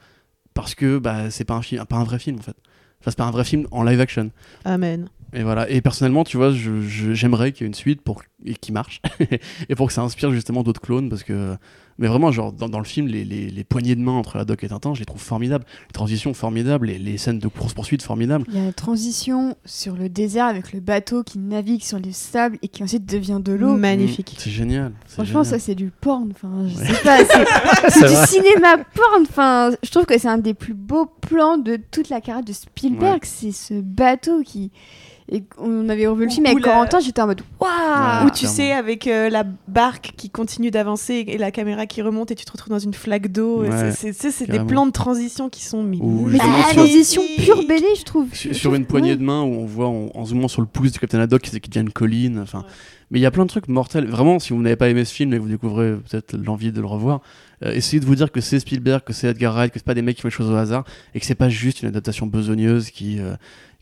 parce 0.54 0.74
que 0.74 0.98
bah, 0.98 1.30
c'est 1.30 1.44
pas 1.44 1.54
un, 1.54 1.62
film, 1.62 1.84
pas 1.84 1.96
un 1.96 2.04
vrai 2.04 2.18
film, 2.18 2.38
en 2.38 2.42
fait. 2.42 2.56
Enfin, 3.00 3.10
c'est 3.10 3.18
pas 3.18 3.26
un 3.26 3.30
vrai 3.30 3.44
film 3.44 3.68
en 3.70 3.84
live 3.84 4.00
action. 4.00 4.30
Amen. 4.64 5.08
Et 5.32 5.44
voilà. 5.44 5.70
Et 5.70 5.80
personnellement, 5.80 6.24
tu 6.24 6.36
vois, 6.36 6.50
j'aimerais 6.50 7.52
qu'il 7.52 7.62
y 7.62 7.64
ait 7.64 7.68
une 7.68 7.74
suite 7.74 8.02
pour 8.02 8.22
et 8.44 8.54
qui 8.54 8.72
marche 8.72 9.00
et 9.68 9.74
pour 9.74 9.88
que 9.88 9.92
ça 9.92 10.02
inspire 10.02 10.30
justement 10.32 10.62
d'autres 10.62 10.80
clones 10.80 11.08
parce 11.08 11.22
que. 11.22 11.56
Mais 12.00 12.06
vraiment, 12.06 12.30
genre 12.30 12.52
dans, 12.52 12.68
dans 12.68 12.78
le 12.78 12.84
film, 12.84 13.08
les, 13.08 13.24
les, 13.24 13.50
les 13.50 13.64
poignées 13.64 13.96
de 13.96 14.00
main 14.00 14.12
entre 14.12 14.38
la 14.38 14.44
Doc 14.44 14.62
et 14.62 14.68
Tintin, 14.68 14.94
je 14.94 15.00
les 15.00 15.04
trouve 15.04 15.20
formidables. 15.20 15.64
Les 15.88 15.92
transitions 15.92 16.32
formidables, 16.32 16.86
les, 16.86 16.96
les 16.96 17.18
scènes 17.18 17.40
de 17.40 17.48
course 17.48 17.74
poursuite 17.74 18.02
formidables. 18.02 18.44
Il 18.46 18.54
y 18.56 18.60
a 18.60 18.66
la 18.66 18.72
transition 18.72 19.56
sur 19.64 19.96
le 19.96 20.08
désert 20.08 20.44
avec 20.46 20.72
le 20.72 20.78
bateau 20.78 21.24
qui 21.24 21.40
navigue 21.40 21.82
sur 21.82 21.98
les 21.98 22.12
sables 22.12 22.56
et 22.62 22.68
qui 22.68 22.84
ensuite 22.84 23.04
devient 23.04 23.40
de 23.44 23.52
l'eau. 23.52 23.74
Magnifique. 23.76 24.36
C'est 24.38 24.50
génial. 24.50 24.92
Franchement, 25.08 25.42
génial. 25.42 25.58
ça 25.58 25.66
c'est 25.66 25.74
du 25.74 25.90
porn. 25.90 26.30
Enfin, 26.30 26.68
je 26.68 26.76
sais 26.76 27.02
pas, 27.02 27.18
c'est 27.88 28.00
du 28.06 28.14
vrai. 28.14 28.26
cinéma 28.28 28.76
porn. 28.94 29.22
Enfin, 29.28 29.70
je 29.82 29.90
trouve 29.90 30.06
que 30.06 30.16
c'est 30.18 30.28
un 30.28 30.38
des 30.38 30.54
plus 30.54 30.74
beaux 30.74 31.06
plans 31.06 31.58
de 31.58 31.80
toute 31.90 32.10
la 32.10 32.20
carrière 32.20 32.44
de 32.44 32.52
Spielberg. 32.52 33.22
C'est 33.24 33.50
ce 33.50 33.74
bateau 33.74 34.42
qui. 34.44 34.70
Et 35.30 35.42
on 35.58 35.90
avait 35.90 36.06
revu 36.06 36.24
le 36.24 36.30
film 36.30 36.46
avec 36.46 36.60
Corentin, 36.62 37.00
j'étais 37.00 37.20
en 37.20 37.26
mode 37.26 37.42
waouh. 37.60 38.27
Ou 38.28 38.34
tu 38.34 38.46
sais, 38.46 38.72
avec 38.72 39.06
euh, 39.06 39.28
la 39.30 39.44
barque 39.68 40.12
qui 40.16 40.30
continue 40.30 40.70
d'avancer 40.70 41.24
et 41.26 41.38
la 41.38 41.50
caméra 41.50 41.86
qui 41.86 42.02
remonte 42.02 42.30
et 42.30 42.34
tu 42.34 42.44
te 42.44 42.52
retrouves 42.52 42.70
dans 42.70 42.78
une 42.78 42.94
flaque 42.94 43.28
d'eau. 43.32 43.62
Ouais, 43.62 43.70
c'est- 43.92 44.12
des 44.46 44.58
plans 44.66 44.86
de 44.86 44.92
transition 44.92 45.48
qui 45.48 45.64
sont 45.64 45.82
mis. 45.82 46.00
Mais 46.26 46.38
c'est 46.38 46.74
transition 46.74 47.22
pure 47.38 47.66
BD, 47.66 47.84
je 47.98 48.04
trouve. 48.04 48.26
Sur, 48.34 48.54
sur 48.54 48.74
une 48.74 48.86
poignée 48.86 49.16
de 49.16 49.22
main 49.22 49.42
où 49.42 49.54
on 49.54 49.66
voit 49.66 49.88
en, 49.88 50.10
en 50.14 50.24
zoomant 50.24 50.48
sur 50.48 50.60
le 50.60 50.66
pouce 50.68 50.92
du 50.92 50.98
Captain 50.98 51.20
Haddock 51.20 51.42
qui, 51.42 51.58
qui 51.60 51.68
devient 51.70 51.80
une 51.86 51.92
colline. 51.92 52.38
Enfin, 52.40 52.64
mais 53.10 53.18
il 53.18 53.22
y 53.22 53.26
a 53.26 53.30
plein 53.30 53.44
de 53.44 53.48
trucs 53.50 53.68
mortels. 53.68 54.06
Vraiment, 54.06 54.38
si 54.38 54.52
vous 54.52 54.60
n'avez 54.60 54.76
pas 54.76 54.88
aimé 54.90 55.04
ce 55.04 55.14
film 55.14 55.32
et 55.32 55.36
que 55.38 55.42
vous 55.42 55.48
découvrez 55.48 55.94
peut-être 56.10 56.36
l'envie 56.36 56.72
de 56.72 56.80
le 56.80 56.86
revoir, 56.86 57.20
euh, 57.64 57.72
essayez 57.72 58.00
de 58.00 58.04
vous 58.06 58.14
dire 58.14 58.30
que 58.30 58.40
c'est 58.42 58.60
Spielberg, 58.60 59.02
que 59.02 59.12
c'est 59.14 59.28
Edgar 59.28 59.54
Wright, 59.54 59.72
que 59.72 59.78
c'est 59.78 59.84
pas 59.84 59.94
des 59.94 60.02
mecs 60.02 60.16
qui 60.16 60.22
font 60.22 60.28
les 60.28 60.32
choses 60.34 60.50
au 60.50 60.54
hasard 60.56 60.84
et 61.14 61.20
que 61.20 61.24
c'est 61.26 61.34
pas 61.34 61.48
juste 61.48 61.80
une 61.82 61.88
adaptation 61.88 62.26
besogneuse 62.26 62.90
qui 62.90 63.18
euh, 63.18 63.34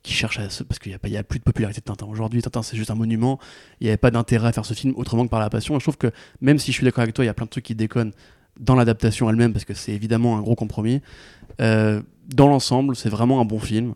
qui 0.07 0.13
cherche 0.13 0.39
à 0.39 0.49
se 0.49 0.63
parce 0.63 0.79
qu'il 0.79 0.97
n'y 1.05 1.17
a 1.17 1.25
plus 1.25 1.41
de 1.41 1.45
popularité 1.45 1.81
de 1.81 1.85
Tintin 1.85 2.07
aujourd'hui. 2.07 2.41
Tintin 2.41 2.63
c'est 2.63 2.77
juste 2.77 2.91
un 2.91 2.95
monument. 2.95 3.41
Il 3.81 3.85
n'y 3.85 3.89
avait 3.91 3.97
pas 3.97 4.13
d'intérêt 4.13 4.49
à 4.49 4.53
faire 4.53 4.65
ce 4.65 4.73
film 4.73 4.95
autrement 4.97 5.25
que 5.25 5.31
par 5.31 5.41
la 5.41 5.51
passion. 5.51 5.75
Et 5.75 5.81
je 5.81 5.85
trouve 5.85 5.99
que 5.99 6.13
même 6.41 6.59
si 6.59 6.71
je 6.71 6.77
suis 6.77 6.85
d'accord 6.85 7.03
avec 7.03 7.15
toi, 7.15 7.25
il 7.25 7.27
y 7.27 7.31
a 7.31 7.35
plein 7.35 7.47
de 7.47 7.51
trucs 7.51 7.65
qui 7.65 7.75
déconnent 7.75 8.13
dans 8.61 8.77
l'adaptation 8.77 9.29
elle-même 9.29 9.53
parce 9.53 9.65
que 9.65 9.75
c'est 9.75 9.93
évidemment 9.93 10.39
un 10.39 10.43
gros 10.43 10.55
compromis. 10.55 11.03
Euh, 11.61 12.03
dans 12.29 12.47
l'ensemble, 12.47 12.95
c'est 12.95 13.09
vraiment 13.09 13.41
un 13.41 13.45
bon 13.45 13.59
film 13.59 13.95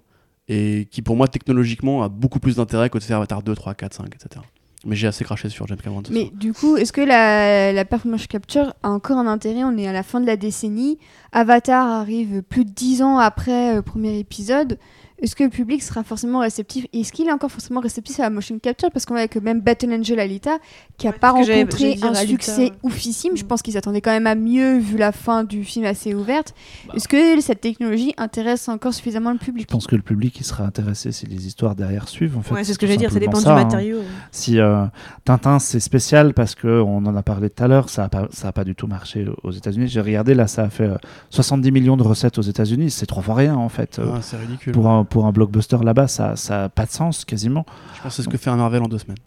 et 0.49 0.89
qui 0.91 1.01
pour 1.01 1.15
moi 1.15 1.29
technologiquement 1.29 2.03
a 2.03 2.09
beaucoup 2.09 2.41
plus 2.41 2.57
d'intérêt 2.57 2.91
que 2.91 2.99
de 2.99 3.05
faire 3.05 3.19
Avatar 3.19 3.45
2, 3.45 3.55
3, 3.55 3.75
4, 3.75 3.95
5, 3.95 4.07
etc. 4.07 4.43
Mais 4.85 4.97
j'ai 4.97 5.07
assez 5.07 5.25
craché 5.25 5.49
sur 5.49 5.67
James 5.69 5.79
Cameron. 5.79 6.03
Mais 6.11 6.31
du 6.35 6.53
coup, 6.53 6.77
est-ce 6.77 6.93
que 6.93 7.03
la, 7.03 7.73
la 7.73 7.85
performance 7.85 8.27
capture 8.27 8.75
a 8.83 8.91
encore 8.91 9.19
un 9.19 9.27
intérêt? 9.27 9.63
On 9.63 9.77
est 9.77 9.87
à 9.87 9.93
la 9.93 10.03
fin 10.03 10.21
de 10.21 10.27
la 10.27 10.37
décennie. 10.37 10.99
Avatar 11.33 11.87
arrive 11.87 12.43
plus 12.43 12.65
de 12.65 12.71
dix 12.71 13.03
ans 13.03 13.19
après 13.19 13.75
le 13.75 13.83
premier 13.83 14.19
épisode. 14.19 14.79
Est-ce 15.23 15.37
que 15.37 15.45
le 15.45 15.51
public 15.51 15.83
sera 15.83 16.03
forcément 16.03 16.41
réceptif? 16.41 16.87
Et 16.93 17.01
Est-ce 17.01 17.13
qu'il 17.13 17.29
est 17.29 17.33
encore 17.33 17.51
forcément 17.51 17.81
réceptif 17.81 18.19
à 18.21 18.25
la 18.25 18.31
motion 18.31 18.59
capture? 18.59 18.91
Parce 18.91 19.05
qu'on 19.07 19.15
voit 19.15 19.29
que 19.29 19.39
même 19.39 19.61
Battle 19.61 19.93
Angel 19.93 20.19
Alita, 20.21 20.59
qui 20.99 21.07
n'a 21.07 21.13
Ouais, 21.13 21.19
pas 21.19 21.31
rencontré 21.33 21.99
un 22.03 22.07
Alita. 22.15 22.27
succès 22.27 22.73
oufissime, 22.83 23.37
je 23.37 23.45
Mm. 23.45 23.47
pense 23.47 23.63
qu'ils 23.63 23.75
s'attendaient 23.75 24.01
quand 24.01 24.11
même 24.13 24.27
à 24.27 24.35
mieux 24.35 24.79
vu 24.79 24.97
la 24.97 25.13
fin 25.13 25.45
du 25.45 25.65
film 25.65 25.85
assez 25.85 26.15
ouverte. 26.15 26.55
Bah. 26.87 26.95
Est-ce 26.97 27.09
que 27.09 27.41
cette 27.41 27.61
technologie 27.61 28.15
intéresse 28.17 28.69
encore 28.69 28.95
suffisamment 28.95 29.33
le 29.33 29.39
public? 29.39 29.67
Je 29.69 29.73
pense 29.73 29.87
que 29.87 29.97
le 29.97 30.03
public 30.03 30.39
il 30.39 30.45
sera 30.45 30.65
intéressé 30.65 31.13
si 31.13 31.27
les 31.27 31.47
histoires 31.47 31.75
derrière 31.75 32.09
suivent. 32.09 32.37
En 32.39 32.43
fait, 32.43 32.55
Ouais, 32.55 32.65
c'est 32.65 32.73
ce 32.75 32.79
que 32.79 32.87
j'allais 32.87 32.99
dire, 32.99 33.13
ça 33.13 33.19
dépend 33.19 33.39
ça, 33.41 33.55
du 33.55 33.61
hein. 33.61 33.65
matériau. 33.65 33.99
Si 34.33 34.59
euh, 34.59 34.85
Tintin 35.25 35.59
c'est 35.59 35.81
spécial 35.81 36.35
parce 36.35 36.55
que 36.55 36.81
on 36.81 36.99
en 37.07 37.17
a 37.17 37.23
parlé 37.23 37.51
tout 37.51 37.63
à 37.65 37.69
l'heure, 37.69 37.89
ça 37.89 38.05
a 38.05 38.09
pas 38.09 38.29
a 38.61 38.65
du 38.65 38.75
tout 38.75 38.87
marché 38.87 39.27
aux 39.43 39.51
États-Unis. 39.53 39.89
J'ai 39.89 40.01
regardé 40.01 40.35
là, 40.35 40.47
ça 40.47 40.65
a 40.65 40.71
fait 40.71 40.85
euh, 40.85 40.97
70 41.31 41.71
millions 41.73 41.97
de 41.97 42.03
recettes 42.03 42.39
aux 42.39 42.43
États-Unis. 42.43 42.91
C'est 42.91 43.07
trois 43.07 43.23
fois 43.23 43.35
rien 43.37 43.55
en 43.57 43.69
fait. 43.69 43.99
Euh, 43.99 44.13
Ah, 44.17 44.19
c'est 44.23 44.37
ridicule. 44.37 44.73
pour 44.73 44.89
un 44.89 45.05
pour 45.11 45.27
un 45.27 45.33
blockbuster 45.33 45.77
là-bas, 45.83 46.09
ça 46.09 46.37
ça 46.37 46.65
a 46.65 46.69
pas 46.71 46.87
de 46.87 46.91
sens 46.91 47.25
quasiment. 47.27 47.67
Je 47.97 48.01
pense 48.03 48.13
que 48.13 48.17
c'est 48.17 48.23
ce 48.23 48.29
que 48.29 48.39
fait 48.39 48.49
un 48.51 48.57
Marvel 48.57 48.83
en 48.83 48.89
deux 48.89 48.99
semaines. 48.99 49.19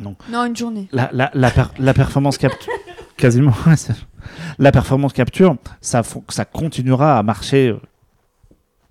Non, 0.00 0.44
une 0.46 0.56
journée. 0.56 0.88
La 0.92 1.08
la 1.12 1.30
la, 1.34 1.50
per- 1.50 1.72
la 1.78 1.94
performance 1.94 2.36
capture 2.38 2.72
quasiment. 3.16 3.52
la 4.58 4.72
performance 4.72 5.12
capture, 5.12 5.56
ça 5.80 6.02
ça 6.28 6.44
continuera 6.44 7.18
à 7.18 7.22
marcher. 7.22 7.68
euh, 7.68 7.80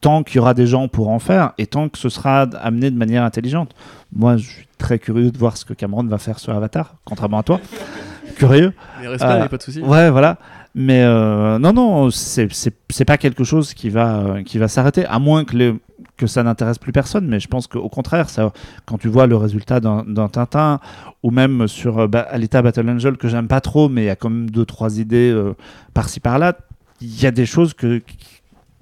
Tant 0.02 0.22
qu'il 0.24 0.36
y 0.36 0.40
aura 0.40 0.54
des 0.54 0.68
gens 0.68 0.90
pour 0.90 1.08
en 1.08 1.20
faire 1.20 1.54
et 1.58 1.66
tant 1.66 1.88
que 1.88 1.98
ce 1.98 2.10
sera 2.10 2.42
amené 2.62 2.92
de 2.92 2.98
manière 2.98 3.24
intelligente. 3.24 3.72
Moi, 4.12 4.36
je 4.36 4.50
suis 4.50 4.68
très 4.78 5.00
curieux 5.00 5.32
de 5.32 5.38
voir 5.38 5.56
ce 5.56 5.64
que 5.64 5.74
Cameron 5.74 6.04
va 6.04 6.18
faire 6.18 6.40
sur 6.40 6.54
Avatar, 6.54 6.96
contrairement 7.06 7.38
à 7.40 7.44
toi. 7.44 7.62
Curieux. 8.36 8.74
Mais 9.00 9.08
reste 9.08 9.24
Euh, 9.24 9.28
là, 9.28 9.40
y 9.40 9.42
a 9.44 9.48
pas 9.48 9.56
de 9.56 9.62
souci. 9.64 9.80
Ouais, 9.82 10.10
voilà. 10.10 10.38
Mais 10.76 11.04
euh, 11.04 11.58
non, 11.58 11.72
non, 11.72 12.10
c'est 12.12 12.52
c'est- 12.52 12.76
c'est 12.90 13.06
pas 13.06 13.18
quelque 13.18 13.46
chose 13.46 13.74
qui 13.74 13.90
va, 13.90 14.16
euh, 14.18 14.44
qui 14.44 14.58
va 14.58 14.68
s'arrêter, 14.68 15.06
à 15.06 15.20
moins 15.20 15.46
que, 15.46 15.56
le- 15.56 15.80
que 16.18 16.28
ça 16.28 16.44
n'intéresse 16.44 16.78
plus 16.78 16.92
personne. 16.92 17.28
Mais 17.28 17.40
je 17.40 17.48
pense 17.48 17.68
qu'au 17.68 17.90
contraire, 17.90 18.30
ça, 18.30 18.52
quand 18.86 18.98
tu 18.98 19.08
vois 19.08 19.28
le 19.28 19.36
résultat 19.36 19.80
d'un 19.80 20.28
Tintin, 20.28 20.80
ou 21.24 21.32
même 21.32 21.68
sur 21.68 22.00
euh, 22.00 22.08
bah, 22.08 22.22
Alita 22.30 22.62
Battle 22.62 22.90
Angel, 22.90 23.18
que 23.18 23.28
j'aime 23.28 23.48
pas 23.48 23.62
trop, 23.62 23.90
mais 23.90 24.04
il 24.04 24.08
y 24.08 24.10
a 24.10 24.16
quand 24.16 24.30
même 24.30 24.50
deux, 24.50 24.66
trois 24.66 25.00
idées 25.00 25.32
euh, 25.32 25.56
par-ci 25.94 26.20
par-là, 26.20 26.58
il 27.02 27.22
y 27.22 27.26
a 27.26 27.32
des 27.32 27.46
choses 27.46 27.74
que, 27.74 28.02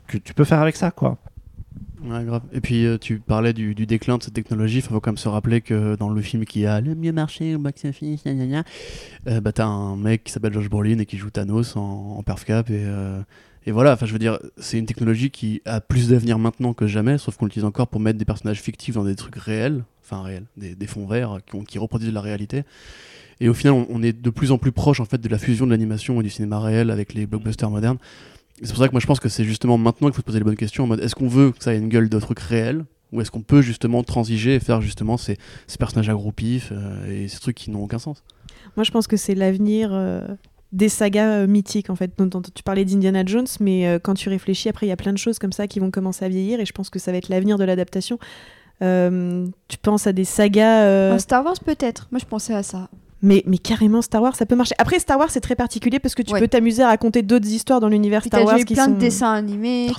que 0.08 0.18
tu 0.18 0.34
peux 0.34 0.44
faire 0.44 0.60
avec 0.60 0.76
ça, 0.76 0.92
quoi. 0.92 1.18
Et 2.54 2.62
puis 2.62 2.86
euh, 2.86 2.98
tu 2.98 3.20
parlais 3.20 3.54
du, 3.54 3.74
déclin 3.74 4.18
de 4.18 4.24
cette 4.24 4.34
technologie. 4.34 4.78
Il 4.78 4.82
faut 4.82 5.00
quand 5.00 5.12
même 5.12 5.18
se 5.18 5.30
rappeler 5.30 5.62
que 5.62 5.96
dans 5.96 6.10
le 6.10 6.22
film 6.22 6.46
qui 6.46 6.66
a 6.66 6.82
le 6.82 6.96
mieux 6.96 7.12
marché 7.12 7.56
au 7.56 7.60
box-office, 7.60 8.24
euh, 8.26 9.42
bah, 9.42 9.52
t'as 9.52 9.66
un 9.66 9.96
mec 9.96 10.24
qui 10.24 10.32
s'appelle 10.32 10.54
Josh 10.54 10.70
Brolin 10.70 11.00
et 11.00 11.06
qui 11.06 11.18
joue 11.18 11.30
Thanos 11.30 11.76
en, 11.76 12.16
en 12.18 12.24
perf 12.24 12.44
cap. 12.46 12.70
Et, 12.70 12.84
euh, 12.86 13.22
et 13.66 13.72
voilà, 13.72 13.94
enfin 13.94 14.06
je 14.06 14.14
veux 14.14 14.20
dire, 14.20 14.40
c'est 14.58 14.80
une 14.80 14.88
technologie 14.88 15.30
qui 15.30 15.62
a 15.66 15.82
plus 15.82 16.10
d'avenir 16.10 16.40
maintenant 16.40 16.74
que 16.74 16.88
jamais, 16.88 17.18
sauf 17.18 17.38
qu'on 17.38 17.46
l'utilise 17.46 17.66
encore 17.66 17.88
pour 17.88 18.02
mettre 18.02 18.18
des 18.18 18.26
personnages 18.26 18.62
fictifs 18.62 18.96
dans 18.96 19.04
des 19.04 19.16
trucs 19.16 19.36
réels, 19.36 19.84
enfin 20.04 20.24
réels, 20.24 20.46
des, 20.58 20.88
fonds 20.88 21.06
verts 21.06 21.38
qui, 21.46 21.64
qui 21.66 21.78
reproduisent 21.78 22.14
la 22.14 22.22
réalité. 22.22 22.64
Et 23.40 23.50
au 23.50 23.54
final, 23.54 23.74
on, 23.74 23.88
on 23.90 24.04
est 24.04 24.20
de 24.20 24.30
plus 24.30 24.52
en 24.52 24.58
plus 24.58 24.72
proche 24.72 25.00
en 25.00 25.06
fait 25.06 25.20
de 25.20 25.30
la 25.30 25.38
fusion 25.38 25.66
de 25.66 25.72
l'animation 25.72 26.20
et 26.22 26.24
du 26.24 26.30
cinéma 26.30 26.60
réel 26.60 26.90
avec 26.90 27.14
les 27.14 27.28
blockbusters 27.28 27.70
modernes. 27.70 27.98
Et 28.62 28.66
C'est 28.66 28.74
pour 28.74 28.82
ça 28.82 28.88
que 28.88 28.94
moi 28.94 29.02
je 29.02 29.08
pense 29.08 29.20
que 29.20 29.30
c'est 29.30 29.44
justement 29.44 29.78
maintenant 29.78 30.08
qu'il 30.08 30.16
faut 30.16 30.22
se 30.22 30.26
poser 30.26 30.40
les 30.40 30.44
bonnes 30.46 30.56
questions 30.56 30.84
en 30.84 30.88
mode 30.88 31.00
est-ce 31.02 31.16
qu'on 31.16 31.28
veut 31.28 31.52
que 31.52 31.64
ça 31.64 31.74
ait 31.74 31.78
une 31.80 31.90
gueule 31.90 32.10
de 32.10 32.20
truc 32.20 32.40
réel 32.40 32.86
ou 33.12 33.20
est-ce 33.20 33.32
qu'on 33.32 33.42
peut 33.42 33.62
justement 33.62 34.04
transiger 34.04 34.56
et 34.56 34.60
faire 34.60 34.82
justement 34.82 35.18
ces, 35.18 35.38
ces 35.68 35.78
personnages 35.78 36.10
agroupifs 36.10 36.72
euh, 36.72 37.24
et 37.24 37.28
ces 37.28 37.40
trucs 37.40 37.58
qui 37.58 37.72
n'ont 37.72 37.84
aucun 37.84 38.00
sens? 38.00 38.24
Moi, 38.78 38.84
je 38.86 38.92
pense 38.92 39.08
que 39.08 39.18
c'est 39.18 39.36
l'avenir 39.36 39.90
euh, 39.92 40.26
des 40.72 40.88
sagas 40.88 41.42
euh, 41.42 41.48
mythiques, 41.48 41.90
en 41.90 41.96
fait. 41.96 42.14
Dont, 42.18 42.28
dont 42.28 42.42
tu 42.42 42.64
parlais 42.64 42.86
d'Indiana 42.86 43.26
Jones, 43.26 43.48
mais 43.60 43.86
euh, 43.86 44.00
quand 44.00 44.14
tu 44.14 44.30
réfléchis, 44.30 44.70
après, 44.70 44.86
il 44.86 44.90
y 44.90 44.94
a 44.94 44.96
plein 44.96 45.12
de 45.12 45.18
choses 45.18 45.40
comme 45.40 45.52
ça 45.52 45.68
qui 45.68 45.80
vont 45.82 45.92
commencer 45.92 46.24
à 46.24 46.30
vieillir, 46.30 46.62
et 46.62 46.66
je 46.66 46.72
pense 46.72 46.90
que 46.90 47.00
ça 47.00 47.12
va 47.12 47.18
être 47.18 47.28
l'avenir 47.28 47.58
de 47.58 47.66
l'adaptation. 47.66 48.18
Euh, 48.82 49.46
tu 49.68 49.78
penses 49.78 50.08
à 50.08 50.14
des 50.14 50.24
sagas. 50.24 50.86
euh, 50.86 51.18
Star 51.20 51.44
Wars 51.44 51.60
peut-être. 51.66 52.08
Moi 52.12 52.20
je 52.20 52.26
pensais 52.26 52.54
à 52.54 52.64
ça. 52.64 52.90
Mais, 53.22 53.44
mais 53.46 53.58
carrément, 53.58 54.02
Star 54.02 54.22
Wars, 54.22 54.36
ça 54.36 54.46
peut 54.46 54.56
marcher. 54.56 54.76
Après, 54.78 55.00
Star 55.00 55.18
Wars, 55.20 55.30
c'est 55.30 55.42
très 55.42 55.56
particulier 55.56 56.00
parce 56.00 56.16
que 56.16 56.22
tu 56.22 56.34
Ouais. 56.34 56.40
peux 56.40 56.48
t'amuser 56.48 56.84
à 56.84 56.88
raconter 56.88 57.22
d'autres 57.22 57.48
histoires 57.50 57.80
dans 57.80 57.90
l'univers 57.90 58.24
Star 58.24 58.44
Wars 58.44 58.58
qui 58.58 58.74
plein 58.74 58.86
sont... 58.86 58.92
de 58.92 58.98
dessins 58.98 59.34
animés. 59.34 59.90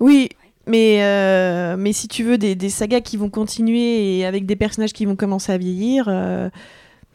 Oui, 0.00 0.28
mais, 0.66 0.98
euh, 1.02 1.76
mais 1.78 1.92
si 1.92 2.08
tu 2.08 2.22
veux 2.24 2.38
des, 2.38 2.54
des 2.54 2.68
sagas 2.70 3.00
qui 3.00 3.16
vont 3.16 3.30
continuer 3.30 4.18
et 4.18 4.26
avec 4.26 4.46
des 4.46 4.56
personnages 4.56 4.92
qui 4.92 5.04
vont 5.06 5.16
commencer 5.16 5.50
à 5.52 5.58
vieillir, 5.58 6.04
euh, 6.08 6.48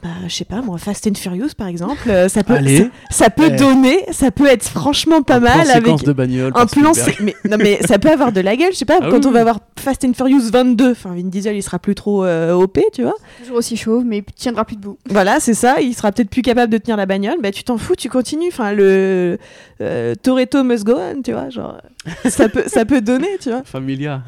bah, 0.03 0.09
je 0.27 0.33
sais 0.35 0.43
pas, 0.45 0.61
moi, 0.61 0.77
Fast 0.77 1.07
and 1.07 1.13
Furious 1.15 1.49
par 1.57 1.67
exemple, 1.67 2.09
euh, 2.09 2.27
ça 2.27 2.43
peut, 2.43 2.53
Allez. 2.55 2.77
ça, 2.77 2.85
ça 3.09 3.29
peut 3.29 3.51
donner, 3.51 3.99
ça 4.11 4.31
peut 4.31 4.47
être 4.47 4.63
franchement 4.67 5.21
pas 5.23 5.35
Un 5.35 5.39
plan 5.39 5.49
mal 5.57 5.71
avec 5.71 5.85
séquence 5.85 6.03
de 6.03 6.11
bagnole. 6.13 6.51
un 6.55 6.65
plan. 6.65 6.91
Mais, 7.21 7.33
non, 7.49 7.57
mais 7.57 7.79
ça 7.87 7.97
peut 7.99 8.09
avoir 8.11 8.31
de 8.33 8.41
la 8.41 8.55
gueule, 8.57 8.73
je 8.73 8.77
sais 8.79 8.85
pas, 8.85 8.97
Ah 9.01 9.07
quand 9.09 9.19
oui, 9.19 9.25
on 9.27 9.31
va 9.31 9.39
avoir 9.41 9.59
Fast 9.79 10.03
and 10.03 10.13
Furious 10.13 10.49
22, 10.51 10.91
enfin 10.91 11.13
Vin 11.15 11.23
Diesel 11.23 11.55
il 11.55 11.63
sera 11.63 11.79
plus 11.79 11.95
trop 11.95 12.25
euh, 12.25 12.51
OP, 12.53 12.79
tu 12.93 13.03
vois. 13.03 13.15
Toujours 13.41 13.57
aussi 13.57 13.77
chauve, 13.77 14.03
mais 14.05 14.17
il 14.17 14.23
tiendra 14.33 14.65
plus 14.65 14.75
debout. 14.75 14.97
Voilà, 15.09 15.39
c'est 15.39 15.53
ça, 15.53 15.79
il 15.81 15.93
sera 15.93 16.11
peut-être 16.11 16.29
plus 16.29 16.41
capable 16.41 16.71
de 16.71 16.77
tenir 16.77 16.97
la 16.97 17.05
bagnole, 17.05 17.37
bah 17.41 17.51
tu 17.51 17.63
t'en 17.63 17.77
fous, 17.77 17.95
tu 17.95 18.09
continues. 18.09 18.49
Enfin, 18.49 18.73
le 18.73 19.37
euh, 19.81 20.15
Toretto 20.21 20.63
must 20.63 20.83
go 20.83 20.95
on, 20.97 21.21
tu 21.21 21.31
vois, 21.31 21.49
genre, 21.49 21.77
ça 22.25 22.49
peut, 22.49 22.63
ça 22.67 22.83
peut 22.85 22.99
donner, 23.01 23.29
tu 23.41 23.49
vois. 23.49 23.63
Familia. 23.63 24.21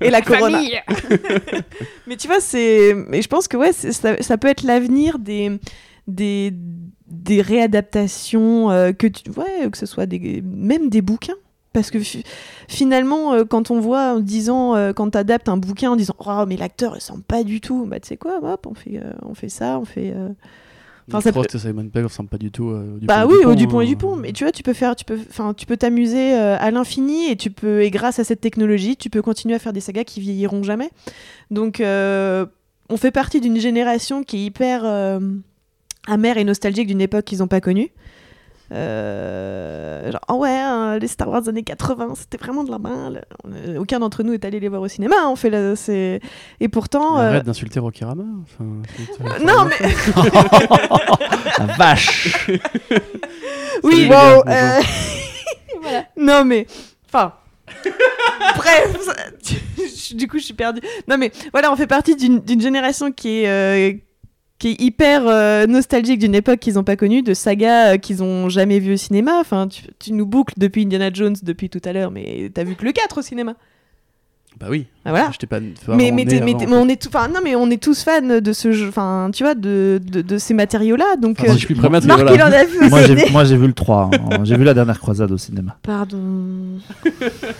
Et 0.00 0.10
la 0.10 0.20
Corona. 0.22 0.58
Mais 2.06 2.16
tu 2.16 2.26
vois, 2.28 2.40
c'est. 2.40 2.94
Mais 3.08 3.22
je 3.22 3.28
pense 3.28 3.48
que 3.48 3.56
ouais, 3.56 3.72
ça, 3.72 4.20
ça 4.20 4.36
peut 4.38 4.48
être 4.48 4.62
l'avenir 4.74 5.18
des, 5.18 5.58
des, 6.06 6.52
des 7.06 7.42
réadaptations, 7.42 8.70
euh, 8.70 8.92
que 8.92 9.06
tu... 9.06 9.30
ouais, 9.30 9.70
que 9.70 9.78
ce 9.78 9.86
soit 9.86 10.06
des... 10.06 10.42
même 10.42 10.88
des 10.90 11.02
bouquins. 11.02 11.34
Parce 11.72 11.90
que 11.90 11.98
fi- 11.98 12.22
finalement, 12.68 13.32
euh, 13.32 13.44
quand 13.44 13.72
on 13.72 13.80
voit 13.80 14.14
en 14.14 14.20
disant, 14.20 14.76
euh, 14.76 14.92
quand 14.92 15.10
tu 15.10 15.18
adaptes 15.18 15.48
un 15.48 15.56
bouquin 15.56 15.90
en 15.90 15.96
disant, 15.96 16.14
oh, 16.24 16.44
mais 16.46 16.56
l'acteur 16.56 16.94
ressemble 16.94 17.24
pas 17.24 17.42
du 17.42 17.60
tout, 17.60 17.84
bah 17.84 17.98
tu 17.98 18.06
sais 18.06 18.16
quoi, 18.16 18.38
hop, 18.42 18.66
on 18.70 18.74
fait, 18.74 19.00
euh, 19.02 19.10
on 19.22 19.34
fait 19.34 19.48
ça, 19.48 19.80
on 19.80 19.84
fait. 19.84 20.14
Enfin, 21.08 21.20
ça 21.20 21.32
Frost 21.32 21.52
et 21.54 21.58
Simon 21.58 21.88
Pegg 21.88 22.04
ressemblent 22.04 22.28
pas 22.28 22.38
du 22.38 22.52
tout 22.52 22.66
au 22.66 22.78
Dupont 22.78 23.06
Bah 23.06 23.26
oui, 23.26 23.44
au 23.44 23.56
Dupont 23.56 23.80
et. 23.80 23.86
Dupont. 23.86 24.14
Mais 24.14 24.32
tu 24.32 24.44
vois, 24.44 24.52
tu 24.52 24.62
peux 24.62 24.72
faire, 24.72 24.94
tu 24.94 25.04
peux, 25.04 25.18
enfin, 25.28 25.52
tu 25.52 25.66
peux 25.66 25.76
t'amuser 25.76 26.34
à 26.34 26.70
l'infini 26.70 27.28
et 27.28 27.34
tu 27.36 27.50
peux, 27.50 27.82
et 27.82 27.90
grâce 27.90 28.20
à 28.20 28.24
cette 28.24 28.40
technologie, 28.40 28.96
tu 28.96 29.10
peux 29.10 29.20
continuer 29.20 29.56
à 29.56 29.58
faire 29.58 29.72
des 29.72 29.80
sagas 29.80 30.04
qui 30.04 30.20
vieilliront 30.20 30.62
jamais. 30.62 30.90
Donc, 31.50 31.82
on 32.90 32.96
fait 32.96 33.10
partie 33.10 33.40
d'une 33.40 33.58
génération 33.58 34.22
qui 34.24 34.36
est 34.38 34.44
hyper 34.46 34.82
euh, 34.84 35.20
amère 36.06 36.36
et 36.38 36.44
nostalgique 36.44 36.86
d'une 36.86 37.00
époque 37.00 37.24
qu'ils 37.24 37.38
n'ont 37.38 37.46
pas 37.48 37.60
connue. 37.60 37.90
Euh, 38.72 40.10
genre, 40.10 40.20
oh 40.28 40.34
ouais, 40.36 40.50
hein, 40.50 40.98
les 40.98 41.06
Star 41.06 41.28
Wars 41.28 41.42
des 41.42 41.50
années 41.50 41.62
80, 41.62 42.14
c'était 42.16 42.38
vraiment 42.38 42.64
de 42.64 42.70
la 42.70 42.78
balle. 42.78 43.24
On- 43.44 43.76
Aucun 43.76 44.00
d'entre 44.00 44.22
nous 44.22 44.32
est 44.32 44.44
allé 44.44 44.58
les 44.58 44.68
voir 44.68 44.80
au 44.82 44.88
cinéma. 44.88 45.14
On 45.28 45.36
fait 45.36 45.50
la, 45.50 45.76
c'est... 45.76 46.20
Et 46.60 46.68
pourtant. 46.68 47.16
Mais 47.16 47.22
euh, 47.24 47.28
Arrête 47.28 47.44
d'insulter 47.44 47.78
Rocky 47.78 48.04
Rama. 48.04 48.24
Enfin, 48.42 48.64
c'est- 48.96 49.44
non, 49.44 49.66
mais 49.66 49.88
La 51.58 51.66
vache 51.76 52.48
oui, 53.82 54.08
Wow, 54.10 54.42
euh, 54.48 54.80
Non 56.16 56.44
mais, 56.44 56.66
enfin, 57.06 57.34
bref, 58.56 58.96
du 60.14 60.28
coup 60.28 60.38
je 60.38 60.44
suis 60.44 60.54
perdue. 60.54 60.80
Non 61.08 61.18
mais 61.18 61.32
voilà, 61.52 61.72
on 61.72 61.76
fait 61.76 61.86
partie 61.86 62.16
d'une 62.16 62.60
génération 62.60 63.12
qui 63.12 63.40
est 63.40 63.48
euh, 63.48 63.92
qui 64.58 64.68
est 64.68 64.80
hyper 64.80 65.26
euh, 65.26 65.66
nostalgique 65.66 66.20
d'une 66.20 66.34
époque 66.34 66.60
qu'ils 66.60 66.74
n'ont 66.74 66.84
pas 66.84 66.96
connue, 66.96 67.22
de 67.22 67.34
sagas 67.34 67.94
euh, 67.94 67.96
qu'ils 67.96 68.22
ont 68.22 68.48
jamais 68.48 68.78
vues 68.78 68.94
au 68.94 68.96
cinéma. 68.96 69.38
Enfin, 69.40 69.68
tu, 69.68 69.82
tu 69.98 70.12
nous 70.12 70.26
boucles 70.26 70.54
depuis 70.56 70.82
Indiana 70.82 71.10
Jones 71.12 71.36
depuis 71.42 71.68
tout 71.68 71.82
à 71.84 71.92
l'heure, 71.92 72.10
mais 72.10 72.50
t'as 72.54 72.64
vu 72.64 72.74
que 72.74 72.84
le 72.84 72.92
4 72.92 73.18
au 73.18 73.22
cinéma. 73.22 73.56
Bah 74.60 74.66
oui. 74.70 74.86
Ah, 75.04 75.10
voilà. 75.10 75.30
Pas. 75.48 75.58
Mais, 75.96 76.10
mais, 76.10 76.24
t'es- 76.24 76.40
mais 76.40 76.54
on 76.70 76.88
est 76.88 77.00
tout, 77.02 77.08
enfin 77.08 77.28
non 77.28 77.40
mais 77.42 77.54
on 77.56 77.70
est 77.70 77.82
tous 77.82 78.02
fans 78.04 78.20
de 78.40 78.52
ce 78.52 78.72
jeu, 78.72 78.88
enfin 78.88 79.30
tu 79.34 79.42
vois 79.42 79.54
de, 79.54 80.00
de, 80.02 80.22
de 80.22 80.38
ces 80.38 80.54
matériaux 80.54 80.96
là. 80.96 81.16
Donc 81.20 81.36
Enfin, 81.40 81.50
euh, 81.50 81.54
si 81.54 81.60
je 81.60 81.66
puis 81.66 81.74
me 81.74 81.80
permettre, 81.82 82.06
Marc, 82.06 82.20
voilà. 82.22 82.34
il 82.34 82.42
en 82.42 82.46
a 82.58 82.64
vu 82.64 82.88
Moi 82.88 83.02
j'ai, 83.02 83.30
moi 83.30 83.44
j'ai 83.44 83.56
vu 83.56 83.66
le 83.66 83.72
3, 83.74 84.10
hein. 84.12 84.38
j'ai 84.44 84.56
vu 84.56 84.64
la 84.64 84.72
dernière 84.72 84.98
croisade 85.00 85.30
au 85.32 85.38
cinéma. 85.38 85.76
pardon. 85.82 86.18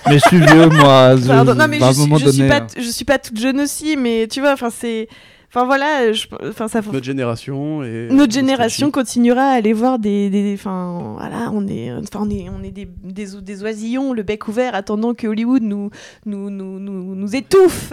Mais 0.07 0.15
je 0.19 0.29
suis 0.29 0.39
vieux 0.39 0.69
moi. 0.71 1.17
je- 1.17 1.27
Pardon, 1.27 1.55
non 1.55 1.67
mais 1.69 1.79
je, 1.81 1.93
suis- 1.93 2.19
je 2.25 2.31
suis 2.31 2.49
pas, 2.49 2.57
hein. 2.59 2.67
je 2.79 2.89
suis 2.89 3.05
pas 3.05 3.19
toute 3.19 3.39
jeune 3.39 3.61
aussi, 3.61 3.97
mais 3.97 4.27
tu 4.31 4.41
vois, 4.41 4.53
enfin 4.53 4.71
c'est, 4.71 5.09
enfin 5.55 5.67
voilà, 5.67 6.13
je- 6.13 6.27
enfin 6.49 6.67
ça. 6.69 6.81
Notre 6.93 7.05
génération 7.05 7.83
et. 7.85 8.09
Notre 8.11 8.33
génération 8.33 8.91
continuera 8.91 9.43
à 9.43 9.53
aller 9.55 9.73
voir 9.73 9.99
des, 9.99 10.31
des, 10.31 10.55
enfin 10.55 11.15
voilà, 11.19 11.51
on 11.53 11.67
est, 11.69 11.93
enfin 11.93 12.21
on 12.23 12.31
est, 12.31 12.47
on 12.49 12.63
est 12.65 12.71
des, 12.71 12.87
des, 13.05 13.27
des 13.41 13.63
oisillons, 13.63 14.13
le 14.13 14.23
bec 14.23 14.49
ouvert, 14.49 14.75
attendant 14.75 15.15
que 15.15 15.27
Hollywood 15.27 15.63
nous, 15.63 15.91
nous, 16.27 16.51
nous, 16.51 16.79
nous, 16.81 17.15
nous 17.15 17.37
étouffe 17.37 17.93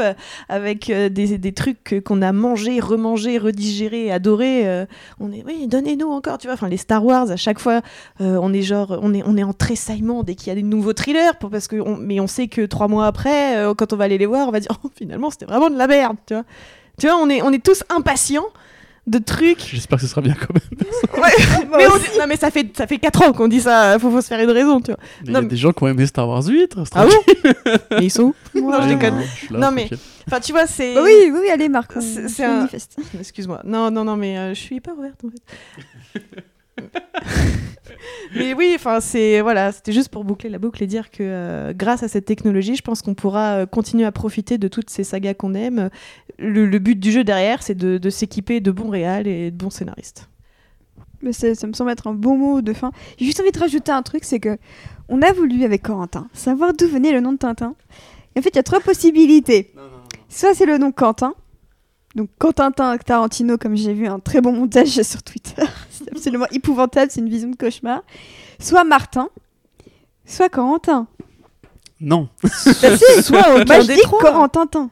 avec 0.49 0.89
euh, 0.89 1.09
des, 1.09 1.38
des 1.38 1.51
trucs 1.51 2.01
qu'on 2.05 2.21
a 2.21 2.31
mangés, 2.31 2.79
remangés, 2.79 3.38
redigérés, 3.38 4.11
adorés. 4.11 4.67
euh, 4.67 4.85
on 5.19 5.31
est, 5.31 5.43
oui, 5.45 5.67
donnez-nous 5.67 6.09
encore, 6.09 6.38
tu 6.39 6.47
vois. 6.47 6.55
Enfin 6.55 6.67
les 6.69 6.77
Star 6.77 7.05
Wars, 7.05 7.29
à 7.31 7.35
chaque 7.38 7.59
fois, 7.59 7.81
euh, 8.21 8.39
on 8.41 8.53
est 8.53 8.61
genre, 8.63 8.97
on 9.01 9.13
est, 9.13 9.23
on 9.25 9.38
est 9.38 9.43
en 9.43 9.53
tressaillement 9.53 10.23
dès 10.23 10.35
qu'il 10.35 10.47
y 10.47 10.51
a 10.51 10.55
des 10.55 10.63
nouveaux 10.63 10.93
thrillers, 10.93 11.38
pour, 11.39 11.49
parce 11.49 11.67
que, 11.67 11.75
on- 11.79 11.97
mais 11.97 12.19
on 12.19 12.27
sait 12.27 12.47
que 12.47 12.65
trois 12.65 12.88
mois 12.88 13.05
après, 13.05 13.55
quand 13.77 13.93
on 13.93 13.95
va 13.97 14.05
aller 14.05 14.17
les 14.17 14.25
voir, 14.25 14.47
on 14.47 14.51
va 14.51 14.59
dire, 14.59 14.71
oh, 14.83 14.89
finalement 14.95 15.29
c'était 15.29 15.45
vraiment 15.45 15.69
de 15.69 15.77
la 15.77 15.88
merde, 15.88 16.17
tu 16.25 16.33
vois. 16.33 16.43
Tu 17.02 17.07
vois, 17.07 17.18
on 17.18 17.30
est, 17.30 17.41
on 17.41 17.52
est 17.52 17.64
tous 17.64 17.84
impatients 17.90 18.45
de 19.07 19.18
trucs 19.18 19.60
J'espère 19.60 19.98
que 19.98 20.03
ce 20.06 20.10
sera 20.11 20.22
bien 20.22 20.36
quand 20.36 20.53
même. 20.53 20.61
Ouais, 21.22 21.32
mais 21.78 21.88
on 21.88 21.98
dit- 21.98 22.19
non 22.19 22.26
mais 22.28 22.36
ça 22.38 22.52
fait 22.52 22.68
ça 22.78 22.86
fait 22.86 22.98
4 22.99 23.23
ans 23.23 23.34
qu'on 23.34 23.48
dit 23.48 23.60
ça, 23.60 23.98
faut, 23.99 24.11
faut 24.11 24.22
se 24.22 24.28
faire 24.28 24.40
une 24.40 24.52
raison, 24.52 24.80
tu 24.80 24.91
vois. 24.91 24.99
Mais 25.23 25.30
Il 25.30 25.34
y 25.34 25.36
a 25.36 25.41
mais- 25.41 25.48
des 25.48 25.57
gens 25.57 25.72
qui 25.72 25.84
ont 25.84 25.88
aimé 25.88 26.06
Star 26.06 26.28
Wars 26.30 26.45
8. 26.45 26.73
reste 26.76 26.94
Ah 26.95 27.06
bon 27.07 27.11
Mais 27.91 28.06
ils 28.06 28.10
sont 28.11 28.34
où 28.56 28.61
Non, 28.72 28.82
je 28.84 28.88
déconne. 28.90 29.19
je 29.22 29.28
suis 29.45 29.48
là, 29.53 29.60
Non, 29.60 29.72
mais-. 29.72 29.90
Enfin, 30.28 30.40
tu 30.40 30.52
vois, 30.52 30.68
c'est 30.68 30.94
Bah 30.94 31.02
oui, 31.03 31.32
oui, 31.34 31.49
allez 31.49 31.68
Marc, 31.69 31.94
C'est- 31.99 32.44
un- 32.44 32.57
manifeste. 32.57 32.95
Excuse-moi. 33.19 33.61
Non 33.65 33.90
non 33.90 34.03
non 34.03 34.15
mais 34.15 34.38
euh, 34.38 34.53
je 34.53 34.60
suis 34.60 34.80
pas 34.80 34.91
ouverte 34.94 35.19
en 35.26 35.30
fait. 35.30 36.88
Mais 38.35 38.53
oui, 38.53 38.73
enfin 38.75 38.99
c'est 38.99 39.41
voilà, 39.41 39.71
c'était 39.71 39.91
juste 39.91 40.09
pour 40.09 40.23
boucler 40.23 40.49
la 40.49 40.59
boucle 40.59 40.81
et 40.83 40.88
dire 40.88 41.09
que 41.11 41.17
euh, 41.21 41.73
grâce 41.73 42.03
à 42.03 42.07
cette 42.07 42.25
technologie, 42.25 42.75
je 42.75 42.81
pense 42.81 43.01
qu'on 43.01 43.13
pourra 43.13 43.57
euh, 43.57 43.65
continuer 43.65 44.05
à 44.05 44.11
profiter 44.11 44.57
de 44.57 44.67
toutes 44.67 44.89
ces 44.89 45.03
sagas 45.03 45.33
qu'on 45.33 45.53
aime. 45.53 45.89
Le, 46.39 46.65
le 46.65 46.79
but 46.79 46.99
du 46.99 47.11
jeu 47.11 47.23
derrière, 47.23 47.61
c'est 47.63 47.75
de, 47.75 47.97
de 47.97 48.09
s'équiper 48.09 48.59
de 48.61 48.71
bons 48.71 48.89
réals 48.89 49.27
et 49.27 49.51
de 49.51 49.55
bons 49.57 49.69
scénaristes. 49.69 50.27
Mais 51.21 51.33
c'est- 51.33 51.53
ça 51.55 51.67
me 51.67 51.73
semble 51.73 51.91
être 51.91 52.07
un 52.07 52.13
bon 52.13 52.35
mot 52.38 52.61
de 52.61 52.73
fin. 52.73 52.91
J'ai 53.17 53.25
juste 53.25 53.39
envie 53.39 53.51
de 53.51 53.59
rajouter 53.59 53.91
un 53.91 54.01
truc, 54.01 54.23
c'est 54.23 54.39
que 54.39 54.57
on 55.09 55.21
a 55.21 55.31
voulu 55.33 55.63
avec 55.63 55.83
Corentin 55.83 56.27
savoir 56.33 56.73
d'où 56.73 56.88
venait 56.88 57.11
le 57.11 57.19
nom 57.19 57.33
de 57.33 57.38
Tintin. 57.38 57.75
Et 58.35 58.39
en 58.39 58.41
fait, 58.41 58.49
il 58.49 58.55
y 58.55 58.59
a 58.59 58.63
trois 58.63 58.79
possibilités. 58.79 59.73
Soit 60.29 60.53
c'est 60.53 60.65
le 60.65 60.77
nom 60.77 60.91
Quentin, 60.93 61.33
donc 62.15 62.29
Quentin 62.39 62.71
Tarantino, 62.71 63.57
comme 63.57 63.75
j'ai 63.75 63.93
vu 63.93 64.07
un 64.07 64.19
très 64.19 64.39
bon 64.41 64.53
montage 64.53 65.01
sur 65.01 65.21
Twitter. 65.21 65.61
C'est 66.11 66.17
absolument 66.17 66.47
épouvantable, 66.51 67.11
c'est 67.11 67.21
une 67.21 67.29
vision 67.29 67.49
de 67.49 67.55
cauchemar. 67.55 68.01
Soit 68.59 68.83
Martin, 68.83 69.29
soit 70.25 70.49
Corentin. 70.49 71.07
Non. 71.99 72.29
Bah 72.43 72.49
si, 72.97 73.21
Soit 73.23 73.55
aucun 73.61 73.83
des 73.83 73.97
trois. 74.01 74.19
Corentin. 74.19 74.89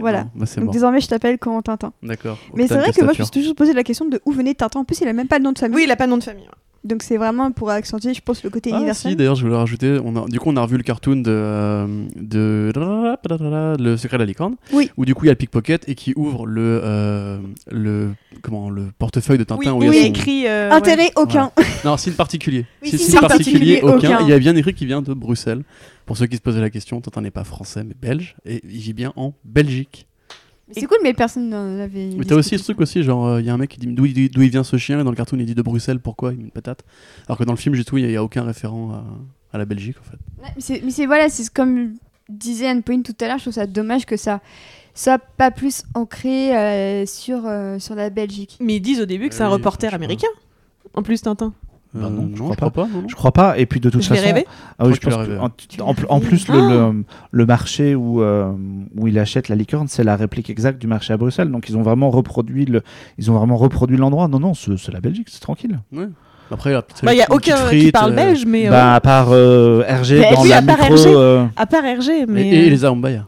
Voilà. 0.00 0.24
Non, 0.24 0.30
bah, 0.34 0.46
c'est 0.46 0.56
Donc 0.60 0.66
bon. 0.66 0.72
désormais 0.72 1.00
je 1.00 1.08
t'appelle 1.08 1.38
Corentin. 1.38 1.92
D'accord. 2.02 2.38
Mais 2.54 2.68
c'est 2.68 2.76
vrai 2.76 2.92
que 2.92 3.02
moi 3.02 3.12
je 3.14 3.20
me 3.20 3.24
suis 3.24 3.32
toujours 3.40 3.54
posé 3.54 3.72
la 3.72 3.82
question 3.82 4.04
de 4.06 4.20
où 4.26 4.32
venait 4.32 4.54
Tintin. 4.54 4.80
En 4.80 4.84
plus, 4.84 5.00
il 5.00 5.08
a 5.08 5.12
même 5.12 5.28
pas 5.28 5.38
de 5.38 5.44
nom 5.44 5.52
de 5.52 5.58
famille. 5.58 5.76
Oui, 5.76 5.84
il 5.84 5.90
a 5.90 5.96
pas 5.96 6.04
de 6.06 6.10
nom 6.10 6.18
de 6.18 6.24
famille. 6.24 6.48
Donc 6.84 7.02
c'est 7.02 7.16
vraiment 7.16 7.50
pour 7.50 7.70
accentuer, 7.70 8.14
je 8.14 8.20
pense, 8.22 8.42
le 8.44 8.50
côté 8.50 8.70
Ah, 8.72 8.76
universel. 8.76 9.10
si, 9.10 9.16
d'ailleurs, 9.16 9.34
je 9.34 9.42
voulais 9.44 9.56
rajouter. 9.56 9.98
On 10.04 10.14
a, 10.16 10.26
du 10.28 10.38
coup, 10.38 10.48
on 10.50 10.56
a 10.56 10.62
revu 10.62 10.76
le 10.76 10.82
cartoon 10.84 11.16
de, 11.16 11.24
euh, 11.28 12.06
de 12.16 12.72
Le 13.82 13.96
secret 13.96 14.16
de 14.16 14.22
la 14.22 14.26
licorne. 14.26 14.56
Oui. 14.72 14.90
Où 14.96 15.04
du 15.04 15.14
coup, 15.14 15.24
il 15.24 15.26
y 15.26 15.30
a 15.30 15.32
le 15.32 15.36
pickpocket 15.36 15.88
et 15.88 15.94
qui 15.94 16.12
ouvre 16.16 16.46
le, 16.46 16.80
euh, 16.84 17.38
le, 17.70 18.10
comment, 18.42 18.70
le 18.70 18.86
portefeuille 18.98 19.38
de 19.38 19.44
Tintin. 19.44 19.72
où 19.72 19.80
oui, 19.80 19.86
il 19.86 19.92
il 19.92 19.96
y 19.96 19.98
a 19.98 20.02
son- 20.02 20.08
écrit. 20.08 20.46
euh, 20.46 20.70
Intérêt 20.70 21.10
aucun. 21.16 21.50
Non, 21.84 21.96
signe 21.96 22.14
particulier. 22.14 22.64
Oui, 22.82 22.90
C'est 22.90 22.98
signe 22.98 23.08
signe 23.10 23.20
particulier, 23.20 23.80
particulier, 23.80 23.80
aucun. 23.82 24.16
aucun. 24.16 24.20
Il 24.24 24.28
y 24.30 24.32
a 24.32 24.38
bien 24.38 24.54
écrit 24.56 24.74
qui 24.74 24.86
vient 24.86 25.02
de 25.02 25.14
Bruxelles. 25.14 25.62
Pour 26.06 26.16
ceux 26.16 26.26
qui 26.26 26.36
se 26.36 26.40
posaient 26.42 26.60
la 26.60 26.70
question, 26.70 27.00
Tintin 27.00 27.20
n'est 27.20 27.30
pas 27.30 27.44
français 27.44 27.84
mais 27.84 27.94
belge. 28.00 28.36
Et 28.46 28.60
il 28.64 28.80
vit 28.80 28.92
bien 28.94 29.12
en 29.16 29.34
Belgique. 29.44 30.06
C'est 30.72 30.86
cool, 30.86 30.98
mais 31.02 31.14
personne 31.14 31.48
n'en 31.48 31.78
avait. 31.80 32.10
Mais 32.16 32.24
t'as 32.24 32.34
aussi 32.34 32.58
ce 32.58 32.64
truc 32.64 32.80
aussi, 32.80 33.02
genre, 33.02 33.26
euh, 33.26 33.40
il 33.40 33.46
y 33.46 33.50
a 33.50 33.54
un 33.54 33.58
mec 33.58 33.70
qui 33.70 33.78
dit 33.80 33.86
d'où 33.86 34.04
il, 34.04 34.30
d'où 34.30 34.42
il 34.42 34.50
vient 34.50 34.64
ce 34.64 34.76
chien, 34.76 35.00
et 35.00 35.04
dans 35.04 35.10
le 35.10 35.16
cartoon 35.16 35.38
il 35.38 35.46
dit 35.46 35.54
de 35.54 35.62
Bruxelles, 35.62 36.00
pourquoi 36.00 36.32
Il 36.32 36.38
met 36.38 36.44
une 36.44 36.50
patate. 36.50 36.84
Alors 37.26 37.38
que 37.38 37.44
dans 37.44 37.52
le 37.52 37.58
film, 37.58 37.74
du 37.74 37.84
tout, 37.84 37.96
il 37.98 38.06
n'y 38.06 38.16
a, 38.16 38.22
aucun 38.22 38.42
référent 38.44 38.92
à, 38.92 39.04
à 39.54 39.58
la 39.58 39.64
Belgique 39.64 39.96
en 40.00 40.10
fait. 40.10 40.18
Mais 40.42 40.60
c'est- 40.60 40.80
mais 40.84 40.90
c'est 40.90 41.06
voilà, 41.06 41.28
c'est 41.28 41.48
comme 41.52 41.94
disait 42.28 42.66
Anne 42.68 42.82
Pauline 42.82 43.02
tout 43.02 43.14
à 43.20 43.26
l'heure, 43.28 43.38
je 43.38 43.44
trouve 43.44 43.54
ça 43.54 43.66
dommage 43.66 44.04
que 44.04 44.16
ça 44.18 44.40
soit 44.94 45.18
pas 45.18 45.50
plus 45.50 45.84
ancré 45.94 46.54
euh, 46.56 47.06
sur, 47.06 47.46
euh, 47.46 47.78
sur 47.78 47.94
la 47.94 48.10
Belgique. 48.10 48.58
Mais 48.60 48.76
ils 48.76 48.80
disent 48.80 49.00
au 49.00 49.06
début 49.06 49.28
que 49.30 49.34
c'est 49.34 49.42
un 49.44 49.46
Oui, 49.48 49.54
reporter 49.54 49.94
américain. 49.94 50.28
En 50.94 51.02
plus, 51.02 51.22
Tintin. 51.22 51.54
Bah 51.94 52.10
non, 52.10 52.28
je 52.32 52.36
je 52.36 52.42
crois 52.42 52.54
crois 52.56 52.70
pas. 52.70 52.82
non, 52.86 53.00
non. 53.02 53.08
Je 53.08 53.14
crois 53.16 53.32
pas. 53.32 53.58
Et 53.58 53.64
puis 53.66 53.80
de 53.80 53.88
toute 53.88 54.02
Je 54.02 54.08
façon, 54.08 54.22
rêver. 54.22 54.46
ah 54.78 54.86
oui, 54.86 54.94
Je 54.94 55.00
pense 55.00 55.14
que 55.14 55.20
en, 55.80 56.14
rêvé. 56.16 56.26
plus 56.26 56.48
le, 56.48 56.60
le, 56.92 57.04
le 57.30 57.46
marché 57.46 57.94
où 57.94 58.20
euh, 58.22 58.52
où 58.96 59.06
il 59.08 59.18
achète 59.18 59.48
la 59.48 59.56
licorne, 59.56 59.88
c'est 59.88 60.04
la 60.04 60.14
réplique 60.16 60.50
exacte 60.50 60.78
du 60.78 60.86
marché 60.86 61.14
à 61.14 61.16
Bruxelles. 61.16 61.50
Donc 61.50 61.68
ils 61.70 61.76
ont 61.78 61.82
vraiment 61.82 62.10
reproduit 62.10 62.66
le, 62.66 62.82
ils 63.16 63.30
ont 63.30 63.34
vraiment 63.38 63.56
reproduit 63.56 63.96
l'endroit. 63.96 64.28
Non 64.28 64.38
non, 64.38 64.52
c'est 64.54 64.92
la 64.92 65.00
Belgique, 65.00 65.28
c'est 65.30 65.40
tranquille. 65.40 65.80
Ouais. 65.92 66.08
Après, 66.50 66.70
il 66.70 66.72
y 66.74 66.76
a 66.76 66.82
peut-être 66.82 67.04
Bah, 67.04 67.12
il 67.14 67.18
y 67.18 67.22
a 67.22 67.26
aucun 67.30 67.56
qui 67.56 67.62
frite, 67.80 67.92
parle 67.92 68.12
euh, 68.12 68.16
belge, 68.16 68.44
mais. 68.46 68.68
euh, 68.68 68.70
Bah 68.70 68.94
à 68.94 69.00
part 69.00 69.28
euh, 69.32 69.82
RG 69.82 70.12
Mais 70.18 70.32
dans 70.34 70.42
oui, 70.42 70.48
la 70.48 70.56
à 70.58 70.62
part 70.62 70.78
micro. 70.78 70.94
RG. 70.94 71.06
euh, 71.06 71.46
À 71.56 71.66
part 71.66 71.82
RG, 71.84 72.08
Et, 72.10 72.26
mais. 72.26 72.48
et 72.48 72.66
euh, 72.66 72.70
les 72.70 72.84
Arambaya. 72.86 73.26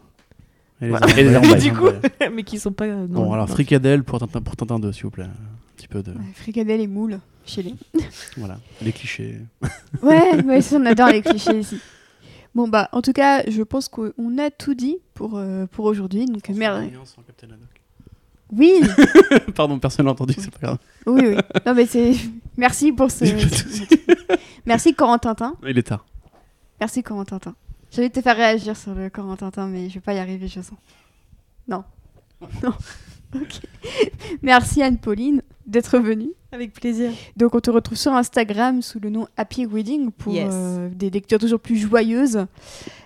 Et 0.80 0.86
les 0.86 0.90
Ouais, 0.92 0.96
Arambaya. 0.96 1.20
et 1.20 1.24
les 1.24 1.34
Arambaya. 1.36 1.60
Du 1.60 1.72
coup, 1.72 1.88
mais 2.34 2.42
qui 2.44 2.58
sont 2.58 2.72
pas. 2.72 2.84
euh, 2.86 3.06
Bon, 3.08 3.30
alors 3.32 3.48
fricadelle 3.48 4.04
pour 4.04 4.18
Tintin, 4.20 4.40
pour 4.40 4.56
Tintin 4.56 4.78
2, 4.78 4.92
s'il 4.92 5.04
vous 5.04 5.10
plaît. 5.10 5.24
Un 5.24 5.76
petit 5.76 5.88
peu 5.88 6.02
de. 6.02 6.12
Ouais, 6.12 6.16
fricadelle 6.34 6.80
et 6.80 6.86
moules 6.86 7.18
chez 7.46 7.62
les. 7.62 7.74
Voilà, 8.36 8.58
les 8.82 8.92
clichés. 8.92 9.38
Ouais, 10.02 10.32
on 10.72 10.86
adore 10.86 11.08
les 11.08 11.22
clichés 11.22 11.58
ici. 11.60 11.78
Bon 12.54 12.68
bah, 12.68 12.88
en 12.92 13.02
tout 13.02 13.12
cas, 13.12 13.42
je 13.48 13.62
pense 13.62 13.88
qu'on 13.88 14.38
a 14.38 14.50
tout 14.50 14.74
dit 14.74 14.98
pour 15.14 15.36
euh, 15.36 15.66
pour 15.66 15.84
aujourd'hui. 15.84 16.26
Donc 16.26 16.48
merde. 16.48 16.90
Oui, 18.52 18.80
Pardon, 19.54 19.78
personne 19.78 20.06
n'a 20.06 20.12
entendu, 20.12 20.34
c'est 20.36 20.50
pas 20.50 20.58
grave. 20.60 20.78
oui, 21.06 21.22
oui. 21.28 21.36
Non 21.64 21.74
mais 21.74 21.86
c'est. 21.86 22.14
Merci 22.56 22.92
pour 22.92 23.10
ce. 23.10 23.24
Merci 24.66 24.94
Corentin. 24.94 25.54
Il 25.66 25.78
est 25.78 25.84
tard. 25.84 26.04
Merci 26.80 27.02
Corentin. 27.02 27.38
Je 27.92 28.00
vais 28.00 28.10
te 28.10 28.20
faire 28.20 28.36
réagir 28.36 28.76
sur 28.76 28.94
le 28.94 29.08
Corentin, 29.10 29.66
mais 29.66 29.88
je 29.88 29.94
vais 29.94 30.00
pas 30.00 30.14
y 30.14 30.18
arriver, 30.18 30.48
je 30.48 30.60
sens. 30.60 30.78
Non. 31.68 31.84
Non. 32.62 32.72
Ok. 33.34 33.60
Merci 34.42 34.82
Anne-Pauline 34.82 35.42
d'être 35.66 35.98
venue. 35.98 36.30
Avec 36.52 36.72
plaisir. 36.72 37.12
Donc 37.36 37.54
on 37.54 37.60
te 37.60 37.70
retrouve 37.70 37.96
sur 37.96 38.12
Instagram 38.12 38.82
sous 38.82 38.98
le 38.98 39.08
nom 39.10 39.28
Happy 39.36 39.66
Reading 39.66 40.10
pour 40.10 40.32
Yes. 40.32 40.48
euh, 40.52 40.88
des 40.92 41.08
lectures 41.10 41.38
toujours 41.38 41.60
plus 41.60 41.76
joyeuses. 41.76 42.44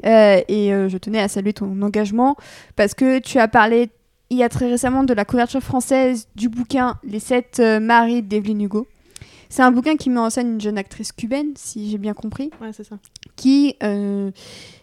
Euh, 0.06 0.40
et 0.48 0.72
euh, 0.72 0.88
je 0.88 0.96
tenais 0.96 1.20
à 1.20 1.28
saluer 1.28 1.52
ton 1.52 1.82
engagement 1.82 2.36
parce 2.74 2.94
que 2.94 3.18
tu 3.18 3.38
as 3.38 3.48
parlé 3.48 3.90
il 4.30 4.38
y 4.38 4.42
a 4.42 4.48
très 4.48 4.68
récemment 4.70 5.04
de 5.04 5.12
la 5.12 5.26
couverture 5.26 5.60
française 5.60 6.26
du 6.34 6.48
bouquin 6.48 6.98
Les 7.04 7.20
sept 7.20 7.60
maris 7.60 8.22
d'Evelyn 8.22 8.60
Hugo. 8.60 8.86
C'est 9.54 9.62
un 9.62 9.70
bouquin 9.70 9.94
qui 9.96 10.10
met 10.10 10.18
en 10.18 10.30
scène 10.30 10.54
une 10.54 10.60
jeune 10.60 10.76
actrice 10.78 11.12
cubaine, 11.12 11.52
si 11.54 11.88
j'ai 11.88 11.98
bien 11.98 12.12
compris, 12.12 12.50
Ouais, 12.60 12.70
c'est 12.72 12.82
ça. 12.82 12.98
qui... 13.36 13.76
euh, 13.84 14.32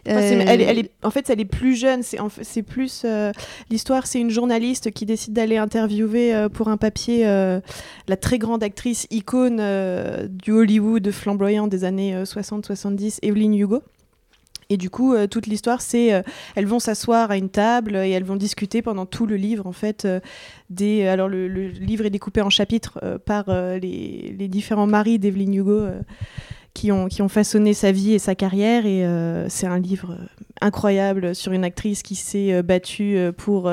Enfin, 0.08 0.16
euh, 0.18 0.44
elle, 0.46 0.60
est- 0.62 0.64
elle 0.64 0.78
est, 0.78 0.90
en 1.02 1.10
fait, 1.10 1.28
elle 1.28 1.40
est 1.40 1.44
plus 1.44 1.76
jeune. 1.76 2.02
C'est 2.02 2.18
en 2.20 2.30
fait- 2.30 2.62
plus 2.62 3.02
euh, 3.04 3.32
l'histoire. 3.68 4.06
C'est 4.06 4.18
une 4.18 4.30
journaliste 4.30 4.90
qui 4.92 5.04
décide 5.04 5.34
d'aller 5.34 5.58
interviewer 5.58 6.34
euh, 6.34 6.48
pour 6.48 6.68
un 6.68 6.78
papier 6.78 7.26
euh, 7.26 7.60
la 8.08 8.16
très 8.16 8.38
grande 8.38 8.62
actrice 8.62 9.06
icône 9.10 9.58
euh, 9.60 10.26
du 10.26 10.52
Hollywood 10.52 11.10
flamboyant 11.10 11.66
des 11.66 11.84
années 11.84 12.22
60-70, 12.24 13.18
Evelyn 13.20 13.52
Hugo. 13.52 13.82
Et 14.72 14.78
du 14.78 14.88
coup, 14.88 15.12
euh, 15.12 15.26
toute 15.26 15.46
l'histoire, 15.46 15.82
c'est 15.82 16.14
euh, 16.14 16.22
elles 16.56 16.64
vont 16.64 16.78
s'asseoir 16.78 17.30
à 17.30 17.36
une 17.36 17.50
table 17.50 17.94
et 17.94 18.08
elles 18.08 18.24
vont 18.24 18.36
discuter 18.36 18.80
pendant 18.80 19.04
tout 19.04 19.26
le 19.26 19.36
livre, 19.36 19.66
en 19.66 19.72
fait. 19.72 20.06
euh, 20.06 21.12
alors, 21.12 21.28
le, 21.28 21.46
livre 21.46 22.06
est 22.06 22.10
découpé 22.10 22.40
en 22.40 22.48
chapitres 22.48 22.98
par 23.26 23.44
les, 23.50 24.48
différents 24.48 24.86
maris 24.86 25.18
d'Evelyn 25.18 25.52
Hugo 25.52 25.82
qui, 26.72 26.90
ont, 26.90 27.08
qui 27.08 27.20
ont 27.20 27.28
façonné 27.28 27.74
sa 27.74 27.92
vie 27.92 28.14
et 28.14 28.18
sa 28.18 28.34
carrière. 28.34 28.86
Et 28.86 29.04
c'est 29.50 29.66
un 29.66 29.78
livre 29.78 30.16
incroyable 30.62 31.34
sur 31.34 31.52
une 31.52 31.64
actrice 31.64 32.02
qui 32.02 32.14
s'est 32.14 32.62
battue 32.62 33.18
pour 33.36 33.70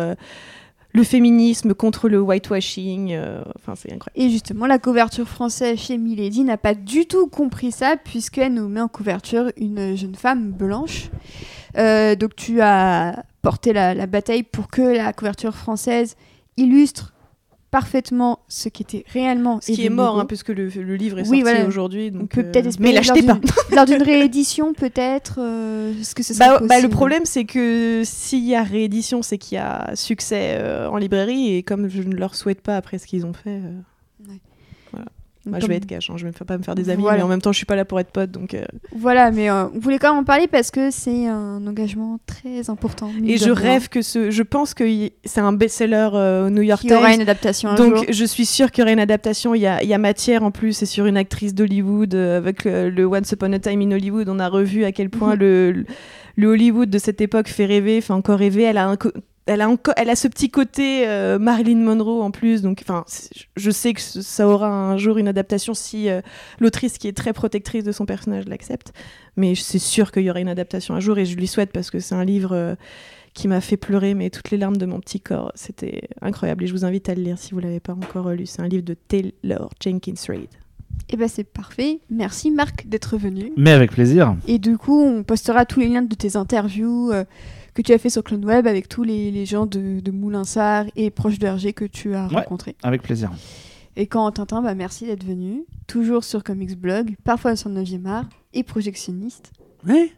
le 0.92 1.04
féminisme, 1.04 1.74
contre 1.74 2.10
le 2.10 2.20
whitewashing. 2.20 3.12
euh, 3.14 3.44
c'est 3.76 3.94
incroyable. 3.94 4.12
Et 4.16 4.30
justement, 4.30 4.66
la 4.66 4.80
couverture 4.80 5.28
française 5.28 5.78
chez 5.78 5.98
Milady 5.98 6.44
n'a 6.44 6.58
pas 6.58 6.74
du 6.74 7.06
tout 7.06 7.28
compris 7.28 7.72
ça, 7.72 7.96
puisqu'elle 7.98 8.54
nous 8.54 8.68
met 8.68 8.82
en 8.82 8.88
couverture 8.88 9.52
une 9.58 9.96
jeune 9.96 10.16
femme 10.16 10.52
blanche. 10.52 11.10
Euh, 11.78 12.16
donc 12.16 12.36
tu 12.36 12.62
as 12.62 13.24
porté 13.42 13.74
la 13.74 14.08
bataille 14.08 14.44
pour 14.44 14.68
que 14.68 14.82
la 14.82 15.14
couverture 15.14 15.56
française 15.56 16.16
illustre 16.58 17.14
parfaitement 17.72 18.40
ce 18.48 18.70
qui 18.70 18.84
était 18.84 19.04
réellement 19.14 19.60
Ce 19.62 19.72
qui 19.72 19.86
est 19.86 19.90
mort, 19.90 20.20
hein, 20.20 20.26
puisque 20.26 20.50
le, 20.50 20.68
le 20.70 20.96
livre 20.96 21.20
est 21.20 21.22
Oui, 21.24 21.40
sorti 21.40 21.42
voilà. 21.42 21.66
aujourd'hui. 21.66 22.12
On 22.14 22.20
donc, 22.20 22.30
peut 22.30 22.42
euh, 22.42 22.52
peut-être 22.52 22.80
Mais 22.80 22.92
l'achetez 22.92 23.24
pas 23.24 23.40
lors 23.76 23.86
d'une 23.86 24.02
réédition, 24.02 24.74
peut-être. 24.74 25.36
euh, 25.40 25.94
Est-ce 26.00 26.16
que 26.16 26.24
ce 26.24 26.38
Bah, 26.38 26.60
bah, 26.62 26.82
le 26.82 26.90
problème, 26.90 27.26
c'est 27.26 27.46
que 27.46 28.02
s'il 28.06 28.46
y 28.46 28.56
a 28.56 28.64
réédition, 28.64 29.22
c'est 29.22 29.38
qu'il 29.38 29.56
y 29.58 29.60
a 29.60 29.92
succès 29.96 30.58
euh, 30.60 30.90
en 30.90 30.98
librairie. 30.98 31.54
Et 31.56 31.64
comme 31.64 31.90
je 31.90 32.02
ne 32.02 32.16
leur 32.16 32.36
souhaite 32.36 32.62
pas 32.62 32.76
après 32.78 32.98
ce 32.98 33.06
qu'ils 33.08 33.26
ont 33.26 33.34
fait, 33.34 33.62
euh, 35.50 35.52
bah, 35.54 35.60
je 35.62 35.68
vais 35.68 35.76
être 35.76 35.86
cash. 35.86 36.10
hein, 36.10 36.14
je 36.18 36.24
vais 36.24 36.30
me 36.30 36.34
faire- 36.34 36.48
pas 36.48 36.58
me 36.58 36.64
faire 36.64 36.76
des 36.76 36.90
amis, 36.90 37.02
Voilà. 37.02 37.18
mais 37.18 37.24
en 37.24 37.28
même 37.28 37.42
temps, 37.42 37.52
je 37.52 37.58
suis 37.58 37.66
pas 37.66 37.76
là 37.76 37.86
pour 37.86 38.00
être 38.00 38.12
pote. 38.12 38.32
Donc, 38.32 38.54
euh, 38.54 38.64
Voilà, 38.96 39.32
mais 39.32 39.50
euh, 39.50 39.66
on 39.74 39.80
voulait 39.80 39.98
quand 40.00 40.10
même 40.12 40.22
en 40.22 40.24
parler 40.24 40.48
parce 40.48 40.72
que 40.72 40.92
c'est 40.92 41.28
un 41.28 41.66
engagement 41.68 42.20
très 42.26 42.70
important. 42.70 43.12
Et 43.26 43.38
je 43.38 43.50
rêve 43.52 43.90
que 43.90 44.02
ce. 44.02 44.32
Je 44.32 44.44
pense 44.44 44.74
que 44.74 44.84
y- 44.84 45.14
c'est 45.26 45.42
un 45.42 45.54
best-seller 45.54 46.10
euh, 46.14 46.48
au 46.48 46.50
New 46.50 46.62
York 46.62 46.82
qu'il 46.82 46.92
y 46.92 46.94
aura 46.94 47.08
Times. 47.08 47.16
une 47.16 47.22
adaptation 47.22 47.70
un 47.70 47.76
Donc 47.76 47.96
jour. 47.96 48.06
je 48.10 48.26
suis 48.26 48.46
sûre 48.46 48.72
qu'il 48.72 48.82
y 48.82 48.84
aurait 48.84 48.94
une 48.94 49.00
adaptation. 49.00 49.54
Il 49.56 49.62
y 49.62 49.68
a, 49.68 49.84
il 49.84 49.90
y 49.90 49.94
a 49.94 49.98
matière 49.98 50.44
en 50.44 50.52
plus. 50.52 50.74
C'est 50.74 50.86
sur 50.86 51.06
une 51.06 51.18
actrice 51.18 51.54
d'Hollywood 51.54 52.16
euh, 52.16 52.38
avec 52.38 52.66
euh, 52.66 52.90
le 52.90 53.06
Once 53.06 53.32
Upon 53.32 53.54
a 53.54 53.60
Time 53.60 53.82
in 53.82 53.92
Hollywood. 53.92 54.30
On 54.30 54.40
a 54.40 54.48
revu 54.50 54.84
à 54.86 54.92
quel 54.92 55.10
point 55.10 55.34
Mhm. 55.36 55.40
le, 55.40 55.86
le 56.36 56.48
Hollywood 56.48 56.90
de 56.90 56.98
cette 56.98 57.22
époque 57.22 57.48
fait 57.50 57.66
rêver, 57.66 58.02
fait 58.02 58.14
encore 58.14 58.40
rêver. 58.40 58.64
Elle 58.64 58.78
a 58.78 58.88
un 58.88 58.98
elle 59.50 59.62
a, 59.62 59.70
encore, 59.70 59.94
elle 59.98 60.10
a 60.10 60.16
ce 60.16 60.28
petit 60.28 60.50
côté 60.50 61.08
euh, 61.08 61.40
Marilyn 61.40 61.80
Monroe 61.80 62.22
en 62.22 62.32
plus, 62.32 62.62
donc 62.62 62.80
enfin, 62.82 63.04
je 63.56 63.72
sais 63.72 63.94
que 63.94 64.02
ça 64.02 64.48
aura 64.48 64.70
un 64.70 64.98
jour 64.98 65.18
une 65.18 65.28
adaptation 65.28 65.74
si 65.74 66.08
euh, 66.10 66.22
l'autrice 66.60 66.98
qui 66.98 67.08
est 67.08 67.18
très 67.18 67.34
protectrice 67.34 67.84
de 67.84 67.92
son 67.92 68.06
personnage 68.06 68.46
l'accepte. 68.48 68.94
Mais 69.38 69.56
c'est 69.56 69.80
sûr 69.80 70.12
qu'il 70.12 70.24
y 70.24 70.30
aura 70.30 70.40
une 70.40 70.50
adaptation 70.50 70.94
un 70.94 71.00
jour 71.00 71.18
et 71.18 71.26
je 71.26 71.36
lui 71.36 71.48
souhaite 71.48 71.72
parce 71.72 71.90
que 71.90 72.00
c'est 72.00 72.16
un 72.16 72.26
livre 72.26 72.54
euh, 72.54 72.76
qui 73.34 73.48
m'a 73.48 73.62
fait 73.62 73.78
pleurer 73.78 74.14
mais 74.14 74.30
toutes 74.30 74.52
les 74.52 74.58
larmes 74.58 74.78
de 74.78 74.86
mon 74.86 75.00
petit 75.00 75.20
corps. 75.20 75.52
C'était 75.56 76.10
incroyable 76.22 76.64
et 76.64 76.68
je 76.68 76.74
vous 76.74 76.86
invite 76.86 77.10
à 77.10 77.16
le 77.16 77.24
lire 77.24 77.40
si 77.40 77.54
vous 77.54 77.60
l'avez 77.60 77.80
pas 77.80 77.94
encore 77.94 78.30
lu. 78.30 78.46
C'est 78.46 78.62
un 78.62 78.68
livre 78.68 78.84
de 78.84 78.94
Taylor 78.94 79.70
Jenkins 79.82 80.14
Reid. 80.28 80.50
Et 81.10 81.18
ben 81.18 81.28
c'est 81.28 81.44
parfait. 81.44 82.02
Merci 82.12 82.52
Marc 82.52 82.88
d'être 82.88 83.18
venu. 83.18 83.52
Mais 83.58 83.72
avec 83.72 83.92
plaisir. 83.92 84.36
Et 84.48 84.60
du 84.60 84.78
coup, 84.78 85.02
on 85.02 85.24
postera 85.24 85.66
tous 85.66 85.80
les 85.80 85.88
liens 85.88 86.04
de 86.04 86.14
tes 86.14 86.36
interviews 86.36 87.12
euh, 87.12 87.24
que 87.84 87.88
tu 87.88 87.94
as 87.94 87.98
fait 87.98 88.10
sur 88.10 88.24
Clone 88.24 88.44
Web 88.46 88.68
avec 88.68 88.88
tous 88.90 89.04
les, 89.04 89.32
les 89.32 89.46
gens 89.46 89.66
de, 89.66 90.00
de 90.00 90.12
Moulinsart 90.12 90.86
et 90.96 91.10
proches 91.10 91.40
de 91.40 91.48
RG 91.48 91.74
que 91.74 91.86
tu 91.86 92.14
as 92.16 92.28
Ouais. 92.28 92.36
rencontrés. 92.36 92.76
Avec 92.84 93.02
plaisir. 93.02 93.32
Et 93.96 94.08
quand 94.08 94.30
Tintin, 94.32 94.62
bah 94.62 94.76
merci 94.76 95.06
d'être 95.06 95.24
venu. 95.26 95.64
Toujours 95.88 96.24
sur 96.24 96.44
Comics 96.44 96.78
Blog, 96.78 97.16
parfois 97.24 97.56
sur 97.56 97.70
9e 97.70 98.06
art 98.06 98.26
et 98.54 98.64
projectionniste. 98.64 99.52
Ouais, 99.88 100.12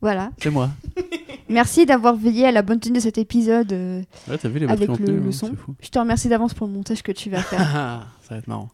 Voilà. 0.00 0.30
c'est 0.42 0.50
moi. 0.50 0.70
Merci 1.48 1.84
d'avoir 1.84 2.16
veillé 2.16 2.46
à 2.46 2.52
la 2.52 2.62
bonne 2.62 2.80
tenue 2.80 2.96
de 2.96 3.02
cet 3.02 3.18
épisode. 3.18 3.72
euh, 3.72 4.02
Ouais, 4.28 4.38
t'as 4.38 4.48
vu 4.48 4.58
les 4.60 4.66
Avec 4.68 4.88
le- 4.88 5.16
le 5.20 5.28
hein, 5.28 5.32
son. 5.32 5.52
Je 5.80 5.88
te 5.90 5.98
remercie 5.98 6.28
d'avance 6.28 6.54
pour 6.54 6.66
le 6.66 6.72
montage 6.72 7.02
que 7.02 7.12
tu 7.12 7.28
vas 7.28 7.42
faire. 7.42 7.60
Ah, 7.74 8.06
ça 8.22 8.34
va 8.34 8.38
être 8.38 8.48
marrant. 8.48 8.70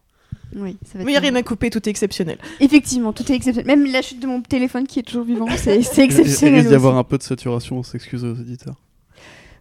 Oui, 0.55 0.77
ça 0.85 0.97
va 0.97 1.03
Mais 1.03 1.11
il 1.11 1.13
n'y 1.13 1.17
a 1.17 1.21
rien 1.21 1.35
à 1.35 1.43
couper, 1.43 1.69
tout 1.69 1.79
est 1.87 1.91
exceptionnel. 1.91 2.37
Effectivement, 2.59 3.13
tout 3.13 3.29
est 3.31 3.35
exceptionnel. 3.35 3.67
Même 3.67 3.91
la 3.91 4.01
chute 4.01 4.19
de 4.19 4.27
mon 4.27 4.41
téléphone 4.41 4.87
qui 4.87 4.99
est 4.99 5.03
toujours 5.03 5.23
vivant, 5.23 5.47
c'est 5.57 5.81
c'est 5.83 6.01
Il 6.01 6.05
exceptionnel. 6.05 6.55
risque 6.55 6.69
d'y 6.69 6.75
avoir 6.75 6.97
un 6.97 7.03
peu 7.03 7.17
de 7.17 7.23
saturation, 7.23 7.77
on 7.77 7.83
s'excuse 7.83 8.23
aux 8.25 8.31
auditeurs. 8.31 8.75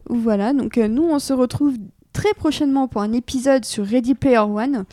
Voilà, 0.08 0.52
donc 0.52 0.78
euh, 0.78 0.88
nous 0.88 1.04
on 1.04 1.18
se 1.18 1.32
retrouve 1.34 1.74
très 2.14 2.32
prochainement 2.34 2.88
pour 2.88 3.02
un 3.02 3.12
épisode 3.12 3.64
sur 3.64 3.84
Ready 3.84 4.14
Player 4.14 4.38
One, 4.38 4.84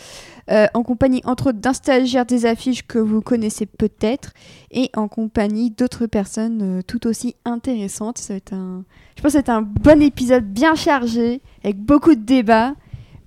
euh, 0.52 0.68
en 0.74 0.84
compagnie 0.84 1.22
entre 1.24 1.48
autres 1.48 1.60
d'un 1.60 1.74
stagiaire 1.74 2.26
des 2.26 2.46
affiches 2.46 2.86
que 2.86 3.00
vous 3.00 3.22
connaissez 3.22 3.66
peut-être, 3.66 4.34
et 4.72 4.92
en 4.96 5.08
compagnie 5.08 5.72
d'autres 5.72 6.06
personnes 6.06 6.60
euh, 6.62 6.82
tout 6.86 7.08
aussi 7.08 7.36
intéressantes. 7.46 8.18
Ça 8.18 8.34
va 8.34 8.38
être 8.38 8.54
un... 8.54 8.84
Je 9.16 9.22
pense 9.22 9.34
que 9.34 9.40
c'est 9.40 9.50
un 9.50 9.62
bon 9.62 10.02
épisode 10.02 10.44
bien 10.46 10.76
chargé, 10.76 11.42
avec 11.64 11.78
beaucoup 11.78 12.14
de 12.14 12.22
débats, 12.22 12.76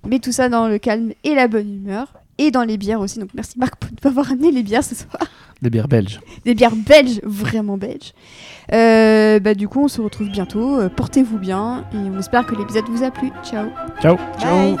mais 0.07 0.19
tout 0.19 0.31
ça 0.31 0.47
dans 0.47 0.67
le 0.67 0.77
calme 0.77 1.11
et 1.23 1.33
la 1.35 1.47
bonne 1.47 1.73
humeur. 1.73 2.13
Et 2.39 2.49
dans 2.49 2.63
les 2.63 2.77
bières 2.77 3.01
aussi. 3.01 3.19
Donc 3.19 3.29
merci 3.35 3.59
Marc 3.59 3.75
pour 3.75 3.89
m'avoir 4.03 4.31
amené 4.31 4.51
les 4.51 4.63
bières 4.63 4.83
ce 4.83 4.95
soir. 4.95 5.21
Des 5.61 5.69
bières 5.69 5.89
belges. 5.89 6.21
Des 6.45 6.55
bières 6.55 6.75
belges, 6.75 7.19
vraiment 7.23 7.77
belges. 7.77 8.13
Euh, 8.71 9.39
bah, 9.39 9.53
du 9.53 9.67
coup, 9.67 9.83
on 9.83 9.87
se 9.89 10.01
retrouve 10.01 10.29
bientôt. 10.29 10.79
Euh, 10.79 10.89
Portez-vous 10.89 11.37
bien 11.37 11.85
et 11.93 11.97
on 11.97 12.17
espère 12.17 12.45
que 12.45 12.55
l'épisode 12.55 12.85
vous 12.89 13.03
a 13.03 13.11
plu. 13.11 13.29
Ciao. 13.43 13.67
Ciao. 14.01 14.15
Bye. 14.39 14.77